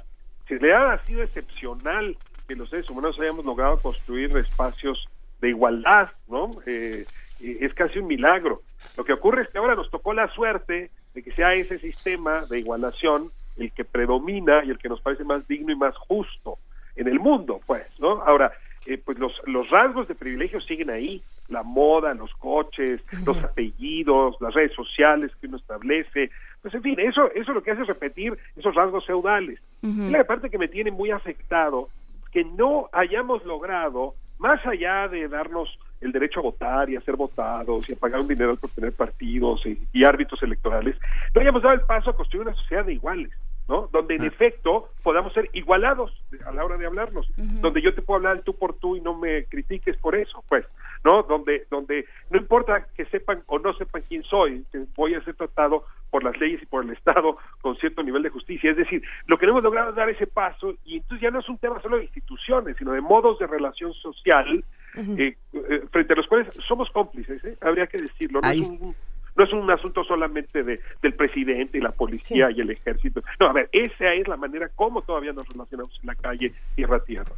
Si 0.49 0.58
le 0.58 0.74
ha 0.74 0.99
sido 0.99 1.23
excepcional 1.23 2.16
que 2.47 2.57
los 2.57 2.68
seres 2.70 2.89
humanos 2.91 3.18
hayamos 3.20 3.44
logrado 3.44 3.81
construir 3.81 4.36
espacios 4.36 5.08
de 5.41 5.50
igualdad, 5.50 6.10
¿no? 6.28 6.50
Eh, 6.66 7.05
es 7.41 7.74
casi 7.74 7.99
un 7.99 8.07
milagro. 8.07 8.62
Lo 8.97 9.05
que 9.05 9.12
ocurre 9.12 9.42
es 9.42 9.49
que 9.49 9.58
ahora 9.58 9.74
nos 9.74 9.91
tocó 9.91 10.12
la 10.12 10.28
suerte 10.28 10.91
de 11.15 11.23
que 11.23 11.33
sea 11.33 11.55
ese 11.55 11.78
sistema 11.78 12.44
de 12.47 12.58
igualación 12.58 13.31
el 13.57 13.73
que 13.73 13.84
predomina 13.84 14.65
y 14.65 14.70
el 14.70 14.78
que 14.78 14.89
nos 14.89 15.00
parece 15.00 15.24
más 15.24 15.47
digno 15.47 15.73
y 15.73 15.76
más 15.76 15.97
justo 15.97 16.58
en 16.97 17.08
el 17.08 17.20
mundo, 17.20 17.60
pues, 17.66 17.99
¿no? 18.00 18.23
Ahora, 18.23 18.52
eh, 18.86 18.99
pues 18.99 19.18
los, 19.18 19.33
los 19.47 19.70
rasgos 19.70 20.08
de 20.08 20.15
privilegio 20.15 20.60
siguen 20.60 20.91
ahí, 20.91 21.23
la 21.49 21.62
moda, 21.62 22.15
los 22.15 22.33
coches, 22.34 23.00
los 23.24 23.36
apellidos, 23.39 24.36
las 24.41 24.55
redes 24.55 24.73
sociales 24.73 25.33
que 25.41 25.47
uno 25.47 25.57
establece, 25.57 26.31
pues 26.65 26.73
en 26.73 26.83
fin, 26.83 26.99
eso, 26.99 27.31
eso 27.34 27.52
lo 27.52 27.62
que 27.62 27.73
hace 27.73 27.83
es 27.83 27.89
repetir 27.89 28.39
esos 28.57 28.75
rasgos 28.75 29.05
feudales. 29.05 29.60
Y 29.83 30.09
la 30.09 30.25
parte 30.25 30.49
que 30.49 30.57
me 30.57 30.67
tiene 30.67 30.91
muy 30.91 31.10
afectado, 31.10 31.91
que 32.33 32.43
no 32.43 32.89
hayamos 32.91 33.44
logrado, 33.44 34.15
más 34.39 34.65
allá 34.65 35.07
de 35.09 35.28
darnos 35.28 35.78
el 36.01 36.10
derecho 36.10 36.41
a 36.41 36.44
votar 36.44 36.89
y 36.89 36.97
a 36.97 37.02
ser 37.02 37.17
votados 37.17 37.86
y 37.91 37.93
a 37.93 37.97
pagar 37.97 38.20
un 38.20 38.28
dinero 38.28 38.57
por 38.57 38.70
tener 38.70 38.94
partidos 38.94 39.62
y, 39.67 40.05
árbitros 40.05 40.43
electorales, 40.43 40.97
no 41.34 41.43
hayamos 41.43 41.62
dado 41.62 41.75
el 41.75 41.83
paso 41.83 42.09
a 42.09 42.17
construir 42.17 42.47
una 42.47 42.57
sociedad 42.57 42.86
de 42.86 42.94
iguales. 42.94 43.31
¿no? 43.68 43.91
Donde 43.93 44.15
en 44.15 44.23
ah. 44.23 44.26
efecto 44.26 44.89
podamos 45.02 45.34
ser 45.34 45.51
igualados 45.52 46.18
a 46.47 46.52
la 46.52 46.65
hora 46.65 46.78
de 46.78 46.86
hablarnos, 46.86 47.31
donde 47.36 47.83
yo 47.83 47.94
te 47.94 48.01
puedo 48.01 48.17
hablar 48.17 48.43
tú 48.43 48.55
por 48.55 48.75
tú 48.75 48.97
y 48.97 49.02
no 49.02 49.18
me 49.18 49.44
critiques 49.44 49.99
por 49.99 50.15
eso, 50.15 50.43
pues, 50.49 50.67
¿no? 51.05 51.23
Donde, 51.23 51.66
donde 51.70 52.07
no 52.31 52.39
importa 52.39 52.86
que 52.97 53.05
sepan 53.07 53.42
o 53.47 53.58
no 53.58 53.74
sepan 53.74 54.02
quién 54.08 54.23
soy, 54.24 54.65
que 54.73 54.84
voy 54.97 55.15
a 55.15 55.23
ser 55.23 55.34
tratado 55.34 55.84
por 56.10 56.24
las 56.24 56.39
leyes 56.39 56.62
y 56.62 56.66
por 56.66 56.84
el 56.84 56.91
Estado 56.91 57.36
con 57.60 57.76
cierto 57.76 58.02
nivel 58.02 58.23
de 58.23 58.31
justicia. 58.31 58.70
Es 58.70 58.76
decir, 58.76 59.02
lo 59.26 59.36
que 59.36 59.47
no 59.47 59.52
hemos 59.52 59.65
logrado 59.65 59.91
es 59.91 59.97
dar 59.97 60.08
ese 60.08 60.26
paso 60.26 60.74
y 60.84 60.97
entonces 60.97 61.20
ya 61.20 61.31
no 61.31 61.41
es 61.41 61.49
un 61.49 61.58
tema 61.58 61.81
solo 61.83 61.97
de 61.97 62.05
instituciones, 62.05 62.76
sino 62.76 62.92
de 62.92 63.00
modos 63.00 63.39
de 63.39 63.47
relación 63.47 63.92
social 63.94 64.65
eh, 64.97 65.36
eh, 65.52 65.83
frente 65.91 66.12
a 66.12 66.16
los 66.16 66.26
cuales 66.28 66.49
somos 66.66 66.89
cómplices, 66.91 67.44
¿eh? 67.44 67.57
habría 67.60 67.86
que 67.86 68.00
decirlo. 68.00 68.41
No 68.41 68.49
es 68.49 68.70
un, 68.70 68.94
No 69.36 69.44
es 69.44 69.52
un 69.52 69.68
asunto 69.68 70.05
solamente 70.05 70.62
de, 70.62 70.81
del 71.02 71.15
presidente 71.15 71.78
y 71.78 71.81
la 71.81 71.91
policía 71.91 72.49
y 72.50 72.60
el 72.60 72.70
ejército. 72.70 73.20
No, 73.41 73.49
a 73.49 73.52
ver, 73.52 73.68
esa 73.73 74.15
es 74.15 74.28
la 74.28 74.36
manera 74.36 74.68
como 74.68 75.02
todavía 75.02 75.33
nos 75.33 75.49
relacionamos 75.49 75.99
en 76.00 76.07
la 76.07 76.15
calle 76.15 76.55
tierra-tierra. 76.76 77.33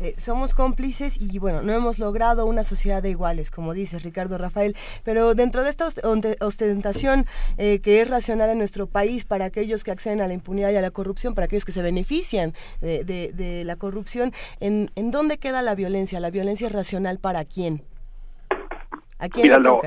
Eh, 0.00 0.14
somos 0.16 0.54
cómplices 0.54 1.20
y 1.20 1.38
bueno, 1.38 1.60
no 1.60 1.74
hemos 1.74 1.98
logrado 1.98 2.46
una 2.46 2.64
sociedad 2.64 3.02
de 3.02 3.10
iguales, 3.10 3.50
como 3.50 3.74
dice 3.74 3.98
Ricardo 3.98 4.38
Rafael, 4.38 4.74
pero 5.04 5.34
dentro 5.34 5.62
de 5.62 5.68
esta 5.68 5.88
ostentación 6.40 7.26
eh, 7.58 7.80
que 7.80 8.00
es 8.00 8.08
racional 8.08 8.48
en 8.48 8.58
nuestro 8.58 8.86
país 8.86 9.26
para 9.26 9.44
aquellos 9.44 9.84
que 9.84 9.90
acceden 9.90 10.22
a 10.22 10.26
la 10.26 10.32
impunidad 10.32 10.70
y 10.70 10.76
a 10.76 10.80
la 10.80 10.90
corrupción, 10.90 11.34
para 11.34 11.44
aquellos 11.44 11.66
que 11.66 11.72
se 11.72 11.82
benefician 11.82 12.54
de, 12.80 13.04
de, 13.04 13.64
la 13.64 13.76
corrupción, 13.76 14.32
¿en, 14.58 14.90
¿en 14.96 15.10
dónde 15.10 15.36
queda 15.38 15.60
la 15.60 15.74
violencia? 15.74 16.18
¿La 16.18 16.30
violencia 16.30 16.68
es 16.68 16.72
racional 16.72 17.18
para 17.18 17.44
quién? 17.44 17.82
¿A 19.18 19.28
quién 19.28 19.42
Mira, 19.42 19.58
lo, 19.58 19.82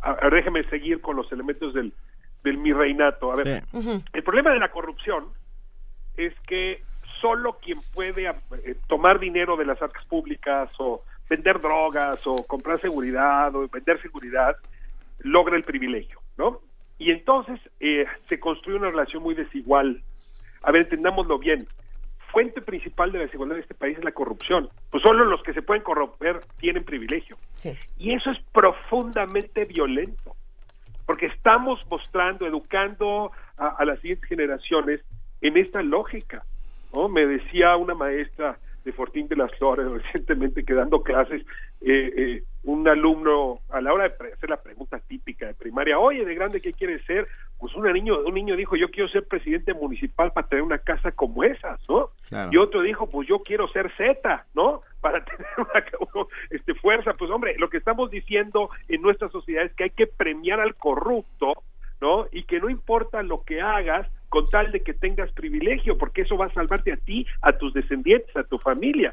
a, 0.00 0.30
déjeme 0.30 0.64
seguir 0.70 1.02
con 1.02 1.16
los 1.16 1.30
elementos 1.32 1.74
del, 1.74 1.92
del 2.42 2.56
mi 2.56 2.72
reinato. 2.72 3.30
A 3.32 3.36
ver, 3.36 3.64
el 4.12 4.22
problema 4.22 4.52
de 4.52 4.58
la 4.58 4.70
corrupción 4.70 5.26
es 6.16 6.32
que 6.46 6.82
solo 7.20 7.58
quien 7.62 7.78
puede 7.94 8.28
eh, 8.28 8.76
tomar 8.86 9.18
dinero 9.18 9.56
de 9.56 9.64
las 9.64 9.80
arcas 9.80 10.04
públicas 10.06 10.70
o 10.78 11.02
vender 11.28 11.60
drogas 11.60 12.26
o 12.26 12.36
comprar 12.46 12.80
seguridad 12.80 13.54
o 13.54 13.68
vender 13.68 14.00
seguridad 14.02 14.56
logra 15.20 15.56
el 15.56 15.62
privilegio, 15.62 16.20
¿no? 16.36 16.60
Y 16.98 17.10
entonces 17.10 17.60
eh, 17.78 18.04
se 18.26 18.40
construye 18.40 18.78
una 18.78 18.90
relación 18.90 19.22
muy 19.22 19.34
desigual. 19.34 20.02
A 20.62 20.70
ver, 20.70 20.82
entendámoslo 20.82 21.38
bien. 21.38 21.64
Fuente 22.32 22.60
principal 22.60 23.10
de 23.10 23.18
la 23.18 23.24
desigualdad 23.24 23.56
de 23.56 23.62
este 23.62 23.74
país 23.74 23.98
es 23.98 24.04
la 24.04 24.12
corrupción. 24.12 24.68
Pues 24.90 25.02
solo 25.02 25.24
los 25.24 25.42
que 25.42 25.52
se 25.52 25.62
pueden 25.62 25.82
corromper 25.82 26.40
tienen 26.58 26.84
privilegio. 26.84 27.36
Y 27.98 28.12
eso 28.12 28.30
es 28.30 28.38
profundamente 28.52 29.64
violento, 29.64 30.36
porque 31.06 31.26
estamos 31.26 31.84
mostrando, 31.90 32.46
educando 32.46 33.32
a 33.56 33.84
las 33.84 33.98
siguientes 34.00 34.28
generaciones 34.28 35.00
en 35.40 35.56
esta 35.56 35.82
lógica. 35.82 36.44
¿No? 36.92 37.08
Me 37.08 37.26
decía 37.26 37.76
una 37.76 37.94
maestra 37.94 38.58
de 38.84 38.92
Fortín 38.92 39.28
de 39.28 39.36
las 39.36 39.52
Flores 39.56 39.90
recientemente 40.02 40.64
que 40.64 40.74
dando 40.74 41.02
clases, 41.02 41.42
eh, 41.82 42.12
eh, 42.16 42.42
un 42.64 42.86
alumno 42.86 43.60
a 43.70 43.80
la 43.80 43.92
hora 43.92 44.08
de 44.08 44.32
hacer 44.32 44.50
la 44.50 44.60
pregunta 44.60 44.98
típica 45.00 45.46
de 45.46 45.54
primaria, 45.54 45.98
oye, 45.98 46.24
de 46.24 46.34
grande, 46.34 46.60
¿qué 46.60 46.72
quieres 46.72 47.02
ser? 47.06 47.26
Pues 47.58 47.74
un 47.74 47.90
niño, 47.90 48.18
un 48.20 48.34
niño 48.34 48.56
dijo, 48.56 48.76
yo 48.76 48.90
quiero 48.90 49.08
ser 49.08 49.26
presidente 49.26 49.72
municipal 49.72 50.32
para 50.32 50.46
tener 50.46 50.62
una 50.62 50.78
casa 50.78 51.12
como 51.12 51.42
esas, 51.42 51.80
¿no? 51.88 52.10
Y 52.50 52.56
otro 52.56 52.82
dijo, 52.82 53.08
pues 53.08 53.28
yo 53.28 53.40
quiero 53.40 53.66
ser 53.68 53.90
Z, 53.96 54.46
¿no? 54.54 54.80
Para 55.00 55.24
tener 55.24 55.46
una 55.56 55.84
este, 56.50 56.74
fuerza. 56.74 57.14
Pues 57.14 57.30
hombre, 57.30 57.54
lo 57.58 57.68
que 57.68 57.78
estamos 57.78 58.10
diciendo 58.10 58.70
en 58.88 59.02
nuestra 59.02 59.28
sociedad 59.30 59.64
es 59.64 59.72
que 59.74 59.84
hay 59.84 59.90
que 59.90 60.06
premiar 60.06 60.60
al 60.60 60.74
corrupto, 60.74 61.54
¿no? 62.00 62.26
Y 62.30 62.44
que 62.44 62.60
no 62.60 62.70
importa 62.70 63.22
lo 63.22 63.42
que 63.42 63.60
hagas, 63.60 64.08
con 64.30 64.46
tal 64.46 64.72
de 64.72 64.80
que 64.80 64.94
tengas 64.94 65.30
privilegio, 65.32 65.98
porque 65.98 66.22
eso 66.22 66.38
va 66.38 66.46
a 66.46 66.54
salvarte 66.54 66.92
a 66.92 66.96
ti, 66.96 67.26
a 67.42 67.52
tus 67.52 67.74
descendientes, 67.74 68.34
a 68.34 68.44
tu 68.44 68.58
familia. 68.58 69.12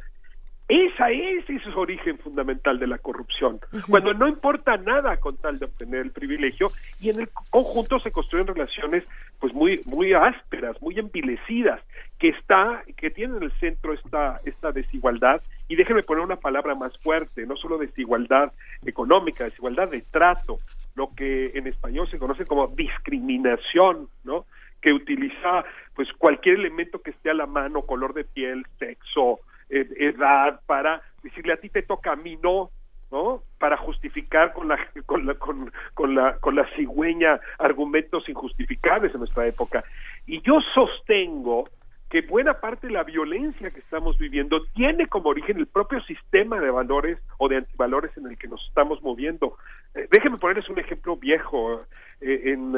Esa 0.70 1.12
es, 1.12 1.44
ese 1.46 1.56
es 1.56 1.66
el 1.66 1.78
origen 1.78 2.18
fundamental 2.18 2.78
de 2.78 2.88
la 2.88 2.98
corrupción. 2.98 3.60
Cuando 3.90 4.14
no 4.14 4.28
importa 4.28 4.76
nada 4.76 5.16
con 5.16 5.38
tal 5.38 5.60
de 5.60 5.66
obtener 5.66 6.02
el 6.02 6.12
privilegio 6.12 6.72
y 7.00 7.10
en 7.10 7.22
el 7.22 7.30
conjunto 7.50 8.00
se 8.00 8.12
construyen 8.12 8.48
relaciones 8.48 9.06
pues 9.40 9.54
muy 9.54 9.82
muy 9.86 10.14
ásperas, 10.14 10.82
muy 10.82 11.00
envilecidas, 11.00 11.82
que 12.20 12.30
está 12.30 12.84
que 12.98 13.10
tienen 13.10 13.38
en 13.38 13.44
el 13.44 13.52
centro 13.60 13.94
esta 13.94 14.40
esta 14.46 14.74
desigualdad 14.74 15.42
y 15.70 15.78
déjenme 15.78 16.04
poner 16.04 16.26
una 16.26 16.36
palabra 16.36 16.76
más 16.76 16.92
fuerte, 17.02 17.46
no 17.46 17.56
solo 17.56 17.78
desigualdad 17.78 18.52
económica, 18.86 19.46
desigualdad 19.46 19.88
de 19.88 20.02
trato, 20.02 20.60
lo 20.96 21.12
que 21.16 21.52
en 21.56 21.68
español 21.68 22.10
se 22.10 22.20
conoce 22.20 22.46
como 22.46 22.68
discriminación, 22.68 24.10
¿no? 24.26 24.46
Que 24.88 24.94
utiliza 24.94 25.66
pues 25.96 26.08
cualquier 26.14 26.56
elemento 26.56 27.02
que 27.02 27.12
esté 27.12 27.30
a 27.30 27.34
la 27.34 27.46
mano, 27.46 27.82
color 27.82 28.14
de 28.14 28.24
piel, 28.24 28.66
sexo, 28.80 29.42
eh, 29.70 29.86
edad, 29.98 30.62
para 30.66 31.02
decirle 31.22 31.52
a 31.52 31.58
ti 31.58 31.68
te 31.68 31.82
toca, 31.82 32.14
a 32.14 32.16
mí 32.16 32.38
no, 32.42 32.70
¿no? 33.12 33.44
Para 33.60 33.76
justificar 33.76 34.54
con 34.54 34.70
la 34.70 34.80
con 35.06 35.26
la 35.26 35.34
con, 35.34 36.16
la 36.16 36.38
con 36.38 36.56
la 36.56 36.70
cigüeña 36.78 37.38
argumentos 37.60 38.30
injustificables 38.30 39.14
en 39.14 39.20
nuestra 39.20 39.46
época. 39.46 39.84
Y 40.26 40.42
yo 40.42 40.62
sostengo 40.74 41.66
que 42.10 42.22
buena 42.22 42.62
parte 42.62 42.88
de 42.88 42.94
la 42.94 43.04
violencia 43.04 43.72
que 43.72 43.82
estamos 43.82 44.18
viviendo 44.18 44.64
tiene 44.74 45.08
como 45.08 45.32
origen 45.32 45.58
el 45.58 45.68
propio 45.68 46.02
sistema 46.04 46.62
de 46.62 46.72
valores 46.72 47.20
o 47.40 47.50
de 47.50 47.58
antivalores 47.58 48.16
en 48.16 48.28
el 48.28 48.38
que 48.38 48.48
nos 48.48 48.66
estamos 48.70 49.04
moviendo. 49.04 49.58
Eh, 49.94 50.08
déjenme 50.10 50.38
ponerles 50.38 50.70
un 50.70 50.80
ejemplo 50.80 51.18
viejo. 51.18 51.82
Eh, 52.22 52.54
en 52.54 52.74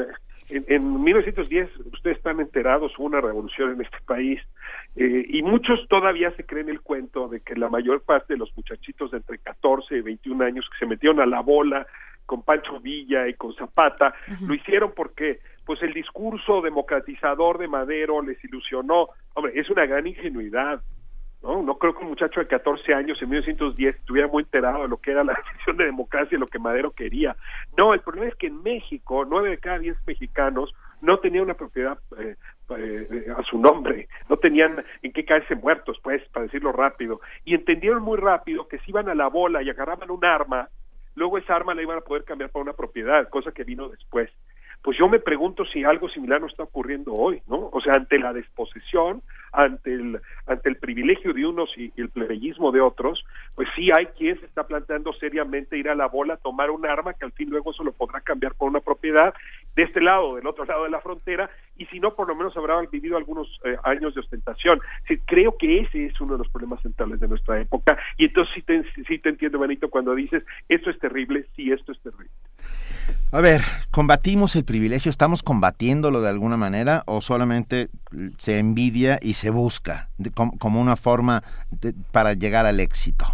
en, 0.50 1.02
1910, 1.02 1.68
ustedes 1.92 2.16
están 2.16 2.40
enterados, 2.40 2.92
hubo 2.98 3.06
una 3.06 3.20
revolución 3.20 3.72
en 3.72 3.82
este 3.82 3.98
país 4.06 4.40
eh, 4.96 5.24
y 5.28 5.42
muchos 5.42 5.86
todavía 5.88 6.30
se 6.32 6.44
creen 6.44 6.68
el 6.68 6.80
cuento 6.80 7.28
de 7.28 7.40
que 7.40 7.54
la 7.54 7.68
mayor 7.68 8.02
parte 8.02 8.34
de 8.34 8.38
los 8.38 8.54
muchachitos 8.56 9.10
de 9.10 9.18
entre 9.18 9.38
14 9.38 9.96
y 9.96 10.00
21 10.00 10.44
años 10.44 10.68
que 10.70 10.78
se 10.78 10.86
metieron 10.86 11.20
a 11.20 11.26
la 11.26 11.40
bola 11.40 11.86
con 12.26 12.42
Pancho 12.42 12.78
Villa 12.78 13.26
y 13.26 13.34
con 13.34 13.54
Zapata, 13.54 14.14
lo 14.40 14.54
hicieron 14.54 14.92
porque 14.94 15.40
pues 15.66 15.82
el 15.82 15.92
discurso 15.92 16.62
democratizador 16.62 17.58
de 17.58 17.66
Madero 17.66 18.22
les 18.22 18.42
ilusionó. 18.44 19.08
Hombre, 19.34 19.52
es 19.56 19.68
una 19.68 19.84
gran 19.86 20.06
ingenuidad. 20.06 20.80
¿No? 21.42 21.62
No 21.62 21.78
creo 21.78 21.94
que 21.94 22.02
un 22.02 22.10
muchacho 22.10 22.40
de 22.40 22.46
14 22.46 22.94
años 22.94 23.20
en 23.22 23.30
1910 23.30 23.96
estuviera 23.96 24.28
muy 24.28 24.42
enterado 24.42 24.82
de 24.82 24.88
lo 24.88 24.98
que 24.98 25.12
era 25.12 25.24
la 25.24 25.34
decisión 25.52 25.76
de 25.76 25.84
democracia 25.84 26.36
y 26.36 26.40
lo 26.40 26.46
que 26.46 26.58
Madero 26.58 26.92
quería. 26.92 27.36
No, 27.76 27.94
el 27.94 28.00
problema 28.00 28.28
es 28.28 28.34
que 28.36 28.48
en 28.48 28.62
México, 28.62 29.24
nueve 29.24 29.50
de 29.50 29.58
cada 29.58 29.78
diez 29.78 29.96
mexicanos 30.06 30.74
no 31.00 31.18
tenían 31.18 31.44
una 31.44 31.54
propiedad 31.54 31.98
eh, 32.18 32.36
eh, 32.76 33.26
a 33.36 33.42
su 33.44 33.58
nombre, 33.58 34.08
no 34.28 34.36
tenían 34.36 34.84
en 35.02 35.12
qué 35.12 35.24
caerse 35.24 35.54
muertos, 35.54 35.98
pues, 36.02 36.22
para 36.28 36.44
decirlo 36.44 36.72
rápido, 36.72 37.20
y 37.44 37.54
entendieron 37.54 38.02
muy 38.02 38.18
rápido 38.18 38.68
que 38.68 38.78
si 38.80 38.90
iban 38.90 39.08
a 39.08 39.14
la 39.14 39.28
bola 39.28 39.62
y 39.62 39.70
agarraban 39.70 40.10
un 40.10 40.24
arma, 40.24 40.68
luego 41.14 41.38
esa 41.38 41.56
arma 41.56 41.74
la 41.74 41.82
iban 41.82 41.98
a 41.98 42.02
poder 42.02 42.24
cambiar 42.24 42.50
por 42.50 42.62
una 42.62 42.74
propiedad, 42.74 43.28
cosa 43.30 43.52
que 43.52 43.64
vino 43.64 43.88
después 43.88 44.30
pues 44.82 44.96
yo 44.96 45.08
me 45.08 45.18
pregunto 45.18 45.64
si 45.66 45.84
algo 45.84 46.08
similar 46.08 46.40
no 46.40 46.46
está 46.46 46.62
ocurriendo 46.62 47.12
hoy, 47.12 47.42
¿no? 47.46 47.68
O 47.72 47.80
sea, 47.80 47.94
ante 47.94 48.18
la 48.18 48.32
desposesión, 48.32 49.22
ante 49.52 49.92
el, 49.92 50.20
ante 50.46 50.68
el 50.68 50.76
privilegio 50.76 51.32
de 51.32 51.46
unos 51.46 51.70
y, 51.76 51.92
el 51.96 52.10
plebeyismo 52.10 52.72
de 52.72 52.80
otros, 52.80 53.24
pues 53.54 53.68
sí 53.76 53.90
hay 53.96 54.06
quien 54.06 54.38
se 54.40 54.46
está 54.46 54.66
planteando 54.66 55.12
seriamente 55.12 55.76
ir 55.76 55.88
a 55.88 55.94
la 55.94 56.06
bola, 56.06 56.36
tomar 56.36 56.70
un 56.70 56.86
arma 56.86 57.14
que 57.14 57.24
al 57.24 57.32
fin 57.32 57.50
luego 57.50 57.72
eso 57.72 57.84
lo 57.84 57.92
podrá 57.92 58.20
cambiar 58.20 58.54
por 58.54 58.68
una 58.68 58.80
propiedad 58.80 59.34
de 59.76 59.82
este 59.82 60.00
lado, 60.00 60.34
del 60.36 60.46
otro 60.46 60.64
lado 60.64 60.84
de 60.84 60.90
la 60.90 61.00
frontera, 61.00 61.50
y 61.76 61.86
si 61.86 62.00
no, 62.00 62.14
por 62.14 62.28
lo 62.28 62.34
menos 62.34 62.56
habrá 62.56 62.80
vivido 62.80 63.16
algunos 63.16 63.60
eh, 63.64 63.76
años 63.84 64.14
de 64.14 64.20
ostentación. 64.20 64.80
Sí, 65.06 65.18
creo 65.26 65.56
que 65.56 65.80
ese 65.80 66.06
es 66.06 66.20
uno 66.20 66.32
de 66.34 66.38
los 66.38 66.48
problemas 66.48 66.80
centrales 66.82 67.20
de 67.20 67.28
nuestra 67.28 67.60
época, 67.60 67.98
y 68.16 68.26
entonces 68.26 68.54
sí 68.54 68.62
te, 68.62 68.84
sí 69.06 69.18
te 69.18 69.28
entiendo, 69.28 69.58
Benito, 69.58 69.88
cuando 69.90 70.14
dices, 70.14 70.44
esto 70.68 70.90
es 70.90 70.98
terrible, 70.98 71.46
sí, 71.54 71.70
esto 71.70 71.92
es 71.92 72.00
terrible. 72.00 72.30
A 73.32 73.40
ver, 73.40 73.60
¿combatimos 73.92 74.56
el 74.56 74.64
privilegio? 74.64 75.08
¿Estamos 75.08 75.44
combatiéndolo 75.44 76.20
de 76.20 76.28
alguna 76.28 76.56
manera 76.56 77.04
o 77.06 77.20
solamente 77.20 77.88
se 78.38 78.58
envidia 78.58 79.20
y 79.22 79.34
se 79.40 79.48
busca 79.48 80.10
como, 80.34 80.82
una 80.82 80.96
forma 80.96 81.42
para 82.12 82.34
llegar 82.34 82.66
al 82.66 82.78
éxito? 82.78 83.24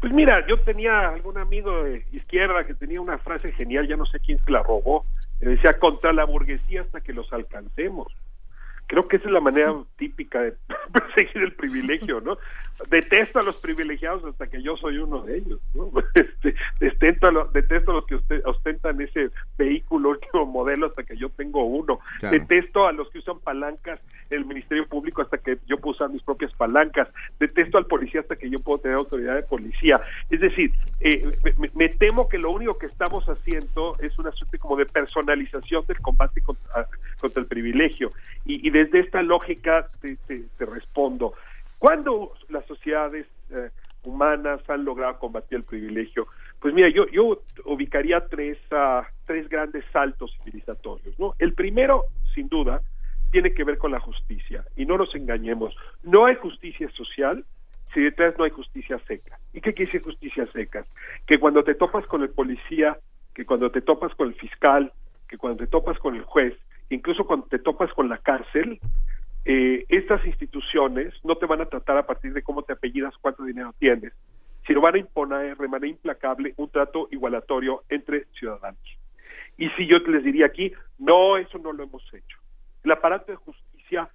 Pues 0.00 0.12
mira, 0.12 0.44
yo 0.48 0.58
tenía 0.58 1.10
algún 1.10 1.38
amigo 1.38 1.84
de 1.84 2.04
izquierda 2.12 2.66
que 2.66 2.74
tenía 2.74 3.00
una 3.00 3.18
frase 3.18 3.52
genial, 3.52 3.86
ya 3.86 3.96
no 3.96 4.04
sé 4.06 4.18
quién 4.18 4.40
la 4.48 4.64
robó, 4.64 5.06
decía 5.38 5.74
contra 5.74 6.12
la 6.12 6.24
burguesía 6.24 6.82
hasta 6.82 7.00
que 7.00 7.12
los 7.12 7.32
alcancemos 7.32 8.08
creo 8.88 9.06
que 9.06 9.16
esa 9.16 9.26
es 9.26 9.32
la 9.32 9.40
manera 9.40 9.72
típica 9.96 10.40
de 10.42 10.54
perseguir 10.92 11.42
el 11.44 11.52
privilegio, 11.52 12.20
¿no? 12.20 12.38
Detesto 12.90 13.38
a 13.38 13.42
los 13.42 13.56
privilegiados 13.56 14.24
hasta 14.24 14.48
que 14.48 14.62
yo 14.62 14.76
soy 14.76 14.96
uno 14.98 15.22
de 15.22 15.38
ellos, 15.38 15.60
¿no? 15.74 15.92
Este, 16.14 16.54
detesto, 16.80 17.28
a 17.28 17.30
los, 17.30 17.52
detesto 17.52 17.92
a 17.92 17.94
los 17.94 18.06
que 18.06 18.18
ostentan 18.44 19.00
ese 19.00 19.30
vehículo 19.56 20.10
último 20.10 20.46
modelo 20.46 20.86
hasta 20.86 21.04
que 21.04 21.16
yo 21.16 21.28
tengo 21.28 21.64
uno. 21.64 22.00
Detesto 22.30 22.86
a 22.86 22.92
los 22.92 23.10
que 23.10 23.18
usan 23.18 23.38
palancas 23.40 24.00
el 24.30 24.44
Ministerio 24.44 24.86
Público 24.86 25.22
hasta 25.22 25.38
que 25.38 25.58
yo 25.66 25.78
puedo 25.78 25.96
usar 25.96 26.10
mis 26.10 26.22
propias 26.22 26.52
palancas. 26.54 27.08
Detesto 27.38 27.78
al 27.78 27.86
policía 27.86 28.20
hasta 28.20 28.36
que 28.36 28.50
yo 28.50 28.58
puedo 28.58 28.78
tener 28.78 28.98
autoridad 28.98 29.36
de 29.36 29.42
policía. 29.42 30.00
Es 30.30 30.40
decir, 30.40 30.72
eh, 31.00 31.30
me, 31.74 31.88
temo 31.88 32.28
que 32.28 32.38
lo 32.38 32.50
único 32.50 32.78
que 32.78 32.86
estamos 32.86 33.24
haciendo 33.26 33.94
es 34.00 34.18
una 34.18 34.32
suerte 34.32 34.58
como 34.58 34.76
de 34.76 34.86
personalización 34.86 35.84
del 35.86 36.00
combate 36.00 36.42
contra, 36.42 36.88
contra 37.20 37.40
el 37.40 37.46
privilegio. 37.46 38.12
Y, 38.44 38.70
desde 38.70 39.00
esta 39.00 39.22
lógica 39.22 39.88
te, 40.00 40.18
respondo. 40.58 41.34
¿Cuándo 41.78 42.32
las 42.48 42.66
sociedades 42.66 43.26
eh, 43.50 43.70
humanas 44.02 44.60
han 44.68 44.84
logrado 44.84 45.18
combatir 45.18 45.58
el 45.58 45.64
privilegio? 45.64 46.26
Pues 46.60 46.74
mira, 46.74 46.88
yo, 46.88 47.06
yo 47.08 47.40
ubicaría 47.64 48.26
tres, 48.26 48.58
uh, 48.72 49.02
tres 49.26 49.48
grandes 49.48 49.84
saltos 49.92 50.36
civilizatorios. 50.38 51.18
¿no? 51.18 51.34
El 51.38 51.54
primero, 51.54 52.06
sin 52.34 52.48
duda, 52.48 52.82
tiene 53.30 53.52
que 53.52 53.64
ver 53.64 53.78
con 53.78 53.92
la 53.92 54.00
justicia. 54.00 54.64
Y 54.76 54.86
no 54.86 54.96
nos 54.96 55.14
engañemos, 55.14 55.76
no 56.02 56.26
hay 56.26 56.36
justicia 56.36 56.90
social 56.90 57.44
si 57.94 58.02
detrás 58.02 58.36
no 58.38 58.44
hay 58.44 58.50
justicia 58.50 58.98
seca. 59.06 59.38
¿Y 59.52 59.60
qué 59.60 59.72
quiere 59.72 59.90
decir 59.90 60.04
justicia 60.04 60.46
seca? 60.52 60.82
Que 61.26 61.38
cuando 61.38 61.64
te 61.64 61.74
topas 61.74 62.06
con 62.06 62.22
el 62.22 62.30
policía 62.30 62.98
que 63.38 63.46
cuando 63.46 63.70
te 63.70 63.80
topas 63.82 64.12
con 64.16 64.26
el 64.26 64.34
fiscal, 64.34 64.92
que 65.28 65.38
cuando 65.38 65.58
te 65.58 65.68
topas 65.68 65.96
con 66.00 66.16
el 66.16 66.24
juez, 66.24 66.58
incluso 66.90 67.24
cuando 67.24 67.46
te 67.46 67.60
topas 67.60 67.92
con 67.92 68.08
la 68.08 68.18
cárcel, 68.18 68.80
eh, 69.44 69.84
estas 69.88 70.26
instituciones 70.26 71.14
no 71.22 71.36
te 71.36 71.46
van 71.46 71.60
a 71.60 71.66
tratar 71.66 71.96
a 71.98 72.06
partir 72.06 72.32
de 72.32 72.42
cómo 72.42 72.64
te 72.64 72.72
apellidas, 72.72 73.14
cuánto 73.20 73.44
dinero 73.44 73.72
tienes, 73.78 74.12
sino 74.66 74.80
van 74.80 74.96
a 74.96 74.98
imponer 74.98 75.56
de 75.56 75.68
manera 75.68 75.86
implacable 75.86 76.52
un 76.56 76.68
trato 76.68 77.06
igualatorio 77.12 77.84
entre 77.88 78.24
ciudadanos. 78.36 78.82
Y 79.56 79.68
si 79.70 79.86
yo 79.86 79.98
les 79.98 80.24
diría 80.24 80.46
aquí, 80.46 80.72
no, 80.98 81.36
eso 81.36 81.58
no 81.58 81.72
lo 81.72 81.84
hemos 81.84 82.02
hecho. 82.12 82.37
El 82.84 82.92
aparato 82.92 83.32
de 83.32 83.36
justicia 83.36 84.08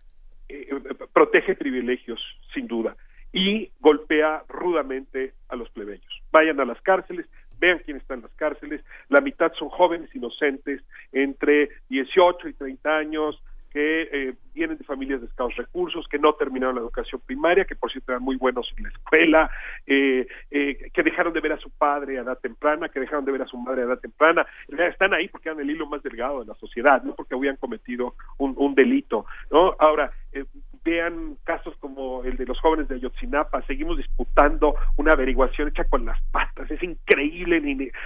eh, 0.49 0.67
eh, 0.69 0.95
protege 1.13 1.55
privilegios, 1.55 2.19
sin 2.53 2.67
duda, 2.67 2.95
y 3.31 3.71
golpea 3.79 4.43
rudamente 4.47 5.33
a 5.49 5.55
los 5.55 5.69
plebeyos. 5.69 6.21
Vayan 6.31 6.59
a 6.59 6.65
las 6.65 6.79
cárceles, 6.81 7.25
vean 7.59 7.81
quién 7.83 7.97
está 7.97 8.13
en 8.13 8.21
las 8.21 8.33
cárceles, 8.35 8.81
la 9.09 9.21
mitad 9.21 9.51
son 9.53 9.69
jóvenes 9.69 10.13
inocentes 10.15 10.81
entre 11.11 11.69
18 11.89 12.49
y 12.49 12.53
30 12.53 12.97
años, 12.97 13.41
que 13.71 14.01
eh, 14.11 14.33
vienen 14.53 14.77
de 14.77 14.83
familias 14.83 15.21
de 15.21 15.27
escasos 15.27 15.55
recursos, 15.55 16.07
que 16.07 16.19
no 16.19 16.33
terminaron 16.33 16.75
la 16.75 16.81
educación 16.81 17.21
primaria, 17.25 17.65
que 17.65 17.75
por 17.75 17.91
cierto 17.91 18.11
eran 18.11 18.23
muy 18.23 18.35
buenos 18.35 18.71
en 18.77 18.83
la 18.83 18.89
escuela, 18.89 19.51
eh, 19.85 20.27
eh, 20.51 20.89
que 20.93 21.03
dejaron 21.03 21.33
de 21.33 21.41
ver 21.41 21.53
a 21.53 21.57
su 21.57 21.69
padre 21.69 22.17
a 22.17 22.21
edad 22.21 22.39
temprana, 22.39 22.89
que 22.89 22.99
dejaron 22.99 23.25
de 23.25 23.31
ver 23.31 23.41
a 23.41 23.47
su 23.47 23.57
madre 23.57 23.81
a 23.81 23.85
edad 23.85 23.99
temprana, 23.99 24.45
están 24.67 25.13
ahí 25.13 25.27
porque 25.27 25.49
eran 25.49 25.61
el 25.61 25.69
hilo 25.69 25.87
más 25.87 26.03
delgado 26.03 26.41
de 26.41 26.45
la 26.47 26.55
sociedad, 26.55 27.03
no 27.03 27.15
porque 27.15 27.35
habían 27.35 27.57
cometido 27.57 28.15
un, 28.37 28.73
delito, 28.73 29.25
¿no? 29.51 29.75
Ahora, 29.77 30.11
eh, 30.31 30.45
vean 30.83 31.37
casos 31.43 31.75
como 31.77 32.23
el 32.23 32.35
de 32.35 32.45
los 32.45 32.59
jóvenes 32.59 32.87
de 32.87 32.95
Ayotzinapa, 32.95 33.61
seguimos 33.63 33.97
disputando 33.97 34.75
una 34.97 35.13
averiguación 35.13 35.69
hecha 35.69 35.85
con 35.85 36.05
las 36.05 36.21
patas, 36.31 36.69
es 36.69 36.83
increíble 36.83 37.61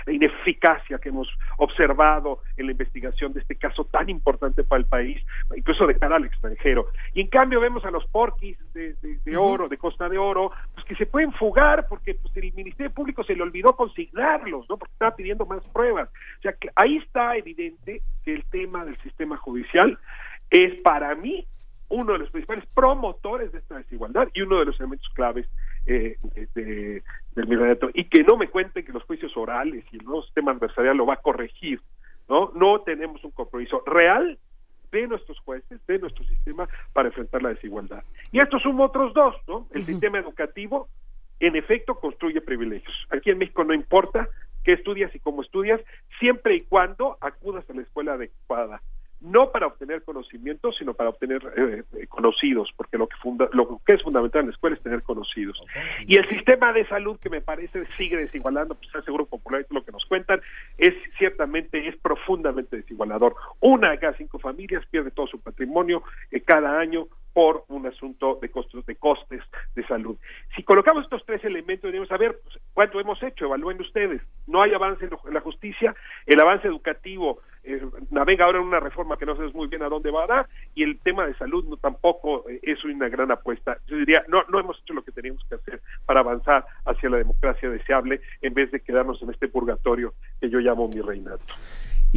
la, 0.06 0.14
ineficacia 0.14 1.00
que 1.00 1.09
hemos 1.09 1.27
observado 1.58 2.42
en 2.56 2.67
la 2.67 2.72
investigación 2.74 3.34
de 3.34 3.42
este 3.42 3.56
caso 3.56 3.85
tan 3.85 4.09
importante 4.09 4.64
para 4.64 4.80
el 4.80 4.85
país, 4.85 5.22
incluso 5.56 5.88
de 5.88 5.98
cara 5.98 6.17
al 6.17 6.26
extranjero. 6.38 6.88
Y 7.14 7.22
en 7.22 7.27
cambio 7.27 7.59
vemos 7.59 7.83
a 7.85 7.91
los 7.91 8.06
porquis 8.07 8.57
de, 8.74 9.38
oro, 9.38 9.67
de 9.67 9.77
Costa 9.77 10.07
de 10.07 10.17
Oro, 10.17 10.51
pues 10.74 10.85
que 10.85 10.95
se 10.95 11.06
pueden 11.06 11.33
fugar 11.33 11.88
porque 11.88 12.16
pues, 12.16 12.35
el 12.38 12.53
Ministerio 12.53 12.91
Público 12.91 13.24
se 13.24 13.35
le 13.35 13.43
olvidó 13.43 13.75
consignarlos, 13.75 14.69
¿no? 14.69 14.77
Porque 14.77 14.93
estaba 14.93 15.16
pidiendo 15.16 15.45
más 15.45 15.67
pruebas. 15.69 16.09
O 16.40 16.41
sea, 16.41 16.53
que 16.53 16.69
ahí 16.75 16.98
está 16.98 17.35
evidente 17.35 18.01
que 18.24 18.33
el 18.33 18.45
tema 18.45 18.85
del 18.85 18.98
sistema 19.01 19.38
judicial 19.38 19.98
es 20.49 20.80
para 20.82 21.14
mí 21.16 21.45
uno 21.90 22.14
de 22.14 22.19
los 22.19 22.30
principales 22.32 22.66
promotores 22.74 23.51
de 23.51 23.59
esta 23.59 23.77
desigualdad 23.77 24.27
y 24.33 24.41
uno 24.41 24.59
de 24.59 24.66
los 24.66 24.80
elementos 24.80 25.07
claves 25.14 25.48
eh, 25.85 26.17
de, 26.53 27.01
del 27.33 27.77
y 27.93 28.06
que 28.06 28.24
no 28.24 28.35
me 28.35 28.49
cuenten 28.49 28.85
que 28.85 28.91
los 28.91 29.03
juicios 29.03 29.35
orales 29.38 29.85
y 29.91 29.98
el 29.98 30.06
nuevo 30.06 30.24
sistema 30.24 30.51
adversarial 30.51 30.98
lo 30.98 31.06
va 31.06 31.14
a 31.14 31.22
corregir 31.22 31.80
no 32.27 32.51
no 32.56 32.82
tenemos 32.82 33.24
un 33.24 33.32
compromiso 33.32 33.83
real 33.85 34.38
de 34.91 35.07
nuestros 35.07 35.40
jueces 35.40 35.85
de 35.88 35.99
nuestro 35.99 36.24
sistema 36.25 36.67
para 36.93 37.09
enfrentar 37.09 37.41
la 37.41 37.49
desigualdad. 37.49 38.03
Y 38.32 38.40
estos 38.40 38.61
son 38.61 38.80
otros 38.80 39.14
dos 39.14 39.35
no 39.48 39.67
el 39.74 39.85
sistema 39.85 40.19
educativo 40.19 40.90
en 41.40 41.56
efecto 41.56 41.95
construye 41.95 42.41
privilegios. 42.41 42.95
Aquí 43.09 43.30
en 43.30 43.38
México 43.38 43.64
no 43.64 43.74
importa 43.74 44.27
qué 44.64 44.74
estudias 44.74 45.14
y 45.16 45.19
cómo 45.19 45.41
estudias 45.41 45.82
siempre 46.19 46.56
y 46.56 46.61
cuando 46.61 47.17
acudas 47.22 47.69
a 47.69 47.74
la 47.74 47.82
escuela 47.82 48.14
adecuada 48.14 48.82
no 49.22 49.52
para 49.52 49.68
obtener 49.68 50.04
conocimientos, 50.04 50.76
sino 50.78 50.94
para 50.94 51.10
obtener 51.10 51.42
eh, 51.58 51.84
eh, 51.94 52.08
conocidos, 52.08 52.72
porque 52.76 52.98
lo 52.98 53.08
que, 53.08 53.18
funda, 53.18 53.50
lo 53.54 53.82
que 53.86 53.94
es 53.94 54.04
fundamental 54.04 54.42
en 54.42 54.48
la 54.48 54.54
escuela 54.54 54.76
es 54.76 54.84
tener 54.84 55.02
conocidos. 55.04 55.62
Y 56.06 56.18
el 56.18 56.28
sistema 56.28 56.72
de 56.74 56.86
salud, 56.88 57.20
que 57.20 57.30
me 57.30 57.42
parece 57.42 57.86
sigue 57.98 58.18
desigualando, 58.18 58.76
pues 58.76 58.94
el 58.94 59.04
Seguro 59.04 59.26
Popular, 59.26 59.62
es 59.62 59.72
lo 59.72 59.84
que 59.84 59.92
nos 59.92 60.06
cuentan, 60.06 60.42
es 60.78 60.94
ciertamente, 61.18 61.88
es 61.88 61.96
profundamente 61.98 62.78
desigualador. 62.78 63.36
Una 63.60 63.92
de 63.92 64.00
cada 64.00 64.14
cinco 64.14 64.40
familias 64.40 64.86
pierde 64.86 65.12
todo 65.12 65.28
su 65.28 65.40
patrimonio 65.40 66.04
eh, 66.32 66.42
cada 66.42 66.80
año 66.80 67.08
por 67.38 67.66
un 67.67 67.85
asunto 67.85 68.40
de 68.41 68.49
costos 68.49 68.83
de 68.88 68.95
costes 68.95 69.43
de 69.75 69.85
salud. 69.85 70.17
Si 70.56 70.64
colocamos 70.64 71.03
estos 71.03 71.24
tres 71.24 71.45
elementos, 71.45 71.83
debemos 71.83 72.09
saber 72.09 72.40
pues, 72.41 72.57
cuánto 72.74 72.99
hemos 72.99 73.22
hecho, 73.22 73.45
evalúen 73.45 73.80
ustedes. 73.80 74.24
No 74.48 74.64
hay 74.64 74.74
avance 74.74 75.06
en 75.06 75.33
la 75.35 75.41
justicia, 75.41 75.95
el 76.25 76.41
avance 76.41 76.67
educativo 76.67 77.41
eh, 77.64 77.80
navega 78.09 78.45
ahora 78.45 78.57
en 78.57 78.66
una 78.66 78.80
reforma 78.80 79.17
que 79.17 79.27
no 79.27 79.35
sabes 79.35 79.53
muy 79.53 79.67
bien 79.67 79.83
a 79.83 79.88
dónde 79.88 80.09
va 80.09 80.24
a 80.24 80.27
dar 80.27 80.49
y 80.74 80.82
el 80.82 80.98
tema 80.98 81.27
de 81.27 81.35
salud 81.35 81.64
no 81.66 81.77
tampoco 81.77 82.49
eh, 82.49 82.59
es 82.64 82.83
una 82.83 83.07
gran 83.07 83.30
apuesta. 83.30 83.77
Yo 83.85 83.98
diría, 83.98 84.25
no, 84.27 84.41
no 84.49 84.59
hemos 84.59 84.80
hecho 84.80 84.95
lo 84.95 85.03
que 85.03 85.11
teníamos 85.11 85.43
que 85.48 85.53
hacer 85.53 85.80
para 86.07 86.22
avanzar 86.22 86.66
hacia 86.85 87.07
la 87.07 87.17
democracia 87.17 87.69
deseable 87.69 88.19
en 88.41 88.56
vez 88.56 88.72
de 88.72 88.80
quedarnos 88.80 89.22
en 89.22 89.30
este 89.30 89.48
purgatorio 89.48 90.16
que 90.41 90.49
yo 90.49 90.57
llamo 90.57 90.88
mi 90.88 91.01
reinato. 91.01 91.53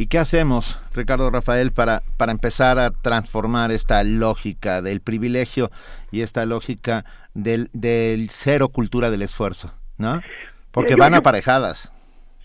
¿Y 0.01 0.07
qué 0.07 0.17
hacemos, 0.17 0.81
Ricardo 0.95 1.29
Rafael, 1.29 1.71
para, 1.71 2.01
para 2.17 2.31
empezar 2.31 2.79
a 2.79 2.89
transformar 2.89 3.69
esta 3.69 4.03
lógica 4.03 4.81
del 4.81 4.99
privilegio 4.99 5.69
y 6.11 6.21
esta 6.21 6.43
lógica 6.47 7.05
del, 7.35 7.67
del 7.73 8.31
cero 8.31 8.69
cultura 8.69 9.11
del 9.11 9.21
esfuerzo? 9.21 9.75
¿No? 9.99 10.19
Porque 10.71 10.95
van 10.95 11.13
aparejadas. 11.13 11.95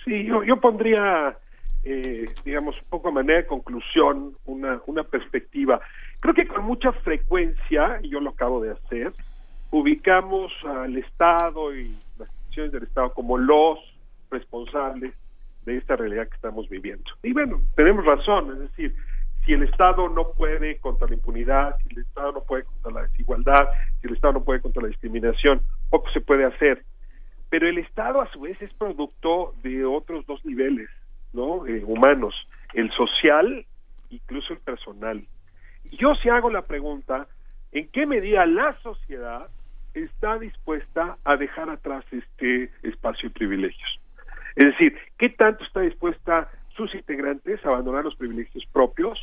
Sí, 0.05 0.26
yo, 0.26 0.44
yo 0.44 0.60
pondría, 0.60 1.39
eh, 1.83 2.26
digamos, 2.44 2.76
un 2.78 2.89
poco 2.91 3.09
a 3.09 3.12
manera 3.12 3.39
de 3.39 3.47
conclusión, 3.47 4.36
una, 4.44 4.83
una 4.86 5.05
perspectiva. 5.05 5.81
Creo 6.20 6.35
que 6.35 6.47
con 6.47 6.62
mucha 6.62 6.93
frecuencia, 6.93 8.01
y 8.02 8.10
yo 8.10 8.20
lo 8.20 8.33
acabo 8.33 8.60
de 8.60 8.73
hacer, 8.73 9.15
ubicamos 9.70 10.52
al 10.62 10.94
Estado 10.99 11.75
y 11.75 11.89
las 12.18 12.28
instituciones 12.28 12.73
del 12.73 12.83
Estado 12.83 13.15
como 13.15 13.39
los 13.39 13.78
responsables 14.31 15.15
de 15.66 15.76
esta 15.76 15.96
realidad 15.96 16.28
que 16.28 16.36
estamos 16.36 16.68
viviendo. 16.68 17.10
Y 17.22 17.32
bueno, 17.32 17.60
tenemos 17.74 18.04
razón, 18.06 18.52
es 18.52 18.58
decir, 18.60 18.96
si 19.44 19.52
el 19.52 19.64
Estado 19.64 20.08
no 20.08 20.32
puede 20.32 20.78
contra 20.78 21.08
la 21.08 21.14
impunidad, 21.14 21.76
si 21.82 21.94
el 21.94 22.02
Estado 22.02 22.32
no 22.32 22.42
puede 22.42 22.64
contra 22.64 22.92
la 22.92 23.02
desigualdad, 23.08 23.68
si 24.00 24.06
el 24.06 24.14
Estado 24.14 24.34
no 24.34 24.44
puede 24.44 24.60
contra 24.60 24.82
la 24.82 24.88
discriminación, 24.88 25.60
poco 25.90 26.08
se 26.10 26.20
puede 26.20 26.44
hacer. 26.44 26.84
Pero 27.50 27.68
el 27.68 27.78
Estado 27.78 28.20
a 28.20 28.30
su 28.32 28.40
vez 28.40 28.60
es 28.62 28.72
producto 28.74 29.54
de 29.62 29.84
otros 29.84 30.24
dos 30.26 30.44
niveles, 30.44 30.88
¿no? 31.32 31.66
Eh, 31.66 31.84
humanos, 31.84 32.34
el 32.74 32.90
social, 32.92 33.66
incluso 34.10 34.52
el 34.52 34.60
personal. 34.60 35.24
Y 35.84 35.96
yo 35.96 36.14
si 36.16 36.28
hago 36.28 36.50
la 36.50 36.62
pregunta, 36.62 37.26
¿en 37.72 37.88
qué 37.88 38.06
medida 38.06 38.46
la 38.46 38.76
sociedad 38.80 39.48
está 39.94 40.38
dispuesta 40.38 41.18
a 41.24 41.36
dejar 41.36 41.70
atrás 41.70 42.04
este 42.10 42.70
espacio 42.82 43.28
de 43.28 43.34
privilegios? 43.34 44.00
Es 44.57 44.65
decir, 44.65 44.97
¿qué 45.18 45.28
tanto 45.28 45.65
está 45.65 45.81
dispuesta 45.81 46.51
sus 46.75 46.94
integrantes 46.94 47.65
a 47.65 47.68
abandonar 47.68 48.05
los 48.05 48.17
privilegios 48.17 48.65
propios 48.73 49.18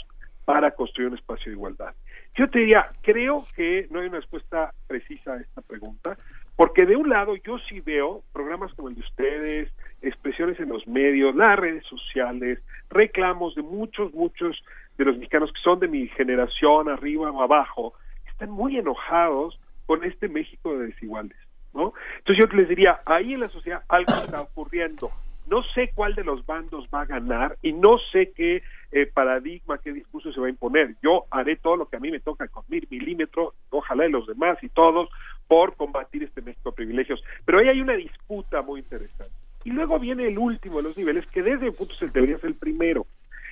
para 0.46 0.72
construir 0.72 1.10
un 1.10 1.18
espacio 1.18 1.52
de 1.52 1.58
igualdad? 1.58 1.94
Yo 2.36 2.50
te 2.50 2.60
diría, 2.60 2.92
creo 3.02 3.44
que 3.56 3.88
no 3.90 4.00
hay 4.00 4.08
una 4.08 4.20
respuesta 4.20 4.74
precisa 4.88 5.34
a 5.34 5.42
esta 5.42 5.62
pregunta, 5.62 6.18
porque 6.56 6.86
de 6.86 6.96
un 6.96 7.10
lado 7.10 7.36
yo 7.38 7.58
sí 7.68 7.82
veo 7.82 8.24
programas 8.32 8.74
como 8.76 8.90
el 8.90 8.96
de 8.96 9.02
ustedes, 9.02 9.74
expresiones 10.04 10.60
en 10.60 10.70
los 10.70 10.88
medios, 10.88 11.36
las 11.36 11.58
redes 11.58 11.84
sociales, 11.88 12.60
reclamos 12.90 13.56
de 13.56 13.64
muchos, 13.64 14.14
muchos 14.14 14.64
de 14.98 15.06
los 15.06 15.18
mexicanos 15.18 15.52
que 15.52 15.62
son 15.62 15.80
de 15.80 15.88
mi 15.88 16.08
generación, 16.10 16.90
arriba 16.90 17.32
o 17.32 17.42
abajo, 17.42 17.96
están 18.28 18.52
muy 18.52 18.78
enojados 18.78 19.60
con 19.88 20.04
este 20.04 20.28
México 20.28 20.78
de 20.78 20.88
desiguales. 20.88 21.38
¿No? 21.74 21.94
Entonces 22.20 22.46
yo 22.46 22.58
les 22.58 22.70
diría, 22.70 23.00
ahí 23.06 23.34
en 23.34 23.42
la 23.42 23.50
sociedad 23.50 23.84
algo 23.88 24.14
está 24.14 24.42
ocurriendo. 24.42 25.12
No 25.48 25.62
sé 25.76 25.92
cuál 25.94 26.16
de 26.16 26.24
los 26.24 26.46
bandos 26.46 26.88
va 26.94 27.02
a 27.02 27.06
ganar 27.06 27.58
y 27.62 27.74
no 27.74 27.98
sé 28.12 28.32
qué 28.32 28.64
eh, 28.92 29.06
paradigma, 29.08 29.78
qué 29.78 29.92
discurso 29.92 30.32
se 30.32 30.40
va 30.40 30.48
a 30.48 30.52
imponer. 30.52 30.96
Yo 31.02 31.26
haré 31.32 31.58
todo 31.58 31.76
lo 31.76 31.88
que 31.88 31.98
a 31.98 32.00
mí 32.00 32.12
me 32.12 32.22
toca 32.22 32.48
con 32.48 32.64
mil 32.70 32.88
milímetros, 32.90 33.54
ojalá 33.70 34.04
de 34.04 34.10
los 34.10 34.26
demás 34.26 34.58
y 34.62 34.70
todos, 34.70 35.10
por 35.48 35.76
combatir 35.76 36.24
este 36.24 36.42
México 36.42 36.70
de 36.70 36.76
privilegios. 36.76 37.22
Pero 37.44 37.60
ahí 37.60 37.68
hay 37.68 37.82
una 37.82 37.94
disputa 37.94 38.62
muy 38.62 38.80
interesante. 38.80 39.34
Y 39.66 39.72
luego 39.72 40.00
viene 40.00 40.28
el 40.28 40.38
último 40.38 40.78
de 40.78 40.84
los 40.84 40.98
niveles, 40.98 41.26
que 41.28 41.42
desde 41.42 41.68
el 41.68 41.74
punto 41.74 41.94
se 41.96 42.08
debería 42.08 42.38
ser 42.38 42.52
el 42.52 42.56
primero. 42.56 43.06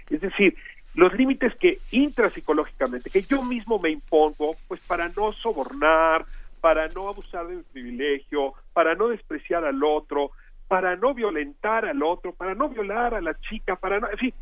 Es 0.09 0.21
decir, 0.21 0.55
los 0.93 1.13
límites 1.13 1.55
que 1.55 1.79
intrapsicológicamente, 1.91 3.09
que 3.09 3.21
yo 3.21 3.43
mismo 3.43 3.79
me 3.79 3.89
impongo, 3.89 4.55
pues 4.67 4.81
para 4.81 5.09
no 5.09 5.31
sobornar, 5.33 6.25
para 6.61 6.87
no 6.89 7.09
abusar 7.09 7.47
del 7.47 7.63
privilegio, 7.63 8.53
para 8.71 8.95
no 8.95 9.09
despreciar 9.09 9.65
al 9.65 9.83
otro, 9.83 10.31
para 10.67 10.95
no 10.95 11.13
violentar 11.13 11.85
al 11.85 12.01
otro, 12.03 12.33
para 12.33 12.55
no 12.55 12.69
violar 12.69 13.13
a 13.13 13.21
la 13.21 13.37
chica, 13.41 13.75
para 13.75 13.99
no, 13.99 14.09
en 14.09 14.17
fin, 14.17 14.33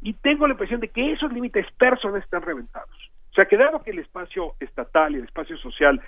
y 0.00 0.14
tengo 0.14 0.46
la 0.46 0.52
impresión 0.52 0.80
de 0.80 0.88
que 0.88 1.12
esos 1.12 1.32
límites 1.32 1.66
personales 1.72 2.24
están 2.24 2.42
reventados. 2.42 3.10
O 3.30 3.34
sea, 3.34 3.46
que 3.46 3.56
dado 3.56 3.82
que 3.82 3.90
el 3.90 3.98
espacio 3.98 4.54
estatal 4.60 5.12
y 5.12 5.18
el 5.18 5.24
espacio 5.24 5.56
social 5.58 6.00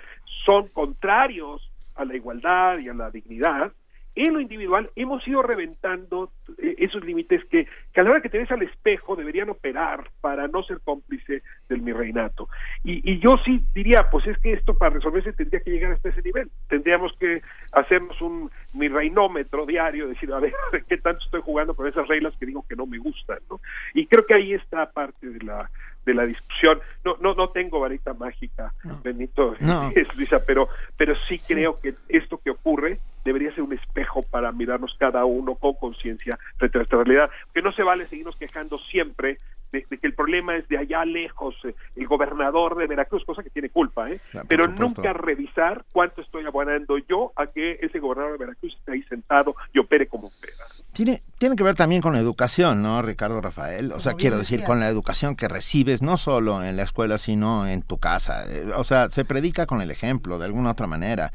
son 0.45 0.69
contrarios 0.69 1.69
a 1.95 2.05
la 2.05 2.15
igualdad 2.15 2.77
y 2.79 2.87
a 2.87 2.93
la 2.93 3.11
dignidad, 3.11 3.73
en 4.17 4.33
lo 4.33 4.39
individual 4.39 4.89
hemos 4.95 5.27
ido 5.27 5.41
reventando 5.41 6.31
eh, 6.57 6.75
esos 6.79 7.03
límites 7.03 7.45
que, 7.45 7.67
que 7.93 8.01
a 8.01 8.03
la 8.03 8.11
hora 8.11 8.21
que 8.21 8.29
te 8.29 8.39
ves 8.39 8.51
al 8.51 8.63
espejo 8.63 9.15
deberían 9.15 9.49
operar 9.49 10.09
para 10.21 10.47
no 10.47 10.63
ser 10.63 10.79
cómplice 10.83 11.43
del 11.69 11.81
mi 11.81 11.93
reinato. 11.93 12.49
Y, 12.83 13.11
y 13.11 13.19
yo 13.19 13.37
sí 13.45 13.63
diría, 13.73 14.09
pues 14.09 14.25
es 14.27 14.37
que 14.39 14.53
esto 14.53 14.75
para 14.75 14.95
resolverse 14.95 15.33
tendría 15.33 15.61
que 15.61 15.71
llegar 15.71 15.91
hasta 15.91 16.09
ese 16.09 16.21
nivel. 16.21 16.49
Tendríamos 16.67 17.13
que 17.19 17.41
hacernos 17.71 18.19
un 18.21 18.49
mi 18.73 18.87
reinómetro 18.87 19.65
diario, 19.65 20.07
decir, 20.07 20.31
a 20.33 20.39
ver, 20.39 20.53
¿qué 20.87 20.97
tanto 20.97 21.23
estoy 21.23 21.41
jugando 21.41 21.75
con 21.75 21.87
esas 21.87 22.07
reglas 22.07 22.35
que 22.37 22.45
digo 22.45 22.65
que 22.67 22.75
no 22.75 22.85
me 22.85 22.97
gustan? 22.97 23.39
¿no? 23.49 23.59
Y 23.93 24.07
creo 24.07 24.25
que 24.25 24.33
ahí 24.33 24.53
está 24.53 24.89
parte 24.91 25.29
de 25.29 25.45
la 25.45 25.69
de 26.07 26.13
la 26.13 26.25
discusión. 26.25 26.79
No, 27.03 27.17
no, 27.19 27.33
no 27.35 27.49
tengo 27.49 27.81
varita 27.81 28.13
mágica, 28.13 28.73
Benito, 29.03 29.55
Luisa, 30.15 30.39
pero, 30.39 30.69
pero 30.95 31.13
sí, 31.27 31.37
creo 31.37 31.75
que 31.75 31.93
esto 32.07 32.37
que 32.37 32.49
ocurre 32.49 32.97
debería 33.23 33.53
ser 33.53 33.63
un 33.63 33.73
espejo 33.73 34.23
para 34.23 34.51
mirarnos 34.53 34.95
cada 34.97 35.25
uno 35.25 35.55
con 35.55 35.73
conciencia 35.73 36.39
frente 36.55 36.77
a 36.77 36.79
nuestra 36.79 37.03
realidad, 37.03 37.29
que 37.53 37.61
no 37.61 37.73
se 37.73 37.83
vale 37.83 38.07
seguirnos 38.07 38.37
quejando 38.37 38.79
siempre 38.79 39.37
de, 39.71 39.83
que 39.83 40.07
el 40.07 40.13
problema 40.13 40.55
es 40.55 40.67
de 40.67 40.77
allá 40.77 41.05
lejos, 41.05 41.55
eh, 41.63 41.75
el 41.95 42.07
gobernador 42.07 42.77
de 42.77 42.87
Veracruz, 42.87 43.23
cosa 43.25 43.43
que 43.43 43.49
tiene 43.49 43.69
culpa, 43.69 44.09
¿eh? 44.09 44.19
pero 44.47 44.67
nunca 44.67 45.13
revisar 45.13 45.85
cuánto 45.91 46.21
estoy 46.21 46.45
abonando 46.45 46.97
yo 46.97 47.31
a 47.35 47.47
que 47.47 47.79
ese 47.81 47.99
gobernador 47.99 48.33
de 48.33 48.45
Veracruz 48.45 48.75
esté 48.75 48.93
ahí 48.93 49.03
sentado 49.03 49.55
y 49.73 49.79
opere 49.79 50.07
como 50.07 50.27
opera. 50.27 50.65
Tiene, 50.93 51.21
tiene 51.37 51.55
que 51.55 51.63
ver 51.63 51.75
también 51.75 52.01
con 52.01 52.13
la 52.13 52.19
educación, 52.19 52.81
¿no, 52.81 53.01
Ricardo 53.03 53.39
Rafael? 53.39 53.91
O 53.91 53.99
sea, 53.99 54.13
quiero 54.13 54.37
decir, 54.37 54.63
con 54.63 54.79
la 54.79 54.87
educación 54.87 55.35
que 55.35 55.47
recibes 55.47 56.01
no 56.01 56.17
solo 56.17 56.63
en 56.63 56.75
la 56.75 56.83
escuela, 56.83 57.19
sino 57.19 57.67
en 57.67 57.83
tu 57.83 57.99
casa. 57.99 58.45
Eh, 58.47 58.71
o 58.75 58.83
sea, 58.83 59.09
se 59.09 59.23
predica 59.23 59.67
con 59.67 59.81
el 59.81 59.91
ejemplo, 59.91 60.39
de 60.39 60.45
alguna 60.45 60.71
otra 60.71 60.87
manera. 60.87 61.31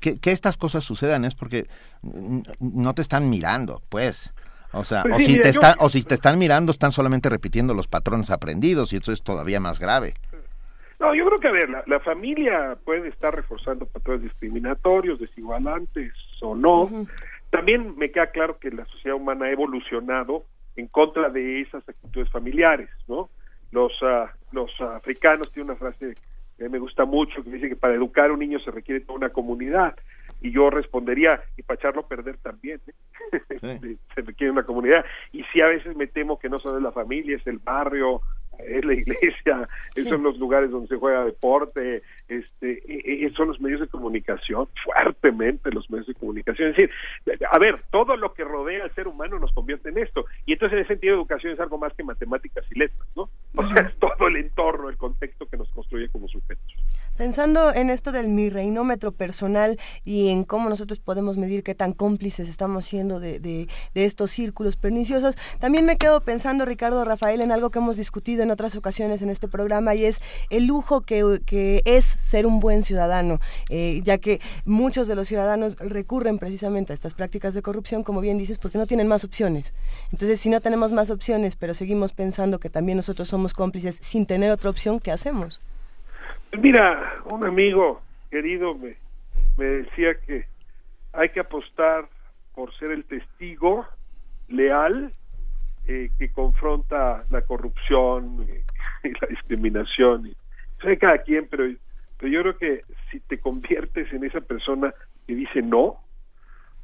Que, 0.00 0.18
que 0.18 0.32
estas 0.32 0.56
cosas 0.56 0.82
sucedan 0.82 1.24
es 1.24 1.36
porque 1.36 1.68
no 2.58 2.94
te 2.94 3.02
están 3.02 3.30
mirando, 3.30 3.82
pues. 3.88 4.34
O 4.74 4.84
sea, 4.84 5.02
pues 5.02 5.14
o, 5.14 5.18
si 5.18 5.40
te 5.40 5.52
o 5.78 5.88
si 5.88 6.02
te 6.02 6.14
están 6.14 6.38
mirando, 6.38 6.72
están 6.72 6.92
solamente 6.92 7.28
repitiendo 7.28 7.74
los 7.74 7.88
patrones 7.88 8.30
aprendidos 8.30 8.92
y 8.92 8.96
eso 8.96 9.12
es 9.12 9.22
todavía 9.22 9.60
más 9.60 9.78
grave. 9.78 10.14
No, 11.00 11.14
yo 11.14 11.26
creo 11.26 11.40
que, 11.40 11.48
a 11.48 11.52
ver, 11.52 11.68
la, 11.86 12.00
familia 12.00 12.76
puede 12.84 13.08
estar 13.08 13.34
reforzando 13.34 13.86
patrones 13.86 14.22
discriminatorios, 14.22 15.18
desigualantes 15.18 16.12
o 16.40 16.54
no. 16.54 17.06
También 17.50 17.96
me 17.96 18.10
queda 18.10 18.28
claro 18.28 18.58
que 18.58 18.70
la 18.70 18.84
sociedad 18.86 19.16
humana 19.16 19.46
ha 19.46 19.50
evolucionado 19.50 20.44
en 20.76 20.88
contra 20.88 21.28
de 21.28 21.60
esas 21.60 21.88
actitudes 21.88 22.30
familiares, 22.30 22.88
¿no? 23.06 23.28
Los, 23.70 23.92
uh, 24.02 24.26
los 24.52 24.70
africanos 24.80 25.52
tienen 25.52 25.70
una 25.70 25.78
frase 25.78 26.14
que 26.56 26.68
me 26.68 26.78
gusta 26.78 27.04
mucho, 27.04 27.42
que 27.42 27.50
dice 27.50 27.68
que 27.68 27.76
para 27.76 27.94
educar 27.94 28.30
a 28.30 28.32
un 28.32 28.38
niño 28.38 28.58
se 28.60 28.70
requiere 28.70 29.00
toda 29.00 29.18
una 29.18 29.30
comunidad 29.30 29.94
y 30.44 30.52
yo 30.52 30.68
respondería, 30.68 31.40
y 31.56 31.62
para 31.62 31.80
echarlo 31.80 32.02
a 32.02 32.06
perder 32.08 32.36
también, 32.36 32.78
¿eh? 32.86 33.96
se 34.14 34.20
requiere 34.20 34.50
una 34.50 34.64
comunidad, 34.64 35.02
y 35.32 35.42
si 35.44 35.62
a 35.62 35.68
veces 35.68 35.96
me 35.96 36.06
temo 36.06 36.38
que 36.38 36.50
no 36.50 36.60
solo 36.60 36.76
es 36.76 36.82
la 36.82 36.92
familia, 36.92 37.36
es 37.36 37.46
el 37.46 37.56
barrio, 37.56 38.20
es 38.58 38.84
la 38.84 38.92
iglesia, 38.94 39.64
son 39.94 40.22
los 40.22 40.36
lugares 40.38 40.70
donde 40.70 40.88
se 40.88 40.96
juega 40.96 41.24
deporte, 41.24 42.02
este, 42.28 42.82
e, 42.86 43.24
e, 43.24 43.30
son 43.30 43.48
los 43.48 43.58
medios 43.58 43.80
de 43.80 43.88
comunicación, 43.88 44.68
fuertemente 44.84 45.70
los 45.70 45.88
medios 45.90 46.08
de 46.08 46.14
comunicación. 46.14 46.68
Es 46.68 46.76
decir, 46.76 46.90
a 47.50 47.58
ver, 47.58 47.82
todo 47.90 48.14
lo 48.18 48.34
que 48.34 48.44
rodea 48.44 48.84
al 48.84 48.94
ser 48.94 49.08
humano 49.08 49.38
nos 49.38 49.52
convierte 49.52 49.88
en 49.88 49.98
esto. 49.98 50.26
Y 50.44 50.52
entonces 50.52 50.76
en 50.76 50.84
ese 50.84 50.94
sentido 50.94 51.14
educación 51.14 51.54
es 51.54 51.60
algo 51.60 51.78
más 51.78 51.94
que 51.94 52.04
matemáticas 52.04 52.64
y 52.70 52.78
letras, 52.78 53.08
¿no? 53.16 53.30
O 53.56 53.68
sea, 53.68 53.86
es 53.86 53.98
todo 53.98 54.28
el 54.28 54.36
entorno, 54.36 54.90
el 54.90 54.98
contexto 54.98 55.46
que 55.46 55.56
nos 55.56 55.70
construye 55.70 56.10
como 56.10 56.28
sujetos. 56.28 56.76
Pensando 57.16 57.72
en 57.72 57.90
esto 57.90 58.10
del 58.10 58.28
mi 58.28 58.50
reinómetro 58.50 59.12
personal 59.12 59.78
y 60.04 60.30
en 60.30 60.42
cómo 60.42 60.68
nosotros 60.68 60.98
podemos 60.98 61.38
medir 61.38 61.62
qué 61.62 61.72
tan 61.72 61.92
cómplices 61.92 62.48
estamos 62.48 62.86
siendo 62.86 63.20
de, 63.20 63.38
de, 63.38 63.68
estos 63.94 64.32
círculos 64.32 64.74
perniciosos, 64.76 65.36
también 65.60 65.86
me 65.86 65.96
quedo 65.96 66.20
pensando, 66.20 66.64
Ricardo 66.64 67.04
Rafael, 67.04 67.40
en 67.40 67.52
algo 67.52 67.70
que 67.70 67.78
hemos 67.78 67.96
discutido 67.96 68.42
en 68.42 68.50
otras 68.50 68.74
ocasiones 68.74 69.22
en 69.22 69.30
este 69.30 69.46
programa 69.46 69.94
y 69.94 70.04
es 70.06 70.20
el 70.50 70.66
lujo 70.66 71.02
que, 71.02 71.40
que 71.46 71.82
es 71.84 72.04
ser 72.04 72.46
un 72.46 72.58
buen 72.58 72.82
ciudadano, 72.82 73.40
eh, 73.70 74.00
ya 74.02 74.18
que 74.18 74.40
muchos 74.64 75.06
de 75.06 75.14
los 75.14 75.28
ciudadanos 75.28 75.76
recurren 75.76 76.38
precisamente 76.40 76.92
a 76.92 76.94
estas 76.94 77.14
prácticas 77.14 77.54
de 77.54 77.62
corrupción, 77.62 78.02
como 78.02 78.20
bien 78.22 78.38
dices, 78.38 78.58
porque 78.58 78.78
no 78.78 78.88
tienen 78.88 79.06
más 79.06 79.22
opciones. 79.22 79.72
Entonces, 80.10 80.40
si 80.40 80.48
no 80.48 80.60
tenemos 80.60 80.92
más 80.92 81.10
opciones, 81.10 81.54
pero 81.54 81.74
seguimos 81.74 82.12
pensando 82.12 82.58
que 82.58 82.70
también 82.70 82.96
nosotros 82.96 83.28
somos 83.28 83.54
cómplices 83.54 83.98
sin 84.00 84.26
tener 84.26 84.50
otra 84.50 84.70
opción, 84.70 84.98
¿qué 84.98 85.12
hacemos? 85.12 85.60
Mira, 86.52 87.22
un 87.30 87.44
amigo 87.44 88.02
querido 88.30 88.74
me, 88.74 88.96
me 89.56 89.64
decía 89.64 90.14
que 90.14 90.46
hay 91.12 91.28
que 91.30 91.40
apostar 91.40 92.08
por 92.54 92.74
ser 92.76 92.90
el 92.90 93.04
testigo 93.04 93.86
leal 94.48 95.12
eh, 95.86 96.10
que 96.18 96.30
confronta 96.30 97.24
la 97.30 97.42
corrupción 97.42 98.46
y 99.04 99.08
la 99.08 99.26
discriminación. 99.28 100.26
Y, 100.26 100.36
sé 100.82 100.98
cada 100.98 101.18
quien, 101.18 101.46
pero, 101.48 101.64
pero 102.18 102.32
yo 102.32 102.42
creo 102.42 102.56
que 102.56 102.84
si 103.10 103.20
te 103.20 103.38
conviertes 103.38 104.12
en 104.12 104.24
esa 104.24 104.40
persona 104.40 104.92
que 105.26 105.34
dice 105.34 105.62
no, 105.62 105.98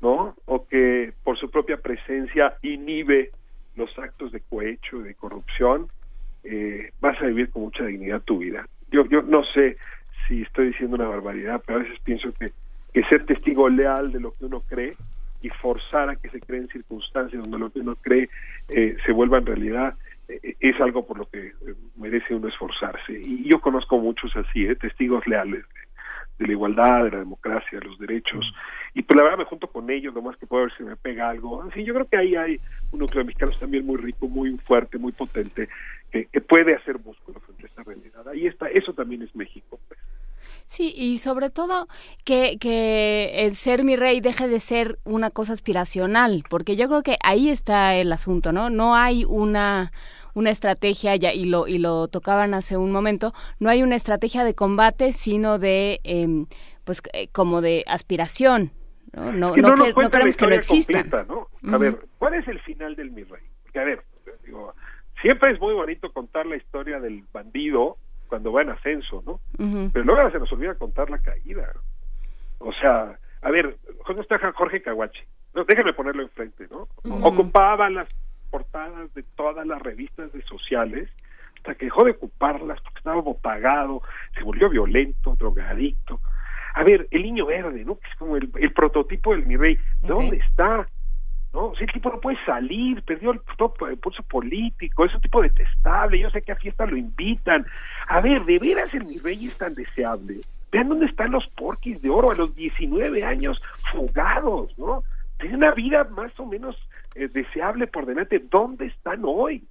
¿no? 0.00 0.34
O 0.46 0.66
que 0.66 1.12
por 1.22 1.38
su 1.38 1.50
propia 1.50 1.76
presencia 1.76 2.56
inhibe 2.62 3.30
los 3.76 3.96
actos 3.98 4.32
de 4.32 4.40
cohecho, 4.40 5.00
de 5.00 5.14
corrupción, 5.14 5.88
eh, 6.44 6.92
vas 7.00 7.20
a 7.20 7.26
vivir 7.26 7.50
con 7.50 7.62
mucha 7.62 7.84
dignidad 7.84 8.22
tu 8.22 8.38
vida 8.38 8.66
yo, 8.90 9.06
yo 9.06 9.22
no 9.22 9.44
sé 9.44 9.76
si 10.26 10.42
estoy 10.42 10.68
diciendo 10.68 10.96
una 10.96 11.08
barbaridad, 11.08 11.62
pero 11.66 11.80
a 11.80 11.82
veces 11.82 11.98
pienso 12.04 12.32
que, 12.32 12.52
que 12.92 13.02
ser 13.04 13.26
testigo 13.26 13.68
leal 13.68 14.12
de 14.12 14.20
lo 14.20 14.30
que 14.30 14.44
uno 14.44 14.60
cree 14.60 14.96
y 15.42 15.48
forzar 15.48 16.10
a 16.10 16.16
que 16.16 16.28
se 16.28 16.40
creen 16.40 16.68
circunstancias 16.68 17.42
donde 17.42 17.58
lo 17.58 17.70
que 17.70 17.80
uno 17.80 17.96
cree 17.96 18.28
eh, 18.68 18.96
se 19.04 19.12
vuelva 19.12 19.38
en 19.38 19.46
realidad 19.46 19.94
eh, 20.28 20.56
es 20.60 20.80
algo 20.80 21.06
por 21.06 21.18
lo 21.18 21.28
que 21.28 21.46
eh, 21.46 21.52
merece 21.96 22.34
uno 22.34 22.48
esforzarse. 22.48 23.12
Y 23.12 23.48
yo 23.48 23.60
conozco 23.60 23.98
muchos 23.98 24.36
así, 24.36 24.66
testigos 24.76 25.26
leales 25.26 25.64
de, 26.38 26.46
la 26.46 26.52
igualdad, 26.52 27.04
de 27.04 27.10
la 27.10 27.18
democracia, 27.18 27.78
de 27.78 27.86
los 27.86 27.98
derechos. 27.98 28.52
Y 28.94 29.02
pues 29.02 29.16
la 29.16 29.24
verdad 29.24 29.38
me 29.38 29.44
junto 29.44 29.66
con 29.66 29.90
ellos, 29.90 30.14
nomás 30.14 30.36
que 30.36 30.46
puedo 30.46 30.64
ver 30.64 30.72
si 30.76 30.82
me 30.82 30.96
pega 30.96 31.30
algo. 31.30 31.62
En 31.74 31.84
yo 31.84 31.94
creo 31.94 32.06
que 32.06 32.16
ahí 32.16 32.34
hay 32.34 32.60
un 32.92 33.00
núcleo 33.00 33.22
de 33.22 33.28
mexicanos 33.28 33.58
también 33.58 33.86
muy 33.86 33.96
rico, 33.96 34.28
muy 34.28 34.56
fuerte, 34.58 34.98
muy 34.98 35.12
potente, 35.12 35.68
que, 36.10 36.40
puede 36.40 36.74
hacer 36.74 36.98
músculo 36.98 37.40
frente 37.40 37.64
a 37.64 37.66
esta 37.66 37.82
realidad. 37.82 38.28
Ahí 38.28 38.46
está, 38.46 38.68
eso 38.68 38.92
también 38.92 39.22
es 39.22 39.34
México. 39.34 39.78
Pues. 39.88 40.00
Sí, 40.66 40.92
y 40.96 41.18
sobre 41.18 41.50
todo 41.50 41.88
que, 42.24 42.56
que 42.60 43.44
el 43.46 43.54
ser 43.54 43.82
mi 43.82 43.96
rey 43.96 44.20
deje 44.20 44.46
de 44.46 44.60
ser 44.60 44.98
una 45.04 45.30
cosa 45.30 45.52
aspiracional, 45.52 46.44
porque 46.48 46.76
yo 46.76 46.88
creo 46.88 47.02
que 47.02 47.16
ahí 47.24 47.48
está 47.48 47.96
el 47.96 48.12
asunto, 48.12 48.52
¿no? 48.52 48.70
No 48.70 48.94
hay 48.94 49.24
una 49.24 49.90
una 50.32 50.50
estrategia 50.50 51.16
ya 51.16 51.32
y 51.32 51.44
lo 51.44 51.66
y 51.66 51.78
lo 51.78 52.06
tocaban 52.06 52.54
hace 52.54 52.76
un 52.76 52.92
momento 52.92 53.32
no 53.58 53.68
hay 53.68 53.82
una 53.82 53.96
estrategia 53.96 54.44
de 54.44 54.54
combate 54.54 55.10
sino 55.10 55.58
de 55.58 55.98
em, 56.04 56.46
pues 56.84 57.02
eh, 57.12 57.26
como 57.32 57.60
de 57.60 57.82
aspiración 57.88 58.70
no 59.12 59.32
no, 59.32 59.56
no, 59.56 59.94
queremos 59.94 60.36
que 60.36 60.46
no 60.46 60.54
exista 60.54 61.04
a 61.72 61.78
ver 61.78 61.98
cuál 62.18 62.34
es 62.34 62.46
el 62.46 62.60
final 62.60 62.94
del 62.94 63.10
mi 63.10 63.24
rey 63.24 63.42
porque 63.64 63.80
a 63.80 63.84
ver 63.84 64.04
siempre 65.20 65.52
es 65.52 65.60
muy 65.60 65.74
bonito 65.74 66.12
contar 66.12 66.46
la 66.46 66.56
historia 66.56 67.00
del 67.00 67.24
bandido 67.32 67.96
cuando 68.28 68.52
va 68.52 68.62
en 68.62 68.70
ascenso, 68.70 69.22
¿no? 69.26 69.40
Pero 69.92 70.04
luego 70.04 70.30
se 70.30 70.38
nos 70.38 70.52
olvida 70.52 70.74
contar 70.76 71.10
la 71.10 71.18
caída. 71.18 71.72
O 72.58 72.72
sea, 72.72 73.18
a 73.42 73.50
ver, 73.50 73.76
¿dónde 74.06 74.22
está 74.22 74.38
Jorge 74.52 74.82
Caguachi? 74.82 75.20
No, 75.54 75.64
déjenme 75.64 75.92
ponerlo 75.92 76.22
enfrente, 76.22 76.68
¿no? 76.70 76.88
Ocupaba 77.24 77.90
las 77.90 78.08
portadas 78.50 79.12
de 79.14 79.22
todas 79.22 79.66
las 79.66 79.80
revistas 79.82 80.32
de 80.32 80.42
sociales 80.42 81.08
hasta 81.56 81.74
que 81.74 81.86
dejó 81.86 82.04
de 82.04 82.12
ocuparlas 82.12 82.80
porque 82.80 82.98
estaba 82.98 83.20
botagado, 83.20 84.02
se 84.34 84.42
volvió 84.42 84.70
violento, 84.70 85.36
drogadicto. 85.36 86.20
A 86.74 86.84
ver, 86.84 87.08
el 87.10 87.22
niño 87.22 87.46
verde, 87.46 87.84
¿no? 87.84 87.98
Que 87.98 88.08
es 88.08 88.16
como 88.16 88.36
el, 88.36 88.72
prototipo 88.72 89.32
del 89.32 89.44
mi 89.44 89.56
rey. 89.56 89.78
¿Dónde 90.00 90.36
está? 90.36 90.88
¿No? 91.52 91.74
Si 91.76 91.84
el 91.84 91.92
tipo 91.92 92.10
no 92.10 92.20
puede 92.20 92.38
salir, 92.44 93.02
perdió 93.02 93.32
el, 93.32 93.40
pulso 93.98 94.22
político, 94.24 95.04
es 95.04 95.14
un 95.14 95.20
tipo 95.20 95.42
detestable, 95.42 96.18
yo 96.18 96.30
sé 96.30 96.42
que 96.42 96.52
a 96.52 96.56
fiesta 96.56 96.86
lo 96.86 96.96
invitan. 96.96 97.66
A 98.08 98.20
ver, 98.20 98.44
¿de 98.44 98.58
veras 98.58 98.92
el 98.94 99.04
mi 99.04 99.18
rey 99.18 99.46
es 99.46 99.58
tan 99.58 99.74
deseable? 99.74 100.40
Vean 100.70 100.88
dónde 100.88 101.06
están 101.06 101.32
los 101.32 101.46
porquis 101.48 102.00
de 102.00 102.10
oro 102.10 102.30
a 102.30 102.34
los 102.34 102.54
19 102.54 103.24
años 103.24 103.60
fugados, 103.90 104.76
¿no? 104.78 105.02
Tiene 105.38 105.56
una 105.56 105.72
vida 105.72 106.04
más 106.04 106.38
o 106.38 106.46
menos 106.46 106.76
eh, 107.14 107.28
deseable 107.28 107.86
por 107.86 108.06
delante. 108.06 108.38
¿Dónde 108.38 108.86
están 108.86 109.22
hoy? 109.24 109.64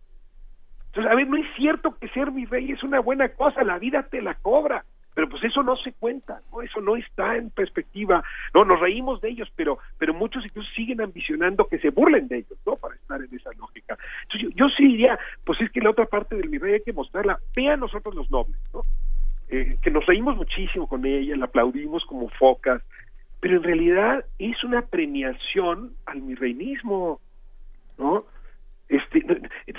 Entonces, 0.87 1.11
a 1.11 1.15
ver, 1.15 1.27
no 1.27 1.37
es 1.37 1.45
cierto 1.55 1.95
que 1.97 2.09
ser 2.09 2.31
mi 2.31 2.45
rey 2.45 2.71
es 2.71 2.83
una 2.83 2.99
buena 2.99 3.29
cosa, 3.29 3.63
la 3.63 3.77
vida 3.77 4.03
te 4.03 4.21
la 4.21 4.33
cobra 4.33 4.83
pero 5.19 5.27
pues 5.27 5.43
eso 5.43 5.63
no 5.63 5.75
se 5.75 5.91
cuenta, 5.91 6.39
¿no? 6.49 6.61
Eso 6.61 6.79
no 6.79 6.95
está 6.95 7.35
en 7.35 7.49
perspectiva, 7.49 8.23
no, 8.53 8.63
nos 8.63 8.79
reímos 8.79 9.19
de 9.19 9.27
ellos, 9.27 9.51
pero, 9.53 9.77
pero 9.97 10.13
muchos 10.13 10.45
incluso 10.45 10.69
siguen 10.73 11.01
ambicionando 11.01 11.67
que 11.67 11.77
se 11.77 11.89
burlen 11.89 12.29
de 12.29 12.37
ellos, 12.37 12.57
¿no? 12.65 12.77
Para 12.77 12.95
estar 12.95 13.19
en 13.21 13.35
esa 13.35 13.51
lógica. 13.59 13.97
Entonces 14.21 14.55
yo, 14.55 14.69
sí 14.69 14.85
diría, 14.85 15.19
pues 15.43 15.59
es 15.59 15.69
que 15.71 15.81
la 15.81 15.89
otra 15.89 16.05
parte 16.05 16.37
del 16.37 16.49
mi 16.49 16.57
rey 16.57 16.75
hay 16.75 16.83
que 16.83 16.93
mostrarla, 16.93 17.37
vean 17.53 17.81
nosotros 17.81 18.15
los 18.15 18.31
nobles, 18.31 18.63
¿no? 18.73 18.83
Eh, 19.49 19.75
que 19.81 19.91
nos 19.91 20.05
reímos 20.05 20.37
muchísimo 20.37 20.87
con 20.87 21.05
ella, 21.05 21.35
la 21.35 21.47
aplaudimos 21.47 22.05
como 22.05 22.29
focas, 22.29 22.81
pero 23.41 23.57
en 23.57 23.63
realidad 23.63 24.23
es 24.37 24.63
una 24.63 24.83
premiación 24.83 25.95
al 26.05 26.21
mirreinismo, 26.21 27.19
¿no? 27.97 28.23
Este, 28.89 29.23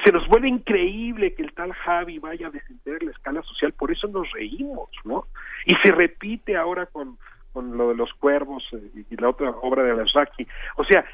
se 0.04 0.12
nos 0.12 0.26
vuelve 0.28 0.48
increíble 0.48 1.34
que 1.34 1.42
el 1.42 1.52
tal 1.52 1.72
Javi 1.72 2.20
vaya 2.20 2.46
a 2.46 2.50
descender 2.50 3.02
la 3.02 3.10
escala 3.10 3.42
social, 3.42 3.72
por 3.72 3.90
eso 3.90 4.06
nos 4.06 4.30
reímos, 4.30 4.88
¿no? 5.04 5.26
Y 5.66 5.74
se 5.82 5.90
repite 5.90 6.56
ahora 6.56 6.86
con, 6.86 7.18
con 7.52 7.76
lo 7.76 7.88
de 7.88 7.96
los 7.96 8.12
cuervos 8.14 8.62
eh, 8.72 9.04
y 9.10 9.16
la 9.16 9.30
otra 9.30 9.50
obra 9.50 9.82
de 9.82 9.92
Alasraki. 9.92 10.46
O 10.76 10.84
sea, 10.84 11.04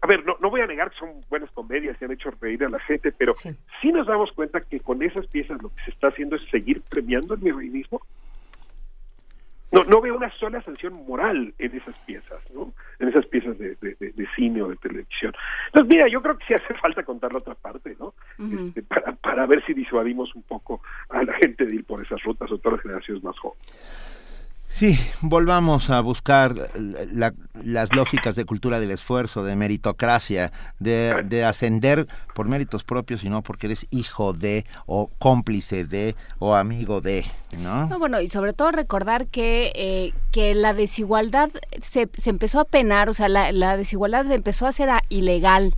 a 0.00 0.06
ver, 0.06 0.24
no, 0.24 0.36
no 0.40 0.50
voy 0.50 0.60
a 0.60 0.66
negar 0.66 0.90
que 0.90 0.98
son 0.98 1.24
buenas 1.28 1.50
comedias 1.50 1.96
y 2.00 2.04
han 2.04 2.12
hecho 2.12 2.30
reír 2.40 2.64
a 2.64 2.68
la 2.68 2.80
gente, 2.80 3.12
pero 3.12 3.34
sí. 3.34 3.92
nos 3.92 4.06
damos 4.06 4.30
cuenta 4.32 4.60
que 4.60 4.80
con 4.80 5.02
esas 5.02 5.26
piezas 5.26 5.60
lo 5.62 5.70
que 5.70 5.84
se 5.84 5.90
está 5.90 6.08
haciendo 6.08 6.36
es 6.36 6.42
seguir 6.50 6.82
premiando 6.88 7.34
el 7.34 7.40
mirreinismo. 7.40 8.00
No, 9.72 9.84
no 9.84 10.00
veo 10.00 10.16
una 10.16 10.30
sola 10.32 10.60
sanción 10.62 10.94
moral 11.06 11.54
en 11.58 11.76
esas 11.76 11.96
piezas, 12.00 12.40
¿no? 12.52 12.72
En 12.98 13.08
esas 13.08 13.24
piezas 13.26 13.56
de, 13.58 13.76
de, 13.80 14.28
cine 14.34 14.62
o 14.62 14.68
de 14.68 14.76
televisión. 14.76 15.32
Entonces, 15.66 15.88
mira, 15.88 16.08
yo 16.08 16.20
creo 16.20 16.36
que 16.36 16.44
sí 16.46 16.54
hace 16.54 16.74
falta 16.74 17.04
contar 17.04 17.32
la 17.32 17.38
otra 17.38 17.54
parte, 17.54 17.96
¿no? 17.98 18.14
Este, 18.66 18.82
para, 18.82 19.12
para 19.12 19.46
ver 19.46 19.64
si 19.64 19.72
disuadimos 19.72 20.34
un 20.34 20.42
poco 20.42 20.82
a 21.08 21.22
la 21.22 21.34
gente 21.34 21.64
de 21.66 21.76
ir 21.76 21.84
por 21.84 22.04
esas 22.04 22.22
rutas 22.22 22.50
o 22.50 22.58
todas 22.58 22.78
las 22.78 22.82
generaciones 22.82 23.22
más 23.22 23.38
jóvenes. 23.38 24.19
Sí, 24.72 24.98
volvamos 25.20 25.90
a 25.90 26.00
buscar 26.00 26.70
las 26.74 27.94
lógicas 27.94 28.36
de 28.36 28.44
cultura 28.44 28.80
del 28.80 28.92
esfuerzo, 28.92 29.44
de 29.44 29.56
meritocracia, 29.56 30.52
de, 30.78 31.44
ascender 31.44 32.06
por 32.34 32.48
méritos 32.48 32.84
propios 32.84 33.24
y 33.24 33.28
no 33.28 33.42
porque 33.42 33.66
eres 33.66 33.86
hijo 33.90 34.32
de 34.32 34.64
o 34.86 35.10
cómplice 35.18 35.84
de 35.84 36.14
o 36.38 36.54
amigo 36.54 37.00
de, 37.00 37.26
¿no? 37.58 37.88
bueno, 37.98 38.20
y 38.20 38.28
sobre 38.28 38.52
todo 38.52 38.70
recordar 38.70 39.26
que, 39.26 39.72
eh, 39.74 40.14
que 40.30 40.54
la 40.54 40.72
desigualdad 40.72 41.50
se, 41.82 42.08
se 42.16 42.30
empezó 42.30 42.60
a 42.60 42.64
penar, 42.64 43.10
o 43.10 43.14
sea, 43.14 43.28
la, 43.28 43.52
la 43.52 43.76
desigualdad 43.76 44.30
empezó 44.32 44.66
a 44.66 44.72
ser 44.72 44.88
ilegal 45.08 45.74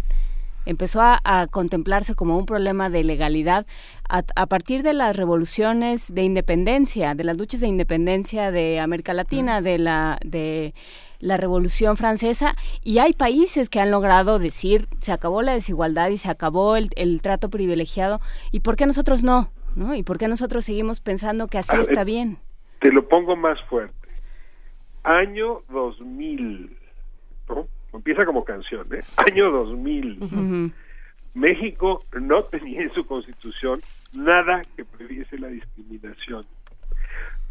empezó 0.66 1.00
a, 1.02 1.46
contemplarse 1.50 2.14
como 2.14 2.36
un 2.36 2.46
problema 2.46 2.90
de 2.90 3.04
legalidad 3.04 3.66
a, 4.08 4.46
partir 4.46 4.82
de 4.82 4.92
las 4.92 5.16
revoluciones 5.16 6.12
de 6.14 6.22
independencia, 6.22 7.14
de 7.14 7.24
las 7.24 7.36
luchas 7.36 7.60
de 7.60 7.66
independencia 7.66 8.50
de 8.50 8.80
América 8.80 9.14
Latina, 9.14 9.60
de 9.60 9.78
la 9.78 10.18
de 10.24 10.74
la 11.22 11.36
Revolución 11.36 11.96
Francesa 11.96 12.54
y 12.82 12.98
hay 12.98 13.12
países 13.12 13.70
que 13.70 13.80
han 13.80 13.90
logrado 13.90 14.38
decir 14.38 14.88
se 14.98 15.12
acabó 15.12 15.40
la 15.42 15.54
desigualdad 15.54 16.10
y 16.10 16.18
se 16.18 16.28
acabó 16.28 16.76
el, 16.76 16.90
trato 17.22 17.48
privilegiado 17.48 18.20
y 18.50 18.60
por 18.60 18.76
qué 18.76 18.86
nosotros 18.86 19.22
no, 19.22 19.50
¿no? 19.76 19.94
Y 19.94 20.02
por 20.02 20.18
qué 20.18 20.26
nosotros 20.26 20.64
seguimos 20.64 21.00
pensando 21.00 21.46
que 21.46 21.58
así 21.58 21.76
está 21.76 22.02
bien. 22.04 22.38
Te 22.80 22.90
lo 22.90 23.08
pongo 23.08 23.36
más 23.36 23.58
fuerte. 23.70 23.94
Año 25.04 25.62
2000, 25.70 26.76
¿no? 27.48 27.68
Empieza 27.92 28.24
como 28.24 28.44
canción, 28.44 28.86
¿eh? 28.94 29.00
Año 29.16 29.50
2000. 29.50 30.72
México 31.34 32.04
no 32.20 32.42
tenía 32.42 32.82
en 32.82 32.90
su 32.90 33.06
constitución 33.06 33.80
nada 34.14 34.62
que 34.76 34.84
previese 34.84 35.38
la 35.38 35.48
discriminación. 35.48 36.44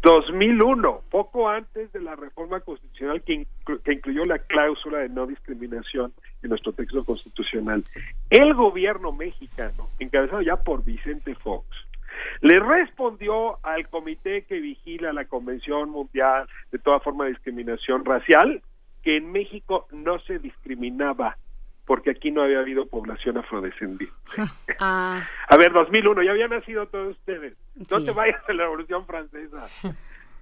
2001, 0.02 1.02
poco 1.10 1.48
antes 1.48 1.92
de 1.92 2.00
la 2.00 2.16
reforma 2.16 2.60
constitucional 2.60 3.22
que, 3.22 3.46
que, 3.84 3.92
incluyó 3.92 4.24
la 4.24 4.40
cláusula 4.40 4.98
de 4.98 5.08
no 5.08 5.28
discriminación 5.28 6.12
en 6.42 6.50
nuestro 6.50 6.72
texto 6.72 7.04
constitucional, 7.04 7.84
el 8.28 8.54
gobierno 8.54 9.12
mexicano, 9.12 9.88
encabezado 10.00 10.42
ya 10.42 10.56
por 10.56 10.84
Vicente 10.84 11.36
Fox, 11.36 11.66
le 12.40 12.58
respondió 12.58 13.64
al 13.64 13.86
comité 13.88 14.42
que 14.42 14.60
vigila 14.60 15.12
la 15.12 15.24
Convención 15.26 15.90
Mundial 15.90 16.48
de 16.72 16.78
toda 16.78 16.98
forma 16.98 17.24
de 17.24 17.30
discriminación 17.30 18.04
racial 18.04 18.60
que 19.02 19.16
en 19.16 19.32
México 19.32 19.86
no 19.90 20.18
se 20.20 20.38
discriminaba 20.38 21.36
porque 21.84 22.10
aquí 22.10 22.30
no 22.30 22.42
había 22.42 22.60
habido 22.60 22.86
población 22.86 23.38
afrodescendiente. 23.38 24.14
Ah. 24.78 25.28
A 25.48 25.56
ver, 25.56 25.72
2001, 25.72 26.22
ya 26.22 26.30
habían 26.30 26.50
nacido 26.50 26.86
todos 26.86 27.16
ustedes. 27.16 27.54
No 27.90 28.02
te 28.02 28.10
vayas 28.10 28.40
a 28.48 28.52
la 28.52 28.64
Revolución 28.64 29.06
Francesa. 29.06 29.66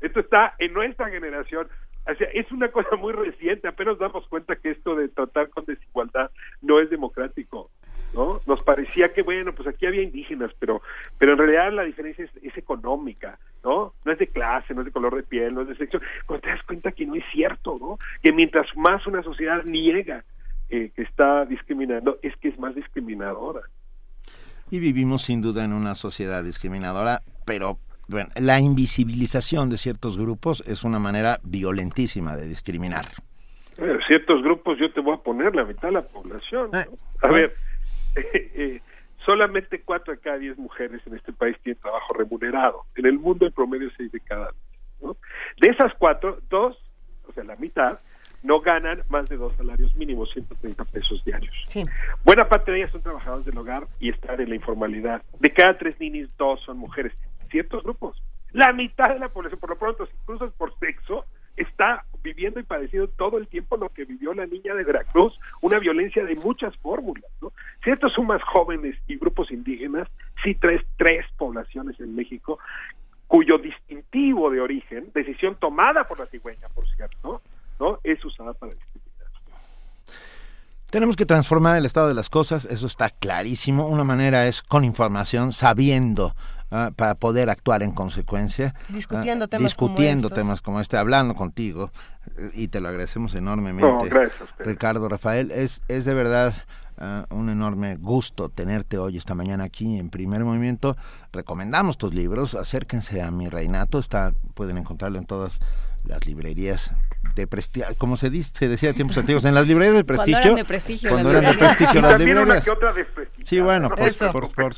Esto 0.01 0.21
está 0.21 0.55
en 0.59 0.73
nuestra 0.73 1.09
generación. 1.11 1.69
O 2.11 2.15
sea, 2.15 2.29
es 2.33 2.51
una 2.53 2.69
cosa 2.71 2.97
muy 2.97 3.13
reciente, 3.13 3.69
apenas 3.69 3.99
damos 3.99 4.27
cuenta 4.29 4.57
que 4.57 4.71
esto 4.71 4.95
de 4.95 5.09
tratar 5.09 5.51
con 5.51 5.65
desigualdad 5.65 6.31
no 6.63 6.81
es 6.81 6.89
democrático. 6.89 7.71
¿No? 8.15 8.41
Nos 8.47 8.63
parecía 8.63 9.13
que, 9.13 9.23
bueno, 9.23 9.53
pues 9.55 9.69
aquí 9.69 9.87
había 9.87 10.03
indígenas, 10.03 10.53
pero, 10.59 10.83
pero 11.19 11.33
en 11.33 11.39
realidad 11.39 11.73
la 11.73 11.85
diferencia 11.85 12.29
es, 12.43 12.57
económica, 12.57 13.39
¿no? 13.65 13.95
No 14.05 14.13
es 14.13 14.19
de 14.19 14.27
clase, 14.27 14.75
no 14.75 14.81
es 14.81 14.87
de 14.87 14.93
color 14.93 15.17
de 15.17 15.23
piel, 15.23 15.55
no 15.55 15.63
es 15.63 15.69
de 15.69 15.77
sexo. 15.77 16.01
Cuando 16.27 16.43
te 16.43 16.51
das 16.51 16.63
cuenta 16.65 16.93
que 16.93 17.07
no 17.07 17.15
es 17.15 17.25
cierto, 17.33 17.79
¿no? 17.81 17.99
Que 18.23 18.33
mientras 18.33 18.67
más 18.77 19.07
una 19.07 19.23
sociedad 19.23 19.65
niega 19.65 20.25
eh, 20.69 20.91
que 20.95 21.03
está 21.03 21.45
discriminando, 21.47 22.19
es 22.23 22.37
que 22.37 22.49
es 22.49 22.59
más 22.59 22.75
discriminadora. 22.75 23.63
Y 24.71 24.79
vivimos 24.79 25.23
sin 25.23 25.43
duda 25.43 25.65
en 25.65 25.73
una 25.73 25.95
sociedad 25.95 26.45
discriminadora, 26.45 27.23
pero 27.45 27.79
bueno, 28.11 28.31
la 28.41 28.59
invisibilización 28.59 29.71
de 29.71 29.77
ciertos 29.77 30.19
grupos 30.19 30.63
es 30.67 30.85
una 30.85 30.99
manera 30.99 31.39
violentísima 31.45 32.37
de 32.37 32.47
discriminar. 32.47 33.07
ciertos 34.07 34.43
grupos 34.43 34.79
yo 34.79 34.93
te 34.93 35.01
voy 35.01 35.15
a 35.15 35.19
poner 35.19 35.55
la 35.55 35.65
mitad 35.65 35.89
de 35.89 35.93
la 35.93 36.03
población. 36.03 36.71
¿no? 36.73 36.79
A 37.23 37.33
ver, 37.33 37.55
solamente 39.25 39.83
cuatro 39.83 40.15
de 40.15 40.21
cada 40.21 40.39
diez 40.39 40.59
mujeres 40.59 41.01
en 41.07 41.17
este 41.17 41.33
país 41.33 41.57
tienen 41.63 41.81
trabajo 41.81 42.15
remunerado. 42.15 42.85
En 42.97 43.07
el 43.07 43.19
mundo 43.19 43.47
el 43.47 43.53
promedio 43.53 43.89
es 43.89 43.95
seis 43.97 44.11
de 44.13 44.21
cada 44.21 44.53
¿no? 45.01 45.17
De 45.61 45.69
esas 45.69 45.93
cuatro, 45.95 46.39
dos, 46.49 46.77
o 47.29 47.33
sea, 47.33 47.45
la 47.45 47.57
mitad, 47.57 47.99
no 48.43 48.61
ganan 48.61 49.03
más 49.09 49.29
de 49.29 49.37
dos 49.37 49.55
salarios 49.57 49.95
mínimos, 49.97 50.31
130 50.33 50.85
pesos 50.87 51.23
diarios. 51.25 51.55
Buena 52.25 52.49
parte 52.49 52.73
de 52.73 52.79
ellas 52.79 52.91
son 52.91 53.03
trabajadores 53.03 53.45
del 53.45 53.59
hogar 53.59 53.87
y 53.99 54.11
están 54.11 54.41
en 54.41 54.49
la 54.49 54.55
informalidad. 54.55 55.23
De 55.39 55.53
cada 55.53 55.77
tres 55.77 55.99
ninis, 56.01 56.29
dos 56.39 56.61
son 56.63 56.79
mujeres. 56.79 57.13
Ciertos 57.51 57.83
grupos. 57.83 58.23
La 58.53 58.73
mitad 58.73 59.11
de 59.11 59.19
la 59.19 59.29
población, 59.29 59.61
por 59.61 59.71
lo 59.71 59.77
pronto, 59.77 60.07
si 60.07 60.13
cruzas 60.25 60.51
por 60.53 60.77
sexo, 60.79 61.27
está 61.57 62.05
viviendo 62.23 62.61
y 62.61 62.65
padeciendo 62.65 63.09
todo 63.09 63.39
el 63.39 63.49
tiempo 63.49 63.77
lo 63.77 63.89
que 63.89 64.05
vivió 64.05 64.35
la 64.35 64.47
niña 64.47 64.75
de 64.75 64.85
Veracruz, 64.85 65.39
una 65.63 65.79
violencia 65.79 66.25
de 66.25 66.35
muchas 66.37 66.77
fórmulas. 66.79 67.31
¿no? 67.41 67.53
Si 67.83 67.91
estos 67.91 68.13
son 68.13 68.27
más 68.27 68.43
jóvenes 68.43 68.97
y 69.07 69.17
grupos 69.17 69.51
indígenas, 69.51 70.09
sí 70.43 70.55
tres, 70.55 70.83
tres 70.97 71.25
poblaciones 71.37 71.99
en 72.01 72.15
México 72.15 72.59
cuyo 73.27 73.59
distintivo 73.59 74.51
de 74.51 74.61
origen, 74.61 75.11
decisión 75.15 75.55
tomada 75.55 76.05
por 76.05 76.19
la 76.19 76.27
cigüeña, 76.27 76.67
por 76.75 76.85
cierto, 76.89 77.41
¿no? 77.79 78.01
es 78.03 78.23
usada 78.25 78.53
para 78.55 78.73
discriminar. 78.73 79.11
Tenemos 80.91 81.15
que 81.15 81.25
transformar 81.25 81.77
el 81.77 81.87
estado 81.87 82.09
de 82.09 82.15
las 82.15 82.29
cosas, 82.29 82.65
eso 82.65 82.89
está 82.89 83.11
clarísimo. 83.11 83.87
Una 83.87 84.03
manera 84.03 84.49
es 84.49 84.63
con 84.63 84.85
información, 84.85 85.53
sabiendo 85.53 86.35
Ah, 86.73 86.93
para 86.95 87.17
poder 87.17 87.51
actuar 87.51 87.83
en 87.83 87.91
consecuencia. 87.91 88.75
Discutiendo 88.89 89.47
ah, 89.47 89.49
temas 89.49 89.71
discutiendo 89.73 90.29
como 90.29 90.41
temas 90.41 90.63
como 90.63 90.81
este, 90.81 90.97
hablando 90.97 91.35
contigo, 91.35 91.91
y 92.55 92.69
te 92.69 92.81
lo 92.81 92.89
agradecemos 92.89 93.35
enormemente. 93.35 94.09
Ricardo 94.61 95.09
Rafael, 95.09 95.51
es, 95.51 95.83
es 95.89 96.05
de 96.05 96.15
verdad 96.15 96.55
ah, 96.97 97.27
un 97.31 97.49
enorme 97.49 97.97
gusto 97.97 98.51
tenerte 98.51 98.99
hoy, 98.99 99.17
esta 99.17 99.35
mañana 99.35 99.65
aquí 99.65 99.99
en 99.99 100.11
Primer 100.11 100.45
Movimiento. 100.45 100.97
Recomendamos 101.33 101.99
tus 101.99 102.15
libros, 102.15 102.55
acérquense 102.55 103.21
a 103.21 103.33
mi 103.33 103.49
reinato, 103.49 103.99
está, 103.99 104.33
pueden 104.55 104.79
encontrarlo 104.79 105.19
en 105.19 105.27
todas 105.27 105.59
las 106.05 106.25
librerías 106.25 106.93
de 107.35 107.47
prestigio, 107.47 107.89
como 107.99 108.17
se 108.17 108.31
dice, 108.31 108.53
se 108.55 108.69
decía 108.69 108.91
de 108.91 108.95
tiempos 108.95 109.17
antiguos, 109.19 109.45
en 109.45 109.55
las 109.55 109.67
librerías 109.67 109.97
de 109.97 110.05
prestigio. 110.05 110.41
Cuando 110.41 110.51
eran 110.51 110.57
de 110.57 110.65
prestigio. 110.65 111.11
Cuando 111.11 111.31
eran 111.31 111.45
de 111.45 111.55
prestigio 111.55 112.01
las 112.01 112.19
librerías. 112.19 112.71
Sí, 113.43 113.61
bueno, 113.61 113.91
por, 113.91 114.75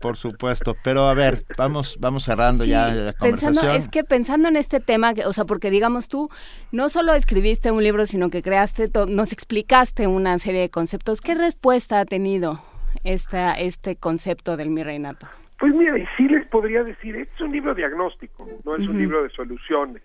por, 0.00 0.16
supuesto. 0.16 0.76
Pero 0.82 1.08
a 1.08 1.14
ver, 1.14 1.44
vamos, 1.56 1.98
vamos 2.00 2.24
cerrando 2.24 2.64
ya 2.64 2.88
la 2.88 3.12
conversación. 3.12 3.76
es 3.76 3.88
que 3.88 4.04
pensando 4.04 4.48
en 4.48 4.56
este 4.56 4.80
tema, 4.80 5.14
o 5.26 5.32
sea, 5.32 5.44
porque 5.44 5.70
digamos 5.70 6.08
tú, 6.08 6.30
no 6.72 6.88
solo 6.88 7.14
escribiste 7.14 7.70
un 7.70 7.82
libro, 7.82 8.06
sino 8.06 8.30
que 8.30 8.42
creaste, 8.42 8.90
nos 9.08 9.32
explicaste 9.32 10.06
una 10.06 10.38
serie 10.38 10.62
de 10.62 10.70
conceptos. 10.70 11.20
¿Qué 11.20 11.34
respuesta 11.34 12.00
ha 12.00 12.04
tenido 12.04 12.62
esta, 13.04 13.54
este 13.54 13.96
concepto 13.96 14.56
del 14.56 14.70
mi 14.70 14.82
reinato? 14.82 15.26
Pues 15.58 15.74
mira, 15.74 15.94
sí 16.16 16.28
les 16.28 16.46
podría 16.48 16.84
decir, 16.84 17.16
es 17.16 17.40
un 17.40 17.50
libro 17.50 17.74
diagnóstico, 17.74 18.46
no 18.64 18.76
es 18.76 18.86
un 18.86 18.98
libro 18.98 19.22
de 19.22 19.30
soluciones 19.30 20.02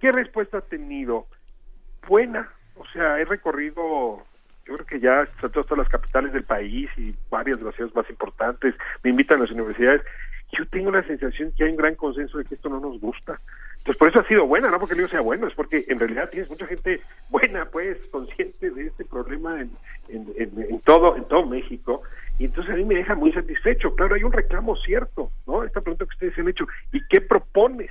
¿Qué 0.00 0.12
respuesta 0.12 0.58
ha 0.58 0.62
tenido? 0.62 1.26
Buena. 2.06 2.48
O 2.76 2.86
sea, 2.92 3.18
he 3.18 3.24
recorrido, 3.24 4.22
yo 4.66 4.74
creo 4.74 4.86
que 4.86 5.00
ya 5.00 5.26
todas 5.40 5.78
las 5.78 5.88
capitales 5.88 6.32
del 6.32 6.44
país 6.44 6.90
y 6.96 7.14
varias 7.30 7.58
de 7.58 7.64
las 7.64 7.74
ciudades 7.74 7.96
más 7.96 8.08
importantes. 8.10 8.74
Me 9.02 9.10
invitan 9.10 9.38
a 9.38 9.42
las 9.42 9.50
universidades. 9.50 10.02
Yo 10.52 10.66
tengo 10.68 10.90
la 10.90 11.02
sensación 11.02 11.52
que 11.56 11.64
hay 11.64 11.70
un 11.70 11.76
gran 11.76 11.96
consenso 11.96 12.38
de 12.38 12.44
que 12.44 12.54
esto 12.54 12.68
no 12.68 12.78
nos 12.78 13.00
gusta. 13.00 13.40
Entonces, 13.78 13.96
por 13.98 14.08
eso 14.08 14.20
ha 14.20 14.28
sido 14.28 14.46
buena, 14.46 14.70
no 14.70 14.78
porque 14.78 14.94
el 14.94 14.98
libro 14.98 15.10
sea 15.10 15.20
bueno, 15.20 15.46
es 15.46 15.54
porque 15.54 15.84
en 15.88 15.98
realidad 15.98 16.30
tienes 16.30 16.48
mucha 16.48 16.66
gente 16.66 17.00
buena, 17.30 17.66
pues, 17.66 17.98
consciente 18.10 18.70
de 18.70 18.86
este 18.86 19.04
problema 19.04 19.60
en, 19.60 20.80
todo 20.84 21.16
en 21.16 21.24
todo 21.24 21.46
México. 21.46 22.02
Y 22.38 22.44
entonces 22.44 22.74
a 22.74 22.76
mí 22.76 22.84
me 22.84 22.96
deja 22.96 23.14
muy 23.14 23.32
satisfecho. 23.32 23.94
Claro, 23.94 24.14
hay 24.14 24.24
un 24.24 24.32
reclamo 24.32 24.76
cierto, 24.76 25.30
¿no? 25.46 25.64
Esta 25.64 25.80
pregunta 25.80 26.04
que 26.04 26.14
ustedes 26.14 26.38
han 26.38 26.48
hecho, 26.48 26.66
¿y 26.92 27.00
qué 27.08 27.20
propones? 27.20 27.90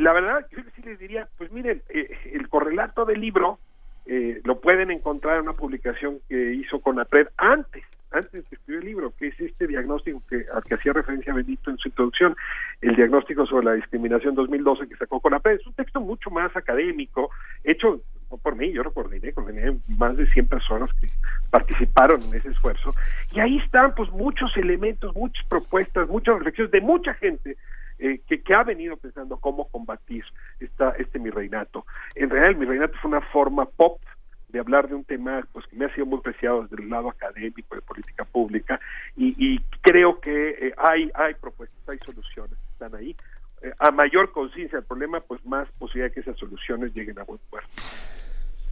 La 0.00 0.12
verdad, 0.12 0.46
yo 0.50 0.58
sí 0.74 0.82
les 0.82 0.98
diría, 0.98 1.28
pues 1.36 1.52
miren, 1.52 1.82
eh, 1.90 2.10
el 2.32 2.48
correlato 2.48 3.04
del 3.04 3.20
libro 3.20 3.58
eh, 4.06 4.40
lo 4.44 4.60
pueden 4.60 4.90
encontrar 4.90 5.36
en 5.36 5.42
una 5.42 5.52
publicación 5.52 6.20
que 6.28 6.54
hizo 6.54 6.80
Conapred 6.80 7.28
antes, 7.36 7.84
antes 8.10 8.32
de 8.32 8.56
escribir 8.56 8.80
el 8.80 8.86
libro, 8.86 9.14
que 9.16 9.28
es 9.28 9.38
este 9.40 9.66
diagnóstico 9.66 10.22
que, 10.28 10.46
al 10.52 10.64
que 10.64 10.74
hacía 10.74 10.92
referencia 10.92 11.34
Benito 11.34 11.70
en 11.70 11.78
su 11.78 11.88
introducción, 11.88 12.34
el 12.80 12.96
diagnóstico 12.96 13.46
sobre 13.46 13.66
la 13.66 13.74
discriminación 13.74 14.34
2012 14.34 14.88
que 14.88 14.96
sacó 14.96 15.20
Conapred. 15.20 15.60
Es 15.60 15.66
un 15.66 15.74
texto 15.74 16.00
mucho 16.00 16.30
más 16.30 16.56
académico, 16.56 17.30
hecho 17.62 18.00
por 18.42 18.56
mí, 18.56 18.72
yo 18.72 18.82
lo 18.82 18.92
coordiné, 18.92 19.32
coordiné 19.32 19.76
más 19.88 20.16
de 20.16 20.26
100 20.26 20.46
personas 20.46 20.90
que 21.00 21.08
participaron 21.50 22.22
en 22.22 22.34
ese 22.34 22.50
esfuerzo, 22.50 22.94
y 23.32 23.40
ahí 23.40 23.58
están 23.58 23.94
pues 23.94 24.08
muchos 24.10 24.56
elementos, 24.56 25.14
muchas 25.16 25.44
propuestas, 25.46 26.08
muchas 26.08 26.36
reflexiones 26.36 26.70
de 26.70 26.80
mucha 26.80 27.12
gente 27.14 27.56
eh, 28.00 28.20
que, 28.26 28.42
que, 28.42 28.54
ha 28.54 28.62
venido 28.62 28.96
pensando 28.96 29.36
cómo 29.36 29.68
combatir 29.68 30.24
esta, 30.58 30.90
este 30.98 31.18
mi 31.18 31.30
reinato. 31.30 31.84
En 32.14 32.30
realidad 32.30 32.50
el 32.50 32.56
mi 32.56 32.66
reinato 32.66 32.94
fue 33.00 33.10
una 33.10 33.20
forma 33.20 33.66
pop 33.66 34.00
de 34.48 34.58
hablar 34.58 34.88
de 34.88 34.94
un 34.94 35.04
tema 35.04 35.40
pues 35.52 35.66
que 35.66 35.76
me 35.76 35.84
ha 35.84 35.94
sido 35.94 36.06
muy 36.06 36.20
preciado 36.20 36.62
desde 36.62 36.82
el 36.82 36.88
lado 36.88 37.08
académico 37.08 37.74
de 37.74 37.82
política 37.82 38.24
pública 38.24 38.80
y, 39.16 39.60
creo 39.82 40.20
que 40.20 40.50
eh, 40.50 40.74
hay 40.76 41.10
hay 41.14 41.34
propuestas 41.34 41.78
hay 41.88 41.98
soluciones 41.98 42.58
están 42.72 42.94
ahí 42.94 43.16
eh, 43.62 43.72
a 43.78 43.90
mayor 43.90 44.32
conciencia 44.32 44.78
del 44.78 44.86
problema 44.86 45.20
pues 45.20 45.44
más 45.46 45.68
posibilidad 45.78 46.08
de 46.08 46.14
que 46.14 46.20
esas 46.20 46.36
soluciones 46.36 46.92
lleguen 46.94 47.18
a 47.18 47.22
buen 47.22 47.40
puerto 47.48 47.70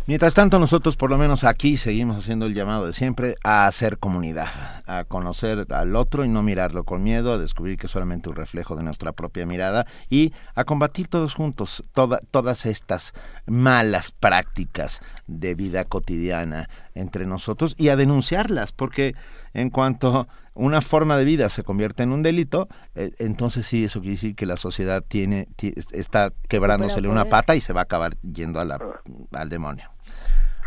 Mientras 0.09 0.33
tanto, 0.33 0.59
nosotros 0.59 0.97
por 0.97 1.11
lo 1.11 1.19
menos 1.19 1.45
aquí 1.45 1.77
seguimos 1.77 2.17
haciendo 2.17 2.47
el 2.47 2.55
llamado 2.55 2.87
de 2.87 2.95
siempre 2.95 3.35
a 3.45 3.67
hacer 3.67 3.99
comunidad, 3.99 4.49
a 4.87 5.05
conocer 5.05 5.67
al 5.69 5.95
otro 5.97 6.25
y 6.25 6.31
no 6.31 6.43
mirarlo 6.43 6.85
con 6.85 7.03
miedo, 7.03 7.35
a 7.35 7.39
descubrir 7.39 7.77
que 7.77 7.89
es 7.89 7.93
solamente 7.93 8.31
un 8.31 8.35
reflejo 8.37 8.75
de 8.75 8.83
nuestra 8.83 9.12
propia 9.12 9.45
mirada 9.45 9.87
y 10.09 10.33
a 10.55 10.65
combatir 10.65 11.09
todos 11.09 11.35
juntos 11.35 11.85
todas 11.93 12.65
estas 12.65 13.12
malas 13.45 14.11
prácticas 14.11 15.03
de 15.27 15.55
vida 15.55 15.85
cotidiana 15.85 16.70
entre 16.95 17.27
nosotros 17.27 17.75
y 17.77 17.91
a 17.91 17.97
denunciarlas, 17.97 18.73
porque 18.73 19.15
en 19.53 19.69
cuanto 19.69 20.27
una 20.55 20.81
forma 20.81 21.19
de 21.19 21.27
vida 21.27 21.51
se 21.51 21.65
convierte 21.65 22.03
en 22.03 22.12
un 22.12 22.23
delito, 22.23 22.67
eh, 22.95 23.12
entonces 23.19 23.67
sí, 23.67 23.85
eso 23.85 24.01
quiere 24.01 24.15
decir 24.15 24.35
que 24.35 24.47
la 24.47 24.57
sociedad 24.57 25.05
tiene, 25.07 25.49
está 25.93 26.33
quebrándosele 26.49 27.09
una 27.09 27.27
pata 27.27 27.55
y 27.55 27.61
se 27.61 27.75
va 27.75 27.81
a 27.81 27.85
acabar 27.85 28.17
yendo 28.23 28.59
al 28.59 29.49
demonio. 29.51 29.91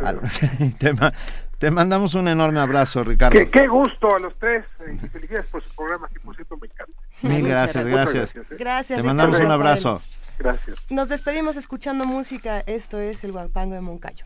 te, 1.60 1.72
mandamos 1.72 2.16
un 2.16 2.28
enorme 2.28 2.60
abrazo, 2.60 3.04
Ricardo. 3.04 3.40
Qué, 3.52 3.68
gusto 3.68 4.16
a 4.16 4.20
los 4.20 4.36
tres 4.38 4.66
eh, 4.80 4.98
y 5.02 5.08
felicidades 5.08 5.46
por 5.48 5.64
su 5.64 5.74
programa, 5.76 6.08
que 6.10 6.20
por 6.20 6.36
cierto 6.36 6.58
me 6.58 6.68
encanta. 6.68 6.94
Mil 7.22 7.48
gracias, 7.48 7.86
gracias. 7.86 8.34
Gracias. 8.58 8.98
Te 8.98 9.04
mandamos 9.04 9.40
un 9.40 9.52
abrazo. 9.52 10.02
Gracias. 10.40 10.78
Nos 10.90 11.10
despedimos 11.10 11.56
escuchando 11.56 12.06
música. 12.06 12.62
Esto 12.66 13.00
es 13.00 13.24
el 13.24 13.32
Guapango 13.32 13.76
de 13.76 13.82
Moncayo. 13.82 14.26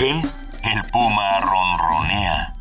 El 0.00 0.90
puma 0.92 1.40
ronronea. 1.40 2.54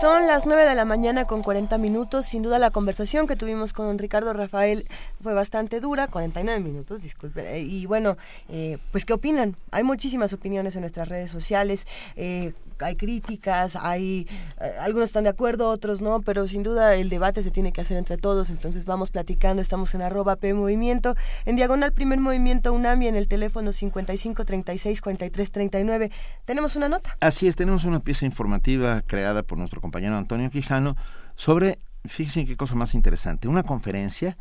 Son 0.00 0.28
las 0.28 0.46
9 0.46 0.64
de 0.64 0.76
la 0.76 0.84
mañana 0.84 1.24
con 1.24 1.42
40 1.42 1.76
minutos. 1.78 2.26
Sin 2.26 2.42
duda 2.42 2.60
la 2.60 2.70
conversación 2.70 3.26
que 3.26 3.34
tuvimos 3.34 3.72
con 3.72 3.98
Ricardo 3.98 4.32
Rafael 4.32 4.86
fue 5.24 5.34
bastante 5.34 5.80
dura, 5.80 6.06
49 6.06 6.60
minutos, 6.60 7.02
disculpe. 7.02 7.58
Y 7.60 7.86
bueno, 7.86 8.18
eh, 8.50 8.76
pues 8.92 9.06
¿qué 9.06 9.14
opinan? 9.14 9.56
Hay 9.72 9.82
muchísimas 9.82 10.34
opiniones 10.34 10.76
en 10.76 10.82
nuestras 10.82 11.08
redes 11.08 11.30
sociales. 11.30 11.88
Eh, 12.14 12.52
hay 12.78 12.96
críticas, 12.96 13.74
hay 13.76 14.28
eh, 14.60 14.74
algunos 14.80 15.08
están 15.08 15.24
de 15.24 15.30
acuerdo, 15.30 15.70
otros 15.70 16.02
no, 16.02 16.20
pero 16.20 16.46
sin 16.46 16.62
duda 16.62 16.94
el 16.94 17.08
debate 17.08 17.42
se 17.42 17.50
tiene 17.50 17.72
que 17.72 17.80
hacer 17.80 17.96
entre 17.96 18.18
todos, 18.18 18.50
entonces 18.50 18.84
vamos 18.84 19.10
platicando, 19.10 19.62
estamos 19.62 19.94
en 19.94 20.02
arroba 20.02 20.36
P 20.36 20.52
Movimiento, 20.52 21.16
en 21.46 21.56
diagonal 21.56 21.92
primer 21.92 22.20
movimiento 22.20 22.74
UNAMI 22.74 23.06
en 23.06 23.16
el 23.16 23.26
teléfono 23.26 23.72
55 23.72 24.44
36 24.44 25.00
43 25.00 25.50
39. 25.50 26.10
¿Tenemos 26.44 26.76
una 26.76 26.90
nota? 26.90 27.16
Así 27.20 27.46
es, 27.46 27.56
tenemos 27.56 27.84
una 27.84 28.00
pieza 28.00 28.26
informativa 28.26 29.02
creada 29.06 29.42
por 29.42 29.56
nuestro 29.56 29.80
compañero 29.80 30.16
Antonio 30.16 30.50
Quijano 30.50 30.96
sobre, 31.34 31.78
fíjense 32.04 32.44
qué 32.44 32.58
cosa 32.58 32.74
más 32.74 32.94
interesante, 32.94 33.48
una 33.48 33.62
conferencia 33.62 34.36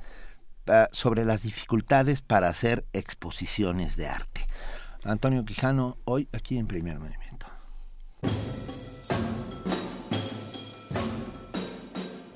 sobre 0.92 1.26
las 1.26 1.44
dificultades 1.44 2.22
para 2.22 2.50
hacer 2.50 2.86
exposiciones 2.94 3.96
de 3.98 4.08
arte. 4.08 4.48
Antonio 5.04 5.44
Quijano, 5.44 5.98
hoy 6.06 6.30
aquí 6.32 6.58
en 6.58 6.68
Primer 6.68 7.00
Movimiento. 7.00 7.48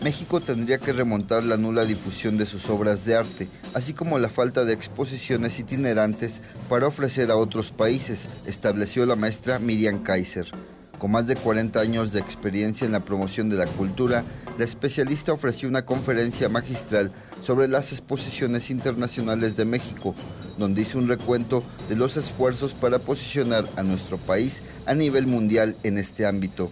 México 0.01 0.39
tendría 0.39 0.77
que 0.77 0.93
remontar 0.93 1.43
la 1.43 1.57
nula 1.57 1.83
difusión 1.83 2.37
de 2.37 2.45
sus 2.45 2.69
obras 2.69 3.03
de 3.03 3.15
arte, 3.15 3.47
así 3.73 3.93
como 3.93 4.19
la 4.19 4.29
falta 4.29 4.63
de 4.63 4.71
exposiciones 4.71 5.59
itinerantes 5.59 6.41
para 6.69 6.87
ofrecer 6.87 7.31
a 7.31 7.35
otros 7.35 7.71
países, 7.71 8.29
estableció 8.45 9.05
la 9.05 9.15
maestra 9.15 9.59
Miriam 9.59 10.03
Kaiser. 10.03 10.51
Con 10.97 11.11
más 11.11 11.27
de 11.27 11.35
40 11.35 11.79
años 11.79 12.11
de 12.13 12.19
experiencia 12.19 12.85
en 12.85 12.91
la 12.91 13.01
promoción 13.01 13.49
de 13.49 13.57
la 13.57 13.67
cultura, 13.67 14.23
la 14.57 14.63
especialista 14.63 15.33
ofreció 15.33 15.67
una 15.67 15.85
conferencia 15.85 16.47
magistral 16.47 17.11
sobre 17.43 17.67
las 17.67 17.91
exposiciones 17.91 18.69
internacionales 18.69 19.55
de 19.55 19.65
México, 19.65 20.15
donde 20.57 20.81
hizo 20.81 20.97
un 20.97 21.07
recuento 21.07 21.63
de 21.89 21.95
los 21.95 22.17
esfuerzos 22.17 22.73
para 22.73 22.99
posicionar 22.99 23.65
a 23.75 23.83
nuestro 23.83 24.17
país 24.17 24.61
a 24.85 24.95
nivel 24.95 25.27
mundial 25.27 25.75
en 25.83 25.97
este 25.97 26.25
ámbito. 26.25 26.69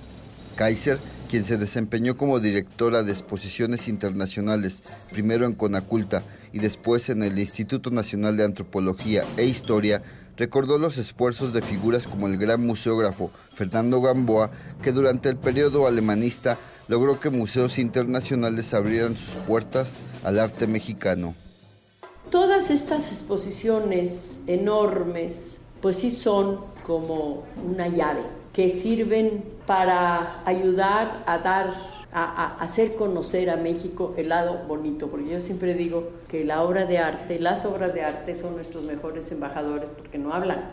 Kaiser, 0.56 1.00
quien 1.30 1.44
se 1.44 1.58
desempeñó 1.58 2.16
como 2.18 2.40
directora 2.40 3.04
de 3.04 3.12
exposiciones 3.12 3.88
internacionales, 3.88 4.82
primero 5.12 5.46
en 5.46 5.54
Conaculta 5.54 6.24
y 6.54 6.60
después 6.60 7.10
en 7.10 7.24
el 7.24 7.38
Instituto 7.38 7.92
Nacional 7.92 8.38
de 8.38 8.46
Antropología 8.46 9.24
e 9.36 9.46
Historia, 9.46 10.02
recordó 10.38 10.78
los 10.78 10.98
esfuerzos 10.98 11.54
de 11.54 11.62
figuras 11.62 12.08
como 12.08 12.28
el 12.28 12.38
gran 12.38 12.66
museógrafo 12.66 13.32
Fernando 13.54 14.02
Gamboa, 14.02 14.52
que 14.82 14.92
durante 14.92 15.30
el 15.30 15.38
periodo 15.38 15.88
alemanista 15.88 16.58
logró 16.88 17.20
que 17.20 17.30
museos 17.30 17.78
internacionales 17.80 18.74
abrieran 18.74 19.18
sus 19.18 19.36
puertas 19.42 19.90
al 20.24 20.40
arte 20.40 20.68
mexicano. 20.68 21.36
Todas 22.30 22.70
estas 22.70 23.12
exposiciones 23.12 24.42
enormes, 24.48 25.60
pues 25.82 25.98
sí 25.98 26.12
son 26.12 26.62
como 26.84 27.44
una 27.64 27.88
llave 27.88 28.24
que 28.54 28.70
sirven 28.70 29.44
para 29.66 30.42
ayudar 30.46 31.24
a 31.28 31.38
dar 31.38 31.95
a, 32.18 32.56
hacer 32.62 32.96
conocer 32.96 33.50
a 33.50 33.58
México 33.58 34.14
el 34.16 34.30
lado 34.30 34.62
bonito, 34.68 35.10
porque 35.10 35.32
yo 35.32 35.40
siempre 35.42 35.74
digo 35.74 36.12
que 36.30 36.46
la 36.46 36.64
obra 36.64 36.86
de 36.86 36.98
arte, 36.98 37.40
las 37.40 37.66
obras 37.66 37.94
de 37.94 38.04
arte 38.04 38.36
son 38.36 38.56
nuestros 38.56 38.86
mejores 38.86 39.30
embajadores 39.34 39.90
porque 39.90 40.18
no 40.18 40.34
hablan, 40.34 40.64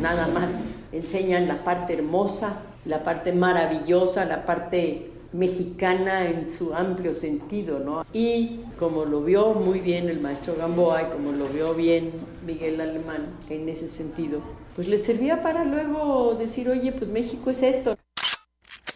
nada 0.00 0.28
más, 0.28 0.84
enseñan 0.92 1.48
la 1.48 1.64
parte 1.64 1.94
hermosa, 1.94 2.60
la 2.84 3.02
parte 3.02 3.32
maravillosa, 3.32 4.24
la 4.26 4.46
parte 4.46 5.10
mexicana 5.32 6.30
en 6.30 6.48
su 6.48 6.72
amplio 6.72 7.14
sentido, 7.14 7.80
¿no? 7.80 8.06
Y 8.12 8.60
como 8.78 9.04
lo 9.04 9.22
vio 9.22 9.54
muy 9.54 9.80
bien 9.80 10.08
el 10.08 10.20
maestro 10.20 10.54
Gamboa 10.56 11.02
y 11.02 11.06
como 11.06 11.32
lo 11.32 11.46
vio 11.48 11.74
bien 11.74 12.12
Miguel 12.46 12.80
Alemán 12.80 13.26
en 13.50 13.68
ese 13.68 13.88
sentido, 13.88 14.38
pues 14.76 14.86
le 14.86 14.98
servía 14.98 15.42
para 15.42 15.64
luego 15.64 16.36
decir, 16.38 16.68
oye, 16.68 16.92
pues 16.92 17.10
México 17.10 17.50
es 17.50 17.64
esto. 17.64 17.96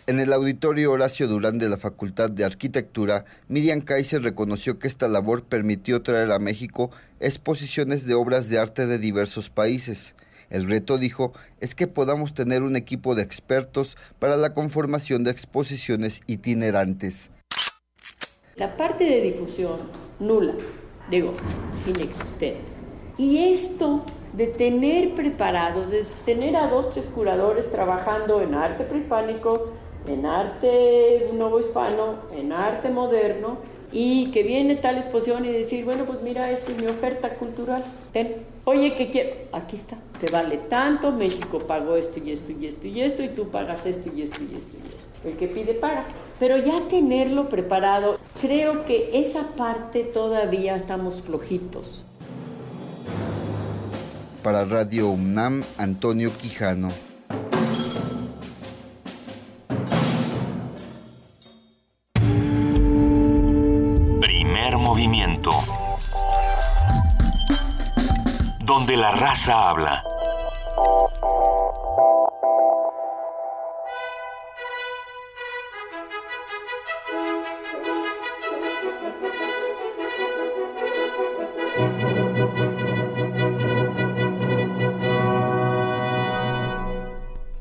En 0.09 0.21
el 0.21 0.33
auditorio 0.33 0.93
Horacio 0.93 1.29
Durán 1.29 1.59
de 1.59 1.69
la 1.69 1.77
Facultad 1.77 2.31
de 2.31 2.43
Arquitectura, 2.43 3.27
Miriam 3.47 3.83
Kaiser 3.83 4.23
reconoció 4.23 4.79
que 4.79 4.89
esta 4.89 5.07
labor 5.07 5.45
permitió 5.45 6.01
traer 6.01 6.33
a 6.33 6.39
México 6.39 6.91
exposiciones 7.21 8.07
de 8.07 8.15
obras 8.15 8.49
de 8.49 8.59
arte 8.59 8.87
de 8.87 8.99
diversos 8.99 9.51
países. 9.51 10.15
El 10.49 10.67
reto, 10.67 10.97
dijo, 10.97 11.35
es 11.61 11.75
que 11.75 11.89
podamos 11.89 12.33
tener 12.33 12.63
un 12.63 12.75
equipo 12.75 13.15
de 13.15 13.23
expertos 13.23 13.99
para 14.19 14.39
la 14.39 14.55
conformación 14.55 15.25
de 15.25 15.31
exposiciones 15.31 16.23
itinerantes. 16.27 17.29
La 18.57 18.79
parte 18.79 19.05
de 19.05 19.21
difusión, 19.21 19.77
nula, 20.21 20.55
digo, 21.11 21.35
inexistente. 21.87 22.63
Y 23.19 23.53
esto 23.53 24.07
de 24.33 24.47
tener 24.47 25.15
preparados, 25.15 25.91
de 25.91 26.03
tener 26.25 26.57
a 26.57 26.67
dos, 26.67 26.93
tres 26.93 27.07
curadores 27.15 27.71
trabajando 27.71 28.41
en 28.41 28.55
arte 28.55 28.85
prehispánico, 28.85 29.75
en 30.09 30.27
arte 30.27 31.27
nuevo 31.33 31.61
hispano, 31.61 32.17
en 32.37 32.53
arte 32.53 32.89
moderno, 32.89 33.59
y 33.91 34.31
que 34.33 34.43
viene 34.43 34.77
tal 34.77 34.99
exposición 34.99 35.45
y 35.47 35.49
decir, 35.49 35.85
bueno, 35.85 36.05
pues 36.05 36.21
mira, 36.23 36.51
esta 36.51 36.73
es 36.73 36.79
mi 36.79 36.87
oferta 36.87 37.35
cultural, 37.35 37.83
ten, 38.13 38.37
oye, 38.65 38.95
¿qué 38.95 39.09
quiero? 39.09 39.31
Aquí 39.53 39.77
está, 39.77 39.97
te 40.21 40.31
vale 40.31 40.59
tanto, 40.69 41.11
México 41.11 41.59
pagó 41.59 41.97
esto 41.97 42.21
y 42.23 42.31
esto 42.31 42.53
y 42.53 42.67
esto 42.67 42.87
y 42.87 43.01
esto, 43.01 43.23
y 43.23 43.29
tú 43.29 43.49
pagas 43.49 43.87
esto 43.87 44.11
y 44.15 44.23
esto 44.23 44.41
y 44.43 44.57
esto 44.57 44.77
y 44.77 44.95
esto. 44.95 45.09
El 45.25 45.37
que 45.37 45.49
pide 45.49 45.75
paga. 45.75 46.05
Pero 46.39 46.59
ya 46.59 46.83
tenerlo 46.89 47.49
preparado, 47.49 48.17
creo 48.41 48.85
que 48.85 49.11
esa 49.15 49.49
parte 49.57 50.05
todavía 50.05 50.77
estamos 50.77 51.23
flojitos. 51.23 52.05
Para 54.43 54.65
Radio 54.65 55.09
UNAM, 55.09 55.65
Antonio 55.79 56.31
Quijano. 56.39 57.08
Donde 68.89 69.03
la 69.03 69.11
raza 69.11 69.69
habla. 69.69 70.03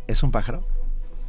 ¿Es 0.07 0.23
un 0.23 0.31
pájaro? 0.31 0.65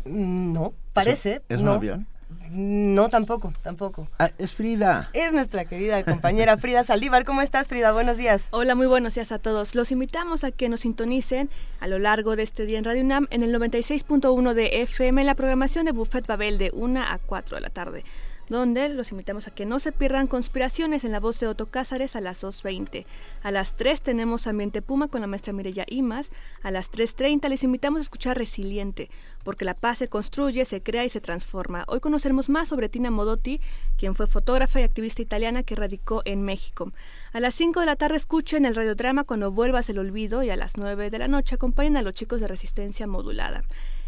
No, 0.05 0.75
parece. 0.93 1.43
¿Es 1.49 1.59
un 1.59 1.67
avión? 1.67 2.07
No, 2.51 3.09
tampoco, 3.09 3.53
tampoco. 3.63 4.09
Ah, 4.19 4.31
es 4.39 4.55
Frida. 4.55 5.11
Es 5.13 5.33
nuestra 5.33 5.65
querida 5.65 6.03
compañera 6.05 6.57
Frida 6.59 6.85
Saldívar. 6.85 7.25
¿Cómo 7.25 7.43
estás, 7.43 7.69
Frida? 7.69 7.93
Buenos 7.93 8.17
días. 8.17 8.49
Hola, 8.51 8.75
muy 8.75 8.87
buenos 8.87 9.15
días 9.15 9.33
a 9.33 9.39
todos. 9.39 9.75
Los 9.75 9.93
invitamos 9.93 10.45
a 10.45 10.51
que 10.51 10.69
nos 10.69 10.81
sintonicen 10.81 11.51
a 11.81 11.89
lo 11.89 11.99
largo 11.99 12.37
de 12.37 12.43
este 12.43 12.67
día 12.67 12.79
en 12.79 12.85
Radio 12.85 13.03
UNAM 13.03 13.27
en 13.31 13.43
el 13.43 13.55
96.1 13.55 14.55
de 14.55 14.83
FM 14.83 15.21
en 15.21 15.27
la 15.27 15.35
programación 15.35 15.87
de 15.87 15.93
Buffet 15.93 16.27
Babel 16.27 16.59
de 16.59 16.71
1 16.73 17.01
a 17.03 17.19
4 17.19 17.57
de 17.57 17.61
la 17.61 17.71
tarde 17.71 18.05
donde 18.49 18.89
los 18.89 19.11
invitamos 19.11 19.47
a 19.47 19.51
que 19.51 19.67
no 19.67 19.79
se 19.79 19.93
pierdan 19.93 20.27
conspiraciones 20.27 21.05
en 21.05 21.13
la 21.13 21.21
voz 21.21 21.39
de 21.41 21.47
Otto 21.47 21.67
Cázares 21.67 22.17
a 22.17 22.21
las 22.21 22.43
2.20. 22.43 23.05
A 23.43 23.51
las 23.51 23.77
3 23.77 24.01
tenemos 24.01 24.47
Ambiente 24.47 24.83
Puma 24.83 25.09
con 25.09 25.21
la 25.21 25.27
maestra 25.27 25.53
Mireya 25.53 25.85
Imas. 25.89 26.31
A 26.63 26.71
las 26.71 26.91
3.30 26.91 27.49
les 27.49 27.63
invitamos 27.63 27.99
a 27.99 28.03
escuchar 28.03 28.39
Resiliente, 28.39 29.11
porque 29.45 29.65
la 29.65 29.75
paz 29.75 29.99
se 29.99 30.09
construye, 30.09 30.65
se 30.65 30.83
crea 30.83 31.05
y 31.05 31.09
se 31.09 31.21
transforma. 31.21 31.85
Hoy 31.89 32.01
conoceremos 32.01 32.49
más 32.49 32.69
sobre 32.69 32.89
Tina 32.89 33.11
Modotti, 33.11 33.61
quien 33.97 34.15
fue 34.15 34.27
fotógrafa 34.27 34.81
y 34.81 34.85
activista 34.85 35.23
italiana 35.23 35.63
que 35.63 35.75
radicó 35.75 36.23
en 36.25 36.43
México. 36.43 36.93
A 37.33 37.41
las 37.41 37.55
5 37.55 37.81
de 37.81 37.87
la 37.87 37.97
tarde 37.97 38.17
escuchen 38.17 38.65
el 38.65 38.75
radiodrama 38.75 39.25
Cuando 39.25 39.53
vuelvas 39.53 39.89
el 39.91 39.99
olvido 39.99 40.43
y 40.43 40.51
a 40.51 40.57
las 40.57 40.77
9 40.77 41.11
de 41.11 41.19
la 41.19 41.29
noche 41.29 41.55
acompañen 41.55 41.97
a 41.97 42.03
los 42.03 42.15
chicos 42.15 42.41
de 42.41 42.49
Resistencia 42.49 43.07
Modulada 43.07 43.63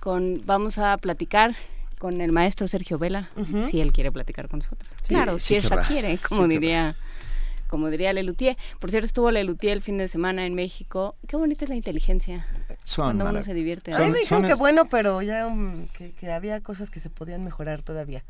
Con, 0.00 0.42
vamos 0.46 0.78
a 0.78 0.96
platicar 0.98 1.54
con 2.02 2.20
el 2.20 2.32
maestro 2.32 2.66
Sergio 2.66 2.98
Vela, 2.98 3.30
si 3.70 3.80
él 3.80 3.92
quiere 3.92 4.10
platicar 4.10 4.48
con 4.48 4.58
nosotros. 4.58 4.90
claro, 5.06 5.38
si 5.38 5.54
ella 5.54 5.82
quiere, 5.86 6.18
como 6.18 6.48
diría 6.48 6.96
como 7.68 7.90
diría 7.90 8.12
Lelutier. 8.12 8.56
Por 8.80 8.90
cierto, 8.90 9.06
estuvo 9.06 9.30
Lelutier 9.30 9.74
el 9.74 9.82
fin 9.82 9.98
de 9.98 10.08
semana 10.08 10.44
en 10.44 10.56
México. 10.56 11.14
Qué 11.28 11.36
bonita 11.36 11.64
es 11.64 11.68
la 11.68 11.76
inteligencia. 11.76 12.44
Son 12.82 13.04
cuando 13.04 13.30
uno 13.30 13.44
se 13.44 13.54
divierte. 13.54 13.94
A 13.94 14.00
mí 14.00 14.10
me 14.10 14.18
dijeron 14.18 14.42
que 14.42 14.54
bueno, 14.54 14.88
pero 14.88 15.22
ya 15.22 15.46
um, 15.46 15.86
que, 15.96 16.32
había 16.32 16.60
cosas 16.60 16.90
que 16.90 16.98
se 16.98 17.08
podían 17.08 17.44
mejorar 17.44 17.82
todavía. 17.82 18.24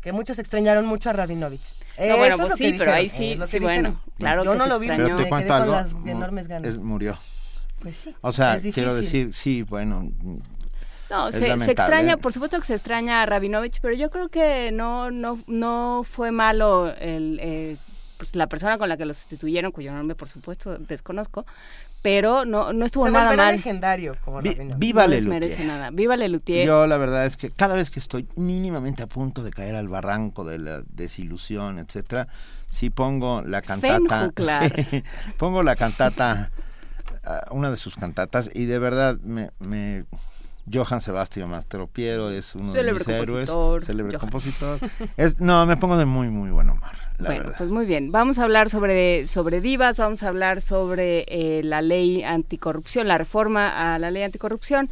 Que 0.00 0.12
muchos 0.12 0.38
extrañaron 0.38 0.86
mucho 0.86 1.10
a 1.10 1.12
Rabinovich. 1.12 1.74
No, 1.98 2.16
bueno, 2.16 2.38
pues 2.38 2.54
sí, 2.54 2.74
pero 2.78 2.90
ahí 2.90 3.10
sí, 3.10 3.38
sí 3.46 3.58
bueno, 3.58 4.00
claro 4.18 4.44
Yo 4.44 4.52
que 4.52 4.58
no 4.58 4.66
lo 4.66 4.78
vi, 4.78 4.88
pero 4.88 5.14
te 5.14 5.28
cuento 5.28 5.54
algo, 5.54 5.72
las 5.72 5.94
enormes 6.06 6.48
ganas. 6.48 6.78
murió. 6.78 7.18
Pues 7.80 7.98
sí. 7.98 8.14
O 8.22 8.32
sea, 8.32 8.58
quiero 8.58 8.94
decir, 8.94 9.34
sí, 9.34 9.60
bueno, 9.60 10.10
no, 11.10 11.32
se, 11.32 11.50
extraña, 11.50 12.16
por 12.16 12.32
supuesto 12.32 12.58
que 12.58 12.66
se 12.66 12.74
extraña 12.74 13.22
a 13.22 13.26
Rabinovich, 13.26 13.80
pero 13.80 13.94
yo 13.94 14.10
creo 14.10 14.28
que 14.28 14.70
no, 14.72 15.10
no, 15.10 15.38
no 15.46 16.02
fue 16.08 16.30
malo 16.30 16.94
el, 16.98 17.38
eh, 17.42 17.76
pues, 18.16 18.34
la 18.36 18.46
persona 18.48 18.78
con 18.78 18.88
la 18.88 18.96
que 18.96 19.04
lo 19.04 19.14
sustituyeron, 19.14 19.72
cuyo 19.72 19.92
nombre 19.92 20.14
por 20.14 20.28
supuesto 20.28 20.78
desconozco, 20.78 21.46
pero 22.02 22.44
no, 22.44 22.72
no 22.72 22.86
estuvo 22.86 23.10
nada 23.10 23.36
mal. 23.36 23.56
legendario 23.56 24.16
como 24.24 24.40
Viva 24.76 25.06
no 25.06 25.28
merece 25.28 25.64
nada. 25.64 25.90
Viva 25.90 26.16
Lelutier. 26.16 26.66
Yo 26.66 26.86
la 26.86 26.96
verdad 26.96 27.26
es 27.26 27.36
que 27.36 27.50
cada 27.50 27.74
vez 27.74 27.90
que 27.90 27.98
estoy 27.98 28.28
mínimamente 28.36 29.02
a 29.02 29.06
punto 29.06 29.42
de 29.42 29.50
caer 29.50 29.74
al 29.74 29.88
barranco 29.88 30.44
de 30.44 30.58
la 30.58 30.82
desilusión, 30.88 31.78
etcétera, 31.78 32.28
sí 32.68 32.90
pongo 32.90 33.42
la 33.42 33.62
cantata, 33.62 34.30
sí, 34.90 35.02
pongo 35.36 35.62
la 35.62 35.76
cantata 35.76 36.50
una 37.50 37.70
de 37.70 37.76
sus 37.76 37.96
cantatas 37.96 38.50
y 38.52 38.64
de 38.64 38.78
verdad 38.78 39.18
me, 39.22 39.50
me 39.58 40.04
Johann 40.72 41.00
Sebastian 41.00 41.50
Mastropiero 41.50 42.30
es 42.30 42.54
uno 42.54 42.72
de 42.72 42.92
mis 42.92 43.08
héroes, 43.08 43.50
célebre 43.84 44.18
compositor. 44.18 44.78
Es, 45.16 45.40
no, 45.40 45.66
me 45.66 45.76
pongo 45.76 45.96
de 45.96 46.04
muy, 46.04 46.28
muy 46.28 46.50
buen 46.50 46.70
humor. 46.70 46.90
bueno, 47.18 47.52
pues 47.56 47.70
muy 47.70 47.86
bien. 47.86 48.12
Vamos 48.12 48.38
a 48.38 48.44
hablar 48.44 48.70
sobre, 48.70 49.26
sobre 49.26 49.60
divas, 49.60 49.98
vamos 49.98 50.22
a 50.22 50.28
hablar 50.28 50.60
sobre 50.60 51.24
eh, 51.28 51.62
la 51.64 51.82
ley 51.82 52.22
anticorrupción, 52.22 53.08
la 53.08 53.18
reforma 53.18 53.94
a 53.94 53.98
la 53.98 54.10
ley 54.10 54.22
anticorrupción. 54.22 54.90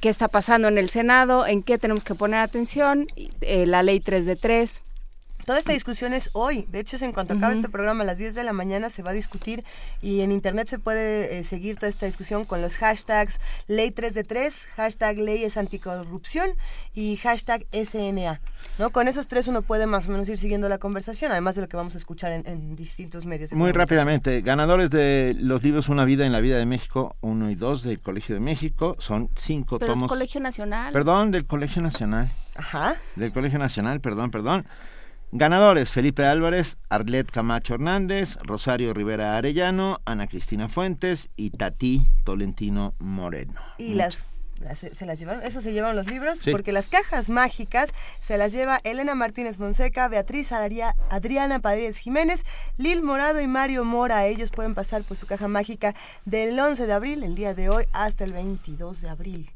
¿Qué 0.00 0.08
está 0.08 0.28
pasando 0.28 0.68
en 0.68 0.78
el 0.78 0.90
Senado? 0.90 1.46
¿En 1.46 1.62
qué 1.62 1.78
tenemos 1.78 2.04
que 2.04 2.14
poner 2.14 2.40
atención? 2.40 3.06
Eh, 3.16 3.66
la 3.66 3.82
ley 3.82 4.00
3 4.00 4.26
de 4.26 4.36
3 4.36 4.82
Toda 5.48 5.60
esta 5.60 5.72
discusión 5.72 6.12
es 6.12 6.28
hoy. 6.34 6.66
De 6.68 6.78
hecho, 6.78 6.96
es 6.96 7.00
en 7.00 7.12
cuanto 7.12 7.32
acabe 7.32 7.54
este 7.54 7.70
programa 7.70 8.04
a 8.04 8.06
las 8.06 8.18
10 8.18 8.34
de 8.34 8.44
la 8.44 8.52
mañana 8.52 8.90
se 8.90 9.02
va 9.02 9.12
a 9.12 9.14
discutir 9.14 9.64
y 10.02 10.20
en 10.20 10.30
internet 10.30 10.68
se 10.68 10.78
puede 10.78 11.38
eh, 11.38 11.42
seguir 11.42 11.76
toda 11.76 11.88
esta 11.88 12.04
discusión 12.04 12.44
con 12.44 12.60
los 12.60 12.76
hashtags 12.76 13.40
ley 13.66 13.90
3 13.90 14.12
de 14.12 14.24
3, 14.24 14.66
hashtag 14.76 15.16
leyes 15.16 15.56
anticorrupción 15.56 16.50
y 16.92 17.16
hashtag 17.16 17.64
SNA. 17.72 18.42
¿no? 18.78 18.90
Con 18.90 19.08
esos 19.08 19.26
tres 19.26 19.48
uno 19.48 19.62
puede 19.62 19.86
más 19.86 20.06
o 20.06 20.10
menos 20.10 20.28
ir 20.28 20.36
siguiendo 20.36 20.68
la 20.68 20.76
conversación, 20.76 21.32
además 21.32 21.54
de 21.54 21.62
lo 21.62 21.68
que 21.70 21.78
vamos 21.78 21.94
a 21.94 21.96
escuchar 21.96 22.30
en, 22.30 22.76
distintos 22.76 23.24
medios. 23.24 23.54
Muy 23.54 23.72
rápidamente, 23.72 24.42
ganadores 24.42 24.90
de 24.90 25.34
los 25.40 25.62
libros 25.62 25.88
Una 25.88 26.04
vida 26.04 26.26
en 26.26 26.32
la 26.32 26.40
vida 26.40 26.58
de 26.58 26.66
México, 26.66 27.16
uno 27.22 27.50
y 27.50 27.54
dos 27.54 27.82
del 27.82 28.00
Colegio 28.00 28.34
de 28.34 28.42
México, 28.42 28.96
son 28.98 29.30
cinco 29.34 29.78
Pero 29.78 29.92
tomos. 29.92 30.10
del 30.10 30.18
Colegio 30.18 30.42
Nacional. 30.42 30.92
Perdón, 30.92 31.30
del 31.30 31.46
Colegio 31.46 31.80
Nacional. 31.80 32.30
Ajá. 32.54 32.96
Del 33.16 33.32
Colegio 33.32 33.58
Nacional, 33.58 34.02
perdón, 34.02 34.30
perdón. 34.30 34.66
Ganadores, 35.30 35.90
Felipe 35.90 36.24
Álvarez, 36.24 36.78
Arlet 36.88 37.30
Camacho 37.30 37.74
Hernández, 37.74 38.36
Rosario 38.42 38.94
Rivera 38.94 39.36
Arellano, 39.36 40.00
Ana 40.06 40.26
Cristina 40.26 40.68
Fuentes 40.68 41.28
y 41.36 41.50
Tati 41.50 42.06
Tolentino 42.24 42.94
Moreno. 42.98 43.60
Y 43.76 43.94
las 43.94 44.37
se, 44.74 45.06
las 45.06 45.18
llevaron, 45.18 45.42
eso 45.42 45.60
se 45.60 45.72
llevaron 45.72 45.96
los 45.96 46.06
libros, 46.06 46.40
porque 46.50 46.72
las 46.72 46.88
cajas 46.88 47.28
mágicas 47.28 47.90
se 48.20 48.38
las 48.38 48.52
lleva 48.52 48.80
Elena 48.84 49.14
Martínez 49.14 49.58
Monseca, 49.58 50.08
Beatriz 50.08 50.50
Adriana 50.52 51.60
Paredes 51.60 51.98
Jiménez, 51.98 52.44
Lil 52.76 53.02
Morado 53.02 53.40
y 53.40 53.46
Mario 53.46 53.84
Mora. 53.84 54.26
Ellos 54.26 54.50
pueden 54.50 54.74
pasar 54.74 55.02
por 55.04 55.16
su 55.16 55.26
caja 55.26 55.48
mágica 55.48 55.94
del 56.24 56.58
11 56.58 56.86
de 56.86 56.92
abril, 56.92 57.22
el 57.22 57.34
día 57.34 57.54
de 57.54 57.68
hoy, 57.68 57.84
hasta 57.92 58.24
el 58.24 58.32
22 58.32 59.00
de 59.00 59.08
abril. 59.08 59.50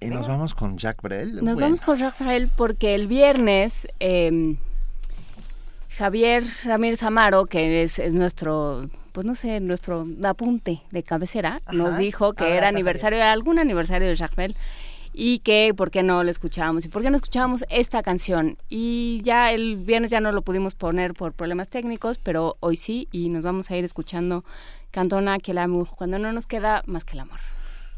y 0.00 0.06
nos 0.06 0.28
vamos 0.28 0.54
con 0.54 0.76
Jacques 0.76 1.02
Brel. 1.02 1.44
Nos 1.44 1.58
vamos 1.58 1.80
con 1.80 1.98
Jacques 1.98 2.26
Brel 2.26 2.50
porque 2.56 2.94
el 2.94 3.06
viernes 3.06 3.86
em, 4.00 4.56
Javier 5.96 6.44
Ramírez 6.64 7.02
Amaro, 7.02 7.46
que 7.46 7.82
es, 7.82 7.98
es 7.98 8.12
nuestro 8.12 8.88
pues 9.12 9.24
no 9.24 9.36
sé, 9.36 9.60
nuestro 9.60 10.08
apunte 10.24 10.82
de 10.90 11.04
cabecera 11.04 11.60
nos 11.70 11.98
dijo 11.98 12.32
que 12.32 12.56
era 12.56 12.66
aniversario, 12.66 13.18
era 13.18 13.30
algún 13.30 13.60
aniversario 13.60 14.08
de 14.08 14.16
Jacques 14.16 14.56
y 15.12 15.38
que 15.38 15.72
por 15.76 15.92
qué 15.92 16.02
no 16.02 16.24
lo 16.24 16.30
escuchábamos 16.32 16.84
y 16.84 16.88
por 16.88 17.00
qué 17.00 17.10
no 17.10 17.16
escuchábamos 17.16 17.64
esta 17.70 18.02
canción. 18.02 18.58
Y 18.68 19.20
ya 19.22 19.52
el 19.52 19.76
viernes 19.76 20.10
ya 20.10 20.18
no 20.18 20.32
lo 20.32 20.42
pudimos 20.42 20.74
poner 20.74 21.14
por 21.14 21.32
problemas 21.32 21.68
técnicos, 21.68 22.18
pero 22.18 22.56
hoy 22.58 22.74
sí 22.76 23.06
y 23.12 23.28
nos 23.28 23.44
vamos 23.44 23.70
a 23.70 23.76
ir 23.76 23.84
escuchando 23.84 24.44
Cantona 24.90 25.38
que 25.38 25.52
el 25.52 25.58
amor, 25.58 25.88
cuando 25.96 26.18
no 26.18 26.32
nos 26.32 26.48
queda 26.48 26.82
más 26.86 27.04
que 27.04 27.12
el 27.12 27.20
amor. 27.20 27.38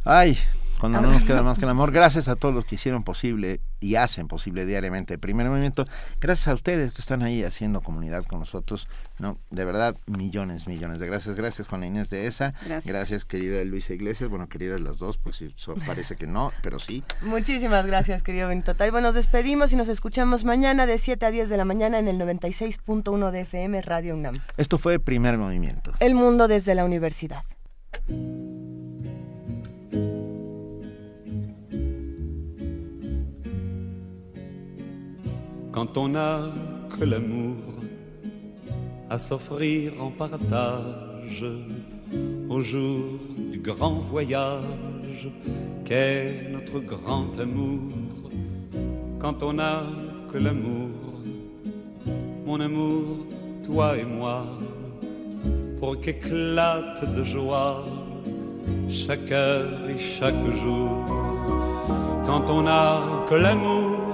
Ay, 0.04 0.36
cuando 0.78 1.00
no 1.00 1.10
nos 1.10 1.24
queda 1.24 1.42
más 1.42 1.58
que 1.58 1.64
el 1.64 1.70
amor. 1.70 1.92
Gracias 1.92 2.28
a 2.28 2.36
todos 2.36 2.54
los 2.54 2.64
que 2.64 2.76
hicieron 2.76 3.02
posible 3.02 3.60
y 3.80 3.96
hacen 3.96 4.28
posible 4.28 4.66
diariamente 4.66 5.14
el 5.14 5.20
primer 5.20 5.48
movimiento. 5.48 5.86
Gracias 6.20 6.48
a 6.48 6.54
ustedes 6.54 6.92
que 6.92 7.00
están 7.00 7.22
ahí 7.22 7.44
haciendo 7.44 7.80
comunidad 7.80 8.24
con 8.24 8.40
nosotros. 8.40 8.88
No, 9.18 9.38
de 9.50 9.64
verdad, 9.64 9.96
millones, 10.06 10.66
millones 10.66 11.00
de 11.00 11.06
gracias. 11.06 11.36
Gracias, 11.36 11.68
Juana 11.68 11.86
Inés 11.86 12.10
de 12.10 12.26
esa. 12.26 12.54
Gracias. 12.84 13.24
querida 13.24 13.64
Luisa 13.64 13.94
Iglesias. 13.94 14.30
Bueno, 14.30 14.48
queridas 14.48 14.80
las 14.80 14.98
dos, 14.98 15.16
pues 15.16 15.42
eso 15.42 15.74
parece 15.86 16.16
que 16.16 16.26
no, 16.26 16.52
pero 16.62 16.78
sí. 16.78 17.02
Muchísimas 17.22 17.86
gracias, 17.86 18.22
querido 18.22 18.48
Benito 18.48 18.74
Taibo. 18.74 19.00
Nos 19.00 19.14
despedimos 19.14 19.72
y 19.72 19.76
nos 19.76 19.88
escuchamos 19.88 20.44
mañana 20.44 20.86
de 20.86 20.98
7 20.98 21.26
a 21.26 21.30
10 21.30 21.48
de 21.48 21.56
la 21.56 21.64
mañana 21.64 21.98
en 21.98 22.08
el 22.08 22.18
96.1 22.18 23.30
de 23.30 23.40
FM 23.40 23.82
Radio 23.82 24.14
UNAM. 24.14 24.40
Esto 24.56 24.78
fue 24.78 24.98
Primer 24.98 25.38
Movimiento. 25.38 25.92
El 26.00 26.14
mundo 26.14 26.48
desde 26.48 26.74
la 26.74 26.84
universidad. 26.84 27.42
Quand 35.76 35.98
on 35.98 36.08
n'a 36.08 36.40
que 36.98 37.04
l'amour 37.04 37.58
à 39.10 39.18
s'offrir 39.18 39.92
en 40.00 40.10
partage 40.10 41.44
au 42.48 42.62
jour 42.62 43.02
du 43.52 43.58
grand 43.58 43.96
voyage 43.96 45.28
qu'est 45.84 46.48
notre 46.50 46.78
grand 46.80 47.38
amour. 47.38 47.92
Quand 49.18 49.42
on 49.42 49.52
n'a 49.52 49.82
que 50.32 50.38
l'amour, 50.38 50.88
mon 52.46 52.58
amour, 52.58 53.26
toi 53.62 53.98
et 53.98 54.06
moi, 54.06 54.46
pour 55.78 56.00
qu'éclate 56.00 57.14
de 57.14 57.22
joie 57.22 57.84
chaque 58.88 59.30
heure 59.30 59.90
et 59.90 59.98
chaque 59.98 60.46
jour. 60.62 61.04
Quand 62.24 62.48
on 62.48 62.62
n'a 62.62 63.02
que 63.28 63.34
l'amour, 63.34 64.06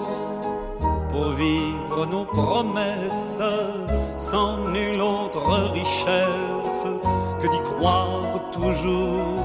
pour 1.13 1.33
vivre 1.33 2.07
nos 2.07 2.25
promesses 2.25 3.43
sans 4.19 4.57
nulle 4.69 5.01
autre 5.01 5.45
richesse 5.73 6.87
que 7.41 7.47
d'y 7.47 7.63
croire 7.63 8.41
toujours. 8.51 9.45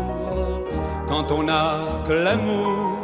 Quand 1.07 1.31
on 1.31 1.43
n'a 1.43 1.79
que 2.07 2.13
l'amour 2.13 2.97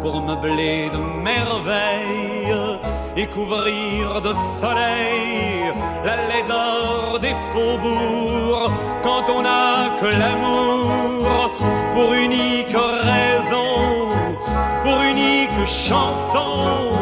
pour 0.00 0.22
meubler 0.22 0.90
de 0.90 0.98
merveilles 0.98 2.78
et 3.16 3.26
couvrir 3.26 4.20
de 4.20 4.32
soleil 4.60 5.72
la 6.04 6.16
laideur 6.28 7.18
des 7.20 7.34
faubourgs. 7.52 8.70
Quand 9.02 9.24
on 9.28 9.42
n'a 9.42 9.90
que 10.00 10.06
l'amour 10.06 11.50
pour 11.94 12.12
unique 12.12 12.76
raison 13.12 14.08
pour 14.82 15.02
unique 15.02 15.66
chanson 15.66 16.92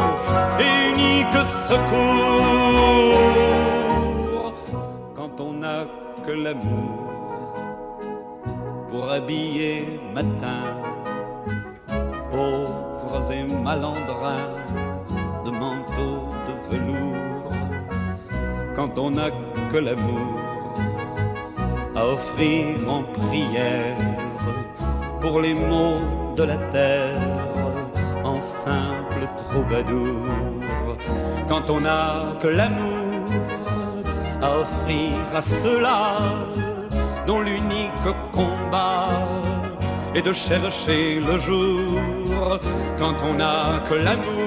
et 0.59 0.75
unique 0.91 1.39
secours. 1.67 2.07
Quand 5.15 5.35
on 5.39 5.53
n'a 5.53 5.85
que 6.25 6.31
l'amour 6.31 7.07
pour 8.89 9.11
habiller 9.11 9.99
matin, 10.13 10.63
pauvres 12.31 13.31
et 13.31 13.43
malandrins 13.43 14.49
de 15.45 15.51
manteaux 15.51 16.23
de 16.47 16.53
velours. 16.69 17.51
Quand 18.75 18.97
on 18.97 19.11
n'a 19.11 19.29
que 19.71 19.77
l'amour 19.77 20.39
à 21.95 22.05
offrir 22.05 22.89
en 22.89 23.03
prière 23.03 23.97
pour 25.19 25.41
les 25.41 25.53
maux 25.53 26.35
de 26.35 26.43
la 26.43 26.57
terre 26.71 27.36
simple 28.39 29.23
troubadour. 29.37 30.25
Quand 31.47 31.69
on 31.69 31.81
n'a 31.81 32.35
que 32.41 32.47
l'amour 32.47 33.07
à 34.41 34.49
offrir 34.63 35.13
à 35.33 35.41
ceux-là 35.41 36.01
dont 37.25 37.41
l'unique 37.41 38.07
combat 38.31 39.09
est 40.15 40.21
de 40.21 40.33
chercher 40.33 41.19
le 41.19 41.37
jour. 41.47 42.59
Quand 42.97 43.17
on 43.29 43.33
n'a 43.41 43.81
que 43.87 43.95
l'amour 43.95 44.46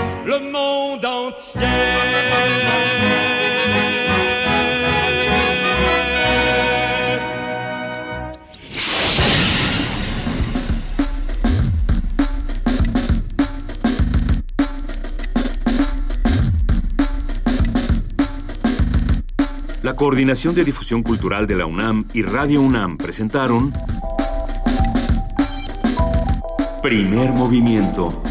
le 0.25 0.39
monde. 0.39 0.81
La 19.83 19.95
Coordinación 19.95 20.53
de 20.53 20.63
Difusión 20.63 21.01
Cultural 21.03 21.47
de 21.47 21.55
la 21.55 21.65
UNAM 21.65 22.05
y 22.13 22.21
Radio 22.21 22.61
UNAM 22.61 22.97
presentaron 22.97 23.73
Primer 26.81 27.31
Movimiento. 27.31 28.30